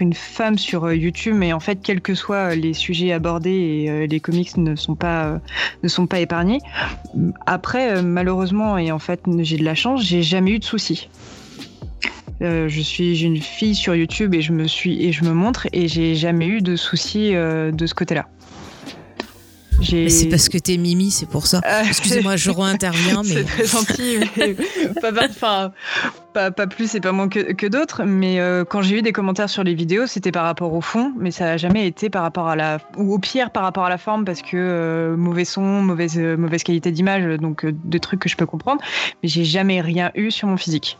une 0.00 0.14
femme 0.14 0.58
sur 0.58 0.84
euh, 0.84 0.94
YouTube, 0.94 1.34
mais 1.36 1.52
en 1.52 1.60
fait, 1.60 1.80
quels 1.82 2.00
que 2.00 2.14
soient 2.14 2.52
euh, 2.52 2.54
les 2.54 2.74
sujets 2.74 3.12
abordés 3.12 3.50
et 3.50 3.90
euh, 3.90 4.06
les 4.06 4.20
comics 4.20 4.56
ne 4.56 4.76
sont 4.76 4.94
pas 4.94 5.40
euh, 5.82 6.16
épargnés. 6.16 6.60
Après, 7.46 7.96
euh, 7.96 8.02
malheureusement, 8.02 8.78
et 8.78 8.92
en 8.92 8.98
fait, 8.98 9.20
j'ai 9.40 9.56
de 9.56 9.64
la 9.64 9.74
chance, 9.74 10.02
j'ai 10.02 10.22
jamais 10.22 10.52
eu 10.52 10.58
de 10.58 10.64
soucis. 10.64 11.08
Euh, 12.42 12.68
je 12.68 12.80
suis 12.80 13.22
une 13.22 13.40
fille 13.40 13.74
sur 13.74 13.94
YouTube 13.94 14.34
et 14.34 14.40
je 14.40 14.52
me 14.52 15.32
montre 15.32 15.68
et 15.72 15.86
j'ai 15.86 16.14
jamais 16.16 16.46
eu 16.46 16.60
de 16.60 16.74
soucis 16.74 17.34
euh, 17.34 17.70
de 17.70 17.86
ce 17.86 17.94
côté-là. 17.94 18.26
Mais 19.92 20.08
c'est 20.08 20.28
parce 20.28 20.48
que 20.48 20.58
t'es 20.58 20.76
Mimi, 20.76 21.10
c'est 21.10 21.26
pour 21.28 21.46
ça. 21.46 21.60
Ah, 21.64 21.82
Excusez-moi, 21.86 22.36
je 22.36 22.50
réinterviens, 22.56 23.22
mais 23.24 23.34
C'est 23.34 23.44
très 23.44 23.66
gentil, 23.66 24.18
mais 24.36 24.54
pas, 25.00 25.12
pas- 25.12 25.26
enfin, 25.28 25.72
pas, 26.32 26.50
pas 26.50 26.66
plus 26.66 26.94
et 26.94 27.00
pas 27.00 27.12
moins 27.12 27.28
que, 27.28 27.52
que 27.52 27.66
d'autres. 27.66 28.04
Mais 28.04 28.40
euh, 28.40 28.64
quand 28.64 28.82
j'ai 28.82 28.98
eu 28.98 29.02
des 29.02 29.12
commentaires 29.12 29.50
sur 29.50 29.64
les 29.64 29.74
vidéos, 29.74 30.06
c'était 30.06 30.32
par 30.32 30.44
rapport 30.44 30.72
au 30.72 30.80
fond, 30.80 31.12
mais 31.18 31.30
ça 31.30 31.44
n'a 31.44 31.56
jamais 31.56 31.86
été 31.86 32.10
par 32.10 32.22
rapport 32.22 32.48
à 32.48 32.56
la. 32.56 32.78
ou 32.96 33.12
au 33.14 33.18
pire 33.18 33.50
par 33.50 33.62
rapport 33.64 33.84
à 33.84 33.90
la 33.90 33.98
forme, 33.98 34.24
parce 34.24 34.42
que 34.42 34.56
euh, 34.56 35.16
mauvais 35.16 35.44
son, 35.44 35.62
mauvaise, 35.62 36.18
euh, 36.18 36.36
mauvaise 36.36 36.62
qualité 36.62 36.90
d'image, 36.92 37.24
donc 37.40 37.64
euh, 37.64 37.72
des 37.84 38.00
trucs 38.00 38.20
que 38.20 38.28
je 38.28 38.36
peux 38.36 38.46
comprendre. 38.46 38.80
Mais 39.22 39.28
j'ai 39.28 39.44
jamais 39.44 39.80
rien 39.80 40.10
eu 40.14 40.30
sur 40.30 40.48
mon 40.48 40.56
physique. 40.56 40.98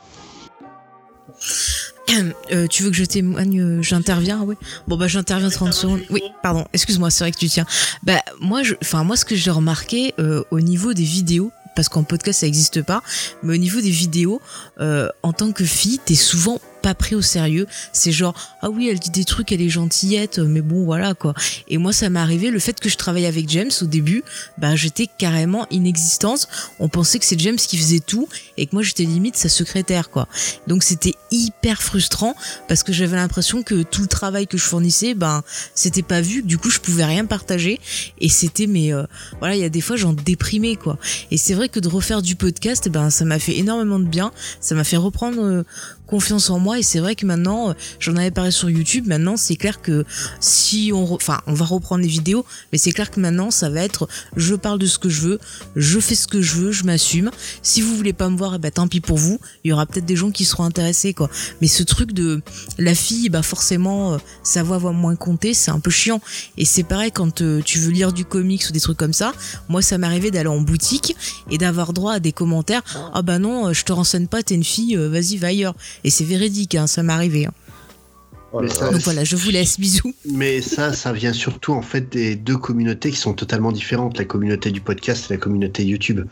Euh, 2.52 2.66
tu 2.66 2.82
veux 2.82 2.90
que 2.90 2.96
je 2.96 3.04
témoigne 3.04 3.60
euh, 3.60 3.82
J'interviens, 3.82 4.42
oui. 4.42 4.56
Bon 4.88 4.96
bah 4.96 5.08
j'interviens 5.08 5.50
30 5.50 5.72
secondes. 5.72 6.00
Oui, 6.10 6.22
pardon. 6.42 6.66
Excuse-moi, 6.72 7.10
c'est 7.10 7.24
vrai 7.24 7.32
que 7.32 7.38
tu 7.38 7.48
tiens. 7.48 7.66
Bah 8.02 8.20
moi, 8.40 8.62
je, 8.62 8.74
enfin 8.82 9.04
moi, 9.04 9.16
ce 9.16 9.24
que 9.24 9.36
j'ai 9.36 9.50
remarqué 9.50 10.14
euh, 10.18 10.42
au 10.50 10.60
niveau 10.60 10.92
des 10.94 11.04
vidéos, 11.04 11.52
parce 11.74 11.88
qu'en 11.88 12.02
podcast 12.02 12.40
ça 12.40 12.46
n'existe 12.46 12.82
pas, 12.82 13.02
mais 13.42 13.54
au 13.54 13.58
niveau 13.58 13.80
des 13.80 13.90
vidéos, 13.90 14.40
euh, 14.80 15.08
en 15.22 15.32
tant 15.32 15.52
que 15.52 15.64
fille, 15.64 15.98
t'es 16.04 16.14
souvent 16.14 16.60
pas 16.82 16.94
pris 16.94 17.14
au 17.14 17.22
sérieux. 17.22 17.66
C'est 17.92 18.12
genre 18.12 18.34
ah 18.60 18.70
oui, 18.70 18.88
elle 18.88 18.98
dit 18.98 19.10
des 19.10 19.24
trucs, 19.24 19.52
elle 19.52 19.62
est 19.62 19.68
gentillette, 19.68 20.38
mais 20.38 20.60
bon 20.60 20.84
voilà 20.84 21.14
quoi. 21.14 21.34
Et 21.68 21.78
moi 21.78 21.92
ça 21.92 22.10
m'est 22.10 22.20
arrivé 22.20 22.50
le 22.50 22.58
fait 22.58 22.78
que 22.78 22.88
je 22.88 22.96
travaillais 22.96 23.26
avec 23.26 23.48
James 23.48 23.70
au 23.80 23.86
début, 23.86 24.24
bah 24.58 24.76
j'étais 24.76 25.06
carrément 25.06 25.66
inexistence. 25.70 26.48
On 26.78 26.88
pensait 26.88 27.18
que 27.18 27.24
c'est 27.24 27.38
James 27.38 27.56
qui 27.56 27.78
faisait 27.78 28.00
tout 28.00 28.28
et 28.56 28.66
que 28.66 28.74
moi 28.74 28.82
j'étais 28.82 29.04
limite 29.04 29.36
sa 29.36 29.48
secrétaire 29.48 30.10
quoi. 30.10 30.28
Donc 30.66 30.82
c'était 30.82 31.14
hyper 31.30 31.82
frustrant 31.82 32.34
parce 32.68 32.82
que 32.82 32.92
j'avais 32.92 33.16
l'impression 33.16 33.62
que 33.62 33.82
tout 33.82 34.02
le 34.02 34.08
travail 34.08 34.46
que 34.46 34.58
je 34.58 34.64
fournissais, 34.64 35.14
ben 35.14 35.42
c'était 35.74 36.02
pas 36.02 36.20
vu. 36.20 36.42
Du 36.42 36.58
coup 36.58 36.70
je 36.70 36.80
pouvais 36.80 37.04
rien 37.04 37.24
partager 37.24 37.80
et 38.20 38.28
c'était 38.28 38.66
mais 38.66 38.92
euh, 38.92 39.04
voilà 39.38 39.54
il 39.56 39.60
y 39.60 39.64
a 39.64 39.68
des 39.68 39.80
fois 39.80 39.96
j'en 39.96 40.12
déprimais 40.12 40.76
quoi. 40.76 40.98
Et 41.30 41.36
c'est 41.36 41.54
vrai 41.54 41.68
que 41.68 41.80
de 41.80 41.88
refaire 41.88 42.22
du 42.22 42.36
podcast, 42.36 42.88
ben 42.88 43.10
ça 43.10 43.24
m'a 43.24 43.38
fait 43.38 43.56
énormément 43.56 43.98
de 43.98 44.06
bien. 44.08 44.32
Ça 44.60 44.74
m'a 44.74 44.84
fait 44.84 44.96
reprendre 44.96 45.42
euh, 45.42 45.62
confiance 46.06 46.50
en 46.50 46.58
moi. 46.58 46.78
Et 46.78 46.82
c'est 46.82 46.98
vrai 46.98 47.14
que 47.14 47.26
maintenant 47.26 47.70
euh, 47.70 47.74
j'en 47.98 48.16
avais 48.16 48.30
parlé 48.30 48.50
sur 48.50 48.70
YouTube. 48.70 49.06
Maintenant 49.06 49.36
c'est 49.36 49.56
clair 49.56 49.80
que 49.80 50.04
si 50.40 50.90
on 50.94 51.12
enfin 51.14 51.40
on 51.46 51.54
va 51.54 51.64
reprendre 51.64 52.02
les 52.02 52.08
vidéos 52.08 52.44
mais 52.72 52.78
c'est 52.78 52.92
clair 52.92 53.10
que 53.10 53.20
maintenant 53.20 53.50
ça 53.50 53.70
va 53.70 53.80
être 53.80 54.08
je 54.36 54.54
parle 54.54 54.78
de 54.78 54.86
ce 54.86 54.98
que 54.98 55.08
je 55.08 55.20
veux 55.20 55.38
je 55.76 56.00
fais 56.00 56.14
ce 56.14 56.26
que 56.26 56.42
je 56.42 56.56
veux 56.56 56.72
je 56.72 56.84
m'assume. 56.84 57.30
Si 57.62 57.80
vous 57.80 57.96
voulez 57.96 58.12
pas 58.12 58.28
me 58.28 58.36
voir 58.36 58.54
eh 58.54 58.58
ben 58.58 58.70
tant 58.70 58.88
pis 58.88 59.00
pour 59.00 59.18
vous. 59.18 59.38
Il 59.64 59.68
y 59.68 59.72
aura 59.72 59.86
peut-être 59.86 60.06
des 60.06 60.16
gens 60.16 60.30
qui 60.30 60.44
seront 60.44 60.64
intéressés 60.64 61.14
quoi. 61.14 61.30
Mais 61.60 61.68
ce 61.68 61.82
truc 61.82 62.12
de 62.12 62.42
la 62.78 62.94
fille 62.94 63.28
bah 63.28 63.42
forcément 63.42 64.14
euh, 64.14 64.18
sa 64.42 64.62
voix 64.62 64.78
va 64.78 64.92
moins 64.92 65.16
compter 65.16 65.54
c'est 65.54 65.70
un 65.70 65.80
peu 65.80 65.90
chiant. 65.90 66.20
Et 66.56 66.64
c'est 66.64 66.84
pareil 66.84 67.12
quand 67.12 67.42
euh, 67.42 67.60
tu 67.64 67.78
veux 67.78 67.90
lire 67.90 68.12
du 68.12 68.24
comics 68.24 68.64
ou 68.68 68.72
des 68.72 68.80
trucs 68.80 68.98
comme 68.98 69.12
ça. 69.12 69.32
Moi 69.68 69.82
ça 69.82 69.98
m'arrivait 69.98 70.30
d'aller 70.30 70.48
en 70.48 70.60
boutique 70.60 71.16
et 71.50 71.58
d'avoir 71.58 71.92
droit 71.92 72.14
à 72.14 72.20
des 72.20 72.32
commentaires. 72.32 72.82
Ah 73.14 73.22
bah 73.22 73.38
non 73.38 73.72
je 73.72 73.84
te 73.84 73.92
renseigne 73.92 74.26
pas 74.26 74.42
t'es 74.42 74.54
une 74.54 74.64
fille 74.64 74.96
vas-y 74.96 75.36
va 75.36 75.48
ailleurs 75.48 75.74
et 76.04 76.10
c'est 76.10 76.24
véridique 76.24 76.74
hein, 76.74 76.86
ça 76.86 77.02
m'est 77.02 77.12
arrivé 77.12 77.46
hein. 77.46 77.52
Mais 78.60 78.68
ça, 78.68 78.90
donc 78.90 79.00
voilà 79.00 79.24
je 79.24 79.34
vous 79.34 79.48
laisse 79.50 79.80
bisous 79.80 80.12
Mais 80.26 80.60
ça, 80.60 80.92
ça 80.92 81.10
vient 81.14 81.32
surtout 81.32 81.72
en 81.72 81.80
fait 81.80 82.10
des 82.12 82.36
deux 82.36 82.58
communautés 82.58 83.10
qui 83.10 83.16
sont 83.16 83.32
totalement 83.32 83.72
différentes, 83.72 84.18
la 84.18 84.26
communauté 84.26 84.70
du 84.70 84.82
podcast 84.82 85.30
et 85.30 85.34
la 85.34 85.38
communauté 85.38 85.86
YouTube. 85.86 86.26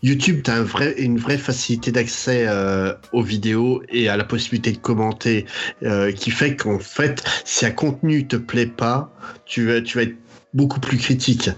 YouTube, 0.00 0.42
tu 0.44 0.50
as 0.52 0.54
un 0.54 0.62
vrai, 0.62 0.94
une 0.98 1.18
vraie 1.18 1.38
facilité 1.38 1.90
d'accès 1.90 2.44
euh, 2.46 2.94
aux 3.12 3.22
vidéos 3.22 3.82
et 3.88 4.08
à 4.08 4.16
la 4.16 4.22
possibilité 4.22 4.70
de 4.70 4.78
commenter, 4.78 5.44
euh, 5.82 6.12
qui 6.12 6.30
fait 6.30 6.54
qu'en 6.54 6.78
fait, 6.78 7.24
si 7.44 7.66
un 7.66 7.72
contenu 7.72 8.28
te 8.28 8.36
plaît 8.36 8.66
pas, 8.66 9.12
tu 9.44 9.66
vas, 9.66 9.80
tu 9.80 9.98
vas 9.98 10.04
être 10.04 10.14
beaucoup 10.54 10.78
plus 10.78 10.98
critique. 10.98 11.50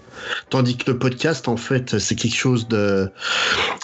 Tandis 0.48 0.78
que 0.78 0.90
le 0.90 0.98
podcast, 0.98 1.48
en 1.48 1.58
fait, 1.58 1.98
c'est 1.98 2.14
quelque 2.14 2.34
chose 2.34 2.66
de 2.68 3.10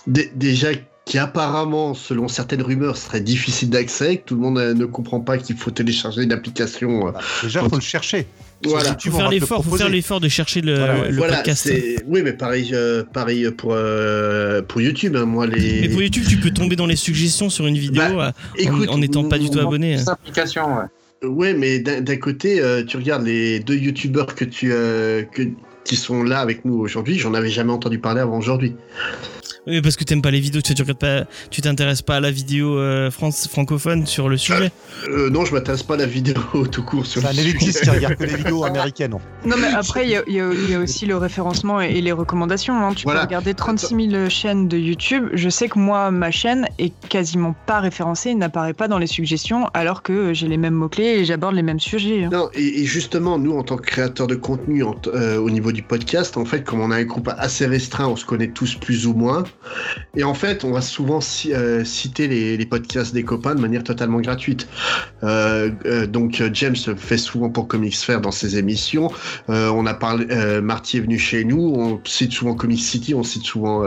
dé- 0.07 0.33
déjà 0.35 0.69
qui 1.05 1.19
apparemment, 1.19 1.93
selon 1.93 2.29
certaines 2.29 2.63
rumeurs, 2.63 2.97
serait 2.97 3.21
difficile 3.21 3.69
d'accès, 3.69 4.17
que 4.17 4.23
tout 4.25 4.35
le 4.37 4.41
monde 4.41 4.59
euh, 4.59 4.73
ne 4.75 4.87
comprend 4.87 5.21
pas 5.21 5.37
qu'il 5.37 5.57
faut 5.57 5.71
télécharger 5.71 6.23
une 6.23 6.33
application. 6.33 7.09
euh, 7.09 7.11
Bah, 7.13 7.21
déjà, 7.43 7.61
faut 7.63 7.75
le 7.77 7.81
chercher. 7.83 8.27
Voilà. 8.65 8.89
YouTube, 8.91 9.13
Faut 9.13 9.19
faire 9.19 9.29
l'effort, 9.31 9.65
faire 9.77 9.89
l'effort 9.91 10.21
de 10.21 10.29
chercher 10.29 10.63
le, 10.63 10.75
Voilà, 10.79 11.09
le 11.11 11.17
voilà, 11.17 11.37
podcast. 11.37 11.65
c'est- 11.67 12.03
Oui, 12.07 12.23
mais 12.25 12.33
pareil, 12.33 12.71
euh, 12.73 13.03
pareil 13.13 13.51
pour, 13.51 13.73
euh, 13.75 14.63
pour 14.63 14.81
YouTube. 14.81 15.15
hein, 15.17 15.27
moi, 15.27 15.47
les. 15.47 15.83
Mais 15.83 15.89
pour 15.91 16.01
YouTube, 16.01 16.25
tu 16.27 16.39
peux 16.39 16.51
tomber 16.51 16.75
dans 16.75 16.87
les 16.87 16.97
suggestions 16.97 17.51
sur 17.51 17.67
une 17.67 17.77
vidéo 17.77 18.03
Bah, 18.17 18.33
euh, 18.59 18.67
en- 18.71 18.95
en 18.95 18.99
n'étant 18.99 19.25
pas 19.29 19.39
du 19.39 19.51
tout 19.51 19.59
abonné. 19.61 19.99
Cette 19.99 20.09
application, 20.09 20.63
ouais. 20.79 21.29
Ouais, 21.29 21.53
mais 21.55 21.79
d'un 21.81 22.01
d'un 22.01 22.17
côté, 22.17 22.61
euh, 22.61 22.83
tu 22.85 22.97
regardes 22.97 23.25
les 23.27 23.59
deux 23.61 23.77
youtubeurs 23.77 24.35
que 24.35 24.45
tu 24.47 24.71
euh, 24.73 25.23
que, 25.23 25.43
qui 25.85 25.97
sont 25.97 26.23
là 26.23 26.41
avec 26.41 26.65
nous 26.67 26.75
aujourd'hui, 26.79 27.19
j'en 27.19 27.33
avais 27.35 27.49
jamais 27.51 27.73
entendu 27.73 27.99
parler 27.99 28.21
avant 28.21 28.39
aujourd'hui. 28.39 28.75
Oui, 29.67 29.81
parce 29.81 29.97
que 29.97 30.05
t'aimes 30.05 30.21
pas 30.21 30.31
les 30.31 30.41
vidéos, 30.41 30.61
tu 30.61 30.73
regardes 30.73 30.99
pas, 30.99 31.25
tu 31.51 31.63
t'intéresses 31.63 32.03
pas 32.03 32.17
à 32.17 32.21
la 32.21 32.31
vidéo 32.31 32.77
euh, 32.79 33.11
France 33.11 33.49
francophone 33.49 34.07
sur 34.07 34.29
le 34.29 34.37
sujet. 34.37 34.71
Euh, 35.09 35.31
non, 35.31 35.45
je 35.47 35.55
m'intéresse 35.55 35.83
pas 35.83 35.95
à 35.95 35.97
la 35.97 36.07
vidéo 36.07 36.35
tout 36.71 36.83
court 36.83 37.07
sur 37.07 37.23
C'est 37.23 37.29
un 37.29 37.31
le 37.31 37.37
sujet. 37.39 37.49
élitiste 37.51 37.83
qui 37.83 37.89
regarde 37.91 38.17
que 38.17 38.25
les 38.25 38.37
vidéos 38.37 38.65
américaines. 38.65 39.17
Non, 39.47 39.57
mais 39.59 39.69
après, 39.69 40.05
il 40.05 40.11
y, 40.11 40.17
a- 40.17 40.23
y 40.29 40.71
y 40.73 40.77
aussi 40.77 41.07
le 41.07 41.17
référencement 41.17 41.81
et 41.81 41.95
et 41.95 42.01
les 42.03 42.13
recommandations. 42.13 42.75
hein. 42.75 42.93
Tu 42.95 43.05
Voilà. 43.05 43.21
peux 43.21 43.27
regarder 43.27 43.55
36 43.55 44.11
000 44.11 44.29
chaînes 44.29 44.69
de 44.69 44.77
YouTube. 44.77 45.29
Je 45.33 45.49
sais 45.49 45.69
que 45.69 45.79
moi, 45.79 46.11
ma 46.11 46.31
chaîne 46.31 46.67
est 46.79 46.93
quasiment 47.09 47.55
pas 47.67 47.81
référencée, 47.81 48.31
et 48.31 48.35
n'apparaît 48.35 48.73
pas 48.75 48.89
dans 48.89 48.99
les 48.99 49.07
suggestions, 49.07 49.69
alors 49.75 50.03
que 50.03 50.35
j'ai 50.35 50.49
les 50.49 50.57
mêmes 50.57 50.75
mots-clés 50.75 51.21
et 51.21 51.25
j'aborde 51.25 51.55
les 51.55 51.63
mêmes 51.63 51.81
sujets. 51.81 52.25
hein. 52.25 52.31
Non, 52.33 52.51
et, 52.55 52.83
et 52.83 52.85
justement, 52.85 53.39
nous, 53.39 53.57
en 53.57 53.63
tant 53.63 53.77
que 53.77 53.87
créateurs 53.87 54.27
de 54.27 54.35
contenu 54.35 54.83
en 54.83 54.95
euh, 55.15 55.39
au 55.39 55.49
niveau 55.51 55.73
du 55.73 55.83
podcast, 55.83 56.37
en 56.37 56.45
fait, 56.45 56.65
comme 56.65 56.81
on 56.81 56.91
a 56.91 56.97
un 56.97 57.05
groupe 57.05 57.31
assez 57.39 57.65
restreint, 57.67 58.09
on 58.09 58.17
se 58.17 58.25
connaît 58.27 58.49
tous 58.49 58.75
plus 58.75 59.07
ou 59.07 59.15
moins. 59.15 59.45
Et 60.17 60.25
en 60.25 60.35
fait, 60.35 60.65
on 60.65 60.71
va 60.71 60.81
souvent 60.81 61.21
euh, 61.47 61.85
citer 61.85 62.29
les, 62.29 62.67
podcasts 62.67 63.13
des 63.13 63.25
copains 63.25 63.55
de 63.55 63.61
manière 63.61 63.85
totalement 63.85 64.21
gratuite. 64.21 64.69
Euh, 65.23 65.71
euh, 65.87 66.07
donc, 66.07 66.43
James 66.53 66.77
fait 66.77 67.19
souvent 67.19 67.51
pour 67.51 67.69
Comics 67.69 67.97
Faire 67.97 68.21
dans 68.21 68.31
ses 68.31 68.59
émissions. 68.59 69.11
On 69.49 69.87
a 69.87 69.95
parlé, 69.95 70.27
Marty 70.61 70.99
est 70.99 71.01
venu 71.01 71.19
chez 71.19 71.45
nous. 71.45 71.75
On 71.77 72.01
cite 72.05 72.33
souvent 72.33 72.55
Comics 72.55 72.83
City, 72.83 73.15
on 73.15 73.23
cite 73.23 73.45
souvent 73.45 73.83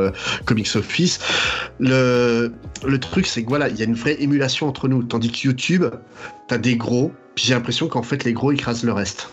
Comics 0.45 0.75
Office. 0.75 1.19
Le, 1.79 2.51
le 2.85 2.99
truc, 2.99 3.25
c'est 3.25 3.43
que 3.43 3.49
voilà, 3.49 3.69
il 3.69 3.77
y 3.77 3.81
a 3.81 3.85
une 3.85 3.95
vraie 3.95 4.21
émulation 4.21 4.67
entre 4.67 4.87
nous. 4.87 5.03
Tandis 5.03 5.31
que 5.31 5.47
YouTube, 5.47 5.85
t'as 6.47 6.57
des 6.57 6.75
gros, 6.75 7.11
puis 7.35 7.45
j'ai 7.45 7.53
l'impression 7.53 7.87
qu'en 7.87 8.03
fait, 8.03 8.23
les 8.23 8.33
gros 8.33 8.51
écrasent 8.51 8.83
le 8.83 8.93
reste. 8.93 9.29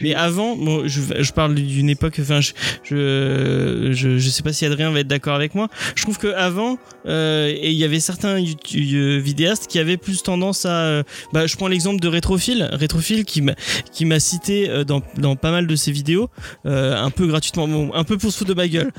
Mais 0.00 0.14
avant, 0.14 0.56
bon, 0.56 0.86
je, 0.86 1.00
je 1.20 1.32
parle 1.32 1.54
d'une 1.54 1.90
époque, 1.90 2.18
enfin, 2.20 2.40
je, 2.40 2.52
je, 2.84 4.18
je, 4.18 4.28
sais 4.30 4.42
pas 4.42 4.52
si 4.52 4.64
Adrien 4.64 4.90
va 4.90 5.00
être 5.00 5.08
d'accord 5.08 5.34
avec 5.34 5.54
moi. 5.54 5.68
Je 5.94 6.02
trouve 6.02 6.18
que 6.18 6.28
avant, 6.28 6.78
euh, 7.06 7.54
il 7.62 7.72
y 7.72 7.84
avait 7.84 8.00
certains 8.00 8.42
euh, 8.42 9.18
vidéastes 9.20 9.66
qui 9.66 9.78
avaient 9.78 9.96
plus 9.96 10.22
tendance 10.22 10.66
à, 10.66 10.70
euh, 10.70 11.02
bah, 11.32 11.46
je 11.46 11.56
prends 11.56 11.68
l'exemple 11.68 12.00
de 12.00 12.08
Rétrophile, 12.08 12.68
Rétrophile 12.72 13.24
qui 13.24 13.42
m'a, 13.42 13.54
qui 13.92 14.04
m'a 14.04 14.20
cité 14.20 14.68
euh, 14.68 14.84
dans, 14.84 15.02
dans 15.16 15.36
pas 15.36 15.50
mal 15.50 15.66
de 15.66 15.76
ses 15.76 15.92
vidéos, 15.92 16.28
euh, 16.66 16.96
un 16.96 17.10
peu 17.10 17.26
gratuitement, 17.26 17.68
bon, 17.68 17.92
un 17.94 18.04
peu 18.04 18.18
pour 18.18 18.32
se 18.32 18.38
foutre 18.38 18.50
de 18.50 18.54
ma 18.54 18.68
gueule. 18.68 18.90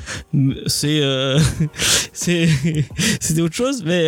C'est, 0.67 1.01
c'est, 2.13 3.41
autre 3.41 3.55
chose, 3.55 3.83
mais 3.85 4.05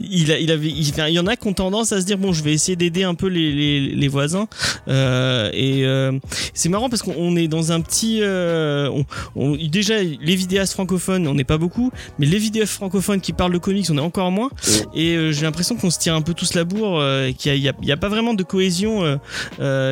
il, 0.00 0.32
a, 0.32 0.38
il 0.38 0.50
avait, 0.50 0.68
il, 0.68 0.92
il 0.96 1.14
y 1.14 1.18
en 1.18 1.26
a 1.26 1.36
qui 1.36 1.48
ont 1.48 1.52
tendance 1.52 1.92
à 1.92 2.00
se 2.00 2.06
dire 2.06 2.18
bon, 2.18 2.32
je 2.32 2.42
vais 2.42 2.52
essayer 2.52 2.76
d'aider 2.76 3.04
un 3.04 3.14
peu 3.14 3.26
les, 3.26 3.52
les, 3.52 3.80
les 3.94 4.08
voisins. 4.08 4.46
Et 4.88 5.84
euh, 5.94 6.12
c'est 6.52 6.68
marrant 6.68 6.88
parce 6.88 7.02
qu'on 7.02 7.14
on 7.16 7.36
est 7.36 7.48
dans 7.48 7.72
un 7.72 7.80
petit. 7.80 8.18
euh, 8.22 8.88
on- 8.90 9.04
on- 9.36 9.56
déjà, 9.56 10.02
les 10.02 10.36
vidéastes 10.36 10.72
francophones, 10.74 11.26
on 11.26 11.34
n'est 11.34 11.44
pas 11.44 11.58
beaucoup, 11.58 11.90
mais 12.18 12.26
les 12.26 12.38
vidéastes 12.38 12.72
francophones 12.74 13.20
qui 13.20 13.32
parlent 13.32 13.52
de 13.52 13.58
comics, 13.58 13.86
on 13.90 13.96
est 13.96 14.00
encore 14.00 14.30
moins. 14.30 14.50
Et 14.94 15.14
euh, 15.16 15.32
j'ai 15.32 15.42
l'impression 15.42 15.76
qu'on 15.76 15.90
se 15.90 15.98
tire 15.98 16.14
un 16.14 16.22
peu 16.22 16.34
tous 16.34 16.54
la 16.54 16.64
bourre, 16.64 17.02
et 17.26 17.34
qu'il 17.34 17.58
n'y 17.60 17.92
a, 17.92 17.96
pas 17.96 18.08
vraiment 18.08 18.34
de 18.34 18.42
cohésion 18.42 19.18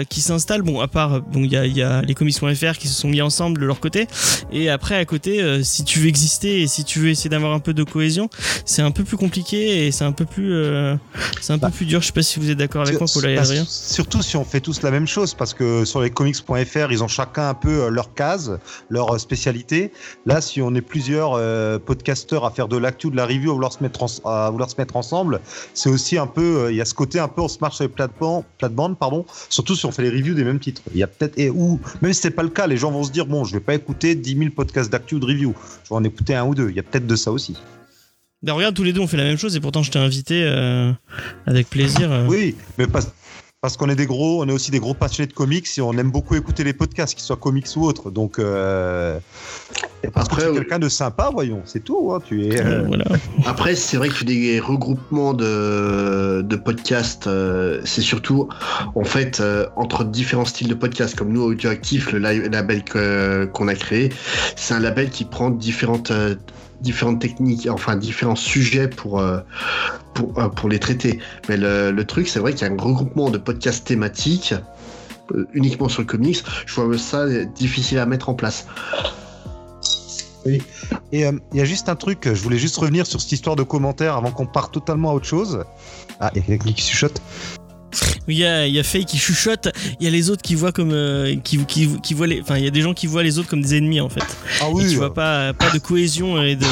qui 0.09 0.21
s'installe. 0.21 0.63
Bon, 0.63 0.81
à 0.81 0.89
part, 0.89 1.21
bon, 1.23 1.41
il 1.45 1.53
y 1.53 1.57
a, 1.57 1.67
y 1.67 1.83
a 1.83 2.03
les 2.03 2.15
comics.fr 2.15 2.79
qui 2.79 2.89
se 2.89 2.95
sont 2.95 3.09
mis 3.09 3.23
ensemble 3.23 3.61
de 3.61 3.67
leur 3.67 3.81
côté. 3.81 4.07
Et 4.53 4.69
après, 4.69 4.97
à 4.97 5.05
côté, 5.05 5.63
si 5.65 5.85
tu 5.85 6.01
veux 6.01 6.09
exister 6.09 6.63
et 6.63 6.67
si 6.67 6.85
tu 6.85 6.99
veux 6.99 7.09
essayer 7.09 7.31
d'avoir 7.31 7.53
un 7.53 7.61
peu 7.61 7.75
de 7.75 7.85
cohésion, 7.85 8.29
c'est 8.65 8.83
un 8.83 8.91
peu 8.91 9.05
plus 9.05 9.17
compliqué 9.17 9.87
et 9.87 9.93
c'est 9.93 10.05
un 10.05 10.13
peu 10.13 10.25
plus, 10.25 10.53
c'est 11.41 11.53
un 11.53 11.59
peu 11.59 11.67
Bah. 11.69 11.71
plus 11.75 11.87
dur. 11.87 12.01
Je 12.03 12.07
sais 12.07 12.13
pas 12.13 12.23
si 12.23 12.41
vous 12.41 12.51
êtes 12.51 12.59
d'accord 12.59 12.83
avec 12.83 12.99
moi, 12.99 13.09
Paul. 13.13 13.23
Surtout 13.69 14.23
si 14.23 14.37
on 14.37 14.45
fait 14.45 14.61
tous 14.61 14.83
la 14.83 14.91
même 14.91 15.07
chose, 15.07 15.35
parce 15.35 15.55
que 15.55 15.85
sur 15.93 16.03
les 16.03 16.11
comics.fr, 16.11 16.91
ils 16.91 17.05
ont 17.05 17.09
chacun 17.09 17.49
un 17.51 17.55
peu 17.55 17.83
euh, 17.85 17.89
leur 17.91 18.13
case, 18.15 18.59
leur 18.91 19.15
euh, 19.15 19.19
spécialité. 19.19 19.93
Là, 20.27 20.41
si 20.41 20.61
on 20.61 20.75
est 20.75 20.81
plusieurs 20.81 21.35
euh, 21.35 21.79
podcasteurs 21.79 22.45
à 22.45 22.51
faire 22.51 22.67
de 22.67 22.77
l'actu, 22.77 23.11
de 23.11 23.17
la 23.17 23.27
review, 23.27 23.51
à 23.51 23.55
vouloir 23.55 23.73
se 23.73 23.83
mettre, 23.83 24.03
en- 24.03 24.29
à 24.29 24.51
vouloir 24.51 24.69
se 24.71 24.77
mettre 24.79 24.97
ensemble, 24.97 25.41
c'est 25.75 25.89
aussi 25.91 26.19
un 26.19 26.27
peu, 26.27 26.41
euh, 26.65 26.73
il 26.73 26.77
y 26.77 26.81
a 26.81 26.85
ce 26.85 26.95
côté 26.95 27.19
un 27.21 27.29
peu, 27.29 27.43
on 27.43 27.49
se 27.49 27.59
marche 27.61 27.77
sur 27.77 27.85
les 27.85 27.89
plates-bandes, 27.91 28.99
pardon, 28.99 29.25
surtout 29.49 29.75
si 29.77 29.87
on 29.87 29.93
fait 29.93 30.03
les 30.03 30.11
reviews 30.11 30.35
des 30.35 30.45
mêmes 30.45 30.59
titres. 30.59 30.83
Il 30.93 30.99
y 30.99 31.03
a 31.03 31.07
peut-être, 31.07 31.39
et 31.39 31.51
ou, 31.51 31.79
même 32.01 32.13
si 32.13 32.21
c'est 32.23 32.31
pas 32.31 32.43
le 32.43 32.49
cas, 32.49 32.67
les 32.67 32.77
gens 32.79 32.91
vont 32.91 33.05
se 33.05 33.13
dire, 33.13 33.27
bon, 33.27 33.45
je 33.45 33.53
vais 33.53 33.61
pas 33.61 33.75
écouter 33.75 34.15
10 34.15 34.37
000 34.39 34.51
podcasts 34.57 34.91
d'actu 34.91 35.17
ou 35.17 35.19
de 35.21 35.27
review, 35.27 35.55
je 35.85 35.91
vais 35.91 35.95
en 35.97 36.05
écouter 36.05 36.35
un 36.35 36.45
ou 36.47 36.55
deux. 36.55 36.71
Il 36.71 36.77
y 36.77 36.81
a 36.81 36.83
peut-être 36.83 37.07
de 37.07 37.17
ça 37.17 37.31
aussi. 37.31 37.55
Ben, 38.43 38.55
regarde, 38.55 38.75
tous 38.75 38.83
les 38.83 38.93
deux 38.93 39.01
on 39.01 39.07
fait 39.07 39.17
la 39.17 39.23
même 39.23 39.37
chose 39.39 39.55
et 39.55 39.61
pourtant 39.61 39.85
je 39.85 39.93
t'ai 39.93 40.01
invité 40.01 40.43
euh, 40.45 40.91
avec 41.47 41.71
plaisir. 41.71 42.11
euh. 42.11 42.27
Oui, 42.27 42.57
mais 42.77 42.89
parce, 42.89 43.07
parce 43.63 43.77
qu'on 43.77 43.89
est 43.89 43.95
des 43.95 44.07
gros, 44.07 44.43
on 44.43 44.49
est 44.49 44.53
aussi 44.53 44.73
des 44.73 44.81
gros 44.81 44.93
passionnés 44.93 45.29
de 45.29 45.33
comics 45.33 45.69
et 45.79 45.81
on 45.81 45.93
aime 45.93 46.11
beaucoup 46.11 46.35
écouter 46.35 46.65
les 46.65 46.73
podcasts, 46.73 47.15
qu'ils 47.15 47.23
soient 47.23 47.37
comics 47.37 47.69
ou 47.77 47.85
autres. 47.85 48.11
Donc, 48.11 48.41
euh, 48.41 49.21
parce 50.13 50.27
Après, 50.27 50.39
que 50.39 50.41
tu 50.43 50.47
es 50.49 50.51
oui. 50.51 50.59
quelqu'un 50.59 50.81
de 50.81 50.89
sympa, 50.89 51.31
voyons, 51.33 51.63
c'est 51.65 51.85
tout. 51.85 52.13
hein, 52.13 52.19
tu 52.27 52.45
es. 52.49 52.61
Euh, 52.61 52.81
euh, 52.81 52.85
voilà. 52.89 53.05
Après, 53.47 53.77
c'est 53.77 53.97
vrai 53.97 54.09
que 54.09 54.25
des 54.25 54.59
regroupements 54.59 55.33
de, 55.33 56.43
de 56.45 56.57
podcasts, 56.57 57.29
euh, 57.29 57.81
c'est 57.85 58.01
surtout 58.01 58.49
en 58.97 59.05
fait 59.05 59.39
euh, 59.39 59.69
entre 59.77 60.03
différents 60.03 60.45
styles 60.45 60.67
de 60.67 60.75
podcasts. 60.75 61.15
Comme 61.15 61.33
nous, 61.33 61.43
Audioactif, 61.43 62.11
le 62.11 62.19
label 62.19 62.83
qu'on 63.53 63.69
a 63.69 63.75
créé, 63.77 64.09
c'est 64.57 64.75
un 64.75 64.81
label 64.81 65.09
qui 65.09 65.25
prend 65.25 65.51
différentes. 65.51 66.11
Différentes 66.83 67.21
techniques, 67.21 67.69
enfin 67.71 67.97
différents 67.97 68.37
sujets 68.37 68.89
pour, 68.89 69.21
euh, 69.21 69.41
pour, 70.15 70.39
euh, 70.39 70.49
pour 70.49 70.69
les 70.69 70.79
traiter. 70.79 71.19
Mais 71.49 71.57
le, 71.57 71.91
le 71.91 72.05
truc, 72.05 72.29
c'est 72.29 72.41
vrai 72.41 72.53
qu'il 72.53 72.67
y 72.67 72.71
a 72.71 72.73
un 72.73 72.77
regroupement 72.77 73.31
de 73.31 73.39
podcasts 73.39 73.87
thématiques 73.87 74.55
euh, 75.35 75.47
uniquement 75.55 75.89
sur 75.89 76.03
le 76.03 76.07
comics. 76.07 76.43
Je 76.67 76.81
vois 76.81 76.99
ça 76.99 77.27
difficile 77.45 77.99
à 77.99 78.07
mettre 78.07 78.29
en 78.29 78.35
place. 78.35 78.67
Et 80.47 80.61
euh, 81.25 81.33
il 81.53 81.59
y 81.59 81.61
a 81.61 81.65
juste 81.65 81.89
un 81.89 81.95
truc, 81.95 82.25
je 82.25 82.43
voulais 82.43 82.59
juste 82.59 82.77
revenir 82.77 83.07
sur 83.07 83.21
cette 83.21 83.33
histoire 83.33 83.57
de 83.57 83.63
commentaires 83.63 84.17
avant 84.17 84.33
qu'on 84.33 84.47
parte 84.47 84.75
totalement 84.75 85.11
à 85.11 85.15
autre 85.15 85.27
chose. 85.27 85.65
Ah, 86.21 86.31
il 86.35 86.49
y 86.49 86.53
a 86.53 86.59
qui 86.59 86.83
chuchote. 86.83 87.23
Il 88.29 88.37
y 88.39 88.45
a, 88.45 88.67
il 88.67 88.75
y 88.75 88.79
a 88.79 88.83
Faye 88.83 89.05
qui 89.05 89.19
chuchote, 89.19 89.69
il 90.01 90.05
y 90.05 90.09
a 90.09 90.11
les 90.11 90.31
autres 90.31 90.43
qui 90.43 90.55
voient 90.55 90.73
comme. 90.73 90.93
euh, 90.93 91.35
qui, 91.43 91.59
qui, 91.67 91.89
qui 92.01 92.15
voient 92.15 92.27
les, 92.27 92.41
enfin, 92.41 92.57
il 92.57 92.65
y 92.65 92.69
a 92.69 92.71
des 92.71 92.81
gens 92.83 92.95
qui 92.95 93.07
voient 93.07 93.23
les 93.23 93.39
autres 93.39 93.49
comme 93.49 93.63
des 93.63 93.77
ennemis 93.77 94.01
en 94.01 94.09
fait. 94.09 94.23
Ah 94.61 94.69
Et 94.69 94.73
oui, 94.73 94.87
tu 94.89 94.95
euh, 94.95 94.99
vois 94.99 95.15
pas, 95.15 95.53
pas 95.53 95.71
de 95.71 95.79
cohésion 95.79 96.41
et 96.43 96.57
de. 96.57 96.65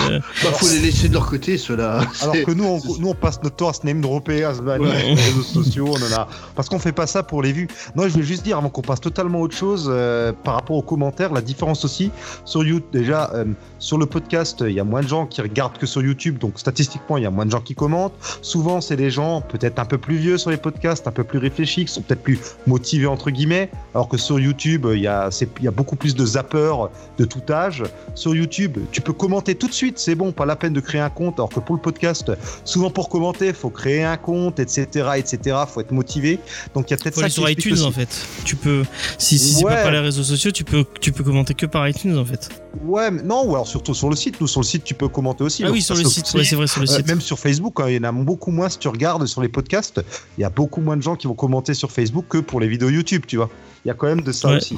Bah, 0.43 0.51
faut 0.53 0.69
les 0.69 0.79
laisser 0.81 1.09
de 1.09 1.15
leur 1.15 1.27
côté, 1.27 1.59
ceux-là. 1.59 2.01
alors 2.23 2.35
que 2.45 2.53
nous 2.53 2.65
on, 2.65 2.81
nous, 3.01 3.09
on 3.09 3.15
passe 3.15 3.43
notre 3.43 3.57
temps 3.57 3.69
à 3.69 3.73
se 3.73 3.85
name 3.87 4.01
dropper, 4.01 4.45
à 4.45 4.55
se 4.55 4.61
Ouais. 4.61 4.77
sur 4.79 4.87
les 4.87 5.15
réseaux 5.15 5.43
sociaux, 5.43 5.89
on 5.91 5.97
en 6.15 6.17
a. 6.21 6.29
Parce 6.55 6.69
qu'on 6.69 6.79
fait 6.79 6.93
pas 6.93 7.07
ça 7.07 7.23
pour 7.23 7.43
les 7.43 7.53
vues. 7.53 7.69
Non, 7.97 8.05
je 8.05 8.09
voulais 8.11 8.25
juste 8.25 8.45
dire, 8.45 8.57
avant 8.59 8.69
qu'on 8.71 8.83
passe 8.83 9.01
totalement 9.01 9.39
à 9.39 9.43
autre 9.43 9.57
chose, 9.57 9.89
euh, 9.93 10.33
par 10.45 10.55
rapport 10.55 10.77
aux 10.77 10.83
commentaires, 10.83 11.33
la 11.33 11.41
différence 11.41 11.85
aussi 11.85 12.11
sur 12.45 12.63
YouTube. 12.65 12.85
Déjà, 12.93 13.31
euh, 13.35 13.45
sur 13.79 13.99
le 13.99 14.07
podcast, 14.07 14.63
il 14.67 14.73
y 14.75 14.81
a 14.81 14.85
moins 14.85 15.03
de 15.03 15.09
gens 15.09 15.27
qui 15.27 15.41
regardent 15.43 15.77
que 15.79 15.87
sur 15.87 16.03
YouTube, 16.03 16.39
donc 16.39 16.59
statistiquement, 16.59 17.17
il 17.17 17.25
y 17.25 17.27
a 17.27 17.31
moins 17.31 17.47
de 17.47 17.51
gens 17.51 17.61
qui 17.61 17.75
commentent. 17.75 18.15
Souvent, 18.43 18.81
c'est 18.81 18.97
des 18.97 19.11
gens 19.11 19.41
peut-être 19.41 19.79
un 19.79 19.85
peu 19.85 19.99
plus 19.99 20.17
vieux 20.17 20.39
sur 20.39 20.51
les 20.51 20.57
podcasts, 20.57 21.07
un 21.11 21.13
peu 21.13 21.25
plus 21.25 21.39
réfléchis, 21.39 21.85
qui 21.85 21.93
sont 21.93 22.03
peut-être 22.03 22.23
plus 22.23 22.39
motivés 22.67 23.07
entre 23.07 23.31
guillemets, 23.31 23.69
alors 23.95 24.09
que 24.09 24.17
sur 24.17 24.39
YouTube, 24.41 24.87
il 24.95 25.01
y 25.01 25.07
a, 25.07 25.31
c'est- 25.31 25.49
il 25.59 25.65
y 25.65 25.69
a 25.69 25.73
beaucoup 25.73 25.97
plus 25.97 26.15
de 26.15 26.25
zappeurs 26.25 26.91
de 27.19 27.25
tout 27.25 27.43
âge. 27.51 27.83
Sur 28.15 28.35
YouTube, 28.35 28.79
tu 28.93 29.01
peux 29.01 29.13
commenter 29.13 29.55
tout 29.55 29.69
de 29.69 29.73
suite, 29.75 29.99
c'est 29.99 30.15
bon, 30.15 30.33
pas 30.33 30.47
la 30.47 30.57
peine 30.57 30.73
de 30.73 30.81
créer 30.81 31.01
un 31.01 31.11
compte, 31.11 31.35
alors 31.39 31.51
que 31.51 31.61
pour 31.61 31.75
le 31.77 31.83
podcast, 31.83 32.33
souvent 32.65 32.91
pour 32.91 33.09
commenter, 33.09 33.53
faut 33.53 33.71
créer 33.71 34.03
un 34.05 34.17
compte, 34.17 34.59
etc., 34.61 34.87
etc., 35.17 35.57
faut 35.69 35.81
être 35.81 35.93
motivé. 35.93 36.39
Donc 36.75 36.89
il 36.89 36.93
y 36.93 36.95
a 36.95 36.97
peut-être 36.97 37.17
ça 37.17 37.23
aller 37.23 37.31
sur 37.31 37.49
iTunes 37.51 37.73
aussi. 37.75 37.83
en 37.85 37.91
fait. 37.93 38.09
Tu 38.45 38.57
peux, 38.57 38.85
si, 39.19 39.39
si 39.39 39.55
c'est 39.55 39.65
Ouais. 39.65 39.75
pas 39.75 39.83
par 39.83 39.91
les 39.93 39.99
réseaux 39.99 40.23
sociaux, 40.23 40.51
tu 40.53 40.65
peux, 40.65 40.85
tu 41.01 41.13
peux 41.13 41.25
commenter 41.25 41.55
que 41.55 41.67
par 41.67 41.87
iTunes 41.89 42.17
en 42.17 42.25
fait. 42.25 42.49
Ouais, 42.85 43.11
mais 43.11 43.23
non, 43.23 43.45
ou 43.47 43.51
alors 43.55 43.67
surtout 43.67 43.95
sur 43.95 44.09
le 44.09 44.17
site. 44.17 44.41
Nous, 44.41 44.47
sur 44.47 44.61
le 44.61 44.67
site, 44.67 44.85
tu 44.85 44.95
peux 44.95 45.09
commenter 45.09 45.43
aussi. 45.45 45.65
ah 45.65 45.71
oui, 45.71 45.83
sur 45.83 45.97
le 45.97 46.05
c'est 46.05 46.09
site, 46.11 46.33
ouais, 46.35 46.45
c'est 46.45 46.55
vrai, 46.57 46.67
sur 46.69 46.81
le 46.81 46.89
Euh, 46.89 46.97
site. 46.97 47.07
même 47.09 47.21
sur 47.21 47.39
Facebook, 47.39 47.81
hein, 47.81 47.87
il 47.89 47.97
y 47.97 47.99
en 47.99 48.05
a 48.05 48.13
beaucoup 48.13 48.51
moins 48.53 48.69
si 48.69 48.79
tu 48.79 48.87
regardes 48.89 49.27
sur 49.27 49.43
les 49.43 49.49
podcasts. 49.49 50.01
Il 50.39 50.43
y 50.43 50.45
a 50.45 50.51
beaucoup 50.51 50.81
moins 50.81 50.97
de 51.01 51.05
gens 51.05 51.17
qui 51.17 51.27
vont 51.27 51.35
commenter 51.35 51.75
sur 51.75 51.91
Facebook 51.91 52.27
que 52.29 52.39
pour 52.39 52.61
les 52.61 52.69
vidéos 52.69 52.89
YouTube, 52.91 53.25
tu 53.27 53.37
vois. 53.37 53.51
Il 53.85 53.89
y 53.89 53.91
a 53.91 53.95
quand 53.95 54.07
même 54.09 54.21
de 54.21 54.31
ça 54.31 54.49
Ouais. 54.49 54.57
aussi. 54.57 54.75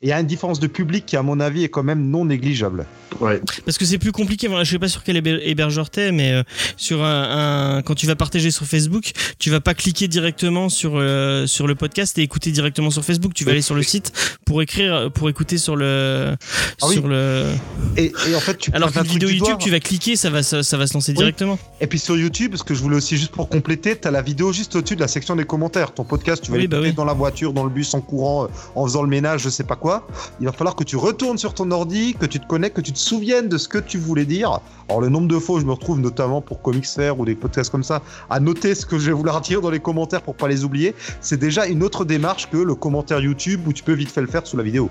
Et 0.00 0.06
il 0.06 0.08
y 0.08 0.12
a 0.12 0.18
une 0.20 0.26
différence 0.26 0.60
de 0.60 0.66
public 0.66 1.04
qui, 1.04 1.16
à 1.18 1.22
mon 1.22 1.40
avis, 1.40 1.62
est 1.64 1.68
quand 1.68 1.82
même 1.82 2.08
non 2.10 2.24
négligeable. 2.24 2.86
Ouais. 3.20 3.40
Parce 3.66 3.76
que 3.76 3.84
c'est 3.84 3.98
plus 3.98 4.12
compliqué. 4.12 4.48
Voilà, 4.48 4.64
je 4.64 4.70
sais 4.70 4.78
pas 4.78 4.88
sur 4.88 5.04
quel 5.04 5.16
héber- 5.18 5.40
hébergeur 5.44 5.90
t'es, 5.90 6.10
mais 6.10 6.32
euh, 6.32 6.42
sur 6.78 7.04
un, 7.04 7.76
un- 7.76 7.82
quand 7.82 7.94
tu 7.94 8.06
vas 8.06 8.16
partager 8.16 8.50
sur 8.50 8.64
Facebook, 8.64 9.10
tu 9.38 9.50
vas 9.50 9.60
pas 9.60 9.74
cliquer 9.74 10.08
directement 10.08 10.70
sur 10.70 10.92
euh, 10.96 11.46
sur 11.46 11.66
le 11.66 11.74
podcast 11.74 12.16
et 12.18 12.22
écouter 12.22 12.50
directement 12.50 12.90
sur 12.90 13.04
Facebook. 13.04 13.34
Tu 13.34 13.44
vas 13.44 13.50
aller 13.52 13.60
sur 13.60 13.74
le 13.74 13.82
site 13.82 14.10
pour 14.46 14.62
écrire, 14.62 15.10
pour 15.12 15.28
écouter 15.28 15.58
sur 15.58 15.76
le 15.76 16.34
Ah 16.80 16.86
oui. 16.88 16.94
sur 16.94 17.08
le. 17.08 17.44
Et, 17.98 18.10
et 18.30 18.34
en 18.34 18.40
fait, 18.40 18.56
tu 18.56 18.70
Alors 18.72 18.90
qu'une 18.90 19.02
vidéo 19.02 19.28
YouTube, 19.28 19.44
doigt. 19.48 19.56
tu 19.58 19.70
vas 19.70 19.80
cliquer, 19.80 20.16
ça 20.16 20.30
va 20.30 20.42
ça, 20.42 20.62
ça 20.62 20.78
va 20.78 20.86
se 20.86 20.94
lancer 20.94 21.12
Oui. 21.12 21.18
directement. 21.18 21.58
Et 21.82 21.86
puis 21.86 21.98
sur 21.98 22.16
YouTube, 22.16 22.56
ce 22.56 22.64
que 22.64 22.74
je 22.74 22.80
voulais 22.80 22.96
aussi 22.96 23.18
juste 23.18 23.32
pour 23.32 23.50
compléter, 23.50 23.98
tu 24.00 24.08
as 24.08 24.10
la 24.10 24.22
vidéo 24.22 24.50
juste 24.52 24.76
au-dessus 24.76 24.96
de 24.96 25.00
la 25.02 25.08
section 25.08 25.36
des 25.36 25.44
commentaires. 25.44 25.65
Ton 25.94 26.04
podcast, 26.04 26.42
tu 26.42 26.50
vas 26.50 26.56
Oui, 26.56 26.62
l'écouter 26.62 26.80
bah 26.80 26.86
oui. 26.88 26.92
dans 26.94 27.04
la 27.04 27.12
voiture, 27.12 27.52
dans 27.52 27.64
le 27.64 27.70
bus, 27.70 27.92
en 27.94 28.00
courant, 28.00 28.44
euh, 28.44 28.48
en 28.74 28.84
faisant 28.84 29.02
le 29.02 29.08
ménage, 29.08 29.42
je 29.42 29.48
sais 29.48 29.64
pas 29.64 29.76
quoi. 29.76 30.06
Il 30.40 30.46
va 30.46 30.52
falloir 30.52 30.76
que 30.76 30.84
tu 30.84 30.96
retournes 30.96 31.38
sur 31.38 31.54
ton 31.54 31.70
ordi, 31.70 32.14
que 32.18 32.26
tu 32.26 32.38
te 32.40 32.46
connectes, 32.46 32.76
que 32.76 32.80
tu 32.80 32.92
te 32.92 32.98
souviennes 32.98 33.48
de 33.48 33.58
ce 33.58 33.68
que 33.68 33.78
tu 33.78 33.98
voulais 33.98 34.24
dire. 34.24 34.60
Alors 34.88 35.00
le 35.00 35.08
nombre 35.08 35.26
de 35.28 35.38
fois 35.38 35.56
où 35.56 35.60
je 35.60 35.64
me 35.66 35.72
retrouve 35.72 35.98
notamment 36.00 36.40
pour 36.40 36.62
Comics 36.62 36.86
Fair 36.86 37.18
ou 37.18 37.24
des 37.24 37.34
podcasts 37.34 37.70
comme 37.70 37.82
ça, 37.82 38.02
à 38.30 38.38
noter 38.40 38.74
ce 38.74 38.86
que 38.86 38.98
je 38.98 39.06
vais 39.06 39.12
vouloir 39.12 39.40
dire 39.40 39.60
dans 39.60 39.70
les 39.70 39.80
commentaires 39.80 40.22
pour 40.22 40.36
pas 40.36 40.46
les 40.48 40.62
oublier, 40.64 40.94
c'est 41.20 41.38
déjà 41.38 41.66
une 41.66 41.82
autre 41.82 42.04
démarche 42.04 42.48
que 42.50 42.56
le 42.56 42.74
commentaire 42.76 43.20
YouTube 43.20 43.60
où 43.66 43.72
tu 43.72 43.82
peux 43.82 43.94
vite 43.94 44.10
fait 44.10 44.20
le 44.20 44.26
faire 44.28 44.46
sous 44.46 44.56
la 44.56 44.62
vidéo. 44.62 44.88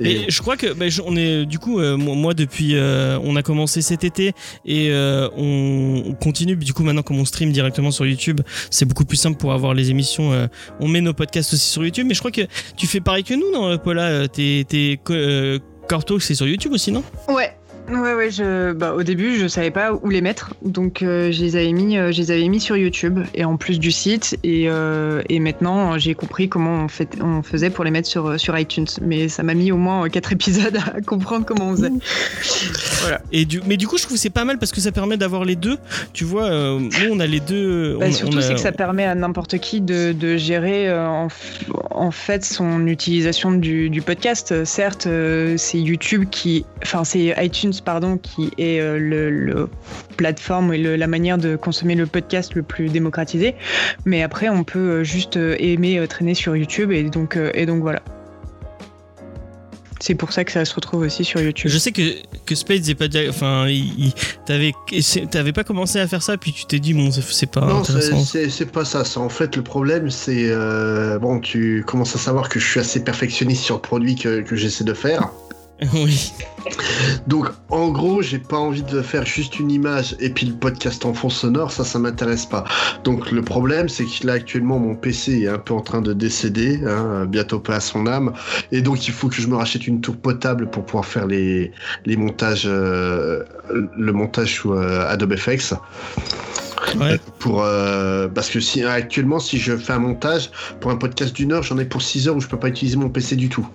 Et 0.00 0.30
je 0.30 0.40
crois 0.42 0.56
que 0.56 0.72
bah, 0.72 0.88
je- 0.88 1.02
on 1.04 1.14
est 1.16 1.44
du 1.46 1.58
coup 1.58 1.78
euh, 1.78 1.96
moi 1.96 2.32
depuis 2.34 2.76
euh, 2.76 3.18
on 3.22 3.36
a 3.36 3.42
commencé 3.42 3.82
cet 3.82 4.02
été 4.02 4.32
et 4.64 4.88
euh, 4.90 5.28
on 5.36 6.14
continue 6.20 6.56
du 6.56 6.72
coup 6.72 6.82
maintenant 6.82 7.02
comme 7.02 7.18
on 7.18 7.24
stream 7.24 7.52
directement 7.52 7.90
sur 7.90 8.06
YouTube 8.06 8.40
c'est 8.70 8.86
beaucoup 8.86 9.04
plus 9.04 9.16
simple 9.18 9.36
pour 9.36 9.52
avoir 9.52 9.74
les 9.74 9.83
émissions 9.90 10.32
euh, 10.32 10.46
on 10.80 10.88
met 10.88 11.00
nos 11.00 11.12
podcasts 11.14 11.52
aussi 11.54 11.68
sur 11.70 11.84
YouTube 11.84 12.06
mais 12.06 12.14
je 12.14 12.20
crois 12.20 12.30
que 12.30 12.42
tu 12.76 12.86
fais 12.86 13.00
pareil 13.00 13.24
que 13.24 13.34
nous 13.34 13.50
non 13.52 13.76
Paula 13.78 14.02
Euh, 14.04 14.26
tes 14.26 14.64
tes 14.68 14.98
co- 15.02 15.12
euh, 15.14 15.58
Core 15.88 16.04
Talk, 16.04 16.22
c'est 16.22 16.34
sur 16.34 16.46
YouTube 16.46 16.72
aussi 16.72 16.90
non? 16.92 17.02
Ouais. 17.28 17.54
Ouais, 17.90 18.14
ouais, 18.14 18.30
je, 18.30 18.72
bah, 18.72 18.94
au 18.94 19.02
début, 19.02 19.36
je 19.38 19.46
savais 19.46 19.70
pas 19.70 19.92
où 19.92 20.08
les 20.08 20.22
mettre, 20.22 20.54
donc 20.62 21.02
euh, 21.02 21.30
je, 21.30 21.42
les 21.42 21.54
avais 21.56 21.72
mis, 21.72 21.98
euh, 21.98 22.12
je 22.12 22.18
les 22.22 22.30
avais 22.30 22.48
mis 22.48 22.58
sur 22.58 22.78
YouTube, 22.78 23.20
et 23.34 23.44
en 23.44 23.58
plus 23.58 23.78
du 23.78 23.90
site, 23.92 24.38
et, 24.42 24.64
euh, 24.70 25.20
et 25.28 25.38
maintenant 25.38 25.98
j'ai 25.98 26.14
compris 26.14 26.48
comment 26.48 26.84
on, 26.84 26.88
fait, 26.88 27.10
on 27.22 27.42
faisait 27.42 27.68
pour 27.68 27.84
les 27.84 27.90
mettre 27.90 28.08
sur, 28.08 28.40
sur 28.40 28.58
iTunes, 28.58 28.86
mais 29.02 29.28
ça 29.28 29.42
m'a 29.42 29.52
mis 29.52 29.70
au 29.70 29.76
moins 29.76 30.08
4 30.08 30.32
épisodes 30.32 30.78
à 30.94 31.00
comprendre 31.02 31.44
comment 31.44 31.68
on 31.68 31.76
faisait. 31.76 31.90
voilà. 33.02 33.20
et 33.32 33.44
du 33.44 33.60
mais 33.66 33.76
du 33.76 33.86
coup 33.86 33.98
je 33.98 34.04
trouve 34.04 34.14
que 34.16 34.20
c'est 34.20 34.30
pas 34.30 34.44
mal 34.46 34.58
parce 34.58 34.72
que 34.72 34.80
ça 34.80 34.90
permet 34.92 35.16
d'avoir 35.18 35.44
les 35.44 35.56
deux 35.56 35.76
tu 36.14 36.24
vois 36.24 36.48
nous 36.50 36.90
on 37.10 37.20
a 37.20 37.26
les 37.26 37.40
deux 37.40 37.96
Bah, 37.98 38.06
on- 38.08 38.12
surtout, 38.12 38.38
a- 38.38 38.42
c'est 38.42 38.54
que 38.54 38.60
ça 38.60 38.72
permet 38.72 39.04
à 39.04 39.14
n'importe 39.14 39.58
qui 39.58 39.80
de, 39.82 40.12
de 40.12 40.36
gérer 40.38 40.90
en, 40.96 41.28
en 41.90 42.10
fait 42.10 42.44
son 42.46 42.86
utilisation 42.86 43.52
du, 43.52 43.90
du 43.90 44.00
podcast. 44.00 44.64
Certes, 44.64 45.06
c'est 45.56 45.78
YouTube 45.78 46.24
qui, 46.30 46.64
enfin 46.82 47.04
c'est 47.04 47.34
iTunes 47.38 47.72
pardon 47.80 48.18
qui 48.18 48.50
est 48.58 48.80
euh, 48.80 48.98
le, 48.98 49.30
le 49.30 49.68
plateforme 50.16 50.72
et 50.74 50.78
le- 50.78 50.96
la 50.96 51.06
manière 51.06 51.38
de 51.38 51.56
consommer 51.56 51.94
le 51.94 52.06
podcast 52.06 52.54
le 52.54 52.62
plus 52.62 52.88
démocratisé. 52.88 53.54
Mais 54.04 54.22
après, 54.22 54.48
on 54.48 54.64
peut 54.64 54.78
euh, 54.78 55.04
juste 55.04 55.36
euh, 55.36 55.56
aimer 55.58 55.98
euh, 55.98 56.06
traîner 56.06 56.34
sur 56.34 56.56
YouTube 56.56 56.92
et 56.92 57.02
donc 57.04 57.36
euh, 57.36 57.50
et 57.54 57.66
donc 57.66 57.80
voilà. 57.82 58.02
C'est 60.00 60.14
pour 60.16 60.32
ça 60.32 60.44
que 60.44 60.52
ça 60.52 60.66
se 60.66 60.74
retrouve 60.74 61.00
aussi 61.00 61.24
sur 61.24 61.40
YouTube. 61.40 61.70
Je 61.70 61.78
sais 61.78 61.90
que, 61.90 62.02
que 62.44 62.54
Spades 62.54 62.86
est 62.90 62.94
pas 62.94 63.06
enfin 63.30 63.66
t'avais 65.30 65.52
pas 65.52 65.64
commencé 65.64 65.98
à 65.98 66.06
faire 66.06 66.22
ça 66.22 66.36
puis 66.36 66.52
tu 66.52 66.66
t'es 66.66 66.78
dit 66.78 66.92
bon 66.92 67.10
c'est- 67.10 67.46
pas 67.46 67.62
Non, 67.62 67.82
c'est- 67.84 67.92
intéressant. 67.92 68.22
c'est 68.24 68.50
c'est 68.50 68.66
pas 68.66 68.84
ça. 68.84 69.04
C'est 69.04 69.18
en 69.18 69.30
fait 69.30 69.56
le 69.56 69.62
problème, 69.62 70.10
c'est 70.10 70.48
euh, 70.50 71.18
bon, 71.18 71.40
tu 71.40 71.84
commences 71.86 72.14
à 72.16 72.18
savoir 72.18 72.50
que 72.50 72.60
je 72.60 72.66
suis 72.68 72.80
assez 72.80 73.02
perfectionniste 73.02 73.62
sur 73.62 73.76
le 73.76 73.80
produit 73.80 74.14
que, 74.16 74.42
que 74.42 74.56
j'essaie 74.56 74.84
de 74.84 74.92
faire. 74.94 75.30
oui. 75.94 76.32
Donc, 77.26 77.48
en 77.68 77.88
gros, 77.88 78.22
j'ai 78.22 78.38
pas 78.38 78.56
envie 78.56 78.82
de 78.82 79.02
faire 79.02 79.26
juste 79.26 79.58
une 79.58 79.70
image 79.70 80.14
et 80.20 80.30
puis 80.30 80.46
le 80.46 80.54
podcast 80.54 81.04
en 81.04 81.12
fond 81.12 81.28
sonore, 81.28 81.72
ça, 81.72 81.84
ça 81.84 81.98
m'intéresse 81.98 82.46
pas. 82.46 82.64
Donc, 83.02 83.30
le 83.30 83.42
problème, 83.42 83.88
c'est 83.88 84.04
que 84.04 84.26
là, 84.26 84.34
actuellement, 84.34 84.78
mon 84.78 84.94
PC 84.94 85.42
est 85.42 85.48
un 85.48 85.58
peu 85.58 85.74
en 85.74 85.80
train 85.80 86.00
de 86.00 86.12
décéder, 86.12 86.80
hein, 86.86 87.26
bientôt 87.26 87.58
pas 87.58 87.76
à 87.76 87.80
son 87.80 88.06
âme, 88.06 88.32
et 88.72 88.82
donc 88.82 89.08
il 89.08 89.12
faut 89.12 89.28
que 89.28 89.36
je 89.36 89.46
me 89.48 89.56
rachète 89.56 89.86
une 89.86 90.00
tour 90.00 90.16
potable 90.16 90.70
pour 90.70 90.84
pouvoir 90.84 91.06
faire 91.06 91.26
les, 91.26 91.72
les 92.06 92.16
montages, 92.16 92.64
euh, 92.66 93.42
le 93.70 94.12
montage 94.12 94.54
sous 94.54 94.74
euh, 94.74 95.08
Adobe 95.08 95.36
FX. 95.36 95.74
Ouais. 96.96 97.18
Pour, 97.38 97.62
euh, 97.62 98.28
parce 98.28 98.48
que 98.48 98.60
si, 98.60 98.84
actuellement, 98.84 99.38
si 99.38 99.58
je 99.58 99.76
fais 99.76 99.92
un 99.92 99.98
montage 99.98 100.50
pour 100.80 100.90
un 100.90 100.96
podcast 100.96 101.34
d'une 101.34 101.52
heure, 101.52 101.62
j'en 101.62 101.78
ai 101.78 101.84
pour 101.84 102.02
6 102.02 102.28
heures 102.28 102.36
où 102.36 102.40
je 102.40 102.46
peux 102.46 102.58
pas 102.58 102.68
utiliser 102.68 102.96
mon 102.96 103.08
PC 103.08 103.36
du 103.36 103.48
tout. 103.48 103.66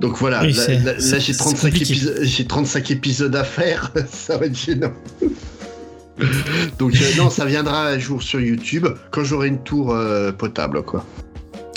Donc 0.00 0.16
voilà, 0.16 0.42
Oui, 0.42 0.52
là, 0.54 0.94
j'ai 0.98 1.20
c'est 1.20 1.32
35, 1.34 1.68
compliqué. 1.70 1.92
épisodes, 1.92 2.18
j'ai 2.22 2.46
35 2.46 2.90
épisodes 2.90 3.36
à 3.36 3.44
faire, 3.44 3.92
ça 4.10 4.38
va 4.38 4.46
être 4.46 4.56
gênant. 4.58 4.92
Donc 6.78 6.94
euh, 6.94 7.16
non, 7.16 7.30
ça 7.30 7.44
viendra 7.46 7.86
un 7.88 7.98
jour 7.98 8.22
sur 8.22 8.40
YouTube 8.40 8.86
quand 9.10 9.24
j'aurai 9.24 9.48
une 9.48 9.62
tour 9.62 9.92
euh, 9.94 10.32
potable, 10.32 10.82
quoi. 10.82 11.04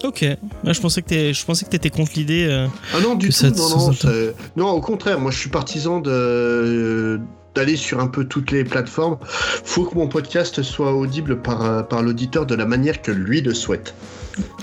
Ok. 0.03 0.25
Je 0.65 0.79
pensais 0.81 1.01
que 1.01 1.07
t'es- 1.07 1.33
je 1.33 1.45
pensais 1.45 1.63
que 1.65 1.69
t'étais 1.69 1.89
contre 1.89 2.11
l'idée. 2.15 2.45
euh, 2.49 2.67
Ah 2.93 2.99
non, 3.01 3.15
du 3.15 3.27
tout, 3.27 3.31
ça- 3.31 3.49
non, 3.51 3.55
ça- 3.55 3.75
non, 3.77 3.93
ça- 3.93 4.09
non, 4.57 4.69
au 4.71 4.81
contraire, 4.81 5.17
moi 5.19 5.31
je 5.31 5.37
suis 5.39 5.49
partisan 5.49 6.01
de 6.01 7.19
d'aller 7.55 7.75
sur 7.75 7.99
un 7.99 8.07
peu 8.07 8.25
toutes 8.25 8.51
les 8.51 8.63
plateformes. 8.63 9.17
Faut 9.63 9.85
que 9.85 9.95
mon 9.95 10.07
podcast 10.07 10.61
soit 10.63 10.93
audible 10.93 11.41
par, 11.41 11.63
euh, 11.63 11.81
par 11.83 12.01
l'auditeur 12.01 12.45
de 12.45 12.55
la 12.55 12.65
manière 12.65 13.01
que 13.01 13.11
lui 13.11 13.41
le 13.41 13.53
souhaite. 13.53 13.93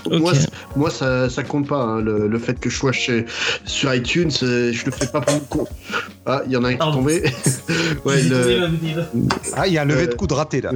Moi, 0.09 0.33
moi 0.75 0.89
ça, 0.89 1.29
ça 1.29 1.43
compte 1.43 1.65
pas, 1.69 1.81
hein, 1.81 2.01
le, 2.01 2.27
le 2.27 2.39
fait 2.39 2.59
que 2.59 2.69
je 2.69 2.75
sois 2.77 2.91
chez, 2.91 3.25
sur 3.63 3.93
iTunes, 3.95 4.29
euh, 4.43 4.73
je 4.73 4.85
le 4.85 4.91
fais 4.91 5.07
pas 5.07 5.21
pour 5.21 5.33
mon 5.33 5.39
compte. 5.41 5.69
Ah, 6.25 6.41
il 6.45 6.51
y 6.51 6.57
en 6.57 6.65
a 6.65 6.69
un 6.69 6.73
qui 6.73 6.75
est 6.75 6.91
tombé. 6.91 7.23
ouais, 8.05 8.21
le- 8.23 8.67
Ah, 9.53 9.67
il 9.67 9.73
y 9.73 9.77
a 9.77 9.83
un 9.83 9.85
levé 9.85 10.03
Euh, 10.03 10.07
de 10.07 10.15
coups 10.15 10.27
de 10.27 10.33
raté 10.33 10.59
là. 10.59 10.71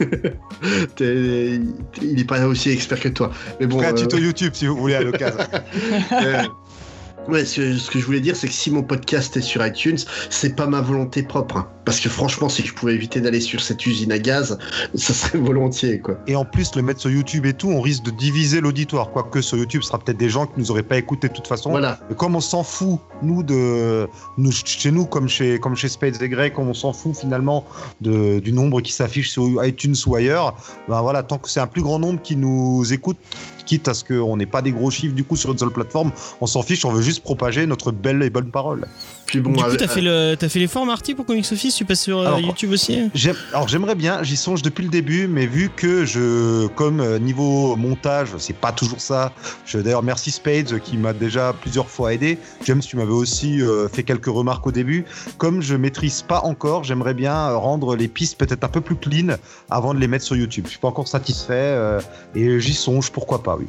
il 1.00 2.20
est 2.20 2.24
pas 2.26 2.46
aussi 2.46 2.70
expert 2.70 3.00
que 3.00 3.08
toi. 3.10 3.30
Mais 3.60 3.66
bon, 3.66 3.80
un 3.82 3.88
euh, 3.88 3.92
tuto 3.92 4.16
YouTube 4.16 4.52
si 4.54 4.66
vous 4.66 4.76
voulez 4.76 4.94
à 4.94 5.02
l'occasion. 5.02 5.38
Ouais, 7.30 7.44
ce, 7.44 7.76
ce 7.78 7.90
que 7.90 7.98
je 8.00 8.04
voulais 8.06 8.20
dire, 8.20 8.34
c'est 8.36 8.48
que 8.48 8.52
si 8.52 8.70
mon 8.70 8.82
podcast 8.82 9.36
est 9.36 9.40
sur 9.40 9.64
iTunes, 9.64 9.98
c'est 10.30 10.56
pas 10.56 10.66
ma 10.66 10.80
volonté 10.80 11.22
propre. 11.22 11.56
hein. 11.58 11.68
Parce 11.84 12.00
que 12.00 12.08
franchement, 12.08 12.48
si 12.48 12.64
je 12.64 12.72
pouvais 12.74 12.94
éviter 12.94 13.20
d'aller 13.20 13.40
sur 13.40 13.60
cette 13.60 13.84
usine 13.86 14.12
à 14.12 14.18
gaz, 14.18 14.58
ça 14.94 15.14
serait 15.14 15.38
volontiers, 15.50 15.98
quoi. 16.00 16.18
Et 16.26 16.36
en 16.36 16.44
plus, 16.44 16.74
le 16.76 16.82
mettre 16.82 17.00
sur 17.00 17.10
YouTube 17.10 17.46
et 17.46 17.52
tout, 17.54 17.68
on 17.68 17.80
risque 17.80 18.02
de 18.04 18.10
diviser 18.10 18.60
l'auditoire. 18.60 19.10
Quoique 19.10 19.40
sur 19.40 19.56
YouTube, 19.56 19.82
ce 19.82 19.88
sera 19.88 19.98
peut-être 19.98 20.18
des 20.18 20.28
gens 20.28 20.46
qui 20.46 20.54
nous 20.58 20.70
auraient 20.70 20.82
pas 20.82 20.98
écouté 20.98 21.28
de 21.28 21.32
toute 21.32 21.46
façon. 21.46 21.70
Voilà. 21.70 21.98
Et 22.10 22.14
comme 22.14 22.36
on 22.36 22.40
s'en 22.40 22.62
fout, 22.62 22.98
nous, 23.22 23.42
de, 23.42 24.08
nous, 24.36 24.52
chez 24.52 24.90
nous, 24.90 25.06
comme 25.06 25.28
chez, 25.28 25.58
comme 25.58 25.76
chez 25.76 25.88
Spades 25.88 26.20
et 26.20 26.28
Grey, 26.28 26.52
comme 26.52 26.68
on 26.68 26.74
s'en 26.74 26.92
fout 26.92 27.16
finalement 27.16 27.64
de, 28.00 28.38
du 28.40 28.52
nombre 28.52 28.80
qui 28.80 28.92
s'affiche 28.92 29.30
sur 29.30 29.64
iTunes 29.64 29.94
ou 30.06 30.14
ailleurs, 30.16 30.54
ben 30.88 31.00
voilà, 31.00 31.22
tant 31.22 31.38
que 31.38 31.48
c'est 31.48 31.60
un 31.60 31.66
plus 31.66 31.82
grand 31.82 31.98
nombre 31.98 32.20
qui 32.22 32.36
nous 32.36 32.92
écoute, 32.92 33.16
quitte 33.70 33.86
à 33.86 33.94
ce 33.94 34.02
qu'on 34.02 34.36
n'ait 34.36 34.46
pas 34.46 34.62
des 34.62 34.72
gros 34.72 34.90
chiffres 34.90 35.14
du 35.14 35.22
coup 35.22 35.36
sur 35.36 35.52
une 35.52 35.58
seule 35.58 35.70
plateforme, 35.70 36.10
on 36.40 36.46
s'en 36.46 36.62
fiche, 36.62 36.84
on 36.84 36.90
veut 36.90 37.02
juste 37.02 37.22
propager 37.22 37.66
notre 37.66 37.92
belle 37.92 38.20
et 38.24 38.28
bonne 38.28 38.50
parole. 38.50 38.88
Puis 39.30 39.40
bon, 39.40 39.52
du 39.52 39.62
coup, 39.62 39.76
t'as 39.76 39.86
fait 39.86 40.00
le- 40.00 40.34
t'as 40.36 40.48
fait 40.48 40.58
l'effort, 40.58 40.84
Marty, 40.84 41.14
pour 41.14 41.24
Comics 41.24 41.46
Office? 41.52 41.76
Tu 41.76 41.84
passes 41.84 42.00
sur 42.02 42.18
euh, 42.18 42.26
Alors, 42.26 42.40
YouTube 42.40 42.72
aussi? 42.72 42.98
Alors 43.52 43.68
j'aimerais 43.68 43.94
bien, 43.94 44.22
j'y 44.24 44.36
songe 44.36 44.62
depuis 44.62 44.82
le 44.82 44.90
début, 44.90 45.28
mais 45.28 45.46
vu 45.46 45.70
que 45.74 46.04
je, 46.04 46.66
comme 46.68 47.00
euh, 47.00 47.18
niveau 47.20 47.76
montage, 47.76 48.30
c'est 48.38 48.56
pas 48.56 48.72
toujours 48.72 49.00
ça. 49.00 49.32
Je 49.66 49.78
d'ailleurs 49.78 50.02
merci 50.02 50.32
Spades 50.32 50.80
qui 50.80 50.96
m'a 50.96 51.12
déjà 51.12 51.52
plusieurs 51.60 51.88
fois 51.88 52.12
aidé. 52.12 52.38
James, 52.66 52.80
tu 52.80 52.96
m'avais 52.96 53.12
aussi 53.12 53.62
euh, 53.62 53.88
fait 53.88 54.02
quelques 54.02 54.26
remarques 54.26 54.66
au 54.66 54.72
début. 54.72 55.04
Comme 55.38 55.62
je 55.62 55.76
maîtrise 55.76 56.22
pas 56.22 56.40
encore, 56.44 56.82
j'aimerais 56.82 57.14
bien 57.14 57.50
rendre 57.54 57.94
les 57.94 58.08
pistes 58.08 58.36
peut-être 58.36 58.64
un 58.64 58.68
peu 58.68 58.80
plus 58.80 58.96
clean 58.96 59.36
avant 59.70 59.94
de 59.94 60.00
les 60.00 60.08
mettre 60.08 60.24
sur 60.24 60.34
YouTube. 60.34 60.64
Je 60.66 60.70
suis 60.70 60.80
pas 60.80 60.88
encore 60.88 61.06
satisfait 61.08 61.52
euh, 61.54 62.00
et 62.34 62.58
j'y 62.60 62.74
songe, 62.74 63.10
pourquoi 63.12 63.42
pas, 63.44 63.56
oui. 63.56 63.66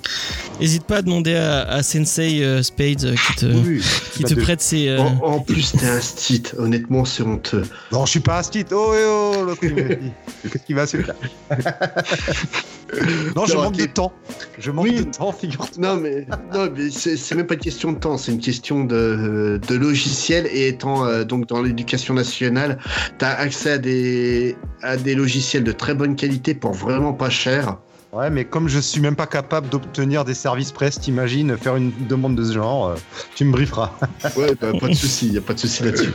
N'hésite 0.59 0.85
pas 0.85 0.97
à 0.97 1.01
demander 1.03 1.35
à, 1.35 1.61
à 1.69 1.83
Sensei 1.83 2.43
euh, 2.43 2.63
Spades 2.63 3.03
euh, 3.05 3.15
qui 3.15 3.35
te, 3.35 3.45
oui. 3.45 3.81
qui 4.15 4.23
Bah, 4.23 4.29
te 4.29 4.33
de- 4.33 4.41
prête 4.41 4.61
ses. 4.61 4.87
euh, 4.89 4.99
En, 4.99 5.19
en 5.35 5.39
plus, 5.53 5.71
t'es 5.73 5.87
un 5.87 6.01
stit. 6.01 6.43
Honnêtement, 6.57 7.05
c'est 7.05 7.23
honteux. 7.23 7.63
Non, 7.91 8.05
je 8.05 8.11
suis 8.11 8.19
pas 8.19 8.39
un 8.39 8.43
stit. 8.43 8.65
Oh, 8.71 8.93
eh, 8.95 9.03
oh, 9.05 9.43
l'autre, 9.45 9.61
dit. 9.61 10.11
Qu'est-ce 10.49 10.63
qu'il 10.65 10.75
va 10.75 10.87
faire 10.87 11.13
Non, 13.35 13.45
je 13.45 13.55
manque 13.55 13.77
de 13.77 13.85
temps. 13.85 14.11
Je 14.59 14.71
manque 14.71 14.85
Oui. 14.85 15.05
de 15.05 15.11
temps, 15.11 15.31
figure-toi. 15.31 15.77
Non, 15.77 15.95
mais, 15.95 16.25
non, 16.53 16.69
mais 16.75 16.89
c'est 16.89 17.35
même 17.35 17.47
pas 17.47 17.53
une 17.53 17.59
question 17.59 17.91
de 17.93 17.99
temps, 17.99 18.17
c'est 18.17 18.31
une 18.31 18.39
question 18.39 18.83
de, 18.83 19.59
de 19.65 19.75
logiciel. 19.75 20.47
Et 20.51 20.67
étant 20.67 21.05
euh, 21.05 21.23
donc 21.23 21.47
dans 21.47 21.61
l'éducation 21.61 22.13
nationale, 22.13 22.77
tu 23.17 23.25
as 23.25 23.37
accès 23.39 23.71
à 23.71 23.77
des, 23.77 24.55
à 24.81 24.97
des 24.97 25.15
logiciels 25.15 25.63
de 25.63 25.71
très 25.71 25.93
bonne 25.93 26.15
qualité 26.15 26.53
pour 26.53 26.73
vraiment 26.73 27.13
pas 27.13 27.29
cher. 27.29 27.77
Ouais, 28.13 28.29
mais 28.29 28.43
comme 28.43 28.67
je 28.67 28.79
suis 28.79 28.99
même 28.99 29.15
pas 29.15 29.25
capable 29.27 29.69
d'obtenir 29.69 30.25
des 30.25 30.33
services 30.33 30.71
presse, 30.73 30.99
t'imagines 30.99 31.57
faire 31.57 31.77
une 31.77 31.91
demande 32.07 32.35
de 32.35 32.43
ce 32.43 32.51
genre, 32.53 32.89
euh, 32.89 32.95
tu 33.35 33.45
me 33.45 33.51
brieferas. 33.53 33.97
Ouais, 34.35 34.53
bah, 34.59 34.71
pas 34.77 34.87
de 34.89 34.93
souci, 34.93 35.29
y 35.29 35.37
a 35.37 35.41
pas 35.41 35.53
de 35.53 35.59
souci 35.59 35.83
là-dessus. 35.83 36.11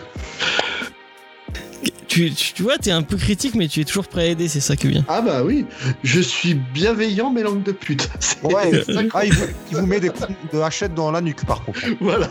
tu, 2.07 2.31
tu, 2.35 2.53
tu 2.53 2.63
vois, 2.63 2.77
t'es 2.77 2.91
un 2.91 3.03
peu 3.03 3.17
critique, 3.17 3.55
mais 3.55 3.67
tu 3.69 3.81
es 3.81 3.85
toujours 3.85 4.09
prêt 4.09 4.23
à 4.23 4.27
aider, 4.27 4.47
c'est 4.49 4.61
ça 4.61 4.77
qui 4.77 4.89
est 4.89 4.91
bien. 4.91 5.05
Ah 5.09 5.23
bah 5.23 5.43
oui, 5.43 5.65
je 6.03 6.21
suis 6.21 6.53
bienveillant, 6.55 7.31
mais 7.31 7.43
langue 7.43 7.63
de 7.63 7.73
pute. 7.73 8.11
Ouais, 8.43 8.71
c'est 8.85 8.93
ça 8.93 9.03
que- 9.03 9.09
ah, 9.15 9.25
il, 9.25 9.33
vous, 9.33 9.45
il 9.71 9.77
vous 9.79 9.87
met 9.87 9.99
des 10.01 10.11
coups 10.11 10.29
de 10.53 10.59
hachette 10.61 10.95
dans 10.95 11.11
la 11.11 11.23
nuque 11.23 11.47
par 11.47 11.65
contre. 11.65 11.81
Voilà. 12.01 12.29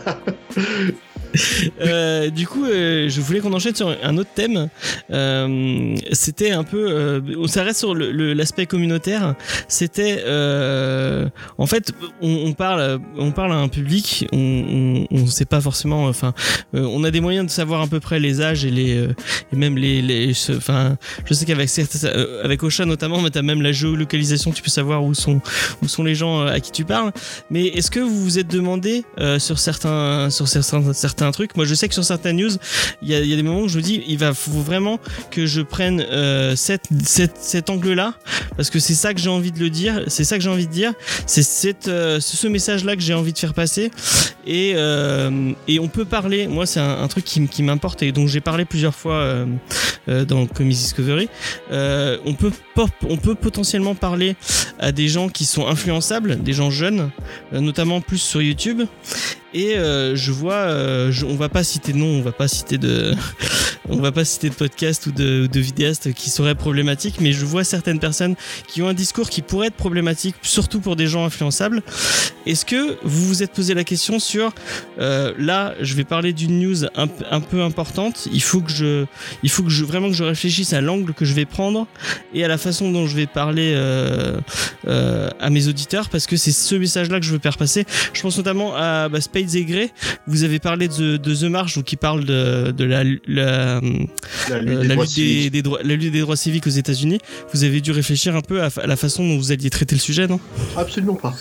Euh, 1.80 2.30
du 2.30 2.46
coup, 2.46 2.64
euh, 2.64 3.08
je 3.08 3.20
voulais 3.20 3.40
qu'on 3.40 3.52
enchaîne 3.52 3.74
sur 3.74 3.94
un 4.02 4.16
autre 4.18 4.30
thème. 4.34 4.68
Euh, 5.10 5.94
C'était 6.12 6.50
un 6.50 6.64
peu, 6.64 6.88
euh, 6.90 7.46
ça 7.46 7.62
reste 7.62 7.80
sur 7.80 7.94
l'aspect 7.94 8.66
communautaire. 8.66 9.34
C'était, 9.68 10.22
euh, 10.26 11.28
en 11.58 11.66
fait, 11.66 11.92
on, 12.22 12.46
on 12.46 12.52
parle, 12.52 12.98
on 13.18 13.30
parle 13.32 13.52
à 13.52 13.56
un 13.56 13.68
public. 13.68 14.26
On, 14.32 15.06
on, 15.10 15.26
sait 15.26 15.44
pas 15.44 15.60
forcément. 15.60 16.04
Enfin, 16.06 16.32
euh, 16.74 16.82
on 16.82 17.04
a 17.04 17.10
des 17.10 17.20
moyens 17.20 17.46
de 17.46 17.50
savoir 17.50 17.82
à 17.82 17.86
peu 17.86 18.00
près 18.00 18.20
les 18.20 18.40
âges 18.40 18.64
et 18.64 18.70
les, 18.70 18.96
euh, 18.96 19.14
et 19.52 19.56
même 19.56 19.76
les, 19.76 20.02
les 20.02 20.32
enfin, 20.50 20.96
je 21.24 21.34
sais 21.34 21.44
qu'avec 21.44 21.68
euh, 22.04 22.44
avec 22.44 22.62
Ocha 22.62 22.84
notamment, 22.84 23.20
mais 23.20 23.30
t'as 23.30 23.42
même 23.42 23.62
la 23.62 23.72
géolocalisation. 23.72 24.52
Tu 24.52 24.62
peux 24.62 24.70
savoir 24.70 25.04
où 25.04 25.14
sont, 25.14 25.40
où 25.82 25.88
sont 25.88 26.04
les 26.04 26.14
gens 26.14 26.42
euh, 26.42 26.46
à 26.52 26.60
qui 26.60 26.72
tu 26.72 26.84
parles. 26.84 27.12
Mais 27.50 27.66
est-ce 27.66 27.90
que 27.90 28.00
vous 28.00 28.22
vous 28.22 28.38
êtes 28.38 28.48
demandé 28.48 29.04
euh, 29.18 29.38
sur 29.38 29.58
certains, 29.58 30.30
sur 30.30 30.48
certains, 30.48 30.92
certains 30.92 31.25
trucs 31.30 31.56
Moi, 31.56 31.64
je 31.66 31.74
sais 31.74 31.88
que 31.88 31.94
sur 31.94 32.04
certaines 32.04 32.36
news, 32.36 32.50
il 33.02 33.08
y 33.08 33.14
a, 33.14 33.36
des 33.36 33.42
moments 33.42 33.62
où 33.62 33.68
je 33.68 33.78
me 33.78 33.82
dis, 33.82 34.02
il 34.06 34.18
va 34.18 34.34
faut 34.34 34.50
vraiment 34.50 34.98
que 35.30 35.46
je 35.46 35.62
prenne 35.62 36.00
euh, 36.00 36.56
cette, 36.56 36.88
cette, 37.04 37.36
cet 37.38 37.70
angle-là, 37.70 38.14
parce 38.56 38.70
que 38.70 38.78
c'est 38.78 38.94
ça 38.94 39.14
que 39.14 39.20
j'ai 39.20 39.28
envie 39.28 39.52
de 39.52 39.60
le 39.60 39.70
dire, 39.70 40.02
c'est 40.08 40.24
ça 40.24 40.36
que 40.36 40.42
j'ai 40.42 40.50
envie 40.50 40.66
de 40.66 40.72
dire, 40.72 40.92
c'est 41.26 41.88
euh, 41.88 42.20
ce 42.20 42.46
message-là 42.46 42.96
que 42.96 43.02
j'ai 43.02 43.14
envie 43.14 43.32
de 43.32 43.38
faire 43.38 43.54
passer. 43.54 43.90
Et, 44.46 44.74
euh, 44.76 45.52
et 45.66 45.80
on 45.80 45.88
peut 45.88 46.04
parler, 46.04 46.46
moi, 46.46 46.66
c'est 46.66 46.78
un, 46.78 47.02
un 47.02 47.08
truc 47.08 47.24
qui, 47.24 47.46
qui 47.48 47.62
m'importe 47.64 48.02
et 48.02 48.12
dont 48.12 48.26
j'ai 48.26 48.40
parlé 48.40 48.64
plusieurs 48.64 48.94
fois 48.94 49.14
euh, 49.14 49.46
euh, 50.08 50.24
dans 50.24 50.46
Comics 50.46 50.76
Discovery. 50.76 51.28
On 51.70 52.34
peut 52.34 52.52
on 53.08 53.16
peut 53.16 53.34
potentiellement 53.34 53.94
parler 53.94 54.36
à 54.78 54.92
des 54.92 55.08
gens 55.08 55.28
qui 55.28 55.46
sont 55.46 55.66
influençables, 55.66 56.42
des 56.42 56.52
gens 56.52 56.70
jeunes, 56.70 57.10
notamment 57.52 58.00
plus 58.00 58.18
sur 58.18 58.42
YouTube. 58.42 58.82
Et 59.54 59.74
je 59.76 60.32
vois, 60.32 60.54
euh, 60.54 61.10
on 61.24 61.36
va 61.36 61.48
pas 61.48 61.64
citer 61.64 61.92
de 61.92 61.98
nom, 61.98 62.18
on 62.18 62.22
va 62.22 62.32
pas 62.32 62.48
citer 62.48 62.78
de, 62.78 63.14
on 63.88 63.96
va 63.96 64.12
pas 64.12 64.24
citer 64.24 64.50
de 64.50 64.54
podcast 64.54 65.06
ou 65.06 65.12
de, 65.12 65.46
de 65.46 65.60
vidéastes 65.60 66.12
qui 66.12 66.30
seraient 66.30 66.54
problématiques, 66.54 67.20
mais 67.20 67.32
je 67.32 67.44
vois 67.44 67.64
certaines 67.64 67.98
personnes 67.98 68.34
qui 68.66 68.82
ont 68.82 68.88
un 68.88 68.94
discours 68.94 69.30
qui 69.30 69.42
pourrait 69.42 69.68
être 69.68 69.74
problématique, 69.74 70.36
surtout 70.42 70.80
pour 70.80 70.96
des 70.96 71.06
gens 71.06 71.24
influençables. 71.24 71.82
Est-ce 72.46 72.64
que 72.64 72.98
vous 73.02 73.26
vous 73.26 73.42
êtes 73.42 73.52
posé 73.52 73.74
la 73.74 73.84
question 73.84 74.18
sur, 74.18 74.52
euh, 75.00 75.32
là, 75.38 75.74
je 75.80 75.94
vais 75.94 76.04
parler 76.04 76.32
d'une 76.32 76.60
news 76.60 76.84
un 76.94 77.40
peu 77.40 77.62
importante, 77.62 78.28
il 78.32 78.42
faut 78.42 78.60
que 78.60 78.70
je, 78.70 79.04
il 79.42 79.50
faut 79.50 79.62
que 79.62 79.70
je 79.70 79.84
vraiment 79.84 80.08
que 80.08 80.14
je 80.14 80.24
réfléchisse 80.24 80.72
à 80.72 80.80
l'angle 80.80 81.12
que 81.14 81.24
je 81.24 81.34
vais 81.34 81.44
prendre 81.44 81.86
et 82.34 82.44
à 82.44 82.48
la 82.48 82.58
façon 82.58 82.90
dont 82.90 83.06
je 83.06 83.16
vais 83.16 83.26
parler 83.26 83.72
euh, 83.74 84.38
euh, 84.86 85.28
à 85.40 85.50
mes 85.50 85.68
auditeurs 85.68 86.08
parce 86.08 86.26
que 86.26 86.36
c'est 86.36 86.52
ce 86.52 86.74
message-là 86.74 87.20
que 87.20 87.26
je 87.26 87.32
veux 87.32 87.38
faire 87.38 87.56
passer. 87.56 87.84
Je 88.12 88.22
pense 88.22 88.36
notamment 88.36 88.74
à 88.76 89.08
bah, 89.08 89.20
Spades 89.20 89.54
et 89.54 89.64
Grey. 89.64 89.90
Vous 90.26 90.44
avez 90.44 90.58
parlé 90.58 90.88
de, 90.88 90.94
de 90.98 91.34
The 91.34 91.44
March, 91.44 91.74
donc 91.76 91.84
qui 91.84 91.96
parle 91.96 92.24
de, 92.24 92.70
de 92.72 92.84
la, 92.84 93.04
la, 93.26 93.80
La 94.48 94.58
lutte 94.60 94.78
euh, 94.78 94.82
des 94.82 94.88
la, 94.88 94.94
droits 94.94 95.04
lutte 95.04 95.14
des, 95.16 95.22
civiques. 95.22 95.52
des 95.52 95.62
droits, 95.62 95.78
la 95.82 95.94
lutte 95.96 96.12
des 96.12 96.20
droits 96.20 96.36
civiques 96.36 96.66
aux 96.66 96.70
États-Unis. 96.70 97.18
Vous 97.52 97.64
avez 97.64 97.80
dû 97.80 97.92
réfléchir 97.92 98.36
un 98.36 98.42
peu 98.42 98.62
à, 98.62 98.68
à 98.76 98.86
la 98.86 98.96
façon 98.96 99.26
dont 99.26 99.36
vous 99.36 99.52
alliez 99.52 99.70
traiter 99.70 99.94
le 99.94 100.00
sujet, 100.00 100.26
non? 100.26 100.40
Absolument 100.76 101.14
pas. 101.14 101.34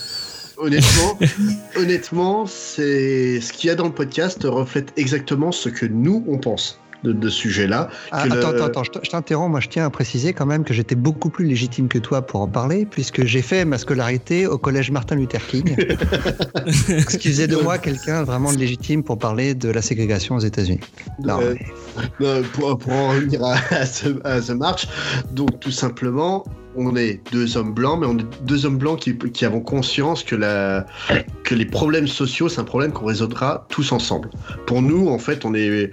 Honnêtement, 0.57 1.19
honnêtement, 1.76 2.45
c'est 2.45 3.41
ce 3.41 3.52
qu'il 3.52 3.68
y 3.68 3.72
a 3.72 3.76
dans 3.76 3.88
le 3.88 3.94
podcast 3.94 4.40
reflète 4.44 4.94
exactement 4.95 5.52
ce 5.52 5.68
que 5.69 5.86
nous 5.86 6.23
on 6.27 6.38
pense 6.38 6.80
de, 7.06 7.11
de 7.14 7.30
ce 7.30 7.38
sujet-là. 7.38 7.90
Ah, 8.11 8.26
le- 8.26 8.34
Attends, 8.34 8.64
attends, 8.65 8.84
je 8.84 9.10
t'interromps. 9.10 9.52
Moi, 9.52 9.60
je 9.60 9.69
tiens 9.69 9.86
à 9.86 9.90
préciser 9.90 10.34
quand 10.34 10.45
même 10.45 10.64
que 10.64 10.73
j'étais 10.73 10.95
beaucoup 10.95 11.30
plus 11.30 11.45
légitime 11.45 11.88
que 11.88 11.98
toi 11.99 12.22
pour 12.23 12.41
en 12.41 12.48
parler, 12.48 12.86
puisque 12.90 13.23
j'ai 13.26 13.41
fait 13.41 13.64
ma 13.65 13.77
scolarité 13.77 14.48
au 14.48 14.57
collège 14.57 14.91
Martin 14.91 15.15
Luther 15.15 15.45
King. 15.45 15.76
ce 16.68 17.18
qui 17.18 17.30
faisait 17.30 17.48
de 17.48 17.56
moi 17.57 17.77
quelqu'un 17.77 18.23
vraiment 18.23 18.52
légitime 18.52 19.03
pour 19.03 19.18
parler 19.18 19.53
de 19.56 19.69
la 19.69 19.82
ségrégation 19.82 20.36
aux 20.36 20.40
États-Unis. 20.40 20.80
Non, 21.23 21.40
Euh, 21.41 21.53
mais- 21.53 22.26
Euh, 22.26 22.44
pour, 22.53 22.77
pour 22.77 22.91
en 22.94 23.10
revenir 23.10 23.44
à, 23.44 23.56
à, 23.72 23.86
ce, 23.86 24.07
à 24.26 24.41
The 24.41 24.49
March, 24.52 24.88
donc 25.32 25.60
tout 25.61 25.72
simplement, 25.72 26.44
on 26.77 26.95
est 26.95 27.22
deux 27.31 27.57
hommes 27.57 27.73
blancs, 27.73 27.99
mais 27.99 28.07
on 28.07 28.18
est 28.18 28.43
deux 28.43 28.65
hommes 28.65 28.77
blancs 28.77 28.99
qui, 28.99 29.18
qui 29.18 29.45
avons 29.45 29.61
conscience 29.61 30.23
que, 30.23 30.35
les 30.35 31.65
problèmes 31.65 32.07
sociaux, 32.07 32.49
c'est 32.49 32.60
un 32.60 32.65
problème 32.65 32.91
qu'on 32.91 33.06
résoudra 33.06 33.65
tous 33.69 33.91
ensemble. 33.91 34.30
Pour 34.65 34.81
nous, 34.81 35.07
en 35.07 35.19
fait, 35.19 35.45
on 35.45 35.53
est, 35.53 35.91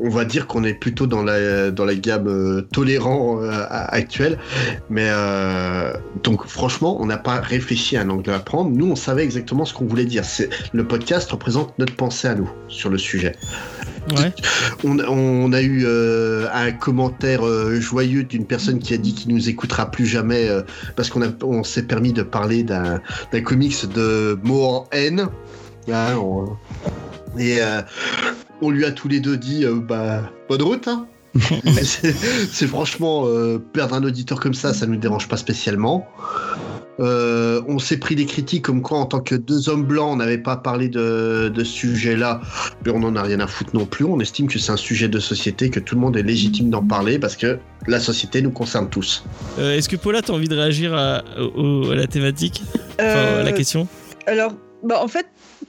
on 0.00 0.08
va 0.08 0.24
dire 0.24 0.46
qu'on 0.46 0.64
est 0.64 0.74
plutôt 0.74 1.06
dans 1.06 1.22
la, 1.22 1.70
dans 1.70 1.84
la 1.84 1.94
gamme 1.94 2.28
euh, 2.28 2.62
tolérant 2.72 3.42
euh, 3.42 3.64
actuelle, 3.68 4.38
mais 4.90 5.06
euh, 5.08 5.92
donc 6.22 6.46
franchement, 6.46 7.00
on 7.00 7.06
n'a 7.06 7.18
pas 7.18 7.40
réfléchi 7.40 7.96
à 7.96 8.02
un 8.02 8.10
angle 8.10 8.30
à 8.30 8.38
prendre. 8.38 8.70
Nous, 8.70 8.90
on 8.90 8.96
savait 8.96 9.24
exactement 9.24 9.64
ce 9.64 9.74
qu'on 9.74 9.86
voulait 9.86 10.04
dire. 10.04 10.24
Le 10.72 10.86
podcast 10.86 11.30
représente 11.30 11.78
notre 11.78 11.96
pensée 11.96 12.28
à 12.28 12.34
nous 12.34 12.50
sur 12.68 12.90
le 12.90 12.98
sujet. 12.98 13.32
Ouais. 14.10 14.32
On, 14.84 14.98
on 14.98 15.52
a 15.52 15.62
eu 15.62 15.84
euh, 15.84 16.46
un 16.52 16.72
commentaire 16.72 17.46
euh, 17.46 17.78
joyeux 17.80 18.24
d'une 18.24 18.46
personne 18.46 18.78
qui 18.80 18.94
a 18.94 18.96
dit 18.96 19.14
qu'il 19.14 19.32
nous 19.32 19.48
écoutera 19.48 19.90
plus 19.90 20.06
jamais 20.06 20.48
euh, 20.48 20.62
parce 20.96 21.08
qu'on 21.08 21.22
on 21.42 21.62
s'est 21.62 21.84
permis 21.84 22.12
de 22.12 22.22
parler 22.22 22.64
d'un 22.64 23.00
comics 23.44 23.86
de 23.94 24.38
mots 24.42 24.64
en 24.64 24.88
haine. 24.92 25.28
On- 25.88 26.56
et 27.38 27.60
on 28.60 28.70
lui 28.70 28.84
a 28.84 28.90
tous 28.92 29.08
les 29.08 29.20
deux 29.20 29.36
dit 29.38 29.64
bah 29.88 30.30
bonne 30.48 30.62
route. 30.62 30.86
Hein. 30.88 31.06
c'est 31.82 32.66
franchement 32.66 33.26
perdre 33.72 33.94
un 33.94 34.04
auditeur 34.04 34.38
comme 34.38 34.52
ça, 34.52 34.74
ça 34.74 34.86
nous 34.86 34.96
dérange 34.96 35.28
pas 35.28 35.38
spécialement. 35.38 36.06
Euh, 37.00 37.62
on 37.68 37.78
s'est 37.78 37.96
pris 37.96 38.14
des 38.14 38.26
critiques 38.26 38.62
comme 38.64 38.82
quoi, 38.82 38.98
en 38.98 39.06
tant 39.06 39.20
que 39.20 39.34
deux 39.34 39.68
hommes 39.68 39.84
blancs, 39.84 40.10
on 40.12 40.16
n'avait 40.16 40.38
pas 40.38 40.56
parlé 40.56 40.88
de, 40.88 41.48
de 41.52 41.64
ce 41.64 41.72
sujet-là, 41.72 42.40
mais 42.84 42.92
on 42.92 42.98
n'en 43.00 43.16
a 43.16 43.22
rien 43.22 43.40
à 43.40 43.46
foutre 43.46 43.70
non 43.74 43.86
plus. 43.86 44.04
On 44.04 44.20
estime 44.20 44.46
que 44.46 44.58
c'est 44.58 44.72
un 44.72 44.76
sujet 44.76 45.08
de 45.08 45.18
société, 45.18 45.70
que 45.70 45.80
tout 45.80 45.94
le 45.94 46.00
monde 46.02 46.16
est 46.16 46.22
légitime 46.22 46.68
d'en 46.70 46.82
parler 46.82 47.18
parce 47.18 47.36
que 47.36 47.58
la 47.86 47.98
société 47.98 48.42
nous 48.42 48.50
concerne 48.50 48.88
tous. 48.90 49.24
Euh, 49.58 49.76
Est-ce 49.76 49.88
que 49.88 49.96
Paula, 49.96 50.20
t'as 50.22 50.32
envie 50.34 50.48
de 50.48 50.54
réagir 50.56 50.94
à, 50.94 51.22
au- 51.56 51.90
à 51.90 51.94
la 51.94 52.06
thématique, 52.06 52.62
enfin, 53.00 53.38
à 53.38 53.42
la 53.42 53.50
Euh, 53.50 53.52
question? 53.52 53.88
Alors, 54.26 54.52
bah, 54.84 55.00
en 55.02 55.08
fait, 55.08 55.26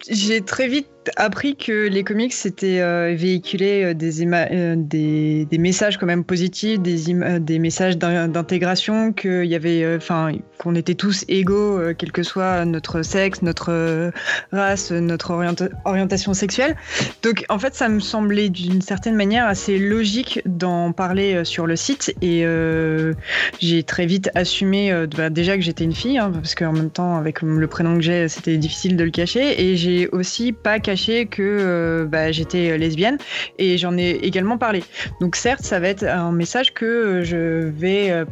j'ai 0.09 0.41
très 0.41 0.67
vite 0.67 0.87
appris 1.17 1.55
que 1.55 1.87
les 1.87 2.03
comics 2.03 2.33
c'était 2.33 2.79
euh, 2.79 3.13
véhiculer 3.15 3.83
euh, 3.83 3.93
euh, 3.93 4.75
des, 4.77 5.57
messages 5.57 5.97
quand 5.97 6.05
même 6.05 6.23
positifs, 6.23 6.79
des, 6.79 7.13
des 7.39 7.59
messages 7.59 7.97
d'in- 7.97 8.27
d'intégration, 8.27 9.11
qu'il 9.13 9.45
y 9.45 9.55
avait, 9.55 9.83
euh, 9.83 9.97
enfin, 9.97 10.31
qu'on 10.57 10.75
était 10.75 10.95
tous 10.95 11.25
égaux, 11.27 11.77
euh, 11.79 11.93
quel 11.97 12.11
que 12.11 12.23
soit 12.23 12.63
notre 12.65 13.01
sexe, 13.01 13.41
notre 13.41 13.71
euh, 13.71 14.11
race, 14.51 14.91
notre 14.91 15.31
orienta- 15.33 15.69
orientation 15.85 16.33
sexuelle. 16.33 16.75
Donc 17.21 17.45
en 17.49 17.59
fait, 17.59 17.75
ça 17.75 17.89
me 17.89 17.99
semblait 17.99 18.49
d'une 18.49 18.81
certaine 18.81 19.15
manière 19.15 19.45
assez 19.45 19.77
logique 19.77 20.41
d'en 20.45 20.93
parler 20.93 21.35
euh, 21.35 21.43
sur 21.43 21.67
le 21.67 21.75
site 21.75 22.15
et 22.21 22.45
euh, 22.45 23.13
j'ai 23.59 23.83
très 23.83 24.05
vite 24.05 24.29
assumé 24.35 24.91
euh, 24.91 25.05
bah, 25.17 25.29
déjà 25.29 25.57
que 25.57 25.63
j'étais 25.63 25.83
une 25.83 25.93
fille, 25.95 26.17
hein, 26.17 26.31
parce 26.33 26.55
qu'en 26.55 26.73
même 26.73 26.89
temps, 26.89 27.17
avec 27.17 27.41
le 27.41 27.67
prénom 27.67 27.95
que 27.95 28.01
j'ai, 28.01 28.27
c'était 28.29 28.57
difficile 28.57 28.95
de 28.95 29.03
le 29.03 29.11
cacher. 29.11 29.61
Et 29.61 29.75
j'ai 29.75 30.07
aussi 30.09 30.53
pas 30.53 30.79
caché 30.79 30.92
que 30.95 31.41
euh, 31.41 32.05
bah, 32.05 32.31
j'étais 32.31 32.77
lesbienne 32.77 33.17
et 33.57 33.77
j'en 33.77 33.97
ai 33.97 34.11
également 34.23 34.57
parlé. 34.57 34.83
Donc 35.21 35.35
certes, 35.35 35.63
ça 35.63 35.79
va 35.79 35.89
être 35.89 36.03
un 36.03 36.31
message 36.31 36.73
que 36.73 36.85
euh, 36.85 37.23
je 37.23 37.67
vais 37.69 38.11
euh, 38.11 38.25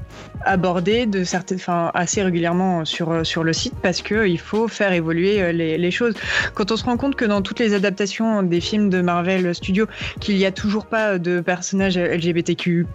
aborder 0.45 1.05
de 1.05 1.23
certaines, 1.23 1.57
enfin, 1.57 1.91
assez 1.93 2.21
régulièrement 2.21 2.85
sur, 2.85 3.11
euh, 3.11 3.23
sur 3.23 3.43
le 3.43 3.53
site 3.53 3.73
parce 3.81 4.01
que 4.01 4.27
il 4.27 4.39
faut 4.39 4.67
faire 4.67 4.93
évoluer 4.93 5.41
euh, 5.41 5.51
les, 5.51 5.91
choses. 5.91 6.13
Quand 6.53 6.71
on 6.71 6.77
se 6.77 6.85
rend 6.85 6.97
compte 6.97 7.15
que 7.15 7.25
dans 7.25 7.41
toutes 7.41 7.59
les 7.59 7.73
adaptations 7.73 8.43
des 8.43 8.61
films 8.61 8.89
de 8.89 9.01
Marvel 9.01 9.53
Studios, 9.53 9.87
qu'il 10.19 10.37
n'y 10.37 10.45
a 10.45 10.51
toujours 10.51 10.85
pas 10.85 11.17
de 11.17 11.41
personnages 11.41 11.97
LGBTQ+, 11.97 12.85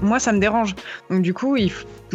moi 0.00 0.18
ça 0.18 0.32
me 0.32 0.38
dérange. 0.38 0.74
Donc 1.10 1.22
du 1.22 1.34
coup, 1.34 1.56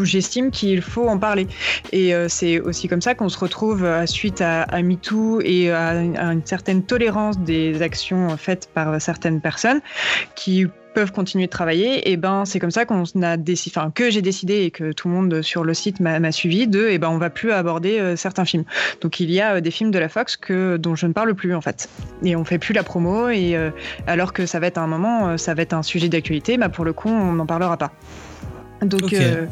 j'estime 0.02 0.50
qu'il 0.52 0.82
faut 0.82 1.08
en 1.08 1.18
parler. 1.20 1.48
Et 1.92 2.16
euh, 2.16 2.28
c'est 2.30 2.60
aussi 2.60 2.88
comme 2.88 3.02
ça 3.02 3.14
qu'on 3.14 3.30
se 3.30 3.38
retrouve 3.38 3.84
euh, 3.84 4.06
suite 4.06 4.42
à, 4.42 4.64
à 4.64 4.82
MeToo 4.82 5.42
et 5.44 5.72
à, 5.72 5.90
à 5.90 6.34
une 6.34 6.46
certaine 6.46 6.84
tolérance 6.94 7.40
des 7.40 7.82
actions 7.82 8.38
faites 8.38 8.70
par 8.72 9.02
certaines 9.02 9.42
personnes 9.42 9.82
qui 10.36 10.68
peuvent 10.94 11.12
continuer 11.12 11.48
de 11.48 11.50
travailler, 11.50 12.12
et 12.12 12.18
ben 12.18 12.46
c'est 12.46 12.60
comme 12.60 12.70
ça 12.70 12.86
qu'on 12.86 13.04
a 13.24 13.36
décidé, 13.36 13.74
enfin 13.76 13.90
que 13.90 14.12
j'ai 14.12 14.22
décidé 14.22 14.58
et 14.66 14.70
que 14.70 14.92
tout 14.92 15.08
le 15.08 15.16
monde 15.16 15.42
sur 15.42 15.64
le 15.64 15.74
site 15.74 16.00
m'a 16.00 16.32
suivi 16.32 16.68
de, 16.68 16.88
et 16.90 17.00
ben 17.00 17.10
on 17.10 17.18
va 17.18 17.32
plus 17.32 17.52
aborder 17.52 18.00
euh, 18.00 18.16
certains 18.16 18.46
films. 18.46 18.66
Donc 19.02 19.20
il 19.20 19.32
y 19.32 19.42
a 19.42 19.56
euh, 19.56 19.60
des 19.60 19.72
films 19.72 19.90
de 19.90 19.98
la 19.98 20.08
Fox 20.08 20.38
que 20.38 20.78
dont 20.78 20.94
je 20.94 21.08
ne 21.08 21.14
parle 21.14 21.34
plus 21.34 21.56
en 21.56 21.62
fait, 21.62 21.90
et 22.24 22.36
on 22.36 22.46
fait 22.46 22.60
plus 22.60 22.74
la 22.74 22.84
promo 22.84 23.30
et 23.30 23.56
euh, 23.56 23.72
alors 24.06 24.32
que 24.32 24.46
ça 24.46 24.60
va 24.60 24.68
être 24.68 24.78
un 24.78 24.86
moment, 24.86 25.30
euh, 25.30 25.38
ça 25.38 25.56
va 25.56 25.64
être 25.64 25.74
un 25.74 25.82
sujet 25.82 26.10
d'actualité, 26.10 26.58
bah 26.58 26.70
pour 26.70 26.86
le 26.86 26.94
coup 26.94 27.10
on 27.10 27.32
n'en 27.32 27.48
parlera 27.48 27.76
pas. 27.76 27.92
Donc, 28.86 29.14
euh, 29.14 29.46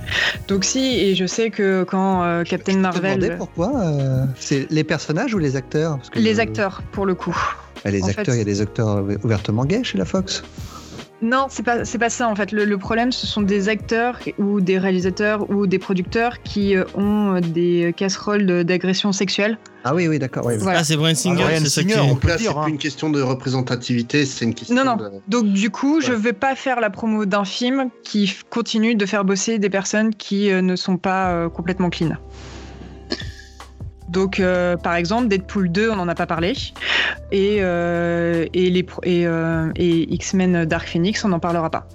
donc 0.47 0.63
si, 0.65 0.99
et 0.99 1.15
je 1.15 1.25
sais 1.25 1.49
que 1.49 1.83
quand 1.83 2.23
euh, 2.23 2.43
Captain 2.43 2.73
Je 2.73 2.77
Marvel, 2.79 3.35
pourquoi 3.37 3.71
euh, 3.79 4.25
C'est 4.35 4.67
les 4.69 4.83
personnages 4.83 5.33
ou 5.33 5.37
les 5.39 5.55
acteurs? 5.55 5.97
Parce 5.97 6.09
que 6.09 6.19
les 6.19 6.35
je- 6.35 6.39
acteurs 6.41 6.81
pour 6.91 7.05
le 7.05 7.15
coup. 7.15 7.35
Ah, 7.83 7.91
les 7.91 8.03
en 8.03 8.07
acteurs, 8.07 8.25
fait- 8.25 8.31
il 8.33 8.37
y 8.37 8.41
a 8.41 8.45
des 8.45 8.61
acteurs 8.61 9.03
ouvertement 9.23 9.65
gays 9.65 9.83
chez 9.83 9.97
la 9.97 10.05
Fox? 10.05 10.43
Non, 11.23 11.45
c'est 11.49 11.61
pas 11.63 11.85
c'est 11.85 11.99
pas 11.99 12.09
ça 12.09 12.27
en 12.27 12.35
fait. 12.35 12.51
Le, 12.51 12.65
le 12.65 12.77
problème, 12.79 13.11
ce 13.11 13.27
sont 13.27 13.41
des 13.43 13.69
acteurs 13.69 14.17
ou 14.39 14.59
des 14.59 14.79
réalisateurs 14.79 15.49
ou 15.51 15.67
des 15.67 15.77
producteurs 15.77 16.41
qui 16.41 16.75
ont 16.95 17.39
des 17.39 17.93
casseroles 17.95 18.45
de- 18.47 18.63
d'agression 18.63 19.11
sexuelle. 19.11 19.57
Ah 19.83 19.95
oui, 19.95 20.07
oui, 20.07 20.19
d'accord. 20.19 20.45
oui. 20.45 20.53
Voilà. 20.59 20.79
Ah, 20.79 20.83
c'est 20.83 20.95
Brian 20.95 21.15
Singer, 21.15 21.41
Bryan 21.43 21.63
c'est 21.63 21.69
ça 21.69 21.81
Singer, 21.81 21.99
on 22.01 22.15
peut 22.15 22.27
Là, 22.27 22.37
c'est 22.37 22.47
hein. 22.49 22.61
plus 22.63 22.71
une 22.71 22.77
question 22.77 23.09
de 23.09 23.21
représentativité, 23.21 24.25
c'est 24.25 24.45
une 24.45 24.53
question 24.53 24.75
Non, 24.75 24.85
non. 24.85 24.95
de... 24.95 25.09
Donc 25.27 25.45
du 25.47 25.69
coup, 25.71 26.01
je 26.01 26.11
Ouais. 26.11 26.17
vais 26.19 26.33
pas 26.33 26.55
faire 26.55 26.79
la 26.79 26.89
promo 26.91 27.25
d'un 27.25 27.45
film 27.45 27.89
qui 28.03 28.31
continue 28.51 28.93
de 28.95 29.05
faire 29.07 29.25
bosser 29.25 29.57
des 29.57 29.69
personnes 29.71 30.13
qui 30.13 30.51
euh, 30.51 30.61
ne 30.61 30.75
sont 30.75 30.97
pas 30.97 31.31
euh, 31.31 31.49
complètement 31.49 31.89
clean. 31.89 32.11
Donc, 34.09 34.39
euh, 34.41 34.75
par 34.75 34.95
exemple, 34.95 35.29
Deadpool 35.29 35.71
2, 35.71 35.89
on 35.89 35.95
n'en 35.95 36.07
a 36.09 36.15
pas 36.15 36.25
parlé. 36.25 36.53
Et, 37.31 37.57
euh, 37.61 38.45
et, 38.53 38.69
les 38.69 38.83
pro- 38.83 39.01
et, 39.03 39.25
euh, 39.25 39.71
et 39.77 40.13
X-Men 40.13 40.65
Dark 40.65 40.87
Phoenix, 40.89 41.23
on 41.23 41.29
n'en 41.29 41.39
parlera 41.39 41.69
pas. 41.69 41.87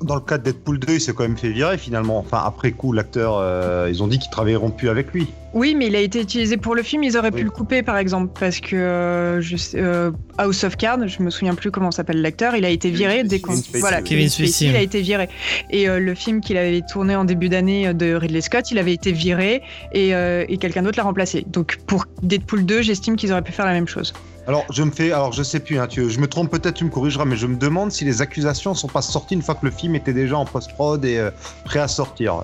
Dans, 0.00 0.06
dans 0.06 0.14
le 0.14 0.20
cas 0.20 0.38
de 0.38 0.44
Deadpool 0.44 0.78
2, 0.78 0.94
il 0.94 1.00
s'est 1.00 1.12
quand 1.12 1.22
même 1.24 1.36
fait 1.36 1.50
virer 1.50 1.78
finalement. 1.78 2.18
Enfin, 2.18 2.42
après 2.44 2.72
coup, 2.72 2.92
l'acteur, 2.92 3.36
euh, 3.38 3.88
ils 3.90 4.02
ont 4.02 4.06
dit 4.08 4.18
qu'ils 4.18 4.30
travailleront 4.30 4.70
plus 4.70 4.88
avec 4.88 5.12
lui. 5.12 5.26
Oui, 5.52 5.74
mais 5.76 5.88
il 5.88 5.96
a 5.96 6.00
été 6.00 6.20
utilisé 6.20 6.56
pour 6.56 6.74
le 6.76 6.82
film. 6.82 7.02
Ils 7.02 7.16
auraient 7.16 7.30
Oui. 7.32 7.40
pu 7.40 7.44
le 7.44 7.50
couper, 7.50 7.82
par 7.82 7.96
exemple, 7.96 8.30
parce 8.38 8.60
que 8.60 8.76
euh, 8.76 9.40
je 9.40 9.56
sais- 9.56 9.80
euh, 9.80 10.12
House 10.38 10.62
of 10.62 10.76
Cards, 10.76 11.08
je 11.08 11.22
me 11.22 11.30
souviens 11.30 11.54
plus 11.56 11.70
comment 11.72 11.90
s'appelle 11.90 12.22
l'acteur, 12.22 12.54
il 12.54 12.64
a 12.64 12.68
été 12.68 12.88
viré 12.90 13.24
dès 13.24 13.40
qu'on 13.40 13.50
Kevin 13.52 13.62
Spacey, 13.64 13.80
voilà. 13.80 14.02
Kevin 14.02 14.28
Spacey, 14.28 14.66
il 14.66 14.76
a 14.76 14.80
été 14.82 15.00
viré. 15.00 15.28
Et 15.70 15.88
euh, 15.88 15.98
le 15.98 16.14
film 16.14 16.40
qu'il 16.40 16.56
avait 16.56 16.82
tourné 16.82 17.16
en 17.16 17.24
début 17.24 17.48
d'année 17.48 17.92
de 17.94 18.14
Ridley 18.14 18.40
Scott, 18.42 18.70
il 18.70 18.78
avait 18.78 18.92
été 18.94 19.10
viré 19.10 19.62
et, 19.92 20.14
euh, 20.14 20.44
et 20.48 20.56
quelqu'un 20.58 20.82
d'autre 20.82 20.98
l'a 20.98 21.04
remplacé. 21.04 21.44
Donc 21.48 21.78
pour 21.86 22.04
Deadpool 22.22 22.64
2, 22.64 22.82
j'estime 22.82 23.16
qu'ils 23.16 23.32
auraient 23.32 23.42
pu 23.42 23.52
faire 23.52 23.66
la 23.66 23.72
même 23.72 23.88
chose. 23.88 24.12
Alors, 24.46 24.64
je 24.72 24.82
me 24.82 24.90
fais, 24.90 25.12
alors 25.12 25.32
je 25.32 25.42
sais 25.42 25.60
plus, 25.60 25.78
hein, 25.78 25.86
tu- 25.86 26.08
je 26.10 26.18
me 26.18 26.26
trompe 26.26 26.50
peut-être, 26.50 26.74
tu 26.74 26.84
me 26.84 26.90
corrigeras, 26.90 27.24
mais 27.24 27.36
je 27.36 27.46
me 27.46 27.56
demande 27.56 27.92
si 27.92 28.04
les 28.04 28.20
accusations 28.22 28.74
sont 28.74 28.88
pas 28.88 29.02
sorties 29.02 29.34
une 29.34 29.42
fois 29.42 29.54
que 29.54 29.64
le 29.66 29.70
film 29.70 29.94
était 29.94 30.12
déjà 30.14 30.36
en 30.38 30.44
post-prod 30.44 31.04
et 31.04 31.18
euh, 31.18 31.30
prêt 31.64 31.78
à 31.78 31.88
sortir. 31.88 32.42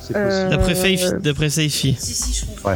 C'est 0.00 0.16
Euh, 0.16 0.24
possible. 0.28 0.50
D'après 0.50 0.74
Saifi, 0.74 1.04
d'après 1.20 1.50
Saifi. 1.50 1.96
Si, 1.98 2.14
si, 2.14 2.32
je 2.32 2.46
comprends. 2.46 2.74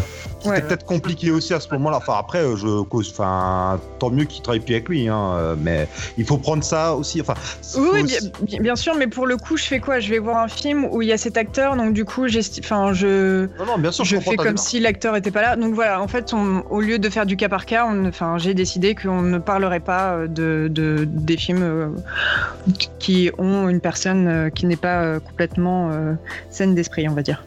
C'était 0.54 0.66
peut-être 0.68 0.84
compliqué 0.86 1.30
aussi 1.30 1.54
à 1.54 1.60
ce 1.60 1.68
moment-là. 1.72 1.98
Enfin, 1.98 2.14
après, 2.18 2.38
euh, 2.42 2.56
je 2.56 2.82
cause, 2.82 3.10
enfin, 3.12 3.80
tant 3.98 4.10
mieux 4.10 4.24
qu'il 4.24 4.42
travaille 4.42 4.60
plus 4.60 4.74
avec 4.74 4.88
lui, 4.88 5.08
hein, 5.08 5.32
euh, 5.34 5.54
mais 5.60 5.88
il 6.16 6.24
faut 6.24 6.38
prendre 6.38 6.62
ça 6.64 6.94
aussi. 6.94 7.20
Enfin, 7.20 7.34
Oui, 7.76 8.02
aussi- 8.04 8.58
bien, 8.60 8.76
sûr, 8.76 8.94
mais 8.96 9.06
pour 9.06 9.26
le 9.26 9.36
coup, 9.36 9.56
je 9.56 9.64
fais 9.64 9.80
quoi? 9.80 10.00
Je 10.00 10.10
vais 10.10 10.18
voir 10.18 10.38
un 10.38 10.48
film 10.48 10.84
où 10.90 11.02
il 11.02 11.08
y 11.08 11.12
a 11.12 11.18
cet 11.18 11.36
acteur, 11.36 11.76
donc 11.76 11.92
du 11.92 12.04
coup, 12.04 12.26
enfin, 12.60 12.92
je, 12.92 13.46
Non, 13.58 13.66
non, 13.66 13.78
bien 13.78 13.90
sûr, 13.92 14.04
je, 14.04 14.16
fais 14.18 14.36
comme 14.36 14.46
démarche. 14.46 14.66
si 14.68 14.80
l'acteur 14.80 15.16
était 15.16 15.30
pas 15.30 15.42
là. 15.42 15.56
Donc 15.56 15.74
voilà, 15.74 16.00
en 16.02 16.08
fait, 16.08 16.32
on- 16.34 16.62
au 16.70 16.80
lieu 16.80 16.98
de 16.98 17.08
faire 17.10 17.26
du 17.26 17.36
cas 17.36 17.48
par 17.48 17.66
cas, 17.66 17.86
enfin, 18.06 18.38
j'ai 18.38 18.54
décidé 18.54 18.94
qu'on 18.94 19.22
ne 19.22 19.38
parlerait 19.38 19.80
pas 19.80 20.12
euh, 20.12 20.26
de, 20.26 20.68
de- 20.70 21.04
des 21.06 21.36
films 21.36 21.62
euh, 21.62 21.88
qui 22.98 23.30
ont 23.38 23.68
une 23.68 23.80
personne 23.80 24.26
euh, 24.28 24.50
qui 24.50 24.66
n'est 24.66 24.76
pas 24.76 25.02
euh, 25.02 25.20
complètement 25.20 25.90
saine 26.50 26.74
d'esprit, 26.74 27.08
on 27.08 27.14
va 27.14 27.22
dire. 27.22 27.42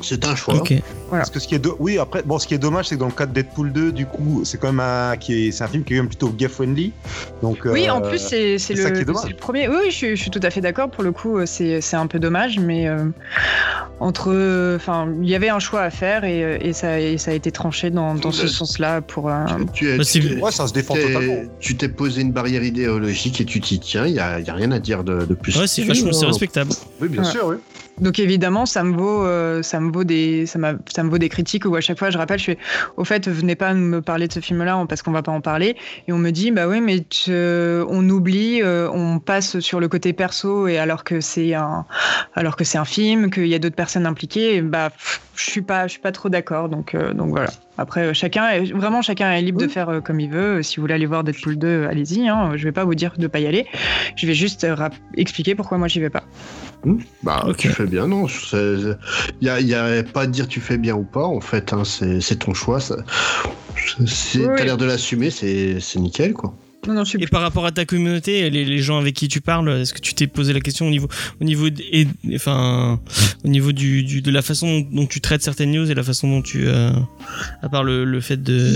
C'est 0.00 0.24
un 0.24 0.34
choix. 0.34 0.62
Parce 1.10 1.30
que 1.30 1.38
ce 1.38 1.46
qui 1.46 1.54
est 1.54 1.58
do- 1.58 1.76
oui 1.78 1.98
après 1.98 2.22
bon 2.22 2.38
ce 2.38 2.46
qui 2.46 2.54
est 2.54 2.58
dommage 2.58 2.88
c'est 2.88 2.94
que 2.94 3.00
dans 3.00 3.06
le 3.06 3.12
cas 3.12 3.26
de 3.26 3.32
Deadpool 3.34 3.70
2 3.72 3.92
du 3.92 4.06
coup 4.06 4.42
c'est 4.44 4.58
quand 4.58 4.68
même 4.72 4.80
un 4.80 5.16
qui 5.18 5.48
est 5.48 5.52
c'est 5.52 5.62
un 5.64 5.68
film 5.68 5.84
qui 5.84 5.92
est 5.92 5.96
quand 5.96 6.02
même 6.04 6.08
plutôt 6.08 6.30
gay 6.30 6.48
friendly 6.48 6.92
donc 7.42 7.58
Oui, 7.64 7.86
euh, 7.88 7.92
en 7.92 8.00
plus, 8.00 8.18
c'est 8.18 8.58
c'est 8.58 8.74
c'est 8.76 8.82
ça 8.82 8.90
qui 8.90 8.96
est 8.96 9.00
le, 9.00 9.04
dommage. 9.06 9.22
c'est 9.24 9.28
le 9.30 9.36
premier. 9.36 9.68
Oui, 9.68 9.76
oui, 9.84 9.90
je, 9.90 9.94
suis- 9.96 10.16
je 10.16 10.22
suis 10.22 10.30
tout 10.30 10.40
à 10.42 10.50
fait 10.50 10.60
d'accord. 10.60 10.90
Pour 10.90 11.02
le 11.02 11.12
coup, 11.12 11.38
euh, 11.38 11.46
c'est 11.46 11.80
c'est 11.80 11.96
un 11.96 12.06
peu 12.06 12.18
dommage, 12.18 12.58
mais 12.58 12.88
euh, 12.88 13.04
entre. 14.00 14.74
Enfin, 14.76 15.08
il 15.22 15.28
y 15.28 15.34
avait 15.34 15.48
un 15.48 15.58
choix 15.58 15.82
à 15.82 15.90
faire 15.90 16.24
et, 16.24 16.42
euh, 16.44 16.58
et 16.60 16.72
ça, 16.72 16.98
et 17.00 17.18
ça 17.18 17.30
a 17.30 17.34
été 17.34 17.50
tranché 17.52 17.90
dans, 17.90 18.14
dans 18.14 18.32
ce 18.32 18.42
Ouais. 18.42 18.48
sens-là 18.48 19.00
pour 19.00 19.28
un. 19.30 19.46
Tu, 19.72 19.86
tu- 19.90 19.96
Possible. 19.96 20.28
tu- 20.36 20.40
ouais 20.42 20.50
ça 20.52 20.66
se 20.66 20.72
défend 20.72 20.94
t'es- 20.94 21.06
totalement 21.12 21.42
tu 21.60 21.76
t'es 21.76 21.88
posé 21.88 22.22
une 22.22 22.32
barrière 22.32 22.62
idéologique 22.64 23.40
et 23.40 23.44
tu 23.44 23.60
t'y 23.60 23.78
tiens, 23.78 24.06
il 24.06 24.14
n'y 24.14 24.18
a, 24.20 24.40
y 24.40 24.50
a 24.50 24.54
rien 24.54 24.72
à 24.72 24.78
dire 24.78 25.04
de, 25.04 25.24
de 25.24 25.34
plus. 25.34 25.56
Ouais, 25.58 25.66
c'est 25.66 25.82
vachement, 25.84 26.12
c'est 26.12 26.26
respectable. 26.26 26.70
oui 27.00 27.08
bien 27.08 27.22
Ouais. 27.24 27.30
sûr 27.30 27.46
oui 27.46 27.56
Donc 28.00 28.18
évidemment, 28.18 28.66
ça 28.66 28.82
me 28.82 28.96
vaut, 28.96 29.22
euh, 29.24 29.62
ça 29.62 29.78
me 29.78 29.92
vaut 29.92 30.02
des, 30.02 30.46
ça, 30.46 30.58
m'a- 30.58 30.74
ça 30.92 31.02
me 31.04 31.10
vaut 31.10 31.18
des 31.18 31.28
critiques 31.28 31.66
où 31.66 31.76
à 31.76 31.80
chaque 31.80 31.98
fois 31.98 32.10
je 32.10 32.18
rappelle, 32.18 32.38
je 32.38 32.44
fais, 32.46 32.58
au 32.96 33.04
fait, 33.04 33.28
venez 33.28 33.54
pas 33.54 33.74
me 33.74 34.00
parler 34.00 34.26
de 34.28 34.32
ce 34.32 34.40
film-là 34.40 34.84
parce 34.88 35.02
qu'on 35.02 35.12
va 35.12 35.22
pas 35.22 35.30
en 35.30 35.40
parler. 35.40 35.76
Et 36.08 36.12
on 36.12 36.18
me 36.18 36.30
dit, 36.30 36.50
bah 36.50 36.66
oui, 36.66 36.80
mais 36.80 37.00
tu- 37.08 37.30
on 37.32 38.08
oublie, 38.08 38.60
euh, 38.62 38.88
on 38.92 39.18
passe 39.18 39.60
sur 39.60 39.78
le 39.78 39.88
côté 39.88 40.12
perso 40.14 40.66
et 40.66 40.78
alors 40.78 41.04
que 41.04 41.20
c'est 41.20 41.54
un, 41.54 41.84
alors 42.34 42.56
que 42.56 42.64
c'est 42.64 42.78
un 42.78 42.84
film, 42.86 43.30
qu'il 43.30 43.46
y 43.46 43.54
a 43.54 43.58
d'autres 43.58 43.76
personnes 43.76 44.06
impliquées, 44.06 44.56
et 44.56 44.62
bah 44.62 44.90
pff, 44.90 45.20
je 45.36 45.50
suis 45.50 45.62
pas, 45.62 45.86
je 45.86 45.92
suis 45.92 46.00
pas 46.00 46.12
trop 46.12 46.28
d'accord. 46.30 46.68
Donc, 46.70 46.94
euh, 46.94 47.12
donc 47.12 47.28
voilà. 47.30 47.50
Après, 47.78 48.06
euh, 48.08 48.12
chacun, 48.14 48.48
est, 48.50 48.72
vraiment, 48.72 49.02
chacun 49.02 49.30
est 49.32 49.42
libre 49.42 49.60
de 49.60 49.68
faire 49.68 49.88
euh, 49.90 50.00
comme 50.00 50.18
il 50.20 50.30
veut. 50.30 50.62
Si 50.62 50.76
vous 50.76 50.82
voulez 50.82 50.94
aller 50.94 51.06
voir 51.06 51.24
Deadpool 51.24 51.56
2, 51.56 51.86
allez-y. 51.88 52.28
Hein, 52.28 52.52
je 52.56 52.64
vais 52.64 52.72
pas 52.72 52.84
vous 52.84 52.94
dire 52.94 53.12
de 53.16 53.26
pas 53.26 53.38
y 53.40 53.46
aller. 53.46 53.66
Je 54.16 54.26
vais 54.26 54.34
juste 54.34 54.64
euh, 54.64 54.76
expliquer 55.16 55.54
pourquoi 55.54 55.78
moi 55.78 55.88
j'y 55.88 56.00
vais 56.00 56.10
pas. 56.10 56.22
Bah, 57.22 57.44
Ok. 57.48 57.56
tu 57.58 57.68
fais 57.68 57.86
bien, 57.86 58.06
non. 58.06 58.26
Il 58.52 58.96
n'y 59.42 59.48
a, 59.48 59.60
y 59.60 59.74
a 59.74 60.02
pas 60.02 60.22
à 60.22 60.26
dire 60.26 60.48
tu 60.48 60.60
fais 60.60 60.78
bien 60.78 60.94
ou 60.94 61.04
pas, 61.04 61.24
en 61.24 61.40
fait. 61.40 61.72
hein, 61.72 61.84
c'est 61.84 62.20
c'est 62.20 62.36
ton 62.36 62.54
choix. 62.54 62.80
Ça. 62.80 62.96
Oui. 64.00 64.06
t'as 64.56 64.64
l'air 64.64 64.76
de 64.76 64.84
l'assumer, 64.84 65.30
c'est 65.30 65.80
c'est 65.80 65.98
nickel, 66.00 66.32
quoi. 66.34 66.54
Non, 66.88 66.94
non, 66.94 67.04
je 67.04 67.10
suis 67.10 67.22
Et 67.22 67.28
par 67.28 67.42
rapport 67.42 67.64
à 67.64 67.70
ta 67.70 67.84
communauté, 67.84 68.50
les, 68.50 68.64
les 68.64 68.78
gens 68.78 68.98
avec 68.98 69.14
qui 69.14 69.28
tu 69.28 69.40
parles, 69.40 69.68
est-ce 69.70 69.94
que 69.94 70.00
tu 70.00 70.14
t'es 70.14 70.26
posé 70.26 70.52
la 70.52 70.58
question 70.60 70.88
au 70.88 70.90
niveau, 70.90 71.06
au 71.40 71.44
niveau, 71.44 71.68
et, 71.68 72.08
enfin, 72.34 72.98
au 73.44 73.48
niveau 73.48 73.70
du, 73.70 74.02
du- 74.02 74.20
de 74.20 74.30
la 74.32 74.42
façon 74.42 74.84
dont 74.90 75.06
tu 75.06 75.20
traites 75.20 75.42
certaines 75.42 75.70
news 75.70 75.88
et 75.88 75.94
la 75.94 76.02
façon 76.02 76.28
dont 76.28 76.42
tu, 76.42 76.66
euh, 76.66 76.90
à 77.62 77.68
part 77.68 77.84
le, 77.84 78.04
le 78.04 78.20
fait 78.20 78.42
de, 78.42 78.74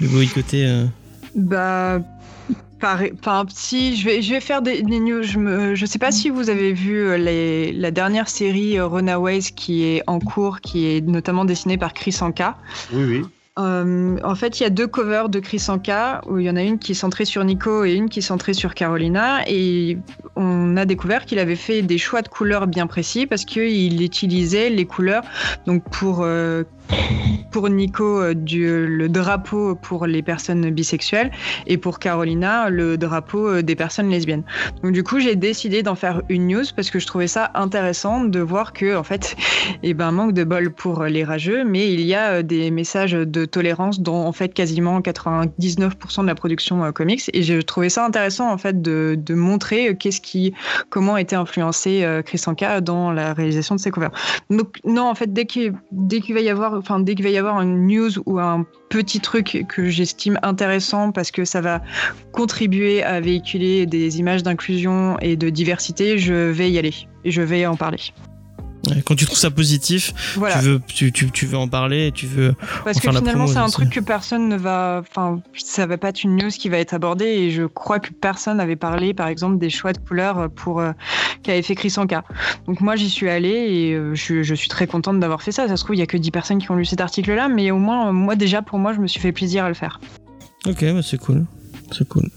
de 0.00 0.06
boycotter. 0.06 0.66
euh, 0.66 0.84
Bah, 1.34 2.00
Enfin, 2.84 3.44
si, 3.54 3.96
je 3.96 4.04
vais, 4.04 4.22
je 4.22 4.34
vais 4.34 4.40
faire 4.40 4.62
des, 4.62 4.82
des 4.82 5.00
news. 5.00 5.22
Je, 5.22 5.74
je 5.74 5.86
sais 5.86 5.98
pas 5.98 6.10
si 6.12 6.30
vous 6.30 6.50
avez 6.50 6.72
vu 6.72 6.98
euh, 6.98 7.16
les, 7.16 7.72
la 7.72 7.90
dernière 7.90 8.28
série 8.28 8.78
euh, 8.78 8.86
Runaways 8.86 9.52
qui 9.54 9.84
est 9.84 10.02
en 10.06 10.18
cours, 10.18 10.60
qui 10.60 10.86
est 10.86 11.00
notamment 11.06 11.44
dessinée 11.44 11.78
par 11.78 11.92
Chris 11.94 12.16
Anka. 12.20 12.56
oui 12.92 13.04
oui 13.04 13.22
Euh, 13.58 14.16
en 14.24 14.34
fait, 14.34 14.60
il 14.60 14.62
y 14.62 14.66
a 14.66 14.70
deux 14.70 14.86
covers 14.86 15.28
de 15.28 15.38
Chris 15.38 15.62
Anka, 15.68 16.22
où 16.26 16.38
il 16.38 16.46
y 16.46 16.50
en 16.50 16.56
a 16.56 16.62
une 16.62 16.78
qui 16.78 16.92
est 16.92 16.94
centrée 16.94 17.26
sur 17.26 17.44
Nico 17.44 17.84
et 17.84 17.92
une 17.92 18.08
qui 18.08 18.20
est 18.20 18.22
centrée 18.22 18.54
sur 18.54 18.72
Carolina. 18.74 19.42
Et 19.46 19.98
on 20.36 20.74
a 20.78 20.86
découvert 20.86 21.26
qu'il 21.26 21.38
avait 21.38 21.56
fait 21.56 21.82
des 21.82 21.98
choix 21.98 22.22
de 22.22 22.28
couleurs 22.28 22.66
bien 22.66 22.86
précis 22.86 23.26
parce 23.26 23.44
qu'il 23.44 24.02
utilisait 24.02 24.70
les 24.70 24.86
couleurs 24.86 25.22
donc 25.66 25.82
pour 25.90 26.20
euh, 26.22 26.64
pour 27.52 27.68
Nico 27.68 28.20
euh, 28.20 28.34
le 28.34 29.08
drapeau 29.08 29.76
pour 29.76 30.06
les 30.06 30.22
personnes 30.22 30.70
bisexuelles 30.70 31.30
et 31.66 31.76
pour 31.76 31.98
Carolina 31.98 32.70
le 32.70 32.96
drapeau 32.96 33.46
euh, 33.46 33.62
des 33.62 33.76
personnes 33.76 34.08
lesbiennes. 34.08 34.42
Donc 34.82 34.92
du 34.92 35.04
coup 35.04 35.20
j'ai 35.20 35.36
décidé 35.36 35.82
d'en 35.82 35.94
faire 35.94 36.22
une 36.28 36.48
news 36.48 36.64
parce 36.74 36.90
que 36.90 36.98
je 36.98 37.06
trouvais 37.06 37.28
ça 37.28 37.50
intéressant 37.54 38.24
de 38.24 38.40
voir 38.40 38.72
que 38.72 38.96
en 38.96 39.04
fait 39.04 39.36
eh 39.82 39.94
ben 39.94 40.10
manque 40.10 40.32
de 40.32 40.44
bol 40.44 40.72
pour 40.72 41.04
les 41.04 41.24
rageux 41.24 41.62
mais 41.64 41.92
il 41.92 42.00
y 42.00 42.14
a 42.14 42.32
euh, 42.32 42.42
des 42.42 42.70
messages 42.70 43.12
de 43.12 43.44
tolérance 43.44 44.00
dont 44.00 44.24
en 44.26 44.32
fait 44.32 44.48
quasiment 44.48 45.00
99% 45.00 46.22
de 46.22 46.26
la 46.26 46.34
production 46.34 46.90
comics 46.92 47.30
et 47.32 47.42
je 47.42 47.60
trouvais 47.60 47.90
ça 47.90 48.04
intéressant 48.04 48.50
en 48.50 48.58
fait 48.58 48.80
de, 48.80 49.18
montrer 49.32 49.96
qu'est-ce 49.96 50.20
qui 50.20 50.52
comment 50.90 51.16
était 51.16 51.36
influencé 51.36 52.06
Chris 52.24 52.42
Anka 52.46 52.80
dans 52.80 53.10
la 53.10 53.32
réalisation 53.32 53.74
de 53.74 53.80
ses 53.80 53.90
covers. 53.90 54.10
Donc 54.50 54.78
non 54.84 55.08
en 55.08 55.14
fait 55.14 55.32
dès 55.32 55.46
qu'il 55.46 55.72
dès 55.90 56.20
qu'il 56.20 56.34
va 56.34 56.40
y 56.40 56.50
avoir 56.50 56.71
enfin 56.72 57.00
dès 57.00 57.14
qu'il 57.14 57.24
va 57.24 57.30
y 57.30 57.38
avoir 57.38 57.60
une 57.60 57.86
news 57.86 58.10
ou 58.26 58.38
un 58.38 58.66
petit 58.88 59.20
truc 59.20 59.64
que 59.68 59.88
j'estime 59.88 60.38
intéressant 60.42 61.12
parce 61.12 61.30
que 61.30 61.44
ça 61.44 61.60
va 61.60 61.82
contribuer 62.32 63.02
à 63.02 63.20
véhiculer 63.20 63.86
des 63.86 64.18
images 64.18 64.42
d'inclusion 64.42 65.18
et 65.20 65.36
de 65.36 65.50
diversité, 65.50 66.18
je 66.18 66.50
vais 66.50 66.70
y 66.70 66.78
aller 66.78 66.94
et 67.24 67.30
je 67.30 67.42
vais 67.42 67.66
en 67.66 67.76
parler. 67.76 67.98
Quand 69.04 69.14
tu 69.14 69.26
trouves 69.26 69.38
ça 69.38 69.50
positif, 69.50 70.12
Voilà. 70.36 70.58
tu, 70.58 70.64
veux, 70.64 70.80
tu, 70.86 71.12
tu, 71.12 71.30
tu 71.30 71.46
veux 71.46 71.56
en 71.56 71.68
parler, 71.68 72.10
tu 72.12 72.26
veux. 72.26 72.54
Parce 72.84 72.98
que 72.98 73.10
finalement, 73.10 73.46
c'est 73.46 73.58
un 73.58 73.68
truc 73.68 73.90
que 73.90 74.00
personne 74.00 74.48
ne 74.48 74.56
va. 74.56 75.02
Enfin, 75.08 75.40
ça 75.54 75.86
va 75.86 75.98
pas 75.98 76.08
être 76.08 76.24
une 76.24 76.36
news 76.36 76.50
qui 76.50 76.68
va 76.68 76.78
être 76.78 76.92
abordée 76.92 77.26
et 77.26 77.50
je 77.50 77.62
crois 77.64 78.00
que 78.00 78.12
personne 78.12 78.56
n'avait 78.56 78.76
parlé, 78.76 79.14
par 79.14 79.28
exemple, 79.28 79.58
des 79.58 79.70
choix 79.70 79.92
de 79.92 79.98
couleurs 79.98 80.50
pour 80.50 80.80
euh, 80.80 80.92
qu'avait 81.42 81.62
fait 81.62 81.74
Chris 81.76 81.94
Anka. 81.96 82.24
Donc 82.66 82.80
moi, 82.80 82.96
j'y 82.96 83.08
suis 83.08 83.28
allée 83.28 83.48
et 83.50 83.94
euh, 83.94 84.14
je, 84.14 84.42
je 84.42 84.54
suis 84.54 84.68
très 84.68 84.86
contente 84.86 85.20
d'avoir 85.20 85.42
fait 85.42 85.52
ça. 85.52 85.68
Ça 85.68 85.76
se 85.76 85.84
trouve, 85.84 85.94
il 85.96 86.00
y 86.00 86.02
a 86.02 86.06
que 86.06 86.16
10 86.16 86.30
personnes 86.32 86.58
qui 86.58 86.70
ont 86.70 86.76
lu 86.76 86.84
cet 86.84 87.00
article-là, 87.00 87.48
mais 87.48 87.70
au 87.70 87.78
moins, 87.78 88.08
euh, 88.08 88.12
moi 88.12 88.34
déjà, 88.34 88.62
pour 88.62 88.78
moi, 88.78 88.92
je 88.92 88.98
me 88.98 89.06
suis 89.06 89.20
fait 89.20 89.32
plaisir 89.32 89.64
à 89.64 89.68
le 89.68 89.74
faire. 89.74 90.00
Ok, 90.66 90.84
bah 90.84 91.00
c'est 91.02 91.18
cool. 91.18 91.44
C'est 91.92 92.08
cool. 92.08 92.28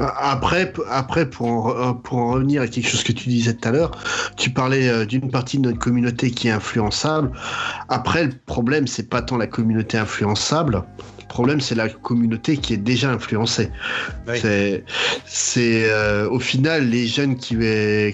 Après, 0.00 0.72
après 0.90 1.28
pour, 1.28 1.46
en, 1.48 1.70
re- 1.70 2.00
pour 2.02 2.18
en 2.18 2.30
revenir 2.32 2.62
à 2.62 2.66
quelque 2.68 2.88
chose 2.88 3.02
que 3.02 3.12
tu 3.12 3.28
disais 3.28 3.54
tout 3.54 3.68
à 3.68 3.72
l'heure, 3.72 3.90
tu 4.36 4.50
parlais 4.50 4.88
euh, 4.88 5.04
d'une 5.04 5.30
partie 5.30 5.58
de 5.58 5.62
notre 5.64 5.78
communauté 5.78 6.30
qui 6.30 6.48
est 6.48 6.52
influençable. 6.52 7.30
Après, 7.88 8.24
le 8.24 8.32
problème, 8.46 8.86
c'est 8.86 9.08
pas 9.08 9.20
tant 9.22 9.36
la 9.36 9.46
communauté 9.46 9.98
influençable. 9.98 10.82
Le 11.30 11.32
problème, 11.32 11.60
c'est 11.60 11.76
la 11.76 11.88
communauté 11.88 12.56
qui 12.56 12.74
est 12.74 12.76
déjà 12.76 13.12
influencée. 13.12 13.70
Oui. 14.26 14.34
C'est, 14.42 14.82
c'est 15.26 15.84
euh, 15.88 16.28
au 16.28 16.40
final 16.40 16.88
les 16.90 17.06
jeunes 17.06 17.36
qui, 17.36 17.56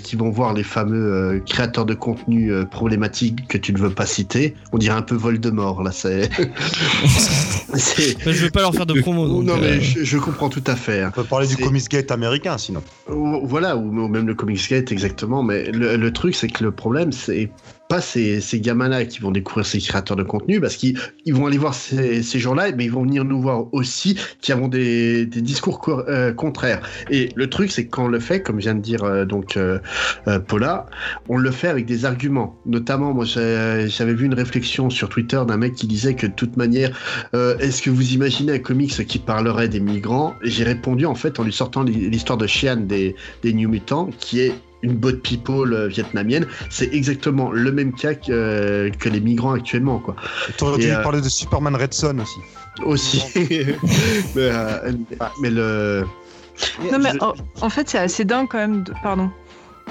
qui 0.03 0.17
vont 0.17 0.29
voir 0.31 0.53
les 0.53 0.63
fameux 0.63 1.13
euh, 1.15 1.41
créateurs 1.41 1.87
de 1.87 1.95
contenu 1.95 2.53
euh, 2.53 2.67
problématiques 2.67 3.49
que 3.49 3.57
tu 3.57 3.73
ne 3.73 3.79
veux 3.79 3.89
pas 3.89 4.05
citer. 4.05 4.55
On 4.73 4.77
dirait 4.79 4.97
un 4.99 5.01
peu 5.03 5.15
Voldemort 5.15 5.83
là. 5.83 5.93
C'est, 5.93 6.29
c'est- 7.75 8.23
Bah, 8.23 8.33
je 8.33 8.45
veux 8.45 8.51
pas 8.51 8.61
leur 8.61 8.75
faire 8.75 8.85
de 8.85 9.01
promo. 9.01 9.27
donc, 9.27 9.45
non 9.45 9.55
euh, 9.55 9.61
mais 9.63 9.81
je, 9.81 10.05
je 10.05 10.19
comprends 10.19 10.51
tout 10.51 10.63
à 10.67 10.77
fait. 10.77 11.01
hein. 11.01 11.09
On 11.17 11.23
peut 11.23 11.25
parler 11.27 11.47
du 11.47 11.57
Comics 11.57 11.89
Gate 11.89 12.11
américain 12.11 12.59
sinon. 12.59 12.83
Voilà, 13.09 13.79
ou 13.79 13.87
ou 13.99 14.09
même 14.09 14.27
le 14.27 14.35
Comics 14.35 14.69
Gate, 14.69 14.93
exactement. 14.93 15.43
Mais 15.43 15.71
le, 15.73 15.97
le 15.97 16.13
truc, 16.13 16.35
c'est 16.35 16.49
que 16.49 16.63
le 16.63 16.71
problème, 16.71 17.13
c'est 17.13 17.49
pas 17.89 18.01
ces, 18.01 18.41
gamins-là 18.55 19.05
qui 19.05 19.21
vont 19.21 19.31
découvrir 19.31 19.67
ces 19.67 19.79
créateurs 19.79 20.17
de 20.17 20.23
contenu, 20.23 20.61
parce 20.61 20.77
qu'ils 20.77 20.99
ils 21.25 21.35
vont 21.35 21.47
aller 21.47 21.59
voir 21.59 21.75
ces, 21.75 22.23
gens-là, 22.23 22.73
mais 22.73 22.85
ils 22.85 22.91
vont 22.91 23.03
venir 23.03 23.25
nous 23.25 23.41
voir 23.41 23.73
aussi 23.73 24.19
qui 24.41 24.53
avons 24.53 24.69
des, 24.69 25.27
discours 25.27 25.81
co- 25.81 26.01
euh, 26.09 26.33
contraires. 26.33 26.81
Et 27.11 27.31
le 27.35 27.49
truc, 27.49 27.71
c'est 27.71 27.87
que 27.87 27.91
quand 27.91 28.07
on 28.07 28.09
le 28.09 28.21
fait, 28.21 28.43
comme 28.43 28.59
vient 28.59 28.75
de 28.75 28.81
dire 28.81 29.05
euh, 29.05 29.25
donc 29.25 29.57
euh, 29.57 29.79
Paula, 30.47 30.87
on 31.29 31.37
le 31.37 31.51
fait 31.51 31.69
avec 31.69 31.87
des 31.87 32.05
arguments. 32.05 32.59
Notamment, 32.67 33.13
moi, 33.15 33.25
j'avais 33.25 34.15
vu 34.15 34.27
une 34.27 34.35
réflexion 34.35 34.91
sur 34.91 35.09
Twitter 35.09 35.41
d'un 35.47 35.57
mec 35.57 35.75
qui 35.75 35.87
disait 35.87 36.15
que 36.15 36.27
de 36.27 36.33
toute 36.33 36.57
manière, 36.57 36.97
est-ce 37.33 37.83
que 37.83 37.91
vous 37.91 38.13
imaginez 38.13 38.53
un 38.53 38.59
comics 38.59 39.07
qui 39.07 39.19
parlerait 39.19 39.69
des 39.69 39.81
migrants? 39.81 40.35
J'ai 40.43 40.65
répondu 40.65 41.07
en 41.07 41.15
fait 41.15 41.39
en 41.39 41.45
lui 41.45 41.53
sortant 41.53 41.83
l'histoire 41.83 42.39
de 42.39 42.47
Xian 42.47 42.77
des, 42.77 43.15
des 43.43 43.53
New 43.53 43.69
Mutants, 43.69 44.11
qui 44.19 44.41
est 44.41 44.55
une 44.83 44.95
botte 44.95 45.23
people 45.23 45.73
euh, 45.73 45.89
vietnamienne. 45.89 46.47
C'est 46.71 46.93
exactement 46.95 47.51
le 47.51 47.73
même 47.73 47.93
cas 47.93 48.15
que, 48.15 48.31
euh, 48.31 48.91
que 48.91 49.09
les 49.09 49.21
migrants 49.21 49.53
actuellement, 49.53 49.99
quoi. 49.99 50.17
Tu 50.57 50.65
aurais 50.65 50.77
Et, 50.83 50.87
dû 50.87 50.91
euh, 50.91 51.03
parler 51.03 51.21
de 51.21 51.29
Superman 51.29 51.75
Red 51.77 51.95
Son 51.95 52.19
aussi. 52.19 52.39
Aussi. 52.85 53.23
mais, 54.35 54.51
euh, 54.51 54.93
mais 55.41 55.51
le. 55.51 56.05
Non, 56.91 56.99
mais 56.99 57.13
Je- 57.13 57.19
en, 57.25 57.35
en 57.61 57.71
fait, 57.71 57.89
c'est 57.89 57.99
assez 57.99 58.25
dingue 58.25 58.49
quand 58.51 58.59
même. 58.59 58.83
de- 58.83 58.93
Pardon. 59.03 59.31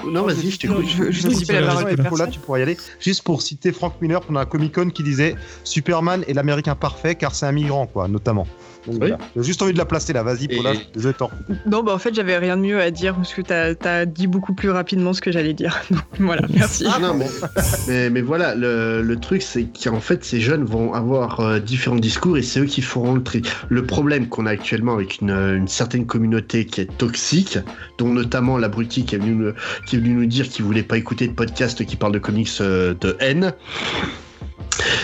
Non, 0.06 0.24
vas-y, 0.24 0.50
je 0.50 0.58
t'écoute. 0.58 0.84
Je, 0.86 1.10
je 1.10 1.52
la 1.52 1.72
parole 2.02 2.30
tu 2.30 2.38
pourrais 2.38 2.60
y 2.60 2.62
aller. 2.62 2.76
Juste 3.00 3.22
pour 3.22 3.40
citer 3.40 3.72
Frank 3.72 3.94
Miller 4.02 4.20
pendant 4.20 4.40
la 4.40 4.46
Comic 4.46 4.74
Con 4.74 4.90
qui 4.90 5.02
disait 5.02 5.36
Superman 5.64 6.22
est 6.28 6.34
l'américain 6.34 6.74
parfait 6.74 7.14
car 7.14 7.34
c'est 7.34 7.46
un 7.46 7.52
migrant, 7.52 7.86
quoi, 7.86 8.06
notamment. 8.06 8.46
Donc, 8.86 8.94
Oui. 8.94 8.98
voilà. 9.08 9.18
J'ai 9.36 9.42
juste 9.42 9.60
envie 9.62 9.72
de 9.72 9.78
la 9.78 9.84
placer 9.84 10.12
là, 10.12 10.22
vas-y, 10.22 10.48
Paula, 10.48 10.74
Et- 10.74 10.78
je 10.96 11.08
t'en. 11.10 11.30
Non, 11.66 11.82
bah 11.82 11.92
en 11.92 11.98
fait, 11.98 12.14
j'avais 12.14 12.38
rien 12.38 12.56
de 12.56 12.62
mieux 12.62 12.80
à 12.80 12.90
dire 12.90 13.14
parce 13.16 13.34
que 13.34 13.42
t'as 13.42 13.74
as 13.84 14.06
dit 14.06 14.26
beaucoup 14.26 14.54
plus 14.54 14.70
rapidement 14.70 15.12
ce 15.12 15.20
que 15.20 15.32
j'allais 15.32 15.54
dire. 15.54 15.80
Donc 15.90 16.00
voilà, 16.20 16.42
merci. 16.54 16.84
Ah, 16.88 16.98
non, 17.00 17.14
mais, 17.14 17.26
mais, 17.88 18.10
mais 18.10 18.20
voilà, 18.20 18.54
le, 18.54 19.02
le 19.02 19.16
truc, 19.16 19.42
c'est 19.42 19.64
qu'en 19.82 20.00
fait, 20.00 20.24
ces 20.24 20.40
jeunes 20.40 20.64
vont 20.64 20.92
avoir 20.94 21.40
euh, 21.40 21.58
différents 21.58 21.96
discours 21.96 22.38
et 22.38 22.42
c'est 22.42 22.60
eux 22.60 22.64
qui 22.66 22.82
feront 22.82 23.14
le 23.14 23.22
tri. 23.22 23.42
Le 23.68 23.84
problème 23.84 24.28
qu'on 24.28 24.46
a 24.46 24.50
actuellement 24.50 24.94
avec 24.94 25.20
une, 25.20 25.30
une 25.30 25.68
certaine 25.68 26.06
communauté 26.06 26.66
qui 26.66 26.80
est 26.82 26.96
toxique, 26.98 27.58
dont 27.98 28.08
notamment 28.08 28.58
l'abruti 28.58 29.04
qui, 29.04 29.14
est 29.14 29.18
venu 29.18 29.32
nous- 29.34 29.52
qui 29.86 29.96
est 29.96 29.98
venu 29.98 30.10
nous 30.14 30.26
dire 30.26 30.48
qu'il 30.48 30.64
voulait 30.64 30.82
pas 30.82 30.96
écouter 30.98 31.26
de 31.28 31.32
podcast 31.32 31.84
qui 31.84 31.96
parle 31.96 32.12
de 32.12 32.18
comics 32.18 32.48
euh, 32.60 32.94
de 33.00 33.16
haine. 33.20 33.52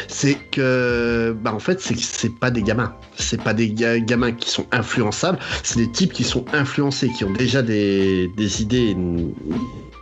C'est 0.09 0.36
que, 0.51 1.35
bah 1.40 1.53
en 1.55 1.59
fait, 1.59 1.81
c'est 1.81 1.99
c'est 1.99 2.35
pas 2.35 2.51
des 2.51 2.62
gamins. 2.62 2.94
C'est 3.16 3.40
pas 3.40 3.55
des 3.55 3.70
ga- 3.70 3.99
gamins 3.99 4.32
qui 4.32 4.51
sont 4.51 4.66
influençables. 4.73 5.39
C'est 5.62 5.78
des 5.78 5.90
types 5.90 6.12
qui 6.12 6.24
sont 6.24 6.44
influencés, 6.53 7.11
qui 7.11 7.24
ont 7.24 7.32
déjà 7.32 7.62
des, 7.62 8.31
idées, 8.61 8.97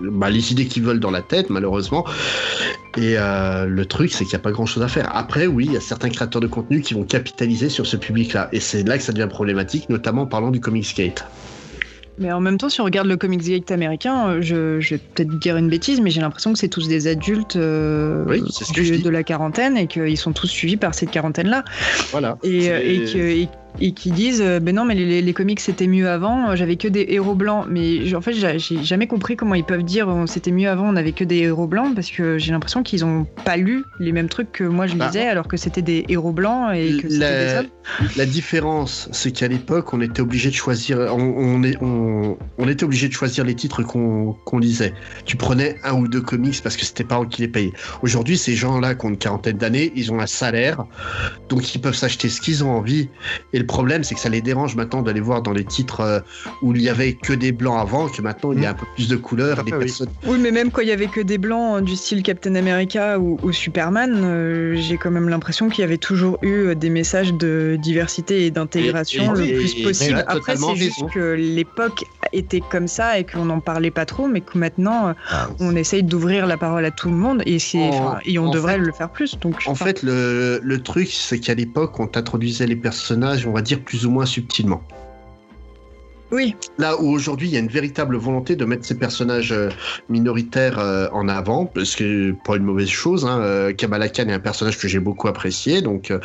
bah, 0.00 0.30
les 0.30 0.52
idées 0.52 0.66
qu'ils 0.66 0.82
veulent 0.82 1.00
dans 1.00 1.10
la 1.10 1.22
tête, 1.22 1.50
malheureusement. 1.50 2.04
Et 2.96 3.14
euh, 3.16 3.66
le 3.66 3.86
truc, 3.86 4.10
c'est 4.12 4.24
qu'il 4.24 4.34
n'y 4.34 4.40
a 4.40 4.42
pas 4.42 4.52
grand 4.52 4.66
chose 4.66 4.82
à 4.82 4.88
faire. 4.88 5.14
Après, 5.14 5.46
oui, 5.46 5.66
il 5.66 5.72
y 5.72 5.76
a 5.76 5.80
certains 5.80 6.08
créateurs 6.08 6.40
de 6.40 6.46
contenu 6.48 6.80
qui 6.80 6.94
vont 6.94 7.04
capitaliser 7.04 7.68
sur 7.68 7.86
ce 7.86 7.96
public-là. 7.96 8.48
Et 8.52 8.60
c'est 8.60 8.82
là 8.82 8.98
que 8.98 9.04
ça 9.04 9.12
devient 9.12 9.28
problématique, 9.28 9.88
notamment 9.88 10.22
en 10.22 10.26
parlant 10.26 10.50
du 10.50 10.60
Comic 10.60 10.84
Skate. 10.86 11.24
Mais 12.20 12.30
en 12.30 12.40
même 12.40 12.58
temps, 12.58 12.68
si 12.68 12.80
on 12.82 12.84
regarde 12.84 13.08
le 13.08 13.16
Comics 13.16 13.40
Gate 13.42 13.70
américain, 13.70 14.28
euh, 14.28 14.38
je, 14.42 14.78
je 14.78 14.94
vais 14.94 15.00
peut-être 15.14 15.38
dire 15.38 15.56
une 15.56 15.70
bêtise, 15.70 16.02
mais 16.02 16.10
j'ai 16.10 16.20
l'impression 16.20 16.52
que 16.52 16.58
c'est 16.58 16.68
tous 16.68 16.86
des 16.86 17.06
adultes 17.06 17.56
euh, 17.56 18.24
Oui, 18.28 18.42
ce 18.50 18.70
que 18.72 18.80
du- 18.82 18.98
de 19.02 19.08
la 19.08 19.22
quarantaine 19.22 19.78
et 19.78 19.86
qu'ils 19.86 20.18
sont 20.18 20.32
tous 20.32 20.46
suivis 20.46 20.76
par 20.76 20.94
cette 20.94 21.10
quarantaine-là. 21.10 21.64
Voilà. 22.10 22.36
Et, 22.42 22.70
euh, 22.70 22.78
et, 22.82 22.98
que- 23.10 23.18
et- 23.18 23.48
et 23.80 23.92
qui 23.92 24.10
disent 24.10 24.42
euh, 24.42 24.60
ben 24.60 24.74
non 24.74 24.84
mais 24.84 24.94
les, 24.94 25.22
les 25.22 25.32
comics 25.32 25.60
c'était 25.60 25.86
mieux 25.86 26.08
avant 26.08 26.50
euh, 26.50 26.56
j'avais 26.56 26.76
que 26.76 26.88
des 26.88 27.06
héros 27.10 27.34
blancs 27.34 27.66
mais 27.68 28.14
en 28.14 28.20
fait 28.20 28.32
j'ai 28.32 28.58
jamais 28.82 29.06
compris 29.06 29.36
comment 29.36 29.54
ils 29.54 29.64
peuvent 29.64 29.82
dire 29.82 30.08
euh, 30.08 30.26
c'était 30.26 30.50
mieux 30.50 30.68
avant 30.68 30.88
on 30.88 30.96
avait 30.96 31.12
que 31.12 31.24
des 31.24 31.38
héros 31.38 31.66
blancs 31.66 31.94
parce 31.94 32.10
que 32.10 32.38
j'ai 32.38 32.52
l'impression 32.52 32.82
qu'ils 32.82 33.04
ont 33.04 33.26
pas 33.44 33.56
lu 33.56 33.84
les 33.98 34.12
mêmes 34.12 34.28
trucs 34.28 34.52
que 34.52 34.64
moi 34.64 34.86
je 34.86 34.96
Bah, 34.96 35.06
lisais 35.06 35.26
alors 35.26 35.48
que 35.48 35.56
c'était 35.56 35.82
des 35.82 36.04
héros 36.08 36.32
blancs 36.32 36.74
et 36.74 36.96
que 36.96 37.08
c'était 37.08 37.18
des 37.18 37.18
La, 37.18 37.60
hommes 37.60 37.66
la 38.16 38.26
différence, 38.26 39.08
c'est 39.12 39.32
qu'à 39.32 39.48
l'époque, 39.48 39.92
on 39.92 40.00
était 40.00 40.20
obligé 40.20 40.50
de 40.50 40.54
choisir, 40.54 40.98
on, 40.98 41.20
on 41.20 41.62
est, 41.62 41.76
on, 41.82 42.36
on 42.58 42.68
était 42.68 42.84
obligé 42.84 43.08
de 43.08 43.12
choisir 43.12 43.44
les 43.44 43.54
titres 43.54 43.82
qu'on 43.82 44.58
lisait. 44.58 44.94
Tu 45.24 45.36
prenais 45.36 45.76
un 45.84 45.94
ou 45.94 46.08
deux 46.08 46.20
comics 46.20 46.60
parce 46.62 46.76
que 46.76 46.84
c'était 46.84 47.04
pas 47.04 47.20
eux 47.20 47.26
qui 47.26 47.42
les 47.42 47.48
payaient. 47.48 47.72
Aujourd'hui, 48.02 48.38
ces 48.38 48.54
gens-là 48.54 48.94
qui 48.94 49.06
ont 49.06 49.10
une 49.10 49.18
quarantaine 49.18 49.58
d'années, 49.58 49.92
ils 49.96 50.12
ont 50.12 50.20
un 50.20 50.26
salaire, 50.26 50.84
donc 51.48 51.74
ils 51.74 51.80
peuvent 51.80 51.94
s'acheter 51.94 52.28
ce 52.28 52.40
qu'ils 52.40 52.64
ont 52.64 52.70
envie. 52.70 53.08
Et 53.52 53.58
le 53.60 53.66
problème, 53.66 54.02
c'est 54.04 54.14
que 54.14 54.20
ça 54.20 54.28
les 54.28 54.40
dérange 54.42 54.74
maintenant 54.76 55.02
d'aller 55.02 55.20
voir 55.20 55.42
dans 55.42 55.52
les 55.52 55.64
titres 55.64 56.00
euh, 56.00 56.20
où 56.62 56.74
il 56.74 56.82
y 56.82 56.88
avait 56.88 57.12
que 57.14 57.32
des 57.32 57.52
blancs 57.52 57.78
avant, 57.80 58.08
que 58.08 58.20
maintenant 58.22 58.52
il 58.52 58.60
y 58.62 58.66
a 58.66 58.70
un 58.70 58.74
peu 58.74 58.86
plus 58.94 59.08
de 59.08 59.16
couleurs. 59.16 59.62
Des 59.64 59.72
oui. 59.72 59.78
personnes- 59.78 60.08
oui 60.26 60.38
mais 60.40 60.50
même 60.50 60.70
quand 60.70 60.82
il 60.82 60.88
y 60.88 60.92
avait 60.92 61.06
que 61.06 61.20
des 61.20 61.38
blancs 61.38 61.78
euh, 61.78 61.80
du 61.82 61.96
style 61.96 62.22
Captain 62.22 62.54
America 62.54 63.18
ou, 63.18 63.38
ou 63.42 63.52
Superman 63.52 64.22
euh, 64.24 64.74
j'ai 64.76 64.96
quand 64.96 65.10
même 65.10 65.28
l'impression 65.28 65.68
qu'il 65.68 65.82
y 65.82 65.84
avait 65.84 65.98
toujours 65.98 66.38
eu 66.42 66.74
des 66.74 66.90
messages 66.90 67.34
de 67.34 67.76
diversité 67.80 68.46
et 68.46 68.50
d'intégration 68.50 69.32
le 69.32 69.44
plus 69.44 69.74
possible 69.82 70.24
après 70.26 70.56
c'est 70.56 70.74
juste 70.76 71.08
que 71.12 71.34
l'époque 71.34 72.04
était 72.32 72.62
comme 72.70 72.88
ça 72.88 73.18
et 73.18 73.24
qu'on 73.24 73.44
n'en 73.46 73.60
parlait 73.60 73.90
pas 73.90 74.06
trop 74.06 74.26
mais 74.28 74.40
que 74.40 74.56
maintenant 74.58 75.14
Ah, 75.28 75.48
on 75.60 75.76
essaye 75.76 76.02
d'ouvrir 76.02 76.46
la 76.46 76.56
parole 76.56 76.84
à 76.84 76.90
tout 76.90 77.08
le 77.10 77.16
monde 77.16 77.42
et, 77.46 77.58
c'est, 77.58 77.78
En- 77.90 78.16
et 78.24 78.38
on 78.38 78.50
devrait 78.50 78.74
fait- 78.74 78.78
le 78.78 78.92
faire 78.92 79.10
plus. 79.10 79.38
Donc, 79.40 79.62
En 79.66 79.74
fait, 79.74 80.02
le, 80.02 80.60
le 80.62 80.82
truc, 80.82 81.08
c'est 81.10 81.38
qu'à 81.40 81.54
l'époque, 81.54 81.98
on 82.00 82.06
t'introduisait 82.06 82.66
les 82.66 82.76
personnages, 82.76 83.46
on 83.50 83.52
va 83.52 83.62
dire, 83.62 83.80
plus 83.82 84.06
ou 84.06 84.10
moins 84.10 84.26
subtilement. 84.26 84.82
Oui, 86.32 86.54
Là 86.78 87.00
où 87.00 87.10
aujourd'hui 87.10 87.48
il 87.48 87.54
y 87.54 87.56
a 87.56 87.60
une 87.60 87.68
véritable 87.68 88.16
volonté 88.16 88.56
de 88.56 88.64
mettre 88.64 88.84
ces 88.84 88.96
personnages 88.96 89.52
euh, 89.52 89.68
minoritaires 90.08 90.78
euh, 90.78 91.08
en 91.12 91.28
avant, 91.28 91.66
parce 91.66 91.96
que 91.96 92.32
pas 92.44 92.56
une 92.56 92.64
mauvaise 92.64 92.88
chose. 92.88 93.24
Hein, 93.26 93.40
euh, 93.40 93.72
Kamala 93.72 94.08
Khan 94.08 94.28
est 94.28 94.32
un 94.32 94.38
personnage 94.40 94.78
que 94.78 94.88
j'ai 94.88 95.00
beaucoup 95.00 95.28
apprécié, 95.28 95.82
donc. 95.82 96.10
euh, 96.10 96.18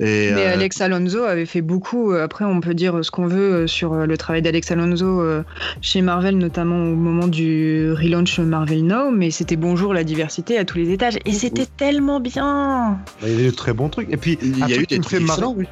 et, 0.00 0.30
mais 0.32 0.46
euh, 0.46 0.52
Alex 0.54 0.80
Alonso 0.80 1.22
avait 1.24 1.46
fait 1.46 1.60
beaucoup. 1.60 2.12
Après, 2.12 2.44
on 2.44 2.60
peut 2.60 2.74
dire 2.74 3.04
ce 3.04 3.10
qu'on 3.10 3.26
veut 3.26 3.66
sur 3.66 3.94
le 3.94 4.16
travail 4.16 4.42
d'Alex 4.42 4.70
Alonso 4.70 5.20
euh, 5.20 5.42
chez 5.80 6.02
Marvel, 6.02 6.38
notamment 6.38 6.76
au 6.76 6.94
moment 6.94 7.26
du 7.28 7.92
relaunch 7.92 8.38
Marvel 8.40 8.84
Now, 8.84 9.10
mais 9.10 9.30
c'était 9.30 9.56
bonjour 9.56 9.94
la 9.94 10.04
diversité 10.04 10.58
à 10.58 10.64
tous 10.64 10.78
les 10.78 10.90
étages. 10.90 11.18
Et 11.24 11.32
c'était 11.32 11.66
tellement 11.76 12.20
bien 12.20 12.98
Bah, 13.20 13.28
Il 13.28 13.40
y 13.40 13.44
a 13.44 13.48
eu 13.48 13.50
de 13.50 13.56
très 13.56 13.72
bons 13.72 13.88
trucs. 13.88 14.10
Et 14.12 14.16
puis, 14.16 14.38
il 14.42 14.62
un 14.62 14.68
y 14.68 14.72
a 14.72 14.76
truc 14.76 14.82
eu 14.82 14.86
qui 14.86 14.94
des 14.94 14.98
me 14.98 15.04
fait 15.04 15.16
trucs 15.18 15.28
marrer. 15.28 15.42
oui. 15.56 15.66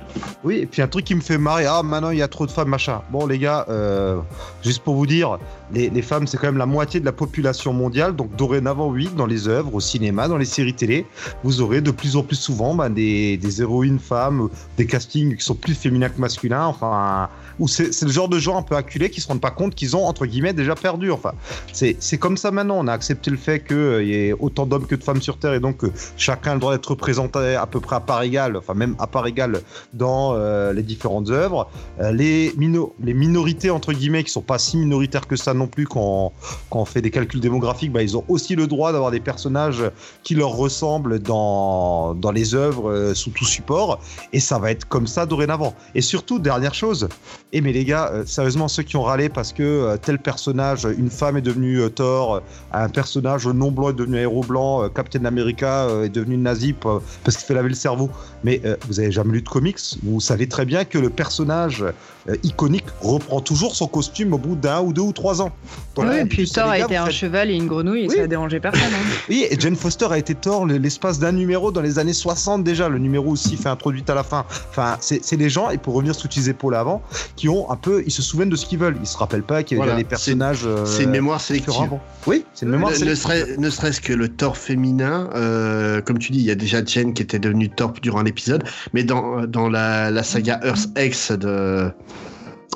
Oui, 0.44 0.56
et 0.58 0.66
puis 0.66 0.82
un 0.82 0.88
truc 0.88 1.04
qui 1.04 1.14
me 1.14 1.20
fait 1.20 1.38
marrer, 1.38 1.66
ah 1.66 1.82
maintenant 1.82 2.10
il 2.10 2.18
y 2.18 2.22
a 2.22 2.28
trop 2.28 2.46
de 2.46 2.50
femmes, 2.50 2.68
machin. 2.68 3.02
Bon 3.10 3.26
les 3.26 3.38
gars, 3.38 3.66
euh, 3.70 4.18
juste 4.62 4.82
pour 4.82 4.96
vous 4.96 5.06
dire, 5.06 5.38
les, 5.72 6.02
femmes 6.02 6.26
c'est 6.26 6.36
quand 6.36 6.48
même 6.48 6.58
la 6.58 6.66
moitié 6.66 7.00
de 7.00 7.04
la 7.04 7.12
population 7.12 7.72
mondiale, 7.72 8.16
donc 8.16 8.34
dorénavant 8.36 8.88
oui, 8.88 9.08
dans 9.16 9.26
les 9.26 9.46
œuvres, 9.46 9.74
au 9.74 9.80
cinéma, 9.80 10.28
dans 10.28 10.36
les 10.36 10.44
séries 10.44 10.74
télé, 10.74 11.06
vous 11.44 11.60
aurez 11.60 11.80
de 11.80 11.92
plus 11.92 12.16
en 12.16 12.22
plus 12.22 12.36
souvent 12.36 12.74
bah, 12.74 12.88
des, 12.88 13.36
des 13.36 13.62
héroïnes 13.62 14.00
femmes, 14.00 14.48
des 14.76 14.86
castings 14.86 15.36
qui 15.36 15.44
sont 15.44 15.54
plus 15.54 15.74
féminins 15.74 16.08
que 16.08 16.20
masculins, 16.20 16.66
enfin, 16.66 17.28
ou 17.60 17.68
c'est 17.68 18.02
le 18.02 18.10
genre 18.10 18.28
de 18.28 18.38
gens 18.38 18.58
un 18.58 18.62
peu 18.62 18.74
acculés 18.74 19.10
qui 19.10 19.20
se 19.20 19.28
rendent 19.28 19.40
pas 19.40 19.50
compte 19.50 19.74
qu'ils 19.74 19.94
ont 19.94 20.04
entre 20.06 20.24
guillemets 20.24 20.54
déjà 20.54 20.74
perdu. 20.74 21.10
Enfin, 21.12 21.32
c'est 21.72 22.18
comme 22.18 22.38
ça 22.38 22.50
maintenant. 22.50 22.78
On 22.78 22.88
a 22.88 22.92
accepté 22.92 23.30
le 23.30 23.36
fait 23.36 23.60
qu'il 23.60 24.06
y 24.06 24.14
ait 24.14 24.32
autant 24.32 24.64
d'hommes 24.64 24.86
que 24.86 24.94
de 24.94 25.04
femmes 25.04 25.20
sur 25.20 25.36
Terre 25.36 25.52
et 25.52 25.60
donc 25.60 25.82
chacun 26.16 26.52
a 26.52 26.54
le 26.54 26.60
droit 26.60 26.72
d'être 26.72 26.90
représenté 26.90 27.56
à 27.56 27.66
peu 27.66 27.80
près 27.80 27.96
à 27.96 28.00
part 28.00 28.22
égale, 28.22 28.56
enfin 28.56 28.72
même 28.72 28.96
à 28.98 29.06
part 29.06 29.26
égale 29.26 29.60
dans 29.92 30.32
euh, 30.34 30.72
les 30.72 30.82
différentes 30.82 31.28
œuvres. 31.28 31.68
Euh, 32.00 32.12
les, 32.12 32.54
mino- 32.56 32.94
les 33.02 33.12
minorités, 33.12 33.59
entre 33.68 33.92
guillemets, 33.92 34.24
qui 34.24 34.30
sont 34.30 34.40
pas 34.40 34.58
si 34.58 34.78
minoritaires 34.78 35.26
que 35.26 35.36
ça 35.36 35.52
non 35.52 35.66
plus 35.66 35.86
quand, 35.86 36.32
quand 36.70 36.78
on 36.78 36.84
fait 36.86 37.02
des 37.02 37.10
calculs 37.10 37.40
démographiques, 37.40 37.92
bah, 37.92 38.02
ils 38.02 38.16
ont 38.16 38.24
aussi 38.28 38.54
le 38.54 38.66
droit 38.66 38.92
d'avoir 38.92 39.10
des 39.10 39.20
personnages 39.20 39.82
qui 40.22 40.34
leur 40.34 40.50
ressemblent 40.50 41.18
dans, 41.18 42.14
dans 42.14 42.30
les 42.30 42.54
œuvres 42.54 42.90
euh, 42.90 43.14
sous 43.14 43.30
tout 43.30 43.44
support. 43.44 44.00
Et 44.32 44.40
ça 44.40 44.58
va 44.58 44.70
être 44.70 44.86
comme 44.86 45.06
ça 45.06 45.26
dorénavant. 45.26 45.74
Et 45.94 46.00
surtout, 46.00 46.38
dernière 46.38 46.74
chose, 46.74 47.08
et 47.52 47.60
mais 47.60 47.72
les 47.72 47.84
gars, 47.84 48.10
euh, 48.12 48.24
sérieusement, 48.24 48.68
ceux 48.68 48.84
qui 48.84 48.96
ont 48.96 49.02
râlé 49.02 49.28
parce 49.28 49.52
que 49.52 49.62
euh, 49.62 49.96
tel 49.96 50.18
personnage, 50.18 50.86
une 50.96 51.10
femme 51.10 51.36
est 51.36 51.42
devenue 51.42 51.80
Thor, 51.90 52.42
un 52.72 52.88
personnage 52.88 53.46
non 53.48 53.72
blanc 53.72 53.90
est 53.90 53.94
devenu 53.94 54.18
un 54.18 54.22
héros 54.22 54.44
blanc, 54.44 54.88
Captain 54.88 55.24
America 55.24 55.88
est 56.04 56.08
devenu 56.08 56.36
nazi 56.36 56.72
parce 56.72 57.36
qu'il 57.36 57.46
fait 57.46 57.54
laver 57.54 57.68
le 57.70 57.74
cerveau. 57.74 58.08
Mais 58.44 58.62
vous 58.86 59.00
avez 59.00 59.10
jamais 59.10 59.32
lu 59.32 59.42
de 59.42 59.48
comics, 59.48 59.78
vous 60.02 60.20
savez 60.20 60.48
très 60.48 60.64
bien 60.64 60.84
que 60.84 60.98
le 60.98 61.10
personnage 61.10 61.84
euh, 62.28 62.36
iconique 62.42 62.84
reprend 63.00 63.40
toujours 63.40 63.74
son 63.74 63.86
costume 63.86 64.32
au 64.34 64.38
bout 64.38 64.54
d'un 64.56 64.80
ou 64.82 64.92
deux 64.92 65.02
ou 65.02 65.12
trois 65.12 65.40
ans. 65.42 65.50
Voilà. 65.96 66.12
Oui, 66.12 66.18
et 66.20 66.24
puis 66.26 66.50
Thor 66.50 66.68
a 66.68 66.78
été 66.78 66.96
un 66.96 67.06
faites- 67.06 67.14
cheval 67.14 67.50
et 67.50 67.54
une 67.54 67.66
grenouille 67.66 68.04
et 68.04 68.08
Oui. 68.08 68.16
ça 68.16 68.22
a 68.22 68.26
dérangé 68.26 68.60
personne. 68.60 68.82
hein. 68.82 69.06
oui, 69.28 69.46
et 69.50 69.58
Jane 69.58 69.76
Foster 69.76 70.06
a 70.10 70.18
été 70.18 70.34
Thor 70.34 70.66
le- 70.66 70.76
l'espace 70.78 71.18
d'un 71.18 71.32
numéro 71.32 71.70
dans 71.72 71.80
les 71.80 71.98
années 71.98 72.12
60 72.12 72.62
déjà. 72.64 72.88
Le 72.88 72.98
numéro 72.98 73.30
aussi 73.30 73.56
fait 73.56 73.68
introduite 73.68 74.08
à 74.10 74.14
la 74.14 74.22
fin. 74.22 74.44
Enfin, 74.70 74.96
c'est 75.00 75.36
les 75.36 75.50
gens, 75.50 75.70
et 75.70 75.78
pour 75.78 75.94
revenir 75.94 76.14
sur 76.14 76.28
tes 76.28 76.48
épaules 76.48 76.74
avant, 76.74 77.02
qui 77.36 77.48
ont 77.48 77.70
un 77.70 77.76
peu, 77.76 78.02
ils 78.06 78.12
se 78.12 78.22
souviennent 78.22 78.48
de 78.50 78.56
ce 78.56 78.66
qu'ils 78.66 78.78
veulent. 78.78 78.96
Ils 79.00 79.06
se 79.06 79.16
rappellent 79.16 79.42
pas 79.42 79.62
qu'il 79.62 79.76
y 79.78 79.80
avait 79.80 79.88
Voilà, 79.90 80.02
des 80.02 80.08
personnages. 80.08 80.62
euh, 80.64 80.84
C'est 80.86 81.04
une 81.04 81.10
mémoire 81.10 81.40
sélective. 81.40 81.74
avant. 81.82 82.00
Oui, 82.26 82.44
c'est 82.54 82.66
une 82.66 82.72
mémoire 82.72 82.92
Ne, 82.92 83.04
ne 83.04 83.14
sélective. 83.14 83.58
ne 83.60 83.70
serait-ce 83.70 84.00
que 84.00 84.12
le 84.12 84.28
Thor 84.28 84.56
féminin, 84.56 85.28
euh, 85.34 86.00
comme 86.00 86.18
tu 86.18 86.32
dis, 86.32 86.38
il 86.38 86.44
y 86.44 86.50
a 86.50 86.54
déjà 86.54 86.84
Jen 86.84 87.14
qui 87.14 87.22
était 87.22 87.38
devenue 87.38 87.68
Thor 87.70 87.92
durant 88.02 88.22
l'épisode, 88.22 88.64
mais 88.92 89.04
dans, 89.04 89.46
dans 89.46 89.68
la, 89.68 90.10
la 90.10 90.22
saga 90.22 90.60
Earth 90.64 90.88
X 90.98 91.32
de, 91.32 91.90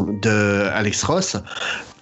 de 0.01 0.69
Alex 0.73 1.03
Ross, 1.05 1.37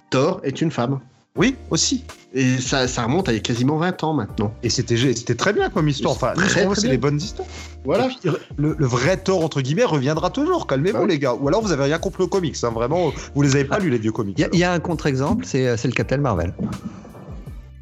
Thor 0.09 0.39
est 0.43 0.61
une 0.61 0.71
femme. 0.71 0.99
Oui, 1.35 1.55
aussi. 1.71 2.03
Et 2.35 2.57
ça, 2.59 2.87
ça 2.87 3.03
remonte 3.03 3.27
à 3.27 3.31
il 3.31 3.35
y 3.35 3.37
a 3.39 3.41
quasiment 3.41 3.77
20 3.77 4.03
ans 4.03 4.13
maintenant. 4.13 4.53
Et 4.61 4.69
c'était 4.69 4.97
c'était 4.97 5.33
très 5.33 5.51
bien 5.51 5.69
comme 5.71 5.87
histoire. 5.89 6.13
Enfin, 6.13 6.33
c'est 6.47 6.67
bien. 6.81 6.91
les 6.91 6.97
bonnes 6.99 7.17
histoires. 7.17 7.47
Voilà. 7.85 8.07
Puis, 8.07 8.31
le, 8.57 8.75
le 8.77 8.85
vrai 8.85 9.17
Thor, 9.17 9.43
entre 9.43 9.61
guillemets, 9.61 9.83
reviendra 9.83 10.29
toujours. 10.29 10.67
Calmez-vous, 10.67 10.97
Bah 10.97 11.03
oui. 11.05 11.09
les 11.09 11.17
gars. 11.19 11.33
Ou 11.33 11.47
alors 11.47 11.63
vous 11.63 11.71
avez 11.71 11.85
rien 11.85 11.97
compris 11.97 12.23
aux 12.23 12.27
comics. 12.27 12.55
hein. 12.63 12.69
Vraiment, 12.69 13.11
vous 13.33 13.41
les 13.41 13.55
avez 13.55 13.65
pas 13.65 13.79
lus, 13.79 13.89
les 13.89 13.97
vieux 13.97 14.11
comics. 14.11 14.35
Il 14.37 14.41
y, 14.41 14.45
a- 14.45 14.49
il 14.53 14.59
y 14.59 14.63
a 14.63 14.71
un 14.73 14.79
contre-exemple, 14.79 15.43
c'est 15.47 15.67
euh, 15.67 15.75
c'est 15.77 15.87
le 15.87 15.93
Captain 15.95 16.17
Marvel. 16.17 16.53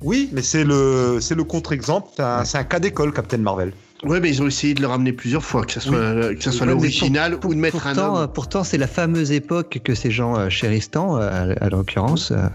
Oui, 0.01 0.29
mais 0.31 0.41
c'est 0.41 0.63
le, 0.63 1.19
c'est 1.21 1.35
le 1.35 1.43
contre-exemple. 1.43 2.07
C'est 2.15 2.23
un, 2.23 2.43
c'est 2.45 2.57
un 2.57 2.63
cas 2.63 2.79
d'école, 2.79 3.13
Captain 3.13 3.37
Marvel. 3.37 3.73
Ouais, 4.03 4.19
mais 4.19 4.29
ils 4.29 4.41
ont 4.41 4.47
essayé 4.47 4.73
de 4.73 4.81
le 4.81 4.87
ramener 4.87 5.13
plusieurs 5.13 5.43
fois, 5.43 5.63
que 5.63 5.71
ce 5.73 5.79
soit, 5.79 6.33
que 6.33 6.43
ce 6.43 6.49
soit 6.51 6.65
Ouais, 6.65 6.73
l'original 6.73 7.35
ou 7.45 7.53
de 7.53 7.59
mettre 7.59 7.85
un 7.87 7.93
Pourtant, 7.93 8.17
euh, 8.17 8.23
homme. 8.23 8.31
pourtant 8.33 8.63
c'est 8.63 8.77
la 8.79 8.87
fameuse 8.87 9.31
époque 9.31 9.79
que 9.83 9.93
ces 9.93 10.09
gens 10.09 10.35
euh, 10.37 10.49
chérissent 10.49 10.89
tant, 10.91 11.17
euh, 11.17 11.53
à, 11.59 11.65
à 11.65 11.69
l'occurrence. 11.69 12.31
euh, 12.31 12.47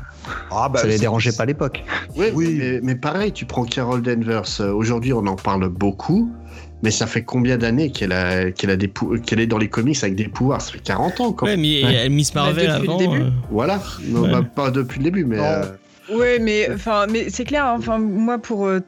Ah, 0.50 0.68
bah, 0.68 0.80
ça 0.80 0.88
les 0.88 0.98
dérangeait 0.98 1.30
pas 1.32 1.44
à 1.44 1.46
l'époque. 1.46 1.84
Ouais, 2.16 2.32
oui. 2.34 2.56
Mais, 2.58 2.80
mais 2.82 2.94
pareil, 2.96 3.30
tu 3.32 3.44
prends 3.44 3.64
Carol 3.64 4.02
Danvers. 4.02 4.42
euh, 4.60 4.72
Aujourd'hui, 4.72 5.12
on 5.12 5.24
en 5.26 5.36
parle 5.36 5.68
beaucoup. 5.68 6.32
Mais 6.82 6.90
ça 6.90 7.06
fait 7.06 7.22
combien 7.24 7.56
d'années 7.56 7.90
qu'elle 7.90 8.12
a, 8.12 8.50
qu'elle 8.50 8.70
a 8.70 8.76
des 8.76 8.86
pou- 8.88 9.16
qu'elle 9.18 9.40
est 9.40 9.46
dans 9.46 9.56
les 9.56 9.68
comics 9.68 9.96
avec 10.02 10.14
des 10.14 10.28
pouvoirs? 10.28 10.60
Ça 10.60 10.72
fait 10.72 10.78
40 10.82 11.20
ans 11.20 11.32
quand 11.32 11.46
Ouais, 11.46 11.56
mais 11.56 11.82
Ouais. 11.82 12.08
Miss 12.10 12.34
Marvel 12.34 12.66
Bah, 12.66 12.74
depuis 12.74 12.86
le 12.86 12.92
avant. 12.92 12.98
début. 12.98 13.22
euh, 13.22 13.30
Voilà. 13.50 13.82
Non, 14.04 14.22
Ouais. 14.24 14.30
bah, 14.32 14.42
pas 14.42 14.70
depuis 14.70 14.98
le 14.98 15.04
début, 15.04 15.24
mais. 15.24 15.38
Ouais, 16.10 16.38
mais 16.38 16.68
enfin, 16.72 17.06
mais 17.10 17.30
c'est 17.30 17.44
clair. 17.44 17.64
hein, 17.66 17.74
Enfin, 17.78 17.98
moi, 17.98 18.38
pour 18.38 18.66
euh, 18.66 18.80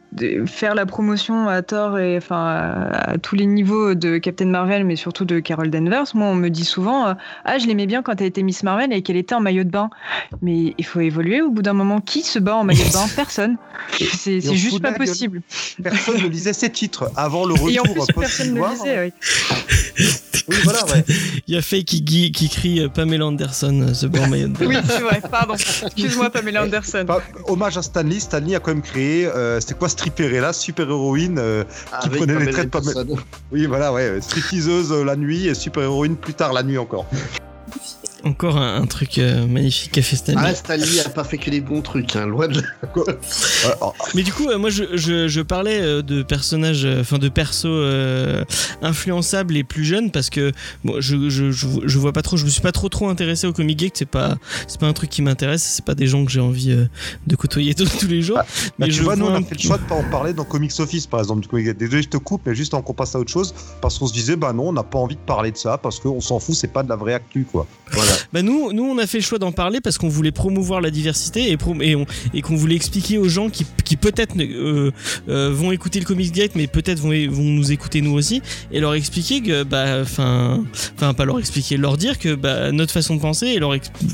faire 0.46 0.74
la 0.74 0.86
promotion 0.86 1.48
à 1.48 1.62
tort 1.62 1.98
et 1.98 2.16
enfin 2.16 2.36
à, 2.46 3.10
à 3.12 3.18
tous 3.18 3.34
les 3.34 3.46
niveaux 3.46 3.94
de 3.94 4.18
Captain 4.18 4.46
Marvel, 4.46 4.84
mais 4.84 4.94
surtout 4.96 5.24
de 5.24 5.40
Carol 5.40 5.68
Danvers, 5.70 6.04
moi, 6.14 6.28
on 6.28 6.34
me 6.36 6.48
dit 6.48 6.64
souvent, 6.64 7.08
euh, 7.08 7.14
ah, 7.44 7.58
je 7.58 7.66
l'aimais 7.66 7.86
bien 7.86 8.02
quand 8.02 8.20
elle 8.20 8.28
était 8.28 8.42
Miss 8.42 8.62
Marvel 8.62 8.92
et 8.92 9.02
qu'elle 9.02 9.16
était 9.16 9.34
en 9.34 9.40
maillot 9.40 9.64
de 9.64 9.70
bain. 9.70 9.90
Mais 10.42 10.74
il 10.78 10.84
faut 10.84 11.00
évoluer. 11.00 11.42
Au 11.42 11.50
bout 11.50 11.62
d'un 11.62 11.72
moment, 11.72 12.00
qui 12.00 12.22
se 12.22 12.38
bat 12.38 12.54
en 12.56 12.64
maillot 12.64 12.84
de 12.84 12.92
bain? 12.92 13.06
Personne. 13.16 13.56
C'est 13.98 14.40
juste 14.40 14.80
pas 14.80 14.92
possible. 14.92 15.42
Personne 15.82 16.22
ne 16.22 16.28
lisait 16.28 16.52
ces 16.52 16.70
titres 16.70 17.10
avant 17.16 17.46
le 17.46 17.54
Et 17.68 17.78
en 17.80 17.82
retour 17.82 18.06
plus, 18.06 18.14
personne 18.20 18.54
ne 18.54 18.60
le 18.60 18.68
disait. 18.76 19.12
oui. 19.98 20.04
Oui, 20.48 20.56
voilà, 20.64 20.82
ouais. 20.86 21.04
Il 21.46 21.54
y 21.54 21.58
a 21.58 21.62
Faye 21.62 21.84
qui, 21.84 22.02
crie 22.48 22.80
euh, 22.80 22.88
Pamela 22.88 23.26
Anderson, 23.26 23.88
ce 23.92 24.06
bon 24.06 24.26
maillot 24.28 24.48
de 24.48 24.52
bain. 24.54 24.66
Oui, 24.66 24.76
c'est 24.88 25.00
vrai. 25.00 25.20
Pardon. 25.30 25.54
Excuse-moi, 25.54 26.30
Pamela 26.30 26.62
Anderson. 26.64 27.04
Pas- 27.08 27.22
hommage 27.46 27.78
à 27.78 27.82
Stanley, 27.82 28.20
Stanley 28.20 28.54
a 28.54 28.60
quand 28.60 28.70
même 28.70 28.82
créé, 28.82 29.26
euh, 29.26 29.58
c'était 29.60 29.72
quoi 29.74 29.88
Stripperella, 29.88 30.52
super 30.52 30.88
héroïne, 30.90 31.38
euh, 31.38 31.64
Qui 32.02 32.06
avec 32.06 32.18
prenait 32.18 32.34
les 32.34 32.38
Pamela 32.38 32.52
traits 32.52 32.66
de 32.66 32.70
Pamela- 32.70 33.00
Anderson. 33.00 33.22
oui 33.50 33.64
voilà 33.66 33.92
ouais, 33.94 34.20
stripteaseuse 34.20 34.92
euh, 34.92 35.04
la 35.04 35.16
nuit 35.16 35.46
et 35.48 35.54
super 35.54 35.82
héroïne 35.84 36.16
plus 36.16 36.34
tard 36.34 36.52
la 36.52 36.62
nuit 36.62 36.76
encore. 36.78 37.06
Encore 38.24 38.56
un, 38.56 38.82
un 38.82 38.86
truc 38.86 39.18
euh, 39.18 39.46
magnifique 39.46 39.92
qu'a 39.92 40.02
fait 40.02 40.16
Stanley. 40.16 40.40
Ah, 40.44 40.54
Stanley 40.54 41.00
a 41.04 41.08
pas 41.08 41.24
fait 41.24 41.38
que 41.38 41.50
des 41.50 41.60
bons 41.60 41.82
trucs, 41.82 42.16
hein, 42.16 42.26
loin 42.26 42.48
de 42.48 42.60
là. 42.60 42.66
Mais 44.14 44.22
du 44.22 44.32
coup, 44.32 44.48
euh, 44.48 44.58
moi, 44.58 44.70
je, 44.70 44.84
je, 44.96 45.28
je 45.28 45.40
parlais 45.40 45.80
euh, 45.80 46.02
de 46.02 46.22
personnages, 46.22 46.86
enfin 47.00 47.18
de 47.18 47.28
persos 47.28 47.66
euh, 47.66 48.44
influençables 48.82 49.56
et 49.56 49.64
plus 49.64 49.84
jeunes 49.84 50.10
parce 50.10 50.30
que 50.30 50.52
bon, 50.84 51.00
je, 51.00 51.28
je, 51.30 51.50
je, 51.52 51.66
je 51.84 51.98
vois 51.98 52.12
pas 52.12 52.22
trop, 52.22 52.36
je 52.36 52.44
me 52.44 52.50
suis 52.50 52.60
pas 52.60 52.72
trop 52.72 52.88
trop 52.88 53.08
intéressé 53.08 53.46
au 53.46 53.52
comic 53.52 53.78
geek. 53.78 53.92
C'est 53.96 54.04
pas, 54.06 54.36
c'est 54.66 54.80
pas 54.80 54.86
un 54.86 54.92
truc 54.92 55.10
qui 55.10 55.22
m'intéresse. 55.22 55.62
C'est 55.62 55.84
pas 55.84 55.94
des 55.94 56.06
gens 56.06 56.24
que 56.24 56.30
j'ai 56.30 56.40
envie 56.40 56.72
euh, 56.72 56.86
de 57.26 57.36
côtoyer 57.36 57.74
tous, 57.74 57.86
tous 57.98 58.08
les 58.08 58.22
jours. 58.22 58.36
Bah, 58.38 58.46
mais 58.78 58.86
tu 58.86 58.92
je 58.94 59.02
vois, 59.02 59.16
nous 59.16 59.26
on 59.26 59.34
a 59.34 59.42
fait 59.42 59.54
le 59.54 59.60
choix 59.60 59.78
de 59.78 59.82
pas 59.84 59.94
en 59.94 60.04
parler 60.10 60.32
dans 60.32 60.44
Comics 60.44 60.72
Office 60.78 61.06
par 61.06 61.20
exemple. 61.20 61.42
du 61.42 61.48
Comic- 61.48 61.76
Désolé, 61.76 62.02
je 62.02 62.08
te 62.08 62.16
coupe, 62.16 62.42
mais 62.46 62.54
juste 62.54 62.74
en 62.74 62.82
qu'on 62.82 62.94
passe 62.94 63.14
à 63.14 63.18
autre 63.20 63.30
chose 63.32 63.54
parce 63.80 63.98
qu'on 63.98 64.06
se 64.06 64.12
disait 64.12 64.36
bah 64.36 64.52
non, 64.52 64.68
on 64.68 64.72
n'a 64.72 64.82
pas 64.82 64.98
envie 64.98 65.16
de 65.16 65.20
parler 65.20 65.52
de 65.52 65.56
ça 65.56 65.78
parce 65.78 66.00
qu'on 66.00 66.20
s'en 66.20 66.38
fout, 66.40 66.54
c'est 66.54 66.72
pas 66.72 66.82
de 66.82 66.88
la 66.88 66.96
vraie 66.96 67.14
actu 67.14 67.44
quoi. 67.50 67.66
Voilà. 67.92 68.12
Bah 68.32 68.42
nous, 68.42 68.72
nous, 68.74 68.84
on 68.84 68.98
a 68.98 69.06
fait 69.06 69.18
le 69.18 69.24
choix 69.24 69.38
d'en 69.38 69.52
parler 69.52 69.80
parce 69.80 69.96
qu'on 69.96 70.08
voulait 70.08 70.32
promouvoir 70.32 70.82
la 70.82 70.90
diversité 70.90 71.50
et, 71.50 72.42
qu'on 72.42 72.56
voulait 72.56 72.76
expliquer 72.76 73.16
aux 73.16 73.28
gens 73.28 73.48
qui, 73.48 73.64
qui 73.84 73.96
peut-être 73.96 74.34
euh, 74.38 74.90
euh, 75.30 75.50
vont 75.50 75.72
écouter 75.72 75.98
le 75.98 76.04
Comics 76.04 76.30
Gate, 76.32 76.52
mais 76.54 76.66
peut-être 76.66 76.98
vont, 76.98 77.08
vont 77.30 77.42
nous 77.42 77.72
écouter 77.72 78.02
nous 78.02 78.12
aussi, 78.12 78.42
et 78.70 78.80
leur 78.80 78.94
expliquer 78.94 79.40
que, 79.40 79.62
bah, 79.62 80.00
enfin, 80.02 80.62
enfin 80.96 81.14
pas 81.14 81.24
leur 81.24 81.38
expliquer, 81.38 81.78
leur 81.78 81.96
dire 81.96 82.18
que 82.18 82.34
bah, 82.34 82.70
notre 82.70 82.92
façon 82.92 83.16
de 83.16 83.20
penser 83.20 83.46
et 83.46 83.58
leur, 83.58 83.72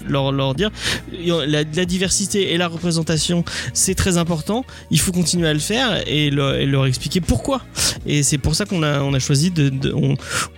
leur, 0.08 0.30
leur 0.30 0.54
dire 0.54 0.70
la, 1.12 1.64
la 1.64 1.84
diversité 1.84 2.52
et 2.52 2.56
la 2.56 2.68
représentation, 2.68 3.44
c'est 3.72 3.94
très 3.94 4.16
important, 4.16 4.64
il 4.90 5.00
faut 5.00 5.12
continuer 5.12 5.48
à 5.48 5.52
le 5.52 5.58
faire 5.58 6.02
et 6.06 6.30
leur, 6.30 6.86
expliquer 6.86 7.20
pourquoi. 7.20 7.62
Et 8.06 8.22
c'est 8.22 8.38
pour 8.38 8.54
ça 8.54 8.64
qu'on 8.66 8.82
a, 8.82 9.00
on 9.00 9.14
a 9.14 9.18
choisi 9.18 9.50
de, 9.50 9.72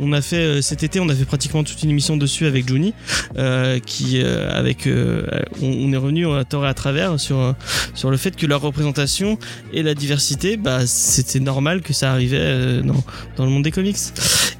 on 0.01 0.12
a 0.12 0.20
fait 0.20 0.36
euh, 0.36 0.62
cet 0.62 0.82
été, 0.82 1.01
on 1.01 1.09
a 1.09 1.14
fait 1.14 1.24
pratiquement 1.24 1.62
toute 1.62 1.82
une 1.82 1.90
émission 1.90 2.16
dessus 2.16 2.47
avec 2.47 2.68
Johnny 2.68 2.93
euh, 3.39 3.78
qui 3.78 4.23
euh, 4.23 4.51
avec 4.57 4.87
euh, 4.87 5.27
on, 5.62 5.93
est 5.93 5.97
revenu 5.97 6.27
à 6.35 6.45
tort 6.45 6.65
et 6.65 6.69
à 6.69 6.74
travers 6.74 7.19
sur 7.19 7.55
sur 7.95 8.11
le 8.11 8.16
fait 8.16 8.37
que 8.37 8.47
la 8.47 8.57
représentation 8.57 9.39
et 9.73 9.83
la 9.83 9.95
diversité 9.95 10.57
bah 10.57 10.87
c'était 10.87 11.41
normal 11.41 11.83
que 11.83 11.93
ça 11.93 12.12
arrivait 12.12 12.83
dans, 12.83 13.03
dans 13.37 13.45
le 13.45 13.51
monde 13.51 13.62
des 13.62 13.70
comics 13.70 13.97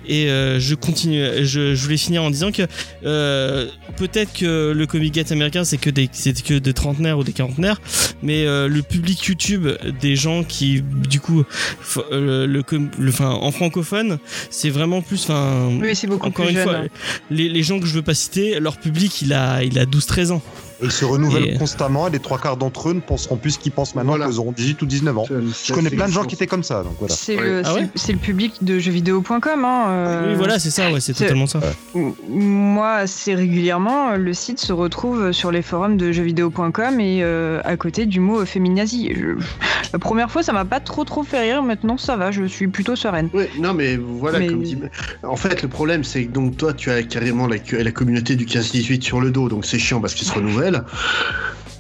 et 0.09 0.29
euh, 0.31 0.59
je 0.61 0.75
continue. 0.75 1.23
Je, 1.45 1.75
je 1.75 1.83
voulais 1.83 1.97
finir 1.97 2.23
en 2.23 2.31
disant 2.31 2.53
que 2.53 2.63
euh, 3.05 3.69
peut-être 3.97 4.33
que 4.33 4.73
le 4.73 4.87
Comic 4.87 5.15
Gate 5.15 5.33
américain 5.33 5.65
c'est 5.65 5.79
que 5.79 5.91
des 5.91 6.09
c'est 6.13 6.41
que 6.43 6.55
des 6.55 6.73
trentenaires 6.73 7.19
ou 7.19 7.25
des 7.25 7.33
quarantenaires, 7.33 7.81
mais 8.23 8.47
euh, 8.47 8.69
le 8.69 8.83
public 8.83 9.25
YouTube 9.25 9.69
des 10.01 10.17
gens 10.17 10.45
qui 10.45 10.83
du 10.83 11.21
coup 11.21 11.45
le, 12.11 12.63
en 13.21 13.51
francophone 13.51 14.19
c'est 14.51 14.71
vraiment 14.71 15.03
plus 15.03 15.23
enfin 15.25 15.71
Oui, 15.81 15.95
c'est 15.95 16.07
beaucoup 16.07 16.27
encore 16.27 16.47
plus 16.47 16.53
une 16.55 16.59
jeune. 16.61 16.69
fois 16.69 16.81
les, 17.31 17.49
les 17.49 17.63
gens 17.63 17.81
que 17.81 17.87
je 17.87 17.95
veux 17.95 18.03
pas 18.03 18.15
citer 18.15 18.61
leur 18.61 18.77
public 18.79 19.23
il 19.23 19.33
a 19.33 19.63
il 19.63 19.79
a 19.79 19.85
12-13 19.85 20.33
ans. 20.33 20.43
Et 20.83 20.87
ils 20.87 20.91
se 20.93 21.05
renouvellent 21.05 21.55
Et- 21.55 21.59
constamment 21.59 22.07
et 22.09 22.11
les 22.11 22.19
trois 22.19 22.39
quarts 22.39 22.57
d'entre 22.57 22.91
eux 22.91 22.93
ne 22.95 23.01
penseront 23.01 23.37
plus 23.37 23.53
ce 23.53 23.59
qu'ils 23.59 23.73
pensent 23.73 23.95
maintenant 23.95 24.13
Voilà. 24.17 24.27
qu'ils 24.27 24.39
auront 24.41 24.53
18 24.53 24.83
ou 24.83 24.87
19 24.87 25.17
ans. 25.19 25.25
Je 25.29 25.73
connais 25.73 25.91
plein 25.91 26.07
de 26.07 26.13
gens 26.13 26.25
qui 26.25 26.35
étaient 26.35 26.47
comme 26.47 26.63
ça, 26.63 26.83
donc 26.83 26.95
voilà. 26.99 27.15
C'est 27.15 27.37
Ouais. 27.37 27.43
le, 27.45 27.63
Ah 27.65 27.71
c'est- 27.95 28.09
ouais 28.09 28.13
le 28.15 28.19
public 28.19 28.53
de 28.63 28.79
jeuxvideo.com. 28.79 29.65
Hein, 29.65 29.85
euh, 29.89 30.31
oui 30.33 30.35
voilà 30.37 30.59
c'est 30.59 30.71
ça 30.71 30.91
ouais 30.93 31.01
c'est 31.01 31.15
totalement 31.15 31.47
ça. 31.47 31.61
Moi, 32.29 32.93
assez 32.93 33.35
régulièrement, 33.35 34.11
euh, 34.11 34.17
le 34.17 34.33
site 34.35 34.61
se 34.61 34.73
retrouve 34.73 35.33
sur 35.33 35.51
les 35.51 35.63
forums 35.63 35.97
de 35.97 36.13
jeuxvideo.com 36.13 37.01
et 37.01 37.23
euh, 37.23 37.61
à 37.65 37.77
côté 37.77 38.07
du 38.07 38.21
mot 38.21 38.45
féminazi. 38.45 39.13
Je- 39.15 39.37
La 39.93 39.99
première 40.01 40.31
fois, 40.31 40.43
ça 40.43 40.53
m'a 40.53 40.65
pas 40.65 40.81
trop 40.81 41.05
trop 41.05 41.23
fait 41.23 41.41
rire. 41.41 41.63
Maintenant, 41.63 41.97
ça 41.97 42.17
va, 42.17 42.31
je 42.33 42.45
suis 42.45 42.67
plutôt 42.67 42.97
sereine. 42.97 43.31
Ouais, 43.33 43.49
non, 43.59 43.73
mais 43.73 43.97
voilà, 43.97 44.41
Mais- 44.41 44.49
comme 44.49 44.63
dit. 44.63 44.77
En 45.23 45.37
fait, 45.37 45.63
le 45.63 45.69
problème, 45.69 46.03
c'est 46.05 46.25
que 46.25 46.33
donc 46.33 46.57
toi, 46.57 46.73
tu 46.73 46.91
as 46.91 47.03
carrément 47.05 47.47
la, 47.47 47.57
la 47.73 47.91
communauté 47.93 48.35
du 48.37 48.45
15-18 48.47 49.03
sur 49.03 49.21
le 49.21 49.31
dos, 49.31 49.49
donc 49.49 49.65
c'est 49.65 49.79
chiant 49.79 50.01
parce 50.01 50.15
qu'ils 50.15 50.27
se 50.27 50.33
renouvellent. 50.35 50.66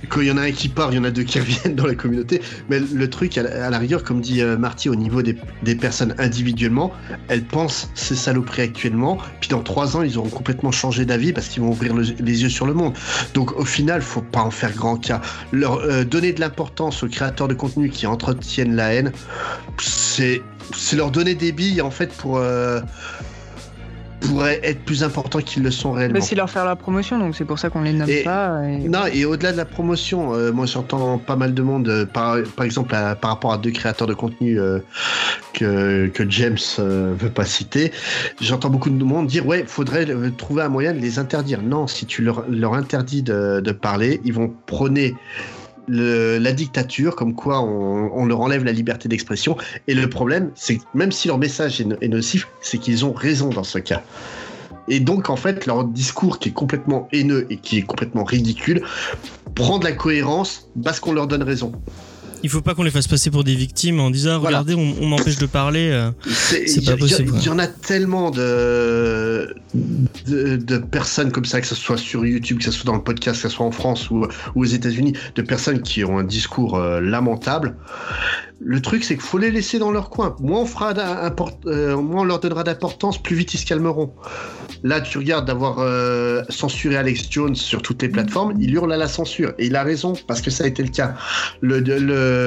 Quand 0.08 0.20
il 0.20 0.28
y 0.28 0.30
en 0.30 0.36
a 0.36 0.42
un 0.42 0.52
qui 0.52 0.68
part, 0.68 0.92
il 0.92 0.96
y 0.96 0.98
en 0.98 1.04
a 1.04 1.10
deux 1.10 1.22
qui 1.22 1.38
reviennent 1.40 1.74
dans 1.74 1.86
la 1.86 1.94
communauté. 1.94 2.40
Mais 2.68 2.78
le 2.78 3.10
truc, 3.10 3.36
à 3.38 3.70
la, 3.70 3.78
rigueur, 3.78 4.04
comme 4.04 4.20
dit 4.20 4.42
euh, 4.42 4.56
Marty, 4.56 4.88
au 4.88 4.94
niveau 4.94 5.22
des, 5.22 5.34
personnes 5.74 6.14
individuellement, 6.18 6.92
elles 7.28 7.44
pensent 7.44 7.90
ces 7.94 8.14
saloperies 8.14 8.62
actuellement. 8.62 9.18
Puis 9.40 9.48
dans 9.48 9.62
trois 9.62 9.96
ans, 9.96 10.02
ils 10.02 10.18
auront 10.18 10.28
complètement 10.28 10.70
changé 10.70 11.04
d'avis 11.04 11.32
parce 11.32 11.48
qu'ils 11.48 11.62
vont 11.62 11.70
ouvrir 11.70 11.94
le- 11.94 12.02
les 12.20 12.42
yeux 12.42 12.48
sur 12.48 12.66
le 12.66 12.74
monde. 12.74 12.94
Donc 13.34 13.52
au 13.58 13.64
final, 13.64 14.02
faut 14.02 14.22
pas 14.22 14.42
en 14.42 14.50
faire 14.50 14.72
grand 14.74 14.96
cas. 14.96 15.20
Leur 15.52 15.78
euh, 15.80 16.04
donner 16.04 16.32
de 16.32 16.40
l'importance 16.40 17.02
aux 17.02 17.08
créateurs 17.08 17.48
de 17.48 17.54
contenu 17.54 17.90
qui 17.90 18.06
entretiennent 18.06 18.76
la 18.76 18.92
haine, 18.92 19.12
c'est 19.80 20.42
c'est 20.74 20.96
leur 20.96 21.10
donner 21.10 21.34
des 21.34 21.52
billes 21.52 21.80
en 21.80 21.90
fait 21.90 22.12
pour 22.12 22.38
euh, 22.38 22.80
pourrait 24.28 24.60
être 24.62 24.80
plus 24.84 25.02
important 25.04 25.40
qu'ils 25.40 25.62
le 25.62 25.70
sont 25.70 25.92
réellement. 25.92 26.18
Bah, 26.18 26.24
c'est 26.24 26.34
leur 26.34 26.50
faire 26.50 26.64
la 26.64 26.76
promotion, 26.76 27.18
donc 27.18 27.34
c'est 27.36 27.44
pour 27.44 27.58
ça 27.58 27.70
qu'on 27.70 27.82
les 27.82 27.92
nomme 27.92 28.08
Et- 28.10 28.22
pas. 28.22 28.62
et- 28.68 28.88
Non, 28.88 29.00
et 29.12 29.24
au-delà 29.24 29.52
de 29.52 29.56
la 29.56 29.64
promotion, 29.64 30.34
euh, 30.34 30.52
moi 30.52 30.66
j'entends 30.66 31.18
pas 31.18 31.36
mal 31.36 31.54
de 31.54 31.62
monde, 31.62 31.88
euh, 31.88 32.06
par, 32.06 32.36
par 32.56 32.64
exemple 32.64 32.94
à- 32.94 33.14
par 33.14 33.30
rapport 33.30 33.52
à 33.52 33.58
deux 33.58 33.70
créateurs 33.70 34.06
de 34.06 34.14
contenu 34.14 34.58
euh, 34.60 34.80
que, 35.52 36.06
que 36.08 36.28
James 36.30 36.56
euh, 36.78 37.14
veut 37.18 37.30
pas 37.30 37.44
citer, 37.44 37.92
j'entends 38.40 38.70
beaucoup 38.70 38.90
de 38.90 39.04
monde 39.04 39.26
dire 39.26 39.46
ouais, 39.46 39.64
faudrait 39.66 40.08
euh, 40.10 40.30
trouver 40.36 40.62
un 40.62 40.68
moyen 40.68 40.92
de 40.92 40.98
les 40.98 41.18
interdire. 41.18 41.62
Non, 41.62 41.86
si 41.86 42.06
tu 42.06 42.22
leur, 42.22 42.44
leur 42.48 42.74
interdis 42.74 43.22
de, 43.22 43.60
de 43.60 43.72
parler, 43.72 44.20
ils 44.24 44.32
vont 44.32 44.52
prôner 44.66 45.14
la 45.88 46.52
dictature, 46.52 47.16
comme 47.16 47.34
quoi 47.34 47.60
on, 47.60 48.24
leur 48.26 48.40
enlève 48.40 48.64
la 48.64 48.72
liberté 48.72 49.08
d'expression. 49.08 49.56
Et 49.86 49.94
le 49.94 50.08
problème, 50.08 50.50
c'est 50.54 50.78
que 50.78 50.82
même 50.94 51.12
si 51.12 51.28
leur 51.28 51.38
message 51.38 51.80
est 51.80 52.08
nocif, 52.08 52.48
c'est 52.60 52.78
qu'ils 52.78 53.04
ont 53.04 53.12
raison 53.12 53.50
dans 53.50 53.64
ce 53.64 53.78
cas. 53.78 54.02
Et 54.88 55.00
donc, 55.00 55.30
en 55.30 55.36
fait, 55.36 55.66
leur 55.66 55.84
discours 55.84 56.38
qui 56.38 56.50
est 56.50 56.52
complètement 56.52 57.08
haineux 57.12 57.46
et 57.50 57.56
qui 57.56 57.78
est 57.78 57.82
complètement 57.82 58.24
ridicule 58.24 58.82
prend 59.54 59.78
de 59.78 59.84
la 59.84 59.92
cohérence 59.92 60.68
parce 60.82 61.00
qu'on 61.00 61.12
leur 61.12 61.26
donne 61.26 61.42
raison. 61.42 61.72
Il 62.46 62.48
faut 62.48 62.60
pas 62.60 62.74
qu'on 62.76 62.84
les 62.84 62.92
fasse 62.92 63.08
passer 63.08 63.32
pour 63.32 63.42
des 63.42 63.56
victimes 63.56 63.98
en 63.98 64.08
disant 64.08 64.38
Voilà. 64.38 64.60
regardez 64.60 64.76
on, 64.76 65.02
on 65.02 65.06
m'empêche 65.06 65.36
de 65.36 65.46
parler. 65.46 65.90
euh. 65.90 66.12
C'est 66.30 66.84
pas 66.84 66.96
possible, 66.96 67.32
Il 67.34 67.42
y, 67.44 67.48
en 67.48 67.58
a 67.58 67.66
tellement 67.66 68.30
de, 68.30 69.52
de, 70.28 70.54
de 70.54 70.78
personnes 70.78 71.32
comme 71.32 71.44
ça, 71.44 71.60
que 71.60 71.66
ce 71.66 71.74
soit 71.74 71.96
sur 71.96 72.24
YouTube, 72.24 72.58
que 72.58 72.64
ce 72.64 72.70
soit 72.70 72.84
dans 72.84 72.94
le 72.94 73.02
podcast, 73.02 73.42
que 73.42 73.48
ce 73.48 73.54
soit 73.56 73.66
en 73.66 73.72
France 73.72 74.10
ou, 74.12 74.26
ou 74.54 74.62
aux 74.62 74.64
États-Unis, 74.64 75.14
de 75.34 75.42
personnes 75.42 75.82
qui 75.82 76.04
ont 76.04 76.18
un 76.18 76.24
discours 76.24 76.76
euh, 76.76 77.00
lamentable. 77.00 77.74
Le 78.58 78.80
truc, 78.80 79.04
c'est 79.04 79.14
qu'il 79.16 79.22
faut 79.24 79.36
les 79.38 79.50
laisser 79.50 79.78
dans 79.78 79.90
leur 79.90 80.08
coin. 80.08 80.34
Moins 80.40 80.60
on, 80.62 80.66
fera 80.66 80.94
euh, 80.96 81.96
moins 81.96 82.22
on 82.22 82.24
leur 82.24 82.40
donnera 82.40 82.64
d'importance, 82.64 83.20
plus 83.22 83.36
vite 83.36 83.52
ils 83.52 83.58
se 83.58 83.66
calmeront. 83.66 84.12
Là, 84.82 85.00
tu 85.02 85.18
regardes 85.18 85.46
d'avoir 85.46 85.76
euh, 85.80 86.42
censuré 86.48 86.96
Alex 86.96 87.26
Jones 87.30 87.54
sur 87.54 87.82
toutes 87.82 88.00
les 88.02 88.08
plateformes, 88.08 88.54
il 88.58 88.72
hurle 88.72 88.92
à 88.92 88.96
la 88.96 89.08
censure. 89.08 89.52
Et 89.58 89.66
il 89.66 89.76
a 89.76 89.82
raison, 89.82 90.14
parce 90.26 90.40
que 90.40 90.50
ça 90.50 90.64
a 90.64 90.66
été 90.68 90.82
le 90.82 90.88
cas. 90.88 91.14
Le, 91.60 91.80
le 91.80 91.98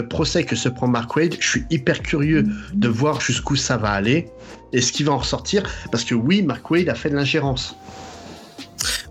procès 0.10 0.44
que 0.44 0.56
se 0.56 0.70
prend 0.70 0.88
Mark 0.88 1.16
Wade, 1.16 1.36
je 1.40 1.48
suis 1.48 1.64
hyper 1.70 2.02
curieux 2.02 2.45
de 2.74 2.88
voir 2.88 3.22
jusqu'où 3.22 3.56
ça 3.56 3.78
va 3.78 3.91
aller 3.91 4.28
et 4.74 4.82
ce 4.82 4.91
qui 4.91 5.03
va 5.03 5.11
en 5.14 5.18
ressortir. 5.20 5.64
Parce 5.91 6.03
que 6.03 6.16
oui, 6.16 6.41
Mark 6.41 6.70
Wade 6.72 6.90
a 6.90 6.95
fait 6.95 7.10
de 7.10 7.16
l'ingérence. 7.16 7.76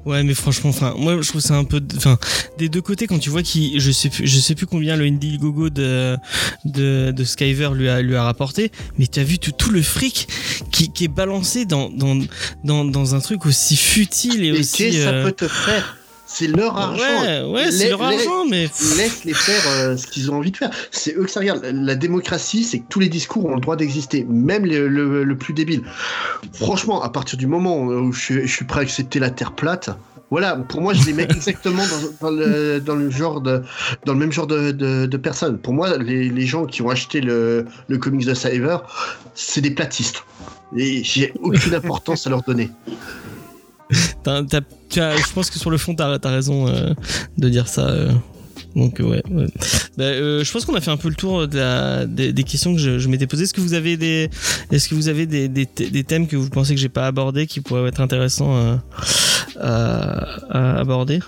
Ouais, 0.06 0.22
mais 0.22 0.32
franchement, 0.32 0.70
enfin, 0.70 0.94
moi 0.96 1.20
je 1.20 1.28
trouve 1.28 1.40
ça 1.42 1.54
un 1.56 1.64
peu, 1.64 1.82
enfin, 1.96 2.16
des 2.56 2.68
deux 2.70 2.80
côtés 2.80 3.06
quand 3.06 3.18
tu 3.18 3.28
vois 3.28 3.42
qu'il, 3.42 3.78
je 3.78 3.90
sais 3.90 4.08
plus, 4.08 4.26
je 4.26 4.38
sais 4.38 4.54
plus 4.54 4.64
combien 4.66 4.96
le 4.96 5.04
Indiegogo 5.04 5.68
de 5.68 6.16
de, 6.64 7.10
de 7.10 7.24
Skyver 7.24 7.70
lui 7.74 7.88
a 7.90 8.00
lui 8.00 8.16
a 8.16 8.22
rapporté, 8.22 8.72
mais 8.96 9.06
tu 9.06 9.20
as 9.20 9.24
vu 9.24 9.38
tout, 9.38 9.52
tout 9.52 9.70
le 9.70 9.82
fric 9.82 10.28
qui, 10.70 10.90
qui 10.92 11.04
est 11.04 11.08
balancé 11.14 11.66
dans 11.66 11.90
dans 11.90 12.16
dans 12.64 12.84
dans 12.86 13.14
un 13.16 13.20
truc 13.20 13.44
aussi 13.44 13.76
futile 13.76 14.44
et, 14.44 14.46
Et 14.48 14.52
aussi. 14.52 14.84
qu'est-ce 14.84 14.96
que 14.96 15.02
ça 15.02 15.10
euh, 15.10 15.24
peut 15.24 15.32
te 15.32 15.48
faire? 15.48 15.97
C'est 16.30 16.46
leur 16.46 16.76
argent. 16.76 17.02
Ouais, 17.22 17.42
ouais, 17.50 17.70
c'est 17.72 17.88
leur 17.88 18.02
argent, 18.02 18.44
mais 18.50 18.68
Laisse 18.98 19.24
les 19.24 19.32
faire 19.32 19.62
euh, 19.72 19.96
ce 19.96 20.06
qu'ils 20.06 20.30
ont 20.30 20.36
envie 20.36 20.50
de 20.50 20.56
faire. 20.58 20.70
C'est 20.90 21.16
eux 21.16 21.24
que 21.24 21.30
ça 21.30 21.40
regarde. 21.40 21.64
La 21.64 21.94
démocratie, 21.94 22.64
c'est 22.64 22.80
que 22.80 22.84
tous 22.90 23.00
les 23.00 23.08
discours 23.08 23.46
ont 23.46 23.54
le 23.54 23.60
droit 23.62 23.76
d'exister, 23.76 24.26
même 24.28 24.66
le, 24.66 24.88
le- 24.88 25.24
le 25.24 25.38
plus 25.38 25.54
débile. 25.54 25.82
Franchement, 26.52 27.02
à 27.02 27.08
partir 27.08 27.38
du 27.38 27.46
moment 27.46 27.80
où 27.80 28.12
je, 28.12 28.42
je 28.42 28.46
suis 28.46 28.66
prêt 28.66 28.80
à 28.80 28.82
accepter 28.82 29.18
la 29.18 29.30
Terre 29.30 29.52
plate, 29.52 29.88
voilà, 30.30 30.54
pour 30.56 30.82
moi, 30.82 30.92
je 30.92 31.06
les 31.06 31.14
mets 31.14 31.22
exactement 31.30 31.82
dans, 32.20 32.28
dans 32.28 32.36
le, 32.36 32.78
dans 32.80 32.94
le 32.94 33.08
genre 33.08 33.40
de, 33.40 33.62
dans 34.04 34.12
le 34.12 34.18
même 34.18 34.30
genre 34.32 34.46
de, 34.46 34.70
de, 34.72 35.06
de 35.06 35.16
personnes. 35.16 35.56
Pour 35.58 35.72
moi, 35.72 35.96
les, 35.96 36.28
les 36.28 36.46
gens 36.46 36.66
qui 36.66 36.82
ont 36.82 36.90
acheté 36.90 37.22
le, 37.22 37.64
le 37.88 37.96
comics 37.96 38.26
de 38.26 38.34
Cyber, 38.34 38.82
c'est 39.34 39.62
des 39.62 39.70
platistes. 39.70 40.22
Et 40.76 41.02
j'ai 41.02 41.32
aucune 41.42 41.74
importance 41.82 42.26
à 42.26 42.30
leur 42.30 42.42
donner. 42.42 42.68
t'as- 44.22 44.60
je 44.94 45.32
pense 45.32 45.50
que 45.50 45.58
sur 45.58 45.70
le 45.70 45.78
fond, 45.78 45.94
t'as 45.94 46.18
as 46.22 46.30
raison 46.30 46.68
euh, 46.68 46.92
de 47.36 47.48
dire 47.48 47.68
ça. 47.68 47.88
euh. 47.88 48.12
Donc 48.76 48.98
ouais. 49.00 49.22
Bah, 49.96 50.04
euh, 50.04 50.44
je 50.44 50.52
pense 50.52 50.64
qu'on 50.64 50.74
a 50.74 50.80
fait 50.80 50.90
un 50.90 50.96
peu 50.96 51.08
le 51.08 51.14
tour 51.14 51.48
des, 51.48 52.32
des 52.32 52.42
questions 52.44 52.74
que 52.74 52.80
je, 52.80 52.98
je 52.98 53.08
m'étais 53.08 53.26
posées. 53.26 53.44
Est-ce 53.44 53.54
que 53.54 53.60
vous 53.60 53.74
avez 53.74 53.96
des, 53.96 54.30
est-ce 54.70 54.88
que 54.88 54.94
vous 54.94 55.08
avez 55.08 55.26
des, 55.26 55.48
des, 55.48 56.04
thèmes 56.04 56.26
que 56.28 56.36
vous 56.36 56.50
pensez 56.50 56.74
que 56.74 56.80
j'ai 56.80 56.88
pas 56.90 57.06
abordés 57.06 57.46
qui 57.46 57.60
pourraient 57.60 57.88
être 57.88 58.00
intéressants 58.00 58.78
à 59.58 60.78
aborder? 60.78 61.20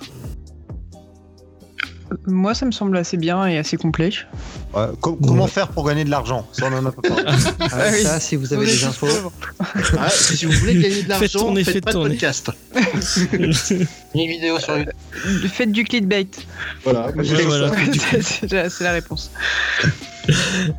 Moi, 2.27 2.55
ça 2.55 2.67
me 2.67 2.73
semble 2.73 2.97
assez 2.97 3.17
bien 3.17 3.47
et 3.47 3.59
assez 3.59 3.77
complet. 3.77 4.11
Ouais, 4.75 4.87
com- 5.01 5.19
comment 5.27 5.47
faire 5.47 5.69
pour 5.69 5.87
gagner 5.87 6.05
de 6.05 6.11
l'argent 6.11 6.47
Ça, 6.53 6.67
on 6.71 6.77
en 6.77 6.87
a 6.87 6.93
pas 6.93 7.03
parlé. 7.03 7.25
Ah, 7.61 7.91
oui. 7.93 8.03
Ça, 8.03 8.21
si 8.21 8.37
vous 8.37 8.53
avez 8.53 8.67
des 8.67 8.85
infos. 8.85 9.07
Ah, 9.99 10.09
si 10.11 10.45
vous 10.47 10.53
voulez 10.53 10.75
gagner 10.75 11.03
de 11.03 11.09
l'argent, 11.09 11.55
faites 11.55 11.71
faites 11.71 11.85
pas 11.85 11.93
de 11.93 11.99
podcast. 12.09 12.51
Une 13.33 13.55
vidéo 14.15 14.59
sur 14.59 14.77
YouTube. 14.79 15.51
Faites 15.53 15.73
du 15.73 15.85
clickbait. 15.85 16.27
Voilà. 16.85 17.09
Ouais, 17.11 17.43
voilà. 17.45 17.73
c'est 18.69 18.81
la 18.81 18.93
réponse. 18.93 19.31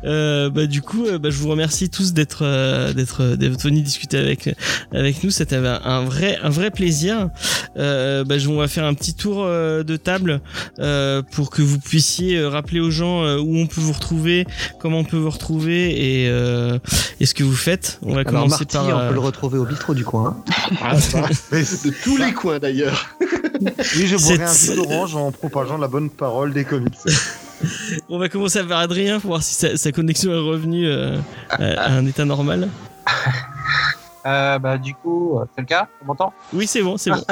Euh, 0.04 0.50
bah, 0.50 0.66
du 0.66 0.80
coup, 0.82 1.06
euh, 1.06 1.18
bah, 1.18 1.30
je 1.30 1.36
vous 1.36 1.48
remercie 1.48 1.88
tous 1.90 2.12
d'être 2.12 2.40
euh, 2.42 2.92
d'être 2.92 3.22
euh, 3.22 3.36
d'être 3.36 3.60
venus 3.62 3.82
discuter 3.82 4.16
avec 4.18 4.54
avec 4.92 5.22
nous. 5.22 5.30
C'était 5.30 5.56
un 5.56 6.04
vrai 6.04 6.38
un 6.42 6.50
vrai 6.50 6.70
plaisir. 6.70 7.28
Euh, 7.76 8.24
bah, 8.24 8.38
je- 8.38 8.48
on 8.48 8.56
va 8.58 8.68
faire 8.68 8.84
un 8.84 8.94
petit 8.94 9.14
tour 9.14 9.42
euh, 9.44 9.82
de 9.82 9.96
table 9.96 10.40
euh, 10.78 11.22
pour 11.22 11.50
que 11.50 11.62
vous 11.62 11.78
puissiez 11.78 12.36
euh, 12.38 12.48
rappeler 12.48 12.80
aux 12.80 12.90
gens 12.90 13.22
euh, 13.24 13.38
où 13.38 13.56
on 13.56 13.66
peut 13.66 13.80
vous 13.80 13.92
retrouver, 13.92 14.46
comment 14.80 14.98
on 15.00 15.04
peut 15.04 15.16
vous 15.16 15.30
retrouver 15.30 16.22
et, 16.22 16.28
euh, 16.28 16.78
et 17.20 17.26
ce 17.26 17.34
que 17.34 17.44
vous 17.44 17.54
faites. 17.56 17.98
On 18.02 18.14
va 18.14 18.20
Alors, 18.20 18.32
commencer 18.44 18.50
Marty, 18.72 18.76
par. 18.76 19.04
on 19.04 19.08
peut 19.08 19.14
le 19.14 19.20
retrouver 19.20 19.58
au 19.58 19.64
bistrot 19.64 19.94
du 19.94 20.04
coin. 20.04 20.42
Mais 21.52 21.60
De 21.62 22.02
tous 22.02 22.16
les 22.16 22.32
coins 22.32 22.58
d'ailleurs. 22.58 23.06
Oui, 23.60 24.06
je 24.06 24.16
boirai 24.16 24.44
un 24.44 24.52
jus 24.54 24.74
d'orange 24.76 25.14
en 25.16 25.30
propageant 25.32 25.78
la 25.78 25.88
bonne 25.88 26.10
parole 26.10 26.52
des 26.52 26.64
comics. 26.64 26.94
on 28.08 28.18
va 28.18 28.28
commencer 28.28 28.62
par 28.64 28.78
Adrien 28.80 29.20
pour 29.20 29.30
voir 29.30 29.42
si 29.42 29.54
sa, 29.54 29.76
sa 29.76 29.92
connexion 29.92 30.32
est 30.32 30.38
revenue 30.38 30.86
euh, 30.88 31.18
à, 31.50 31.64
à 31.80 31.90
un 31.92 32.06
état 32.06 32.24
normal. 32.24 32.68
Euh, 34.24 34.56
bah, 34.60 34.78
du 34.78 34.94
coup, 34.94 35.40
c'est 35.52 35.62
le 35.62 35.66
cas 35.66 35.88
On 36.00 36.04
m'entend? 36.06 36.32
Oui, 36.52 36.68
c'est 36.68 36.80
bon, 36.80 36.96
c'est 36.96 37.10
bon. 37.10 37.24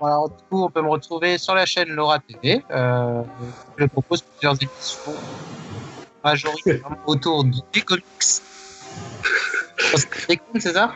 Alors, 0.00 0.28
du 0.28 0.36
coup, 0.48 0.62
on 0.64 0.70
peut 0.70 0.80
me 0.80 0.88
retrouver 0.88 1.38
sur 1.38 1.56
la 1.56 1.66
chaîne 1.66 1.88
Laura 1.88 2.20
TV. 2.20 2.62
Euh, 2.70 3.22
je 3.76 3.84
propose 3.86 4.22
plusieurs 4.22 4.54
émissions 4.54 5.12
majoritairement 6.22 6.96
autour 7.04 7.42
du- 7.42 7.58
des 7.72 7.80
comics. 7.80 8.04
Des 10.28 10.36
comics, 10.36 10.62
c'est 10.62 10.72
ça? 10.74 10.92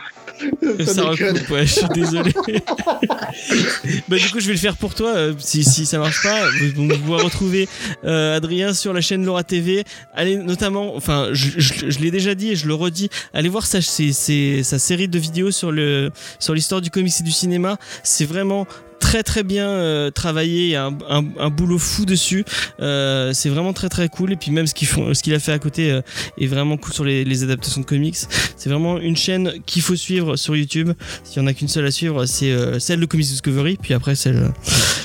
Ça 0.87 1.03
recoupe, 1.05 1.51
ouais, 1.51 1.67
je 1.67 1.73
suis 1.73 1.89
désolé. 1.95 2.33
bah, 4.09 4.17
du 4.17 4.31
coup, 4.31 4.41
je 4.41 4.47
vais 4.47 4.53
le 4.53 4.59
faire 4.59 4.77
pour 4.77 4.95
toi. 4.95 5.11
euh, 5.15 5.35
si, 5.39 5.65
si 5.65 5.87
ça 5.87 5.99
marche 5.99 6.23
pas, 6.23 6.49
vous, 6.75 6.89
vous 6.89 6.99
pouvez 6.99 7.23
retrouver 7.23 7.69
euh, 8.05 8.37
Adrien 8.37 8.75
sur 8.75 8.93
la 8.93 9.01
chaîne 9.01 9.25
Laura 9.25 9.45
TV. 9.45 9.85
Allez, 10.15 10.37
notamment, 10.37 10.95
enfin, 10.97 11.29
je, 11.33 11.51
je- 11.59 11.91
je 11.91 11.99
l'ai 12.01 12.11
déjà 12.11 12.35
dit 12.35 12.51
et 12.51 12.57
je 12.57 12.67
le 12.67 12.75
redis, 12.75 13.11
allez 13.33 13.49
voir 13.49 13.67
sa, 13.67 13.81
ses- 13.81 14.13
ses- 14.13 14.63
sa 14.63 14.79
série 14.79 15.09
de 15.09 15.19
vidéos 15.19 15.51
sur 15.51 15.71
le 15.73 16.11
sur 16.39 16.55
l'histoire 16.55 16.81
du 16.81 16.91
comics 16.91 17.15
et 17.21 17.23
du 17.23 17.33
cinéma. 17.33 17.77
C'est 18.03 18.25
vraiment 18.27 18.67
très 18.99 19.23
très 19.23 19.43
bien 19.43 19.69
euh, 19.69 20.11
travaillé, 20.11 20.65
il 20.65 20.71
y 20.71 20.77
a 20.77 20.91
un, 21.09 21.51
boulot 21.51 21.79
fou 21.79 22.05
dessus. 22.05 22.45
Euh, 22.81 23.33
c'est 23.33 23.49
vraiment 23.49 23.73
très 23.73 23.89
très 23.89 24.09
cool. 24.09 24.33
Et 24.33 24.37
puis 24.37 24.51
même 24.51 24.67
ce 24.67 24.75
qu'il 24.75 25.35
a 25.35 25.39
fait 25.39 25.53
à 25.53 25.59
côté 25.59 25.93
euh, 25.93 26.01
est 26.39 26.47
vraiment 26.47 26.77
cool 26.77 26.93
sur 26.93 27.05
les, 27.05 27.43
adaptations 27.43 27.81
de 27.81 27.87
comics. 27.87 28.17
C'est 28.57 28.69
vraiment 28.69 28.99
une 28.99 29.17
chaîne 29.17 29.53
qu'il 29.67 29.83
faut 29.83 29.97
suivre 29.97 30.37
sur 30.37 30.57
YouTube. 30.57 30.93
S'il 31.23 31.43
y 31.43 31.45
en 31.45 31.47
a 31.47 31.53
qu'une 31.53 31.69
seule 31.69 31.87
à 31.87 31.91
suivre, 31.91 32.27
c'est 32.27 32.81
celle 32.81 33.01
de 33.01 33.07
Comics 33.07 33.27
Discovery, 33.27 33.77
puis 33.81 33.95
après 33.95 34.15
celle 34.15 34.53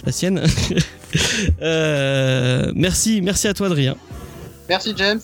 la 0.06 0.12
sienne. 0.12 0.44
Merci, 2.76 3.22
merci 3.22 3.48
à 3.48 3.54
toi 3.54 3.68
Adrien. 3.68 3.96
Merci 4.70 4.94
James. 4.96 5.20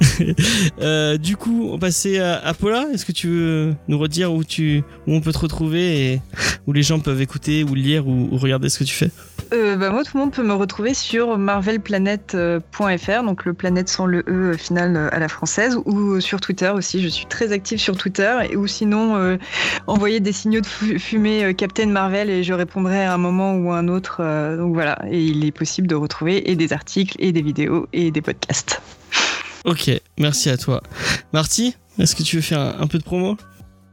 Euh, 0.80 1.18
du 1.18 1.36
coup, 1.36 1.68
on 1.70 1.78
passait 1.78 2.18
à, 2.20 2.54
Paula. 2.54 2.86
Est-ce 2.92 3.04
que 3.04 3.12
tu 3.12 3.28
veux 3.28 3.74
nous 3.88 3.98
redire 3.98 4.32
où 4.32 4.44
tu 4.44 4.82
où 5.06 5.14
on 5.14 5.20
peut 5.20 5.32
te 5.32 5.38
retrouver 5.38 6.12
et 6.12 6.22
où 6.66 6.72
les 6.72 6.82
gens 6.82 7.00
peuvent 7.00 7.20
écouter 7.20 7.64
ou 7.64 7.74
lire 7.74 8.06
ou, 8.08 8.28
regarder 8.36 8.68
ce 8.68 8.78
que 8.78 8.84
tu 8.84 8.94
fais? 8.94 9.10
Euh, 9.52 9.76
bah, 9.76 9.90
moi, 9.90 10.04
tout 10.04 10.12
le 10.16 10.20
monde 10.20 10.32
peut 10.32 10.42
me 10.44 10.54
retrouver 10.54 10.94
sur 10.94 11.36
marvelplanet.fr, 11.36 13.22
donc 13.24 13.44
le 13.44 13.52
planète 13.52 13.88
sans 13.88 14.06
le 14.06 14.20
E 14.20 14.24
euh, 14.52 14.56
final 14.56 14.96
euh, 14.96 15.08
à 15.12 15.18
la 15.18 15.28
française, 15.28 15.76
ou 15.84 16.12
euh, 16.14 16.20
sur 16.20 16.40
Twitter 16.40 16.70
aussi. 16.70 17.02
Je 17.02 17.08
suis 17.08 17.26
très 17.26 17.52
active 17.52 17.78
sur 17.78 17.96
Twitter, 17.96 18.32
ou 18.56 18.66
sinon 18.66 19.16
euh, 19.16 19.36
envoyer 19.86 20.20
des 20.20 20.32
signaux 20.32 20.60
de 20.60 20.66
fu- 20.66 20.98
fumée 20.98 21.44
euh, 21.44 21.52
Captain 21.52 21.86
Marvel 21.86 22.30
et 22.30 22.42
je 22.44 22.52
répondrai 22.52 23.04
à 23.04 23.14
un 23.14 23.18
moment 23.18 23.54
ou 23.56 23.72
à 23.72 23.78
un 23.78 23.88
autre. 23.88 24.18
euh, 24.20 24.56
donc 24.56 24.74
voilà, 24.74 24.98
et 25.10 25.20
il 25.22 25.44
est 25.44 25.52
possible 25.52 25.88
de 25.88 25.94
retrouver 25.94 26.50
et 26.50 26.56
des 26.56 26.72
articles, 26.72 27.16
et 27.18 27.32
des 27.32 27.42
vidéos, 27.42 27.86
et 27.92 28.10
des 28.10 28.22
podcasts. 28.22 28.80
Ok, 29.64 29.90
merci 30.18 30.50
à 30.50 30.56
toi. 30.56 30.82
Marty, 31.32 31.74
est-ce 31.98 32.14
que 32.16 32.22
tu 32.22 32.36
veux 32.36 32.42
faire 32.42 32.60
un, 32.60 32.76
un 32.80 32.86
peu 32.86 32.98
de 32.98 33.02
promo? 33.04 33.36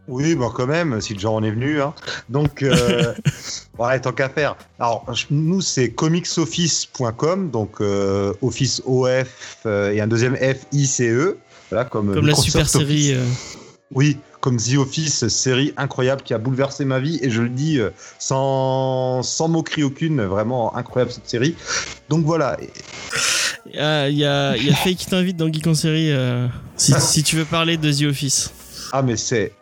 Oui, 0.08 0.36
bon, 0.36 0.50
quand 0.50 0.68
même, 0.68 1.02
si 1.02 1.14
le 1.14 1.20
genre 1.20 1.34
on 1.34 1.44
est 1.44 1.52
venu. 1.52 1.82
Hein. 1.82 1.94
Donc, 2.30 2.64
euh, 2.64 3.14
ouais, 3.78 4.00
tant 4.00 4.14
qu'à 4.14 4.30
faire. 4.30 4.56
Alors, 4.80 5.06
nous, 5.30 5.60
c'est 5.60 5.90
comicsoffice.com, 5.92 7.52
donc 7.52 7.82
euh, 7.82 8.34
Office 8.42 8.82
OF 8.86 9.58
euh, 9.66 9.92
et 9.92 10.00
un 10.00 10.08
deuxième 10.08 10.38
F 10.38 10.66
I 10.72 10.88
C 10.88 11.10
E. 11.10 11.38
Voilà, 11.70 11.84
comme 11.84 12.14
Comme 12.14 12.28
la 12.28 12.36
super 12.36 12.70
série. 12.70 13.14
euh, 13.14 13.26
Oui, 13.94 14.18
comme 14.40 14.56
The 14.56 14.78
Office, 14.78 15.28
série 15.28 15.74
incroyable 15.76 16.22
qui 16.22 16.34
a 16.34 16.38
bouleversé 16.38 16.86
ma 16.86 17.00
vie 17.00 17.20
et 17.22 17.30
je 17.30 17.42
le 17.42 17.50
dis 17.50 17.80
euh, 17.80 17.90
sans, 18.20 19.22
sans 19.24 19.50
moquerie 19.50 19.84
aucune, 19.84 20.22
vraiment 20.24 20.74
incroyable 20.78 21.12
cette 21.12 21.28
série. 21.28 21.56
Donc 22.08 22.24
voilà, 22.24 22.56
Ah, 23.80 24.08
Il 24.10 24.18
y 24.18 24.26
a, 24.26 24.56
il 24.58 24.66
y 24.66 24.70
a 24.70 24.76
Faye 24.76 24.96
qui 24.96 25.06
t'invite 25.06 25.38
dans 25.38 25.52
Geek 25.52 25.68
en 25.68 25.74
série 25.76 26.12
euh, 26.12 26.48
si, 26.76 26.94
si 27.00 27.24
tu 27.24 27.36
veux 27.36 27.46
parler 27.46 27.78
de 27.78 27.92
The 27.92 28.04
Office. 28.10 28.52
ah 28.94 29.02
mais 29.02 29.18
c'est 29.18 29.54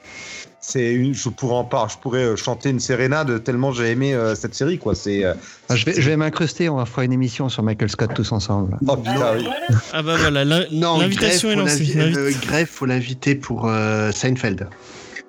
c'est 0.67 0.93
une, 0.93 1.13
je 1.13 1.29
pourrais 1.29 1.53
en 1.57 1.63
par, 1.63 1.89
je 1.89 1.97
pourrais 1.99 2.23
euh, 2.23 2.35
chanter 2.35 2.69
une 2.71 2.79
sérénade 2.79 3.43
tellement 3.43 3.71
j'ai 3.71 3.91
aimé 3.91 4.15
euh, 4.15 4.33
cette 4.33 4.55
série 4.55 4.79
quoi. 4.79 4.95
C'est 4.95 5.23
euh, 5.23 5.33
Ah, 5.69 5.75
je 5.75 5.85
vais, 5.85 5.93
je 5.93 6.09
vais 6.09 6.17
m'incruster, 6.17 6.69
on 6.69 6.77
va 6.77 6.85
faire 6.87 7.03
une 7.03 7.13
émission 7.13 7.49
sur 7.49 7.61
Michael 7.61 7.89
Scott 7.89 8.11
tous 8.15 8.31
ensemble. 8.31 8.75
oh 8.87 8.97
putain 8.97 9.33
oui. 9.37 9.45
Ah 9.93 10.01
bah 10.01 10.15
voilà, 10.17 10.43
l'invitation 10.43 11.51
est 11.51 11.55
lancée. 11.55 11.83
l'invi- 11.83 11.93
L'invite- 11.93 12.17
euh, 12.17 12.31
Greff, 12.47 12.69
faut 12.69 12.85
l'inviter 12.87 13.35
pour 13.35 13.67
euh, 13.67 14.11
Seinfeld. 14.11 14.67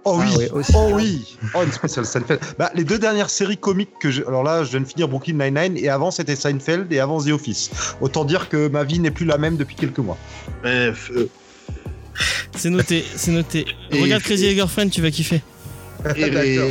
Oh 0.08 0.18
oui, 0.20 0.26
Ah 0.30 0.36
oui, 0.38 0.48
aussi. 0.52 0.72
oh 0.76 0.90
oui, 0.92 1.36
oh 1.54 1.62
une 1.64 1.72
spéciale 1.72 2.06
Seinfeld. 2.06 2.38
Bah, 2.58 2.70
les 2.76 2.84
deux 2.84 2.98
dernières 2.98 3.28
séries 3.28 3.56
comiques 3.56 3.90
que 4.00 4.08
j'ai, 4.10 4.24
alors 4.24 4.44
là, 4.44 4.62
je 4.62 4.70
viens 4.70 4.80
de 4.80 4.84
finir 4.86 5.08
Brooklyn 5.08 5.32
Nine-Nine 5.34 5.76
et 5.76 5.88
avant 5.88 6.12
c'était 6.12 6.36
Seinfeld 6.36 6.92
et 6.92 7.00
avant 7.00 7.20
The 7.20 7.30
Office. 7.30 7.70
Autant 8.00 8.24
dire 8.24 8.48
que 8.48 8.68
ma 8.68 8.84
vie 8.84 9.00
n'est 9.00 9.10
plus 9.10 9.26
la 9.26 9.36
même 9.36 9.56
depuis 9.56 9.74
quelques 9.74 9.98
mois. 9.98 10.16
Bref, 10.62 11.10
euh, 11.16 11.28
C'est 12.56 12.70
noté, 12.70 13.04
c'est 13.16 13.32
noté. 13.32 13.66
Et- 13.90 14.00
Regarde 14.00 14.22
Crazy 14.22 14.54
Girlfriend, 14.54 14.90
tu 14.90 15.02
vas 15.02 15.10
kiffer. 15.10 15.42
et, 16.14 16.30
D'accord. 16.30 16.68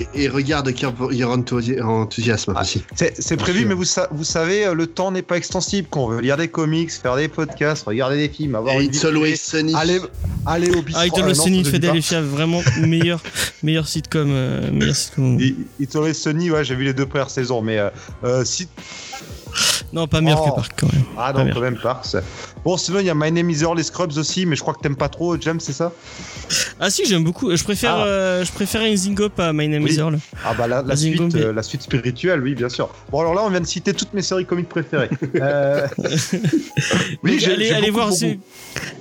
Et, 0.00 0.24
et 0.24 0.28
regarde 0.28 0.72
Your 1.12 1.36
Enthusi- 1.36 1.80
Enthusiasm 1.80 2.52
Ah, 2.56 2.62
aussi. 2.62 2.82
C'est, 2.94 3.14
c'est 3.20 3.36
prévu, 3.36 3.60
sûr. 3.60 3.68
mais 3.68 3.74
vous, 3.74 3.84
sa- 3.84 4.08
vous 4.10 4.24
savez, 4.24 4.66
euh, 4.66 4.74
le 4.74 4.86
temps 4.86 5.10
n'est 5.12 5.22
pas 5.22 5.36
extensible. 5.36 5.88
Quand 5.90 6.04
on 6.04 6.08
veut 6.08 6.20
lire 6.20 6.36
des 6.36 6.48
comics, 6.48 6.90
faire 6.90 7.16
des 7.16 7.28
podcasts, 7.28 7.84
regarder 7.86 8.16
des 8.16 8.28
films, 8.28 8.54
avoir 8.54 8.74
Et 8.74 8.84
une 8.84 8.90
vie 8.90 8.96
It's 8.96 9.04
Always 9.04 9.36
Sunny. 9.36 9.74
Allez, 9.74 10.00
allez 10.46 10.70
au 10.70 10.82
bistrot. 10.82 11.02
Ah, 11.02 11.06
It's 11.06 11.14
Ah, 11.16 11.20
Always 11.22 11.34
Sunny, 11.36 11.60
et 11.60 11.64
Fiable, 12.02 12.26
vraiment 12.26 12.62
meilleur, 12.86 13.20
meilleur 13.62 13.86
sitcom. 13.88 14.28
euh, 14.30 14.70
meilleur 14.72 14.96
sitcom. 14.96 15.38
It's 15.80 15.94
Always 15.96 16.14
Sunny, 16.14 16.50
ouais, 16.50 16.64
j'ai 16.64 16.74
vu 16.74 16.84
les 16.84 16.94
deux 16.94 17.06
premières 17.06 17.30
saisons, 17.30 17.62
mais 17.62 17.78
euh, 17.78 17.90
euh, 18.24 18.44
si. 18.44 18.68
Non, 19.92 20.06
pas 20.08 20.20
meilleur 20.20 20.42
Oh. 20.42 20.50
que 20.50 20.54
Park 20.56 20.72
quand 20.76 20.92
même. 20.92 21.04
Ah 21.18 21.32
non, 21.32 21.48
quand 21.52 21.60
même, 21.60 21.76
Parks. 21.80 22.16
Bon, 22.64 22.76
sinon, 22.76 22.98
il 23.00 23.06
y 23.06 23.10
a 23.10 23.14
My 23.14 23.30
Name 23.30 23.50
is 23.50 23.62
Earl, 23.62 23.76
les 23.76 23.82
Scrubs 23.82 24.16
aussi, 24.16 24.46
mais 24.46 24.56
je 24.56 24.62
crois 24.62 24.74
que 24.74 24.80
t'aimes 24.80 24.96
pas 24.96 25.08
trop, 25.08 25.38
James, 25.40 25.60
c'est 25.60 25.72
ça? 25.72 25.92
Ah 26.80 26.90
si, 26.90 27.04
j'aime 27.06 27.22
beaucoup. 27.24 27.54
Je 27.54 27.62
préfère, 27.62 27.94
Ah. 27.96 28.06
euh, 28.06 28.44
je 28.44 28.50
préfère 28.52 28.82
à 29.38 29.52
My 29.52 29.68
Name 29.68 29.84
Oui. 29.84 29.92
is 29.92 29.98
Earl. 29.98 30.18
Ah 30.44 30.54
bah 30.54 30.66
la, 30.66 30.82
la 30.82 30.96
suite, 30.96 31.20
euh, 31.36 31.52
la 31.52 31.62
suite 31.62 31.82
spirituelle, 31.82 32.40
oui, 32.42 32.54
bien 32.54 32.68
sûr. 32.68 32.88
Bon 33.10 33.20
alors 33.20 33.34
là, 33.34 33.42
on 33.44 33.50
vient 33.50 33.60
de 33.60 33.66
citer 33.66 33.92
toutes 33.94 34.12
mes 34.14 34.22
séries 34.22 34.46
comiques 34.46 34.68
préférées. 34.68 35.10
Euh, 35.40 35.86
oui, 37.22 37.38
j'ai- 37.38 37.52
allez, 37.52 37.70
allez 37.72 37.90
voir, 37.90 38.10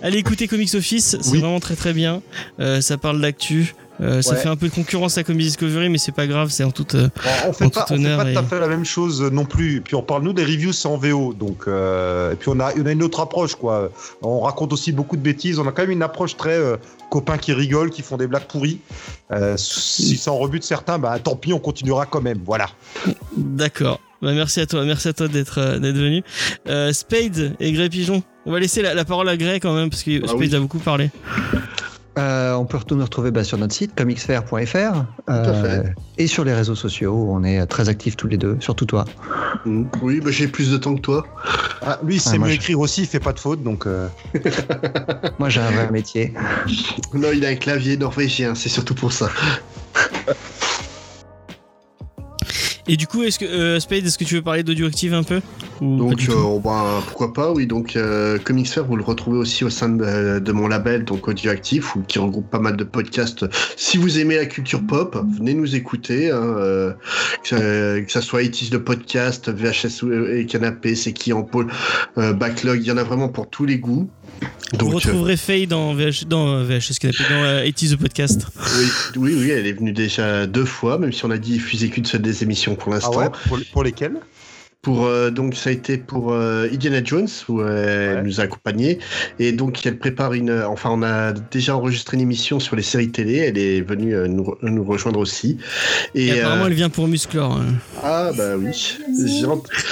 allez 0.01 0.17
écouter 0.17 0.47
Comics 0.47 0.73
Office, 0.75 1.17
c'est 1.21 1.31
Oui. 1.31 1.39
vraiment 1.39 1.59
très 1.59 1.75
très 1.75 1.93
bien. 1.93 2.21
Euh, 2.59 2.81
ça 2.81 2.97
parle 2.97 3.21
d'actu. 3.21 3.73
Euh, 4.01 4.21
ça 4.23 4.31
Ouais. 4.33 4.37
fait 4.39 4.49
un 4.49 4.55
peu 4.55 4.67
de 4.69 4.73
concurrence 4.73 5.17
à 5.19 5.23
Comics 5.23 5.45
Discovery, 5.45 5.87
mais 5.89 5.99
c'est 5.99 6.11
pas 6.11 6.25
grave, 6.25 6.49
c'est 6.49 6.63
en 6.63 6.71
toute. 6.71 6.95
euh, 6.95 7.09
Bon, 7.23 7.29
on 7.45 7.49
en 7.49 7.53
fait 7.53 7.65
tout 7.65 7.69
pas, 7.71 7.83
on 7.83 7.87
fait 7.87 7.93
honneur 7.93 8.17
pas 8.23 8.31
tout 8.33 8.39
à 8.39 8.43
fait 8.43 8.59
la 8.59 8.67
même 8.67 8.85
chose 8.85 9.21
euh, 9.21 9.29
non 9.29 9.45
plus. 9.45 9.77
Et 9.77 9.81
puis 9.81 9.93
on 9.95 10.01
parle 10.01 10.23
nous 10.23 10.33
des 10.33 10.43
reviews 10.43 10.73
c'est 10.73 10.87
en 10.87 10.97
VO, 10.97 11.33
donc 11.33 11.65
euh, 11.67 12.31
et 12.33 12.35
puis 12.35 12.49
on 12.49 12.59
a, 12.59 12.71
on 12.75 12.85
a 12.87 12.91
une 12.91 13.03
autre 13.03 13.19
approche 13.19 13.53
quoi. 13.55 13.91
On 14.23 14.39
raconte 14.41 14.73
aussi 14.73 14.91
beaucoup 14.91 15.15
de 15.15 15.21
bêtises. 15.21 15.59
On 15.59 15.67
a 15.67 15.71
quand 15.71 15.83
même 15.83 15.91
une 15.91 16.01
approche 16.01 16.35
très 16.35 16.57
euh, 16.57 16.77
copains 17.11 17.37
qui 17.37 17.53
rigolent, 17.53 17.91
qui 17.91 18.01
font 18.01 18.17
des 18.17 18.25
blagues 18.27 18.47
pourries. 18.47 18.79
Euh, 19.31 19.55
si 19.57 20.17
ça 20.17 20.31
en 20.31 20.37
rebute 20.39 20.63
certains, 20.63 20.97
bah 20.97 21.17
tant 21.19 21.35
pis, 21.35 21.53
on 21.53 21.59
continuera 21.59 22.07
quand 22.07 22.21
même. 22.21 22.39
Voilà. 22.45 22.69
D'accord. 23.37 23.99
Bah, 24.23 24.31
merci 24.33 24.59
à 24.61 24.65
toi, 24.65 24.85
merci 24.85 25.09
à 25.09 25.13
toi 25.13 25.27
d'être 25.27 25.59
euh, 25.59 25.79
d'être 25.79 25.97
venu. 25.97 26.23
Euh, 26.67 26.93
Spade 26.93 27.55
et 27.59 27.71
Grey 27.73 27.89
Pigeon. 27.89 28.23
On 28.45 28.51
va 28.51 28.59
laisser 28.59 28.81
la, 28.81 28.93
la 28.93 29.05
parole 29.05 29.29
à 29.29 29.37
Grey 29.37 29.59
quand 29.59 29.73
même 29.75 29.89
parce 29.89 30.03
que 30.03 30.21
Ah 30.23 30.27
Spade 30.27 30.39
oui. 30.39 30.55
a 30.55 30.59
beaucoup 30.59 30.79
parlé. 30.79 31.09
Euh, 32.17 32.53
on 32.53 32.65
peut 32.65 32.77
tout 32.85 32.95
nous 32.95 33.03
retrouver 33.03 33.31
bah, 33.31 33.43
sur 33.43 33.57
notre 33.57 33.73
site 33.73 33.95
comicsfair.fr 33.95 34.55
fait. 34.65 35.93
et 36.17 36.27
sur 36.27 36.43
les 36.43 36.53
réseaux 36.53 36.75
sociaux. 36.75 37.27
On 37.29 37.43
est 37.43 37.65
très 37.65 37.89
actifs 37.89 38.15
tous 38.15 38.27
les 38.27 38.37
deux, 38.37 38.57
surtout 38.59 38.85
toi. 38.85 39.05
Mm. 39.65 39.85
Oui, 40.01 40.19
bah, 40.19 40.29
j'ai 40.31 40.47
plus 40.47 40.71
de 40.71 40.77
temps 40.77 40.95
que 40.95 41.01
toi. 41.01 41.25
Ah, 41.81 41.99
lui, 42.03 42.15
il 42.15 42.21
sait 42.21 42.37
mieux 42.37 42.51
écrire 42.51 42.79
aussi, 42.79 43.01
il 43.01 43.07
fait 43.07 43.19
pas 43.19 43.33
de 43.33 43.39
faute, 43.39 43.63
donc. 43.63 43.87
euh, 43.87 44.07
Moi, 45.39 45.49
j'ai 45.49 45.61
un 45.61 45.71
vrai 45.71 45.91
métier. 45.91 46.33
Non, 47.13 47.29
il 47.33 47.45
a 47.45 47.49
un 47.49 47.55
clavier 47.55 47.97
norvégien, 47.97 48.55
c'est 48.55 48.69
surtout 48.69 48.95
pour 48.95 49.11
ça. 49.11 49.29
Et 52.87 52.97
du 52.97 53.07
coup, 53.07 53.23
est-ce 53.23 53.39
que 53.39 53.45
euh, 53.45 53.79
Spade, 53.79 54.05
est-ce 54.05 54.17
que 54.17 54.25
tu 54.25 54.35
veux 54.35 54.41
parler 54.41 54.61
d'Audioactive 54.63 55.13
un 55.13 55.23
peu 55.23 55.39
Ou 55.79 55.97
Donc, 55.97 56.27
euh, 56.29 56.59
bah, 56.61 57.01
pourquoi 57.07 57.31
pas, 57.31 57.51
oui. 57.53 57.65
Donc, 57.65 57.95
euh, 57.95 58.37
Comics 58.39 58.67
Fair, 58.67 58.83
vous 58.85 58.97
le 58.97 59.03
retrouvez 59.03 59.37
aussi 59.37 59.63
au 59.63 59.69
sein 59.69 59.87
de, 59.89 60.39
de 60.39 60.51
mon 60.51 60.67
label, 60.67 61.05
donc 61.05 61.27
Audioactif, 61.29 61.95
où- 61.95 62.01
qui 62.01 62.19
regroupe 62.19 62.49
pas 62.49 62.59
mal 62.59 62.75
de 62.75 62.83
podcasts. 62.83 63.45
Si 63.77 63.97
vous 63.97 64.19
aimez 64.19 64.35
la 64.35 64.45
culture 64.47 64.81
pop, 64.85 65.17
venez 65.37 65.53
nous 65.53 65.75
écouter. 65.75 66.29
hein, 66.31 66.43
euh, 66.43 66.91
que, 67.49 68.01
que 68.01 68.11
ça 68.11 68.21
soit 68.21 68.43
ITIS 68.43 68.69
de 68.69 68.77
podcast, 68.77 69.49
VHS 69.49 70.03
et 70.33 70.45
Canapé, 70.45 70.95
C'est 70.95 71.13
qui 71.13 71.31
en 71.33 71.43
pôle, 71.43 71.67
Backlog, 72.17 72.79
il 72.81 72.87
y 72.87 72.91
en 72.91 72.97
a 72.97 73.03
vraiment 73.03 73.29
pour 73.29 73.49
tous 73.49 73.65
les 73.65 73.77
goûts. 73.77 74.09
Vous 74.73 74.77
Donc, 74.79 74.89
euh, 74.91 74.95
retrouverez 74.95 75.37
Faye 75.37 75.67
dans, 75.67 75.93
VH, 75.93 76.25
dans 76.27 76.63
VHS 76.63 76.97
Canapé, 76.99 77.23
dans 77.29 77.43
80s 77.63 77.91
The 77.91 77.95
Podcast. 77.97 78.47
oui, 78.57 78.87
oui, 79.17 79.35
oui, 79.37 79.49
elle 79.51 79.67
est 79.67 79.73
venue 79.73 79.93
déjà 79.93 80.47
deux 80.47 80.65
fois, 80.65 80.97
même 80.97 81.13
si 81.13 81.23
on 81.25 81.31
a 81.31 81.37
diffusé 81.37 81.89
qu'une 81.89 82.05
seule 82.05 82.23
des 82.23 82.41
émissions 82.43 82.72
pour 82.77 82.91
Ah 83.01 83.11
l'instant. 83.11 83.11
ouais 83.11 83.29
pour, 83.45 83.59
pour 83.71 83.83
lesquels? 83.83 84.19
Pour 84.83 85.05
euh, 85.05 85.31
donc 85.31 85.55
ça 85.55 85.69
a 85.69 85.73
été 85.73 85.97
pour 85.97 86.33
euh, 86.33 86.67
Indiana 86.71 86.99
Jones 87.03 87.29
où 87.47 87.61
euh, 87.61 88.17
elle 88.19 88.25
nous 88.25 88.41
a 88.41 88.43
accompagnés 88.43 88.99
et 89.39 89.53
donc 89.53 89.85
elle 89.85 89.97
prépare 89.97 90.33
une 90.33 90.51
enfin 90.67 90.89
on 90.91 91.01
a 91.03 91.31
déjà 91.31 91.77
enregistré 91.77 92.17
une 92.17 92.21
émission 92.21 92.59
sur 92.59 92.75
les 92.75 92.83
séries 92.83 93.09
télé 93.09 93.37
elle 93.37 93.57
est 93.57 93.79
venue 93.81 94.13
euh, 94.13 94.27
nous, 94.27 94.43
re- 94.43 94.57
nous 94.63 94.83
rejoindre 94.83 95.19
aussi 95.19 95.57
Et, 96.15 96.27
et, 96.27 96.41
apparemment, 96.41 96.65
euh, 96.65 96.67
elle 96.67 96.73
vient 96.73 96.89
pour 96.89 97.07
Musclor. 97.07 97.53
hein. 97.53 97.65
ah 98.03 98.31
bah 98.37 98.57
oui 98.57 98.71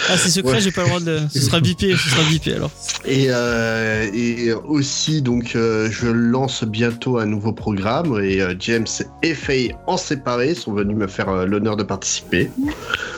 Ah, 0.10 0.18
c'est 0.18 0.30
secret, 0.30 0.52
Ouais. 0.56 0.60
j'ai 0.61 0.72
pas 0.72 0.82
le 0.84 0.88
droit 0.90 1.00
de. 1.00 1.20
Ce 1.34 1.40
sera 1.40 1.60
bipé, 1.68 1.95
ce 1.95 2.10
sera 2.10 2.24
bipé 2.30 2.53
alors. 2.56 2.72
et 3.06 3.28
euh, 3.30 4.10
et 4.14 4.52
aussi 4.52 5.22
donc 5.22 5.56
euh, 5.56 5.90
je 5.90 6.08
lance 6.08 6.66
bientôt 6.66 7.18
un 7.18 7.26
nouveau 7.26 7.53
programme 7.53 8.20
et 8.22 8.42
euh, 8.42 8.56
James 8.60 8.88
et 9.24 9.34
Faye 9.36 9.74
en 9.88 9.95
séparé 9.95 10.53
sont 10.53 10.74
venus 10.74 10.98
me 10.98 11.08
faire 11.08 11.30
euh, 11.30 11.45
l'honneur 11.45 11.78
de 11.78 11.84
participer 11.84 12.50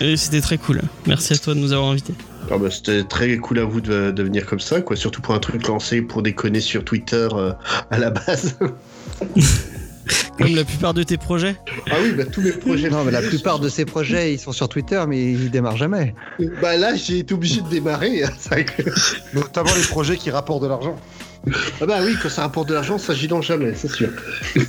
Et 0.02 0.16
c'était 0.18 0.42
très 0.42 0.60
cool. 0.60 0.82
Merci 1.08 1.34
à 1.34 1.38
toi 1.38 1.56
de 1.56 1.60
nous 1.64 1.74
avoir 1.74 1.90
invités. 1.92 2.14
Ah 2.52 2.58
bah, 2.58 2.70
c'était 2.70 3.04
très 3.04 3.38
cool 3.38 3.60
à 3.60 3.64
vous 3.66 3.82
de, 3.82 4.12
de 4.12 4.24
venir 4.24 4.46
comme 4.46 4.60
ça, 4.60 4.82
quoi. 4.82 4.96
Surtout 4.96 5.22
pour 5.22 5.34
un 5.34 5.40
truc 5.40 5.68
lancé 5.68 6.02
pour 6.02 6.22
déconner 6.22 6.60
sur 6.60 6.84
Twitter 6.84 7.28
euh, 7.34 7.54
à 7.90 7.98
la 7.98 8.10
base. 8.12 8.58
Comme 10.38 10.54
la 10.56 10.66
plupart 10.66 10.94
de 10.94 11.04
tes 11.04 11.16
projets. 11.18 11.56
Ah 11.90 11.96
oui, 12.04 12.12
bah 12.12 12.26
tous 12.26 12.42
mes 12.42 12.52
projets. 12.52 12.90
Non, 12.90 13.04
mais 13.06 13.12
la 13.12 13.22
plupart 13.22 13.60
de 13.60 13.70
ces 13.70 13.86
projets, 13.86 14.34
ils 14.34 14.40
sont 14.40 14.52
sur 14.52 14.68
Twitter, 14.68 15.02
mais 15.08 15.32
ils 15.32 15.50
démarrent 15.50 15.78
jamais. 15.78 16.14
Bah 16.62 16.76
là, 16.76 16.96
j'ai 16.96 17.20
été 17.20 17.34
obligé 17.34 17.62
de 17.62 17.70
démarrer. 17.70 18.24
Que- 18.50 18.84
Notamment 19.34 19.70
les 19.78 19.84
projets 19.88 20.18
qui 20.18 20.30
rapportent 20.32 20.64
de 20.64 20.68
l'argent. 20.68 20.96
Ah 21.80 21.86
bah 21.86 22.00
oui, 22.04 22.16
quand 22.22 22.30
ça 22.30 22.42
rapporte 22.42 22.68
de 22.68 22.74
l'argent, 22.74 22.98
ça 22.98 23.14
j'y 23.14 23.28
lance 23.28 23.46
jamais, 23.46 23.74
c'est 23.76 23.90
sûr. 23.92 24.10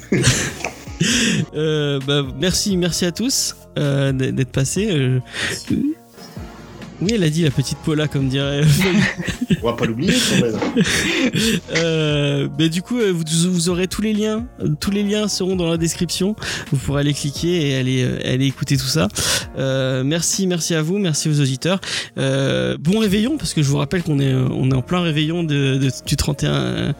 Euh, 1.54 2.00
bah, 2.06 2.22
merci, 2.40 2.76
merci 2.78 3.04
à 3.04 3.12
tous 3.12 3.56
euh, 3.78 4.12
d'être 4.12 4.52
passés. 4.52 4.88
euh, 4.90 5.20
Oui, 7.04 7.12
elle 7.14 7.22
a 7.22 7.28
dit 7.28 7.42
la 7.42 7.50
petite 7.50 7.76
Paula, 7.84 8.08
comme 8.08 8.28
dirait. 8.28 8.62
On 9.62 9.66
va 9.66 9.74
pas 9.74 9.84
l'oublier 9.84 10.12
quand 10.30 10.40
même. 10.46 10.56
Euh, 11.76 12.48
bah, 12.48 12.68
du 12.68 12.82
coup, 12.82 12.98
euh, 12.98 13.12
vous, 13.12 13.24
vous 13.52 13.68
aurez 13.68 13.88
tous 13.88 14.00
les 14.02 14.12
liens. 14.12 14.46
Tous 14.80 14.90
les 14.90 15.02
liens 15.02 15.28
seront 15.28 15.56
dans 15.56 15.68
la 15.68 15.76
description. 15.76 16.36
Vous 16.70 16.78
pourrez 16.78 17.00
aller 17.00 17.12
cliquer 17.14 17.68
et 17.70 17.76
aller, 17.76 18.02
euh, 18.04 18.18
aller 18.32 18.46
écouter 18.46 18.76
tout 18.76 18.86
ça. 18.86 19.08
Euh, 19.58 20.02
merci, 20.04 20.46
merci 20.46 20.74
à 20.74 20.82
vous, 20.82 20.98
merci 20.98 21.28
aux 21.28 21.40
auditeurs. 21.40 21.80
Euh, 22.18 22.76
bon 22.80 22.98
réveillon, 23.00 23.36
parce 23.36 23.52
que 23.54 23.62
je 23.62 23.68
vous 23.68 23.76
rappelle 23.78 24.02
qu'on 24.02 24.18
est, 24.20 24.32
euh, 24.32 24.46
on 24.50 24.70
est 24.70 24.74
en 24.74 24.82
plein 24.82 25.00
réveillon 25.02 25.42
de, 25.42 25.76
de- 25.78 25.90
du 26.06 26.16
31, 26.16 26.94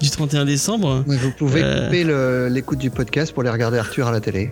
du 0.00 0.10
31 0.10 0.44
décembre. 0.44 1.04
Vous 1.06 1.30
pouvez 1.38 1.62
Euh. 1.64 1.86
couper 1.86 2.50
l'écoute 2.54 2.78
du 2.78 2.90
podcast 2.90 3.32
pour 3.32 3.42
aller 3.42 3.50
regarder 3.50 3.78
Arthur 3.78 4.06
à 4.08 4.12
la 4.12 4.20
télé. 4.20 4.50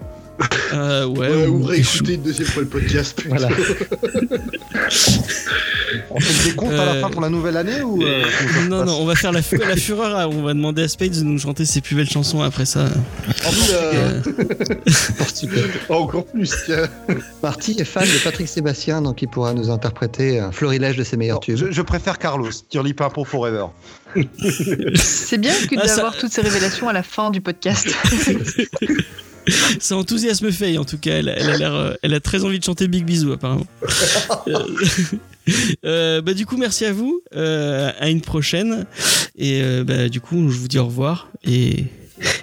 Euh, 0.73 1.07
ouais, 1.07 1.29
Ouais, 1.29 1.47
ou- 1.47 1.61
ou 1.61 1.65
réécouter 1.65 2.15
une 2.15 2.23
deuxième 2.23 2.49
fois 2.49 2.63
le 2.63 2.69
podcast. 2.69 3.23
Voilà. 3.29 3.49
On 6.11 6.19
fait 6.21 6.49
des 6.51 6.57
comptes 6.57 6.73
à 6.73 6.85
la 6.85 6.93
Euh, 6.95 7.01
fin 7.03 7.11
pour 7.11 7.21
la 7.21 7.29
nouvelle 7.29 7.57
année 7.57 7.83
ou 7.83 8.03
euh, 8.03 8.25
ça 8.25 8.63
Non, 8.69 8.85
non, 8.85 8.97
on 9.01 9.05
va 9.07 9.15
faire 9.15 9.31
la, 9.31 9.43
fu- 9.43 9.57
la 9.59 9.77
fureur. 9.77 10.29
On 10.31 10.43
va 10.43 10.53
demander 10.55 10.83
à 10.83 10.89
Spades 10.89 11.13
de 11.13 11.23
nous 11.23 11.39
chanter 11.39 11.65
ses 11.65 11.81
plus 11.81 11.95
belles 11.95 12.11
chansons 12.11 12.41
après 12.43 12.65
ça. 12.65 12.87
Oula, 12.87 13.79
Euh, 13.79 14.21
Encore 15.89 16.27
plus, 16.27 16.51
tiens. 16.67 16.89
Marty 17.43 17.77
est 17.79 17.85
fan 17.85 18.05
de 18.05 18.19
Patrick 18.25 18.49
Sébastien, 18.49 19.03
donc 19.03 19.23
il 19.23 19.29
pourra 19.29 19.55
nous 19.55 19.71
interpréter 19.71 20.41
un 20.41 20.51
florilège 20.51 20.97
de 20.97 21.05
ses 21.05 21.17
meilleurs 21.17 21.37
Non, 21.37 21.41
tubes. 21.41 21.57
je, 21.57 21.71
je 21.71 21.83
préfère 21.83 22.19
Carlos, 22.19 22.51
Tirli 22.69 22.95
Pimpon 22.95 23.25
Forever. 23.25 23.67
C'est 24.97 25.39
bien 25.39 25.53
que 25.71 25.77
Ah, 25.79 25.87
ça- 25.87 25.97
d'avoir 25.97 26.17
toutes 26.17 26.33
ces 26.33 26.41
révélations 26.43 26.89
à 26.89 26.93
la 26.93 27.03
fin 27.05 27.31
du 27.31 27.41
podcast. 27.41 27.89
ça 29.81 29.97
enthousiasme 29.97 30.51
Faye 30.51 30.79
en 30.79 30.85
tout 30.85 30.99
cas. 30.99 31.17
Elle, 31.17 31.35
elle 31.37 31.51
a 31.51 31.57
l'air, 31.57 31.75
euh, 31.75 31.95
elle 32.03 32.15
a 32.15 32.21
très 32.21 32.45
envie 32.45 32.59
de 32.59 32.65
chanter 32.65 32.89
Big 32.89 33.05
Bisou 33.05 33.33
apparemment. 33.33 33.67
Euh, 34.49 34.59
euh, 35.85 36.23
bah 36.23 36.35
du 36.35 36.47
coup 36.47 36.57
merci 36.57 36.85
à 36.85 36.93
vous. 36.93 37.23
Euh, 37.35 37.91
à 37.99 38.09
une 38.11 38.21
prochaine. 38.21 38.87
Et 39.37 39.61
euh, 39.63 39.85
bah 39.85 40.09
du 40.09 40.21
coup 40.21 40.49
je 40.51 40.59
vous 40.59 40.69
dis 40.69 40.79
au 40.79 40.87
revoir 40.87 41.29
et 41.45 41.85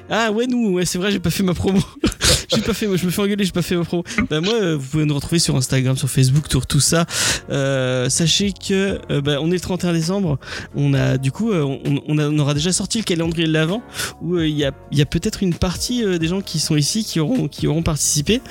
ah 0.10 0.32
ouais 0.32 0.46
nous 0.48 0.74
ouais 0.74 0.86
c'est 0.86 0.98
vrai 0.98 1.12
j'ai 1.12 1.20
pas 1.20 1.30
fait 1.30 1.44
ma 1.44 1.54
promo. 1.54 1.80
j'ai 2.54 2.62
pas 2.62 2.74
fait 2.74 2.88
je 2.98 3.06
me 3.06 3.12
fais 3.12 3.22
engueuler 3.22 3.46
j'ai 3.46 3.52
pas 3.52 3.62
fait 3.62 3.76
ma 3.76 3.84
promo. 3.84 4.04
Bah 4.30 4.42
moi 4.42 4.54
euh, 4.54 4.78
vous 4.78 4.86
pouvez 4.88 5.06
nous 5.06 5.16
retrouver 5.16 5.40
sur 5.40 5.56
Instagram 5.56 5.98
sur 5.98 6.10
Facebook 6.10 6.48
tout, 6.48 6.62
tout 6.68 6.80
ça. 6.80 7.06
Euh, 7.50 8.10
sachez 8.10 8.52
que 8.54 9.00
euh, 9.12 9.22
bah, 9.22 9.38
on 9.42 9.48
est 9.50 9.56
le 9.56 9.60
31 9.60 9.94
décembre. 9.94 10.40
On 10.76 10.94
a 10.94 11.18
du 11.18 11.32
coup 11.32 11.52
euh, 11.52 11.64
on, 11.64 12.02
on 12.08 12.20
on 12.20 12.40
aura 12.40 12.54
déjà 12.54 12.72
sorti 12.72 13.00
le 13.00 13.04
calendrier 13.04 13.48
de 13.48 13.54
l'avant 13.54 13.82
où 14.22 14.40
il 14.40 14.56
y 14.56 14.66
a, 14.66 14.72
y 14.92 15.02
a 15.02 15.06
peut-être 15.06 15.44
une 15.44 15.54
partie 15.54 16.04
des 16.20 16.28
gens 16.28 16.42
qui 16.42 16.60
sont 16.60 16.76
ici 16.76 17.04
qui 17.04 17.20
auront, 17.20 17.48
qui 17.48 17.68
auront 17.68 17.84
participé. 17.84 18.42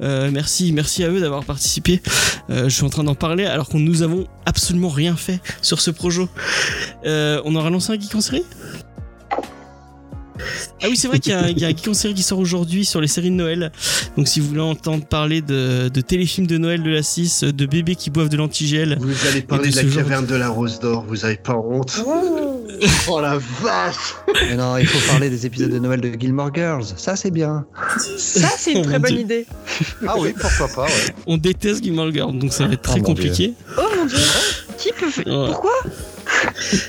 Merci, 0.00 0.72
merci 0.72 1.04
à 1.04 1.10
eux 1.10 1.20
d'avoir 1.20 1.44
participé. 1.44 2.00
Je 2.48 2.68
suis 2.68 2.84
en 2.84 2.90
train 2.90 3.04
d'en 3.04 3.14
parler 3.14 3.44
alors 3.44 3.68
que 3.68 3.76
nous 3.76 4.02
avons 4.02 4.26
absolument 4.46 4.88
rien 4.88 5.16
fait 5.16 5.40
sur 5.62 5.80
ce 5.80 5.90
projet. 5.90 6.26
On 7.04 7.54
aura 7.54 7.70
lancé 7.70 7.92
un 7.92 8.00
geek 8.00 8.14
en 8.14 8.20
série? 8.20 8.44
Ah 10.82 10.86
oui, 10.88 10.96
c'est 10.96 11.08
vrai 11.08 11.18
qu'il 11.18 11.32
y 11.32 11.34
a, 11.34 11.40
un- 11.44 11.48
il 11.48 11.58
y 11.58 11.64
a 11.64 11.68
un 11.68 11.70
geek 11.70 11.88
en 11.88 11.94
série 11.94 12.14
qui 12.14 12.22
sort 12.22 12.38
aujourd'hui 12.38 12.84
sur 12.84 13.00
les 13.00 13.08
séries 13.08 13.30
de 13.30 13.34
Noël. 13.36 13.72
Donc 14.16 14.28
si 14.28 14.40
vous 14.40 14.48
voulez 14.48 14.60
entendre 14.60 15.04
parler 15.04 15.40
de, 15.42 15.88
de 15.88 16.00
téléfilms 16.00 16.46
de 16.46 16.58
Noël 16.58 16.82
de 16.82 16.90
la 16.90 17.02
6, 17.02 17.44
de 17.44 17.66
bébés 17.66 17.94
qui 17.96 18.10
boivent 18.10 18.28
de 18.28 18.36
l'antigel, 18.36 18.96
Vous 19.00 19.26
allez 19.28 19.42
parler 19.42 19.70
de 19.70 19.74
de 19.80 19.86
la 19.88 19.94
caverne 19.94 20.26
de 20.26 20.34
la 20.34 20.48
Rose 20.48 20.78
d'Or, 20.80 21.04
vous 21.08 21.24
avez 21.24 21.36
pas 21.36 21.54
honte 21.56 22.02
Oh 23.08 23.20
la 23.20 23.38
vache 23.62 24.14
Mais 24.48 24.56
non, 24.56 24.76
il 24.78 24.86
faut 24.86 25.10
parler 25.10 25.28
des 25.28 25.44
épisodes 25.44 25.70
de 25.70 25.78
Noël 25.78 26.00
de 26.00 26.08
Gilmore 26.18 26.54
Girls. 26.54 26.84
Ça, 26.96 27.14
c'est 27.16 27.30
bien. 27.30 27.66
Ça, 28.16 28.48
c'est 28.56 28.72
Oh 28.74 28.78
une 28.78 28.82
très 28.84 28.92
mon 28.94 29.00
bonne 29.00 29.10
Dieu. 29.12 29.20
idée. 29.20 29.46
Ah 30.06 30.14
oui, 30.18 30.32
pourquoi 30.38 30.68
pas, 30.68 30.84
ouais. 30.84 31.14
on 31.26 31.36
déteste 31.36 31.82
Gilmore 31.82 32.10
Girls, 32.12 32.38
donc 32.38 32.52
ça 32.52 32.66
va 32.66 32.72
être 32.74 32.82
très 32.82 32.94
Oh 32.94 32.98
mon 32.98 33.02
compliqué. 33.04 33.52
Oh 33.78 33.82
mon 33.98 34.06
dieu. 34.06 34.16
Qui 34.78 34.90
peut 34.98 35.10
faire 35.10 35.26
Ouais. 35.26 35.46
Pourquoi 35.48 35.72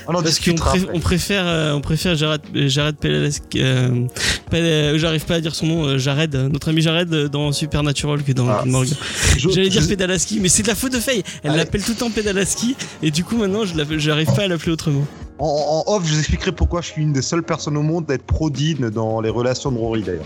On 0.07 0.11
en 0.11 0.13
Parce 0.13 0.21
qu'on 0.21 0.21
discutera. 0.29 0.69
pré- 0.71 0.79
après. 0.81 0.91
on 0.95 0.99
préfère, 0.99 1.43
euh, 1.47 1.73
on 1.73 1.81
préfère 1.81 2.15
Jared, 2.15 2.41
euh, 2.55 2.67
Jared 2.67 2.95
euh, 3.05 4.97
j'arrive 4.97 5.25
pas 5.25 5.35
à 5.35 5.41
dire 5.41 5.55
son 5.55 5.65
nom, 5.67 5.97
Jared, 5.97 6.35
notre 6.35 6.69
ami 6.69 6.81
Jared 6.81 7.09
dans 7.09 7.51
Supernatural 7.51 8.23
que 8.23 8.31
dans 8.31 8.47
Ah. 8.49 8.63
Je- 9.37 9.49
J'allais 9.49 9.69
dire 9.69 9.81
je- 9.81 9.87
Pedalaski, 9.87 10.39
mais 10.39 10.49
c'est 10.49 10.63
de 10.63 10.67
la 10.67 10.75
faute 10.75 10.93
de 10.93 10.99
Faye. 10.99 11.23
Elle 11.43 11.55
l'appelle 11.55 11.83
tout 11.83 11.91
le 11.91 11.97
temps 11.97 12.09
Pedalaski, 12.11 12.75
et 13.01 13.11
du 13.11 13.23
coup 13.23 13.37
maintenant 13.37 13.65
je 13.65 13.73
j'arrive 13.97 14.27
pas 14.33 14.43
à 14.43 14.47
l'appeler 14.47 14.71
autrement. 14.71 15.05
En, 15.39 15.83
en 15.87 15.93
off, 15.95 16.03
je 16.05 16.13
vous 16.13 16.19
expliquerai 16.19 16.51
pourquoi 16.51 16.81
je 16.81 16.87
suis 16.87 17.01
une 17.01 17.13
des 17.13 17.21
seules 17.23 17.43
personnes 17.43 17.77
au 17.77 17.81
monde 17.81 18.05
d'être 18.05 18.23
pro-Dean 18.23 18.89
dans 18.93 19.21
les 19.21 19.29
relations 19.29 19.71
de 19.71 19.77
Rory 19.77 20.03
d'ailleurs. 20.03 20.25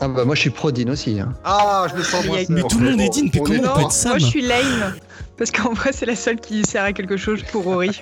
Ah 0.00 0.08
bah 0.08 0.24
moi, 0.24 0.34
je 0.34 0.40
suis 0.40 0.50
pro 0.50 0.72
Dean 0.72 0.90
aussi. 0.90 1.20
hein. 1.20 1.32
Ah, 1.44 1.86
je 1.92 1.96
le 1.96 2.02
sens 2.02 2.24
moi. 2.24 2.38
ça. 2.38 2.44
Mais 2.48 2.62
tout 2.62 2.78
le 2.78 2.90
monde 2.90 3.00
est 3.02 3.08
digne, 3.10 3.30
mais 3.34 3.40
on 3.40 3.44
comment 3.44 3.60
on 3.72 3.76
peut 3.76 3.80
être 3.82 3.92
Sam 3.92 4.10
moi 4.12 4.18
je 4.18 4.24
suis 4.26 4.40
lame. 4.42 4.94
Parce 5.40 5.50
qu'en 5.50 5.72
vrai, 5.72 5.90
c'est 5.92 6.04
la 6.04 6.14
seule 6.14 6.36
qui 6.38 6.62
sert 6.64 6.84
à 6.84 6.92
quelque 6.92 7.16
chose 7.16 7.40
pour 7.50 7.64
Rory. 7.64 7.90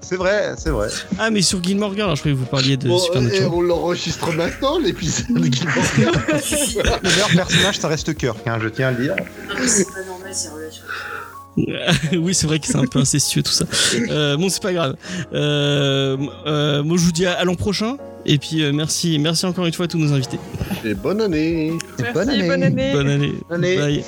C'est 0.00 0.16
vrai, 0.16 0.54
c'est 0.56 0.70
vrai. 0.70 0.88
Ah, 1.18 1.30
mais 1.30 1.42
sur 1.42 1.62
Gilmore 1.62 1.90
Girls, 1.94 2.04
alors 2.04 2.16
je 2.16 2.22
croyais 2.22 2.34
que 2.36 2.40
vous 2.40 2.46
parliez 2.46 2.76
de 2.78 2.88
Bon, 2.88 2.96
et 2.96 3.00
Supernatural. 3.00 3.50
on 3.52 3.60
l'enregistre 3.60 4.32
maintenant, 4.32 4.78
l'épisode 4.78 5.26
de 5.36 5.44
Gilmore 5.44 5.84
Girls. 5.96 6.12
Le 7.02 7.08
meilleur 7.10 7.28
personnage, 7.28 7.78
ça 7.78 7.88
reste 7.88 8.14
Kirk, 8.16 8.38
hein, 8.46 8.58
je 8.60 8.68
tiens 8.68 8.88
à 8.88 8.90
le 8.92 9.02
dire. 9.04 9.14
c'est 9.66 9.84
pas 9.86 10.02
normal 10.06 10.32
ces 10.32 10.48
relations. 10.48 12.22
oui, 12.24 12.34
c'est 12.34 12.46
vrai 12.46 12.58
que 12.58 12.66
c'est 12.66 12.76
un 12.76 12.86
peu 12.86 12.98
incestueux 13.00 13.42
tout 13.42 13.52
ça. 13.52 13.66
Euh, 14.10 14.36
bon, 14.36 14.48
c'est 14.48 14.62
pas 14.62 14.72
grave. 14.72 14.96
Euh, 15.34 16.16
euh, 16.46 16.82
moi, 16.82 16.96
je 16.96 17.02
vous 17.02 17.12
dis 17.12 17.26
à, 17.26 17.34
à 17.34 17.44
l'an 17.44 17.54
prochain. 17.54 17.98
Et 18.26 18.38
puis, 18.38 18.62
euh, 18.62 18.72
merci, 18.72 19.18
merci 19.18 19.44
encore 19.46 19.66
une 19.66 19.72
fois 19.74 19.84
à 19.84 19.88
tous 19.88 19.98
nos 19.98 20.12
invités. 20.12 20.38
Et 20.84 20.94
bonne 20.94 21.20
année 21.20 21.72
Merci, 21.98 22.12
bonne 22.14 22.28
année. 22.30 22.48
bonne 22.48 22.62
année. 22.62 22.92
Bonne 22.92 23.08
année. 23.10 23.32
Bonne 23.48 23.64
année. 23.64 23.76
Bye. 23.76 24.04